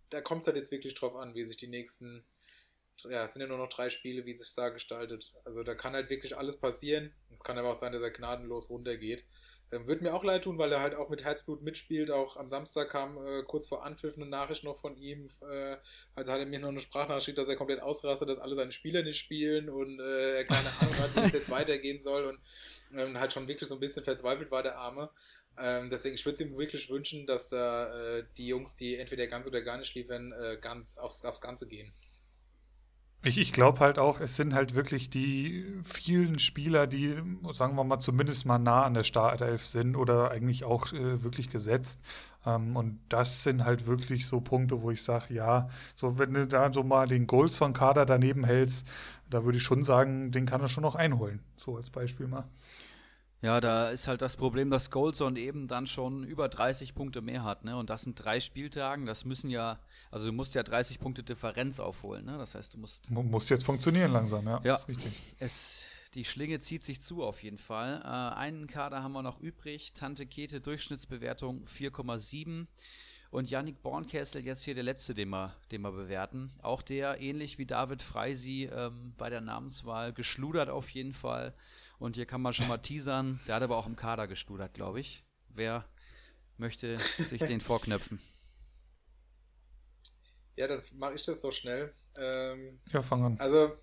da 0.10 0.22
kommt 0.22 0.42
es 0.42 0.48
halt 0.48 0.58
jetzt 0.58 0.72
wirklich 0.72 0.94
drauf 0.94 1.16
an, 1.16 1.34
wie 1.36 1.46
sich 1.46 1.58
die 1.58 1.68
nächsten, 1.68 2.24
ja, 3.10 3.24
es 3.24 3.34
sind 3.34 3.42
ja 3.42 3.48
nur 3.48 3.58
noch 3.58 3.70
drei 3.70 3.90
Spiele, 3.90 4.26
wie 4.26 4.36
sich 4.36 4.54
da 4.54 4.70
gestaltet. 4.70 5.34
Also 5.46 5.64
da 5.64 5.74
kann 5.74 5.94
halt 5.94 6.10
wirklich 6.10 6.38
alles 6.38 6.58
passieren. 6.58 7.12
Es 7.34 7.44
kann 7.44 7.58
aber 7.58 7.72
auch 7.72 7.76
sein, 7.76 7.94
dass 7.94 8.02
er 8.02 8.12
gnadenlos 8.12 8.70
runtergeht. 8.70 9.24
Ähm, 9.72 9.88
Würde 9.88 10.04
mir 10.04 10.14
auch 10.14 10.24
leid 10.24 10.44
tun, 10.44 10.58
weil 10.58 10.72
er 10.72 10.82
halt 10.82 10.96
auch 10.96 11.10
mit 11.10 11.24
Herzblut 11.24 11.62
mitspielt. 11.62 12.12
Auch 12.12 12.38
am 12.38 12.50
Samstag 12.50 12.90
kam 12.90 13.18
äh, 13.18 13.44
kurz 13.44 13.68
vor 13.68 13.86
Anpfiff 13.86 14.16
eine 14.18 14.26
Nachricht 14.26 14.64
noch 14.64 14.80
von 14.80 14.98
ihm. 14.98 15.30
Äh, 15.50 15.78
also 16.16 16.32
hat 16.32 16.40
er 16.40 16.46
mir 16.46 16.60
noch 16.60 16.70
eine 16.70 16.82
Sprachnachricht, 16.82 17.38
dass 17.38 17.48
er 17.48 17.56
komplett 17.56 17.82
ausrastet, 17.82 18.30
dass 18.30 18.40
alle 18.40 18.56
seine 18.56 18.72
Spieler 18.72 19.04
nicht 19.04 19.20
spielen 19.20 19.70
und 19.70 20.00
äh, 20.00 20.38
er 20.38 20.46
keine 20.46 20.60
Ahnung 20.82 20.98
hat, 21.00 21.16
wie 21.16 21.20
es 21.22 21.32
jetzt 21.32 21.50
weitergehen 21.50 22.00
soll 22.00 22.26
und 22.26 22.40
ähm, 22.98 23.20
halt 23.20 23.32
schon 23.32 23.48
wirklich 23.48 23.70
so 23.70 23.76
ein 23.76 23.80
bisschen 23.80 24.04
verzweifelt 24.04 24.52
war 24.52 24.64
der 24.64 24.78
Arme. 24.78 25.10
Ähm, 25.58 25.90
deswegen, 25.90 26.16
ich 26.16 26.26
würde 26.26 26.36
es 26.36 26.42
ihm 26.42 26.58
wirklich 26.58 26.90
wünschen, 26.90 27.26
dass 27.26 27.50
da 27.50 28.18
äh, 28.18 28.24
die 28.38 28.48
Jungs, 28.48 28.76
die 28.76 28.96
entweder 28.96 29.28
ganz 29.28 29.48
oder 29.48 29.62
gar 29.62 29.78
nicht 29.78 29.94
liefern, 29.96 30.32
äh, 30.32 30.58
ganz 30.60 30.98
aufs, 30.98 31.24
aufs 31.26 31.42
Ganze 31.42 31.68
gehen. 31.68 31.92
Ich, 33.24 33.38
ich 33.38 33.54
glaube 33.54 33.80
halt 33.82 34.00
auch, 34.00 34.20
es 34.20 34.36
sind 34.36 34.56
halt 34.56 34.74
wirklich 34.74 35.12
die 35.12 35.64
vielen 35.84 36.40
Spieler, 36.40 36.88
die, 36.88 37.14
sagen 37.52 37.76
wir 37.76 37.84
mal, 37.84 38.00
zumindest 38.00 38.48
mal 38.48 38.58
nah 38.58 38.84
an 38.84 38.96
der 38.96 39.04
Startelf 39.04 39.64
sind 39.64 39.96
oder 39.96 40.32
eigentlich 40.32 40.64
auch 40.64 40.92
äh, 40.92 41.24
wirklich 41.24 41.50
gesetzt. 41.50 42.02
Ähm, 42.48 42.76
und 42.76 43.00
das 43.10 43.44
sind 43.44 43.64
halt 43.64 43.86
wirklich 43.86 44.26
so 44.26 44.42
Punkte, 44.42 44.82
wo 44.82 44.90
ich 44.90 45.04
sage, 45.04 45.36
ja, 45.36 45.70
so 45.94 46.18
wenn 46.18 46.34
du 46.34 46.48
da 46.48 46.74
so 46.74 46.82
mal 46.82 47.08
den 47.08 47.28
Goldson-Kader 47.28 48.08
daneben 48.08 48.44
hältst, 48.44 48.88
da 49.30 49.44
würde 49.44 49.60
ich 49.60 49.64
schon 49.64 49.84
sagen, 49.84 50.32
den 50.32 50.48
kann 50.48 50.62
er 50.62 50.68
schon 50.68 50.84
noch 50.84 50.96
einholen. 50.96 51.42
So 51.56 51.76
als 51.76 51.92
Beispiel 51.92 52.28
mal. 52.28 52.46
Ja, 53.42 53.60
da 53.60 53.90
ist 53.90 54.08
halt 54.08 54.22
das 54.22 54.38
Problem, 54.38 54.70
dass 54.70 54.92
Goldson 54.92 55.36
eben 55.36 55.68
dann 55.68 55.88
schon 55.88 56.24
über 56.24 56.48
30 56.48 56.94
Punkte 56.94 57.22
mehr 57.22 57.44
hat, 57.44 57.66
ne? 57.66 57.76
Und 57.76 57.90
das 57.90 58.04
sind 58.04 58.24
drei 58.24 58.40
Spieltagen, 58.40 59.08
das 59.08 59.26
müssen 59.26 59.50
ja, 59.50 59.80
also 60.12 60.28
du 60.28 60.34
musst 60.34 60.54
ja 60.54 60.62
30 60.62 61.00
Punkte 61.00 61.24
Differenz 61.24 61.80
aufholen, 61.80 62.26
ne? 62.26 62.38
Das 62.38 62.54
heißt, 62.54 62.76
du 62.76 62.78
musst. 62.78 63.10
Muss 63.10 63.50
jetzt 63.50 63.66
funktionieren 63.66 64.12
langsam, 64.14 64.46
ja. 64.46 64.62
Ja, 64.64 64.76
ist 64.76 64.88
richtig. 64.88 65.12
Es, 65.40 65.88
die 66.14 66.24
Schlinge 66.24 66.60
zieht 66.60 66.84
sich 66.84 67.02
zu 67.02 67.24
auf 67.24 67.42
jeden 67.42 67.58
Fall. 67.58 68.02
Äh, 68.04 68.38
einen 68.38 68.68
Kader 68.68 69.02
haben 69.02 69.14
wir 69.14 69.24
noch 69.24 69.40
übrig. 69.40 69.94
Tante 69.94 70.28
Kete 70.28 70.62
Durchschnittsbewertung 70.62 71.64
4,7. 71.64 72.68
Und 73.32 73.50
Yannick 73.50 73.82
Bornkessel 73.82 74.46
jetzt 74.46 74.64
hier 74.64 74.76
der 74.76 74.84
letzte, 74.84 75.14
den 75.14 75.30
wir, 75.30 75.56
den 75.72 75.82
wir 75.82 75.94
bewerten. 75.94 76.52
Auch 76.62 76.82
der, 76.82 77.22
ähnlich 77.22 77.58
wie 77.58 77.66
David 77.66 78.02
Freisi 78.02 78.70
ähm, 78.72 79.14
bei 79.18 79.30
der 79.30 79.40
Namenswahl, 79.40 80.12
geschludert 80.12 80.70
auf 80.70 80.90
jeden 80.90 81.14
Fall. 81.14 81.54
Und 82.02 82.16
hier 82.16 82.26
kann 82.26 82.42
man 82.42 82.52
schon 82.52 82.68
mal 82.68 82.80
teasern. 82.80 83.40
Der 83.48 83.54
hat 83.54 83.62
aber 83.62 83.78
auch 83.78 83.86
im 83.86 83.96
Kader 83.96 84.28
gestudert, 84.28 84.74
glaube 84.74 85.00
ich. 85.00 85.24
Wer 85.50 85.86
möchte 86.58 86.98
sich 87.20 87.44
den 87.44 87.62
vorknöpfen? 87.62 88.20
Ja, 90.56 90.68
dann 90.68 90.82
mache 90.94 91.14
ich 91.14 91.22
das 91.22 91.42
doch 91.42 91.52
schnell. 91.52 91.94
Ähm, 92.18 92.80
ja, 92.92 93.02
fang 93.02 93.24
an. 93.24 93.40
Also, 93.40 93.78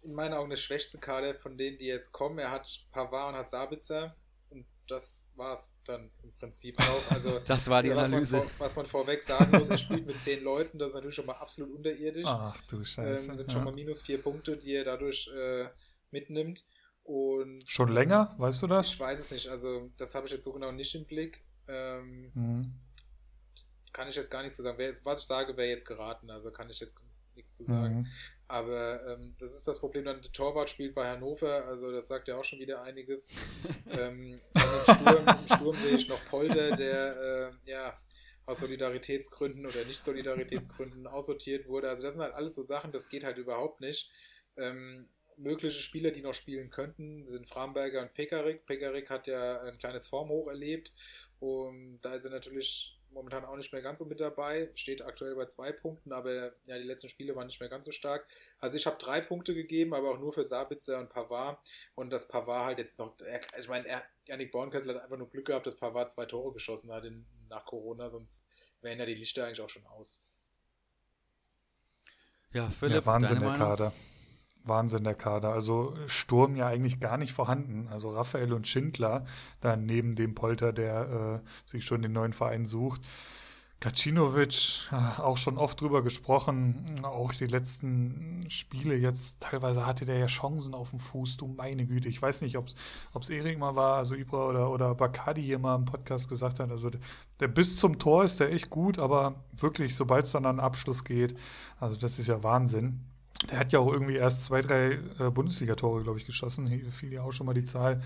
in 0.00 0.14
meinen 0.14 0.32
Augen 0.32 0.48
der 0.48 0.56
schwächste 0.56 0.96
Kader 0.96 1.34
von 1.34 1.58
denen, 1.58 1.76
die 1.76 1.84
jetzt 1.84 2.10
kommen. 2.10 2.38
Er 2.38 2.50
hat 2.50 2.66
Pavard 2.90 3.34
und 3.34 3.38
hat 3.38 3.50
Sabitzer. 3.50 4.16
Und 4.48 4.64
das 4.88 5.28
war 5.36 5.52
es 5.52 5.78
dann 5.84 6.10
im 6.22 6.32
Prinzip 6.38 6.78
auch. 6.78 7.10
Also, 7.10 7.38
das 7.46 7.68
war 7.68 7.82
die 7.82 7.90
was 7.90 7.98
Analyse. 7.98 8.38
Man 8.38 8.48
vor, 8.48 8.66
was 8.66 8.76
man 8.76 8.86
vorweg 8.86 9.22
sagen 9.22 9.50
muss, 9.50 9.68
er 9.68 9.76
spielt 9.76 10.06
mit 10.06 10.16
zehn 10.16 10.42
Leuten. 10.42 10.78
Das 10.78 10.88
ist 10.88 10.94
natürlich 10.94 11.16
schon 11.16 11.26
mal 11.26 11.34
absolut 11.34 11.70
unterirdisch. 11.70 12.24
Ach 12.24 12.58
du 12.62 12.82
Scheiße. 12.82 13.30
Ähm, 13.30 13.36
sind 13.36 13.52
schon 13.52 13.64
mal 13.64 13.74
minus 13.74 14.00
vier 14.00 14.22
Punkte, 14.22 14.56
die 14.56 14.72
er 14.72 14.84
dadurch 14.84 15.30
äh, 15.36 15.68
mitnimmt. 16.12 16.64
Und 17.10 17.68
Schon 17.68 17.88
länger, 17.88 18.32
weißt 18.38 18.62
du 18.62 18.66
das? 18.68 18.88
ich 18.92 19.00
weiß 19.00 19.18
es 19.18 19.32
nicht, 19.32 19.48
also 19.48 19.90
das 19.96 20.14
habe 20.14 20.26
ich 20.26 20.32
jetzt 20.32 20.44
so 20.44 20.52
genau 20.52 20.70
nicht 20.70 20.94
im 20.94 21.06
Blick. 21.06 21.42
Ähm, 21.66 22.30
Mhm. 22.34 22.72
kann 23.92 24.08
ich 24.08 24.14
jetzt 24.14 24.30
gar 24.30 24.42
nichts 24.42 24.54
zu 24.56 24.62
sagen. 24.62 24.80
Jetzt, 24.80 25.04
was 25.04 25.20
ich 25.22 25.26
sage, 25.26 25.56
wäre 25.56 25.68
jetzt 25.68 25.84
geraten, 25.86 26.30
also 26.30 26.52
kann 26.52 26.70
ich 26.70 26.78
jetzt 26.78 26.94
nichts 27.34 27.56
zu 27.56 27.64
sagen. 27.64 28.00
Mhm. 28.02 28.06
Aber 28.46 29.04
ähm, 29.08 29.34
das 29.40 29.54
ist 29.54 29.66
das 29.66 29.80
Problem, 29.80 30.04
dann 30.04 30.22
der 30.22 30.30
Torwart 30.32 30.70
spielt 30.70 30.94
bei 30.94 31.08
Hannover, 31.08 31.64
also 31.66 31.90
das 31.90 32.06
sagt 32.06 32.28
ja 32.28 32.36
auch 32.36 32.44
schon 32.44 32.60
wieder 32.60 32.82
einiges. 32.82 33.28
ähm, 33.90 34.40
im, 34.54 34.60
Sturm, 34.94 35.26
Im 35.48 35.56
Sturm 35.56 35.74
sehe 35.74 35.96
ich 35.98 36.08
noch 36.08 36.24
Polter, 36.28 36.76
der 36.76 37.52
äh, 37.66 37.70
ja 37.70 37.96
aus 38.46 38.60
Solidaritätsgründen 38.60 39.66
oder 39.66 39.84
Nicht-Solidaritätsgründen 39.86 41.06
aussortiert 41.08 41.66
wurde. 41.66 41.88
Also 41.88 42.02
das 42.04 42.14
sind 42.14 42.22
halt 42.22 42.34
alles 42.34 42.54
so 42.54 42.62
Sachen, 42.62 42.92
das 42.92 43.08
geht 43.08 43.24
halt 43.24 43.38
überhaupt 43.38 43.80
nicht. 43.80 44.10
Ähm, 44.56 45.08
mögliche 45.40 45.80
Spieler, 45.80 46.10
die 46.10 46.22
noch 46.22 46.34
spielen 46.34 46.70
könnten, 46.70 47.28
sind 47.28 47.48
Framberger 47.48 48.02
und 48.02 48.14
Pekarik. 48.14 48.66
Pekarik 48.66 49.10
hat 49.10 49.26
ja 49.26 49.60
ein 49.62 49.78
kleines 49.78 50.06
Formhoch 50.06 50.48
erlebt 50.48 50.92
und 51.38 52.00
da 52.02 52.14
ist 52.14 52.24
er 52.24 52.30
natürlich 52.30 52.96
momentan 53.12 53.44
auch 53.44 53.56
nicht 53.56 53.72
mehr 53.72 53.82
ganz 53.82 53.98
so 53.98 54.04
mit 54.04 54.20
dabei. 54.20 54.70
Steht 54.74 55.02
aktuell 55.02 55.34
bei 55.34 55.46
zwei 55.46 55.72
Punkten, 55.72 56.12
aber 56.12 56.52
ja, 56.66 56.78
die 56.78 56.84
letzten 56.84 57.08
Spiele 57.08 57.34
waren 57.34 57.46
nicht 57.46 57.60
mehr 57.60 57.68
ganz 57.68 57.86
so 57.86 57.92
stark. 57.92 58.26
Also 58.58 58.76
ich 58.76 58.86
habe 58.86 58.98
drei 58.98 59.20
Punkte 59.20 59.54
gegeben, 59.54 59.94
aber 59.94 60.10
auch 60.10 60.18
nur 60.18 60.32
für 60.32 60.44
Sabitzer 60.44 60.98
und 60.98 61.10
Pavard. 61.10 61.58
Und 61.94 62.10
dass 62.10 62.28
Pavard 62.28 62.66
halt 62.66 62.78
jetzt 62.78 62.98
noch, 62.98 63.14
er, 63.20 63.40
ich 63.58 63.68
meine, 63.68 64.02
Janik 64.26 64.52
Bornkessel 64.52 64.94
hat 64.94 65.02
einfach 65.02 65.18
nur 65.18 65.30
Glück 65.30 65.46
gehabt, 65.46 65.66
dass 65.66 65.76
Pavard 65.76 66.10
zwei 66.12 66.26
Tore 66.26 66.52
geschossen 66.52 66.92
hat 66.92 67.04
in, 67.04 67.26
nach 67.48 67.64
Corona, 67.64 68.10
sonst 68.10 68.46
wären 68.80 68.98
ja 68.98 69.06
die 69.06 69.14
Lichter 69.14 69.46
eigentlich 69.46 69.60
auch 69.60 69.68
schon 69.68 69.86
aus. 69.86 70.22
Ja, 72.52 72.68
Philipp, 72.68 73.04
Ja, 73.04 73.06
Wahnsinn 73.06 73.38
deine 73.38 73.40
der 73.40 73.50
Meinung? 73.50 73.68
Kader. 73.68 73.92
Wahnsinn 74.64 75.04
der 75.04 75.14
Kader. 75.14 75.52
Also 75.52 75.94
Sturm 76.06 76.56
ja 76.56 76.66
eigentlich 76.66 77.00
gar 77.00 77.16
nicht 77.16 77.32
vorhanden. 77.32 77.88
Also 77.90 78.08
Raphael 78.08 78.52
und 78.52 78.66
Schindler, 78.66 79.24
dann 79.60 79.86
neben 79.86 80.14
dem 80.14 80.34
Polter, 80.34 80.72
der 80.72 81.42
äh, 81.44 81.48
sich 81.68 81.84
schon 81.84 82.02
den 82.02 82.12
neuen 82.12 82.32
Verein 82.32 82.64
sucht. 82.64 83.02
Kacinovic, 83.80 84.92
äh, 84.92 85.20
auch 85.22 85.38
schon 85.38 85.56
oft 85.56 85.80
drüber 85.80 86.02
gesprochen, 86.02 86.84
auch 87.02 87.32
die 87.32 87.46
letzten 87.46 88.44
Spiele 88.50 88.94
jetzt, 88.94 89.40
teilweise 89.40 89.86
hatte 89.86 90.04
der 90.04 90.18
ja 90.18 90.26
Chancen 90.26 90.74
auf 90.74 90.90
dem 90.90 90.98
Fuß, 90.98 91.38
du 91.38 91.46
meine 91.46 91.86
Güte. 91.86 92.10
Ich 92.10 92.20
weiß 92.20 92.42
nicht, 92.42 92.58
ob 92.58 92.66
es 92.66 93.30
Erik 93.30 93.58
mal 93.58 93.76
war, 93.76 93.96
also 93.96 94.14
Ibra 94.14 94.46
oder, 94.46 94.70
oder 94.70 94.94
Bakadi 94.94 95.42
hier 95.42 95.58
mal 95.58 95.76
im 95.76 95.86
Podcast 95.86 96.28
gesagt 96.28 96.60
hat, 96.60 96.70
also 96.70 96.90
der, 96.90 97.00
der 97.40 97.48
bis 97.48 97.78
zum 97.78 97.98
Tor 97.98 98.22
ist 98.22 98.38
der 98.38 98.52
echt 98.52 98.68
gut, 98.68 98.98
aber 98.98 99.36
wirklich, 99.56 99.96
sobald 99.96 100.26
es 100.26 100.32
dann 100.32 100.44
an 100.44 100.60
Abschluss 100.60 101.02
geht, 101.02 101.34
also 101.78 101.98
das 101.98 102.18
ist 102.18 102.26
ja 102.26 102.42
Wahnsinn. 102.42 103.09
Der 103.48 103.58
hat 103.58 103.72
ja 103.72 103.78
auch 103.78 103.92
irgendwie 103.92 104.16
erst 104.16 104.44
zwei, 104.44 104.60
drei 104.60 104.98
äh, 105.18 105.30
Bundesligatore, 105.30 106.02
glaube 106.02 106.18
ich, 106.18 106.26
geschossen. 106.26 106.66
Hier 106.66 106.90
fiel 106.90 107.12
ja 107.12 107.22
auch 107.22 107.32
schon 107.32 107.46
mal 107.46 107.54
die 107.54 107.64
Zahl. 107.64 108.02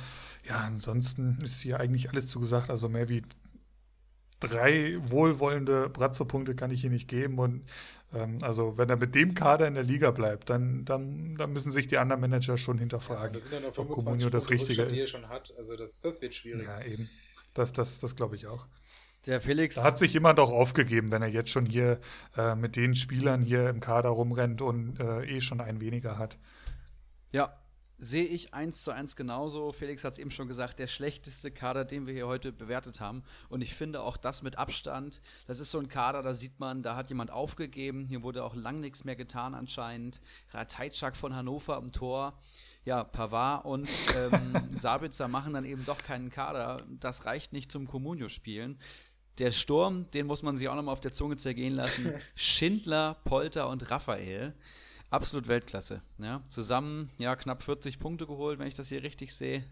Ja, 0.48 0.58
ansonsten 0.58 1.38
ist 1.42 1.60
hier 1.60 1.80
eigentlich 1.80 2.10
alles 2.10 2.28
zugesagt. 2.28 2.70
Also 2.70 2.88
mehr 2.88 3.08
wie 3.08 3.22
drei 4.40 4.96
wohlwollende 5.00 5.88
Bratzo-Punkte 5.88 6.54
kann 6.54 6.70
ich 6.70 6.80
hier 6.80 6.90
nicht 6.90 7.08
geben. 7.08 7.38
Und 7.38 7.64
ähm, 8.12 8.38
also 8.42 8.78
wenn 8.78 8.88
er 8.88 8.96
mit 8.96 9.14
dem 9.14 9.34
Kader 9.34 9.66
in 9.66 9.74
der 9.74 9.82
Liga 9.82 10.10
bleibt, 10.10 10.50
dann, 10.50 10.84
dann, 10.84 11.34
dann 11.34 11.52
müssen 11.52 11.72
sich 11.72 11.86
die 11.86 11.98
anderen 11.98 12.20
Manager 12.20 12.56
schon 12.56 12.78
hinterfragen, 12.78 13.34
ja 13.34 13.68
ob 13.68 13.74
25 13.74 14.04
Comunio 14.04 14.30
das 14.30 14.50
Richtige 14.50 14.82
ist. 14.82 15.10
schon 15.10 15.28
hat. 15.28 15.52
Also 15.58 15.76
das, 15.76 16.00
das 16.00 16.20
wird 16.20 16.34
schwierig. 16.34 16.66
Ja, 16.66 16.80
eben. 16.82 17.08
Das, 17.54 17.72
das, 17.72 18.00
das 18.00 18.16
glaube 18.16 18.36
ich 18.36 18.46
auch. 18.46 18.66
Der 19.26 19.40
Felix, 19.40 19.76
Da 19.76 19.84
hat 19.84 19.98
sich 19.98 20.12
jemand 20.12 20.38
auch 20.38 20.52
aufgegeben, 20.52 21.10
wenn 21.10 21.22
er 21.22 21.28
jetzt 21.28 21.50
schon 21.50 21.66
hier 21.66 21.98
äh, 22.36 22.54
mit 22.54 22.76
den 22.76 22.94
Spielern 22.94 23.40
hier 23.40 23.70
im 23.70 23.80
Kader 23.80 24.10
rumrennt 24.10 24.60
und 24.60 25.00
äh, 25.00 25.24
eh 25.24 25.40
schon 25.40 25.60
einen 25.60 25.80
weniger 25.80 26.18
hat. 26.18 26.38
ja, 27.32 27.52
Sehe 27.96 28.24
ich 28.24 28.52
eins 28.52 28.82
zu 28.82 28.90
eins 28.90 29.14
genauso. 29.14 29.70
Felix 29.70 30.02
hat 30.02 30.14
es 30.14 30.18
eben 30.18 30.32
schon 30.32 30.48
gesagt, 30.48 30.80
der 30.80 30.88
schlechteste 30.88 31.52
Kader, 31.52 31.84
den 31.84 32.08
wir 32.08 32.12
hier 32.12 32.26
heute 32.26 32.52
bewertet 32.52 33.00
haben. 33.00 33.22
Und 33.48 33.62
ich 33.62 33.72
finde 33.72 34.02
auch 34.02 34.16
das 34.16 34.42
mit 34.42 34.58
Abstand. 34.58 35.20
Das 35.46 35.60
ist 35.60 35.70
so 35.70 35.78
ein 35.78 35.88
Kader, 35.88 36.20
da 36.22 36.34
sieht 36.34 36.58
man, 36.58 36.82
da 36.82 36.96
hat 36.96 37.08
jemand 37.08 37.30
aufgegeben. 37.30 38.04
Hier 38.04 38.22
wurde 38.22 38.42
auch 38.42 38.56
lang 38.56 38.80
nichts 38.80 39.04
mehr 39.04 39.14
getan 39.14 39.54
anscheinend. 39.54 40.20
Rateitschak 40.50 41.16
von 41.16 41.36
Hannover 41.36 41.76
am 41.76 41.92
Tor. 41.92 42.36
Ja, 42.84 43.04
Pavard 43.04 43.64
und 43.64 43.88
ähm, 44.18 44.68
Sabitzer 44.76 45.28
machen 45.28 45.54
dann 45.54 45.64
eben 45.64 45.84
doch 45.84 45.98
keinen 45.98 46.30
Kader. 46.30 46.82
Das 46.98 47.26
reicht 47.26 47.52
nicht 47.52 47.70
zum 47.70 47.86
Comunio-Spielen. 47.86 48.76
Der 49.38 49.50
Sturm, 49.50 50.10
den 50.12 50.26
muss 50.26 50.42
man 50.42 50.56
sich 50.56 50.68
auch 50.68 50.76
nochmal 50.76 50.92
auf 50.92 51.00
der 51.00 51.12
Zunge 51.12 51.36
zergehen 51.36 51.74
lassen. 51.74 52.12
Schindler, 52.34 53.16
Polter 53.24 53.68
und 53.68 53.90
Raphael 53.90 54.54
absolut 55.14 55.48
Weltklasse. 55.48 56.02
Ja. 56.18 56.42
Zusammen 56.48 57.10
ja 57.18 57.36
knapp 57.36 57.62
40 57.62 57.98
Punkte 57.98 58.26
geholt, 58.26 58.58
wenn 58.58 58.66
ich 58.66 58.74
das 58.74 58.88
hier 58.88 59.02
richtig 59.02 59.34
sehe. 59.34 59.64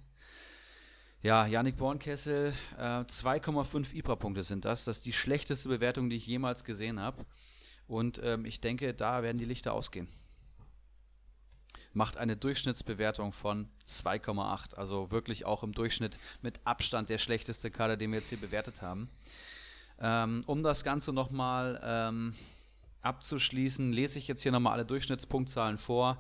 Ja, 1.21 1.47
Yannick 1.47 1.77
Bornkessel, 1.77 2.53
äh, 2.79 3.05
2,5 3.05 3.95
IBRA-Punkte 3.95 4.43
sind 4.43 4.65
das. 4.65 4.85
Das 4.85 4.99
ist 4.99 5.07
die 5.07 5.13
schlechteste 5.13 5.69
Bewertung, 5.69 6.11
die 6.11 6.17
ich 6.17 6.27
jemals 6.27 6.65
gesehen 6.65 6.99
habe. 6.99 7.25
Und 7.87 8.21
ähm, 8.25 8.45
ich 8.45 8.61
denke, 8.61 8.95
da 8.95 9.23
werden 9.23 9.39
die 9.39 9.45
Lichter 9.45 9.73
ausgehen. 9.73 10.09
Macht 11.93 12.17
eine 12.17 12.37
Durchschnittsbewertung 12.37 13.33
von 13.33 13.69
2,8. 13.87 14.77
Also 14.77 15.11
wirklich 15.11 15.45
auch 15.45 15.63
im 15.63 15.73
Durchschnitt 15.73 16.19
mit 16.41 16.61
Abstand 16.65 17.09
der 17.09 17.19
schlechteste 17.19 17.71
Kader, 17.71 17.97
den 17.97 18.11
wir 18.11 18.19
jetzt 18.19 18.31
hier 18.31 18.41
bewertet 18.41 18.83
haben. 18.83 19.09
Ähm, 20.01 20.43
um 20.47 20.63
das 20.63 20.85
Ganze 20.85 21.13
nochmal 21.13 21.81
ähm, 21.85 22.35
abzuschließen, 23.03 23.93
lese 23.93 24.19
ich 24.19 24.29
jetzt 24.29 24.43
hier 24.43 24.53
nochmal 24.53 24.75
alle 24.75 24.85
Durchschnittspunktzahlen 24.85 25.77
vor. 25.77 26.19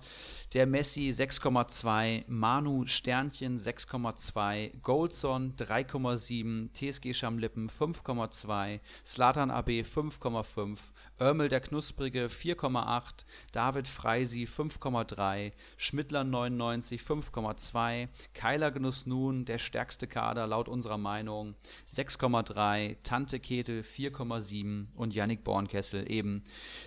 Der 0.52 0.66
Messi 0.66 1.10
6,2, 1.10 2.24
Manu 2.26 2.84
Sternchen 2.86 3.58
6,2, 3.58 4.80
Goldson 4.82 5.54
3,7, 5.56 6.72
TSG 6.72 7.14
Schamlippen 7.14 7.70
5,2, 7.70 8.80
Slatan 9.04 9.50
AB 9.50 9.68
5,5, 9.82 10.78
Örmel 11.20 11.48
der 11.48 11.60
Knusprige 11.60 12.26
4,8, 12.26 13.24
David 13.52 13.86
Freisi 13.86 14.44
5,3, 14.44 15.52
Schmidtler 15.76 16.24
99 16.24 17.00
5,2, 17.00 18.08
Keiler 18.34 18.72
Genuss 18.72 19.06
Nun 19.06 19.44
der 19.44 19.58
stärkste 19.58 20.08
Kader 20.08 20.48
laut 20.48 20.68
unserer 20.68 20.98
Meinung 20.98 21.54
6,3, 21.88 22.96
Tante 23.04 23.38
Ketel 23.38 23.82
4,7 23.82 24.86
und 24.96 25.14
Yannick 25.14 25.44
Bornkessel 25.44 26.10
eben 26.10 26.42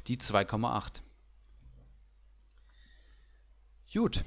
die 0.07 0.18
2,8. 0.18 1.02
Gut, 3.94 4.24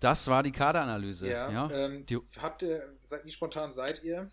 das 0.00 0.28
war 0.28 0.42
die 0.42 0.52
Kaderanalyse. 0.52 1.30
Ja, 1.30 1.50
ja. 1.50 1.70
Ähm, 1.70 2.04
habt 2.38 2.62
ihr, 2.62 2.98
wie 3.24 3.32
spontan 3.32 3.72
seid 3.72 4.02
ihr? 4.02 4.30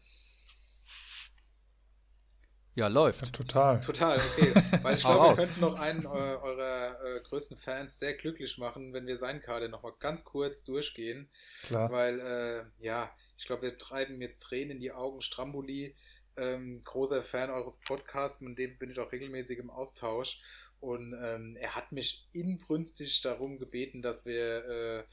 Ja, 2.80 2.88
läuft. 2.88 3.26
Ja, 3.26 3.32
total. 3.32 3.82
Total, 3.82 4.18
okay. 4.18 4.54
Weil 4.84 4.96
ich 4.96 5.02
glaube, 5.02 5.28
wir 5.28 5.36
könnten 5.36 5.60
noch 5.60 5.80
einen 5.80 6.06
äh, 6.06 6.08
eurer 6.08 7.04
äh, 7.04 7.20
größten 7.22 7.58
Fans 7.58 8.00
sehr 8.00 8.14
glücklich 8.14 8.58
machen, 8.58 8.94
wenn 8.94 9.06
wir 9.06 9.18
seinen 9.18 9.42
Kader 9.42 9.68
nochmal 9.68 9.94
ganz 10.00 10.24
kurz 10.24 10.64
durchgehen. 10.64 11.30
Klar. 11.64 11.92
Weil, 11.92 12.20
äh, 12.20 12.84
ja, 12.84 13.12
ich 13.38 13.46
glaube, 13.46 13.64
wir 13.64 13.78
treiben 13.78 14.22
jetzt 14.22 14.42
Tränen 14.42 14.72
in 14.72 14.80
die 14.80 14.92
Augen. 14.92 15.22
Stramboli 15.22 15.94
ähm, 16.40 16.82
großer 16.84 17.24
Fan 17.24 17.50
eures 17.50 17.80
Podcasts, 17.80 18.42
mit 18.42 18.58
dem 18.58 18.78
bin 18.78 18.92
ich 18.92 19.00
auch 19.00 19.12
regelmäßig 19.12 19.60
im 19.60 19.70
Austausch. 19.70 20.40
Und 20.80 21.14
ähm, 21.22 21.58
er 21.60 21.76
hat 21.76 21.92
mich 21.92 22.28
inbrünstig 22.32 23.22
darum 23.22 23.60
gebeten, 23.60 24.02
dass 24.02 24.26
wir 24.26 24.66
äh, 24.66 25.04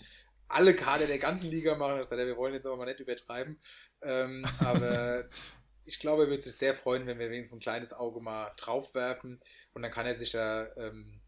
alle 0.48 0.74
Kader 0.74 1.06
der 1.06 1.18
ganzen 1.18 1.50
Liga 1.50 1.74
machen. 1.74 1.98
Das 1.98 2.10
heißt, 2.10 2.18
wir 2.18 2.36
wollen 2.36 2.54
jetzt 2.54 2.66
aber 2.66 2.76
mal 2.76 2.86
nicht 2.86 3.00
übertreiben. 3.00 3.58
Ähm, 4.02 4.44
aber 4.60 5.28
ich 5.84 5.98
glaube, 5.98 6.24
er 6.24 6.28
würde 6.28 6.42
sich 6.42 6.54
sehr 6.54 6.74
freuen, 6.74 7.06
wenn 7.06 7.18
wir 7.18 7.30
wenigstens 7.30 7.58
ein 7.58 7.62
kleines 7.62 7.92
Auge 7.92 8.20
mal 8.20 8.52
drauf 8.56 8.94
werfen. 8.94 9.40
Und 9.72 9.82
dann 9.82 9.90
kann 9.90 10.06
er 10.06 10.14
sich 10.14 10.30
da, 10.30 10.68
ähm, 10.76 11.20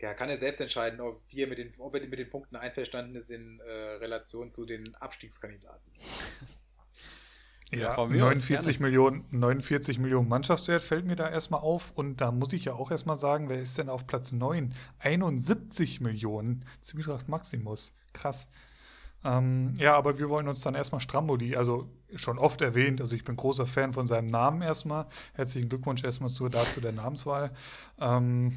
ja, 0.00 0.12
kann 0.12 0.28
er 0.28 0.36
selbst 0.36 0.60
entscheiden, 0.60 1.00
ob, 1.00 1.22
wir 1.30 1.46
mit 1.46 1.58
den, 1.58 1.74
ob 1.78 1.94
er 1.94 2.06
mit 2.06 2.18
den 2.18 2.30
Punkten 2.30 2.56
einverstanden 2.56 3.16
ist 3.16 3.30
in 3.30 3.60
äh, 3.60 3.72
Relation 3.72 4.52
zu 4.52 4.66
den 4.66 4.94
Abstiegskandidaten. 4.96 5.92
Ja, 7.72 7.96
49 7.96 8.78
Millionen, 8.78 9.24
49 9.30 9.98
Millionen 9.98 10.28
Mannschaftswert 10.28 10.82
fällt 10.82 11.04
mir 11.04 11.16
da 11.16 11.28
erstmal 11.28 11.60
auf. 11.60 11.90
Und 11.90 12.20
da 12.20 12.30
muss 12.30 12.52
ich 12.52 12.66
ja 12.66 12.74
auch 12.74 12.90
erstmal 12.90 13.16
sagen, 13.16 13.50
wer 13.50 13.58
ist 13.58 13.76
denn 13.76 13.88
auf 13.88 14.06
Platz 14.06 14.32
9? 14.32 14.72
71 15.00 16.00
Millionen. 16.00 16.64
Zwietracht 16.80 17.28
Maximus. 17.28 17.94
Krass. 18.12 18.48
Ähm, 19.24 19.74
ja, 19.78 19.96
aber 19.96 20.18
wir 20.18 20.28
wollen 20.28 20.46
uns 20.46 20.60
dann 20.60 20.76
erstmal 20.76 21.00
Stramboli, 21.00 21.56
also 21.56 21.90
schon 22.14 22.38
oft 22.38 22.60
erwähnt, 22.60 23.00
also 23.00 23.16
ich 23.16 23.24
bin 23.24 23.34
großer 23.34 23.66
Fan 23.66 23.92
von 23.92 24.06
seinem 24.06 24.26
Namen 24.26 24.62
erstmal. 24.62 25.06
Herzlichen 25.34 25.68
Glückwunsch 25.68 26.04
erstmal 26.04 26.30
zu, 26.30 26.48
dazu 26.48 26.80
der 26.80 26.92
Namenswahl. 26.92 27.50
Ähm, 27.98 28.52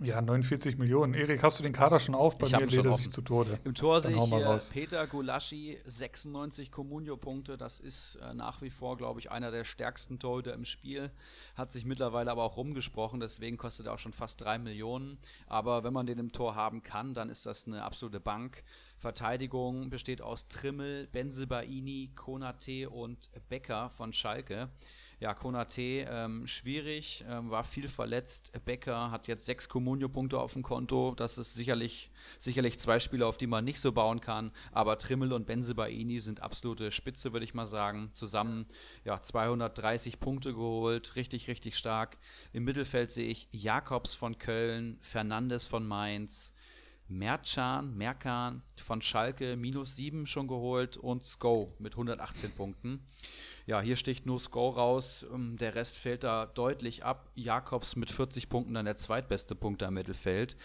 ja, 0.00 0.20
49 0.20 0.78
Millionen. 0.78 1.14
Erik, 1.14 1.42
hast 1.42 1.58
du 1.58 1.62
den 1.62 1.72
Kader 1.72 1.98
schon 1.98 2.14
auf? 2.14 2.38
Bei 2.38 2.46
ich 2.46 2.52
mir 2.52 2.66
lädt 2.66 2.84
er 2.84 2.92
sich 2.92 3.10
zu 3.10 3.22
Tode. 3.22 3.58
Im 3.64 3.74
Tor 3.74 4.00
sehe 4.00 4.16
ich 4.16 4.22
hier 4.24 4.58
Peter 4.72 5.06
Gulaschi, 5.06 5.78
96 5.84 6.70
Comunio-Punkte. 6.70 7.58
Das 7.58 7.80
ist 7.80 8.16
äh, 8.16 8.34
nach 8.34 8.62
wie 8.62 8.70
vor, 8.70 8.96
glaube 8.96 9.20
ich, 9.20 9.30
einer 9.30 9.50
der 9.50 9.64
stärksten 9.64 10.18
Torhüter 10.18 10.54
im 10.54 10.64
Spiel. 10.64 11.10
Hat 11.56 11.72
sich 11.72 11.84
mittlerweile 11.84 12.30
aber 12.30 12.44
auch 12.44 12.56
rumgesprochen, 12.56 13.20
deswegen 13.20 13.56
kostet 13.56 13.86
er 13.86 13.94
auch 13.94 13.98
schon 13.98 14.12
fast 14.12 14.40
3 14.40 14.58
Millionen. 14.58 15.18
Aber 15.46 15.84
wenn 15.84 15.92
man 15.92 16.06
den 16.06 16.18
im 16.18 16.32
Tor 16.32 16.54
haben 16.54 16.82
kann, 16.82 17.14
dann 17.14 17.28
ist 17.28 17.46
das 17.46 17.66
eine 17.66 17.82
absolute 17.82 18.20
Bank. 18.20 18.62
Verteidigung 18.98 19.90
besteht 19.90 20.22
aus 20.22 20.48
Trimmel, 20.48 21.06
Benzebaini, 21.08 22.10
Konate 22.14 22.90
und 22.90 23.30
Becker 23.48 23.90
von 23.90 24.12
Schalke. 24.12 24.68
Ja, 25.20 25.34
Konate 25.34 26.06
ähm, 26.08 26.46
schwierig, 26.46 27.24
ähm, 27.28 27.50
war 27.50 27.64
viel 27.64 27.88
verletzt. 27.88 28.52
Becker 28.64 29.10
hat 29.10 29.26
jetzt 29.26 29.46
sechs 29.46 29.68
Comunio-Punkte 29.68 30.38
auf 30.38 30.52
dem 30.52 30.62
Konto. 30.62 31.14
Das 31.16 31.38
ist 31.38 31.54
sicherlich, 31.54 32.12
sicherlich 32.38 32.78
zwei 32.78 33.00
Spieler, 33.00 33.26
auf 33.26 33.36
die 33.36 33.48
man 33.48 33.64
nicht 33.64 33.80
so 33.80 33.90
bauen 33.90 34.20
kann. 34.20 34.52
Aber 34.70 34.96
Trimmel 34.96 35.32
und 35.32 35.44
Benzebaini 35.44 36.20
sind 36.20 36.40
absolute 36.40 36.92
Spitze, 36.92 37.32
würde 37.32 37.44
ich 37.44 37.52
mal 37.52 37.66
sagen. 37.66 38.10
Zusammen 38.14 38.66
ja, 39.04 39.20
230 39.20 40.20
Punkte 40.20 40.54
geholt, 40.54 41.16
richtig, 41.16 41.48
richtig 41.48 41.76
stark. 41.76 42.18
Im 42.52 42.62
Mittelfeld 42.62 43.10
sehe 43.10 43.28
ich 43.28 43.48
Jakobs 43.50 44.14
von 44.14 44.38
Köln, 44.38 44.98
Fernandes 45.00 45.66
von 45.66 45.84
Mainz, 45.84 46.54
Mercan, 47.08 47.96
Merkan 47.96 48.62
von 48.76 49.02
Schalke 49.02 49.56
minus 49.56 49.96
7 49.96 50.26
schon 50.26 50.46
geholt 50.46 50.96
und 50.96 51.24
Sko 51.24 51.74
mit 51.78 51.94
118 51.94 52.52
Punkten. 52.52 53.04
Ja, 53.68 53.82
hier 53.82 53.96
sticht 53.96 54.24
nur 54.24 54.40
Sko 54.40 54.70
raus. 54.70 55.26
Ähm, 55.30 55.58
der 55.58 55.74
Rest 55.74 55.98
fällt 55.98 56.24
da 56.24 56.46
deutlich 56.46 57.04
ab. 57.04 57.30
Jakobs 57.34 57.96
mit 57.96 58.10
40 58.10 58.48
Punkten 58.48 58.72
dann 58.72 58.86
der 58.86 58.96
zweitbeste 58.96 59.54
Punkt 59.54 59.82
im 59.82 59.92
Mittelfeld. 59.92 60.56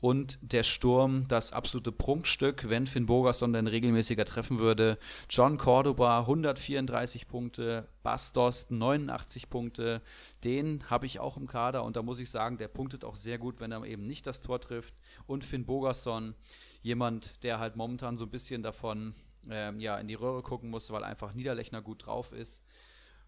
Und 0.00 0.38
der 0.42 0.62
Sturm, 0.62 1.26
das 1.26 1.52
absolute 1.52 1.90
Prunkstück, 1.90 2.68
wenn 2.68 2.86
Finn 2.86 3.06
Bogerson 3.06 3.52
dann 3.52 3.66
regelmäßiger 3.66 4.24
treffen 4.24 4.60
würde. 4.60 4.96
John 5.28 5.58
Cordoba 5.58 6.20
134 6.20 7.26
Punkte, 7.26 7.88
Bastos 8.04 8.70
89 8.70 9.50
Punkte. 9.50 10.00
Den 10.44 10.88
habe 10.88 11.06
ich 11.06 11.18
auch 11.18 11.36
im 11.36 11.48
Kader 11.48 11.82
und 11.82 11.96
da 11.96 12.02
muss 12.02 12.20
ich 12.20 12.30
sagen, 12.30 12.58
der 12.58 12.68
punktet 12.68 13.04
auch 13.04 13.16
sehr 13.16 13.38
gut, 13.38 13.58
wenn 13.58 13.72
er 13.72 13.84
eben 13.84 14.04
nicht 14.04 14.24
das 14.28 14.40
Tor 14.40 14.60
trifft. 14.60 14.94
Und 15.26 15.44
Finn 15.44 15.66
Bogerson, 15.66 16.36
jemand, 16.80 17.42
der 17.42 17.58
halt 17.58 17.74
momentan 17.74 18.16
so 18.16 18.24
ein 18.24 18.30
bisschen 18.30 18.62
davon 18.62 19.14
ähm, 19.50 19.78
ja, 19.78 19.98
in 19.98 20.08
die 20.08 20.14
Röhre 20.14 20.42
gucken 20.42 20.70
musste, 20.70 20.92
weil 20.92 21.04
einfach 21.04 21.34
Niederlechner 21.34 21.82
gut 21.82 22.06
drauf 22.06 22.32
ist 22.32 22.62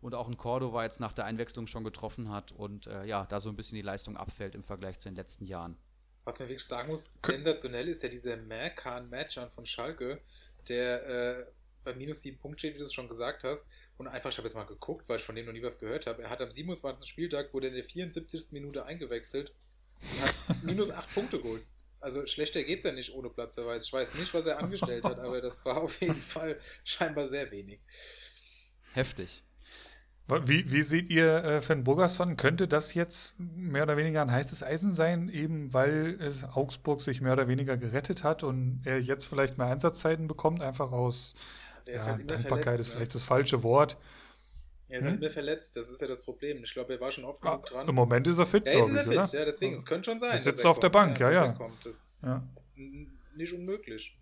und 0.01 0.15
auch 0.15 0.29
ein 0.29 0.37
Cordova 0.37 0.85
jetzt 0.85 1.01
nach 1.01 1.13
der 1.13 1.25
Einwechslung 1.25 1.67
schon 1.67 1.85
getroffen 1.85 2.31
hat 2.31 2.53
und 2.53 2.87
äh, 2.87 3.05
ja, 3.05 3.25
da 3.27 3.41
so 3.41 3.51
ein 3.51 3.57
bisschen 3.57 3.77
die 3.77 3.83
Leistung 3.83 4.17
abfällt 4.17 4.55
im 4.55 4.63
Vergleich 4.63 4.99
zu 4.99 5.09
den 5.09 5.17
letzten 5.17 5.45
Jahren. 5.45 5.77
Was 6.25 6.39
man 6.39 6.49
wirklich 6.49 6.65
sagen 6.65 6.89
muss, 6.89 7.13
sensationell 7.25 7.89
ist 7.89 8.03
ja 8.03 8.09
dieser 8.09 8.37
Merkan 8.37 9.09
Matchan 9.11 9.51
von 9.51 9.67
Schalke, 9.67 10.21
der 10.69 11.07
äh, 11.07 11.47
bei 11.85 11.95
minus 11.95 12.23
sieben 12.23 12.39
Punkten 12.39 12.59
steht, 12.59 12.75
wie 12.75 12.79
du 12.79 12.85
es 12.85 12.95
schon 12.95 13.09
gesagt 13.09 13.45
hast. 13.45 13.67
Und 13.97 14.09
einfach, 14.09 14.31
ich 14.31 14.39
habe 14.39 14.49
jetzt 14.49 14.55
mal 14.55 14.65
geguckt, 14.65 15.09
weil 15.09 15.19
ich 15.19 15.25
von 15.25 15.35
dem 15.35 15.47
noch 15.47 15.53
nie 15.53 15.63
was 15.63 15.79
gehört 15.79 16.07
habe. 16.07 16.23
Er 16.23 16.31
hat 16.31 16.41
am 16.41 16.51
27. 16.51 17.09
Spieltag, 17.09 17.53
wurde 17.53 17.69
in 17.69 17.75
der 17.75 17.85
74. 17.85 18.53
Minute 18.53 18.87
eingewechselt 18.87 19.53
und 20.01 20.23
hat 20.23 20.63
minus 20.65 20.91
acht 20.91 21.15
Punkte 21.15 21.39
geholt 21.39 21.63
also 22.05 22.27
schlechter 22.27 22.63
geht 22.63 22.79
es 22.79 22.85
ja 22.85 22.93
nicht 22.93 23.15
ohne 23.15 23.31
Platzverweis. 23.31 23.85
Ich 23.85 23.93
weiß 23.93 24.15
nicht, 24.21 24.33
was 24.35 24.47
er 24.47 24.59
angestellt 24.59 25.05
hat, 25.05 25.19
aber 25.19 25.41
das 25.41 25.65
war 25.65 25.79
auf 25.79 26.01
jeden 26.01 26.15
Fall 26.35 26.61
scheinbar 26.85 27.27
sehr 27.29 27.51
wenig. 27.51 27.81
Heftig. 28.93 29.43
Wie, 30.45 30.71
wie 30.71 30.83
seht 30.83 31.11
ihr 31.11 31.45
äh, 31.45 31.63
Finn 31.63 31.85
Burgerson? 31.85 32.37
Könnte 32.37 32.69
das 32.69 32.95
jetzt 32.95 33.35
mehr 33.39 33.83
oder 33.83 33.97
weniger 33.97 34.23
ein 34.23 34.31
heißes 34.31 34.63
Eisen 34.63 34.95
sein, 34.95 35.29
eben 35.29 35.75
weil 35.75 36.17
es 36.21 36.45
Augsburg 36.45 37.03
sich 37.03 37.21
mehr 37.21 37.35
oder 37.35 37.49
weniger 37.49 37.77
gerettet 37.77 38.25
hat 38.25 38.43
und 38.43 38.83
er 38.85 39.01
jetzt 39.01 39.27
vielleicht 39.27 39.59
mehr 39.59 39.67
Einsatzzeiten 39.67 40.27
bekommt, 40.27 40.63
einfach 40.63 40.93
aus 40.93 41.35
ja, 41.87 42.05
halt 42.05 42.31
Dankbarkeit 42.31 42.81
ist 42.81 42.91
ne? 42.91 42.97
vielleicht 42.97 43.15
das 43.15 43.23
falsche 43.23 43.63
Wort. 43.63 43.99
Er 44.95 45.01
ist 45.01 45.07
hm? 45.07 45.11
halt 45.11 45.21
mehr 45.23 45.31
verletzt, 45.31 45.75
das 45.75 45.91
ist 45.91 46.01
ja 46.01 46.07
das 46.07 46.23
Problem. 46.23 46.63
Ich 46.63 46.73
glaube, 46.73 46.93
er 46.95 47.01
war 47.01 47.11
schon 47.11 47.25
oft 47.25 47.43
ah, 47.43 47.51
genug 47.51 47.67
dran. 47.67 47.89
Im 47.89 47.97
Moment 47.97 48.29
ist 48.29 48.39
er 48.39 48.47
fit, 48.47 48.65
ja, 48.65 48.75
glaube 48.75 48.93
ich, 48.93 48.99
fit, 48.99 49.09
oder? 49.09 49.25
Ja, 49.25 49.45
deswegen, 49.45 49.75
es 49.75 49.85
könnte 49.85 50.13
schon 50.13 50.21
sein. 50.21 50.31
Er 50.31 50.39
sitzt 50.39 50.65
auf 50.65 50.79
der 50.79 50.89
Bank, 50.89 51.19
ja, 51.19 51.33
ja. 51.33 51.57
ja. 52.23 52.49
Nicht 53.35 53.53
unmöglich. 53.53 54.17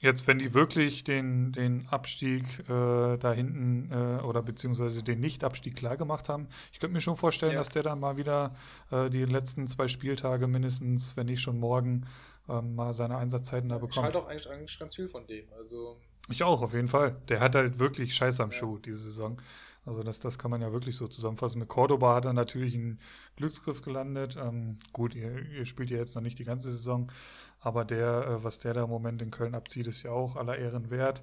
Jetzt, 0.00 0.26
wenn 0.26 0.40
die 0.40 0.54
wirklich 0.54 1.04
den, 1.04 1.52
den 1.52 1.86
Abstieg 1.86 2.42
äh, 2.68 3.16
da 3.16 3.32
hinten 3.32 3.92
äh, 3.92 4.22
oder 4.24 4.42
beziehungsweise 4.42 5.04
den 5.04 5.20
Nicht-Abstieg 5.20 5.76
klar 5.76 5.96
gemacht 5.96 6.28
haben, 6.28 6.48
ich 6.72 6.80
könnte 6.80 6.94
mir 6.94 7.00
schon 7.00 7.14
vorstellen, 7.14 7.52
ja. 7.52 7.58
dass 7.58 7.68
der 7.68 7.84
dann 7.84 8.00
mal 8.00 8.16
wieder 8.16 8.56
äh, 8.90 9.08
die 9.08 9.24
letzten 9.24 9.68
zwei 9.68 9.86
Spieltage 9.86 10.48
mindestens, 10.48 11.16
wenn 11.16 11.26
nicht 11.26 11.42
schon 11.42 11.60
morgen, 11.60 12.06
ähm, 12.48 12.74
mal 12.74 12.92
seine 12.92 13.18
Einsatzzeiten 13.18 13.68
da 13.68 13.76
bekommt. 13.76 13.98
Ich 13.98 14.02
halte 14.02 14.18
auch 14.18 14.26
eigentlich, 14.26 14.50
eigentlich 14.50 14.78
ganz 14.80 14.96
viel 14.96 15.08
von 15.08 15.28
dem. 15.28 15.46
Also 15.52 16.00
ich 16.30 16.42
auch, 16.42 16.62
auf 16.62 16.72
jeden 16.72 16.88
Fall. 16.88 17.16
Der 17.28 17.40
hat 17.40 17.54
halt 17.54 17.78
wirklich 17.78 18.14
Scheiß 18.14 18.40
am. 18.40 18.50
Schuh 18.50 18.78
diese 18.78 19.04
Saison. 19.04 19.40
Also 19.86 20.02
das, 20.02 20.18
das 20.20 20.38
kann 20.38 20.50
man 20.50 20.62
ja 20.62 20.72
wirklich 20.72 20.96
so 20.96 21.06
zusammenfassen. 21.06 21.58
Mit 21.58 21.68
Cordoba 21.68 22.14
hat 22.14 22.24
er 22.24 22.32
natürlich 22.32 22.74
einen 22.74 22.98
Glücksgriff 23.36 23.82
gelandet. 23.82 24.36
Ähm, 24.40 24.78
gut, 24.92 25.14
ihr, 25.14 25.44
ihr, 25.50 25.66
spielt 25.66 25.90
ja 25.90 25.98
jetzt 25.98 26.14
noch 26.14 26.22
nicht 26.22 26.38
die 26.38 26.44
ganze 26.44 26.70
Saison, 26.70 27.12
aber 27.60 27.84
der, 27.84 28.26
äh, 28.26 28.44
was 28.44 28.58
der 28.58 28.72
da 28.72 28.84
im 28.84 28.90
Moment 28.90 29.20
in 29.20 29.30
Köln 29.30 29.54
abzieht, 29.54 29.86
ist 29.86 30.02
ja 30.02 30.10
auch 30.10 30.36
aller 30.36 30.56
Ehren 30.56 30.90
wert. 30.90 31.22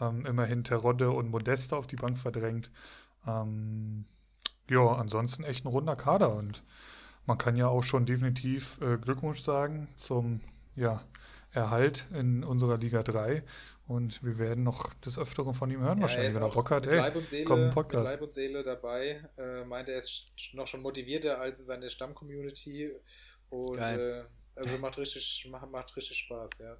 Ähm, 0.00 0.26
immerhin 0.26 0.64
Terodde 0.64 1.10
und 1.10 1.30
Modeste 1.30 1.76
auf 1.76 1.86
die 1.86 1.96
Bank 1.96 2.18
verdrängt. 2.18 2.72
Ähm, 3.26 4.06
ja, 4.68 4.86
ansonsten 4.86 5.44
echt 5.44 5.64
ein 5.64 5.68
runder 5.68 5.96
Kader 5.96 6.34
und 6.34 6.64
man 7.26 7.38
kann 7.38 7.54
ja 7.56 7.68
auch 7.68 7.82
schon 7.82 8.06
definitiv 8.06 8.80
äh, 8.80 8.98
Glückwunsch 8.98 9.42
sagen 9.42 9.88
zum 9.96 10.40
ja, 10.74 11.02
Erhalt 11.52 12.08
in 12.12 12.44
unserer 12.44 12.78
Liga 12.78 13.02
3. 13.02 13.42
Und 13.86 14.22
wir 14.22 14.38
werden 14.38 14.62
noch 14.62 14.94
des 14.94 15.18
Öfteren 15.18 15.52
von 15.52 15.70
ihm 15.70 15.80
hören, 15.80 15.98
ja, 15.98 16.02
wahrscheinlich, 16.02 16.34
wenn 16.34 16.42
er 16.42 16.50
Bock 16.50 16.70
hat. 16.70 16.86
Ey, 16.86 17.20
Seele, 17.22 17.44
komm, 17.44 17.70
Podcast. 17.70 18.04
Mit 18.04 18.12
Leib 18.12 18.22
und 18.22 18.32
Seele 18.32 18.62
dabei. 18.62 19.28
Äh, 19.36 19.64
meint, 19.64 19.88
er 19.88 19.98
ist 19.98 20.26
noch 20.52 20.68
schon 20.68 20.80
motivierter 20.80 21.40
als 21.40 21.58
in 21.60 21.66
seiner 21.66 21.90
Stammcommunity. 21.90 22.92
Und 23.48 23.78
äh, 23.78 24.24
also 24.54 24.78
macht 24.78 24.98
richtig, 24.98 25.48
macht, 25.50 25.70
macht 25.70 25.96
richtig 25.96 26.18
Spaß, 26.18 26.50
ja. 26.60 26.76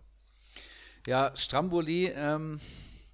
Ja, 1.07 1.33
Stramboli, 1.35 2.13
ähm, 2.15 2.61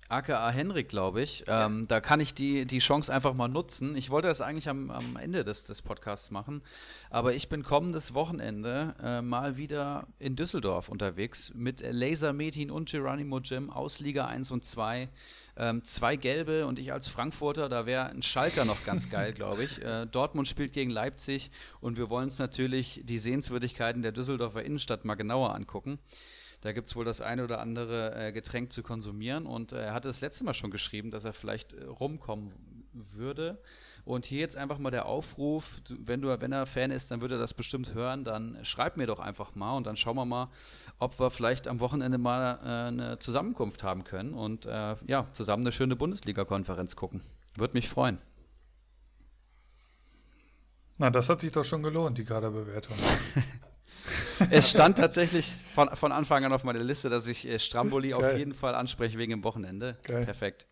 aka 0.08 0.50
Henrik, 0.50 0.88
glaube 0.88 1.22
ich. 1.22 1.44
Ähm, 1.48 1.86
Da 1.88 2.00
kann 2.00 2.20
ich 2.20 2.34
die, 2.34 2.64
die 2.64 2.78
Chance 2.78 3.12
einfach 3.12 3.34
mal 3.34 3.48
nutzen. 3.48 3.96
Ich 3.96 4.10
wollte 4.10 4.28
das 4.28 4.40
eigentlich 4.40 4.68
am, 4.68 4.90
am 4.90 5.16
Ende 5.16 5.44
des, 5.44 5.66
des 5.66 5.82
Podcasts 5.82 6.30
machen, 6.30 6.62
aber 7.10 7.34
ich 7.34 7.48
bin 7.48 7.62
kommendes 7.62 8.14
Wochenende 8.14 8.94
äh, 9.02 9.22
mal 9.22 9.56
wieder 9.56 10.06
in 10.18 10.36
Düsseldorf 10.36 10.88
unterwegs 10.88 11.52
mit 11.54 11.80
Laser 11.80 12.32
Metin 12.32 12.70
und 12.70 12.90
Geronimo 12.90 13.40
Jim 13.40 13.70
aus 13.70 14.00
Liga 14.00 14.26
1 14.26 14.50
und 14.50 14.64
2. 14.64 15.08
Ähm, 15.58 15.82
zwei 15.84 16.16
gelbe 16.16 16.66
und 16.66 16.78
ich 16.78 16.92
als 16.92 17.08
Frankfurter, 17.08 17.70
da 17.70 17.86
wäre 17.86 18.10
ein 18.10 18.20
Schalker 18.20 18.66
noch 18.66 18.84
ganz 18.84 19.08
geil, 19.10 19.32
glaube 19.32 19.64
ich. 19.64 19.82
Äh, 19.82 20.06
Dortmund 20.06 20.46
spielt 20.46 20.74
gegen 20.74 20.90
Leipzig 20.90 21.50
und 21.80 21.96
wir 21.96 22.10
wollen 22.10 22.24
uns 22.24 22.38
natürlich 22.38 23.00
die 23.04 23.18
Sehenswürdigkeiten 23.18 24.02
der 24.02 24.12
Düsseldorfer 24.12 24.62
Innenstadt 24.62 25.06
mal 25.06 25.14
genauer 25.14 25.54
angucken. 25.54 25.98
Da 26.60 26.72
gibt 26.72 26.86
es 26.86 26.96
wohl 26.96 27.04
das 27.04 27.20
eine 27.20 27.44
oder 27.44 27.60
andere 27.60 28.14
äh, 28.14 28.32
Getränk 28.32 28.72
zu 28.72 28.82
konsumieren. 28.82 29.46
Und 29.46 29.72
äh, 29.72 29.86
er 29.86 29.94
hatte 29.94 30.08
das 30.08 30.20
letzte 30.20 30.44
Mal 30.44 30.54
schon 30.54 30.70
geschrieben, 30.70 31.10
dass 31.10 31.24
er 31.24 31.32
vielleicht 31.32 31.74
äh, 31.74 31.84
rumkommen 31.84 32.52
würde. 32.92 33.60
Und 34.04 34.24
hier 34.24 34.40
jetzt 34.40 34.56
einfach 34.56 34.78
mal 34.78 34.90
der 34.90 35.06
Aufruf, 35.06 35.82
wenn 35.88 36.20
du, 36.22 36.40
wenn 36.40 36.52
er 36.52 36.66
Fan 36.66 36.90
ist, 36.90 37.10
dann 37.10 37.20
würde 37.20 37.34
er 37.36 37.38
das 37.38 37.54
bestimmt 37.54 37.94
hören, 37.94 38.24
dann 38.24 38.58
schreib 38.62 38.96
mir 38.96 39.06
doch 39.06 39.20
einfach 39.20 39.54
mal 39.54 39.76
und 39.76 39.86
dann 39.86 39.96
schauen 39.96 40.16
wir 40.16 40.24
mal, 40.24 40.48
ob 40.98 41.18
wir 41.18 41.30
vielleicht 41.30 41.68
am 41.68 41.80
Wochenende 41.80 42.18
mal 42.18 42.58
äh, 42.64 42.88
eine 42.88 43.18
Zusammenkunft 43.18 43.82
haben 43.82 44.04
können 44.04 44.32
und 44.32 44.66
äh, 44.66 44.94
ja, 45.06 45.26
zusammen 45.32 45.64
eine 45.64 45.72
schöne 45.72 45.96
Bundesliga-Konferenz 45.96 46.96
gucken. 46.96 47.20
Würde 47.56 47.74
mich 47.74 47.88
freuen. 47.88 48.18
Na, 50.98 51.10
das 51.10 51.28
hat 51.28 51.40
sich 51.40 51.52
doch 51.52 51.64
schon 51.64 51.82
gelohnt, 51.82 52.16
die 52.16 52.24
Kaderbewertung. 52.24 52.96
es 54.50 54.70
stand 54.70 54.98
tatsächlich 54.98 55.62
von, 55.74 55.88
von 55.94 56.12
Anfang 56.12 56.44
an 56.44 56.52
auf 56.52 56.64
meiner 56.64 56.82
Liste, 56.82 57.08
dass 57.08 57.26
ich 57.26 57.46
äh, 57.48 57.58
Stramboli 57.58 58.10
Geil. 58.10 58.18
auf 58.18 58.36
jeden 58.36 58.54
Fall 58.54 58.74
anspreche 58.74 59.18
wegen 59.18 59.30
dem 59.30 59.44
Wochenende. 59.44 59.96
Geil. 60.04 60.24
Perfekt. 60.24 60.66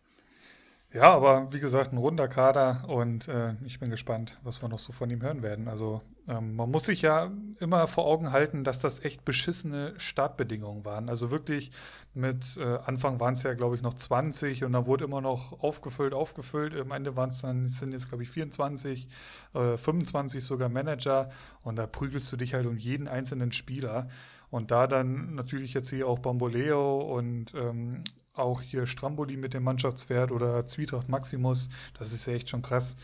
Ja, 0.95 1.13
aber 1.13 1.51
wie 1.51 1.59
gesagt, 1.59 1.91
ein 1.91 1.97
runder 1.97 2.29
Kader 2.29 2.85
und 2.87 3.27
äh, 3.27 3.55
ich 3.65 3.81
bin 3.81 3.89
gespannt, 3.89 4.37
was 4.43 4.61
wir 4.61 4.69
noch 4.69 4.79
so 4.79 4.93
von 4.93 5.09
ihm 5.09 5.21
hören 5.21 5.43
werden. 5.43 5.67
Also 5.67 6.01
ähm, 6.25 6.55
man 6.55 6.71
muss 6.71 6.85
sich 6.85 7.01
ja 7.01 7.29
immer 7.59 7.85
vor 7.87 8.05
Augen 8.05 8.31
halten, 8.31 8.63
dass 8.63 8.79
das 8.79 9.03
echt 9.03 9.25
beschissene 9.25 9.93
Startbedingungen 9.97 10.85
waren. 10.85 11.09
Also 11.09 11.31
wirklich 11.31 11.71
mit 12.13 12.55
äh, 12.55 12.77
Anfang 12.85 13.19
waren 13.19 13.33
es 13.33 13.43
ja, 13.43 13.55
glaube 13.55 13.75
ich, 13.75 13.81
noch 13.81 13.93
20 13.93 14.63
und 14.63 14.71
dann 14.71 14.85
wurde 14.85 15.03
immer 15.03 15.19
noch 15.19 15.61
aufgefüllt, 15.61 16.13
aufgefüllt. 16.13 16.73
Am 16.79 16.91
Ende 16.91 17.17
waren 17.17 17.29
es 17.29 17.41
dann, 17.41 17.67
sind 17.67 17.91
jetzt, 17.91 18.07
glaube 18.07 18.23
ich, 18.23 18.29
24, 18.29 19.09
äh, 19.53 19.75
25 19.75 20.41
sogar 20.45 20.69
Manager 20.69 21.27
und 21.63 21.75
da 21.75 21.87
prügelst 21.87 22.31
du 22.31 22.37
dich 22.37 22.53
halt 22.53 22.67
um 22.67 22.77
jeden 22.77 23.09
einzelnen 23.09 23.51
Spieler. 23.51 24.07
Und 24.49 24.71
da 24.71 24.87
dann 24.87 25.35
natürlich 25.35 25.73
jetzt 25.73 25.89
hier 25.89 26.07
auch 26.07 26.19
Bamboleo 26.19 27.01
und 27.01 27.53
ähm, 27.53 28.05
auch 28.35 28.61
hier 28.61 28.85
Stramboli 28.85 29.37
mit 29.37 29.53
dem 29.53 29.63
Mannschaftswert 29.63 30.31
oder 30.31 30.65
Zwietracht 30.65 31.09
Maximus, 31.09 31.69
das 31.97 32.11
ist 32.11 32.25
ja 32.27 32.33
echt 32.33 32.49
schon 32.49 32.61
krass, 32.61 32.95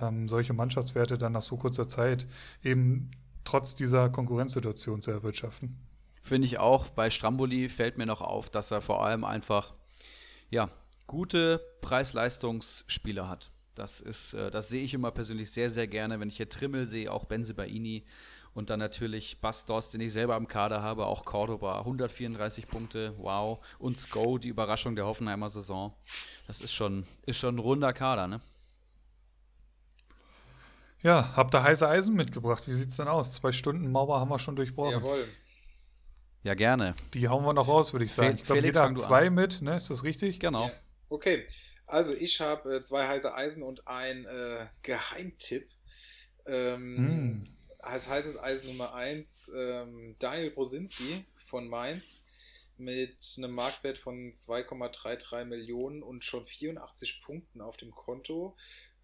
ähm, 0.00 0.28
solche 0.28 0.52
Mannschaftswerte 0.52 1.18
dann 1.18 1.32
nach 1.32 1.42
so 1.42 1.56
kurzer 1.56 1.88
Zeit 1.88 2.26
eben 2.62 3.10
trotz 3.44 3.74
dieser 3.74 4.10
Konkurrenzsituation 4.10 5.00
zu 5.00 5.10
erwirtschaften. 5.10 5.76
Finde 6.22 6.46
ich 6.46 6.58
auch. 6.58 6.88
Bei 6.90 7.10
Stramboli 7.10 7.68
fällt 7.68 7.96
mir 7.96 8.06
noch 8.06 8.20
auf, 8.20 8.50
dass 8.50 8.70
er 8.70 8.80
vor 8.80 9.04
allem 9.04 9.24
einfach 9.24 9.72
ja, 10.50 10.68
gute 11.06 11.60
Preis-Leistungsspieler 11.80 13.28
hat. 13.28 13.50
Das 13.74 14.00
ist, 14.00 14.34
äh, 14.34 14.50
das 14.50 14.68
sehe 14.68 14.82
ich 14.82 14.94
immer 14.94 15.10
persönlich 15.10 15.50
sehr, 15.50 15.70
sehr 15.70 15.86
gerne, 15.86 16.20
wenn 16.20 16.28
ich 16.28 16.36
hier 16.36 16.48
Trimmel 16.48 16.86
sehe, 16.88 17.12
auch 17.12 17.24
Benze 17.24 17.54
Baini 17.54 18.04
und 18.54 18.70
dann 18.70 18.78
natürlich 18.78 19.40
Bastos, 19.40 19.90
den 19.90 20.00
ich 20.00 20.12
selber 20.12 20.34
am 20.34 20.48
Kader 20.48 20.82
habe, 20.82 21.06
auch 21.06 21.24
Cordoba, 21.24 21.78
134 21.80 22.68
Punkte, 22.68 23.14
wow. 23.18 23.64
Und 23.78 23.98
Sko, 23.98 24.38
die 24.38 24.48
Überraschung 24.48 24.96
der 24.96 25.06
Hoffenheimer 25.06 25.50
Saison. 25.50 25.94
Das 26.46 26.60
ist 26.60 26.72
schon, 26.72 27.06
ist 27.26 27.38
schon 27.38 27.56
ein 27.56 27.58
runder 27.60 27.92
Kader, 27.92 28.26
ne? 28.26 28.40
Ja, 31.02 31.36
habt 31.36 31.54
ihr 31.54 31.62
heiße 31.62 31.88
Eisen 31.88 32.16
mitgebracht? 32.16 32.66
Wie 32.66 32.72
sieht's 32.72 32.96
denn 32.96 33.06
aus? 33.06 33.34
Zwei 33.34 33.52
Stunden 33.52 33.92
Mauer 33.92 34.18
haben 34.18 34.30
wir 34.30 34.38
schon 34.38 34.56
durchbrochen. 34.56 34.92
Jawohl. 34.92 35.28
Ja, 36.42 36.54
gerne. 36.54 36.94
Die 37.14 37.28
hauen 37.28 37.44
wir 37.44 37.52
noch 37.52 37.68
raus, 37.68 37.92
würde 37.92 38.04
ich 38.04 38.12
sagen. 38.12 38.36
Felix, 38.36 38.40
ich 38.40 38.46
glaube, 38.46 38.60
jeder 38.62 38.82
hat 38.82 38.98
zwei 38.98 39.26
an. 39.28 39.34
mit, 39.34 39.62
ne? 39.62 39.76
Ist 39.76 39.90
das 39.90 40.02
richtig? 40.02 40.40
Genau. 40.40 40.70
Okay. 41.08 41.46
Also 41.86 42.12
ich 42.12 42.40
habe 42.40 42.76
äh, 42.76 42.82
zwei 42.82 43.06
heiße 43.06 43.32
Eisen 43.32 43.62
und 43.62 43.86
ein 43.86 44.24
äh, 44.26 44.66
Geheimtipp. 44.82 45.68
Ähm, 46.46 47.36
mm 47.36 47.57
als 47.88 48.08
heißes 48.08 48.38
Eisen 48.38 48.66
Nummer 48.68 48.94
1 48.94 49.50
ähm, 49.54 50.14
Daniel 50.18 50.50
Brosinski 50.50 51.24
von 51.36 51.68
Mainz 51.68 52.24
mit 52.76 53.34
einem 53.38 53.52
Marktwert 53.52 53.98
von 53.98 54.32
2,33 54.34 55.46
Millionen 55.46 56.02
und 56.02 56.24
schon 56.24 56.44
84 56.46 57.22
Punkten 57.22 57.60
auf 57.60 57.76
dem 57.76 57.90
Konto. 57.90 58.56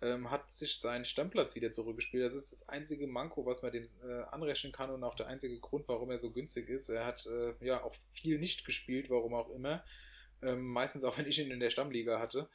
Ähm, 0.03 0.31
hat 0.31 0.53
sich 0.53 0.79
seinen 0.79 1.07
Stammplatz 1.07 1.55
wieder 1.55 1.73
zurückgespielt. 1.73 2.25
Das 2.25 2.35
ist 2.35 2.53
das 2.53 2.69
einzige 2.69 3.07
Manko, 3.07 3.47
was 3.47 3.63
man 3.63 3.73
dem 3.73 3.85
äh, 4.07 4.23
anrechnen 4.31 4.73
kann 4.73 4.91
und 4.91 5.03
auch 5.03 5.15
der 5.15 5.29
einzige 5.29 5.59
Grund, 5.61 5.89
warum 5.89 6.11
er 6.11 6.19
so 6.19 6.31
günstig 6.31 6.69
ist. 6.69 6.91
Er 6.91 7.07
hat 7.07 7.27
äh, 7.27 7.55
ja 7.65 7.83
auch 7.83 7.95
viel 8.13 8.39
nicht 8.39 8.67
gespielt, 8.67 9.09
warum 9.09 9.35
auch 9.35 9.49
immer. 9.49 9.83
Ähm, 10.43 10.67
meistens 10.67 11.05
auch, 11.05 11.17
wenn 11.17 11.27
ich 11.27 11.39
ihn 11.39 11.51
in 11.51 11.61
der 11.61 11.71
Stammliga 11.71 12.21
hatte. 12.21 12.49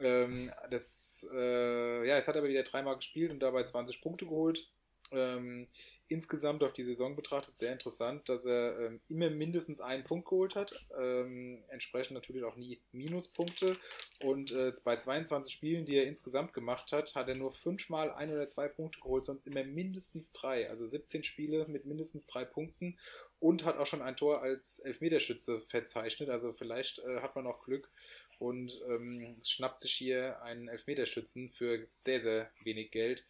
Ähm, 0.00 0.50
das, 0.70 1.26
äh, 1.32 2.06
ja, 2.06 2.18
es 2.18 2.26
hat 2.26 2.36
aber 2.36 2.48
wieder 2.48 2.64
dreimal 2.64 2.96
gespielt 2.96 3.30
und 3.30 3.40
dabei 3.40 3.62
20 3.62 4.00
Punkte 4.00 4.26
geholt. 4.26 4.68
Ähm, 5.10 5.68
insgesamt 6.08 6.62
auf 6.62 6.72
die 6.72 6.84
Saison 6.84 7.16
betrachtet 7.16 7.58
sehr 7.58 7.72
interessant, 7.72 8.28
dass 8.28 8.44
er 8.44 8.78
ähm, 8.78 9.00
immer 9.08 9.30
mindestens 9.30 9.80
einen 9.80 10.04
Punkt 10.04 10.28
geholt 10.28 10.54
hat, 10.54 10.74
ähm, 10.98 11.62
entsprechend 11.68 12.14
natürlich 12.14 12.44
auch 12.44 12.56
nie 12.56 12.80
Minuspunkte. 12.92 13.76
Und 14.22 14.52
äh, 14.52 14.72
bei 14.84 14.96
22 14.96 15.52
Spielen, 15.52 15.84
die 15.84 15.96
er 15.96 16.06
insgesamt 16.06 16.52
gemacht 16.52 16.92
hat, 16.92 17.14
hat 17.14 17.28
er 17.28 17.36
nur 17.36 17.52
fünfmal 17.52 18.10
ein 18.12 18.32
oder 18.32 18.48
zwei 18.48 18.68
Punkte 18.68 19.00
geholt, 19.00 19.24
sonst 19.24 19.46
immer 19.46 19.64
mindestens 19.64 20.32
drei. 20.32 20.68
Also 20.70 20.86
17 20.86 21.24
Spiele 21.24 21.66
mit 21.68 21.84
mindestens 21.84 22.26
drei 22.26 22.44
Punkten 22.44 22.98
und 23.40 23.64
hat 23.64 23.76
auch 23.78 23.86
schon 23.86 24.02
ein 24.02 24.16
Tor 24.16 24.42
als 24.42 24.78
Elfmeterschütze 24.80 25.60
verzeichnet. 25.60 26.30
Also 26.30 26.52
vielleicht 26.52 26.98
äh, 27.00 27.20
hat 27.20 27.36
man 27.36 27.46
auch 27.46 27.64
Glück 27.64 27.90
und 28.38 28.80
ähm, 28.88 29.36
schnappt 29.44 29.80
sich 29.80 29.92
hier 29.92 30.42
einen 30.42 30.68
Elfmeterschützen 30.68 31.50
für 31.50 31.82
sehr, 31.86 32.20
sehr 32.20 32.50
wenig 32.62 32.90
Geld. 32.90 33.24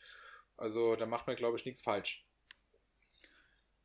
Also 0.58 0.96
da 0.96 1.06
macht 1.06 1.26
man, 1.26 1.36
glaube 1.36 1.56
ich, 1.56 1.64
nichts 1.64 1.80
falsch. 1.80 2.24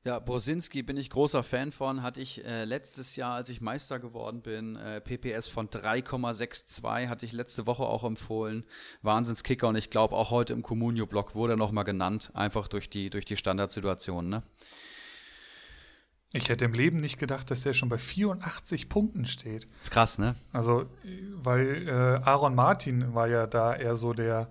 Ja, 0.05 0.19
Bosinski 0.19 0.83
bin 0.83 0.97
ich 0.97 1.09
großer 1.09 1.43
Fan 1.43 1.71
von. 1.71 2.03
Hatte 2.03 2.19
ich 2.19 2.43
äh, 2.43 2.65
letztes 2.65 3.15
Jahr, 3.15 3.35
als 3.35 3.47
ich 3.47 3.61
Meister 3.61 3.99
geworden 3.99 4.41
bin, 4.41 4.75
äh, 4.75 4.99
PPS 4.99 5.47
von 5.47 5.69
3,62, 5.69 7.07
hatte 7.07 7.25
ich 7.25 7.31
letzte 7.31 7.67
Woche 7.67 7.83
auch 7.83 8.03
empfohlen. 8.03 8.65
Wahnsinnskicker 9.01 9.69
und 9.69 9.77
ich 9.77 9.91
glaube 9.91 10.17
auch 10.17 10.29
heute 10.29 10.51
im 10.51 10.61
Comunio-Blog 10.61 11.35
wurde 11.35 11.53
er 11.53 11.57
nochmal 11.57 11.85
genannt, 11.85 12.31
einfach 12.33 12.67
durch 12.67 12.89
die, 12.89 13.09
durch 13.09 13.23
die 13.23 13.37
Standardsituation. 13.37 14.27
Ne? 14.27 14.43
Ich 16.35 16.49
hätte 16.49 16.65
im 16.65 16.73
Leben 16.73 16.99
nicht 16.99 17.19
gedacht, 17.19 17.51
dass 17.51 17.61
der 17.61 17.73
schon 17.73 17.89
bei 17.89 17.99
84 17.99 18.89
Punkten 18.89 19.26
steht. 19.26 19.68
Ist 19.80 19.91
krass, 19.91 20.18
ne? 20.18 20.34
Also, 20.51 20.88
weil 21.35 21.88
äh, 21.88 21.91
Aaron 21.91 22.55
Martin 22.55 23.14
war 23.14 23.27
ja 23.27 23.45
da 23.45 23.76
eher 23.76 23.93
so 23.93 24.14
der 24.14 24.49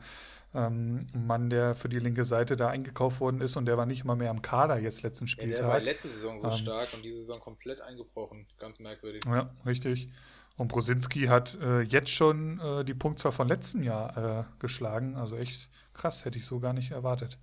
ähm, 0.54 1.00
Mann, 1.12 1.50
der 1.50 1.74
für 1.74 1.88
die 1.88 1.98
linke 1.98 2.24
Seite 2.24 2.54
da 2.54 2.68
eingekauft 2.68 3.20
worden 3.20 3.40
ist 3.40 3.56
und 3.56 3.66
der 3.66 3.76
war 3.78 3.86
nicht 3.86 4.04
mal 4.04 4.14
mehr 4.14 4.30
am 4.30 4.42
Kader 4.42 4.78
jetzt 4.78 5.02
letzten 5.02 5.26
Spieltag. 5.26 5.58
Ja, 5.58 5.62
der 5.62 5.72
war 5.72 5.80
letzte 5.80 6.08
Saison 6.08 6.38
so 6.38 6.44
ähm, 6.44 6.52
stark 6.52 6.88
und 6.94 7.04
diese 7.04 7.18
Saison 7.18 7.40
komplett 7.40 7.80
eingebrochen. 7.80 8.46
Ganz 8.58 8.78
merkwürdig. 8.78 9.24
Ja, 9.26 9.50
richtig. 9.66 10.08
Und 10.56 10.68
Brosinski 10.68 11.26
hat 11.26 11.58
äh, 11.60 11.80
jetzt 11.80 12.10
schon 12.10 12.60
äh, 12.60 12.84
die 12.84 12.94
Punktzahl 12.94 13.32
von 13.32 13.48
letztem 13.48 13.82
Jahr 13.82 14.16
äh, 14.16 14.44
geschlagen. 14.60 15.16
Also 15.16 15.36
echt 15.36 15.70
krass, 15.94 16.24
hätte 16.24 16.38
ich 16.38 16.46
so 16.46 16.60
gar 16.60 16.74
nicht 16.74 16.92
erwartet. 16.92 17.38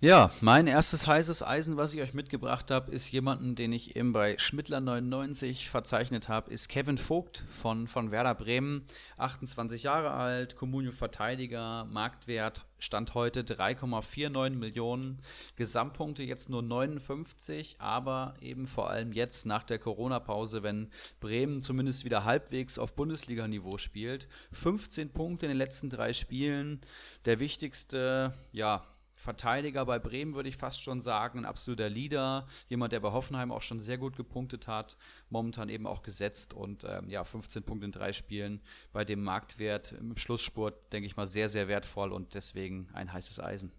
Ja, 0.00 0.30
mein 0.42 0.68
erstes 0.68 1.08
heißes 1.08 1.42
Eisen, 1.42 1.76
was 1.76 1.92
ich 1.92 2.00
euch 2.00 2.14
mitgebracht 2.14 2.70
habe, 2.70 2.92
ist 2.92 3.10
jemanden, 3.10 3.56
den 3.56 3.72
ich 3.72 3.96
eben 3.96 4.12
bei 4.12 4.36
Schmittler99 4.36 5.68
verzeichnet 5.68 6.28
habe, 6.28 6.52
ist 6.52 6.68
Kevin 6.68 6.98
Vogt 6.98 7.42
von, 7.50 7.88
von 7.88 8.12
Werder 8.12 8.36
Bremen, 8.36 8.86
28 9.16 9.82
Jahre 9.82 10.12
alt, 10.12 10.54
Kommunio-Verteidiger, 10.54 11.84
Marktwert 11.90 12.64
Stand 12.78 13.14
heute 13.14 13.42
3,49 13.42 14.50
Millionen, 14.50 15.20
Gesamtpunkte 15.56 16.22
jetzt 16.22 16.48
nur 16.48 16.62
59, 16.62 17.80
aber 17.80 18.34
eben 18.40 18.68
vor 18.68 18.90
allem 18.90 19.12
jetzt 19.12 19.46
nach 19.46 19.64
der 19.64 19.80
Corona-Pause, 19.80 20.62
wenn 20.62 20.92
Bremen 21.18 21.60
zumindest 21.60 22.04
wieder 22.04 22.22
halbwegs 22.22 22.78
auf 22.78 22.94
Bundesliga-Niveau 22.94 23.78
spielt, 23.78 24.28
15 24.52 25.12
Punkte 25.12 25.46
in 25.46 25.50
den 25.50 25.58
letzten 25.58 25.90
drei 25.90 26.12
Spielen, 26.12 26.80
der 27.26 27.40
wichtigste, 27.40 28.32
ja, 28.52 28.84
Verteidiger 29.18 29.84
bei 29.84 29.98
Bremen, 29.98 30.36
würde 30.36 30.48
ich 30.48 30.56
fast 30.56 30.80
schon 30.80 31.00
sagen. 31.00 31.40
Ein 31.40 31.44
absoluter 31.44 31.90
Leader. 31.90 32.46
Jemand, 32.68 32.92
der 32.92 33.00
bei 33.00 33.10
Hoffenheim 33.10 33.50
auch 33.50 33.62
schon 33.62 33.80
sehr 33.80 33.98
gut 33.98 34.16
gepunktet 34.16 34.68
hat. 34.68 34.96
Momentan 35.28 35.68
eben 35.68 35.88
auch 35.88 36.04
gesetzt 36.04 36.54
und 36.54 36.84
ähm, 36.84 37.10
ja, 37.10 37.24
15 37.24 37.64
Punkte 37.64 37.86
in 37.86 37.92
drei 37.92 38.12
Spielen. 38.12 38.60
Bei 38.92 39.04
dem 39.04 39.24
Marktwert 39.24 39.90
im 39.90 40.16
Schlussspurt, 40.16 40.92
denke 40.92 41.06
ich 41.06 41.16
mal, 41.16 41.26
sehr, 41.26 41.48
sehr 41.48 41.66
wertvoll 41.66 42.12
und 42.12 42.34
deswegen 42.34 42.88
ein 42.92 43.12
heißes 43.12 43.40
Eisen. 43.40 43.72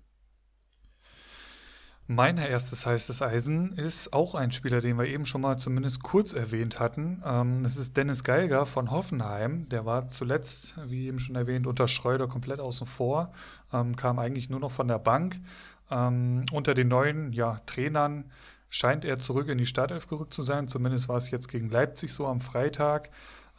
Mein 2.12 2.40
erstes 2.40 2.88
heißes 2.88 3.22
Eisen 3.22 3.72
ist 3.74 4.14
auch 4.14 4.34
ein 4.34 4.52
Spieler, 4.52 4.82
den 4.82 4.98
wir 4.98 5.06
eben 5.06 5.28
schon 5.28 5.42
mal 5.42 5.58
zumindest 5.58 6.02
kurz 6.02 6.34
erwähnt 6.34 6.80
hatten. 6.80 7.22
Ähm, 7.24 7.62
das 7.62 7.78
ist 7.78 7.98
Dennis 7.98 8.24
Geiger 8.24 8.66
von 8.66 8.90
Hoffenheim. 8.90 9.68
Der 9.68 9.86
war 9.86 10.08
zuletzt, 10.10 10.74
wie 10.86 11.06
eben 11.06 11.20
schon 11.20 11.36
erwähnt, 11.36 11.68
unter 11.68 11.88
Schreuder 11.88 12.28
komplett 12.28 12.60
außen 12.62 12.88
vor, 12.88 13.32
ähm, 13.72 13.96
kam 13.96 14.18
eigentlich 14.18 14.50
nur 14.50 14.60
noch 14.60 14.72
von 14.72 14.88
der 14.88 14.98
Bank. 14.98 15.40
Ähm, 15.92 16.46
unter 16.52 16.74
den 16.74 16.88
neuen 16.88 17.32
ja, 17.32 17.62
Trainern 17.68 18.26
scheint 18.72 19.06
er 19.06 19.20
zurück 19.20 19.48
in 19.48 19.60
die 19.60 19.68
Startelf 19.68 20.08
gerückt 20.08 20.34
zu 20.34 20.42
sein. 20.42 20.68
Zumindest 20.68 21.10
war 21.10 21.18
es 21.18 21.30
jetzt 21.30 21.48
gegen 21.48 21.70
Leipzig 21.70 22.12
so 22.12 22.26
am 22.26 22.40
Freitag. 22.40 23.12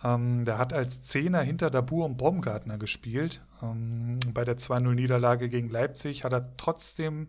Ähm, 0.02 0.44
der 0.44 0.58
hat 0.58 0.72
als 0.72 1.02
Zehner 1.02 1.42
hinter 1.42 1.70
Dabur 1.70 2.04
und 2.04 2.16
Baumgartner 2.16 2.78
gespielt. 2.78 3.42
Ähm, 3.62 4.18
bei 4.34 4.44
der 4.44 4.56
2-0-Niederlage 4.56 5.48
gegen 5.48 5.70
Leipzig 5.70 6.24
hat 6.24 6.32
er 6.32 6.56
trotzdem 6.56 7.28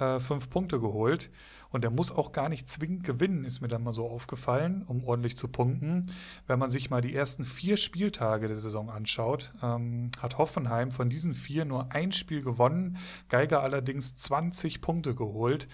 äh, 0.00 0.20
fünf 0.20 0.50
Punkte 0.50 0.80
geholt. 0.80 1.30
Und 1.70 1.84
er 1.84 1.90
muss 1.90 2.10
auch 2.10 2.32
gar 2.32 2.48
nicht 2.48 2.68
zwingend 2.68 3.04
gewinnen, 3.04 3.44
ist 3.44 3.60
mir 3.60 3.68
dann 3.68 3.84
mal 3.84 3.92
so 3.92 4.06
aufgefallen, 4.06 4.82
um 4.86 5.04
ordentlich 5.04 5.36
zu 5.36 5.46
punkten. 5.46 6.10
Wenn 6.46 6.58
man 6.58 6.70
sich 6.70 6.90
mal 6.90 7.00
die 7.00 7.14
ersten 7.14 7.44
vier 7.44 7.76
Spieltage 7.76 8.48
der 8.48 8.56
Saison 8.56 8.90
anschaut, 8.90 9.52
ähm, 9.62 10.10
hat 10.20 10.38
Hoffenheim 10.38 10.90
von 10.90 11.08
diesen 11.08 11.34
vier 11.34 11.64
nur 11.64 11.92
ein 11.92 12.12
Spiel 12.12 12.42
gewonnen, 12.42 12.98
Geiger 13.28 13.62
allerdings 13.62 14.14
20 14.14 14.80
Punkte 14.80 15.14
geholt. 15.14 15.68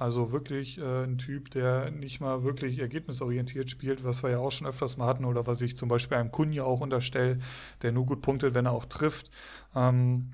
Also 0.00 0.32
wirklich 0.32 0.78
äh, 0.78 1.04
ein 1.04 1.18
Typ, 1.18 1.50
der 1.50 1.90
nicht 1.90 2.20
mal 2.20 2.42
wirklich 2.42 2.78
ergebnisorientiert 2.78 3.68
spielt, 3.68 4.02
was 4.02 4.22
wir 4.22 4.30
ja 4.30 4.38
auch 4.38 4.50
schon 4.50 4.66
öfters 4.66 4.96
mal 4.96 5.06
hatten 5.06 5.26
oder 5.26 5.46
was 5.46 5.60
ich 5.60 5.76
zum 5.76 5.90
Beispiel 5.90 6.16
einem 6.16 6.30
Kunja 6.30 6.64
auch 6.64 6.80
unterstelle, 6.80 7.38
der 7.82 7.92
nur 7.92 8.06
gut 8.06 8.22
punktet, 8.22 8.54
wenn 8.54 8.64
er 8.64 8.72
auch 8.72 8.86
trifft. 8.86 9.30
Ähm, 9.74 10.30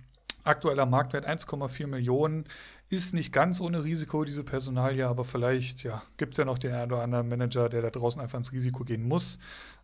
aktueller 0.47 0.87
Marktwert 0.87 1.29
1,4 1.29 1.87
Millionen 1.87 2.45
ist 2.89 3.15
nicht 3.15 3.33
ganz 3.33 3.61
ohne 3.61 3.83
Risiko, 3.83 4.25
diese 4.25 4.45
Personalie, 4.45 5.07
aber 5.07 5.25
vielleicht 5.25 5.83
ja, 5.83 6.03
gibt 6.17 6.35
es 6.35 6.39
ja 6.39 6.45
noch 6.45 6.59
den 6.59 6.73
einen 6.73 6.93
oder 6.93 7.03
anderen 7.03 7.29
Manager, 7.29 7.69
der 7.69 7.83
da 7.83 7.91
draußen 7.91 8.21
einfach 8.21 8.39
ins 8.39 8.53
Risiko 8.53 8.85
gehen 8.85 9.07
muss. 9.07 9.39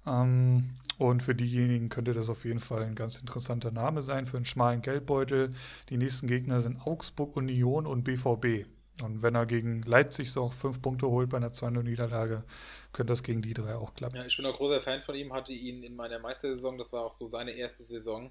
Ähm, 0.07 0.71
und 0.99 1.23
für 1.23 1.35
diejenigen 1.35 1.89
könnte 1.89 2.13
das 2.13 2.31
auf 2.31 2.45
jeden 2.45 2.61
Fall 2.61 2.83
ein 2.83 2.95
ganz 2.95 3.19
interessanter 3.19 3.71
Name 3.71 4.03
sein 4.03 4.25
für 4.25 4.37
einen 4.37 4.47
schmalen 4.47 4.83
Geldbeutel. 4.83 5.53
Die 5.89 5.97
nächsten 5.97 6.29
Gegner 6.29 6.61
sind 6.61 6.87
Augsburg, 6.87 7.37
Union 7.37 7.87
und 7.87 8.05
BVB. 8.05 8.67
Und 9.03 9.23
wenn 9.23 9.35
er 9.35 9.47
gegen 9.47 9.83
Leipzig 9.83 10.31
so 10.31 10.43
auch 10.43 10.53
fünf 10.53 10.81
Punkte 10.83 11.09
holt 11.09 11.31
bei 11.31 11.39
einer 11.39 11.49
2-0-Niederlage, 11.49 12.45
könnte 12.93 13.11
das 13.11 13.23
gegen 13.23 13.41
die 13.41 13.55
drei 13.55 13.75
auch 13.75 13.95
klappen. 13.95 14.17
Ja, 14.17 14.25
ich 14.25 14.37
bin 14.37 14.45
auch 14.47 14.57
großer 14.57 14.81
Fan 14.81 15.03
von 15.03 15.15
ihm, 15.15 15.33
hatte 15.33 15.53
ihn 15.53 15.83
in 15.83 15.97
meiner 15.97 16.19
Meistersaison, 16.19 16.79
das 16.79 16.93
war 16.93 17.03
auch 17.05 17.13
so 17.13 17.27
seine 17.27 17.53
erste 17.53 17.85
Saison. 17.85 18.31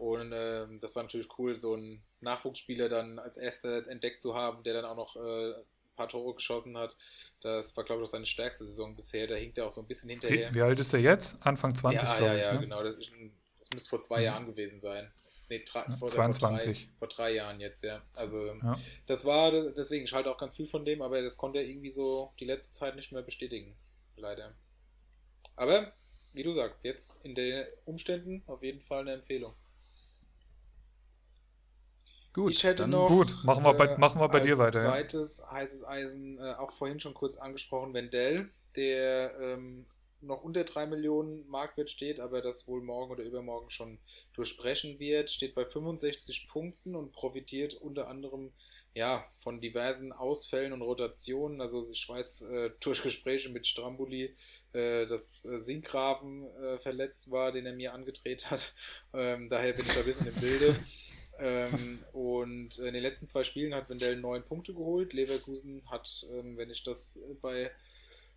Und 0.00 0.32
äh, 0.32 0.66
das 0.80 0.96
war 0.96 1.02
natürlich 1.02 1.28
cool, 1.38 1.60
so 1.60 1.74
einen 1.74 2.02
Nachwuchsspieler 2.20 2.88
dann 2.88 3.18
als 3.18 3.36
erster 3.36 3.86
entdeckt 3.86 4.22
zu 4.22 4.34
haben, 4.34 4.62
der 4.62 4.72
dann 4.72 4.86
auch 4.86 4.96
noch 4.96 5.14
äh, 5.14 5.50
ein 5.50 5.64
paar 5.94 6.08
Tore 6.08 6.34
geschossen 6.36 6.78
hat. 6.78 6.96
Das 7.42 7.76
war, 7.76 7.84
glaube 7.84 8.00
ich, 8.00 8.08
auch 8.08 8.12
seine 8.12 8.24
stärkste 8.24 8.64
Saison 8.64 8.96
bisher. 8.96 9.26
Da 9.26 9.34
hinkt 9.34 9.58
er 9.58 9.66
auch 9.66 9.70
so 9.70 9.82
ein 9.82 9.86
bisschen 9.86 10.08
hinterher. 10.08 10.54
Wie, 10.54 10.62
alt 10.62 10.80
ist 10.80 10.94
er 10.94 11.00
jetzt? 11.00 11.36
Anfang 11.46 11.74
20, 11.74 12.08
ja, 12.08 12.16
glaube 12.16 12.32
ja, 12.32 12.38
ich. 12.38 12.46
Ja, 12.46 12.52
ne? 12.54 12.60
genau. 12.60 12.82
Das, 12.82 12.96
ist, 12.96 13.10
das 13.58 13.68
müsste 13.74 13.90
vor 13.90 14.00
zwei 14.00 14.20
mhm. 14.20 14.26
Jahren 14.26 14.46
gewesen 14.46 14.80
sein. 14.80 15.12
Nee, 15.50 15.64
ja, 15.74 15.84
vor, 15.98 16.08
22. 16.08 16.64
Vor 16.78 16.86
drei, 16.86 16.98
vor 16.98 17.08
drei, 17.08 17.34
Jahren 17.34 17.60
jetzt, 17.60 17.84
ja. 17.84 18.00
Also 18.16 18.46
ja. 18.46 18.78
das 19.06 19.26
war, 19.26 19.50
deswegen, 19.52 20.06
ich 20.06 20.14
halte 20.14 20.30
auch 20.30 20.38
ganz 20.38 20.56
viel 20.56 20.66
von 20.66 20.86
dem, 20.86 21.02
aber 21.02 21.20
das 21.20 21.36
konnte 21.36 21.58
er 21.58 21.66
irgendwie 21.66 21.90
so 21.90 22.32
die 22.40 22.46
letzte 22.46 22.72
Zeit 22.72 22.96
nicht 22.96 23.12
mehr 23.12 23.20
bestätigen. 23.20 23.76
Leider. 24.16 24.54
Aber, 25.56 25.92
wie 26.32 26.42
du 26.42 26.54
sagst, 26.54 26.84
jetzt 26.84 27.18
in 27.22 27.34
den 27.34 27.66
Umständen 27.84 28.42
auf 28.46 28.62
jeden 28.62 28.80
Fall 28.80 29.00
eine 29.00 29.12
Empfehlung. 29.12 29.54
Gut, 32.32 32.52
ich 32.52 32.64
hätte 32.64 32.88
noch, 32.88 33.08
gut. 33.08 33.34
Machen 33.44 33.64
wir 33.64 33.74
bei, 33.74 33.86
äh, 33.86 33.98
machen 33.98 34.20
wir 34.20 34.28
bei 34.28 34.40
dir 34.40 34.58
weiter. 34.58 34.84
Zweites 34.84 35.38
ja. 35.38 35.50
heißes 35.50 35.84
Eisen, 35.84 36.38
äh, 36.38 36.54
auch 36.54 36.72
vorhin 36.72 37.00
schon 37.00 37.14
kurz 37.14 37.36
angesprochen, 37.36 37.92
Wendell, 37.92 38.48
der 38.76 39.34
ähm, 39.40 39.86
noch 40.20 40.42
unter 40.42 40.64
3 40.64 40.86
Millionen 40.86 41.48
Marktwert 41.48 41.90
steht, 41.90 42.20
aber 42.20 42.42
das 42.42 42.68
wohl 42.68 42.82
morgen 42.82 43.10
oder 43.10 43.24
übermorgen 43.24 43.70
schon 43.70 43.98
durchbrechen 44.34 44.98
wird, 44.98 45.30
steht 45.30 45.54
bei 45.54 45.64
65 45.64 46.48
Punkten 46.48 46.94
und 46.94 47.12
profitiert 47.12 47.74
unter 47.74 48.08
anderem 48.08 48.52
ja, 48.94 49.24
von 49.42 49.60
diversen 49.60 50.12
Ausfällen 50.12 50.72
und 50.72 50.82
Rotationen. 50.82 51.60
Also 51.60 51.88
ich 51.90 52.08
weiß 52.08 52.42
äh, 52.42 52.70
durch 52.80 53.02
Gespräche 53.02 53.48
mit 53.48 53.66
Strambuli, 53.66 54.34
äh, 54.72 55.06
dass 55.06 55.44
äh, 55.44 55.60
Sinkgraven 55.60 56.44
äh, 56.56 56.78
verletzt 56.78 57.30
war, 57.30 57.52
den 57.52 57.66
er 57.66 57.72
mir 57.72 57.94
angedreht 57.94 58.50
hat. 58.50 58.74
Ähm, 59.12 59.48
daher 59.48 59.72
bin 59.72 59.84
ich 59.84 59.92
da 59.92 60.00
ein 60.00 60.06
bisschen 60.06 60.28
im 60.28 60.34
Bilde. 60.34 60.76
Ähm, 61.40 61.98
und 62.12 62.78
in 62.78 62.94
den 62.94 63.02
letzten 63.02 63.26
zwei 63.26 63.44
Spielen 63.44 63.74
hat 63.74 63.88
Wendell 63.88 64.16
neun 64.16 64.44
Punkte 64.44 64.74
geholt. 64.74 65.12
Leverkusen 65.12 65.82
hat, 65.90 66.26
ähm, 66.30 66.56
wenn 66.56 66.70
ich 66.70 66.82
das 66.82 67.18
bei 67.40 67.70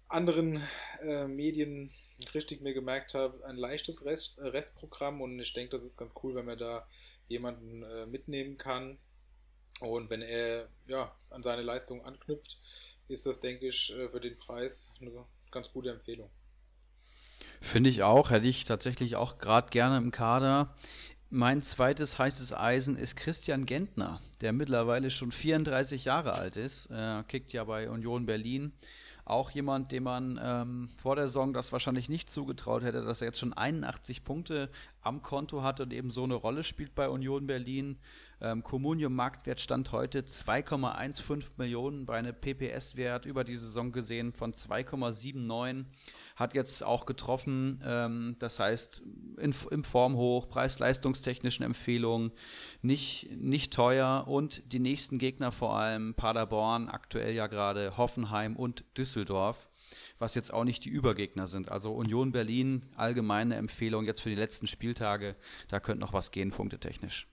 anderen 0.07 0.61
äh, 1.01 1.27
Medien 1.27 1.91
richtig 2.33 2.61
mir 2.61 2.73
gemerkt 2.73 3.13
habe, 3.13 3.45
ein 3.45 3.57
leichtes 3.57 4.05
Rest, 4.05 4.37
äh, 4.37 4.47
Restprogramm 4.47 5.21
und 5.21 5.39
ich 5.39 5.53
denke, 5.53 5.71
das 5.71 5.83
ist 5.83 5.97
ganz 5.97 6.13
cool, 6.23 6.35
wenn 6.35 6.45
man 6.45 6.57
da 6.57 6.87
jemanden 7.27 7.83
äh, 7.83 8.05
mitnehmen 8.05 8.57
kann. 8.57 8.97
Und 9.79 10.09
wenn 10.09 10.21
er 10.21 10.69
ja, 10.87 11.13
an 11.29 11.43
seine 11.43 11.63
Leistung 11.63 12.05
anknüpft, 12.05 12.59
ist 13.07 13.25
das, 13.25 13.39
denke 13.39 13.67
ich, 13.67 13.93
äh, 13.93 14.09
für 14.09 14.19
den 14.19 14.37
Preis 14.37 14.91
eine 15.01 15.11
ganz 15.51 15.71
gute 15.71 15.89
Empfehlung. 15.89 16.29
Finde 17.59 17.89
ich 17.89 18.03
auch, 18.03 18.29
hätte 18.29 18.47
ich 18.47 18.65
tatsächlich 18.65 19.15
auch 19.15 19.37
gerade 19.37 19.69
gerne 19.69 19.97
im 19.97 20.11
Kader. 20.11 20.75
Mein 21.35 21.63
zweites 21.63 22.19
heißes 22.19 22.53
Eisen 22.53 22.95
ist 22.95 23.15
Christian 23.15 23.65
Gentner, 23.65 24.21
der 24.41 24.53
mittlerweile 24.53 25.09
schon 25.09 25.31
34 25.31 26.05
Jahre 26.05 26.33
alt 26.33 26.57
ist. 26.57 26.91
Er 26.91 27.23
kickt 27.23 27.53
ja 27.53 27.63
bei 27.63 27.89
Union 27.89 28.27
Berlin 28.27 28.71
auch 29.25 29.49
jemand, 29.49 29.91
dem 29.91 30.03
man 30.03 30.39
ähm, 30.39 30.89
vor 31.01 31.15
der 31.15 31.25
Saison 31.25 31.51
das 31.51 31.71
wahrscheinlich 31.71 32.07
nicht 32.07 32.29
zugetraut 32.29 32.83
hätte, 32.83 33.03
dass 33.03 33.21
er 33.21 33.29
jetzt 33.29 33.39
schon 33.39 33.53
81 33.53 34.23
Punkte 34.23 34.69
am 35.03 35.21
Konto 35.21 35.63
hat 35.63 35.79
und 35.79 35.93
eben 35.93 36.09
so 36.09 36.23
eine 36.23 36.35
Rolle 36.35 36.63
spielt 36.63 36.95
bei 36.95 37.09
Union 37.09 37.47
Berlin. 37.47 37.97
Ähm, 38.41 38.63
Communium 38.63 39.13
Marktwert 39.15 39.59
stand 39.59 39.91
heute 39.91 40.21
2,15 40.21 41.51
Millionen 41.57 42.05
bei 42.05 42.17
einem 42.17 42.33
PPS-Wert 42.33 43.25
über 43.25 43.43
die 43.43 43.55
Saison 43.55 43.91
gesehen 43.91 44.33
von 44.33 44.53
2,79 44.53 45.85
hat 46.35 46.55
jetzt 46.55 46.83
auch 46.83 47.05
getroffen. 47.05 47.81
Ähm, 47.85 48.35
das 48.39 48.59
heißt, 48.59 49.03
in, 49.37 49.53
im 49.69 49.83
Formhoch, 49.83 50.49
preis-leistungstechnischen 50.49 51.65
Empfehlungen, 51.65 52.31
nicht, 52.81 53.29
nicht 53.31 53.73
teuer 53.73 54.25
und 54.27 54.73
die 54.73 54.79
nächsten 54.79 55.17
Gegner 55.17 55.51
vor 55.51 55.77
allem 55.77 56.15
Paderborn, 56.15 56.89
aktuell 56.89 57.33
ja 57.33 57.47
gerade 57.47 57.97
Hoffenheim 57.97 58.55
und 58.55 58.83
Düsseldorf 58.97 59.69
was 60.23 60.35
jetzt 60.35 60.53
auch 60.53 60.63
nicht 60.63 60.85
die 60.85 60.89
Übergegner 60.89 61.47
sind. 61.47 61.69
Also 61.69 61.91
Union 61.91 62.31
Berlin, 62.31 62.81
allgemeine 62.95 63.55
Empfehlung 63.55 64.05
jetzt 64.05 64.21
für 64.21 64.29
die 64.29 64.35
letzten 64.35 64.67
Spieltage, 64.67 65.35
da 65.67 65.81
könnte 65.81 65.99
noch 65.99 66.13
was 66.13 66.31
gehen, 66.31 66.51
punktetechnisch. 66.51 67.27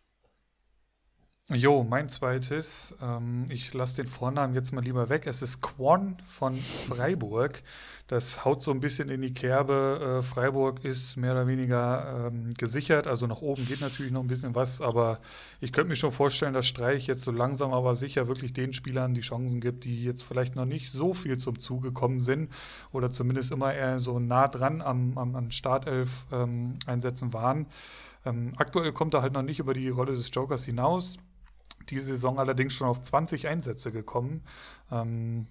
Jo, 1.53 1.83
mein 1.83 2.09
zweites. 2.09 2.95
Ähm, 3.03 3.45
ich 3.49 3.75
lasse 3.75 3.97
den 3.97 4.07
Vornamen 4.07 4.55
jetzt 4.55 4.73
mal 4.73 4.85
lieber 4.85 5.09
weg. 5.09 5.27
Es 5.27 5.43
ist 5.43 5.61
Quan 5.61 6.17
von 6.25 6.55
Freiburg. 6.55 7.65
Das 8.07 8.45
haut 8.45 8.63
so 8.63 8.71
ein 8.71 8.79
bisschen 8.79 9.09
in 9.09 9.21
die 9.21 9.35
Kerbe. 9.35 10.19
Äh, 10.21 10.23
Freiburg 10.23 10.85
ist 10.85 11.17
mehr 11.17 11.33
oder 11.33 11.49
weniger 11.49 12.29
ähm, 12.29 12.51
gesichert. 12.57 13.09
Also 13.09 13.27
nach 13.27 13.43
oben 13.43 13.67
geht 13.67 13.81
natürlich 13.81 14.13
noch 14.13 14.21
ein 14.21 14.29
bisschen 14.29 14.55
was. 14.55 14.81
Aber 14.81 15.19
ich 15.61 15.73
könnte 15.73 15.89
mir 15.89 15.97
schon 15.97 16.13
vorstellen, 16.13 16.53
dass 16.53 16.69
Streich 16.69 17.09
jetzt 17.09 17.25
so 17.25 17.33
langsam 17.33 17.73
aber 17.73 17.97
sicher 17.97 18.29
wirklich 18.29 18.53
den 18.53 18.73
Spielern 18.73 19.13
die 19.13 19.21
Chancen 19.21 19.61
gibt, 19.61 19.85
die 19.85 20.05
jetzt 20.05 20.23
vielleicht 20.23 20.55
noch 20.55 20.67
nicht 20.67 20.93
so 20.93 21.15
viel 21.15 21.37
zum 21.39 21.59
Zuge 21.59 21.89
gekommen 21.89 22.21
sind. 22.21 22.53
Oder 22.93 23.11
zumindest 23.11 23.51
immer 23.51 23.75
eher 23.75 23.99
so 23.99 24.21
nah 24.21 24.47
dran 24.47 24.83
am, 24.83 25.19
am, 25.19 25.35
an 25.35 25.51
Startelf-Einsätzen 25.51 27.27
ähm, 27.27 27.33
waren. 27.33 27.67
Ähm, 28.25 28.53
aktuell 28.57 28.93
kommt 28.93 29.15
er 29.15 29.23
halt 29.23 29.33
noch 29.33 29.43
nicht 29.43 29.59
über 29.59 29.75
die 29.75 29.89
Rolle 29.89 30.13
des 30.13 30.31
Jokers 30.33 30.65
hinaus 30.65 31.17
diese 31.91 32.13
Saison 32.13 32.39
allerdings 32.39 32.75
schon 32.75 32.89
auf 32.89 33.01
20 33.01 33.49
Einsätze 33.49 33.93
gekommen. 33.93 34.43
Ähm, 34.91 35.47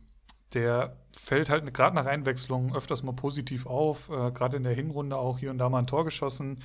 der 0.54 0.96
fällt 1.16 1.50
halt 1.50 1.72
gerade 1.74 1.96
nach 1.96 2.06
Einwechslung 2.06 2.76
öfters 2.76 3.04
mal 3.04 3.14
positiv 3.14 3.68
auf, 3.68 4.10
äh, 4.10 4.32
gerade 4.32 4.58
in 4.58 4.64
der 4.64 4.74
Hinrunde 4.74 5.16
auch 5.16 5.38
hier 5.40 5.52
und 5.52 5.60
da 5.60 5.70
mal 5.70 5.80
ein 5.80 5.88
Tor 5.88 6.06
geschossen. 6.06 6.60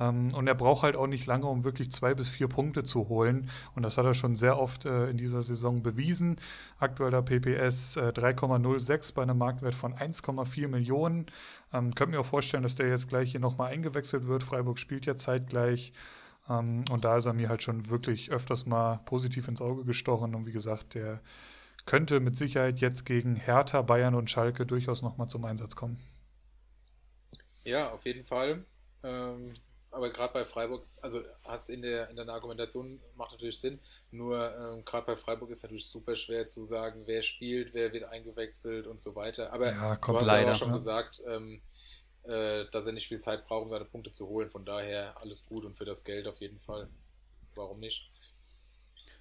Ähm, 0.00 0.28
und 0.34 0.46
er 0.46 0.54
braucht 0.54 0.82
halt 0.82 0.96
auch 0.96 1.06
nicht 1.06 1.26
lange, 1.26 1.46
um 1.46 1.64
wirklich 1.64 1.90
zwei 1.90 2.14
bis 2.14 2.28
vier 2.30 2.48
Punkte 2.48 2.82
zu 2.82 3.08
holen. 3.08 3.50
Und 3.74 3.82
das 3.82 3.98
hat 3.98 4.06
er 4.06 4.14
schon 4.14 4.36
sehr 4.36 4.58
oft 4.58 4.86
äh, 4.86 5.10
in 5.10 5.18
dieser 5.18 5.42
Saison 5.42 5.82
bewiesen. 5.82 6.36
Aktueller 6.78 7.22
PPS 7.22 7.96
äh, 7.96 8.08
3,06 8.08 9.14
bei 9.14 9.22
einem 9.22 9.38
Marktwert 9.38 9.74
von 9.74 9.94
1,4 9.94 10.68
Millionen. 10.68 11.26
Ähm, 11.72 11.94
könnt 11.94 12.12
mir 12.12 12.20
auch 12.20 12.26
vorstellen, 12.26 12.62
dass 12.62 12.74
der 12.74 12.88
jetzt 12.88 13.08
gleich 13.08 13.32
hier 13.32 13.40
nochmal 13.40 13.72
eingewechselt 13.72 14.26
wird. 14.26 14.44
Freiburg 14.44 14.78
spielt 14.78 15.04
ja 15.06 15.16
zeitgleich. 15.16 15.92
Ähm, 16.48 16.84
und 16.90 17.04
da 17.04 17.16
ist 17.16 17.26
er 17.26 17.32
mir 17.32 17.48
halt 17.48 17.62
schon 17.62 17.88
wirklich 17.90 18.30
öfters 18.30 18.66
mal 18.66 19.00
positiv 19.04 19.48
ins 19.48 19.60
Auge 19.60 19.84
gestochen. 19.84 20.34
Und 20.34 20.46
wie 20.46 20.52
gesagt, 20.52 20.94
der 20.94 21.20
könnte 21.84 22.20
mit 22.20 22.36
Sicherheit 22.36 22.80
jetzt 22.80 23.04
gegen 23.04 23.36
Hertha, 23.36 23.82
Bayern 23.82 24.14
und 24.14 24.30
Schalke 24.30 24.66
durchaus 24.66 25.02
nochmal 25.02 25.28
zum 25.28 25.44
Einsatz 25.44 25.76
kommen. 25.76 25.98
Ja, 27.64 27.90
auf 27.90 28.04
jeden 28.04 28.24
Fall. 28.24 28.64
Ähm, 29.02 29.52
aber 29.90 30.10
gerade 30.10 30.32
bei 30.32 30.44
Freiburg, 30.44 30.86
also 31.00 31.22
hast 31.44 31.70
in 31.70 31.80
der 31.80 32.10
in 32.10 32.16
deiner 32.16 32.34
Argumentation 32.34 33.00
macht 33.14 33.32
natürlich 33.32 33.58
Sinn. 33.58 33.80
Nur 34.10 34.54
ähm, 34.54 34.84
gerade 34.84 35.06
bei 35.06 35.16
Freiburg 35.16 35.50
ist 35.50 35.62
natürlich 35.62 35.88
super 35.88 36.16
schwer 36.16 36.46
zu 36.46 36.64
sagen, 36.64 37.02
wer 37.06 37.22
spielt, 37.22 37.72
wer 37.72 37.92
wird 37.92 38.04
eingewechselt 38.04 38.86
und 38.86 39.00
so 39.00 39.14
weiter. 39.14 39.52
Aber 39.52 39.72
ja, 39.72 39.94
du 39.94 40.14
hast 40.14 40.26
leider, 40.26 40.52
auch 40.52 40.56
schon 40.56 40.68
ja. 40.68 40.76
gesagt, 40.76 41.22
ähm, 41.26 41.54
äh, 41.54 41.75
dass 42.26 42.86
er 42.86 42.92
nicht 42.92 43.08
viel 43.08 43.20
Zeit 43.20 43.46
braucht, 43.46 43.64
um 43.64 43.70
seine 43.70 43.84
Punkte 43.84 44.12
zu 44.12 44.28
holen. 44.28 44.50
Von 44.50 44.64
daher 44.64 45.16
alles 45.20 45.46
gut 45.46 45.64
und 45.64 45.76
für 45.76 45.84
das 45.84 46.04
Geld 46.04 46.26
auf 46.26 46.40
jeden 46.40 46.60
Fall. 46.60 46.88
Warum 47.54 47.80
nicht? 47.80 48.10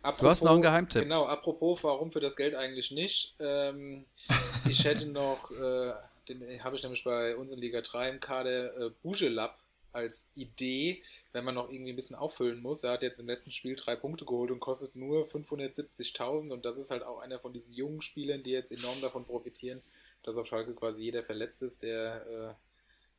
Apropos, 0.05 0.19
du 0.19 0.29
hast 0.29 0.43
noch 0.43 0.51
einen 0.53 0.61
Geheimtipp. 0.61 1.01
Genau, 1.01 1.25
apropos, 1.25 1.83
warum 1.83 2.11
für 2.11 2.19
das 2.19 2.35
Geld 2.35 2.53
eigentlich 2.53 2.91
nicht? 2.91 3.33
Ähm, 3.39 4.05
ich 4.69 4.85
hätte 4.85 5.07
noch, 5.07 5.49
äh, 5.51 5.93
den 6.29 6.63
habe 6.63 6.75
ich 6.75 6.83
nämlich 6.83 7.03
bei 7.03 7.35
uns 7.35 7.51
in 7.51 7.59
Liga 7.59 7.81
3 7.81 8.09
im 8.09 8.19
Kader, 8.19 8.77
äh, 8.77 8.91
Bujelab 9.01 9.57
als 9.95 10.27
Idee, 10.35 11.01
wenn 11.31 11.43
man 11.45 11.55
noch 11.55 11.71
irgendwie 11.71 11.93
ein 11.93 11.95
bisschen 11.95 12.17
auffüllen 12.17 12.61
muss. 12.61 12.83
Er 12.83 12.91
hat 12.91 13.01
jetzt 13.01 13.19
im 13.19 13.27
letzten 13.27 13.51
Spiel 13.51 13.75
drei 13.75 13.95
Punkte 13.95 14.25
geholt 14.25 14.51
und 14.51 14.59
kostet 14.59 14.95
nur 14.95 15.25
570.000 15.25 16.51
und 16.51 16.65
das 16.65 16.77
ist 16.77 16.91
halt 16.91 17.01
auch 17.01 17.19
einer 17.19 17.39
von 17.39 17.53
diesen 17.53 17.73
jungen 17.73 18.01
Spielern, 18.01 18.43
die 18.43 18.51
jetzt 18.51 18.71
enorm 18.71 19.01
davon 19.01 19.25
profitieren, 19.25 19.81
dass 20.21 20.37
auf 20.37 20.45
Schalke 20.45 20.73
quasi 20.75 21.01
jeder 21.01 21.23
verletzt 21.23 21.63
ist, 21.63 21.81
der 21.81 22.27
äh, 22.27 22.64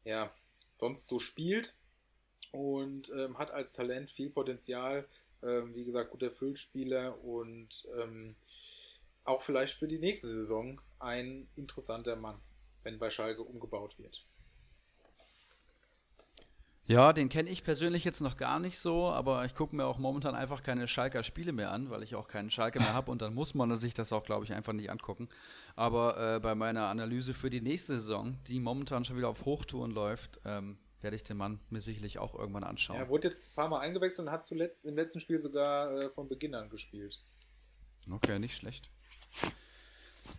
ja, 0.06 0.32
sonst 0.72 1.08
so 1.08 1.18
spielt 1.18 1.74
und 2.52 3.10
ähm, 3.10 3.36
hat 3.38 3.50
als 3.50 3.72
Talent 3.72 4.10
viel 4.10 4.30
Potenzial. 4.30 5.06
Ähm, 5.42 5.74
wie 5.74 5.84
gesagt, 5.84 6.12
guter 6.12 6.30
Füllspieler 6.30 7.22
und 7.22 7.86
ähm, 8.00 8.36
auch 9.24 9.42
vielleicht 9.42 9.74
für 9.74 9.88
die 9.88 9.98
nächste 9.98 10.28
Saison 10.28 10.80
ein 10.98 11.48
interessanter 11.56 12.16
Mann, 12.16 12.40
wenn 12.84 12.98
bei 12.98 13.10
Schalke 13.10 13.42
umgebaut 13.42 13.98
wird. 13.98 14.24
Ja, 16.88 17.12
den 17.12 17.28
kenne 17.28 17.50
ich 17.50 17.64
persönlich 17.64 18.04
jetzt 18.04 18.20
noch 18.20 18.36
gar 18.36 18.60
nicht 18.60 18.78
so, 18.78 19.06
aber 19.08 19.44
ich 19.44 19.56
gucke 19.56 19.74
mir 19.74 19.86
auch 19.86 19.98
momentan 19.98 20.36
einfach 20.36 20.62
keine 20.62 20.86
Schalker 20.86 21.24
Spiele 21.24 21.52
mehr 21.52 21.72
an, 21.72 21.90
weil 21.90 22.04
ich 22.04 22.14
auch 22.14 22.28
keinen 22.28 22.48
Schalke 22.48 22.78
mehr 22.78 22.94
habe 22.94 23.10
und 23.10 23.22
dann 23.22 23.34
muss 23.34 23.54
man 23.54 23.74
sich 23.74 23.92
das 23.92 24.12
auch, 24.12 24.22
glaube 24.22 24.44
ich, 24.44 24.52
einfach 24.52 24.72
nicht 24.72 24.88
angucken. 24.88 25.28
Aber 25.74 26.36
äh, 26.36 26.38
bei 26.38 26.54
meiner 26.54 26.86
Analyse 26.86 27.34
für 27.34 27.50
die 27.50 27.60
nächste 27.60 27.94
Saison, 27.94 28.38
die 28.46 28.60
momentan 28.60 29.02
schon 29.02 29.16
wieder 29.16 29.28
auf 29.28 29.46
Hochtouren 29.46 29.90
läuft, 29.90 30.40
ähm, 30.44 30.78
werde 31.00 31.16
ich 31.16 31.24
den 31.24 31.36
Mann 31.36 31.58
mir 31.70 31.80
sicherlich 31.80 32.20
auch 32.20 32.36
irgendwann 32.36 32.64
anschauen. 32.64 32.98
Er 32.98 33.08
wurde 33.08 33.28
jetzt 33.28 33.50
ein 33.50 33.54
paar 33.56 33.68
Mal 33.68 33.80
eingewechselt 33.80 34.28
und 34.28 34.32
hat 34.32 34.46
zuletzt 34.46 34.84
im 34.84 34.94
letzten 34.94 35.20
Spiel 35.20 35.40
sogar 35.40 35.90
äh, 35.90 36.10
von 36.10 36.28
Beginn 36.28 36.54
an 36.54 36.70
gespielt. 36.70 37.20
Okay, 38.10 38.38
nicht 38.38 38.56
schlecht. 38.56 38.90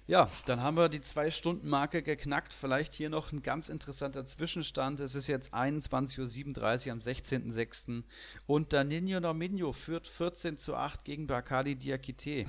Ja, 0.08 0.30
dann 0.46 0.62
haben 0.62 0.78
wir 0.78 0.90
die 0.90 1.02
Zwei-Stunden-Marke 1.02 2.02
geknackt. 2.02 2.54
Vielleicht 2.54 2.94
hier 2.94 3.10
noch 3.10 3.32
ein 3.32 3.42
ganz 3.42 3.70
interessanter 3.70 4.26
Zwischenstand. 4.26 5.00
Es 5.00 5.16
ist 5.16 5.28
jetzt 5.28 5.54
21.37 5.54 6.88
Uhr 6.88 6.94
am 6.94 7.00
16.06. 7.00 8.04
Und 8.46 8.74
Danilo 8.74 9.20
Nominio 9.20 9.74
führt 9.74 10.08
14 10.08 10.58
zu 10.58 10.76
8 10.76 11.04
gegen 11.04 11.28
Bakadi 11.28 11.76
Diakite. 11.76 12.46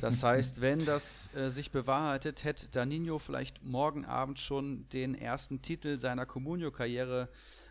Das 0.00 0.22
heißt, 0.22 0.60
wenn 0.60 0.84
das 0.84 1.30
äh, 1.34 1.48
sich 1.48 1.70
bewahrheitet, 1.70 2.44
hätte 2.44 2.68
Danilo 2.70 3.18
vielleicht 3.18 3.62
morgen 3.62 4.04
Abend 4.04 4.38
schon 4.38 4.88
den 4.88 5.14
ersten 5.14 5.62
Titel 5.62 5.98
seiner 5.98 6.26
Comunio-Karriere 6.26 7.28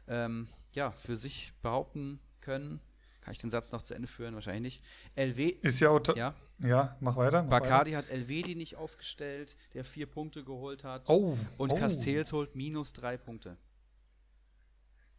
ähm, 0.07 0.47
ja, 0.75 0.91
für 0.91 1.17
sich 1.17 1.53
behaupten 1.61 2.19
können. 2.41 2.79
Kann 3.21 3.33
ich 3.33 3.39
den 3.39 3.49
Satz 3.49 3.71
noch 3.71 3.81
zu 3.81 3.93
Ende 3.93 4.07
führen? 4.07 4.33
Wahrscheinlich 4.33 4.81
nicht. 4.81 4.83
LW. 5.15 5.47
Ist 5.61 5.79
ja, 5.79 5.99
ja. 6.15 6.33
Ja, 6.61 6.97
mach 6.99 7.15
weiter. 7.15 7.43
Mach 7.43 7.49
Bacardi 7.49 7.91
weiter. 7.91 7.99
hat 7.99 8.11
Elvedi 8.11 8.55
nicht 8.55 8.75
aufgestellt, 8.75 9.55
der 9.73 9.83
vier 9.83 10.05
Punkte 10.05 10.43
geholt 10.43 10.83
hat. 10.83 11.09
Oh, 11.09 11.37
und 11.57 11.71
oh. 11.71 11.75
Castells 11.75 12.33
holt 12.33 12.55
minus 12.55 12.93
drei 12.93 13.17
Punkte. 13.17 13.57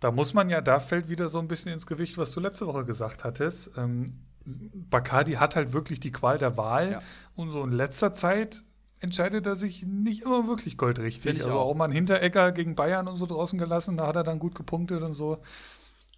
Da 0.01 0.11
muss 0.11 0.33
man 0.33 0.49
ja, 0.49 0.61
da 0.61 0.81
fällt 0.81 1.09
wieder 1.09 1.29
so 1.29 1.39
ein 1.39 1.49
bisschen 1.49 1.73
ins 1.73 1.87
Gewicht, 1.87 2.17
was 2.17 2.33
du 2.33 2.41
letzte 2.41 2.67
Woche 2.67 2.85
gesagt 2.85 3.25
hattest. 3.25 3.73
Ähm, 3.77 4.07
Bacardi 4.45 5.33
hat 5.33 5.57
halt 5.57 5.73
wirklich 5.73 6.01
die 6.01 6.13
Qual 6.13 6.39
der 6.39 6.57
Wahl 6.57 6.93
ja. 6.93 7.03
und 7.37 7.51
so 7.51 7.63
in 7.63 7.73
letzter 7.73 8.15
Zeit 8.15 8.63
entscheidet 9.01 9.47
er 9.47 9.57
sich 9.57 9.85
nicht 9.87 10.23
immer 10.23 10.47
wirklich 10.47 10.77
goldrichtig. 10.77 11.45
Also 11.45 11.59
auch. 11.59 11.71
auch 11.71 11.75
mal 11.75 11.87
ein 11.87 11.93
Hinteregger 11.93 12.53
gegen 12.53 12.75
Bayern 12.75 13.09
und 13.09 13.17
so 13.17 13.27
draußen 13.27 13.59
gelassen, 13.59 13.97
da 13.97 14.07
hat 14.07 14.17
er 14.17 14.25
dann 14.25 14.39
gut 14.39 14.55
gepunktet 14.55 15.03
und 15.03 15.15
so. 15.15 15.39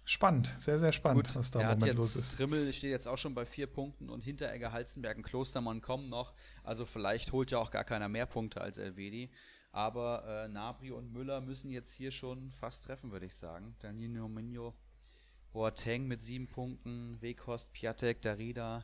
Spannend, 0.05 0.47
sehr, 0.57 0.79
sehr 0.79 0.91
spannend, 0.91 1.27
Gut, 1.27 1.35
was 1.35 1.51
da 1.51 1.61
im 1.61 1.65
Moment 1.67 1.85
jetzt, 1.85 1.97
los 1.97 2.15
ist. 2.17 2.35
Trimmel 2.35 2.73
steht 2.73 2.91
jetzt 2.91 3.07
auch 3.07 3.17
schon 3.17 3.33
bei 3.33 3.45
vier 3.45 3.67
Punkten 3.67 4.09
und 4.09 4.21
Hinteregger, 4.23 4.73
Halzenberg 4.73 5.17
und 5.17 5.23
Klostermann 5.23 5.81
kommen 5.81 6.09
noch. 6.09 6.33
Also 6.63 6.85
vielleicht 6.85 7.31
holt 7.31 7.51
ja 7.51 7.59
auch 7.59 7.71
gar 7.71 7.85
keiner 7.85 8.09
mehr 8.09 8.25
Punkte 8.25 8.59
als 8.59 8.77
Elvedi. 8.77 9.29
Aber 9.71 10.23
äh, 10.27 10.47
Nabri 10.49 10.91
und 10.91 11.11
Müller 11.11 11.41
müssen 11.41 11.69
jetzt 11.71 11.93
hier 11.93 12.11
schon 12.11 12.51
fast 12.51 12.85
treffen, 12.85 13.11
würde 13.11 13.25
ich 13.25 13.35
sagen. 13.35 13.75
Danilo 13.79 14.27
Minho, 14.27 14.75
Boateng 15.53 16.07
mit 16.07 16.19
sieben 16.19 16.47
Punkten, 16.47 17.17
Wekost, 17.21 17.71
Piatek, 17.73 18.21
Darida. 18.23 18.83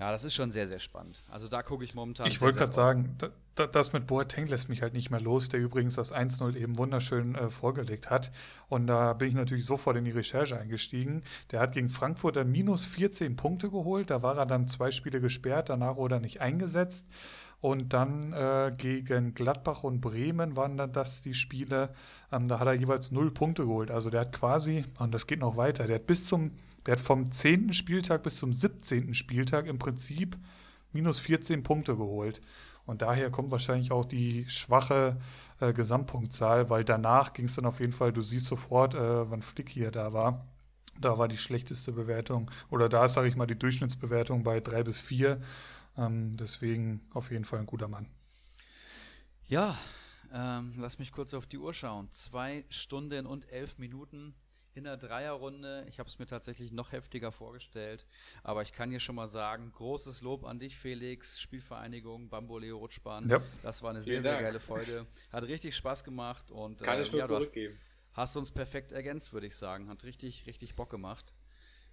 Ja, 0.00 0.10
das 0.10 0.24
ist 0.24 0.32
schon 0.34 0.50
sehr, 0.50 0.66
sehr 0.66 0.80
spannend. 0.80 1.22
Also 1.30 1.46
da 1.46 1.62
gucke 1.62 1.84
ich 1.84 1.94
momentan. 1.94 2.26
Ich 2.26 2.40
wollte 2.40 2.58
gerade 2.58 2.72
sagen, 2.72 3.14
da, 3.18 3.28
da, 3.54 3.66
das 3.66 3.92
mit 3.92 4.06
Boateng 4.06 4.46
lässt 4.46 4.70
mich 4.70 4.80
halt 4.80 4.94
nicht 4.94 5.10
mehr 5.10 5.20
los, 5.20 5.50
der 5.50 5.60
übrigens 5.60 5.94
das 5.94 6.14
1-0 6.14 6.56
eben 6.56 6.78
wunderschön 6.78 7.34
äh, 7.34 7.50
vorgelegt 7.50 8.08
hat. 8.08 8.32
Und 8.68 8.86
da 8.86 9.12
bin 9.12 9.28
ich 9.28 9.34
natürlich 9.34 9.66
sofort 9.66 9.98
in 9.98 10.06
die 10.06 10.10
Recherche 10.10 10.58
eingestiegen. 10.58 11.22
Der 11.50 11.60
hat 11.60 11.72
gegen 11.72 11.90
Frankfurt 11.90 12.36
dann 12.36 12.50
minus 12.50 12.86
14 12.86 13.36
Punkte 13.36 13.70
geholt. 13.70 14.08
Da 14.08 14.22
war 14.22 14.38
er 14.38 14.46
dann 14.46 14.66
zwei 14.66 14.90
Spiele 14.90 15.20
gesperrt, 15.20 15.68
danach 15.68 15.96
wurde 15.96 16.16
er 16.16 16.20
nicht 16.20 16.40
eingesetzt. 16.40 17.06
Und 17.66 17.94
dann 17.94 18.32
äh, 18.32 18.72
gegen 18.78 19.34
Gladbach 19.34 19.82
und 19.82 20.00
Bremen 20.00 20.56
waren 20.56 20.76
dann 20.76 20.92
das 20.92 21.20
die 21.20 21.34
Spiele. 21.34 21.90
Ähm, 22.30 22.46
da 22.46 22.60
hat 22.60 22.68
er 22.68 22.74
jeweils 22.74 23.10
null 23.10 23.32
Punkte 23.32 23.64
geholt. 23.64 23.90
Also 23.90 24.08
der 24.08 24.20
hat 24.20 24.32
quasi, 24.32 24.84
und 25.00 25.12
das 25.12 25.26
geht 25.26 25.40
noch 25.40 25.56
weiter, 25.56 25.84
der 25.84 25.96
hat 25.96 26.06
bis 26.06 26.26
zum, 26.26 26.52
der 26.86 26.92
hat 26.92 27.00
vom 27.00 27.28
10. 27.28 27.72
Spieltag 27.72 28.22
bis 28.22 28.36
zum 28.36 28.52
17. 28.52 29.14
Spieltag 29.14 29.66
im 29.66 29.80
Prinzip 29.80 30.36
minus 30.92 31.18
14 31.18 31.64
Punkte 31.64 31.96
geholt. 31.96 32.40
Und 32.84 33.02
daher 33.02 33.32
kommt 33.32 33.50
wahrscheinlich 33.50 33.90
auch 33.90 34.04
die 34.04 34.48
schwache 34.48 35.16
äh, 35.58 35.72
Gesamtpunktzahl, 35.72 36.70
weil 36.70 36.84
danach 36.84 37.32
ging 37.32 37.46
es 37.46 37.56
dann 37.56 37.66
auf 37.66 37.80
jeden 37.80 37.90
Fall, 37.90 38.12
du 38.12 38.20
siehst 38.20 38.46
sofort, 38.46 38.94
äh, 38.94 39.28
wann 39.28 39.42
Flick 39.42 39.70
hier 39.70 39.90
da 39.90 40.12
war. 40.12 40.46
Da 41.00 41.18
war 41.18 41.26
die 41.26 41.36
schlechteste 41.36 41.90
Bewertung, 41.90 42.48
oder 42.70 42.88
da 42.88 43.06
ist, 43.06 43.14
sage 43.14 43.26
ich 43.26 43.34
mal, 43.34 43.46
die 43.46 43.58
Durchschnittsbewertung 43.58 44.44
bei 44.44 44.60
3 44.60 44.84
bis 44.84 45.00
4. 45.00 45.40
Ähm, 45.98 46.36
deswegen 46.36 47.06
auf 47.14 47.30
jeden 47.30 47.44
Fall 47.44 47.60
ein 47.60 47.66
guter 47.66 47.88
Mann. 47.88 48.08
Ja, 49.48 49.78
ähm, 50.32 50.74
lass 50.76 50.98
mich 50.98 51.12
kurz 51.12 51.34
auf 51.34 51.46
die 51.46 51.58
Uhr 51.58 51.72
schauen. 51.72 52.10
Zwei 52.10 52.64
Stunden 52.68 53.26
und 53.26 53.50
elf 53.50 53.78
Minuten 53.78 54.34
in 54.74 54.84
der 54.84 54.96
Dreierrunde. 54.96 55.86
Ich 55.88 55.98
habe 55.98 56.08
es 56.08 56.18
mir 56.18 56.26
tatsächlich 56.26 56.72
noch 56.72 56.92
heftiger 56.92 57.32
vorgestellt, 57.32 58.06
aber 58.42 58.62
ich 58.62 58.72
kann 58.72 58.90
hier 58.90 59.00
schon 59.00 59.14
mal 59.14 59.28
sagen, 59.28 59.72
großes 59.72 60.20
Lob 60.20 60.44
an 60.44 60.58
dich, 60.58 60.76
Felix, 60.76 61.40
Spielvereinigung 61.40 62.28
Bamboleo 62.28 62.76
Rutschbahn. 62.76 63.28
Ja. 63.28 63.40
Das 63.62 63.82
war 63.82 63.90
eine 63.90 64.02
sehr, 64.02 64.20
sehr 64.20 64.40
geile 64.40 64.60
Folge. 64.60 65.06
Hat 65.32 65.44
richtig 65.44 65.74
Spaß 65.76 66.04
gemacht 66.04 66.50
und 66.50 66.82
kann 66.82 66.98
äh, 66.98 67.02
ich 67.02 67.12
nur 67.12 67.20
ja, 67.22 67.26
zurückgeben. 67.26 67.74
Hast, 68.12 68.34
hast 68.34 68.36
uns 68.36 68.52
perfekt 68.52 68.92
ergänzt, 68.92 69.32
würde 69.32 69.46
ich 69.46 69.56
sagen. 69.56 69.88
Hat 69.88 70.04
richtig, 70.04 70.46
richtig 70.46 70.74
Bock 70.74 70.90
gemacht. 70.90 71.32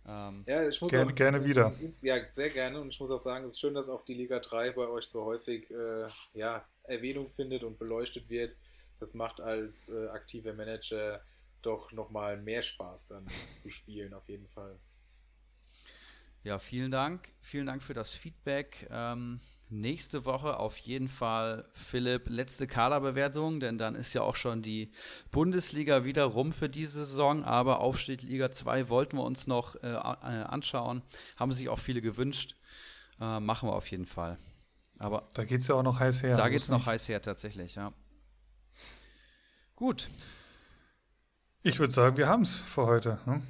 Ähm, 0.08 0.44
ja, 0.46 0.68
ich 0.68 0.82
muss 0.82 0.92
gerne, 0.92 1.12
auch, 1.12 1.16
gerne 1.16 1.46
wieder. 1.46 1.74
Ja, 2.02 2.18
sehr 2.30 2.50
gerne. 2.50 2.82
Und 2.82 2.90
ich 2.90 3.00
muss 3.00 3.12
auch 3.12 3.18
sagen, 3.18 3.46
es 3.46 3.54
ist 3.54 3.60
schön, 3.60 3.74
dass 3.74 3.90
auch 3.90 4.04
die 4.04 4.14
Liga 4.14 4.40
3 4.40 4.72
bei 4.72 4.88
euch 4.88 5.06
so 5.06 5.24
häufig 5.24 5.70
äh, 5.72 6.08
ja, 6.34 6.66
Erwähnung 6.84 7.30
findet 7.30 7.64
und 7.64 7.80
beleuchtet 7.80 8.30
wird. 8.30 8.56
Das 9.00 9.14
macht 9.14 9.40
als 9.40 9.90
äh, 9.90 10.08
aktiver 10.08 10.54
Manager 10.54 11.22
doch 11.62 11.92
nochmal 11.92 12.38
mehr 12.38 12.62
Spaß 12.62 13.08
dann 13.08 13.28
zu 13.58 13.70
spielen, 13.70 14.14
auf 14.14 14.28
jeden 14.28 14.48
Fall. 14.50 14.78
Ja, 16.44 16.60
vielen 16.60 16.92
Dank. 16.92 17.32
Vielen 17.40 17.66
Dank 17.66 17.82
für 17.82 17.94
das 17.94 18.12
Feedback. 18.12 18.90
Ähm, 18.92 19.40
nächste 19.70 20.26
Woche 20.26 20.60
auf 20.60 20.78
jeden 20.78 21.08
Fall, 21.08 21.70
Philipp, 21.72 22.30
letzte 22.30 22.68
Kaderbewertung, 22.68 23.62
denn 23.62 23.78
dann 23.78 23.96
ist 23.96 24.14
ja 24.14 24.24
auch 24.24 24.36
schon 24.36 24.62
die 24.62 24.92
Bundesliga 25.32 26.04
wieder 26.04 26.26
rum 26.26 26.52
für 26.52 26.68
diese 26.68 27.06
Saison. 27.06 27.46
Aber 27.46 27.80
Aufstieg 27.80 28.24
Liga 28.24 28.52
2 28.52 28.90
wollten 28.90 29.18
wir 29.18 29.24
uns 29.24 29.48
noch 29.48 29.76
äh, 29.76 29.88
äh, 29.88 29.96
anschauen. 29.96 31.02
Haben 31.38 31.54
sich 31.54 31.70
auch 31.70 31.80
viele 31.80 32.02
gewünscht. 32.02 32.58
Äh, 33.22 33.40
machen 33.40 33.70
wir 33.70 33.74
auf 33.74 33.90
jeden 33.90 34.06
Fall. 34.06 34.38
Aber 35.00 35.26
da 35.36 35.46
geht 35.46 35.62
es 35.62 35.68
ja 35.70 35.76
auch 35.76 35.84
noch 35.84 36.02
heiß 36.02 36.24
her. 36.24 36.36
Da 36.36 36.50
geht 36.50 36.62
es 36.62 36.68
noch 36.68 36.86
heiß 36.86 37.08
her, 37.08 37.22
tatsächlich, 37.22 37.76
ja. 37.76 37.94
Gut. 39.76 40.10
Ich 41.62 41.80
würde 41.80 41.94
sagen, 41.94 42.18
wir 42.18 42.28
haben 42.28 42.42
es 42.42 42.58
für 42.58 42.86
heute. 42.86 43.18
Ne? 43.26 43.42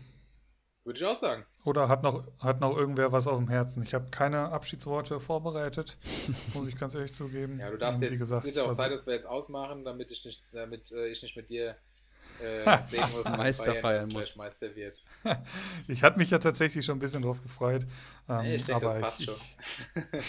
Würde 0.83 0.99
ich 0.99 1.05
auch 1.05 1.15
sagen. 1.15 1.45
Oder 1.63 1.87
hat 1.87 2.03
noch, 2.03 2.27
hat 2.39 2.59
noch 2.59 2.75
irgendwer 2.75 3.13
was 3.13 3.27
auf 3.27 3.37
dem 3.37 3.47
Herzen? 3.47 3.83
Ich 3.83 3.93
habe 3.93 4.09
keine 4.11 4.49
Abschiedsworte 4.49 5.21
vorbereitet, 5.21 5.97
muss 6.53 6.67
ich 6.67 6.75
ganz 6.75 6.93
ehrlich 6.93 7.13
zugeben. 7.13 7.57
Ja, 7.59 7.71
du 7.71 7.77
darfst 7.77 8.01
ähm, 8.01 8.09
jetzt, 8.09 8.19
gesagt, 8.19 8.39
es 8.39 8.45
wird 8.45 8.57
ja 8.57 8.69
auch 8.69 8.75
Zeit, 8.75 8.91
dass 8.91 9.07
wir 9.07 9.13
jetzt 9.13 9.25
ausmachen, 9.25 9.85
damit 9.85 10.11
ich 10.11 10.25
nicht, 10.25 10.53
damit 10.53 10.91
äh, 10.91 11.07
ich 11.07 11.21
nicht 11.21 11.37
mit 11.37 11.49
dir 11.49 11.77
äh, 12.41 12.77
sehen 12.89 13.03
muss, 13.13 13.23
Meister 13.37 13.75
feiern 13.75 14.09
muss. 14.09 14.35
Meister 14.35 14.75
wird. 14.75 15.01
ich 15.87 16.03
hatte 16.03 16.19
mich 16.19 16.31
ja 16.31 16.39
tatsächlich 16.39 16.83
schon 16.83 16.97
ein 16.97 16.99
bisschen 16.99 17.21
drauf 17.21 17.41
gefreut. 17.41 17.85
Ähm, 18.27 18.41
nee, 18.41 18.55
ich 18.55 18.65
denke, 18.65 18.85
aber 18.85 18.99
das 18.99 19.01
passt 19.01 19.21
ich, 19.21 19.27
schon. 19.27 20.19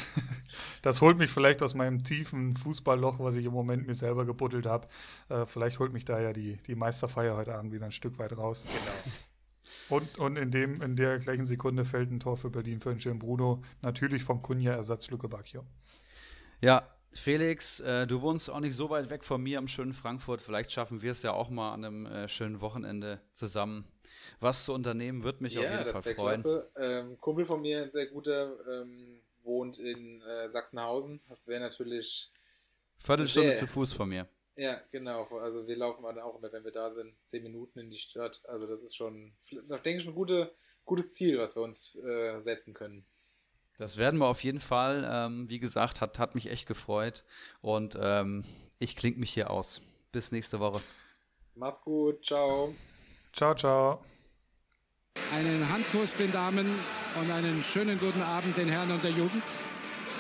das 0.82 1.00
holt 1.00 1.18
mich 1.18 1.30
vielleicht 1.30 1.64
aus 1.64 1.74
meinem 1.74 1.98
tiefen 1.98 2.54
Fußballloch, 2.54 3.18
was 3.18 3.34
ich 3.34 3.46
im 3.46 3.52
Moment 3.52 3.88
mir 3.88 3.94
selber 3.94 4.24
gebuddelt 4.24 4.66
habe. 4.66 4.86
Äh, 5.28 5.46
vielleicht 5.46 5.80
holt 5.80 5.92
mich 5.92 6.04
da 6.04 6.20
ja 6.20 6.32
die, 6.32 6.58
die 6.58 6.76
Meisterfeier 6.76 7.36
heute 7.36 7.56
Abend 7.56 7.72
wieder 7.72 7.86
ein 7.86 7.92
Stück 7.92 8.20
weit 8.20 8.36
raus. 8.36 8.68
Genau. 8.68 9.33
Und, 9.88 10.18
und 10.18 10.36
in, 10.36 10.50
dem, 10.50 10.82
in 10.82 10.96
der 10.96 11.18
gleichen 11.18 11.46
Sekunde 11.46 11.84
fällt 11.84 12.10
ein 12.10 12.20
Tor 12.20 12.36
für 12.36 12.50
Berlin 12.50 12.80
für 12.80 12.90
den 12.90 13.00
schönen 13.00 13.18
Bruno. 13.18 13.62
Natürlich 13.82 14.22
vom 14.22 14.42
Kunja-Ersatz 14.42 15.10
Luke 15.10 15.28
Bacchio. 15.28 15.64
Ja, 16.60 16.88
Felix, 17.12 17.80
äh, 17.80 18.06
du 18.06 18.20
wohnst 18.22 18.50
auch 18.50 18.60
nicht 18.60 18.74
so 18.74 18.90
weit 18.90 19.08
weg 19.08 19.24
von 19.24 19.42
mir 19.42 19.58
am 19.58 19.68
schönen 19.68 19.92
Frankfurt. 19.92 20.42
Vielleicht 20.42 20.72
schaffen 20.72 21.00
wir 21.02 21.12
es 21.12 21.22
ja 21.22 21.32
auch 21.32 21.48
mal 21.48 21.72
an 21.72 21.84
einem 21.84 22.06
äh, 22.06 22.28
schönen 22.28 22.60
Wochenende 22.60 23.20
zusammen. 23.32 23.84
Was 24.40 24.64
zu 24.64 24.74
unternehmen, 24.74 25.22
wird 25.22 25.40
mich 25.40 25.54
ja, 25.54 25.60
auf 25.60 25.70
jeden 25.70 25.84
Fall 25.84 26.14
freuen. 26.14 26.42
Klasse. 26.42 26.70
Ähm, 26.76 27.20
Kumpel 27.20 27.46
von 27.46 27.60
mir, 27.60 27.84
ein 27.84 27.90
sehr 27.90 28.06
guter, 28.06 28.56
ähm, 28.68 29.20
wohnt 29.42 29.78
in 29.78 30.22
äh, 30.22 30.50
Sachsenhausen. 30.50 31.20
Das 31.28 31.46
wäre 31.46 31.60
natürlich. 31.60 32.30
Viertelstunde 32.98 33.50
sehr, 33.50 33.58
zu 33.58 33.66
Fuß 33.66 33.92
von 33.92 34.08
mir. 34.08 34.26
Ja, 34.56 34.80
genau. 34.92 35.24
Also 35.38 35.66
wir 35.66 35.76
laufen 35.76 36.04
auch 36.04 36.38
immer, 36.38 36.52
wenn 36.52 36.64
wir 36.64 36.70
da 36.70 36.92
sind, 36.92 37.14
zehn 37.24 37.42
Minuten 37.42 37.80
in 37.80 37.90
die 37.90 37.98
Stadt. 37.98 38.42
Also 38.46 38.66
das 38.66 38.82
ist 38.82 38.94
schon, 38.94 39.32
denke 39.50 39.96
ich, 39.96 40.06
ein 40.06 40.14
gute, 40.14 40.52
gutes 40.84 41.12
Ziel, 41.12 41.38
was 41.38 41.56
wir 41.56 41.62
uns 41.62 41.96
äh, 41.96 42.40
setzen 42.40 42.72
können. 42.72 43.04
Das 43.76 43.96
werden 43.96 44.20
wir 44.20 44.26
auf 44.26 44.44
jeden 44.44 44.60
Fall. 44.60 45.08
Ähm, 45.10 45.50
wie 45.50 45.58
gesagt, 45.58 46.00
hat, 46.00 46.18
hat 46.20 46.36
mich 46.36 46.50
echt 46.50 46.68
gefreut. 46.68 47.24
Und 47.60 47.98
ähm, 48.00 48.44
ich 48.78 48.94
klinge 48.94 49.18
mich 49.18 49.34
hier 49.34 49.50
aus. 49.50 49.80
Bis 50.12 50.30
nächste 50.30 50.60
Woche. 50.60 50.80
Mach's 51.56 51.80
gut. 51.80 52.24
Ciao. 52.24 52.72
Ciao, 53.32 53.54
ciao. 53.54 54.00
Einen 55.32 55.68
Handkuss 55.68 56.16
den 56.16 56.30
Damen 56.30 56.66
und 57.20 57.30
einen 57.30 57.62
schönen 57.62 57.98
guten 57.98 58.22
Abend 58.22 58.56
den 58.56 58.68
Herren 58.68 58.92
und 58.92 59.02
der 59.02 59.10
Jugend. 59.10 59.42